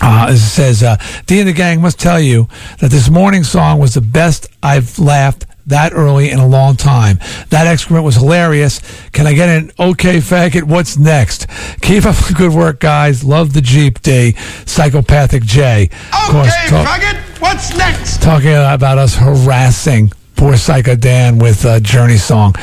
Uh, 0.00 0.28
it 0.30 0.36
says, 0.36 0.82
uh, 0.82 0.96
D 1.26 1.40
and 1.40 1.48
the 1.48 1.52
gang 1.52 1.80
must 1.80 1.98
tell 1.98 2.20
you 2.20 2.48
that 2.80 2.90
this 2.90 3.08
morning's 3.08 3.50
song 3.50 3.78
was 3.78 3.94
the 3.94 4.00
best 4.00 4.46
I've 4.62 4.98
laughed 4.98 5.45
that 5.66 5.92
early 5.92 6.30
in 6.30 6.38
a 6.38 6.46
long 6.46 6.76
time. 6.76 7.18
That 7.50 7.66
excrement 7.66 8.04
was 8.04 8.16
hilarious. 8.16 8.80
Can 9.12 9.26
I 9.26 9.34
get 9.34 9.48
an 9.48 9.72
okay 9.78 10.18
faggot? 10.18 10.64
What's 10.64 10.96
next? 10.96 11.48
Keep 11.82 12.04
up 12.04 12.16
the 12.16 12.34
good 12.36 12.52
work, 12.52 12.80
guys. 12.80 13.24
Love 13.24 13.52
the 13.52 13.60
Jeep 13.60 14.00
D. 14.02 14.32
Psychopathic 14.64 15.42
J. 15.44 15.90
Of 16.12 16.30
course, 16.30 16.54
talk- 16.68 16.86
faggot, 16.86 17.40
what's 17.40 17.76
next? 17.76 18.22
talking 18.22 18.54
about 18.54 18.98
us 18.98 19.14
harassing 19.16 20.12
poor 20.36 20.56
Psycho 20.56 20.94
Dan 20.94 21.38
with 21.38 21.64
uh, 21.64 21.80
Journey 21.80 22.18
song. 22.18 22.54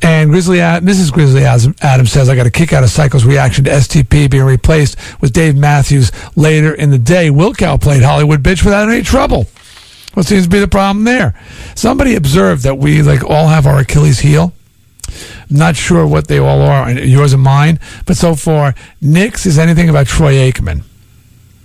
And 0.00 0.30
Grizzly 0.30 0.58
Mrs. 0.58 1.12
Grizzly 1.12 1.44
Adams 1.44 2.12
says, 2.12 2.28
I 2.28 2.36
got 2.36 2.46
a 2.46 2.50
kick 2.50 2.72
out 2.72 2.84
of 2.84 2.90
Psycho's 2.90 3.24
reaction 3.24 3.64
to 3.64 3.70
STP 3.70 4.30
being 4.30 4.44
replaced 4.44 4.96
with 5.20 5.32
Dave 5.32 5.56
Matthews 5.56 6.12
later 6.36 6.72
in 6.72 6.90
the 6.90 6.98
day. 6.98 7.28
Wilkow 7.28 7.80
played 7.80 8.02
Hollywood 8.02 8.42
Bitch 8.42 8.64
without 8.64 8.88
any 8.88 9.02
trouble. 9.02 9.46
What 10.16 10.24
seems 10.24 10.44
to 10.44 10.48
be 10.48 10.60
the 10.60 10.66
problem 10.66 11.04
there? 11.04 11.38
Somebody 11.74 12.14
observed 12.14 12.62
that 12.62 12.78
we 12.78 13.02
like 13.02 13.22
all 13.22 13.48
have 13.48 13.66
our 13.66 13.80
Achilles 13.80 14.20
heel. 14.20 14.54
I'm 15.06 15.56
not 15.58 15.76
sure 15.76 16.06
what 16.06 16.26
they 16.26 16.38
all 16.38 16.62
are, 16.62 16.90
yours 16.90 17.34
and 17.34 17.42
mine, 17.42 17.78
but 18.06 18.16
so 18.16 18.34
far, 18.34 18.74
Nick's 19.02 19.44
is 19.44 19.58
anything 19.58 19.90
about 19.90 20.06
Troy 20.06 20.32
Aikman. 20.32 20.84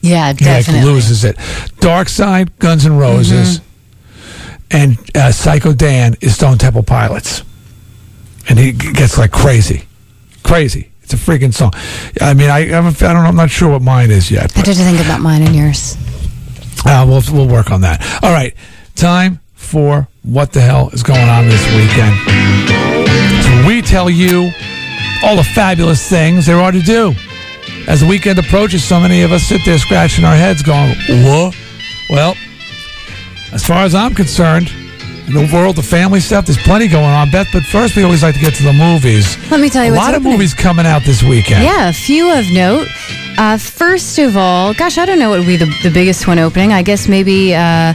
Yeah, 0.02 0.34
definitely. 0.34 0.84
loses 0.84 1.24
it. 1.24 1.38
Darkside, 1.78 2.50
Guns 2.60 2.86
N' 2.86 2.98
Roses, 2.98 3.62
and 4.70 4.98
uh, 5.16 5.32
Psycho 5.32 5.72
Dan 5.72 6.18
is 6.20 6.36
Stone 6.36 6.58
Temple 6.58 6.84
Pilots, 6.84 7.44
and 8.50 8.60
he 8.60 8.74
gets 8.74 9.18
like 9.18 9.32
crazy, 9.32 9.86
crazy. 10.44 10.92
It's 11.04 11.14
a 11.14 11.16
freaking 11.16 11.54
song. 11.54 11.72
I 12.20 12.34
mean, 12.34 12.50
I 12.50 12.66
haven't, 12.66 13.02
I 13.02 13.14
don't 13.14 13.24
know. 13.24 13.30
I'm 13.30 13.36
not 13.38 13.50
sure 13.50 13.70
what 13.72 13.82
mine 13.82 14.12
is 14.12 14.30
yet. 14.30 14.52
I 14.58 14.62
did 14.64 14.76
think 14.76 15.00
about 15.00 15.22
mine 15.22 15.42
and 15.42 15.56
yours. 15.56 15.96
Uh, 16.86 17.06
we'll 17.08 17.22
we'll 17.32 17.48
work 17.48 17.72
on 17.72 17.82
that. 17.82 18.02
All 18.24 18.32
right, 18.32 18.56
time 18.96 19.40
for 19.54 20.08
what 20.24 20.52
the 20.54 20.62
hell 20.62 20.90
is 20.94 21.04
going 21.04 21.30
on 21.30 21.48
this 21.48 21.66
weekend. 21.76 22.16
So 23.44 23.68
we 23.68 23.82
tell 23.82 24.10
you 24.10 24.52
all 25.24 25.36
the 25.36 25.44
fabulous 25.44 26.08
things 26.08 26.46
there 26.46 26.60
are 26.60 26.72
to 26.72 26.82
do. 26.82 27.14
As 27.88 28.02
the 28.02 28.08
weekend 28.08 28.40
approaches, 28.40 28.84
so 28.84 29.00
many 29.00 29.22
of 29.24 29.32
us 29.32 29.44
sit 29.44 29.62
there 29.66 29.78
scratching 29.78 30.26
our 30.26 30.36
heads, 30.36 30.62
going, 30.62 30.96
"What?" 31.24 31.56
Well, 32.10 32.36
as 33.54 33.66
far 33.66 33.84
as 33.84 33.96
I'm 33.96 34.14
concerned, 34.14 34.72
in 35.28 35.48
the 35.48 35.50
world 35.54 35.78
of 35.80 35.86
family 35.86 36.20
stuff, 36.20 36.46
there's 36.46 36.58
plenty 36.58 36.88
going 36.88 37.06
on, 37.06 37.32
Beth. 37.32 37.48
But 37.54 37.64
first, 37.64 37.96
we 37.96 38.04
always 38.04 38.24
like 38.24 38.36
to 38.36 38.42
get 38.42 38.54
to 38.56 38.64
the 38.64 38.74
movies. 38.74 39.38
Let 39.50 39.60
me 39.60 39.70
tell 39.70 39.86
you 39.86 39.94
a 39.94 39.96
lot 39.96 40.14
of 40.14 40.24
movies 40.24 40.54
coming 40.54 40.86
out 40.86 41.04
this 41.04 41.24
weekend. 41.24 41.64
Yeah, 41.64 41.90
a 41.90 41.94
few 41.94 42.32
of 42.32 42.46
note. 42.52 42.88
Uh, 43.38 43.58
first 43.58 44.20
of 44.20 44.38
all, 44.38 44.74
gosh, 44.74 44.98
I 44.98 45.06
don't 45.06 45.18
know 45.20 45.30
what 45.32 45.40
would 45.40 45.48
be 45.48 45.58
the, 45.58 45.66
the 45.84 45.90
biggest 45.90 46.28
one 46.28 46.38
opening. 46.40 46.74
I 46.74 46.84
guess 46.84 47.08
maybe 47.08 47.56
uh, 47.56 47.94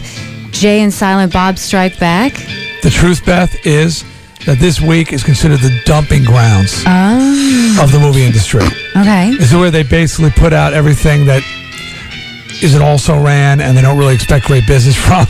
Jay 0.50 0.80
and 0.80 0.92
Silent 0.92 1.32
Bob 1.32 1.58
Strike 1.58 1.98
Back. 2.00 2.32
The 2.82 2.90
truth, 2.90 3.24
Beth, 3.24 3.54
is 3.66 4.04
that 4.46 4.58
this 4.58 4.80
week 4.80 5.12
is 5.12 5.22
considered 5.22 5.60
the 5.60 5.80
dumping 5.84 6.24
grounds 6.24 6.82
Oh, 6.86 7.80
of 7.82 7.92
the 7.92 7.98
movie 7.98 8.24
industry. 8.24 8.64
okay. 8.96 9.30
This 9.36 9.50
is 9.52 9.56
where 9.58 9.70
they 9.70 9.82
basically 9.82 10.30
put 10.30 10.52
out 10.52 10.72
everything 10.72 11.26
that 11.26 11.42
isn't 12.62 12.82
also 12.82 13.20
ran 13.20 13.60
and 13.60 13.76
they 13.76 13.82
don't 13.82 13.98
really 13.98 14.14
expect 14.14 14.46
great 14.46 14.66
business 14.66 14.96
from. 15.06 15.26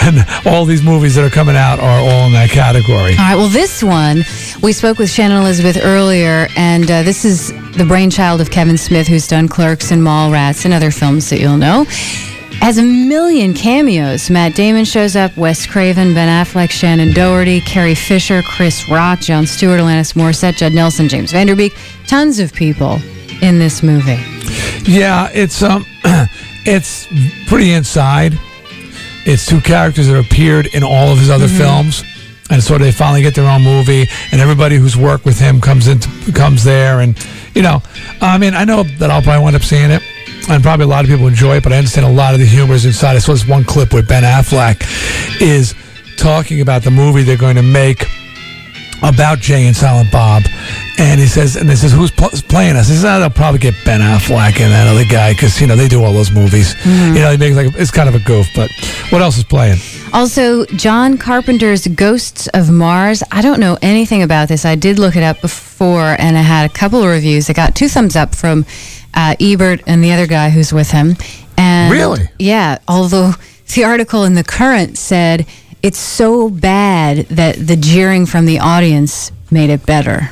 And 0.00 0.24
all 0.46 0.64
these 0.64 0.82
movies 0.82 1.14
that 1.14 1.24
are 1.24 1.30
coming 1.30 1.56
out 1.56 1.78
are 1.78 1.98
all 1.98 2.26
in 2.26 2.32
that 2.32 2.50
category. 2.50 3.12
All 3.12 3.24
right. 3.24 3.36
Well, 3.36 3.48
this 3.48 3.82
one 3.82 4.22
we 4.62 4.72
spoke 4.72 4.98
with 4.98 5.10
Shannon 5.10 5.38
Elizabeth 5.38 5.78
earlier, 5.82 6.46
and 6.56 6.90
uh, 6.90 7.02
this 7.02 7.24
is 7.24 7.52
the 7.76 7.84
brainchild 7.86 8.40
of 8.40 8.50
Kevin 8.50 8.78
Smith, 8.78 9.06
who's 9.06 9.26
done 9.26 9.48
Clerks 9.48 9.90
and 9.90 10.02
Mallrats 10.02 10.64
and 10.64 10.74
other 10.74 10.90
films 10.90 11.30
that 11.30 11.40
you'll 11.40 11.56
know. 11.56 11.84
Has 12.60 12.78
a 12.78 12.82
million 12.82 13.52
cameos. 13.52 14.30
Matt 14.30 14.54
Damon 14.54 14.84
shows 14.84 15.16
up, 15.16 15.36
Wes 15.36 15.66
Craven, 15.66 16.14
Ben 16.14 16.28
Affleck, 16.28 16.68
Shannen 16.68 17.12
Doherty, 17.12 17.60
Carrie 17.60 17.94
Fisher, 17.94 18.42
Chris 18.42 18.88
Rock, 18.88 19.20
Jon 19.20 19.46
Stewart, 19.46 19.80
Alanis 19.80 20.14
Morissette, 20.14 20.56
Judd 20.56 20.72
Nelson, 20.72 21.08
James 21.08 21.32
Van 21.32 21.46
Der 21.46 21.56
Beek. 21.56 21.76
Tons 22.06 22.38
of 22.38 22.54
people 22.54 23.00
in 23.42 23.58
this 23.58 23.82
movie. 23.82 24.18
Yeah, 24.90 25.30
it's 25.34 25.62
um 25.62 25.84
it's 26.64 27.06
pretty 27.48 27.72
inside. 27.72 28.38
It's 29.26 29.46
two 29.46 29.60
characters 29.60 30.08
that 30.08 30.18
appeared 30.18 30.66
in 30.74 30.82
all 30.82 31.08
of 31.12 31.18
his 31.18 31.30
other 31.30 31.46
Mm-hmm. 31.46 31.58
films. 31.58 32.02
And 32.50 32.62
so 32.62 32.76
they 32.76 32.92
finally 32.92 33.22
get 33.22 33.34
their 33.34 33.48
own 33.50 33.62
movie, 33.62 34.06
and 34.30 34.38
everybody 34.38 34.76
who's 34.76 34.98
worked 34.98 35.24
with 35.24 35.38
him 35.40 35.62
comes 35.62 35.88
into 35.88 36.08
comes 36.32 36.62
there, 36.62 37.00
and 37.00 37.16
you 37.54 37.62
know, 37.62 37.82
I 38.20 38.36
mean, 38.36 38.52
I 38.54 38.64
know 38.64 38.82
that 38.82 39.10
I'll 39.10 39.22
probably 39.22 39.42
wind 39.42 39.56
up 39.56 39.62
seeing 39.62 39.90
it, 39.90 40.02
and 40.50 40.62
probably 40.62 40.84
a 40.84 40.88
lot 40.88 41.04
of 41.04 41.10
people 41.10 41.26
enjoy 41.26 41.56
it, 41.56 41.62
but 41.62 41.72
I 41.72 41.78
understand 41.78 42.04
a 42.04 42.10
lot 42.12 42.34
of 42.34 42.40
the 42.40 42.46
humor 42.46 42.74
is 42.74 42.84
inside. 42.84 43.16
I 43.16 43.20
saw 43.20 43.32
this 43.32 43.48
one 43.48 43.64
clip 43.64 43.94
where 43.94 44.02
Ben 44.02 44.24
Affleck 44.24 44.76
is 45.40 45.74
talking 46.18 46.60
about 46.60 46.82
the 46.82 46.90
movie 46.90 47.22
they're 47.22 47.38
going 47.38 47.56
to 47.56 47.62
make 47.62 48.04
about 49.02 49.38
Jay 49.38 49.66
and 49.66 49.74
Silent 49.74 50.12
Bob, 50.12 50.42
and 50.98 51.20
he 51.20 51.26
says, 51.26 51.56
and 51.56 51.68
he 51.68 51.76
says, 51.76 51.92
who's 51.92 52.10
pl- 52.10 52.30
playing 52.48 52.76
us? 52.76 52.88
He 52.88 52.94
says, 52.94 53.04
oh, 53.04 53.20
they'll 53.20 53.30
probably 53.30 53.58
get 53.58 53.74
Ben 53.84 54.00
Affleck 54.00 54.60
and 54.60 54.72
that 54.72 54.86
other 54.88 55.04
guy 55.04 55.32
because 55.32 55.60
you 55.60 55.66
know 55.66 55.76
they 55.76 55.88
do 55.88 56.02
all 56.04 56.12
those 56.12 56.30
movies. 56.30 56.74
Mm-hmm. 56.74 57.16
You 57.16 57.22
know, 57.22 57.30
he 57.32 57.36
makes 57.36 57.56
like 57.56 57.74
it's 57.74 57.90
kind 57.90 58.08
of 58.08 58.14
a 58.14 58.20
goof. 58.20 58.48
But 58.54 58.70
what 59.10 59.20
else 59.20 59.36
is 59.36 59.44
playing? 59.44 59.78
Also, 60.12 60.64
John 60.66 61.18
Carpenter's 61.18 61.86
Ghosts 61.88 62.46
of 62.48 62.70
Mars. 62.70 63.22
I 63.32 63.42
don't 63.42 63.58
know 63.58 63.76
anything 63.82 64.22
about 64.22 64.48
this. 64.48 64.64
I 64.64 64.76
did 64.76 64.98
look 64.98 65.16
it 65.16 65.22
up 65.22 65.40
before, 65.40 66.14
and 66.18 66.38
I 66.38 66.42
had 66.42 66.70
a 66.70 66.72
couple 66.72 67.02
of 67.02 67.08
reviews. 67.08 67.50
It 67.50 67.56
got 67.56 67.74
two 67.74 67.88
thumbs 67.88 68.14
up 68.14 68.34
from 68.34 68.64
uh, 69.14 69.34
Ebert 69.40 69.82
and 69.86 70.02
the 70.04 70.12
other 70.12 70.26
guy 70.26 70.50
who's 70.50 70.72
with 70.72 70.90
him. 70.90 71.16
And 71.56 71.92
Really? 71.92 72.28
Yeah. 72.38 72.78
Although 72.86 73.32
the 73.74 73.84
article 73.84 74.24
in 74.24 74.34
the 74.34 74.44
Courant 74.44 74.98
said 74.98 75.46
it's 75.82 75.98
so 75.98 76.48
bad 76.48 77.26
that 77.28 77.56
the 77.56 77.76
jeering 77.76 78.26
from 78.26 78.46
the 78.46 78.60
audience 78.60 79.32
made 79.50 79.70
it 79.70 79.84
better. 79.84 80.30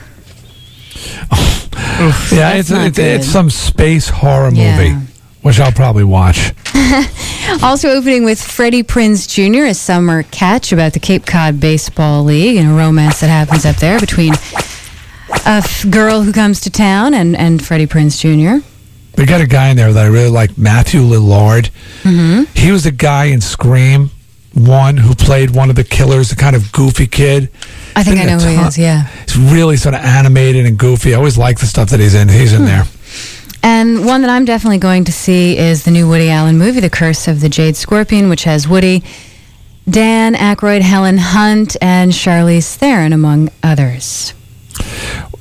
Yeah, 2.33 2.55
it's 2.55 2.71
it's, 2.71 2.99
it's 2.99 3.27
some 3.27 3.51
space 3.51 4.09
horror 4.09 4.51
movie, 4.51 4.95
which 5.43 5.61
I'll 5.61 5.73
probably 5.73 6.05
watch. 6.05 6.53
Also 7.63 7.91
opening 7.91 8.25
with 8.25 8.41
Freddie 8.41 8.83
Prinze 8.83 9.29
Jr., 9.29 9.65
a 9.67 9.75
summer 9.75 10.23
catch 10.23 10.73
about 10.73 10.93
the 10.95 11.01
Cape 11.01 11.27
Cod 11.27 11.61
Baseball 11.61 12.23
League 12.25 12.57
and 12.57 12.71
a 12.71 12.73
romance 12.75 13.21
that 13.21 13.29
happens 13.29 13.67
up 13.67 13.77
there 13.77 14.01
between 14.01 14.33
a 14.33 15.59
f- 15.59 15.85
girl 15.91 16.23
who 16.23 16.33
comes 16.33 16.61
to 16.63 16.71
town 16.71 17.15
and, 17.15 17.37
and 17.37 17.63
Freddie 17.65 17.87
Prinze 17.87 18.19
Jr. 18.19 18.65
We 19.19 19.27
got 19.27 19.41
a 19.41 19.47
guy 19.47 19.69
in 19.69 19.77
there 19.77 19.93
that 19.93 20.05
I 20.05 20.09
really 20.09 20.31
like, 20.31 20.57
Matthew 20.57 21.01
Lillard. 21.01 21.71
Mm-hmm. 22.05 22.45
He 22.59 22.73
was 22.73 22.85
the 22.85 22.91
guy 22.93 23.27
in 23.27 23.41
Scream 23.41 24.11
One 24.55 24.97
who 24.97 25.15
played 25.15 25.51
one 25.51 25.69
of 25.69 25.77
the 25.77 25.85
killers, 25.85 26.31
the 26.31 26.37
kind 26.37 26.57
of 26.57 26.73
goofy 26.73 27.07
kid. 27.07 27.51
I 27.97 28.03
think 28.03 28.21
I 28.21 28.25
know 28.25 28.39
who 28.39 28.49
he 28.61 28.67
is, 28.69 28.79
yeah. 28.79 29.07
He's 29.27 29.37
really 29.39 29.77
sort 29.77 29.95
of 29.95 30.01
animated 30.03 30.67
and 30.67 30.79
goofy. 30.79 31.15
I 31.15 31.17
always 31.19 31.37
like 31.39 31.59
the 31.61 31.67
stuff 31.67 31.91
that 31.91 32.01
he's 32.01 32.15
in. 32.15 32.29
He's 32.29 32.53
in 32.53 32.61
Hmm. 32.61 32.67
there. 32.67 32.85
And 33.65 34.05
one 34.05 34.23
that 34.23 34.31
I'm 34.31 34.45
definitely 34.45 34.79
going 34.79 35.05
to 35.05 35.13
see 35.13 35.57
is 35.57 35.85
the 35.85 35.91
new 35.93 36.09
Woody 36.09 36.29
Allen 36.31 36.59
movie, 36.59 36.81
The 36.81 36.91
Curse 36.91 37.29
of 37.29 37.41
the 37.41 37.49
Jade 37.49 37.77
Scorpion, 37.77 38.29
which 38.29 38.43
has 38.45 38.67
Woody, 38.67 39.05
Dan 39.89 40.35
Aykroyd, 40.35 40.81
Helen 40.81 41.19
Hunt, 41.19 41.77
and 41.81 42.13
Charlize 42.13 42.75
Theron, 42.75 43.13
among 43.13 43.51
others. 43.63 44.35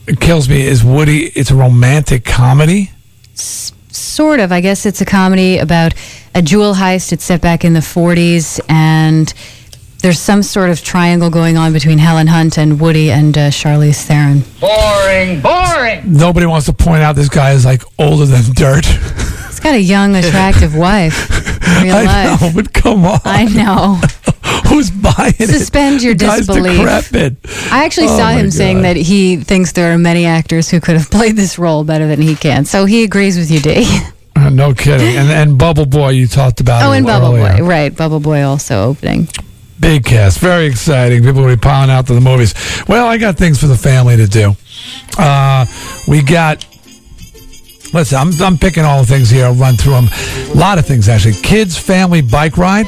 It 0.07 0.19
kills 0.19 0.49
me. 0.49 0.61
Is 0.61 0.83
Woody? 0.83 1.27
It's 1.35 1.49
a 1.51 1.55
romantic 1.55 2.23
comedy. 2.25 2.91
sort 3.33 4.39
of. 4.39 4.51
I 4.51 4.61
guess 4.61 4.85
it's 4.85 5.01
a 5.01 5.05
comedy 5.05 5.57
about 5.57 5.93
a 6.35 6.41
jewel 6.41 6.73
heist. 6.75 7.11
It's 7.13 7.23
set 7.23 7.41
back 7.41 7.63
in 7.65 7.73
the 7.73 7.79
40s, 7.81 8.59
and 8.69 9.33
there's 10.01 10.19
some 10.19 10.43
sort 10.43 10.69
of 10.69 10.83
triangle 10.83 11.29
going 11.29 11.57
on 11.57 11.73
between 11.73 11.97
Helen 11.97 12.27
Hunt 12.27 12.57
and 12.57 12.79
Woody 12.79 13.11
and 13.11 13.37
uh, 13.37 13.49
Charlize 13.49 14.01
Theron. 14.03 14.43
Boring, 14.59 15.41
boring. 15.41 16.13
Nobody 16.17 16.45
wants 16.45 16.65
to 16.67 16.73
point 16.73 17.01
out 17.03 17.15
this 17.15 17.29
guy 17.29 17.51
is 17.51 17.65
like 17.65 17.83
older 17.99 18.25
than 18.25 18.41
dirt. 18.53 18.85
He's 18.85 19.59
got 19.59 19.75
a 19.75 19.79
young, 19.81 20.15
attractive 20.15 20.75
wife. 20.87 21.29
Real 21.83 21.95
I 21.95 22.03
life. 22.03 22.41
know, 22.41 22.51
but 22.55 22.73
come 22.73 23.05
on. 23.05 23.19
I 23.25 23.45
know. 23.45 23.95
Who's 24.67 24.89
buying 24.89 25.33
it? 25.37 25.49
Suspend 25.49 26.01
your 26.01 26.13
The 26.15 26.25
disbelief. 26.25 26.77
decrepit. 26.79 27.35
I 27.71 27.83
actually 27.85 28.07
Oh 28.07 28.17
saw 28.17 28.23
my 28.25 28.33
him 28.33 28.51
saying 28.51 28.81
that 28.83 28.95
he 28.95 29.37
thinks 29.37 29.73
there 29.73 29.93
are 29.93 29.97
many 29.97 30.25
actors 30.25 30.69
who 30.69 30.79
could 30.79 30.95
have 30.97 31.11
played 31.11 31.35
this 31.35 31.59
role 31.59 31.83
better 31.83 32.07
than 32.07 32.21
he 32.21 32.35
can. 32.35 32.65
So 32.65 32.85
he 32.85 33.03
agrees 33.03 33.37
with 33.37 33.51
you, 33.51 33.59
D. 33.59 33.85
Uh, 34.35 34.49
no 34.49 34.73
kidding. 34.73 35.17
And 35.17 35.29
and 35.29 35.57
Bubble 35.57 35.85
Boy, 35.85 36.09
you 36.11 36.25
talked 36.27 36.61
about. 36.61 36.83
oh, 36.83 36.93
it 36.93 36.97
and 36.97 37.05
Bubble 37.05 37.35
earlier. 37.35 37.57
Boy. 37.59 37.67
Right. 37.67 37.95
Bubble 37.95 38.19
Boy 38.21 38.41
also 38.43 38.83
opening. 38.85 39.27
Big 39.81 40.05
cast, 40.05 40.37
very 40.39 40.67
exciting. 40.67 41.23
People 41.23 41.41
will 41.41 41.55
be 41.55 41.59
piling 41.59 41.89
out 41.89 42.05
to 42.05 42.13
the 42.13 42.21
movies. 42.21 42.53
Well, 42.87 43.07
I 43.07 43.17
got 43.17 43.35
things 43.35 43.59
for 43.59 43.65
the 43.65 43.75
family 43.75 44.15
to 44.15 44.27
do. 44.27 44.55
Uh, 45.17 45.65
we 46.07 46.21
got. 46.21 46.65
Listen, 47.91 48.19
I'm, 48.19 48.31
I'm 48.41 48.57
picking 48.59 48.85
all 48.85 49.01
the 49.01 49.07
things 49.07 49.31
here. 49.31 49.45
I'll 49.45 49.55
run 49.55 49.75
through 49.75 49.93
them. 49.93 50.07
A 50.51 50.53
lot 50.53 50.77
of 50.77 50.85
things, 50.85 51.09
actually. 51.09 51.33
Kids 51.33 51.77
Family 51.77 52.21
Bike 52.21 52.57
Ride. 52.57 52.85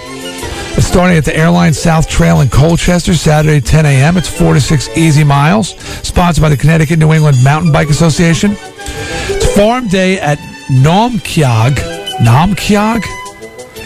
It's 0.76 0.86
starting 0.86 1.18
at 1.18 1.26
the 1.26 1.36
Airline 1.36 1.74
South 1.74 2.08
Trail 2.08 2.42
in 2.42 2.50
Colchester, 2.50 3.16
Saturday, 3.16 3.60
10 3.60 3.86
a.m. 3.88 4.16
It's 4.16 4.30
four 4.30 4.54
to 4.54 4.62
six 4.62 4.88
easy 4.96 5.24
miles. 5.24 5.76
Sponsored 6.08 6.44
by 6.44 6.50
the 6.50 6.58
Connecticut 6.58 7.00
New 7.00 7.12
England 7.12 7.44
Mountain 7.44 7.72
Bike 7.72 7.90
Association. 7.90 8.52
It's 8.56 9.56
Farm 9.56 9.88
Day 9.88 10.20
at 10.20 10.38
Naumkeag. 10.70 11.74
Naumkeag? 12.20 13.04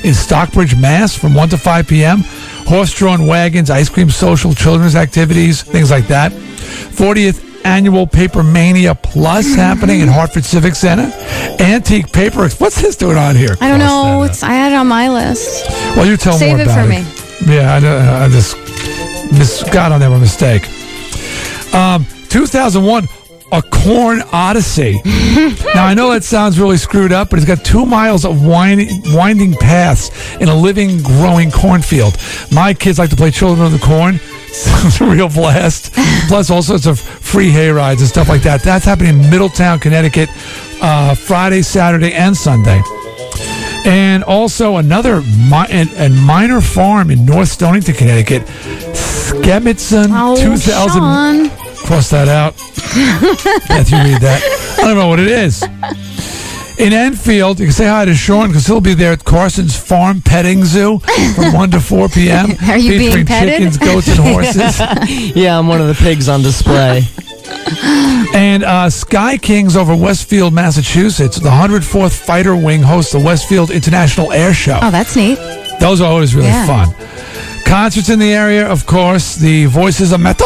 in 0.04 0.14
Stockbridge, 0.14 0.76
Mass, 0.80 1.16
from 1.16 1.34
1 1.34 1.50
to 1.50 1.58
5 1.58 1.88
p.m. 1.88 2.20
Horse-drawn 2.68 3.26
wagons, 3.28 3.70
ice 3.70 3.90
cream 3.90 4.10
social, 4.10 4.54
children's 4.54 4.96
activities, 4.96 5.62
things 5.62 5.90
like 5.90 6.08
that. 6.08 6.32
40th 6.32 7.48
annual 7.64 8.08
Paper 8.08 8.44
Mania 8.44 8.96
Plus 8.96 9.46
mm-hmm. 9.46 9.60
happening 9.60 10.00
in 10.00 10.08
Hartford 10.08 10.46
Civic 10.46 10.76
Center. 10.76 11.12
Antique 11.60 12.12
paper. 12.12 12.50
What's 12.50 12.82
this 12.82 12.96
doing 12.96 13.18
on 13.18 13.36
here? 13.36 13.56
I 13.62 13.70
don't 13.70 13.80
know. 13.80 14.24
It's, 14.24 14.44
uh, 14.44 14.48
I 14.48 14.54
had 14.54 14.72
it 14.72 14.76
on 14.76 14.88
my 14.88 15.10
list. 15.10 15.70
Well, 15.96 16.06
you 16.06 16.18
tell 16.18 16.38
Save 16.38 16.58
more 16.58 16.60
it 16.60 16.64
about 16.64 16.84
for 16.84 16.90
me. 16.90 17.56
Yeah, 17.56 17.74
I, 17.74 17.86
uh, 17.86 18.26
I 18.26 18.30
just 18.30 18.58
mis- 19.32 19.64
got 19.72 19.92
on 19.92 20.00
there 20.00 20.10
by 20.10 20.20
mistake. 20.20 20.64
Um, 21.74 22.06
2001, 22.30 23.08
A 23.52 23.62
Corn 23.62 24.22
Odyssey. 24.34 25.00
now, 25.06 25.86
I 25.86 25.94
know 25.94 26.12
that 26.12 26.24
sounds 26.24 26.60
really 26.60 26.76
screwed 26.78 27.14
up, 27.14 27.30
but 27.30 27.40
it's 27.40 27.48
got 27.48 27.64
two 27.64 27.86
miles 27.86 28.26
of 28.26 28.46
winding, 28.46 28.90
winding 29.14 29.54
paths 29.54 30.10
in 30.42 30.50
a 30.50 30.56
living, 30.56 31.02
growing 31.02 31.50
cornfield. 31.52 32.18
My 32.52 32.74
kids 32.74 33.00
like 33.00 33.10
to 33.12 33.16
play 33.16 33.32
Children 33.32 33.68
of 33.68 33.72
the 33.72 33.80
Corn. 33.80 34.20
It's 34.60 35.00
a 35.02 35.06
real 35.06 35.30
blast. 35.30 35.94
Plus, 36.28 36.50
all 36.50 36.64
sorts 36.64 36.88
of 36.88 37.00
free 37.00 37.50
hay 37.52 37.70
rides 37.70 38.02
and 38.02 38.10
stuff 38.10 38.28
like 38.28 38.42
that. 38.42 38.64
That's 38.64 38.86
happening 38.86 39.20
in 39.22 39.30
Middletown, 39.30 39.78
Connecticut, 39.80 40.30
uh, 40.82 41.14
Friday, 41.14 41.62
Saturday, 41.62 42.14
and 42.14 42.36
Sunday. 42.36 42.82
And 43.86 44.24
also 44.24 44.78
another 44.78 45.22
mi- 45.22 45.68
and, 45.70 45.90
and 45.92 46.16
minor 46.24 46.60
farm 46.62 47.12
in 47.12 47.24
North 47.26 47.50
Stonington, 47.50 47.94
Connecticut, 47.94 48.44
Schemitzun, 48.94 50.08
Oh, 50.12 50.36
2000. 50.42 51.02
Sean. 51.02 51.57
Cross 51.88 52.10
that 52.10 52.28
out. 52.28 52.54
Let 53.70 53.90
you 53.90 53.98
read 53.98 54.22
that. 54.22 54.42
I 54.80 54.82
don't 54.88 54.98
know 54.98 55.08
what 55.08 55.20
it 55.22 55.28
is. 55.30 55.64
In 56.78 56.92
Enfield, 56.94 57.60
you 57.60 57.68
can 57.68 57.74
say 57.74 57.88
hi 57.88 58.04
to 58.06 58.14
Sean 58.14 58.48
because 58.50 58.68
he'll 58.68 58.82
be 58.82 58.94
there 58.94 59.14
at 59.14 59.24
Carson's 59.24 59.76
Farm 59.78 60.22
Petting 60.22 60.66
Zoo 60.66 61.00
from 61.34 61.54
1 61.54 61.72
to 61.72 61.80
4 61.80 62.10
p.m. 62.10 62.52
Are 62.70 62.78
you 62.78 62.92
being 63.00 63.26
petted? 63.26 63.54
chickens, 63.54 63.78
goats, 63.78 64.08
and 64.10 64.20
horses. 64.20 64.80
yeah, 65.36 65.58
I'm 65.58 65.68
one 65.68 65.80
of 65.80 65.88
the 65.88 65.94
pigs 65.96 66.28
on 66.28 66.42
display. 66.44 67.04
And 68.36 68.64
uh, 68.64 68.90
Sky 68.90 69.38
Kings 69.38 69.78
over 69.78 69.96
Westfield, 69.96 70.54
Massachusetts, 70.54 71.38
the 71.40 71.50
104th 71.50 72.20
Fighter 72.20 72.56
Wing 72.56 72.82
hosts 72.84 73.14
the 73.14 73.20
Westfield 73.20 73.72
International 73.72 74.34
Air 74.34 74.54
Show. 74.54 74.78
Oh, 74.82 74.92
that's 74.92 75.16
neat. 75.16 75.40
Those 75.80 76.02
are 76.02 76.12
always 76.12 76.36
really 76.36 76.48
Yeah. 76.48 76.68
fun. 76.68 77.64
Concerts 77.66 78.10
in 78.10 78.20
the 78.20 78.34
area, 78.34 78.68
of 78.68 78.86
course, 78.86 79.36
the 79.36 79.66
Voices 79.66 80.12
of 80.12 80.20
Metal 80.20 80.46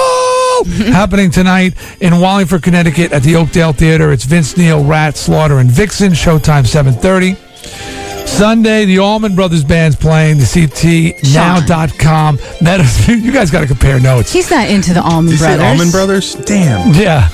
happening 0.66 1.32
tonight 1.32 1.76
in 2.02 2.20
Wallingford, 2.20 2.64
Connecticut 2.64 3.12
at 3.12 3.24
the 3.24 3.36
Oakdale 3.36 3.74
Theater. 3.74 4.12
It's 4.12 4.24
Vince 4.24 4.58
Neil, 4.58 4.84
Ratt, 4.84 5.18
Slaughter, 5.18 5.60
and 5.60 5.70
Vixen. 5.70 6.12
Showtime 6.14 6.64
7.30. 6.64 8.28
Sunday, 8.28 8.86
the 8.86 9.00
Allman 9.00 9.36
Brothers 9.36 9.64
Band's 9.64 9.96
playing. 9.96 10.38
The 10.38 10.46
CTNow.com. 10.46 12.36
Meta, 12.62 12.86
you 13.18 13.32
guys 13.32 13.52
got 13.52 13.62
to 13.62 13.68
compare 13.68 14.00
notes. 14.00 14.32
He's 14.32 14.50
not 14.50 14.70
into 14.70 14.94
the 14.94 15.02
Almond 15.02 15.30
Did 15.32 15.40
say 15.40 15.56
Brothers. 15.58 15.66
Almond 15.72 15.92
Brothers? 15.92 16.36
Damn. 16.36 16.94
Yeah. 16.94 17.28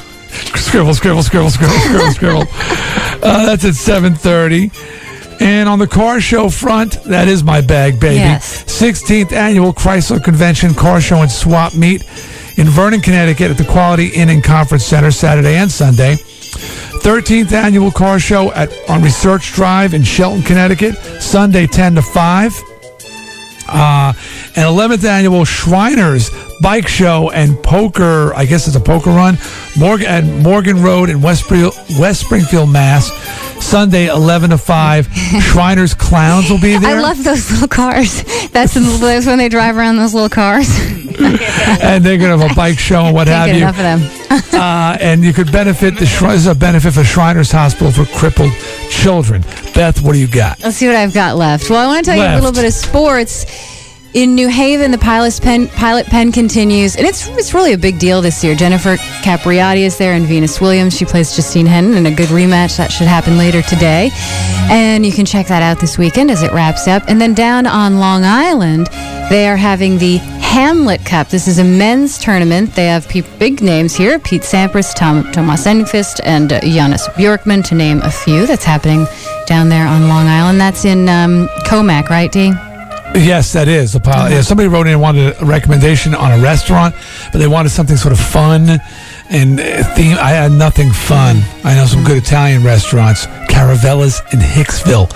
Scribble, 0.55 0.93
scribble, 0.93 1.23
scribble, 1.23 1.49
scribble, 1.49 1.77
scribble, 1.79 2.11
scribble. 2.11 2.43
Uh, 3.23 3.45
that's 3.45 3.65
at 3.65 3.73
7.30. 3.73 5.41
And 5.41 5.69
on 5.69 5.77
the 5.79 5.87
car 5.87 6.19
show 6.19 6.49
front, 6.49 7.03
that 7.03 7.27
is 7.27 7.43
my 7.43 7.61
bag, 7.61 7.99
baby. 7.99 8.15
Yes. 8.15 8.63
16th 8.63 9.31
Annual 9.31 9.73
Chrysler 9.73 10.23
Convention 10.23 10.73
Car 10.73 10.99
Show 10.99 11.21
and 11.21 11.31
Swap 11.31 11.75
Meet 11.75 12.03
in 12.57 12.67
Vernon, 12.67 13.01
Connecticut 13.01 13.51
at 13.51 13.57
the 13.57 13.65
Quality 13.65 14.07
Inn 14.07 14.29
and 14.29 14.43
Conference 14.43 14.83
Center 14.83 15.11
Saturday 15.11 15.55
and 15.55 15.71
Sunday. 15.71 16.15
13th 16.15 17.51
Annual 17.51 17.91
Car 17.91 18.19
Show 18.19 18.51
at 18.51 18.69
on 18.89 19.01
Research 19.01 19.53
Drive 19.53 19.93
in 19.93 20.03
Shelton, 20.03 20.41
Connecticut, 20.41 20.95
Sunday 21.21 21.67
10 21.67 21.95
to 21.95 22.01
5. 22.01 22.63
Uh, 23.69 24.13
and 24.55 24.65
11th 24.65 25.03
annual 25.03 25.43
Shriners 25.43 26.29
Bike 26.61 26.87
Show 26.87 27.29
and 27.31 27.61
Poker, 27.61 28.33
I 28.33 28.45
guess 28.45 28.65
it's 28.65 28.77
a 28.77 28.81
poker 28.81 29.09
run, 29.09 29.37
Morgan 29.77 30.07
at 30.07 30.23
Morgan 30.23 30.81
Road 30.81 31.09
in 31.09 31.21
West, 31.21 31.51
West 31.51 32.21
Springfield, 32.21 32.69
Mass. 32.69 33.11
Sunday 33.63 34.07
11 34.07 34.51
to 34.51 34.57
5. 34.57 35.07
Shriners 35.41 35.93
Clowns 35.93 36.49
will 36.49 36.61
be 36.61 36.77
there. 36.77 36.97
I 36.97 37.01
love 37.01 37.23
those 37.23 37.51
little 37.51 37.67
cars. 37.67 38.23
That's, 38.51 38.73
that's 38.73 39.25
when 39.25 39.37
they 39.37 39.49
drive 39.49 39.75
around 39.75 39.97
those 39.97 40.13
little 40.13 40.29
cars. 40.29 40.67
and 41.81 42.03
they're 42.03 42.17
going 42.17 42.37
to 42.37 42.37
have 42.37 42.51
a 42.51 42.55
bike 42.55 42.79
show 42.79 43.05
and 43.05 43.15
what 43.15 43.27
have 43.27 43.49
you. 43.49 43.57
enough 43.57 43.77
of 43.77 43.83
them. 43.83 44.01
uh, 44.53 44.97
and 44.99 45.23
you 45.23 45.33
could 45.33 45.51
benefit 45.51 45.95
the 45.95 46.07
this 46.07 46.21
is 46.21 46.47
a 46.47 46.55
benefit 46.55 46.93
for 46.93 47.03
Shriners 47.03 47.51
Hospital 47.51 47.91
for 47.91 48.05
crippled 48.17 48.51
children. 48.89 49.41
Beth, 49.73 50.01
what 50.01 50.13
do 50.13 50.19
you 50.19 50.27
got? 50.27 50.61
Let's 50.63 50.77
see 50.77 50.87
what 50.87 50.95
I've 50.95 51.13
got 51.13 51.37
left. 51.37 51.69
Well, 51.69 51.79
I 51.79 51.87
want 51.87 52.05
to 52.05 52.11
tell 52.11 52.17
you 52.17 52.23
a 52.23 52.35
little 52.35 52.51
bit 52.51 52.65
of 52.65 52.73
sports. 52.73 53.45
In 54.13 54.33
New 54.35 54.47
Haven, 54.47 54.89
the 54.89 54.97
pilot 54.97 55.39
pen, 55.43 55.67
pilot 55.67 56.07
pen 56.07 56.31
continues, 56.31 56.95
and 56.95 57.05
it's 57.05 57.27
it's 57.27 57.53
really 57.53 57.73
a 57.73 57.77
big 57.77 57.99
deal 57.99 58.21
this 58.21 58.43
year. 58.43 58.55
Jennifer 58.55 58.95
Capriati 59.21 59.81
is 59.81 59.97
there, 59.97 60.13
and 60.13 60.25
Venus 60.25 60.59
Williams. 60.59 60.97
She 60.97 61.05
plays 61.05 61.35
Justine 61.35 61.67
Henin 61.67 61.95
in 61.95 62.05
a 62.07 62.11
good 62.11 62.29
rematch 62.29 62.77
that 62.77 62.91
should 62.91 63.05
happen 63.07 63.37
later 63.37 63.61
today, 63.61 64.09
and 64.71 65.05
you 65.05 65.11
can 65.11 65.25
check 65.25 65.47
that 65.47 65.61
out 65.61 65.79
this 65.79 65.97
weekend 65.97 66.31
as 66.31 66.41
it 66.41 66.51
wraps 66.51 66.87
up. 66.87 67.03
And 67.07 67.21
then 67.21 67.35
down 67.35 67.67
on 67.67 67.99
Long 67.99 68.23
Island, 68.23 68.87
they 69.29 69.47
are 69.47 69.57
having 69.57 69.99
the 69.99 70.17
Hamlet 70.17 71.05
Cup. 71.05 71.27
This 71.29 71.47
is 71.47 71.59
a 71.59 71.63
men's 71.63 72.17
tournament. 72.17 72.73
They 72.73 72.87
have 72.87 73.07
pe- 73.07 73.37
big 73.37 73.61
names 73.61 73.95
here: 73.95 74.17
Pete 74.17 74.41
Sampras, 74.41 74.95
Tom 74.95 75.31
Thomas 75.31 75.67
Enqvist, 75.67 76.21
and 76.23 76.53
uh, 76.53 76.61
Jonas 76.61 77.07
Bjorkman, 77.09 77.63
to 77.65 77.75
name 77.75 78.01
a 78.01 78.09
few. 78.09 78.47
That's 78.47 78.65
happening 78.65 79.05
down 79.45 79.69
there 79.69 79.85
on 79.85 80.07
Long 80.07 80.27
Island. 80.27 80.59
That's 80.59 80.85
in 80.85 81.07
um, 81.07 81.49
Commack, 81.65 82.09
right, 82.09 82.31
Dee? 82.31 82.53
Yes, 83.15 83.53
that 83.53 83.67
is 83.67 83.95
a 83.95 83.99
pilot. 83.99 84.31
Yeah, 84.31 84.41
somebody 84.41 84.69
wrote 84.69 84.87
in 84.87 84.93
and 84.93 85.01
wanted 85.01 85.41
a 85.41 85.45
recommendation 85.45 86.13
on 86.13 86.37
a 86.37 86.41
restaurant, 86.41 86.93
but 87.31 87.39
they 87.39 87.47
wanted 87.47 87.69
something 87.69 87.97
sort 87.97 88.11
of 88.11 88.19
fun 88.19 88.79
and 89.29 89.59
uh, 89.59 89.83
theme. 89.95 90.17
I 90.19 90.31
had 90.31 90.51
nothing 90.51 90.91
fun. 90.91 91.41
I 91.63 91.75
know 91.75 91.85
some 91.85 92.03
good 92.03 92.17
Italian 92.17 92.63
restaurants, 92.63 93.25
Caravella's 93.49 94.21
in 94.33 94.39
Hicksville. 94.39 95.09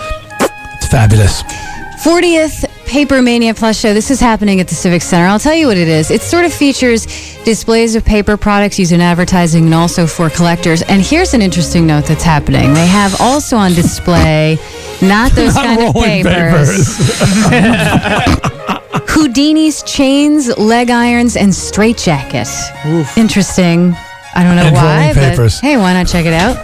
It's 0.75 0.87
fabulous. 0.87 1.43
40th 2.03 2.65
Paper 2.91 3.21
Mania 3.21 3.53
Plus 3.53 3.79
show. 3.79 3.93
This 3.93 4.11
is 4.11 4.19
happening 4.19 4.59
at 4.59 4.67
the 4.67 4.75
Civic 4.75 5.01
Center. 5.01 5.25
I'll 5.25 5.39
tell 5.39 5.55
you 5.55 5.67
what 5.67 5.77
it 5.77 5.87
is. 5.87 6.11
It 6.11 6.21
sort 6.21 6.43
of 6.43 6.51
features 6.53 7.05
displays 7.45 7.95
of 7.95 8.03
paper 8.03 8.35
products 8.35 8.77
used 8.77 8.91
in 8.91 8.99
advertising 8.99 9.63
and 9.63 9.73
also 9.73 10.05
for 10.05 10.29
collectors. 10.29 10.81
And 10.81 11.01
here's 11.01 11.33
an 11.33 11.41
interesting 11.41 11.87
note 11.87 12.03
that's 12.03 12.25
happening. 12.25 12.73
They 12.73 12.87
have 12.87 13.15
also 13.21 13.55
on 13.55 13.71
display 13.71 14.57
not 15.01 15.31
those 15.35 15.55
Not 15.55 15.65
kind 15.65 15.81
of 15.87 15.95
rolling 15.95 16.23
papers. 16.25 16.97
Houdini's 19.07 19.83
chains, 19.83 20.49
leg 20.57 20.89
irons, 20.89 21.37
and 21.37 21.55
straitjacket. 21.55 22.49
Interesting. 23.15 23.95
I 24.35 24.43
don't 24.43 24.57
know 24.57 24.63
And 24.65 24.75
why, 24.75 25.13
but 25.15 25.29
papers. 25.31 25.61
hey, 25.61 25.77
why 25.77 25.93
not 25.93 26.07
check 26.07 26.25
it 26.25 26.33
out? 26.33 26.57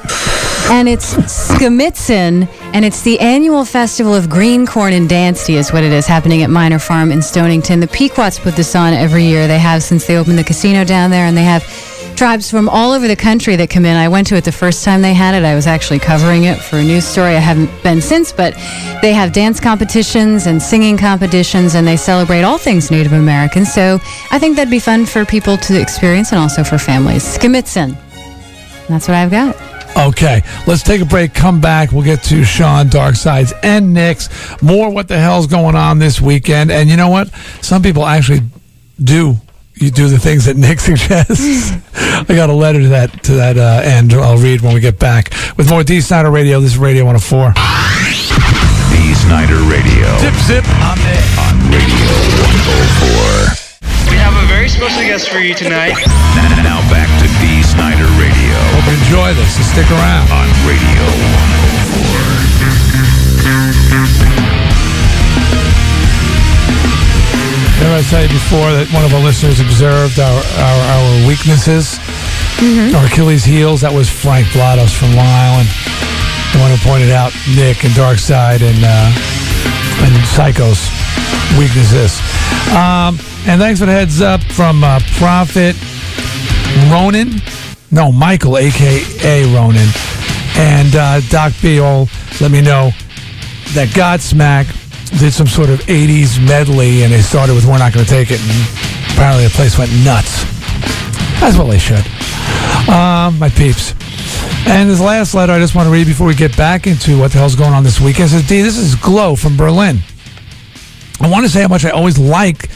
And 0.70 0.90
it's 0.90 1.14
Schemitzun, 1.14 2.48
and 2.74 2.84
it's 2.84 3.02
the 3.02 3.20
annual 3.20 3.64
festival 3.64 4.14
of 4.14 4.30
green 4.30 4.68
corn 4.68 4.92
and 4.92 5.08
dancey 5.08 5.56
is 5.56 5.72
what 5.72 5.84
it 5.84 5.94
is, 5.94 6.06
happening 6.06 6.44
at 6.44 6.50
Minor 6.50 6.78
Farm 6.78 7.12
in 7.12 7.22
Stonington. 7.22 7.80
The 7.80 7.88
Pequots 7.88 8.38
put 8.38 8.56
this 8.56 8.76
on 8.76 8.94
every 8.94 9.24
year. 9.24 9.48
They 9.48 9.60
have 9.60 9.82
since 9.82 10.06
they 10.06 10.18
opened 10.18 10.38
the 10.38 10.44
casino 10.44 10.84
down 10.84 11.10
there, 11.10 11.26
and 11.26 11.38
they 11.38 11.46
have 11.46 11.64
tribes 12.18 12.52
from 12.52 12.68
all 12.68 12.92
over 12.92 13.08
the 13.08 13.16
country 13.16 13.56
that 13.56 13.70
come 13.70 13.86
in. 13.86 13.96
I 13.96 14.10
went 14.10 14.28
to 14.28 14.36
it 14.36 14.44
the 14.44 14.52
first 14.52 14.84
time 14.84 15.02
they 15.02 15.14
had 15.14 15.36
it. 15.36 15.46
I 15.46 15.56
was 15.56 15.68
actually 15.68 16.00
covering 16.00 16.44
it 16.44 16.58
for 16.58 16.78
a 16.78 16.84
news 16.84 17.06
story. 17.06 17.36
I 17.36 17.40
haven't 17.40 17.72
been 17.82 18.02
since, 18.02 18.34
but 18.34 18.54
they 19.02 19.14
have 19.14 19.32
dance 19.32 19.62
competitions 19.62 20.48
and 20.48 20.62
singing 20.62 20.98
competitions, 20.98 21.76
and 21.76 21.88
they 21.88 21.96
celebrate 21.96 22.42
all 22.42 22.58
things 22.58 22.92
Native 22.92 23.14
American. 23.14 23.66
So 23.66 24.00
I 24.32 24.38
think 24.38 24.58
that'd 24.58 24.70
be 24.70 24.80
fun 24.80 25.06
for 25.06 25.24
people 25.24 25.58
to 25.58 25.80
experience 25.80 26.34
and 26.34 26.42
also 26.42 26.64
for 26.64 26.78
families. 26.78 27.24
Schemitzun. 27.24 27.98
That's 28.90 29.08
what 29.08 29.16
I've 29.16 29.32
got. 29.32 29.67
Okay, 29.98 30.44
let's 30.68 30.84
take 30.84 31.02
a 31.02 31.06
break. 31.06 31.34
Come 31.34 31.60
back. 31.60 31.92
We'll 31.92 32.04
get 32.04 32.22
to 32.24 32.44
Sean 32.44 32.88
Darksides 32.88 33.52
and 33.64 33.96
Nick's. 33.96 34.30
More 34.62 34.92
what 34.92 35.08
the 35.08 35.18
hell's 35.18 35.48
going 35.48 35.76
on 35.76 35.98
this 35.98 36.22
weekend. 36.22 36.70
And 36.70 36.88
you 36.88 36.98
know 36.98 37.10
what? 37.10 37.34
Some 37.62 37.82
people 37.82 38.06
actually 38.06 38.42
do 39.02 39.38
you 39.74 39.92
do 39.92 40.08
the 40.08 40.20
things 40.20 40.46
that 40.46 40.56
Nick 40.56 40.80
suggests. 40.90 41.72
I 41.96 42.26
got 42.36 42.50
a 42.50 42.54
letter 42.54 42.82
to 42.82 42.90
that 42.90 43.24
to 43.24 43.34
that 43.34 43.58
uh, 43.58 43.82
end. 43.84 44.14
I'll 44.14 44.38
read 44.38 44.62
when 44.62 44.74
we 44.74 44.80
get 44.80 45.00
back 45.00 45.32
with 45.58 45.70
more 45.70 45.84
Dee 45.84 46.02
Snider 46.02 46.30
Radio. 46.32 46.60
This 46.60 46.74
is 46.74 46.78
Radio 46.78 47.06
104. 47.06 47.54
Dee 48.94 49.14
Snider 49.16 49.62
Radio. 49.66 50.08
Zip 50.22 50.36
zip. 50.46 50.66
I'm 50.82 50.98
there. 51.02 51.26
On 51.42 51.58
Radio 51.74 52.06
104. 53.58 54.14
We 54.14 54.18
have 54.18 54.38
a 54.38 54.46
very 54.48 54.70
special 54.70 55.02
guest 55.02 55.30
for 55.30 55.40
you 55.40 55.54
tonight. 55.54 55.98
Now 56.64 56.82
back 56.90 57.10
to 57.22 57.28
Dee 57.42 57.64
Snider 57.64 58.06
Radio. 58.22 58.37
Hope 58.88 58.96
enjoy 59.04 59.34
this. 59.34 59.58
So 59.58 59.64
stick 59.64 59.92
around 59.92 60.32
on 60.32 60.48
Radio 60.64 61.04
104. 61.04 62.08
Remember 67.84 68.00
I 68.00 68.04
tell 68.08 68.24
you 68.24 68.32
before 68.32 68.72
that 68.72 68.88
one 68.96 69.04
of 69.04 69.12
our 69.14 69.20
listeners 69.20 69.60
observed 69.60 70.20
our 70.24 70.40
our, 70.40 70.80
our 70.96 71.28
weaknesses, 71.28 72.00
our 72.96 73.04
Achilles 73.12 73.44
heels. 73.44 73.82
That 73.84 73.92
was 73.92 74.08
Frank 74.08 74.48
Blados 74.56 74.96
from 74.96 75.12
Long 75.20 75.28
Island, 75.28 75.68
the 76.56 76.60
one 76.64 76.72
who 76.72 76.80
pointed 76.88 77.12
out 77.12 77.36
Nick 77.60 77.84
and 77.84 77.92
Darkside 77.92 78.64
and 78.64 78.80
uh, 78.88 79.12
and 80.08 80.16
Psycho's 80.32 80.80
weaknesses. 81.60 82.24
Um, 82.72 83.20
and 83.52 83.60
thanks 83.60 83.84
for 83.84 83.86
the 83.86 83.92
heads 83.92 84.22
up 84.22 84.40
from 84.44 84.86
uh, 84.86 85.04
Prophet 85.20 85.76
Ronan. 86.88 87.44
No, 87.92 88.12
Michael, 88.12 88.58
aka 88.58 89.44
Ronan, 89.56 89.88
and 90.58 90.96
uh, 90.96 91.22
Doc 91.30 91.54
B. 91.62 91.80
All 91.80 92.10
let 92.42 92.52
me 92.52 92.62
know 92.62 92.92
that 93.74 93.90
Godsmack 93.90 94.68
did 95.20 95.34
some 95.34 95.48
sort 95.48 95.70
of 95.70 95.80
80s 95.82 96.46
medley 96.46 97.04
and 97.04 97.14
they 97.14 97.22
started 97.22 97.54
with 97.54 97.66
We're 97.66 97.78
Not 97.78 97.94
Going 97.94 98.06
to 98.06 98.12
Take 98.12 98.30
It 98.32 98.42
and 98.42 99.12
apparently 99.12 99.46
the 99.46 99.54
place 99.54 99.78
went 99.78 99.92
nuts. 100.04 100.44
That's 101.40 101.58
what 101.58 101.68
they 101.68 101.80
should. 101.80 102.06
Um, 102.90 103.40
my 103.40 103.50
peeps. 103.50 103.94
And 104.68 104.90
this 104.90 105.00
last 105.00 105.34
letter 105.34 105.54
I 105.54 105.60
just 105.60 105.76
want 105.76 105.88
to 105.88 105.92
read 105.92 106.08
before 106.08 106.28
we 106.28 106.36
get 106.36 106.56
back 106.58 106.88
into 106.88 107.18
what 107.18 107.32
the 107.32 107.38
hell's 107.38 107.56
going 107.56 107.74
on 107.74 107.84
this 107.84 108.02
weekend. 108.02 108.28
It 108.28 108.32
says, 108.32 108.48
D, 108.48 108.62
this 108.62 108.78
is 108.78 108.96
Glow 108.96 109.36
from 109.36 109.56
Berlin. 109.56 110.00
I 111.22 111.30
want 111.30 111.46
to 111.46 111.52
say 111.52 111.62
how 111.62 111.68
much 111.68 111.86
I 111.86 111.90
always 111.92 112.20
like 112.20 112.70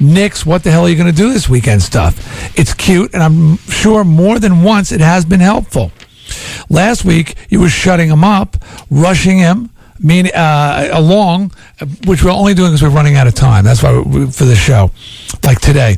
Nick's 0.00 0.44
What 0.44 0.62
the 0.62 0.70
Hell 0.70 0.84
Are 0.84 0.88
You 0.88 0.96
Going 0.96 1.10
to 1.10 1.16
Do 1.16 1.32
This 1.32 1.48
Weekend 1.48 1.82
stuff. 1.82 2.58
It's 2.58 2.74
cute, 2.74 3.14
and 3.14 3.22
I'm 3.22 3.56
sure 3.56 4.04
more 4.04 4.38
than 4.38 4.62
once 4.62 4.92
it 4.92 5.00
has 5.00 5.24
been 5.24 5.40
helpful. 5.40 5.92
Last 6.68 7.04
week, 7.04 7.36
you 7.48 7.60
were 7.60 7.68
shutting 7.68 8.08
him 8.08 8.24
up, 8.24 8.56
rushing 8.90 9.38
him, 9.38 9.70
mean 10.00 10.26
uh, 10.28 10.88
along, 10.92 11.52
which 12.04 12.22
we're 12.22 12.30
only 12.30 12.54
doing 12.54 12.70
because 12.70 12.82
we're 12.82 12.94
running 12.94 13.16
out 13.16 13.26
of 13.26 13.34
time. 13.34 13.64
That's 13.64 13.82
why 13.82 13.98
we, 13.98 14.30
for 14.30 14.44
the 14.44 14.56
show, 14.56 14.90
like 15.44 15.60
today, 15.60 15.96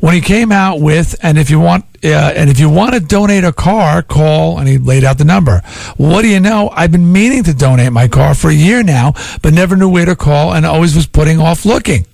when 0.00 0.14
he 0.14 0.20
came 0.20 0.50
out 0.50 0.80
with, 0.80 1.14
and 1.22 1.38
if 1.38 1.50
you 1.50 1.60
want, 1.60 1.84
uh, 2.02 2.08
and 2.08 2.50
if 2.50 2.58
you 2.58 2.68
want 2.68 2.94
to 2.94 3.00
donate 3.00 3.44
a 3.44 3.52
car, 3.52 4.02
call, 4.02 4.58
and 4.58 4.68
he 4.68 4.78
laid 4.78 5.04
out 5.04 5.18
the 5.18 5.24
number. 5.24 5.60
What 5.96 6.22
do 6.22 6.28
you 6.28 6.40
know? 6.40 6.70
I've 6.72 6.90
been 6.90 7.12
meaning 7.12 7.44
to 7.44 7.54
donate 7.54 7.92
my 7.92 8.08
car 8.08 8.34
for 8.34 8.48
a 8.48 8.54
year 8.54 8.82
now, 8.82 9.12
but 9.42 9.52
never 9.52 9.76
knew 9.76 9.88
where 9.88 10.06
to 10.06 10.16
call, 10.16 10.54
and 10.54 10.64
always 10.64 10.96
was 10.96 11.06
putting 11.06 11.38
off 11.38 11.64
looking. 11.64 12.06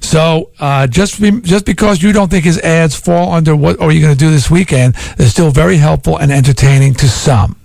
So 0.00 0.50
uh, 0.58 0.86
just 0.86 1.20
be, 1.20 1.40
just 1.40 1.64
because 1.64 2.02
you 2.02 2.12
don't 2.12 2.30
think 2.30 2.44
his 2.44 2.58
ads 2.58 2.94
fall 2.94 3.32
under 3.32 3.56
what 3.56 3.80
are 3.80 3.90
you 3.92 4.00
going 4.00 4.14
to 4.14 4.18
do 4.18 4.30
this 4.30 4.50
weekend, 4.50 4.94
they're 5.16 5.28
still 5.28 5.50
very 5.50 5.76
helpful 5.76 6.16
and 6.18 6.30
entertaining 6.30 6.94
to 6.94 7.08
some. 7.08 7.56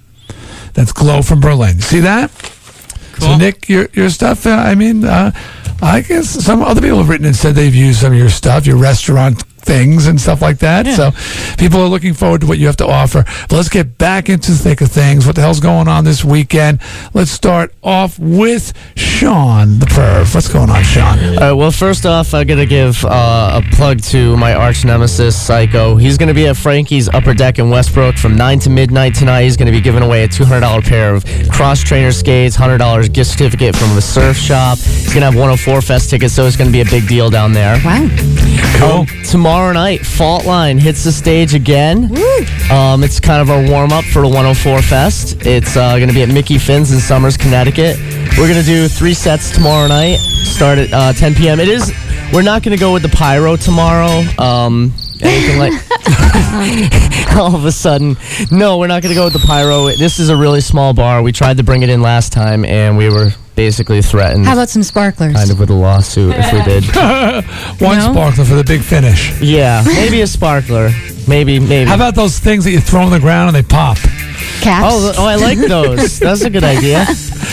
That's 0.73 0.91
Glow 0.91 1.21
from 1.21 1.41
Berlin. 1.41 1.81
See 1.81 1.99
that? 1.99 2.31
So 3.19 3.37
Nick, 3.37 3.69
your 3.69 3.87
your 3.93 4.09
stuff. 4.09 4.47
Uh, 4.47 4.51
I 4.51 4.73
mean, 4.73 5.03
uh, 5.03 5.31
I 5.81 6.01
guess 6.01 6.29
some 6.29 6.61
other 6.61 6.81
people 6.81 6.97
have 6.99 7.09
written 7.09 7.25
and 7.25 7.35
said 7.35 7.55
they've 7.55 7.75
used 7.75 7.99
some 7.99 8.13
of 8.13 8.17
your 8.17 8.29
stuff, 8.29 8.65
your 8.65 8.77
restaurant 8.77 9.43
things 9.61 10.07
and 10.07 10.19
stuff 10.19 10.41
like 10.41 10.59
that. 10.59 10.87
So 10.87 11.11
people 11.57 11.79
are 11.81 11.87
looking 11.87 12.13
forward 12.13 12.41
to 12.41 12.47
what 12.47 12.57
you 12.57 12.67
have 12.67 12.77
to 12.77 12.87
offer. 12.87 13.23
But 13.23 13.53
let's 13.53 13.69
get 13.69 13.97
back 13.97 14.29
into 14.29 14.51
the 14.51 14.57
thick 14.57 14.81
of 14.81 14.91
things. 14.91 15.25
What 15.25 15.35
the 15.35 15.41
hell's 15.41 15.59
going 15.59 15.87
on 15.87 16.03
this 16.03 16.23
weekend? 16.23 16.81
Let's 17.13 17.31
start 17.31 17.73
off 17.83 18.17
with 18.19 18.73
Sean 18.95 19.79
the 19.79 19.85
Perv. 19.85 20.33
What's 20.33 20.51
going 20.51 20.69
on, 20.69 20.83
Sean? 20.83 21.19
All 21.19 21.35
right, 21.35 21.51
well, 21.51 21.71
first 21.71 22.05
off, 22.05 22.33
I 22.33 22.43
got 22.43 22.55
to 22.55 22.65
give 22.65 23.03
uh, 23.05 23.61
a 23.61 23.75
plug 23.75 24.01
to 24.03 24.35
my 24.37 24.53
arch 24.53 24.83
nemesis, 24.85 25.39
Psycho. 25.39 25.95
He's 25.95 26.17
going 26.17 26.27
to 26.27 26.33
be 26.33 26.47
at 26.47 26.57
Frankie's 26.57 27.09
Upper 27.09 27.33
Deck 27.33 27.59
in 27.59 27.69
Westbrook 27.69 28.17
from 28.17 28.35
9 28.35 28.59
to 28.59 28.69
midnight 28.69 29.15
tonight. 29.15 29.43
He's 29.43 29.57
going 29.57 29.67
to 29.67 29.71
be 29.71 29.81
giving 29.81 30.03
away 30.03 30.23
a 30.23 30.27
$200 30.27 30.83
pair 30.83 31.13
of 31.13 31.25
cross 31.51 31.81
trainer 31.81 32.11
skates, 32.11 32.57
$100 32.57 33.11
gift 33.13 33.31
certificate 33.31 33.75
from 33.75 33.93
the 33.95 34.01
surf 34.01 34.37
shop. 34.37 34.77
He's 34.77 35.13
going 35.13 35.21
to 35.21 35.25
have 35.25 35.35
104 35.35 35.81
Fest 35.81 36.09
tickets, 36.09 36.33
so 36.33 36.45
it's 36.45 36.55
going 36.55 36.69
to 36.69 36.73
be 36.73 36.81
a 36.81 36.85
big 36.85 37.07
deal 37.07 37.29
down 37.29 37.53
there. 37.53 37.79
Wow. 37.83 38.07
Cool. 38.77 39.05
tomorrow 39.25 39.50
night, 39.51 40.05
Fault 40.05 40.45
Line 40.45 40.77
hits 40.77 41.03
the 41.03 41.11
stage 41.11 41.53
again. 41.53 42.05
Um, 42.71 43.03
it's 43.03 43.19
kind 43.19 43.41
of 43.41 43.49
our 43.49 43.69
warm 43.69 43.91
up 43.91 44.05
for 44.05 44.21
the 44.21 44.27
104 44.29 44.81
Fest. 44.81 45.45
It's 45.45 45.75
uh, 45.75 45.97
going 45.97 46.07
to 46.07 46.13
be 46.13 46.23
at 46.23 46.29
Mickey 46.29 46.57
Finn's 46.57 46.91
in 46.91 46.99
Somers, 46.99 47.35
Connecticut. 47.35 47.97
We're 48.37 48.47
going 48.47 48.61
to 48.61 48.65
do 48.65 48.87
three 48.87 49.13
sets 49.13 49.51
tomorrow 49.51 49.87
night, 49.87 50.19
start 50.19 50.77
at 50.77 50.93
uh, 50.93 51.11
10 51.13 51.35
p.m. 51.35 51.59
It 51.59 51.67
is, 51.67 51.91
we're 52.33 52.43
not 52.43 52.63
going 52.63 52.75
to 52.75 52.79
go 52.79 52.93
with 52.93 53.01
the 53.01 53.09
pyro 53.09 53.57
tomorrow. 53.57 54.21
Um, 54.39 54.93
anything 55.23 55.57
like 55.59 55.73
all 57.37 57.55
of 57.55 57.65
a 57.65 57.71
sudden 57.71 58.15
no 58.51 58.77
we're 58.77 58.87
not 58.87 59.01
going 59.01 59.13
to 59.13 59.15
go 59.19 59.23
with 59.25 59.33
the 59.33 59.39
pyro 59.47 59.87
this 59.89 60.19
is 60.19 60.29
a 60.29 60.35
really 60.35 60.61
small 60.61 60.93
bar 60.93 61.21
we 61.21 61.31
tried 61.31 61.57
to 61.57 61.63
bring 61.63 61.83
it 61.83 61.89
in 61.89 62.01
last 62.01 62.31
time 62.33 62.65
and 62.65 62.97
we 62.97 63.09
were 63.09 63.29
basically 63.55 64.01
threatened 64.01 64.45
How 64.45 64.53
about 64.53 64.69
some 64.69 64.81
sparklers? 64.83 65.33
kind 65.35 65.51
of 65.51 65.59
with 65.59 65.69
a 65.69 65.73
lawsuit 65.73 66.33
if 66.37 66.53
we 66.53 66.61
did 66.63 66.83
One 67.81 67.97
No? 67.97 68.11
sparkler 68.13 68.45
for 68.45 68.55
the 68.55 68.63
big 68.63 68.81
finish. 68.81 69.39
yeah 69.41 69.83
maybe 69.85 70.21
a 70.21 70.27
sparkler 70.27 70.89
maybe 71.27 71.59
maybe 71.59 71.87
How 71.89 71.95
about 71.95 72.15
those 72.15 72.39
things 72.39 72.63
that 72.65 72.71
you 72.71 72.79
throw 72.79 73.01
on 73.01 73.11
the 73.11 73.19
ground 73.19 73.55
and 73.55 73.55
they 73.55 73.67
pop? 73.67 73.97
Caps? 74.61 74.87
Oh, 74.93 75.13
oh, 75.17 75.25
I 75.25 75.35
like 75.35 75.57
those. 75.57 76.19
That's 76.19 76.41
a 76.43 76.49
good 76.49 76.63
idea. 76.63 77.01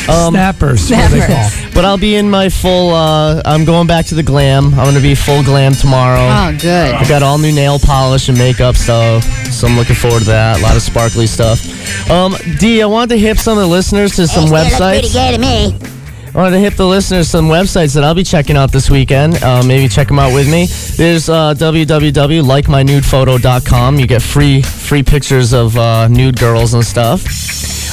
Um, 0.08 0.32
Snappers. 0.34 0.90
What 0.90 1.00
are 1.00 1.08
they 1.08 1.26
called? 1.26 1.74
But 1.74 1.84
I'll 1.84 1.98
be 1.98 2.16
in 2.16 2.28
my 2.30 2.48
full. 2.48 2.90
Uh, 2.94 3.42
I'm 3.44 3.64
going 3.64 3.86
back 3.86 4.06
to 4.06 4.14
the 4.14 4.22
glam. 4.22 4.66
I'm 4.66 4.84
gonna 4.86 5.00
be 5.00 5.14
full 5.14 5.42
glam 5.42 5.72
tomorrow. 5.72 6.20
Oh, 6.20 6.56
good. 6.60 6.94
I 6.94 7.06
got 7.08 7.22
all 7.22 7.38
new 7.38 7.52
nail 7.52 7.78
polish 7.78 8.28
and 8.28 8.38
makeup, 8.38 8.76
so 8.76 9.20
so 9.50 9.66
I'm 9.66 9.76
looking 9.76 9.96
forward 9.96 10.20
to 10.20 10.26
that. 10.26 10.58
A 10.60 10.62
lot 10.62 10.76
of 10.76 10.82
sparkly 10.82 11.26
stuff. 11.26 12.10
Um, 12.10 12.34
D, 12.58 12.82
I 12.82 12.86
wanted 12.86 13.14
to 13.14 13.18
hip 13.18 13.38
some 13.38 13.58
of 13.58 13.64
the 13.64 13.70
listeners 13.70 14.16
to 14.16 14.26
some 14.26 14.46
websites. 14.46 15.00
pretty 15.00 15.08
gay 15.12 15.32
to 15.32 15.38
me. 15.38 15.97
Wanted 16.38 16.52
to 16.52 16.60
hit 16.60 16.76
the 16.76 16.86
listeners 16.86 17.26
some 17.26 17.48
websites 17.48 17.96
that 17.96 18.04
I'll 18.04 18.14
be 18.14 18.22
checking 18.22 18.56
out 18.56 18.70
this 18.70 18.88
weekend. 18.88 19.42
Uh, 19.42 19.60
maybe 19.66 19.88
check 19.88 20.06
them 20.06 20.20
out 20.20 20.32
with 20.32 20.48
me. 20.48 20.66
There's 20.96 21.28
uh, 21.28 21.54
www.likemynudephoto.com. 21.54 23.98
You 23.98 24.06
get 24.06 24.22
free 24.22 24.62
free 24.62 25.02
pictures 25.02 25.52
of 25.52 25.76
uh, 25.76 26.06
nude 26.06 26.38
girls 26.38 26.74
and 26.74 26.84
stuff. 26.84 27.22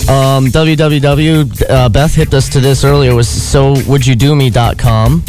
Um, 0.07 0.47
www. 0.47 1.63
Uh, 1.67 1.89
Beth 1.89 2.13
hipped 2.13 2.35
us 2.35 2.47
to 2.49 2.59
this 2.59 2.83
earlier 2.83 3.15
was 3.15 3.27
sowouldyoudome.com, 3.27 5.21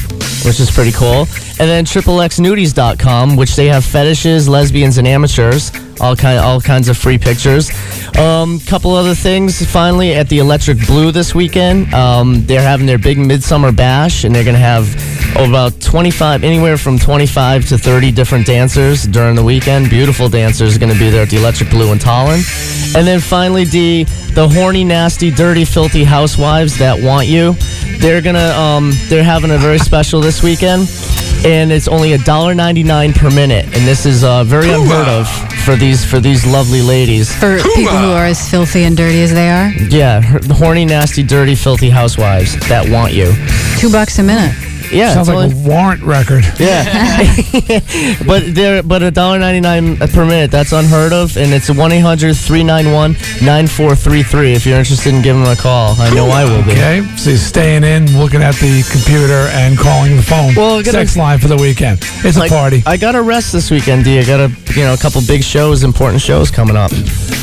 which 0.44 0.60
is 0.60 0.70
pretty 0.70 0.92
cool. 0.92 1.26
And 1.58 1.66
then 1.70 1.86
triplexnudies.com, 1.86 3.36
which 3.36 3.56
they 3.56 3.68
have 3.68 3.86
fetishes, 3.86 4.48
lesbians, 4.50 4.98
and 4.98 5.08
amateurs. 5.08 5.72
All 5.98 6.14
kind, 6.14 6.38
all 6.38 6.60
kinds 6.60 6.90
of 6.90 6.98
free 6.98 7.16
pictures. 7.16 7.70
Um, 8.18 8.60
couple 8.60 8.92
other 8.92 9.14
things. 9.14 9.64
Finally, 9.64 10.12
at 10.12 10.28
the 10.28 10.40
Electric 10.40 10.86
Blue 10.86 11.10
this 11.10 11.34
weekend, 11.34 11.94
um, 11.94 12.44
they're 12.44 12.60
having 12.60 12.84
their 12.84 12.98
big 12.98 13.16
midsummer 13.16 13.72
bash, 13.72 14.24
and 14.24 14.34
they're 14.34 14.44
gonna 14.44 14.58
have 14.58 14.94
about 15.36 15.80
25, 15.80 16.44
anywhere 16.44 16.76
from 16.76 16.98
25 16.98 17.68
to 17.68 17.78
30 17.78 18.12
different 18.12 18.44
dancers 18.46 19.04
during 19.04 19.36
the 19.36 19.42
weekend. 19.42 19.88
Beautiful 19.88 20.28
dancers 20.28 20.76
are 20.76 20.78
gonna 20.78 20.92
be 20.98 21.08
there 21.08 21.22
at 21.22 21.30
the 21.30 21.38
Electric 21.38 21.70
Blue 21.70 21.90
in 21.92 21.98
Tolland. 21.98 22.44
And 22.94 23.06
then 23.06 23.20
finally, 23.20 23.64
D, 23.64 24.06
the 24.36 24.48
horny, 24.48 24.84
nasty, 24.84 25.30
dirty, 25.30 25.64
filthy 25.64 26.04
housewives 26.04 26.78
that 26.78 27.02
want 27.02 27.26
you. 27.26 27.54
They're 27.98 28.20
gonna, 28.20 28.50
um, 28.50 28.92
they're 29.08 29.24
having 29.24 29.50
a 29.50 29.56
very 29.58 29.78
special 29.78 30.20
this 30.20 30.42
weekend, 30.42 30.82
and 31.44 31.72
it's 31.72 31.88
only 31.88 32.10
$1.99 32.12 33.14
per 33.16 33.30
minute, 33.30 33.64
and 33.64 33.86
this 33.88 34.04
is 34.06 34.22
uh, 34.22 34.44
very 34.44 34.70
unheard 34.70 35.08
of 35.08 35.26
for 35.64 35.74
these 35.74 36.04
for 36.04 36.20
these 36.20 36.46
lovely 36.46 36.82
ladies. 36.82 37.34
For 37.34 37.56
people 37.74 37.96
who 37.96 38.12
are 38.12 38.26
as 38.26 38.48
filthy 38.48 38.84
and 38.84 38.96
dirty 38.96 39.22
as 39.22 39.32
they 39.32 39.48
are? 39.50 39.70
Yeah, 39.88 40.20
her- 40.20 40.38
the 40.40 40.54
horny, 40.54 40.84
nasty, 40.84 41.22
dirty, 41.22 41.54
filthy 41.54 41.88
housewives 41.90 42.56
that 42.68 42.88
want 42.88 43.14
you. 43.14 43.32
Two 43.78 43.90
bucks 43.90 44.18
a 44.18 44.22
minute. 44.22 44.54
Yeah, 44.92 45.14
Sounds 45.14 45.28
like 45.28 45.36
only- 45.52 45.64
a 45.64 45.68
warrant 45.68 46.02
record. 46.02 46.44
Yeah, 46.58 46.84
but 48.26 48.54
there, 48.54 48.82
but 48.82 49.02
a 49.02 49.10
dollar 49.10 49.38
ninety 49.38 49.60
nine 49.60 49.96
per 49.96 50.24
minute. 50.24 50.50
That's 50.50 50.72
unheard 50.72 51.12
of, 51.12 51.36
and 51.36 51.52
it's 51.52 51.68
one 51.70 51.90
9433 51.90 54.52
If 54.54 54.66
you're 54.66 54.78
interested 54.78 55.14
in 55.14 55.22
giving 55.22 55.42
them 55.42 55.52
a 55.52 55.56
call, 55.56 55.94
I 56.00 56.12
know 56.14 56.26
I 56.28 56.44
will 56.44 56.62
be. 56.64 56.72
Okay, 56.72 57.02
so 57.16 57.30
you're 57.30 57.38
staying 57.38 57.84
in, 57.84 58.06
looking 58.18 58.42
at 58.42 58.54
the 58.56 58.82
computer, 58.90 59.48
and 59.52 59.78
calling 59.78 60.16
the 60.16 60.22
phone. 60.22 60.54
Well, 60.54 60.78
I 60.78 60.82
gotta- 60.82 60.98
sex 60.98 61.16
line 61.16 61.38
for 61.38 61.48
the 61.48 61.56
weekend. 61.56 61.98
It's 62.24 62.38
Like, 62.38 62.50
a 62.50 62.54
party. 62.54 62.82
I 62.86 62.96
got 62.96 63.12
to 63.12 63.22
rest 63.22 63.52
this 63.52 63.70
weekend, 63.70 64.04
D. 64.04 64.18
I 64.18 64.24
got 64.24 64.40
a 64.40 64.50
you 64.74 64.82
know 64.82 64.94
a 64.94 64.98
couple 64.98 65.20
big 65.26 65.42
shows, 65.42 65.84
important 65.84 66.22
shows 66.22 66.50
coming 66.50 66.76
up. 66.76 66.90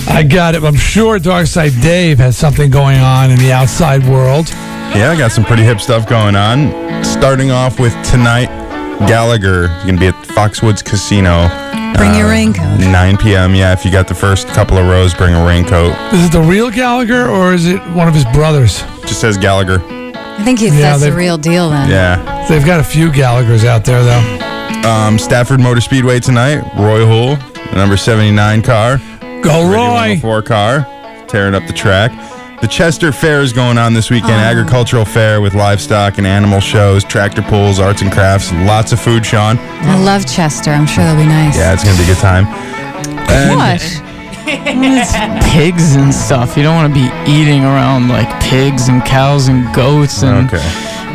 I 0.07 0.23
got 0.23 0.55
it. 0.55 0.63
I'm 0.63 0.75
sure 0.75 1.19
Darkside 1.19 1.81
Dave 1.81 2.19
has 2.19 2.37
something 2.37 2.69
going 2.69 2.99
on 2.99 3.31
in 3.31 3.39
the 3.39 3.51
outside 3.51 4.05
world. 4.07 4.47
Yeah, 4.95 5.11
I 5.11 5.17
got 5.17 5.31
some 5.31 5.43
pretty 5.43 5.63
hip 5.63 5.79
stuff 5.79 6.07
going 6.07 6.35
on. 6.35 7.03
Starting 7.03 7.51
off 7.51 7.79
with 7.79 7.93
tonight, 8.03 8.47
Gallagher 9.07 9.65
is 9.65 9.83
going 9.83 9.95
to 9.95 9.99
be 9.99 10.07
at 10.07 10.13
Foxwoods 10.13 10.83
Casino. 10.83 11.47
Bring 11.97 12.13
your 12.15 12.27
uh, 12.27 12.31
raincoat. 12.31 12.79
9 12.79 13.17
p.m. 13.17 13.55
Yeah, 13.55 13.73
if 13.73 13.83
you 13.85 13.91
got 13.91 14.07
the 14.07 14.15
first 14.15 14.47
couple 14.49 14.77
of 14.77 14.87
rows, 14.87 15.13
bring 15.13 15.33
a 15.33 15.45
raincoat. 15.45 15.93
Is 16.13 16.25
it 16.25 16.31
the 16.31 16.41
real 16.41 16.69
Gallagher 16.69 17.27
or 17.29 17.53
is 17.53 17.65
it 17.67 17.79
one 17.93 18.07
of 18.07 18.13
his 18.13 18.25
brothers? 18.25 18.81
Just 19.01 19.21
says 19.21 19.37
Gallagher. 19.37 19.79
I 19.81 20.43
think 20.43 20.59
he, 20.59 20.67
Yeah, 20.67 20.73
that's 20.97 21.01
the 21.03 21.11
real 21.11 21.37
deal 21.37 21.69
then. 21.69 21.89
Yeah. 21.89 22.45
They've 22.47 22.65
got 22.65 22.79
a 22.79 22.83
few 22.83 23.09
Gallaghers 23.09 23.65
out 23.65 23.85
there, 23.85 24.03
though. 24.03 24.87
Um, 24.89 25.17
Stafford 25.17 25.59
Motor 25.59 25.81
Speedway 25.81 26.19
tonight. 26.19 26.57
Roy 26.77 27.05
Hull, 27.05 27.35
the 27.53 27.75
number 27.75 27.97
79 27.97 28.61
car. 28.63 28.97
Go 29.41 29.71
Roy! 29.71 30.19
4 30.19 30.41
car, 30.41 30.85
tearing 31.27 31.55
up 31.55 31.65
the 31.67 31.73
track. 31.73 32.11
The 32.63 32.69
Chester 32.69 33.11
Fair 33.11 33.41
is 33.41 33.51
going 33.51 33.77
on 33.77 33.93
this 33.93 34.09
weekend. 34.09 34.31
Oh. 34.31 34.35
Agricultural 34.35 35.03
fair 35.03 35.41
with 35.41 35.53
livestock 35.53 36.17
and 36.17 36.25
animal 36.25 36.61
shows, 36.61 37.03
tractor 37.03 37.41
pulls, 37.41 37.77
arts 37.77 38.01
and 38.01 38.09
crafts, 38.09 38.53
lots 38.53 38.93
of 38.93 39.01
food, 39.01 39.25
Sean. 39.25 39.57
I 39.59 40.01
love 40.01 40.25
Chester. 40.25 40.71
I'm 40.71 40.85
sure 40.87 41.03
that'll 41.03 41.21
be 41.21 41.27
nice. 41.27 41.57
Yeah, 41.57 41.73
it's 41.73 41.83
going 41.83 41.97
to 41.97 42.01
be 42.01 42.09
a 42.09 42.13
good 42.13 42.21
time. 42.21 42.45
And- 43.29 43.57
What? 43.57 43.81
It's 44.45 45.53
pigs 45.53 45.95
and 45.95 46.13
stuff. 46.15 46.55
You 46.55 46.63
don't 46.63 46.75
want 46.75 46.93
to 46.93 46.97
be 46.97 47.07
eating 47.29 47.65
around 47.65 48.07
like 48.07 48.29
pigs 48.41 48.87
and 48.87 49.03
cows 49.03 49.49
and 49.49 49.73
goats 49.75 50.23
and 50.23 50.49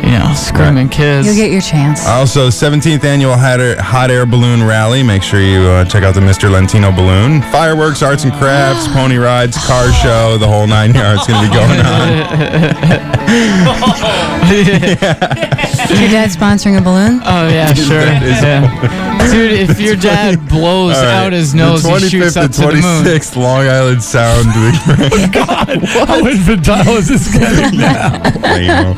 you 0.03 0.17
know 0.17 0.33
screaming 0.35 0.89
kids. 0.89 1.27
You'll 1.27 1.35
get 1.35 1.51
your 1.51 1.61
chance. 1.61 2.05
Also, 2.07 2.47
17th 2.49 3.03
annual 3.03 3.35
hot 3.35 3.59
air, 3.59 3.81
hot 3.81 4.09
air 4.11 4.25
balloon 4.25 4.63
rally. 4.63 5.03
Make 5.03 5.23
sure 5.23 5.41
you 5.41 5.59
uh, 5.61 5.85
check 5.85 6.03
out 6.03 6.13
the 6.15 6.21
Mr. 6.21 6.49
Lentino 6.51 6.91
balloon. 6.91 7.41
Fireworks, 7.51 8.01
arts 8.03 8.23
and 8.23 8.33
crafts, 8.33 8.87
pony 8.93 9.17
rides, 9.17 9.57
car 9.65 9.91
show, 9.91 10.37
the 10.37 10.47
whole 10.47 10.67
nine 10.67 10.93
yards 10.93 11.25
going 11.27 11.43
to 11.43 11.49
be 11.49 11.53
going 11.53 11.79
on. 11.81 13.19
Is 14.49 15.99
your 15.99 16.09
dad 16.09 16.29
sponsoring 16.29 16.77
a 16.77 16.81
balloon? 16.81 17.21
Oh 17.25 17.47
yeah, 17.47 17.73
sure. 17.87 18.01
Yeah. 18.01 19.29
Dude, 19.31 19.51
if 19.69 19.79
your 19.79 19.95
dad 19.95 20.47
blows 20.49 20.95
All 20.97 21.03
right. 21.03 21.25
out 21.25 21.33
his 21.33 21.53
nose, 21.53 21.83
the 21.83 21.91
he 21.99 22.09
shoots 22.09 22.35
25th 22.35 22.37
up 22.37 22.43
and 22.45 22.53
to 22.53 22.61
the 22.61 22.71
moon. 22.81 23.03
26th 23.05 23.35
Long 23.35 23.67
Island 23.67 24.03
Sound. 24.03 24.47
Oh 24.55 25.29
God! 25.33 25.83
How 26.07 26.25
infantile 26.27 26.97
is 26.97 27.07
this 27.09 27.31
getting 27.31 27.79
now? 27.79 28.13
Lame-o. 28.41 28.93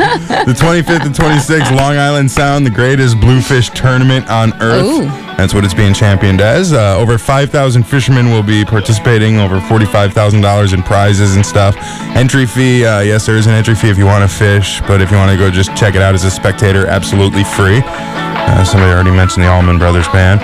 the 0.45 0.53
25th 0.53 1.00
and 1.05 1.15
26th 1.15 1.75
Long 1.75 1.97
Island 1.97 2.29
Sound, 2.29 2.65
the 2.65 2.69
greatest 2.71 3.19
bluefish 3.19 3.69
tournament 3.71 4.29
on 4.29 4.53
earth. 4.61 4.85
Ooh. 4.85 5.05
That's 5.37 5.53
what 5.53 5.63
it's 5.65 5.73
being 5.73 5.93
championed 5.93 6.41
as. 6.41 6.71
Uh, 6.73 6.95
over 6.97 7.17
5,000 7.17 7.83
fishermen 7.83 8.29
will 8.29 8.43
be 8.43 8.63
participating, 8.63 9.37
over 9.39 9.59
$45,000 9.59 10.73
in 10.73 10.83
prizes 10.83 11.35
and 11.35 11.45
stuff. 11.45 11.75
Entry 12.15 12.45
fee, 12.45 12.85
uh, 12.85 12.99
yes, 12.99 13.25
there 13.25 13.37
is 13.37 13.47
an 13.47 13.53
entry 13.53 13.73
fee 13.75 13.89
if 13.89 13.97
you 13.97 14.05
want 14.05 14.29
to 14.29 14.37
fish, 14.37 14.81
but 14.81 15.01
if 15.01 15.09
you 15.09 15.17
want 15.17 15.31
to 15.31 15.37
go 15.37 15.49
just 15.49 15.75
check 15.75 15.95
it 15.95 16.01
out 16.01 16.13
as 16.13 16.23
a 16.23 16.31
spectator, 16.31 16.85
absolutely 16.87 17.43
free. 17.43 17.81
Uh, 17.83 18.63
somebody 18.63 18.91
already 18.91 19.11
mentioned 19.11 19.43
the 19.43 19.49
Allman 19.49 19.79
Brothers 19.79 20.07
Band. 20.09 20.41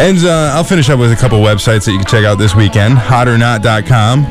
And 0.00 0.18
uh, 0.24 0.52
I'll 0.54 0.64
finish 0.64 0.88
up 0.90 0.98
with 0.98 1.12
a 1.12 1.16
couple 1.16 1.38
websites 1.40 1.84
that 1.86 1.92
you 1.92 1.98
can 1.98 2.06
check 2.06 2.24
out 2.24 2.36
this 2.36 2.54
weekend. 2.54 2.96
Hotornot.com, 2.96 4.26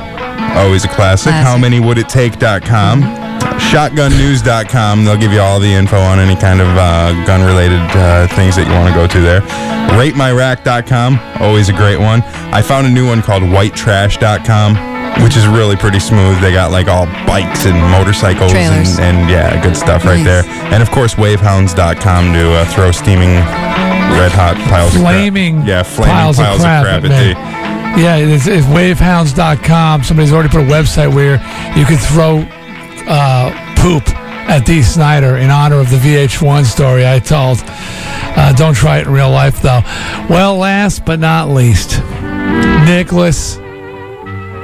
always 0.58 0.84
a 0.86 0.88
classic. 0.88 1.32
Classic. 1.32 1.64
HowManyWouldItTake.com. 1.64 3.29
ShotgunNews.com. 3.70 5.06
They'll 5.06 5.18
give 5.18 5.32
you 5.32 5.40
all 5.42 5.60
the 5.60 5.72
info 5.72 5.98
on 5.98 6.20
any 6.20 6.36
kind 6.36 6.62
of 6.62 6.68
uh, 6.76 7.14
gun 7.26 7.46
related 7.46 7.80
uh, 7.96 8.28
things 8.36 8.56
that 8.56 8.66
you 8.68 8.74
want 8.74 8.88
to 8.90 8.94
go 8.96 9.06
to 9.08 9.22
there. 9.22 9.42
RateMyRack.com. 9.94 11.42
Always 11.42 11.70
a 11.70 11.74
great 11.74 12.00
one. 12.00 12.22
I 12.54 12.62
found 12.62 12.88
a 12.88 12.90
new 12.90 13.06
one 13.08 13.22
called 13.22 13.44
WhiteTrash.com, 13.44 15.24
which 15.24 15.36
is 15.38 15.48
really 15.48 15.76
pretty 15.76 16.00
smooth. 16.00 16.42
They 16.42 16.52
got 16.52 16.72
like 16.72 16.88
all 16.88 17.06
bikes 17.28 17.66
and 17.66 17.78
motorcycles 17.92 18.54
and, 18.54 18.88
and 19.00 19.30
yeah, 19.30 19.62
good 19.62 19.78
stuff 19.78 20.04
right 20.06 20.24
Nice. 20.24 20.46
there. 20.46 20.74
And 20.74 20.82
of 20.82 20.90
course, 20.92 21.16
Wavehounds.com 21.16 22.34
to 22.34 22.52
uh, 22.54 22.66
throw 22.74 22.92
steaming 22.92 23.38
red 24.18 24.32
hot 24.32 24.56
piles 24.70 24.94
Flaming 24.96 25.58
of 25.58 25.64
crap. 25.64 25.68
Yeah, 25.68 25.84
flaming 25.84 26.14
piles 26.14 26.38
piles, 26.38 26.58
of 26.58 26.62
crap 26.64 26.86
of 26.86 26.88
crap 26.88 27.04
at 27.06 27.12
at 27.12 27.38
me. 27.38 28.04
Yeah, 28.04 28.18
it's, 28.18 28.48
it's 28.48 28.66
wavehounds.com. 28.68 30.04
Somebody's 30.04 30.32
already 30.32 30.50
put 30.50 30.62
a 30.62 30.66
website 30.66 31.14
where 31.14 31.34
you 31.78 31.86
can 31.86 31.98
throw 31.98 32.46
uh, 33.10 33.76
poop 33.78 34.08
at 34.50 34.66
Dee 34.66 34.82
Snider 34.82 35.38
in 35.38 35.50
honor 35.50 35.80
of 35.80 35.90
the 35.90 35.98
VH1 35.98 36.66
story 36.66 37.08
I 37.08 37.20
told. 37.20 37.58
Uh, 37.66 38.54
don't 38.54 38.76
try 38.76 39.00
it 39.00 39.08
in 39.08 39.14
real 39.14 39.30
life, 39.30 39.62
though. 39.62 39.82
Well, 40.30 40.58
last 40.58 41.06
but 41.06 41.20
not 41.20 41.50
least, 41.50 42.00
Nicholas. 42.86 43.58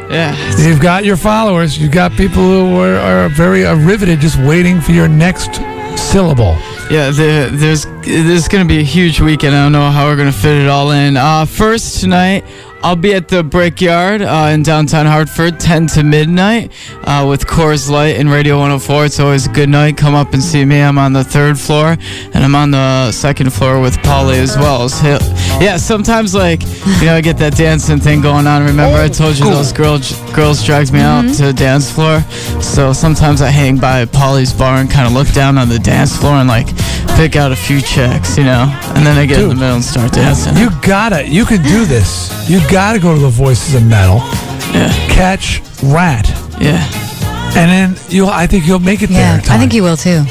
Yeah. 0.09 0.35
You've 0.57 0.79
got 0.81 1.03
your 1.03 1.17
followers. 1.17 1.77
You've 1.77 1.91
got 1.91 2.11
people 2.11 2.43
who 2.43 2.77
are, 2.77 2.95
are 2.95 3.29
very 3.29 3.65
uh, 3.65 3.75
riveted, 3.75 4.19
just 4.19 4.37
waiting 4.39 4.79
for 4.79 4.91
your 4.91 5.07
next 5.07 5.55
syllable. 5.97 6.55
Yeah, 6.91 7.09
there, 7.09 7.49
there's 7.49 7.85
there's 8.03 8.47
gonna 8.47 8.65
be 8.65 8.79
a 8.79 8.83
huge 8.83 9.19
weekend. 9.19 9.55
I 9.55 9.63
don't 9.63 9.71
know 9.71 9.89
how 9.89 10.05
we're 10.05 10.15
gonna 10.15 10.31
fit 10.31 10.61
it 10.61 10.67
all 10.67 10.91
in. 10.91 11.17
Uh, 11.17 11.45
first 11.45 11.99
tonight, 11.99 12.45
I'll 12.85 12.95
be 12.95 13.15
at 13.15 13.27
the 13.29 13.43
Brickyard 13.43 14.21
uh, 14.21 14.51
in 14.53 14.61
downtown 14.61 15.07
Hartford, 15.07 15.59
10 15.59 15.87
to 15.87 16.03
midnight, 16.03 16.71
uh, 17.01 17.25
with 17.27 17.47
Coors 17.47 17.89
Light 17.89 18.17
and 18.17 18.29
Radio 18.29 18.59
104. 18.59 19.05
It's 19.05 19.19
always 19.19 19.47
a 19.47 19.49
good 19.49 19.69
night. 19.69 19.97
Come 19.97 20.13
up 20.13 20.33
and 20.33 20.43
see 20.43 20.63
me. 20.65 20.81
I'm 20.81 20.99
on 20.99 21.11
the 21.11 21.23
third 21.23 21.57
floor, 21.57 21.97
and 22.35 22.43
I'm 22.43 22.53
on 22.53 22.69
the 22.69 23.11
second 23.11 23.51
floor 23.51 23.81
with 23.81 23.97
Polly 24.03 24.37
as 24.37 24.55
well. 24.55 24.87
So, 24.87 25.17
yeah, 25.59 25.77
sometimes 25.77 26.35
like 26.35 26.61
you 27.01 27.07
know 27.07 27.15
I 27.15 27.21
get 27.21 27.39
that 27.39 27.57
dancing 27.57 27.99
thing 27.99 28.21
going 28.21 28.45
on. 28.45 28.63
Remember 28.63 28.99
I 28.99 29.07
told 29.07 29.39
you 29.39 29.45
those 29.45 29.73
girls 29.73 30.13
girls 30.33 30.63
dragged 30.63 30.93
me 30.93 30.99
out 30.99 31.23
to 31.37 31.45
the 31.45 31.53
dance 31.53 31.91
floor. 31.91 32.21
So 32.61 32.93
sometimes 32.93 33.41
I 33.41 33.49
hang 33.49 33.77
by 33.77 34.05
Polly's 34.05 34.53
bar 34.53 34.77
and 34.77 34.91
kind 34.91 35.07
of 35.07 35.13
look 35.13 35.29
down 35.33 35.57
on 35.57 35.69
the 35.69 35.79
dance 35.79 36.15
floor 36.15 36.33
and 36.33 36.47
like 36.47 36.67
pick 37.15 37.35
out 37.35 37.51
a 37.51 37.55
few 37.55 37.81
chicks, 37.81 38.37
you 38.37 38.43
know, 38.43 38.69
and 38.93 39.03
then 39.07 39.17
I 39.17 39.25
get 39.25 39.39
in 39.39 39.49
the 39.49 39.55
middle 39.55 39.75
and 39.75 39.83
start 39.83 40.11
dancing. 40.11 40.55
You 40.55 40.69
gotta, 40.81 41.27
you 41.27 41.45
can 41.45 41.63
do 41.63 41.85
this. 41.85 42.29
You 42.47 42.59
gotta 42.59 42.74
go 42.75 43.15
to 43.15 43.21
the 43.21 43.29
Voices 43.29 43.73
of 43.75 43.85
Metal, 43.85 44.17
Yeah. 44.73 44.91
catch 45.07 45.61
Ratt, 45.81 46.27
Yeah. 46.59 46.83
and 47.55 47.71
then 47.71 47.95
you'll. 48.09 48.29
I 48.29 48.47
think 48.47 48.67
you'll 48.67 48.79
make 48.79 49.01
it 49.01 49.07
there. 49.07 49.19
Yeah, 49.19 49.43
in. 49.43 49.49
I 49.49 49.57
think 49.57 49.73
you 49.73 49.81
will 49.83 49.95
too. 49.97 50.23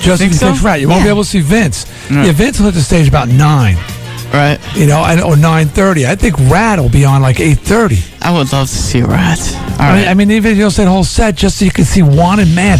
Just 0.00 0.20
Think 0.20 0.32
if 0.34 0.42
you 0.42 0.54
so? 0.54 0.64
Ratt, 0.64 0.80
you 0.80 0.88
won't 0.88 1.00
Yeah. 1.00 1.04
be 1.04 1.10
able 1.10 1.24
to 1.24 1.28
see 1.30 1.40
Vince. 1.40 1.86
Yeah. 2.10 2.26
Yeah, 2.26 2.32
Vince 2.32 2.58
will 2.58 2.66
hit 2.66 2.74
the 2.74 2.82
stage 2.82 3.08
about 3.08 3.28
nine. 3.28 3.76
Right. 4.32 4.58
You 4.74 4.86
know, 4.86 5.02
and, 5.02 5.22
or 5.22 5.36
nine 5.38 5.68
thirty. 5.68 6.06
I 6.06 6.14
think 6.14 6.36
Ratt 6.50 6.78
will 6.78 6.90
be 6.90 7.06
on 7.06 7.22
like 7.22 7.40
eight 7.40 7.60
thirty. 7.60 8.02
I 8.20 8.30
would 8.32 8.52
love 8.52 8.68
to 8.68 8.74
see 8.76 9.00
Ratt. 9.00 9.40
All 9.80 9.86
I, 9.86 9.96
mean. 9.98 10.08
I 10.08 10.14
mean, 10.14 10.30
even 10.30 10.52
if 10.52 10.58
you 10.58 10.64
don't 10.64 10.70
say 10.70 10.84
the 10.84 10.90
whole 10.90 11.04
set, 11.04 11.36
just 11.36 11.56
so 11.58 11.64
you 11.64 11.70
can 11.70 11.86
see 11.86 12.02
Wanted 12.02 12.54
Man. 12.54 12.78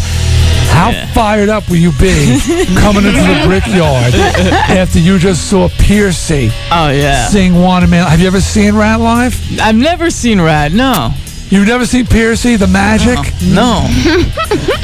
How 0.71 0.93
fired 1.13 1.49
up 1.49 1.69
will 1.69 1.77
you 1.77 1.93
be 1.93 2.39
coming 2.81 3.05
into 3.05 3.21
the 3.21 3.43
brickyard 3.47 4.15
after 4.15 4.99
you 4.99 5.19
just 5.19 5.49
saw 5.51 5.69
Pearcy 5.69 6.51
oh 6.71 6.91
yeah. 6.91 7.27
sing 7.27 7.55
Wanted 7.55 7.91
Man? 7.91 8.07
Have 8.07 8.21
you 8.21 8.27
ever 8.27 8.41
seen 8.41 8.75
Ratt 8.77 9.01
live? 9.01 9.35
I've 9.61 9.77
never 9.77 10.11
seen 10.11 10.41
Ratt. 10.41 10.73
No. 10.73 11.13
You've 11.51 11.67
never 11.67 11.87
seen 11.87 12.05
Pearcy, 12.05 12.59
the 12.59 12.67
magic? 12.67 13.17
Uh-uh. 13.19 13.55
No. 13.55 13.89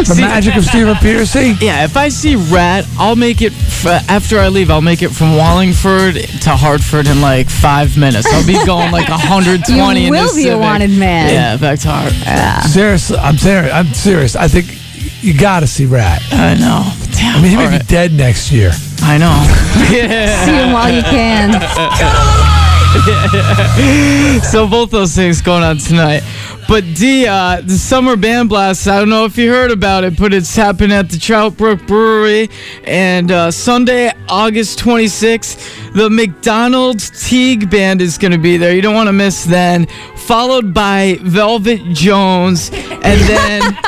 The 0.02 0.16
magic 0.18 0.56
of 0.56 0.64
Stephen 0.64 0.94
Pearcy? 0.96 1.60
Yeah, 1.60 1.84
if 1.84 1.94
I 1.94 2.08
see 2.08 2.36
Ratt, 2.36 2.86
I'll 2.98 3.16
make 3.16 3.42
it 3.42 3.52
f- 3.52 4.08
after 4.08 4.38
I 4.38 4.48
leave. 4.48 4.70
I'll 4.70 4.80
make 4.80 5.02
it 5.02 5.10
from 5.10 5.36
Wallingford 5.36 6.14
to 6.14 6.50
Hartford 6.56 7.06
in 7.06 7.20
like 7.20 7.50
five 7.50 7.98
minutes. 7.98 8.26
I'll 8.32 8.46
be 8.46 8.54
going 8.64 8.92
like 8.92 9.10
120 9.10 10.00
You 10.00 10.06
in 10.06 10.10
will 10.10 10.22
this 10.24 10.36
be 10.36 10.48
a 10.48 10.56
wanted 10.58 10.90
man. 10.90 11.28
Yeah, 11.28 11.56
back 11.58 11.80
to 11.80 11.88
Hartford. 11.90 12.70
Seriously, 12.70 13.18
I'm 13.18 13.36
serious. 13.36 13.72
I'm 13.72 13.92
serious. 13.92 14.34
I 14.36 14.48
think 14.48 14.78
you 15.24 15.38
got 15.38 15.60
to 15.60 15.66
see 15.66 15.86
Ratt. 15.86 16.22
I 16.32 16.54
know. 16.54 16.92
Damn. 17.12 17.38
I 17.38 17.42
mean, 17.42 17.50
he 17.50 17.56
may 17.56 17.64
all 17.64 17.70
be 17.70 17.76
right. 17.78 17.88
dead 17.88 18.12
next 18.12 18.52
year. 18.52 18.70
I 19.00 19.16
know. 19.16 19.32
yeah. 19.90 20.44
See 20.44 20.52
him 20.52 20.72
while 20.72 20.92
you 20.92 21.02
can. 21.02 21.52
so 24.42 24.68
both 24.68 24.90
those 24.90 25.14
things 25.16 25.40
going 25.40 25.62
on 25.62 25.78
tonight. 25.78 26.22
But 26.68 26.84
D, 26.94 27.26
uh, 27.26 27.60
the 27.60 27.74
summer 27.74 28.16
band 28.16 28.48
blast. 28.48 28.86
I 28.86 28.98
don't 28.98 29.08
know 29.08 29.24
if 29.24 29.36
you 29.36 29.50
heard 29.50 29.70
about 29.70 30.04
it, 30.04 30.18
but 30.18 30.32
it's 30.32 30.54
happening 30.54 30.92
at 30.92 31.10
the 31.10 31.16
Troutbrook 31.16 31.86
Brewery, 31.86 32.48
and 32.84 33.30
uh, 33.30 33.50
Sunday, 33.50 34.12
August 34.28 34.78
26th, 34.78 35.92
the 35.94 36.08
McDonald's 36.08 37.28
Teague 37.28 37.68
Band 37.68 38.00
is 38.00 38.16
going 38.16 38.32
to 38.32 38.38
be 38.38 38.56
there. 38.56 38.74
You 38.74 38.80
don't 38.82 38.94
want 38.94 39.08
to 39.08 39.12
miss 39.12 39.44
then. 39.44 39.86
Followed 40.26 40.72
by 40.74 41.18
Velvet 41.22 41.82
Jones, 41.92 42.70
and 42.72 43.20
then 43.20 43.62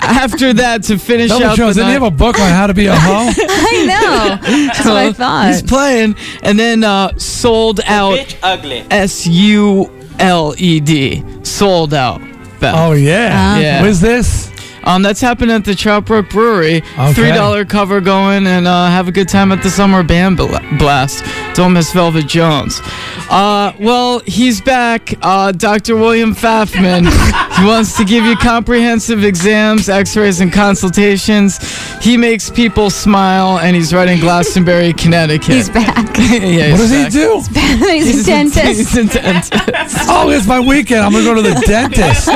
after 0.00 0.52
that 0.54 0.82
to 0.84 0.98
finish 0.98 1.28
Velvet 1.30 1.46
out 1.46 1.56
Jones, 1.56 1.76
the 1.76 1.82
didn't 1.82 1.88
he 1.90 1.94
have 1.94 2.02
a 2.02 2.10
book 2.10 2.38
on 2.38 2.50
how 2.50 2.66
to 2.66 2.74
be 2.74 2.86
a 2.86 2.94
hoe? 2.94 3.30
I 3.38 3.86
know. 3.86 4.66
That's 4.66 4.78
what 4.84 4.96
I 4.96 5.04
Well, 5.04 5.12
thought. 5.12 5.46
He's 5.48 5.62
playing, 5.62 6.16
and 6.42 6.58
then 6.58 6.84
uh, 6.84 7.16
sold 7.18 7.80
out. 7.86 8.36
ugly. 8.42 8.84
S 8.90 9.26
U 9.26 9.90
L 10.18 10.54
E 10.58 10.80
D. 10.80 11.24
Sold 11.42 11.94
out. 11.94 12.20
Beth. 12.60 12.74
Oh 12.76 12.92
yeah. 12.92 13.58
Yeah. 13.58 13.82
Where's 13.82 14.00
this? 14.00 14.50
Um, 14.84 15.02
that's 15.02 15.20
happening 15.20 15.54
at 15.54 15.64
the 15.64 15.72
Troutbrook 15.72 16.30
Brewery. 16.30 16.78
Okay. 16.78 17.12
Three 17.12 17.28
dollar 17.28 17.64
cover 17.64 18.00
going 18.00 18.46
and 18.46 18.66
uh, 18.66 18.86
have 18.88 19.08
a 19.08 19.12
good 19.12 19.28
time 19.28 19.52
at 19.52 19.62
the 19.62 19.70
summer 19.70 20.02
band 20.02 20.36
bla- 20.36 20.60
blast. 20.78 21.24
Don't 21.54 21.72
miss 21.72 21.92
Velvet 21.92 22.26
Jones. 22.26 22.80
Uh, 23.30 23.72
well, 23.78 24.20
he's 24.26 24.60
back. 24.60 25.14
Uh, 25.22 25.52
Dr. 25.52 25.96
William 25.96 26.34
Pfaffman. 26.34 27.06
he 27.58 27.64
wants 27.66 27.96
to 27.96 28.04
give 28.04 28.24
you 28.24 28.34
comprehensive 28.36 29.24
exams, 29.24 29.88
X-rays, 29.88 30.40
and 30.40 30.52
consultations. 30.52 31.58
He 32.02 32.16
makes 32.16 32.50
people 32.50 32.90
smile, 32.90 33.58
and 33.58 33.76
he's 33.76 33.92
right 33.94 34.08
in 34.08 34.18
Glastonbury, 34.18 34.92
Connecticut. 34.94 35.54
He's 35.54 35.68
back. 35.68 36.16
yeah, 36.18 36.38
he's 36.38 36.70
what 36.72 36.78
does 36.78 36.90
he's 36.90 37.14
he 37.14 37.20
back. 37.54 37.78
do? 37.78 37.86
He's 37.90 38.22
a 38.22 38.26
dentist. 38.26 38.64
He's 38.66 38.96
a 38.96 39.04
dentist. 39.04 39.52
Oh, 40.08 40.30
it's 40.30 40.46
my 40.46 40.58
weekend. 40.60 41.00
I'm 41.00 41.12
gonna 41.12 41.24
go 41.24 41.34
to 41.34 41.42
the 41.42 41.62
dentist. 41.66 42.28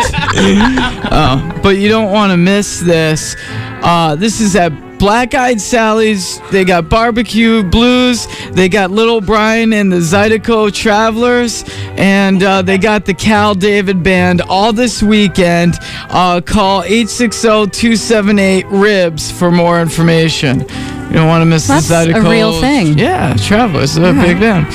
Oh, 1.16 1.60
but 1.62 1.78
you 1.78 1.88
don't 1.88 2.12
want 2.12 2.30
to 2.30 2.33
miss 2.36 2.80
this. 2.80 3.36
Uh, 3.82 4.14
this 4.16 4.40
is 4.40 4.54
at 4.56 4.70
Black 4.98 5.34
Eyed 5.34 5.60
Sally's. 5.60 6.40
They 6.50 6.64
got 6.64 6.88
barbecue 6.88 7.62
blues. 7.62 8.26
They 8.52 8.68
got 8.68 8.90
Little 8.90 9.20
Brian 9.20 9.72
and 9.72 9.92
the 9.92 9.96
Zydeco 9.96 10.72
Travelers, 10.72 11.64
and 11.96 12.42
uh, 12.42 12.62
they 12.62 12.78
got 12.78 13.04
the 13.04 13.12
Cal 13.14 13.54
David 13.54 14.02
Band 14.02 14.40
all 14.42 14.72
this 14.72 15.02
weekend. 15.02 15.74
Uh, 16.08 16.40
call 16.40 16.82
860-278 16.84 18.64
Ribs 18.70 19.30
for 19.30 19.50
more 19.50 19.80
information. 19.80 20.60
You 20.60 21.20
don't 21.20 21.28
want 21.28 21.42
to 21.42 21.46
miss 21.46 21.66
That's 21.68 21.88
the 21.88 22.02
a 22.02 22.06
Zydeco. 22.06 22.30
real 22.30 22.60
thing. 22.60 22.98
Yeah, 22.98 23.36
Travelers. 23.36 23.94
They're 23.94 24.12
a 24.16 24.22
big 24.22 24.40
band. 24.40 24.66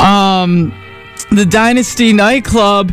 Um, 0.00 0.72
the 1.30 1.44
Dynasty 1.46 2.12
nightclub. 2.12 2.92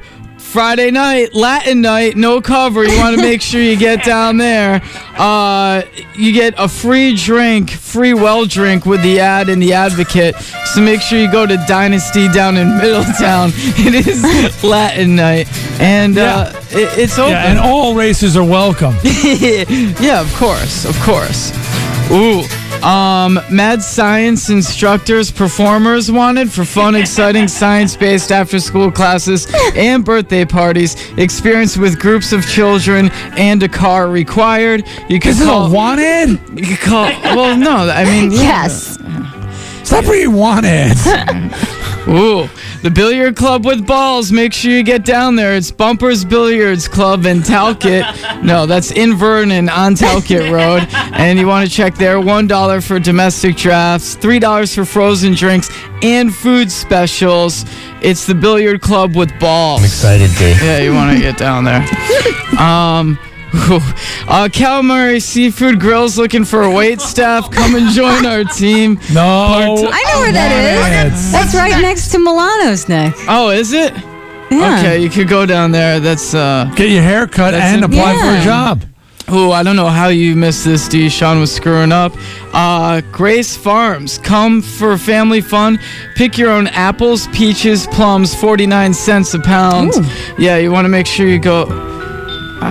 Friday 0.54 0.92
night, 0.92 1.34
Latin 1.34 1.82
night, 1.82 2.16
no 2.16 2.40
cover. 2.40 2.84
You 2.84 2.96
want 3.00 3.16
to 3.16 3.22
make 3.24 3.42
sure 3.42 3.60
you 3.60 3.76
get 3.76 4.04
down 4.06 4.38
there. 4.38 4.84
Uh, 5.18 5.82
you 6.14 6.32
get 6.32 6.54
a 6.60 6.68
free 6.68 7.16
drink, 7.16 7.72
free 7.72 8.14
well 8.14 8.46
drink 8.46 8.86
with 8.86 9.02
the 9.02 9.20
ad 9.20 9.50
in 9.50 9.58
the 9.58 9.74
Advocate. 9.74 10.36
So 10.36 10.80
make 10.80 11.02
sure 11.02 11.18
you 11.18 11.32
go 11.32 11.48
to 11.48 11.58
Dynasty 11.68 12.28
down 12.28 12.58
in 12.58 12.78
Middletown. 12.78 13.50
It 13.86 13.96
is 14.08 14.64
Latin 14.64 15.16
night, 15.16 15.48
and 15.82 16.20
uh, 16.20 16.52
it, 16.70 17.00
it's 17.00 17.18
open. 17.18 17.32
Yeah, 17.32 17.50
and 17.50 17.60
all 17.60 17.96
races 17.96 18.38
are 18.38 18.44
welcome. 18.44 18.94
yeah, 19.04 20.22
of 20.22 20.32
course, 20.36 20.86
of 20.86 20.96
course. 21.02 21.52
Ooh. 22.12 22.44
Um, 22.84 23.40
mad 23.50 23.82
science 23.82 24.50
instructors, 24.50 25.32
performers 25.32 26.12
wanted 26.12 26.52
for 26.52 26.66
fun, 26.66 26.96
exciting 26.96 27.48
science-based 27.62 28.30
after-school 28.32 28.92
classes 28.92 29.48
and 29.76 30.04
birthday 30.04 30.44
parties. 30.44 30.96
Experience 31.18 31.78
with 31.78 31.98
groups 31.98 32.34
of 32.34 32.46
children 32.46 33.10
and 33.38 33.64
a 33.64 33.70
car 33.70 34.10
required. 34.10 34.86
You 35.08 35.20
can 35.22 35.32
This 35.32 35.40
is 35.40 35.46
call. 35.48 35.68
a 35.68 35.70
wanted. 35.74 36.32
You 36.60 36.66
can 36.66 36.78
call. 36.78 37.06
Well, 37.36 37.58
no, 37.58 37.90
I 37.90 38.04
mean 38.04 38.32
Yes. 38.32 38.98
Stop 39.84 40.04
you 40.16 40.32
wanted. 40.32 40.92
Ooh, 42.08 42.50
the 42.84 42.92
billiard 42.92 43.38
club 43.38 43.66
with 43.66 43.88
balls. 43.88 44.32
Make 44.32 44.54
sure 44.54 44.70
you 44.70 44.84
get 44.84 45.06
down 45.06 45.38
there. 45.38 45.56
It's 45.56 45.72
Bumpers 45.72 46.26
Billiards 46.26 46.88
Club 46.88 47.26
in 47.26 47.42
Talcott. 47.42 48.44
No, 48.44 48.66
that's 48.66 48.92
in 48.92 49.16
Vernon 49.16 49.70
on 49.70 49.96
Talcott 49.96 50.52
Road. 50.52 50.86
And 51.14 51.40
you 51.40 51.48
want 51.48 51.68
to 51.68 51.74
check 51.74 51.96
there. 51.96 52.20
One 52.20 52.46
dollar 52.46 52.82
for 52.82 53.00
domestic 53.00 53.56
drafts, 53.56 54.16
three 54.16 54.38
dollars 54.38 54.76
for 54.76 54.84
frozen 54.84 55.34
drinks 55.34 55.70
and 56.04 56.36
food 56.36 56.70
specials. 56.70 57.66
It's 58.02 58.26
the 58.26 58.36
billiard 58.36 58.82
club 58.82 59.16
with 59.16 59.32
balls. 59.40 59.80
I'm 59.80 59.86
excited, 59.86 60.30
Dave. 60.38 60.62
Yeah, 60.62 60.80
you 60.80 60.94
want 60.94 61.16
to 61.16 61.22
get 61.24 61.38
down 61.38 61.64
there. 61.64 61.86
Um, 62.54 63.18
uh, 64.28 64.50
Calamari 64.52 65.22
Seafood 65.22 65.80
Grill's 65.80 66.18
looking 66.18 66.44
for 66.44 66.64
a 66.64 66.72
wait 66.72 67.00
staff. 67.00 67.52
Come 67.52 67.76
and 67.76 67.90
join 67.92 68.26
our 68.26 68.44
team. 68.44 69.00
No. 69.14 69.22
I 69.22 70.04
know 70.12 70.20
where 70.22 70.32
that 70.32 71.12
is. 71.12 71.32
That's 71.32 71.54
right 71.54 71.80
next 71.82 72.12
to 72.12 72.20
Milano's 72.20 72.90
neck. 72.90 73.14
Oh, 73.28 73.52
is 73.52 73.72
it? 73.74 73.94
Yeah. 74.50 74.80
Okay, 74.80 75.00
you 75.00 75.10
could 75.10 75.28
go 75.28 75.46
down 75.46 75.72
there. 75.72 76.00
That's 76.00 76.34
uh. 76.34 76.72
Get 76.76 76.90
your 76.90 77.04
hair 77.04 77.28
cut 77.28 77.54
and 77.54 77.84
it. 77.84 77.86
apply 77.86 78.14
for 78.14 78.42
a 78.42 78.44
job. 78.44 78.86
Oh, 79.28 79.52
I 79.52 79.62
don't 79.64 79.76
know 79.76 79.88
how 79.88 80.08
you 80.08 80.36
missed 80.36 80.66
this, 80.66 80.88
D. 80.88 81.10
Sean 81.10 81.40
was 81.40 81.54
screwing 81.54 81.92
up. 81.92 82.14
Uh, 82.54 83.02
Grace 83.12 83.56
Farms, 83.56 84.18
come 84.18 84.62
for 84.62 84.98
family 84.98 85.42
fun. 85.42 85.80
Pick 86.16 86.38
your 86.38 86.50
own 86.52 86.68
apples, 86.68 87.28
peaches, 87.28 87.88
plums, 87.88 88.36
49 88.36 88.94
cents 88.94 89.34
a 89.34 89.40
pound. 89.40 89.94
Yeah, 90.38 90.58
you 90.58 90.72
want 90.72 90.86
to 90.86 90.90
make 90.90 91.08
sure 91.08 91.28
you 91.28 91.40
go. 91.40 91.93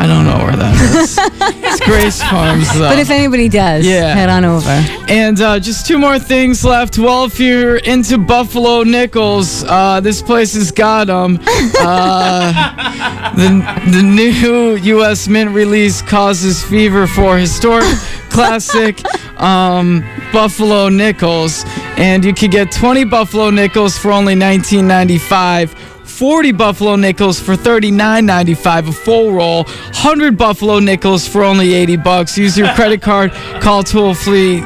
I 0.00 0.06
don't 0.06 0.24
know 0.24 0.44
where 0.44 0.56
that 0.56 0.74
is. 1.02 1.18
it's 1.62 1.80
Grace 1.84 2.22
Farms, 2.22 2.72
though. 2.74 2.88
But 2.88 2.98
if 2.98 3.10
anybody 3.10 3.48
does, 3.48 3.86
Yeah. 3.86 4.14
head 4.14 4.28
on 4.30 4.44
over. 4.44 4.68
And 5.08 5.40
uh, 5.40 5.58
just 5.60 5.86
two 5.86 5.98
more 5.98 6.18
things 6.18 6.64
left. 6.64 6.98
Well, 6.98 7.24
if 7.24 7.38
you're 7.38 7.76
into 7.76 8.18
Buffalo 8.18 8.82
Nickels, 8.82 9.64
uh, 9.64 10.00
this 10.00 10.22
place 10.22 10.54
has 10.54 10.70
got 10.72 11.08
them. 11.08 11.38
Uh, 11.78 13.32
the, 13.36 13.90
the 13.90 14.02
new 14.02 14.76
U.S. 14.76 15.28
Mint 15.28 15.50
release 15.50 16.02
causes 16.02 16.62
fever 16.62 17.06
for 17.06 17.36
historic 17.36 17.84
classic 18.30 19.00
um, 19.40 20.02
Buffalo 20.32 20.88
Nickels. 20.88 21.64
And 21.96 22.24
you 22.24 22.32
could 22.32 22.50
get 22.50 22.72
20 22.72 23.04
Buffalo 23.04 23.50
Nickels 23.50 23.98
for 23.98 24.10
only 24.12 24.34
$19.95. 24.34 25.91
40 26.12 26.52
buffalo 26.52 26.94
nickels 26.96 27.40
for 27.40 27.54
$39.95 27.56 28.88
a 28.88 28.92
full 28.92 29.32
roll 29.32 29.64
100 29.64 30.36
buffalo 30.36 30.78
nickels 30.78 31.26
for 31.26 31.42
only 31.42 31.72
80 31.72 31.96
bucks. 31.96 32.36
Use 32.36 32.56
your 32.56 32.68
credit 32.74 33.00
card 33.08 33.32
call 33.60 33.82
toll 33.82 34.14
free 34.14 34.60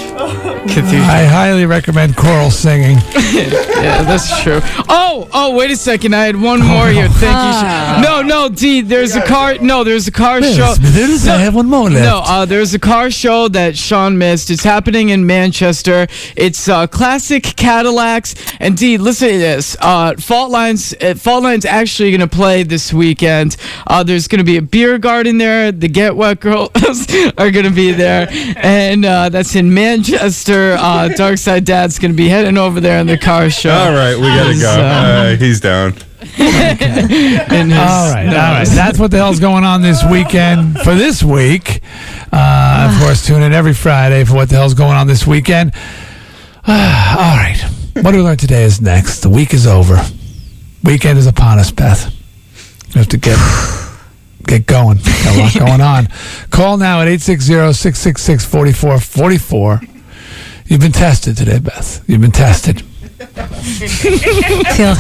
Cathedral 0.68 1.02
I 1.02 1.24
highly 1.24 1.66
recommend 1.66 2.16
choral 2.16 2.50
singing. 2.50 2.98
yeah, 3.32 4.02
that's 4.02 4.42
true. 4.42 4.60
Oh, 4.88 5.28
oh, 5.32 5.54
wait 5.56 5.70
a 5.70 5.76
second. 5.76 5.87
I 5.88 6.26
had 6.26 6.36
one 6.38 6.60
more 6.60 6.88
here. 6.88 7.08
Thank 7.08 7.22
you. 7.32 8.02
No, 8.02 8.20
no, 8.20 8.50
D. 8.50 8.82
There's 8.82 9.16
a 9.16 9.22
car. 9.22 9.54
No, 9.58 9.84
there's 9.84 10.06
a 10.06 10.12
car 10.12 10.38
Yes, 10.40 10.54
show. 10.54 10.74
Smithers, 10.74 11.26
I 11.26 11.38
have 11.38 11.54
one 11.54 11.66
more 11.66 11.88
left. 11.88 12.04
No, 12.04 12.18
uh, 12.24 12.44
there's 12.44 12.74
a 12.74 12.78
car 12.78 13.10
show 13.10 13.48
that 13.48 13.74
Sean 13.74 14.18
missed. 14.18 14.50
It's 14.50 14.64
happening 14.64 15.08
in 15.08 15.26
Manchester. 15.26 16.06
It's 16.36 16.68
uh, 16.68 16.86
classic 16.88 17.42
Cadillacs. 17.42 18.34
And 18.60 18.76
D, 18.76 18.98
listen 18.98 19.28
to 19.28 19.38
this. 19.38 19.78
Uh, 19.80 20.14
Fault 20.16 20.50
Lines. 20.50 20.94
Uh, 21.00 21.14
Fault 21.14 21.42
Lines 21.44 21.64
actually 21.64 22.10
going 22.10 22.20
to 22.20 22.36
play 22.36 22.64
this 22.64 22.92
weekend. 22.92 23.56
Uh, 23.86 24.02
there's 24.02 24.28
going 24.28 24.40
to 24.40 24.44
be 24.44 24.58
a 24.58 24.62
beer 24.62 24.98
garden 24.98 25.38
there. 25.38 25.72
The 25.72 25.88
Get 25.88 26.14
Wet 26.16 26.40
Girls 26.40 26.70
are 27.38 27.50
going 27.50 27.64
to 27.64 27.70
be 27.74 27.92
there, 27.92 28.28
and 28.58 29.06
uh, 29.06 29.30
that's 29.30 29.56
in 29.56 29.72
Manchester. 29.72 30.72
Uh, 30.78 31.08
Darkside 31.16 31.64
Dad's 31.64 31.98
going 31.98 32.12
to 32.12 32.16
be 32.16 32.28
heading 32.28 32.58
over 32.58 32.78
there 32.78 33.00
in 33.00 33.06
the 33.06 33.16
car 33.16 33.48
show. 33.48 33.70
All 33.70 33.92
right, 33.92 34.16
we 34.16 34.26
gotta 34.26 34.58
go. 34.60 34.68
Uh, 34.68 35.36
he's 35.36 35.60
down. 35.60 35.77
In 35.86 37.70
his 37.70 37.78
All 37.78 38.12
right, 38.12 38.26
all 38.26 38.32
right. 38.32 38.68
That's 38.68 38.98
what 38.98 39.10
the 39.10 39.16
hell's 39.18 39.40
going 39.40 39.64
on 39.64 39.82
this 39.82 40.02
weekend 40.04 40.78
for 40.80 40.94
this 40.94 41.22
week. 41.22 41.80
Uh, 42.32 42.90
of 42.90 42.98
course, 43.00 43.26
tune 43.26 43.42
in 43.42 43.52
every 43.52 43.74
Friday 43.74 44.24
for 44.24 44.34
what 44.34 44.48
the 44.48 44.54
hell's 44.56 44.74
going 44.74 44.96
on 44.96 45.06
this 45.06 45.24
weekend. 45.26 45.74
all 46.66 46.74
right. 46.74 47.60
What 47.94 48.10
do 48.12 48.18
we 48.18 48.22
learn 48.22 48.36
today 48.36 48.64
is 48.64 48.80
next. 48.80 49.20
The 49.20 49.30
week 49.30 49.54
is 49.54 49.66
over. 49.66 50.00
Weekend 50.84 51.18
is 51.18 51.26
upon 51.26 51.58
us, 51.58 51.70
Beth. 51.70 52.14
We 52.94 53.00
have 53.00 53.08
to 53.08 53.18
get 53.18 53.38
get 54.46 54.66
going. 54.66 54.98
Got 54.98 55.36
a 55.36 55.40
lot 55.40 55.54
going 55.54 55.80
on. 55.80 56.08
Call 56.50 56.76
now 56.78 57.00
at 57.02 57.08
860-666-4444. 57.08 59.88
You've 60.66 60.80
been 60.80 60.92
tested 60.92 61.36
today, 61.36 61.58
Beth. 61.58 62.08
You've 62.08 62.20
been 62.20 62.30
tested. 62.30 62.82
feel, 63.18 64.94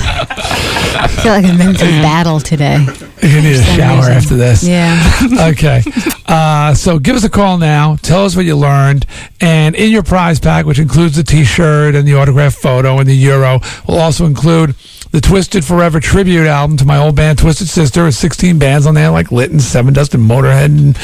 feel 1.22 1.32
like 1.32 1.44
been 1.58 1.74
through 1.74 1.88
battle 2.02 2.40
today. 2.40 2.86
You 3.20 3.42
need 3.42 3.56
a 3.56 3.62
shower 3.64 3.96
reason. 3.96 4.12
after 4.12 4.36
this. 4.36 4.62
Yeah. 4.62 4.96
okay. 5.50 5.82
Uh, 6.24 6.72
so 6.72 7.00
give 7.00 7.16
us 7.16 7.24
a 7.24 7.28
call 7.28 7.58
now. 7.58 7.96
Tell 7.96 8.24
us 8.24 8.36
what 8.36 8.44
you 8.44 8.56
learned. 8.56 9.06
And 9.40 9.74
in 9.74 9.90
your 9.90 10.04
prize 10.04 10.38
pack, 10.38 10.66
which 10.66 10.78
includes 10.78 11.16
the 11.16 11.24
t 11.24 11.42
shirt 11.44 11.96
and 11.96 12.06
the 12.06 12.14
autographed 12.14 12.56
photo 12.56 13.00
and 13.00 13.08
the 13.08 13.16
Euro, 13.16 13.58
will 13.88 13.98
also 13.98 14.24
include 14.24 14.76
the 15.10 15.20
Twisted 15.20 15.64
Forever 15.64 16.00
tribute 16.00 16.46
album 16.46 16.76
to 16.76 16.84
my 16.84 16.98
old 16.98 17.16
band, 17.16 17.38
Twisted 17.38 17.68
Sister. 17.68 18.06
It's 18.06 18.16
16 18.18 18.58
bands 18.58 18.86
on 18.86 18.94
there, 18.94 19.10
like 19.10 19.32
Lytton, 19.32 19.58
Sevendust, 19.58 20.14
and 20.14 20.28
Motorhead, 20.28 20.66
and, 20.66 20.96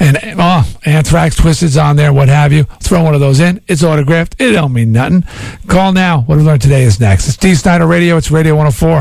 and 0.00 0.36
oh, 0.38 0.70
Anthrax, 0.84 1.34
Twisted's 1.34 1.76
on 1.76 1.96
there, 1.96 2.12
what 2.12 2.28
have 2.28 2.52
you. 2.52 2.64
Throw 2.82 3.02
one 3.02 3.14
of 3.14 3.20
those 3.20 3.40
in. 3.40 3.60
It's 3.66 3.82
autographed. 3.82 4.36
It 4.38 4.52
don't 4.52 4.72
mean 4.72 4.92
nothing. 4.92 5.24
Call 5.66 5.92
now. 5.92 6.20
What 6.22 6.38
we 6.38 6.44
learned 6.44 6.62
today 6.62 6.84
is 6.84 7.00
next. 7.00 7.26
It's 7.26 7.36
Dee 7.36 7.54
Snider 7.54 7.86
Radio. 7.86 8.16
It's 8.16 8.30
Radio 8.30 8.54
104. 8.54 9.00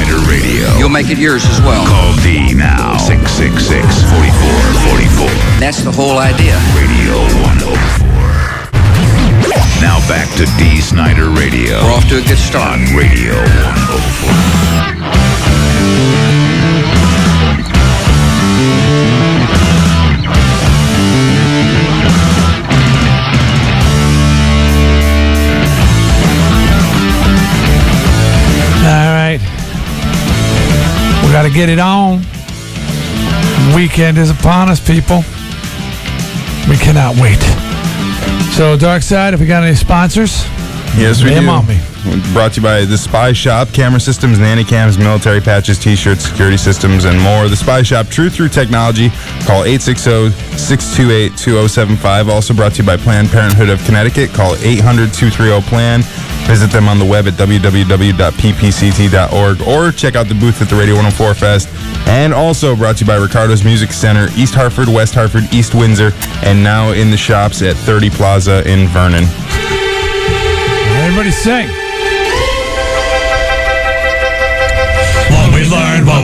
Radio. 0.00 0.72
You'll 0.78 0.88
make 0.88 1.10
it 1.10 1.18
yours 1.18 1.44
as 1.44 1.60
well. 1.60 1.84
Call 1.86 2.14
D 2.22 2.54
now. 2.54 2.96
666-4444. 2.96 5.60
That's 5.60 5.82
the 5.82 5.92
whole 5.92 6.16
idea. 6.18 6.56
Radio 6.74 7.18
104. 7.60 7.76
Now 9.80 9.98
back 10.08 10.28
to 10.36 10.46
Dee 10.58 10.80
Snider 10.80 11.28
Radio. 11.28 11.82
We're 11.84 11.92
off 11.92 12.08
to 12.08 12.16
a 12.18 12.22
good 12.22 12.38
start. 12.38 12.72
On 12.72 12.80
Radio 12.96 13.34
104. 13.34 16.21
Get 31.54 31.68
it 31.68 31.78
on. 31.78 32.22
Weekend 33.76 34.16
is 34.16 34.30
upon 34.30 34.68
us, 34.70 34.80
people. 34.80 35.18
We 36.68 36.76
cannot 36.78 37.14
wait. 37.20 37.40
So, 38.56 38.76
Darkside, 38.78 39.34
if 39.34 39.40
we 39.40 39.46
got 39.46 39.62
any 39.62 39.76
sponsors, 39.76 40.44
Yes, 40.96 41.22
we 41.22 41.30
do. 41.30 41.46
on 41.48 41.66
me. 41.66 41.78
Brought 42.32 42.54
to 42.54 42.60
you 42.60 42.66
by 42.66 42.84
The 42.84 42.98
Spy 42.98 43.32
Shop, 43.32 43.68
camera 43.72 44.00
systems, 44.00 44.38
nanny 44.38 44.64
cams, 44.64 44.98
military 44.98 45.40
patches, 45.40 45.78
t-shirts, 45.78 46.24
security 46.24 46.56
systems, 46.56 47.04
and 47.04 47.20
more. 47.20 47.48
The 47.48 47.56
Spy 47.56 47.82
Shop, 47.82 48.08
true 48.08 48.28
through 48.28 48.48
technology. 48.48 49.10
Call 49.46 49.62
860-628-2075. 49.64 52.28
Also 52.28 52.54
brought 52.54 52.72
to 52.72 52.82
you 52.82 52.86
by 52.86 52.96
Planned 52.96 53.28
Parenthood 53.28 53.68
of 53.68 53.80
Connecticut. 53.84 54.30
Call 54.30 54.56
800-230-PLAN. 54.56 56.02
Visit 56.48 56.72
them 56.72 56.88
on 56.88 56.98
the 56.98 57.04
web 57.04 57.28
at 57.28 57.34
www.ppct.org 57.34 59.62
or 59.62 59.92
check 59.92 60.16
out 60.16 60.26
the 60.26 60.34
booth 60.34 60.60
at 60.60 60.68
the 60.68 60.74
Radio 60.74 60.96
104 60.96 61.34
Fest. 61.34 61.68
And 62.08 62.34
also 62.34 62.74
brought 62.74 62.96
to 62.96 63.04
you 63.04 63.08
by 63.08 63.14
Ricardo's 63.16 63.62
Music 63.62 63.92
Center, 63.92 64.26
East 64.36 64.54
Hartford, 64.54 64.88
West 64.88 65.14
Hartford, 65.14 65.44
East 65.54 65.72
Windsor, 65.74 66.10
and 66.42 66.64
now 66.64 66.90
in 66.90 67.12
the 67.12 67.16
shops 67.16 67.62
at 67.62 67.76
Tri-City 67.76 68.10
Plaza 68.10 68.68
in 68.68 68.88
Vernon. 68.88 69.22
Everybody 71.04 71.30
sing. 71.30 71.81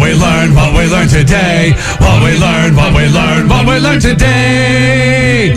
We 0.08 0.14
learned, 0.14 0.54
what 0.54 0.72
we 0.74 0.86
learned 0.86 1.10
today. 1.10 1.72
What 2.00 2.22
we 2.22 2.38
learned, 2.38 2.76
what 2.76 2.94
we 2.94 3.08
learned, 3.08 3.50
what 3.50 3.66
we 3.66 3.78
learned 3.78 4.00
today. 4.00 5.54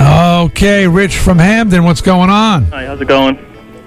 Okay, 0.00 0.86
Rich 0.86 1.16
from 1.16 1.38
Hamden, 1.38 1.84
what's 1.84 2.02
going 2.02 2.28
on? 2.28 2.64
Hi, 2.66 2.84
how's 2.84 3.00
it 3.00 3.08
going? 3.08 3.36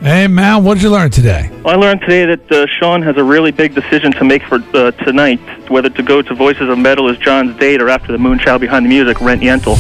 Hey, 0.02 0.26
man, 0.28 0.64
what 0.64 0.74
did 0.76 0.84
you 0.84 0.90
learn 0.90 1.12
today? 1.12 1.52
Well, 1.64 1.76
I 1.76 1.78
learned 1.78 2.02
today 2.02 2.26
that 2.26 2.52
uh, 2.52 2.66
Sean 2.66 3.04
has 3.04 3.18
a 3.18 3.24
really 3.24 3.52
big 3.52 3.76
decision 3.76 4.12
to 4.14 4.24
make 4.24 4.44
for 4.44 4.56
uh, 4.74 4.90
tonight, 4.92 5.40
whether 5.70 5.90
to 5.90 6.02
go 6.02 6.24
to 6.24 6.34
Voices 6.34 6.68
of 6.68 6.80
Metal 6.80 7.08
as 7.10 7.18
John's 7.20 7.56
date 7.60 7.80
or 7.80 7.90
after 7.90 8.12
the 8.12 8.18
Moonchild 8.18 8.60
Behind 8.60 8.86
the 8.86 8.90
Music, 8.90 9.22
Rent 9.22 9.42
Yentl. 9.44 9.78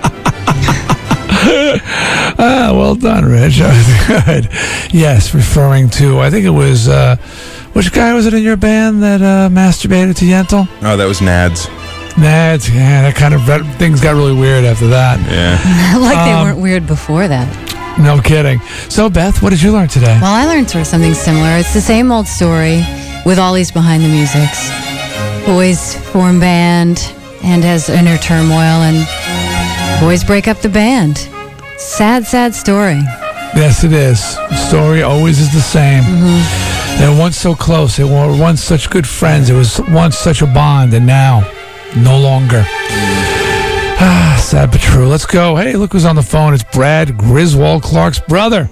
ah, 2.38 2.70
well 2.74 2.94
done, 2.94 3.24
Rich. 3.24 3.58
That 3.58 3.72
was 3.74 4.24
good. 4.26 4.94
Yes, 4.94 5.34
referring 5.34 5.88
to, 5.90 6.18
I 6.20 6.30
think 6.30 6.44
it 6.44 6.50
was, 6.50 6.88
uh, 6.88 7.16
which 7.72 7.92
guy 7.92 8.14
was 8.14 8.26
it 8.26 8.34
in 8.34 8.42
your 8.42 8.56
band 8.56 9.02
that 9.02 9.22
uh, 9.22 9.48
masturbated 9.48 10.16
to 10.18 10.24
Yentl? 10.24 10.68
Oh, 10.82 10.96
that 10.96 11.06
was 11.06 11.20
Nads. 11.20 11.66
Nads, 12.16 12.68
yeah, 12.74 13.02
that 13.02 13.14
kind 13.16 13.34
of, 13.34 13.46
that, 13.46 13.62
things 13.78 14.00
got 14.00 14.14
really 14.16 14.34
weird 14.34 14.64
after 14.64 14.88
that. 14.88 15.18
Yeah. 15.30 15.98
like 15.98 16.18
they 16.26 16.32
Um, 16.32 16.44
weren't 16.46 16.60
weird 16.60 16.86
before 16.86 17.28
that. 17.28 17.48
No 17.98 18.20
kidding. 18.20 18.60
So, 18.88 19.08
Beth, 19.10 19.42
what 19.42 19.50
did 19.50 19.62
you 19.62 19.72
learn 19.72 19.88
today? 19.88 20.18
Well, 20.20 20.32
I 20.34 20.46
learned 20.46 20.70
sort 20.70 20.82
of 20.82 20.86
something 20.88 21.14
similar. 21.14 21.56
It's 21.58 21.74
the 21.74 21.80
same 21.80 22.10
old 22.12 22.26
story 22.26 22.82
with 23.26 23.38
all 23.38 23.52
these 23.52 23.70
behind 23.70 24.02
the 24.04 24.08
musics. 24.08 24.70
Boys 25.46 25.96
form 26.12 26.38
band 26.40 26.98
and 27.42 27.64
has 27.64 27.88
inner 27.88 28.16
turmoil, 28.18 28.82
and 28.84 28.96
boys 30.00 30.24
break 30.24 30.48
up 30.48 30.58
the 30.60 30.68
band. 30.68 31.28
Sad, 31.76 32.24
sad 32.24 32.54
story. 32.54 33.00
Yes, 33.54 33.84
it 33.84 33.92
is. 33.92 34.34
The 34.48 34.56
story 34.56 35.02
always 35.02 35.38
is 35.38 35.52
the 35.52 35.60
same. 35.60 36.02
They 36.98 37.06
were 37.06 37.18
once 37.18 37.36
so 37.36 37.54
close. 37.54 37.98
They 37.98 38.04
were 38.04 38.34
once 38.40 38.62
such 38.62 38.88
good 38.88 39.06
friends. 39.06 39.50
It 39.50 39.54
was 39.54 39.78
once 39.90 40.16
such 40.16 40.40
a 40.40 40.46
bond, 40.46 40.94
and 40.94 41.06
now, 41.06 41.40
no 41.96 42.18
longer. 42.18 42.64
Ah, 44.02 44.38
sad 44.42 44.70
but 44.70 44.80
true. 44.80 45.06
Let's 45.06 45.26
go. 45.26 45.56
Hey, 45.56 45.76
look 45.76 45.92
who's 45.92 46.06
on 46.06 46.16
the 46.16 46.22
phone. 46.22 46.54
It's 46.54 46.64
Brad 46.64 47.18
Griswold, 47.18 47.82
Clark's 47.82 48.20
brother. 48.20 48.70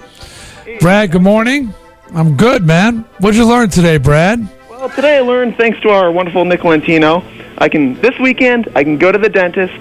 Brad, 0.79 1.11
good 1.11 1.21
morning. 1.21 1.73
I'm 2.15 2.37
good, 2.37 2.65
man. 2.65 3.05
What'd 3.19 3.37
you 3.37 3.47
learn 3.47 3.69
today, 3.69 3.97
Brad? 3.97 4.47
Well, 4.67 4.89
today 4.89 5.17
I 5.17 5.21
learned, 5.21 5.57
thanks 5.57 5.79
to 5.81 5.89
our 5.89 6.11
wonderful 6.11 6.43
Nick 6.43 6.63
Lentino, 6.63 7.23
I 7.59 7.69
can, 7.69 7.99
this 8.01 8.17
weekend, 8.17 8.67
I 8.75 8.83
can 8.83 8.97
go 8.97 9.11
to 9.11 9.17
the 9.19 9.29
dentist, 9.29 9.77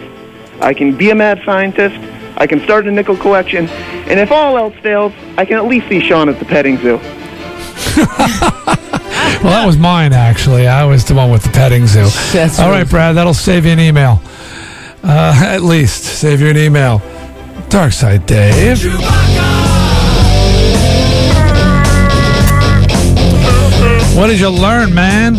I 0.60 0.74
can 0.74 0.96
be 0.96 1.10
a 1.10 1.14
mad 1.14 1.40
scientist, 1.44 1.96
I 2.36 2.46
can 2.46 2.60
start 2.60 2.86
a 2.86 2.90
nickel 2.90 3.16
collection, 3.16 3.68
and 3.68 4.18
if 4.20 4.30
all 4.30 4.56
else 4.56 4.74
fails, 4.82 5.12
I 5.36 5.44
can 5.44 5.56
at 5.56 5.64
least 5.66 5.88
see 5.88 6.00
Sean 6.00 6.28
at 6.28 6.38
the 6.38 6.44
petting 6.44 6.78
zoo. 6.78 7.00
Well, 9.42 9.52
that 9.52 9.66
was 9.66 9.76
mine, 9.78 10.12
actually. 10.12 10.66
I 10.66 10.84
was 10.84 11.04
the 11.04 11.14
one 11.14 11.30
with 11.30 11.44
the 11.44 11.50
petting 11.50 11.86
zoo. 11.86 12.08
That's 12.32 12.58
All 12.58 12.70
right. 12.70 12.78
right, 12.78 12.90
Brad, 12.90 13.16
that'll 13.16 13.32
save 13.34 13.64
you 13.64 13.70
an 13.70 13.78
email. 13.78 14.20
Uh, 15.04 15.32
at 15.44 15.62
least 15.62 16.02
save 16.02 16.40
you 16.40 16.48
an 16.48 16.56
email. 16.56 16.98
Darkside 17.68 18.26
Dave. 18.26 18.82
What 24.16 24.26
did 24.26 24.40
you 24.40 24.50
learn, 24.50 24.92
man? 24.92 25.36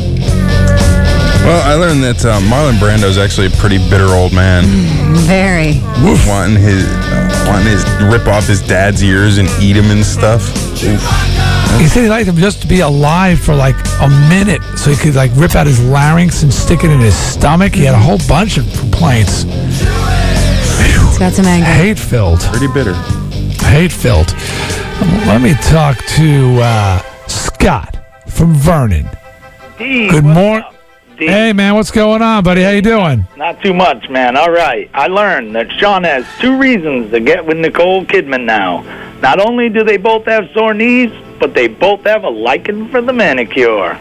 Well, 1.50 1.68
I 1.68 1.74
learned 1.74 2.04
that 2.04 2.24
uh, 2.24 2.40
Marlon 2.42 2.78
Brando's 2.78 3.18
actually 3.18 3.48
a 3.48 3.50
pretty 3.58 3.80
bitter 3.90 4.06
old 4.06 4.32
man. 4.34 4.66
Very. 5.26 5.82
Wanting 6.30 6.62
his, 6.62 6.86
uh, 6.86 7.46
wanting 7.48 7.66
his 7.66 7.84
rip 8.04 8.28
off 8.28 8.46
his 8.46 8.62
dad's 8.62 9.04
ears 9.04 9.40
and 9.40 9.50
eat 9.60 9.76
him 9.76 9.90
and 9.90 10.06
stuff. 10.06 10.46
He 10.78 11.88
said 11.88 12.04
he 12.04 12.08
liked 12.08 12.30
him 12.30 12.36
just 12.36 12.62
to 12.62 12.68
be 12.68 12.82
alive 12.82 13.40
for 13.40 13.56
like 13.56 13.74
a 14.00 14.10
minute 14.30 14.62
so 14.78 14.92
he 14.92 14.96
could 14.96 15.16
like 15.16 15.32
rip 15.34 15.56
out 15.56 15.66
his 15.66 15.84
larynx 15.84 16.44
and 16.44 16.54
stick 16.54 16.84
it 16.84 16.92
in 16.92 17.00
his 17.00 17.16
stomach. 17.16 17.74
He 17.74 17.84
had 17.84 17.96
a 17.96 18.00
whole 18.00 18.20
bunch 18.28 18.60
of 18.60 18.72
complaints. 18.78 19.46
It's 19.48 21.18
got 21.18 21.34
some 21.34 21.46
anger. 21.48 21.66
Hate 21.66 21.98
filled. 21.98 22.42
Pretty 22.42 22.72
bitter. 22.72 22.94
Hate 23.66 23.92
filled. 23.92 24.32
Let 25.26 25.42
me 25.42 25.56
talk 25.56 25.98
to 26.10 26.60
uh, 26.62 27.02
Scott 27.26 28.06
from 28.28 28.54
Vernon. 28.54 29.10
Good 29.80 30.24
morning. 30.24 30.64
Hey 31.28 31.52
man, 31.52 31.76
what's 31.76 31.92
going 31.92 32.22
on, 32.22 32.44
buddy? 32.44 32.64
How 32.64 32.70
you 32.70 32.82
doing? 32.82 33.26
Not 33.36 33.62
too 33.62 33.74
much, 33.74 34.10
man. 34.10 34.38
All 34.38 34.52
right. 34.52 34.90
I 34.94 35.08
learned 35.08 35.54
that 35.56 35.70
Sean 35.74 36.06
has 36.06 36.26
two 36.40 36.58
reasons 36.58 37.12
to 37.12 37.20
get 37.20 37.46
with 37.46 37.58
Nicole 37.58 38.06
Kidman 38.06 38.46
now. 38.46 38.82
Not 39.20 39.40
only 39.46 39.68
do 39.68 39.84
they 39.84 39.98
both 39.98 40.26
have 40.26 40.50
sore 40.54 40.74
knees, 40.74 41.12
but 41.40 41.54
they 41.54 41.68
both 41.68 42.06
have 42.06 42.24
a 42.24 42.30
liking 42.30 42.90
for 42.90 43.02
the 43.02 43.12
manicure. 43.12 44.00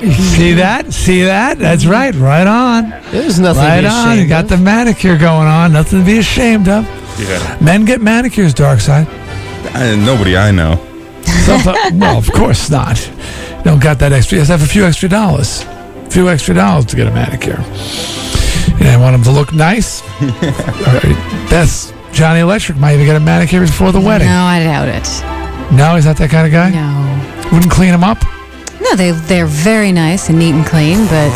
See 0.00 0.52
that? 0.54 0.92
See 0.92 1.22
that? 1.24 1.58
That's 1.58 1.84
right. 1.84 2.14
Right 2.14 2.46
on. 2.46 2.90
There's 3.10 3.38
nothing 3.38 3.62
to 3.62 3.68
right 3.68 3.80
be 3.80 3.86
on. 3.86 4.18
You 4.18 4.26
got 4.26 4.48
the 4.48 4.56
manicure 4.56 5.18
going 5.18 5.48
on. 5.48 5.72
Nothing 5.72 6.00
to 6.00 6.04
be 6.06 6.18
ashamed 6.18 6.68
of. 6.68 6.84
Yeah. 7.20 7.58
Men 7.60 7.84
get 7.84 8.00
manicures, 8.00 8.54
dark 8.54 8.80
side. 8.80 9.08
I, 9.74 9.96
nobody 9.96 10.36
I 10.36 10.50
know. 10.52 10.76
Someti- 11.22 11.98
well, 12.00 12.16
of 12.16 12.30
course 12.32 12.70
not. 12.70 13.06
You 13.08 13.64
don't 13.64 13.82
got 13.82 13.98
that 13.98 14.12
extra. 14.12 14.36
You 14.36 14.40
have 14.44 14.60
have 14.60 14.62
a 14.62 14.70
few 14.72 14.84
extra 14.84 15.08
dollars. 15.08 15.64
A 16.08 16.10
few 16.10 16.30
extra 16.30 16.54
dollars 16.54 16.86
to 16.86 16.96
get 16.96 17.06
a 17.06 17.10
manicure. 17.10 17.58
And 18.78 18.88
I 18.88 18.96
want 18.96 19.12
them 19.12 19.22
to 19.24 19.30
look 19.30 19.52
nice. 19.52 20.00
All 20.22 20.28
right. 20.30 21.46
Beth's 21.50 21.92
Johnny 22.12 22.40
Electric 22.40 22.78
might 22.78 22.94
even 22.94 23.04
get 23.04 23.16
a 23.16 23.20
manicure 23.20 23.60
before 23.60 23.92
the 23.92 24.00
wedding. 24.00 24.26
No, 24.26 24.42
I 24.42 24.60
doubt 24.60 24.88
it. 24.88 25.04
No, 25.76 25.96
he's 25.96 26.06
not 26.06 26.16
that 26.16 26.30
kind 26.30 26.46
of 26.46 26.52
guy. 26.52 26.70
No. 26.70 27.52
Wouldn't 27.52 27.70
clean 27.70 27.92
him 27.92 28.02
up. 28.02 28.18
No, 28.80 28.96
they 28.96 29.10
they're 29.10 29.44
very 29.44 29.92
nice 29.92 30.30
and 30.30 30.38
neat 30.38 30.54
and 30.54 30.64
clean, 30.64 31.06
but 31.08 31.30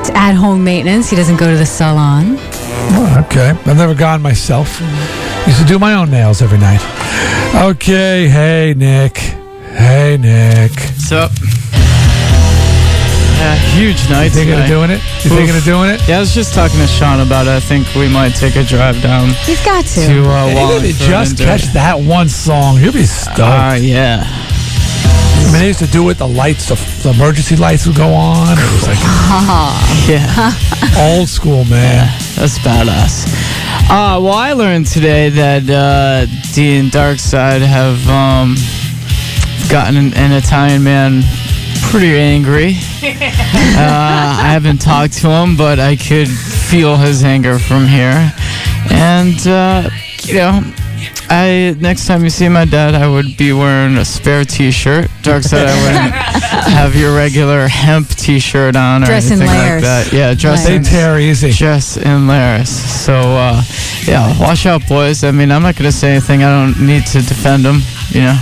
it's 0.00 0.10
at 0.10 0.32
home 0.34 0.64
maintenance. 0.64 1.08
He 1.08 1.14
doesn't 1.14 1.36
go 1.36 1.48
to 1.48 1.56
the 1.56 1.64
salon. 1.66 2.36
Oh, 2.98 3.24
okay. 3.26 3.50
I've 3.50 3.76
never 3.76 3.94
gone 3.94 4.20
myself. 4.20 4.80
Mm-hmm. 4.80 5.48
Used 5.50 5.60
to 5.62 5.66
do 5.66 5.78
my 5.78 5.94
own 5.94 6.10
nails 6.10 6.42
every 6.42 6.58
night. 6.58 6.82
Okay. 7.54 8.26
Hey, 8.26 8.74
Nick. 8.76 9.18
Hey, 9.18 10.16
Nick. 10.20 10.72
What's 10.72 11.12
up? 11.12 11.30
Yeah, 13.36 13.54
huge 13.76 14.08
night. 14.08 14.24
You 14.24 14.30
thinking 14.30 14.54
of 14.54 14.64
tonight. 14.66 14.68
doing 14.68 14.90
it? 14.90 15.00
You 15.24 15.30
thinking 15.30 15.56
of 15.56 15.64
doing 15.64 15.90
it? 15.90 16.00
Yeah, 16.08 16.16
I 16.16 16.20
was 16.20 16.34
just 16.34 16.54
talking 16.54 16.78
to 16.80 16.86
Sean 16.86 17.20
about 17.20 17.46
it. 17.46 17.50
I 17.50 17.60
think 17.60 17.86
we 17.94 18.08
might 18.08 18.30
take 18.34 18.56
a 18.56 18.64
drive 18.64 19.00
down 19.02 19.28
He's 19.44 19.62
got 19.64 19.84
to. 19.84 20.00
to 20.06 20.24
uh, 20.24 20.48
Even 20.48 20.84
if 20.88 21.00
you 21.00 21.06
just 21.06 21.36
catch 21.38 21.64
it. 21.64 21.72
that 21.74 21.98
one 22.00 22.28
song, 22.28 22.80
you'll 22.80 22.92
be 22.94 23.04
stoked. 23.04 23.40
Ah, 23.40 23.74
yeah. 23.74 24.24
I 24.24 25.48
mean, 25.52 25.60
they 25.60 25.66
used 25.68 25.78
to 25.80 25.86
do 25.86 26.08
it. 26.10 26.18
The 26.18 26.26
lights, 26.26 26.68
the, 26.68 26.74
the 27.06 27.14
emergency 27.14 27.56
lights 27.56 27.86
would 27.86 27.94
go 27.96 28.08
on. 28.14 28.56
It 28.58 28.72
was 28.72 28.88
like 28.88 28.98
Yeah. 30.08 30.52
old 31.14 31.28
school, 31.28 31.64
man. 31.66 32.08
That's 32.34 32.58
badass. 32.60 33.26
Uh, 33.88 34.18
well, 34.20 34.32
I 34.32 34.52
learned 34.54 34.86
today 34.86 35.28
that 35.28 35.68
uh, 35.70 36.26
D 36.54 36.78
and 36.78 36.90
Darkside 36.90 37.60
have 37.60 38.00
um, 38.08 38.56
gotten 39.70 39.96
an, 39.96 40.14
an 40.14 40.32
Italian 40.32 40.82
man 40.82 41.22
pretty 41.90 42.16
angry. 42.18 42.74
uh, 43.02 44.36
I 44.38 44.48
haven't 44.52 44.80
talked 44.80 45.14
to 45.18 45.28
him, 45.30 45.56
but 45.56 45.78
I 45.78 45.96
could 45.96 46.28
feel 46.28 46.96
his 46.96 47.24
anger 47.24 47.58
from 47.58 47.86
here. 47.86 48.32
And, 48.90 49.46
uh, 49.46 49.88
you 50.22 50.34
know, 50.34 50.60
I 51.28 51.76
next 51.80 52.06
time 52.06 52.22
you 52.22 52.30
see 52.30 52.48
my 52.48 52.64
dad, 52.64 52.94
I 52.94 53.08
would 53.08 53.36
be 53.36 53.52
wearing 53.52 53.96
a 53.96 54.04
spare 54.04 54.44
T-shirt. 54.44 55.08
Darkside, 55.22 55.66
I 55.66 55.82
wouldn't 55.82 56.14
have 56.74 56.94
your 56.94 57.14
regular 57.16 57.66
hemp 57.66 58.08
T-shirt 58.08 58.76
on 58.76 59.02
or 59.02 59.06
Dress 59.06 59.30
anything 59.30 59.48
like 59.48 59.82
that. 59.82 60.12
Yeah, 60.12 60.34
dress 60.34 60.66
They 60.66 60.76
in 60.76 60.84
tear 60.84 61.18
easy. 61.18 61.50
just 61.50 61.96
in 61.96 62.26
layers. 62.28 62.68
So, 62.68 63.14
uh, 63.14 63.62
yeah, 64.04 64.38
watch 64.40 64.66
out, 64.66 64.86
boys. 64.88 65.24
I 65.24 65.30
mean, 65.32 65.50
I'm 65.50 65.62
not 65.62 65.74
going 65.76 65.90
to 65.90 65.96
say 65.96 66.12
anything. 66.12 66.44
I 66.44 66.50
don't 66.50 66.86
need 66.86 67.06
to 67.06 67.18
defend 67.22 67.64
them, 67.64 67.80
you 68.10 68.22
know? 68.22 68.38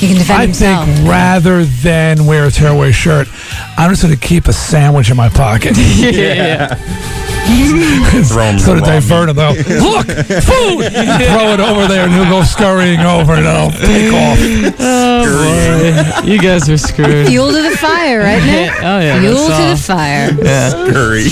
He 0.00 0.08
can 0.08 0.16
defend 0.16 0.40
I 0.40 0.44
himself. 0.46 0.86
think 0.88 1.08
rather 1.08 1.64
than 1.64 2.24
wear 2.24 2.46
a 2.46 2.50
tearaway 2.50 2.90
shirt, 2.90 3.28
I'm 3.76 3.90
just 3.90 4.02
going 4.02 4.14
to 4.14 4.20
keep 4.20 4.48
a 4.48 4.52
sandwich 4.52 5.10
in 5.10 5.16
my 5.16 5.28
pocket. 5.28 5.76
yeah. 5.76 6.74
Throw 8.24 8.42
'em 8.44 8.58
sort 8.58 8.78
of 8.78 8.82
raw 8.84 8.92
divert 8.94 9.28
him. 9.30 9.36
Though. 9.36 9.50
Look, 9.90 10.06
food! 10.06 10.86
Throw 10.92 11.52
it 11.52 11.60
over 11.60 11.86
there, 11.88 12.04
and 12.04 12.12
he'll 12.12 12.24
go 12.30 12.42
scurrying 12.44 13.00
over, 13.00 13.34
and 13.34 13.44
it'll 13.46 13.70
take 13.72 14.12
off. 14.12 14.38
Oh, 14.78 16.22
boy. 16.22 16.30
You 16.30 16.38
guys 16.38 16.68
are 16.70 16.76
screwed. 16.78 17.26
Fuel 17.28 17.50
to 17.50 17.62
the 17.62 17.76
fire, 17.76 18.20
right, 18.20 18.42
Nick? 18.44 18.70
oh, 18.82 19.00
yeah. 19.00 19.20
Fuel 19.20 19.36
to 19.48 19.68
the 19.70 19.76
fire. 19.76 20.30
Yeah. 20.42 20.70
Scurry. 20.70 21.30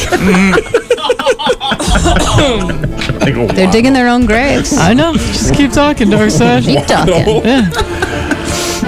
They're 3.54 3.70
digging 3.70 3.92
their 3.92 4.08
own 4.08 4.26
graves. 4.26 4.76
I 4.76 4.94
know. 4.94 5.12
Just 5.14 5.54
keep 5.54 5.72
talking, 5.72 6.08
Darkside. 6.08 6.64
Keep 6.64 6.86
talking. 6.86 7.44
Yeah. 7.44 7.70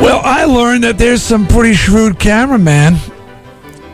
Well, 0.00 0.20
I 0.24 0.44
learned 0.44 0.84
that 0.84 0.96
there's 0.96 1.22
some 1.22 1.46
pretty 1.46 1.74
shrewd 1.74 2.18
cameraman 2.18 2.96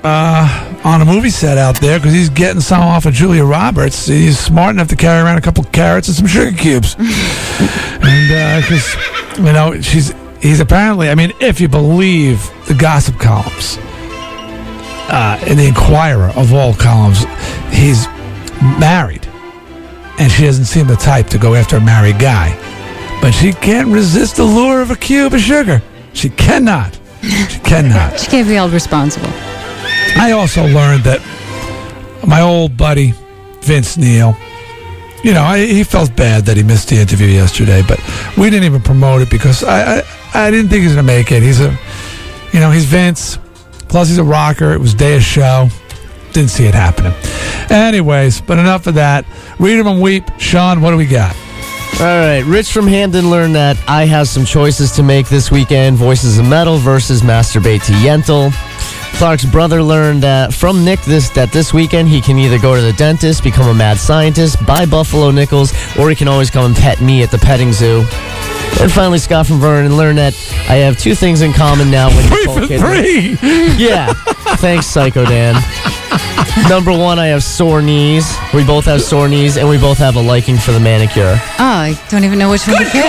uh, 0.04 0.80
on 0.84 1.02
a 1.02 1.04
movie 1.04 1.30
set 1.30 1.58
out 1.58 1.80
there 1.80 1.98
because 1.98 2.12
he's 2.12 2.28
getting 2.30 2.60
some 2.60 2.80
off 2.80 3.06
of 3.06 3.12
Julia 3.14 3.44
Roberts. 3.44 4.06
He's 4.06 4.38
smart 4.38 4.76
enough 4.76 4.88
to 4.88 4.96
carry 4.96 5.20
around 5.20 5.38
a 5.38 5.40
couple 5.40 5.64
carrots 5.64 6.06
and 6.06 6.16
some 6.16 6.26
sugar 6.28 6.56
cubes. 6.56 6.94
and 6.98 8.62
because, 8.62 8.94
you 9.36 9.52
know, 9.52 9.80
she's 9.80 10.14
he's 10.40 10.60
apparently, 10.60 11.10
I 11.10 11.16
mean, 11.16 11.32
if 11.40 11.60
you 11.60 11.68
believe 11.68 12.50
the 12.66 12.74
gossip 12.74 13.18
columns, 13.18 13.78
uh, 15.08 15.42
in 15.46 15.56
the 15.56 15.66
Enquirer 15.66 16.30
of 16.36 16.52
all 16.52 16.74
columns, 16.74 17.24
he's 17.72 18.06
married. 18.78 19.26
And 20.18 20.30
she 20.30 20.44
doesn't 20.44 20.64
seem 20.64 20.86
the 20.86 20.96
type 20.96 21.26
to 21.28 21.38
go 21.38 21.54
after 21.54 21.76
a 21.76 21.80
married 21.80 22.18
guy. 22.18 22.56
But 23.20 23.32
she 23.32 23.52
can't 23.52 23.88
resist 23.88 24.36
the 24.36 24.44
lure 24.44 24.82
of 24.82 24.90
a 24.90 24.96
cube 24.96 25.34
of 25.34 25.40
sugar. 25.40 25.82
She 26.16 26.30
cannot. 26.30 26.98
She 27.22 27.58
cannot. 27.60 28.18
She 28.20 28.26
can't 28.30 28.48
be 28.48 28.54
held 28.54 28.72
responsible. 28.72 29.28
I 30.18 30.32
also 30.32 30.66
learned 30.66 31.04
that 31.04 31.20
my 32.26 32.40
old 32.40 32.76
buddy 32.76 33.12
Vince 33.60 33.96
Neil, 33.98 34.34
you 35.22 35.34
know, 35.34 35.42
I, 35.42 35.58
he 35.66 35.84
felt 35.84 36.16
bad 36.16 36.46
that 36.46 36.56
he 36.56 36.62
missed 36.62 36.88
the 36.88 36.96
interview 36.96 37.26
yesterday, 37.26 37.82
but 37.86 38.00
we 38.38 38.48
didn't 38.48 38.64
even 38.64 38.80
promote 38.80 39.20
it 39.22 39.30
because 39.30 39.62
I 39.62 39.98
I, 39.98 40.02
I 40.34 40.50
didn't 40.50 40.70
think 40.70 40.80
he 40.80 40.86
was 40.86 40.94
going 40.94 41.06
to 41.06 41.12
make 41.12 41.30
it. 41.32 41.42
He's 41.42 41.60
a, 41.60 41.76
you 42.52 42.60
know, 42.60 42.70
he's 42.70 42.86
Vince. 42.86 43.38
Plus, 43.88 44.08
he's 44.08 44.18
a 44.18 44.24
rocker. 44.24 44.72
It 44.72 44.80
was 44.80 44.94
day 44.94 45.16
of 45.16 45.22
show. 45.22 45.68
Didn't 46.32 46.50
see 46.50 46.64
it 46.66 46.74
happening. 46.74 47.12
Anyways, 47.70 48.40
but 48.40 48.58
enough 48.58 48.86
of 48.86 48.94
that. 48.94 49.24
Read 49.58 49.78
'em 49.78 49.86
and 49.86 50.00
weep. 50.00 50.24
Sean, 50.38 50.80
what 50.80 50.90
do 50.92 50.96
we 50.96 51.06
got? 51.06 51.36
All 51.98 52.04
right, 52.04 52.44
Rich 52.44 52.72
from 52.72 52.86
Hamden 52.86 53.30
learned 53.30 53.54
that 53.54 53.78
I 53.88 54.04
have 54.04 54.28
some 54.28 54.44
choices 54.44 54.92
to 54.92 55.02
make 55.02 55.28
this 55.28 55.50
weekend 55.50 55.96
Voices 55.96 56.38
of 56.38 56.46
Metal 56.46 56.76
versus 56.76 57.22
Masturbate 57.22 57.86
to 57.86 57.92
Yentl. 57.92 58.52
Clark's 59.18 59.46
brother 59.46 59.82
learned 59.82 60.22
that 60.24 60.52
from 60.52 60.84
Nick 60.84 61.00
this 61.00 61.30
that 61.30 61.50
this 61.50 61.72
weekend 61.72 62.06
he 62.08 62.20
can 62.20 62.36
either 62.38 62.58
go 62.58 62.76
to 62.76 62.82
the 62.82 62.92
dentist, 62.92 63.42
become 63.42 63.66
a 63.68 63.72
mad 63.74 63.96
scientist, 63.96 64.64
buy 64.66 64.84
buffalo 64.84 65.30
nickels, 65.30 65.72
or 65.98 66.10
he 66.10 66.14
can 66.16 66.28
always 66.28 66.50
come 66.50 66.66
and 66.66 66.76
pet 66.76 67.00
me 67.00 67.22
at 67.22 67.30
the 67.30 67.38
petting 67.38 67.72
zoo. 67.72 68.00
And 68.78 68.92
finally, 68.92 69.18
Scott 69.18 69.46
from 69.46 69.58
Vernon 69.58 69.96
learned 69.96 70.18
that 70.18 70.34
I 70.68 70.76
have 70.76 70.98
two 70.98 71.14
things 71.14 71.40
in 71.40 71.54
common 71.54 71.90
now 71.90 72.08
with 72.14 72.26
Three 72.28 72.40
Nicole 72.40 72.54
for 72.56 72.60
Kidman. 72.66 73.38
three. 73.38 73.76
Yeah. 73.82 74.12
Thanks, 74.58 74.86
Psycho 74.86 75.24
Dan. 75.24 75.54
Number 76.68 76.92
one, 76.92 77.18
I 77.18 77.26
have 77.28 77.42
sore 77.42 77.80
knees. 77.80 78.36
We 78.52 78.64
both 78.64 78.84
have 78.84 79.00
sore 79.02 79.28
knees, 79.28 79.56
and 79.56 79.66
we 79.68 79.78
both 79.78 79.96
have 79.98 80.16
a 80.16 80.20
liking 80.20 80.58
for 80.58 80.72
the 80.72 80.80
manicure. 80.80 81.38
Oh, 81.58 81.64
I 81.64 81.98
don't 82.10 82.24
even 82.24 82.38
know 82.38 82.50
which 82.50 82.66
one 82.68 82.76
to 82.84 82.90
pick. 82.90 83.02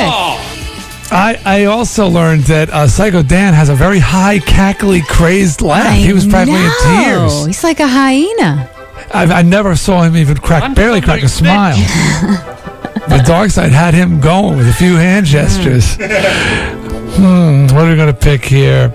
I, 1.10 1.40
I 1.46 1.66
also 1.66 2.08
learned 2.08 2.44
that 2.44 2.70
uh, 2.70 2.88
Psycho 2.88 3.24
Dan 3.24 3.54
has 3.54 3.70
a 3.70 3.76
very 3.76 4.00
high, 4.00 4.40
cackly, 4.40 5.06
crazed 5.06 5.62
laugh. 5.62 5.98
he 5.98 6.14
was 6.14 6.28
practically 6.28 6.60
in 6.60 6.68
know. 6.68 7.28
tears. 7.30 7.46
He's 7.46 7.64
like 7.64 7.80
a 7.80 7.88
hyena. 7.88 8.70
I, 9.14 9.24
I 9.26 9.42
never 9.42 9.76
saw 9.76 10.04
him 10.04 10.18
even 10.18 10.38
crack, 10.38 10.76
barely 10.76 11.02
crack 11.02 11.24
a 11.24 11.30
smile. 11.30 11.78
the 13.08 13.24
dark 13.26 13.52
side 13.52 13.72
had 13.72 13.94
him 13.94 14.20
going 14.20 14.58
with 14.58 14.68
a 14.68 14.74
few 14.74 14.96
hand 14.96 15.26
gestures. 15.26 15.96
Hmm, 15.96 17.68
what 17.74 17.86
are 17.86 17.90
we 17.90 17.96
going 17.96 18.14
to 18.14 18.20
pick 18.20 18.44
here? 18.44 18.94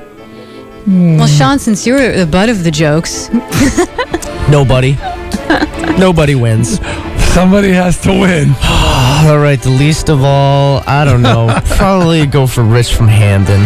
Well, 0.87 1.29
Sean, 1.29 1.59
since 1.59 1.87
you 1.87 1.95
were 1.95 2.13
the 2.13 2.27
butt 2.27 2.49
of 2.49 2.65
the 2.65 2.71
jokes, 2.71 3.31
Nobody. 4.51 4.99
Nobody 5.99 6.35
wins. 6.35 6.79
Somebody 7.33 7.73
has 7.73 7.99
to 8.03 8.11
win. 8.11 8.49
all 8.63 9.39
right, 9.39 9.59
the 9.61 9.71
least 9.71 10.11
of 10.11 10.23
all, 10.23 10.83
I 10.87 11.05
don't 11.07 11.23
know. 11.23 11.59
Probably 11.65 12.27
go 12.27 12.47
for 12.47 12.63
Rich 12.63 12.95
from 12.95 13.09
Hamden. 13.09 13.63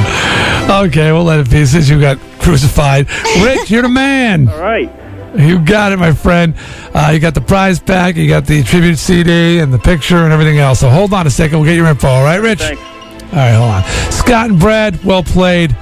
Okay, 0.70 1.10
we'll 1.10 1.24
let 1.24 1.40
it 1.40 1.50
be 1.50 1.66
since 1.66 1.88
you 1.88 2.00
got 2.00 2.18
crucified. 2.38 3.10
Rich, 3.42 3.70
you're 3.72 3.82
the 3.82 3.88
man. 3.88 4.48
All 4.48 4.60
right. 4.60 4.88
You 5.36 5.58
got 5.58 5.90
it, 5.90 5.98
my 5.98 6.12
friend. 6.12 6.54
Uh, 6.94 7.10
you 7.12 7.18
got 7.18 7.34
the 7.34 7.40
prize 7.40 7.80
pack, 7.80 8.14
you 8.14 8.28
got 8.28 8.46
the 8.46 8.62
tribute 8.62 8.98
CD, 8.98 9.58
and 9.58 9.72
the 9.72 9.80
picture, 9.80 10.18
and 10.18 10.32
everything 10.32 10.58
else. 10.58 10.78
So 10.78 10.88
hold 10.88 11.12
on 11.12 11.26
a 11.26 11.30
second. 11.30 11.58
We'll 11.58 11.66
get 11.68 11.74
your 11.74 11.86
info. 11.86 12.06
All 12.06 12.22
right, 12.22 12.40
Rich? 12.40 12.60
Thanks. 12.60 12.80
All 12.80 13.32
right, 13.32 13.52
hold 13.52 13.70
on. 13.70 14.12
Scott 14.12 14.50
and 14.50 14.60
Brad, 14.60 15.04
well 15.04 15.24
played. 15.24 15.76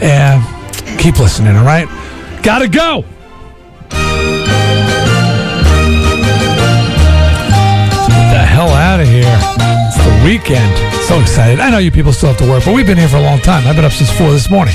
And 0.00 0.42
keep 0.98 1.18
listening, 1.18 1.54
all 1.54 1.66
right? 1.66 1.86
Gotta 2.42 2.66
go. 2.66 3.04
Hell 8.52 8.68
out 8.68 9.00
of 9.00 9.08
here. 9.08 9.24
It's 9.24 9.96
the 9.96 10.22
weekend. 10.24 10.70
So 11.08 11.18
excited. 11.18 11.58
I 11.58 11.70
know 11.70 11.78
you 11.78 11.90
people 11.90 12.12
still 12.12 12.28
have 12.28 12.38
to 12.38 12.48
work, 12.48 12.64
but 12.64 12.74
we've 12.74 12.86
been 12.86 12.98
here 12.98 13.08
for 13.08 13.16
a 13.16 13.22
long 13.22 13.40
time. 13.40 13.66
I've 13.66 13.76
been 13.76 13.84
up 13.84 13.92
since 13.92 14.10
4 14.10 14.30
this 14.30 14.50
morning. 14.50 14.74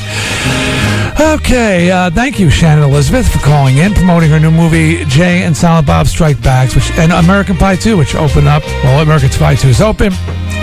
Okay, 1.19 1.89
uh, 1.89 2.09
thank 2.11 2.39
you, 2.39 2.49
Shannon 2.49 2.83
Elizabeth, 2.83 3.27
for 3.31 3.39
calling 3.39 3.77
in, 3.77 3.93
promoting 3.93 4.30
her 4.30 4.39
new 4.39 4.51
movie, 4.51 5.03
Jay 5.06 5.43
and 5.43 5.56
Silent 5.56 5.88
Bob 5.88 6.07
Strike 6.07 6.41
Backs, 6.41 6.75
which 6.75 6.91
and 6.91 7.11
American 7.11 7.56
Pie 7.56 7.75
2, 7.75 7.97
which 7.97 8.15
open 8.15 8.47
up. 8.47 8.64
Well, 8.83 9.01
American 9.01 9.30
Pie 9.30 9.56
2 9.56 9.67
is 9.67 9.81
open. 9.81 10.11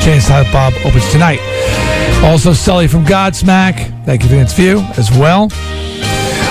Jay 0.00 0.14
and 0.14 0.22
Silent 0.22 0.52
Bob 0.52 0.72
opens 0.84 1.10
tonight. 1.10 1.40
Also, 2.22 2.52
Sully 2.52 2.88
from 2.88 3.04
Godsmack. 3.04 4.04
Thank 4.04 4.22
you 4.22 4.28
for 4.28 4.34
the 4.34 4.40
interview 4.40 4.78
as 4.96 5.10
well. 5.10 5.48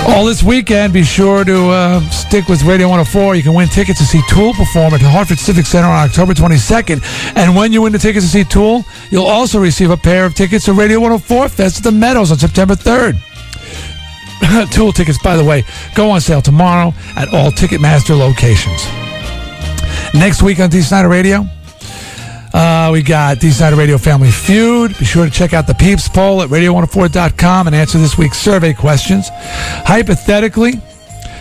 All 0.06 0.26
this 0.26 0.42
weekend, 0.42 0.92
be 0.92 1.02
sure 1.02 1.44
to 1.44 1.68
uh, 1.68 2.00
stick 2.10 2.46
with 2.48 2.62
Radio 2.62 2.88
104. 2.88 3.34
You 3.34 3.42
can 3.42 3.54
win 3.54 3.68
tickets 3.68 3.98
to 3.98 4.04
see 4.04 4.20
Tool 4.28 4.52
perform 4.52 4.94
at 4.94 5.00
the 5.00 5.08
Hartford 5.08 5.38
Civic 5.38 5.66
Center 5.66 5.88
on 5.88 6.08
October 6.08 6.34
22nd. 6.34 7.02
And 7.36 7.56
when 7.56 7.72
you 7.72 7.82
win 7.82 7.92
the 7.92 7.98
tickets 7.98 8.26
to 8.26 8.30
see 8.30 8.44
Tool, 8.44 8.84
you'll 9.10 9.26
also 9.26 9.58
receive 9.58 9.90
a 9.90 9.96
pair 9.96 10.24
of 10.24 10.34
tickets 10.34 10.66
to 10.66 10.72
Radio 10.72 11.00
104 11.00 11.48
Fest 11.48 11.78
at 11.78 11.84
the 11.84 11.90
Meadows 11.90 12.30
on 12.30 12.38
September 12.38 12.74
3rd. 12.74 13.18
Tool 14.72 14.92
tickets, 14.92 15.18
by 15.22 15.36
the 15.36 15.44
way, 15.44 15.64
go 15.94 16.10
on 16.10 16.20
sale 16.20 16.42
tomorrow 16.42 16.92
at 17.16 17.32
all 17.32 17.50
Ticketmaster 17.50 18.16
locations. 18.16 18.84
Next 20.14 20.42
week 20.42 20.60
on 20.60 20.70
Dee 20.70 20.82
Snider 20.82 21.08
Radio, 21.08 21.46
Uh, 22.54 22.90
we 22.92 23.02
got 23.02 23.40
Dee 23.40 23.50
Snider 23.50 23.74
Radio 23.74 23.98
Family 23.98 24.30
Feud. 24.30 24.96
Be 24.96 25.04
sure 25.04 25.24
to 25.24 25.30
check 25.30 25.52
out 25.52 25.66
the 25.66 25.74
Peeps 25.74 26.08
poll 26.08 26.40
at 26.40 26.50
radio104.com 26.50 27.66
and 27.66 27.74
answer 27.74 27.98
this 27.98 28.16
week's 28.16 28.38
survey 28.38 28.72
questions. 28.72 29.28
Hypothetically, 29.32 30.74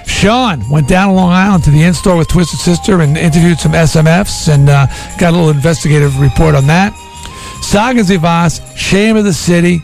Sean 0.08 0.67
went 0.72 0.88
down 0.88 1.09
to 1.09 1.14
Long 1.14 1.32
Island 1.32 1.64
to 1.66 1.69
the 1.69 1.83
in 1.83 1.93
store 1.93 2.17
with 2.17 2.30
Twisted 2.30 2.59
Sister 2.59 3.01
and 3.01 3.16
interviewed 3.16 3.59
some 3.59 3.74
SMFs 3.74 4.51
and 4.51 4.67
uh, 4.69 4.88
got 5.19 5.33
a 5.33 5.38
little 5.38 5.51
investigative 5.51 6.19
report 6.19 6.56
on 6.56 6.66
that. 6.66 6.93
Sagan 7.61 8.06
Zivas, 8.06 8.75
Shame 8.75 9.16
of 9.16 9.24
the 9.24 9.33
City. 9.33 9.82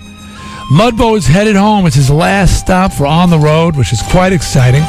Mudbo 0.72 1.16
is 1.16 1.28
headed 1.28 1.56
home. 1.56 1.86
It's 1.86 1.96
his 1.96 2.10
last 2.10 2.60
stop 2.60 2.92
for 2.92 3.06
On 3.06 3.30
the 3.30 3.38
Road, 3.38 3.76
which 3.76 3.94
is 3.94 4.02
quite 4.02 4.34
exciting. 4.34 4.82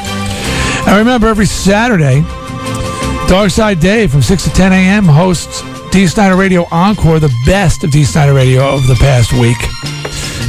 And 0.86 0.96
remember, 0.96 1.26
every 1.26 1.44
Saturday, 1.44 2.22
Darkside 3.28 3.78
Dave 3.78 4.10
from 4.10 4.22
6 4.22 4.44
to 4.44 4.50
10 4.50 4.72
a.m. 4.72 5.04
hosts 5.04 5.62
Dee 5.90 6.06
Snider 6.06 6.36
Radio 6.36 6.66
Encore, 6.70 7.18
the 7.18 7.34
best 7.44 7.82
of 7.82 7.90
Dee 7.90 8.04
Snider 8.04 8.32
Radio 8.32 8.62
of 8.64 8.86
the 8.86 8.94
past 8.94 9.32
week. 9.32 9.56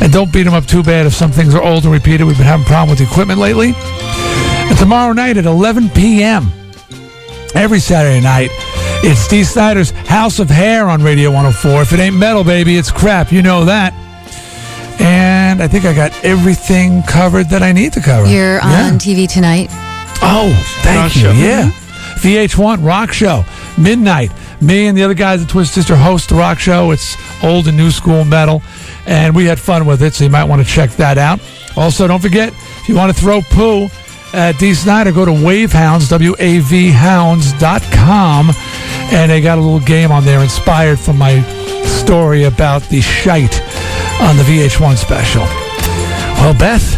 And 0.02 0.12
don't 0.14 0.32
beat 0.32 0.44
them 0.44 0.54
up 0.54 0.66
too 0.68 0.84
bad 0.84 1.06
if 1.08 1.14
some 1.14 1.32
things 1.32 1.56
are 1.56 1.62
old 1.64 1.84
and 1.84 1.92
repeated. 1.92 2.26
We've 2.26 2.38
been 2.38 2.46
having 2.46 2.66
a 2.66 2.70
problem 2.70 2.90
with 2.90 3.00
the 3.00 3.06
equipment 3.06 3.40
lately. 3.40 3.74
And 3.76 4.78
tomorrow 4.78 5.14
night 5.14 5.38
at 5.38 5.46
11 5.46 5.90
p.m., 5.90 6.52
every 7.56 7.80
Saturday 7.80 8.22
night, 8.22 8.50
it's 9.04 9.28
Dee 9.28 9.44
Snider's 9.44 9.90
House 9.92 10.38
of 10.40 10.50
Hair 10.50 10.88
on 10.90 11.02
Radio 11.02 11.30
104. 11.32 11.82
If 11.82 11.94
it 11.94 12.00
ain't 12.00 12.16
metal, 12.16 12.44
baby, 12.44 12.78
it's 12.78 12.92
crap. 12.92 13.32
You 13.32 13.42
know 13.42 13.66
that. 13.66 13.94
And 15.02 15.62
I 15.62 15.68
think 15.68 15.86
I 15.86 15.94
got 15.94 16.12
everything 16.24 17.02
covered 17.04 17.50
that 17.50 17.64
I 17.64 17.72
need 17.72 17.94
to 17.94 18.02
cover. 18.02 18.28
You're 18.28 18.58
Yeah. 18.58 18.90
on 18.92 19.00
TV 19.00 19.26
tonight. 19.28 19.70
Oh, 20.22 20.54
thank 20.84 20.98
Rock 21.00 21.16
you. 21.16 21.22
show. 21.22 21.32
Yeah. 21.32 21.72
VH1 22.20 22.84
Rock 22.86 23.12
Show, 23.12 23.44
midnight. 23.78 24.32
Me 24.62 24.86
and 24.86 24.96
the 24.98 25.04
other 25.04 25.16
guys 25.16 25.42
at 25.42 25.50
Twisted 25.50 25.74
Sister 25.74 25.96
host 25.96 26.30
the 26.30 26.36
rock 26.36 26.60
show. 26.60 26.92
It's 26.92 27.18
old 27.44 27.68
and 27.68 27.76
new 27.76 27.90
school 27.90 28.24
metal, 28.24 28.62
and 29.08 29.36
we 29.36 29.46
had 29.46 29.60
fun 29.60 29.86
with 29.86 30.04
it, 30.04 30.14
so 30.14 30.24
you 30.24 30.30
might 30.30 30.44
want 30.44 30.62
to 30.62 30.68
check 30.68 30.92
that 30.92 31.18
out. 31.18 31.40
Also, 31.76 32.08
don't 32.08 32.22
forget, 32.22 32.54
if 32.54 32.88
you 32.88 32.96
want 32.96 33.12
to 33.16 33.20
throw 33.20 33.42
poo 33.42 33.90
at 34.34 34.58
Dee 34.60 34.74
Snider, 34.74 35.12
go 35.12 35.26
to 35.26 35.32
Wavehounds, 35.32 36.10
W 36.10 36.36
A 36.38 36.60
V 36.60 36.92
Hounds.com, 36.92 38.52
and 39.12 39.32
they 39.32 39.42
got 39.42 39.58
a 39.58 39.62
little 39.62 39.80
game 39.80 40.12
on 40.12 40.24
there 40.26 40.42
inspired 40.42 41.00
from 41.00 41.18
my 41.18 41.42
story 41.84 42.44
about 42.44 42.84
the 42.84 43.02
shite 43.02 43.62
on 44.22 44.38
the 44.38 44.44
VH1 44.44 44.96
special. 44.98 45.44
Well, 46.40 46.54
Beth, 46.54 46.96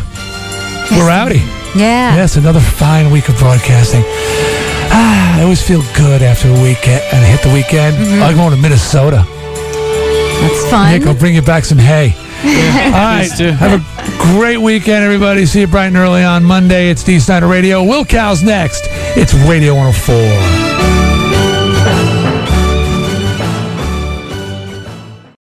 we're 0.91 1.09
outie. 1.09 1.45
Yeah. 1.75 2.15
Yes, 2.15 2.35
another 2.35 2.59
fine 2.59 3.09
week 3.09 3.29
of 3.29 3.37
broadcasting. 3.37 4.03
Ah, 4.91 5.39
I 5.39 5.43
always 5.43 5.61
feel 5.65 5.81
good 5.95 6.21
after 6.21 6.47
a 6.49 6.61
weekend 6.61 7.01
and 7.11 7.23
I 7.23 7.27
hit 7.27 7.41
the 7.41 7.53
weekend. 7.53 7.95
I'm 8.23 8.35
going 8.35 8.51
to 8.51 8.57
Minnesota. 8.61 9.25
That's 10.41 10.69
fun. 10.69 10.91
Nick, 10.91 11.07
I'll 11.07 11.13
bring 11.17 11.35
you 11.35 11.41
back 11.41 11.63
some 11.65 11.77
hay. 11.77 12.13
All 12.43 12.91
right. 12.91 13.29
Have 13.31 13.79
a 13.79 14.35
great 14.37 14.57
weekend, 14.57 15.03
everybody. 15.03 15.45
See 15.45 15.61
you 15.61 15.67
bright 15.67 15.87
and 15.87 15.97
early 15.97 16.23
on 16.23 16.43
Monday. 16.43 16.89
It's 16.89 17.03
Dee 17.03 17.19
Snider 17.19 17.47
Radio. 17.47 17.83
Will 17.83 18.03
Cow's 18.05 18.43
next. 18.43 18.83
It's 19.15 19.33
Radio 19.47 19.73
104. 19.75 20.62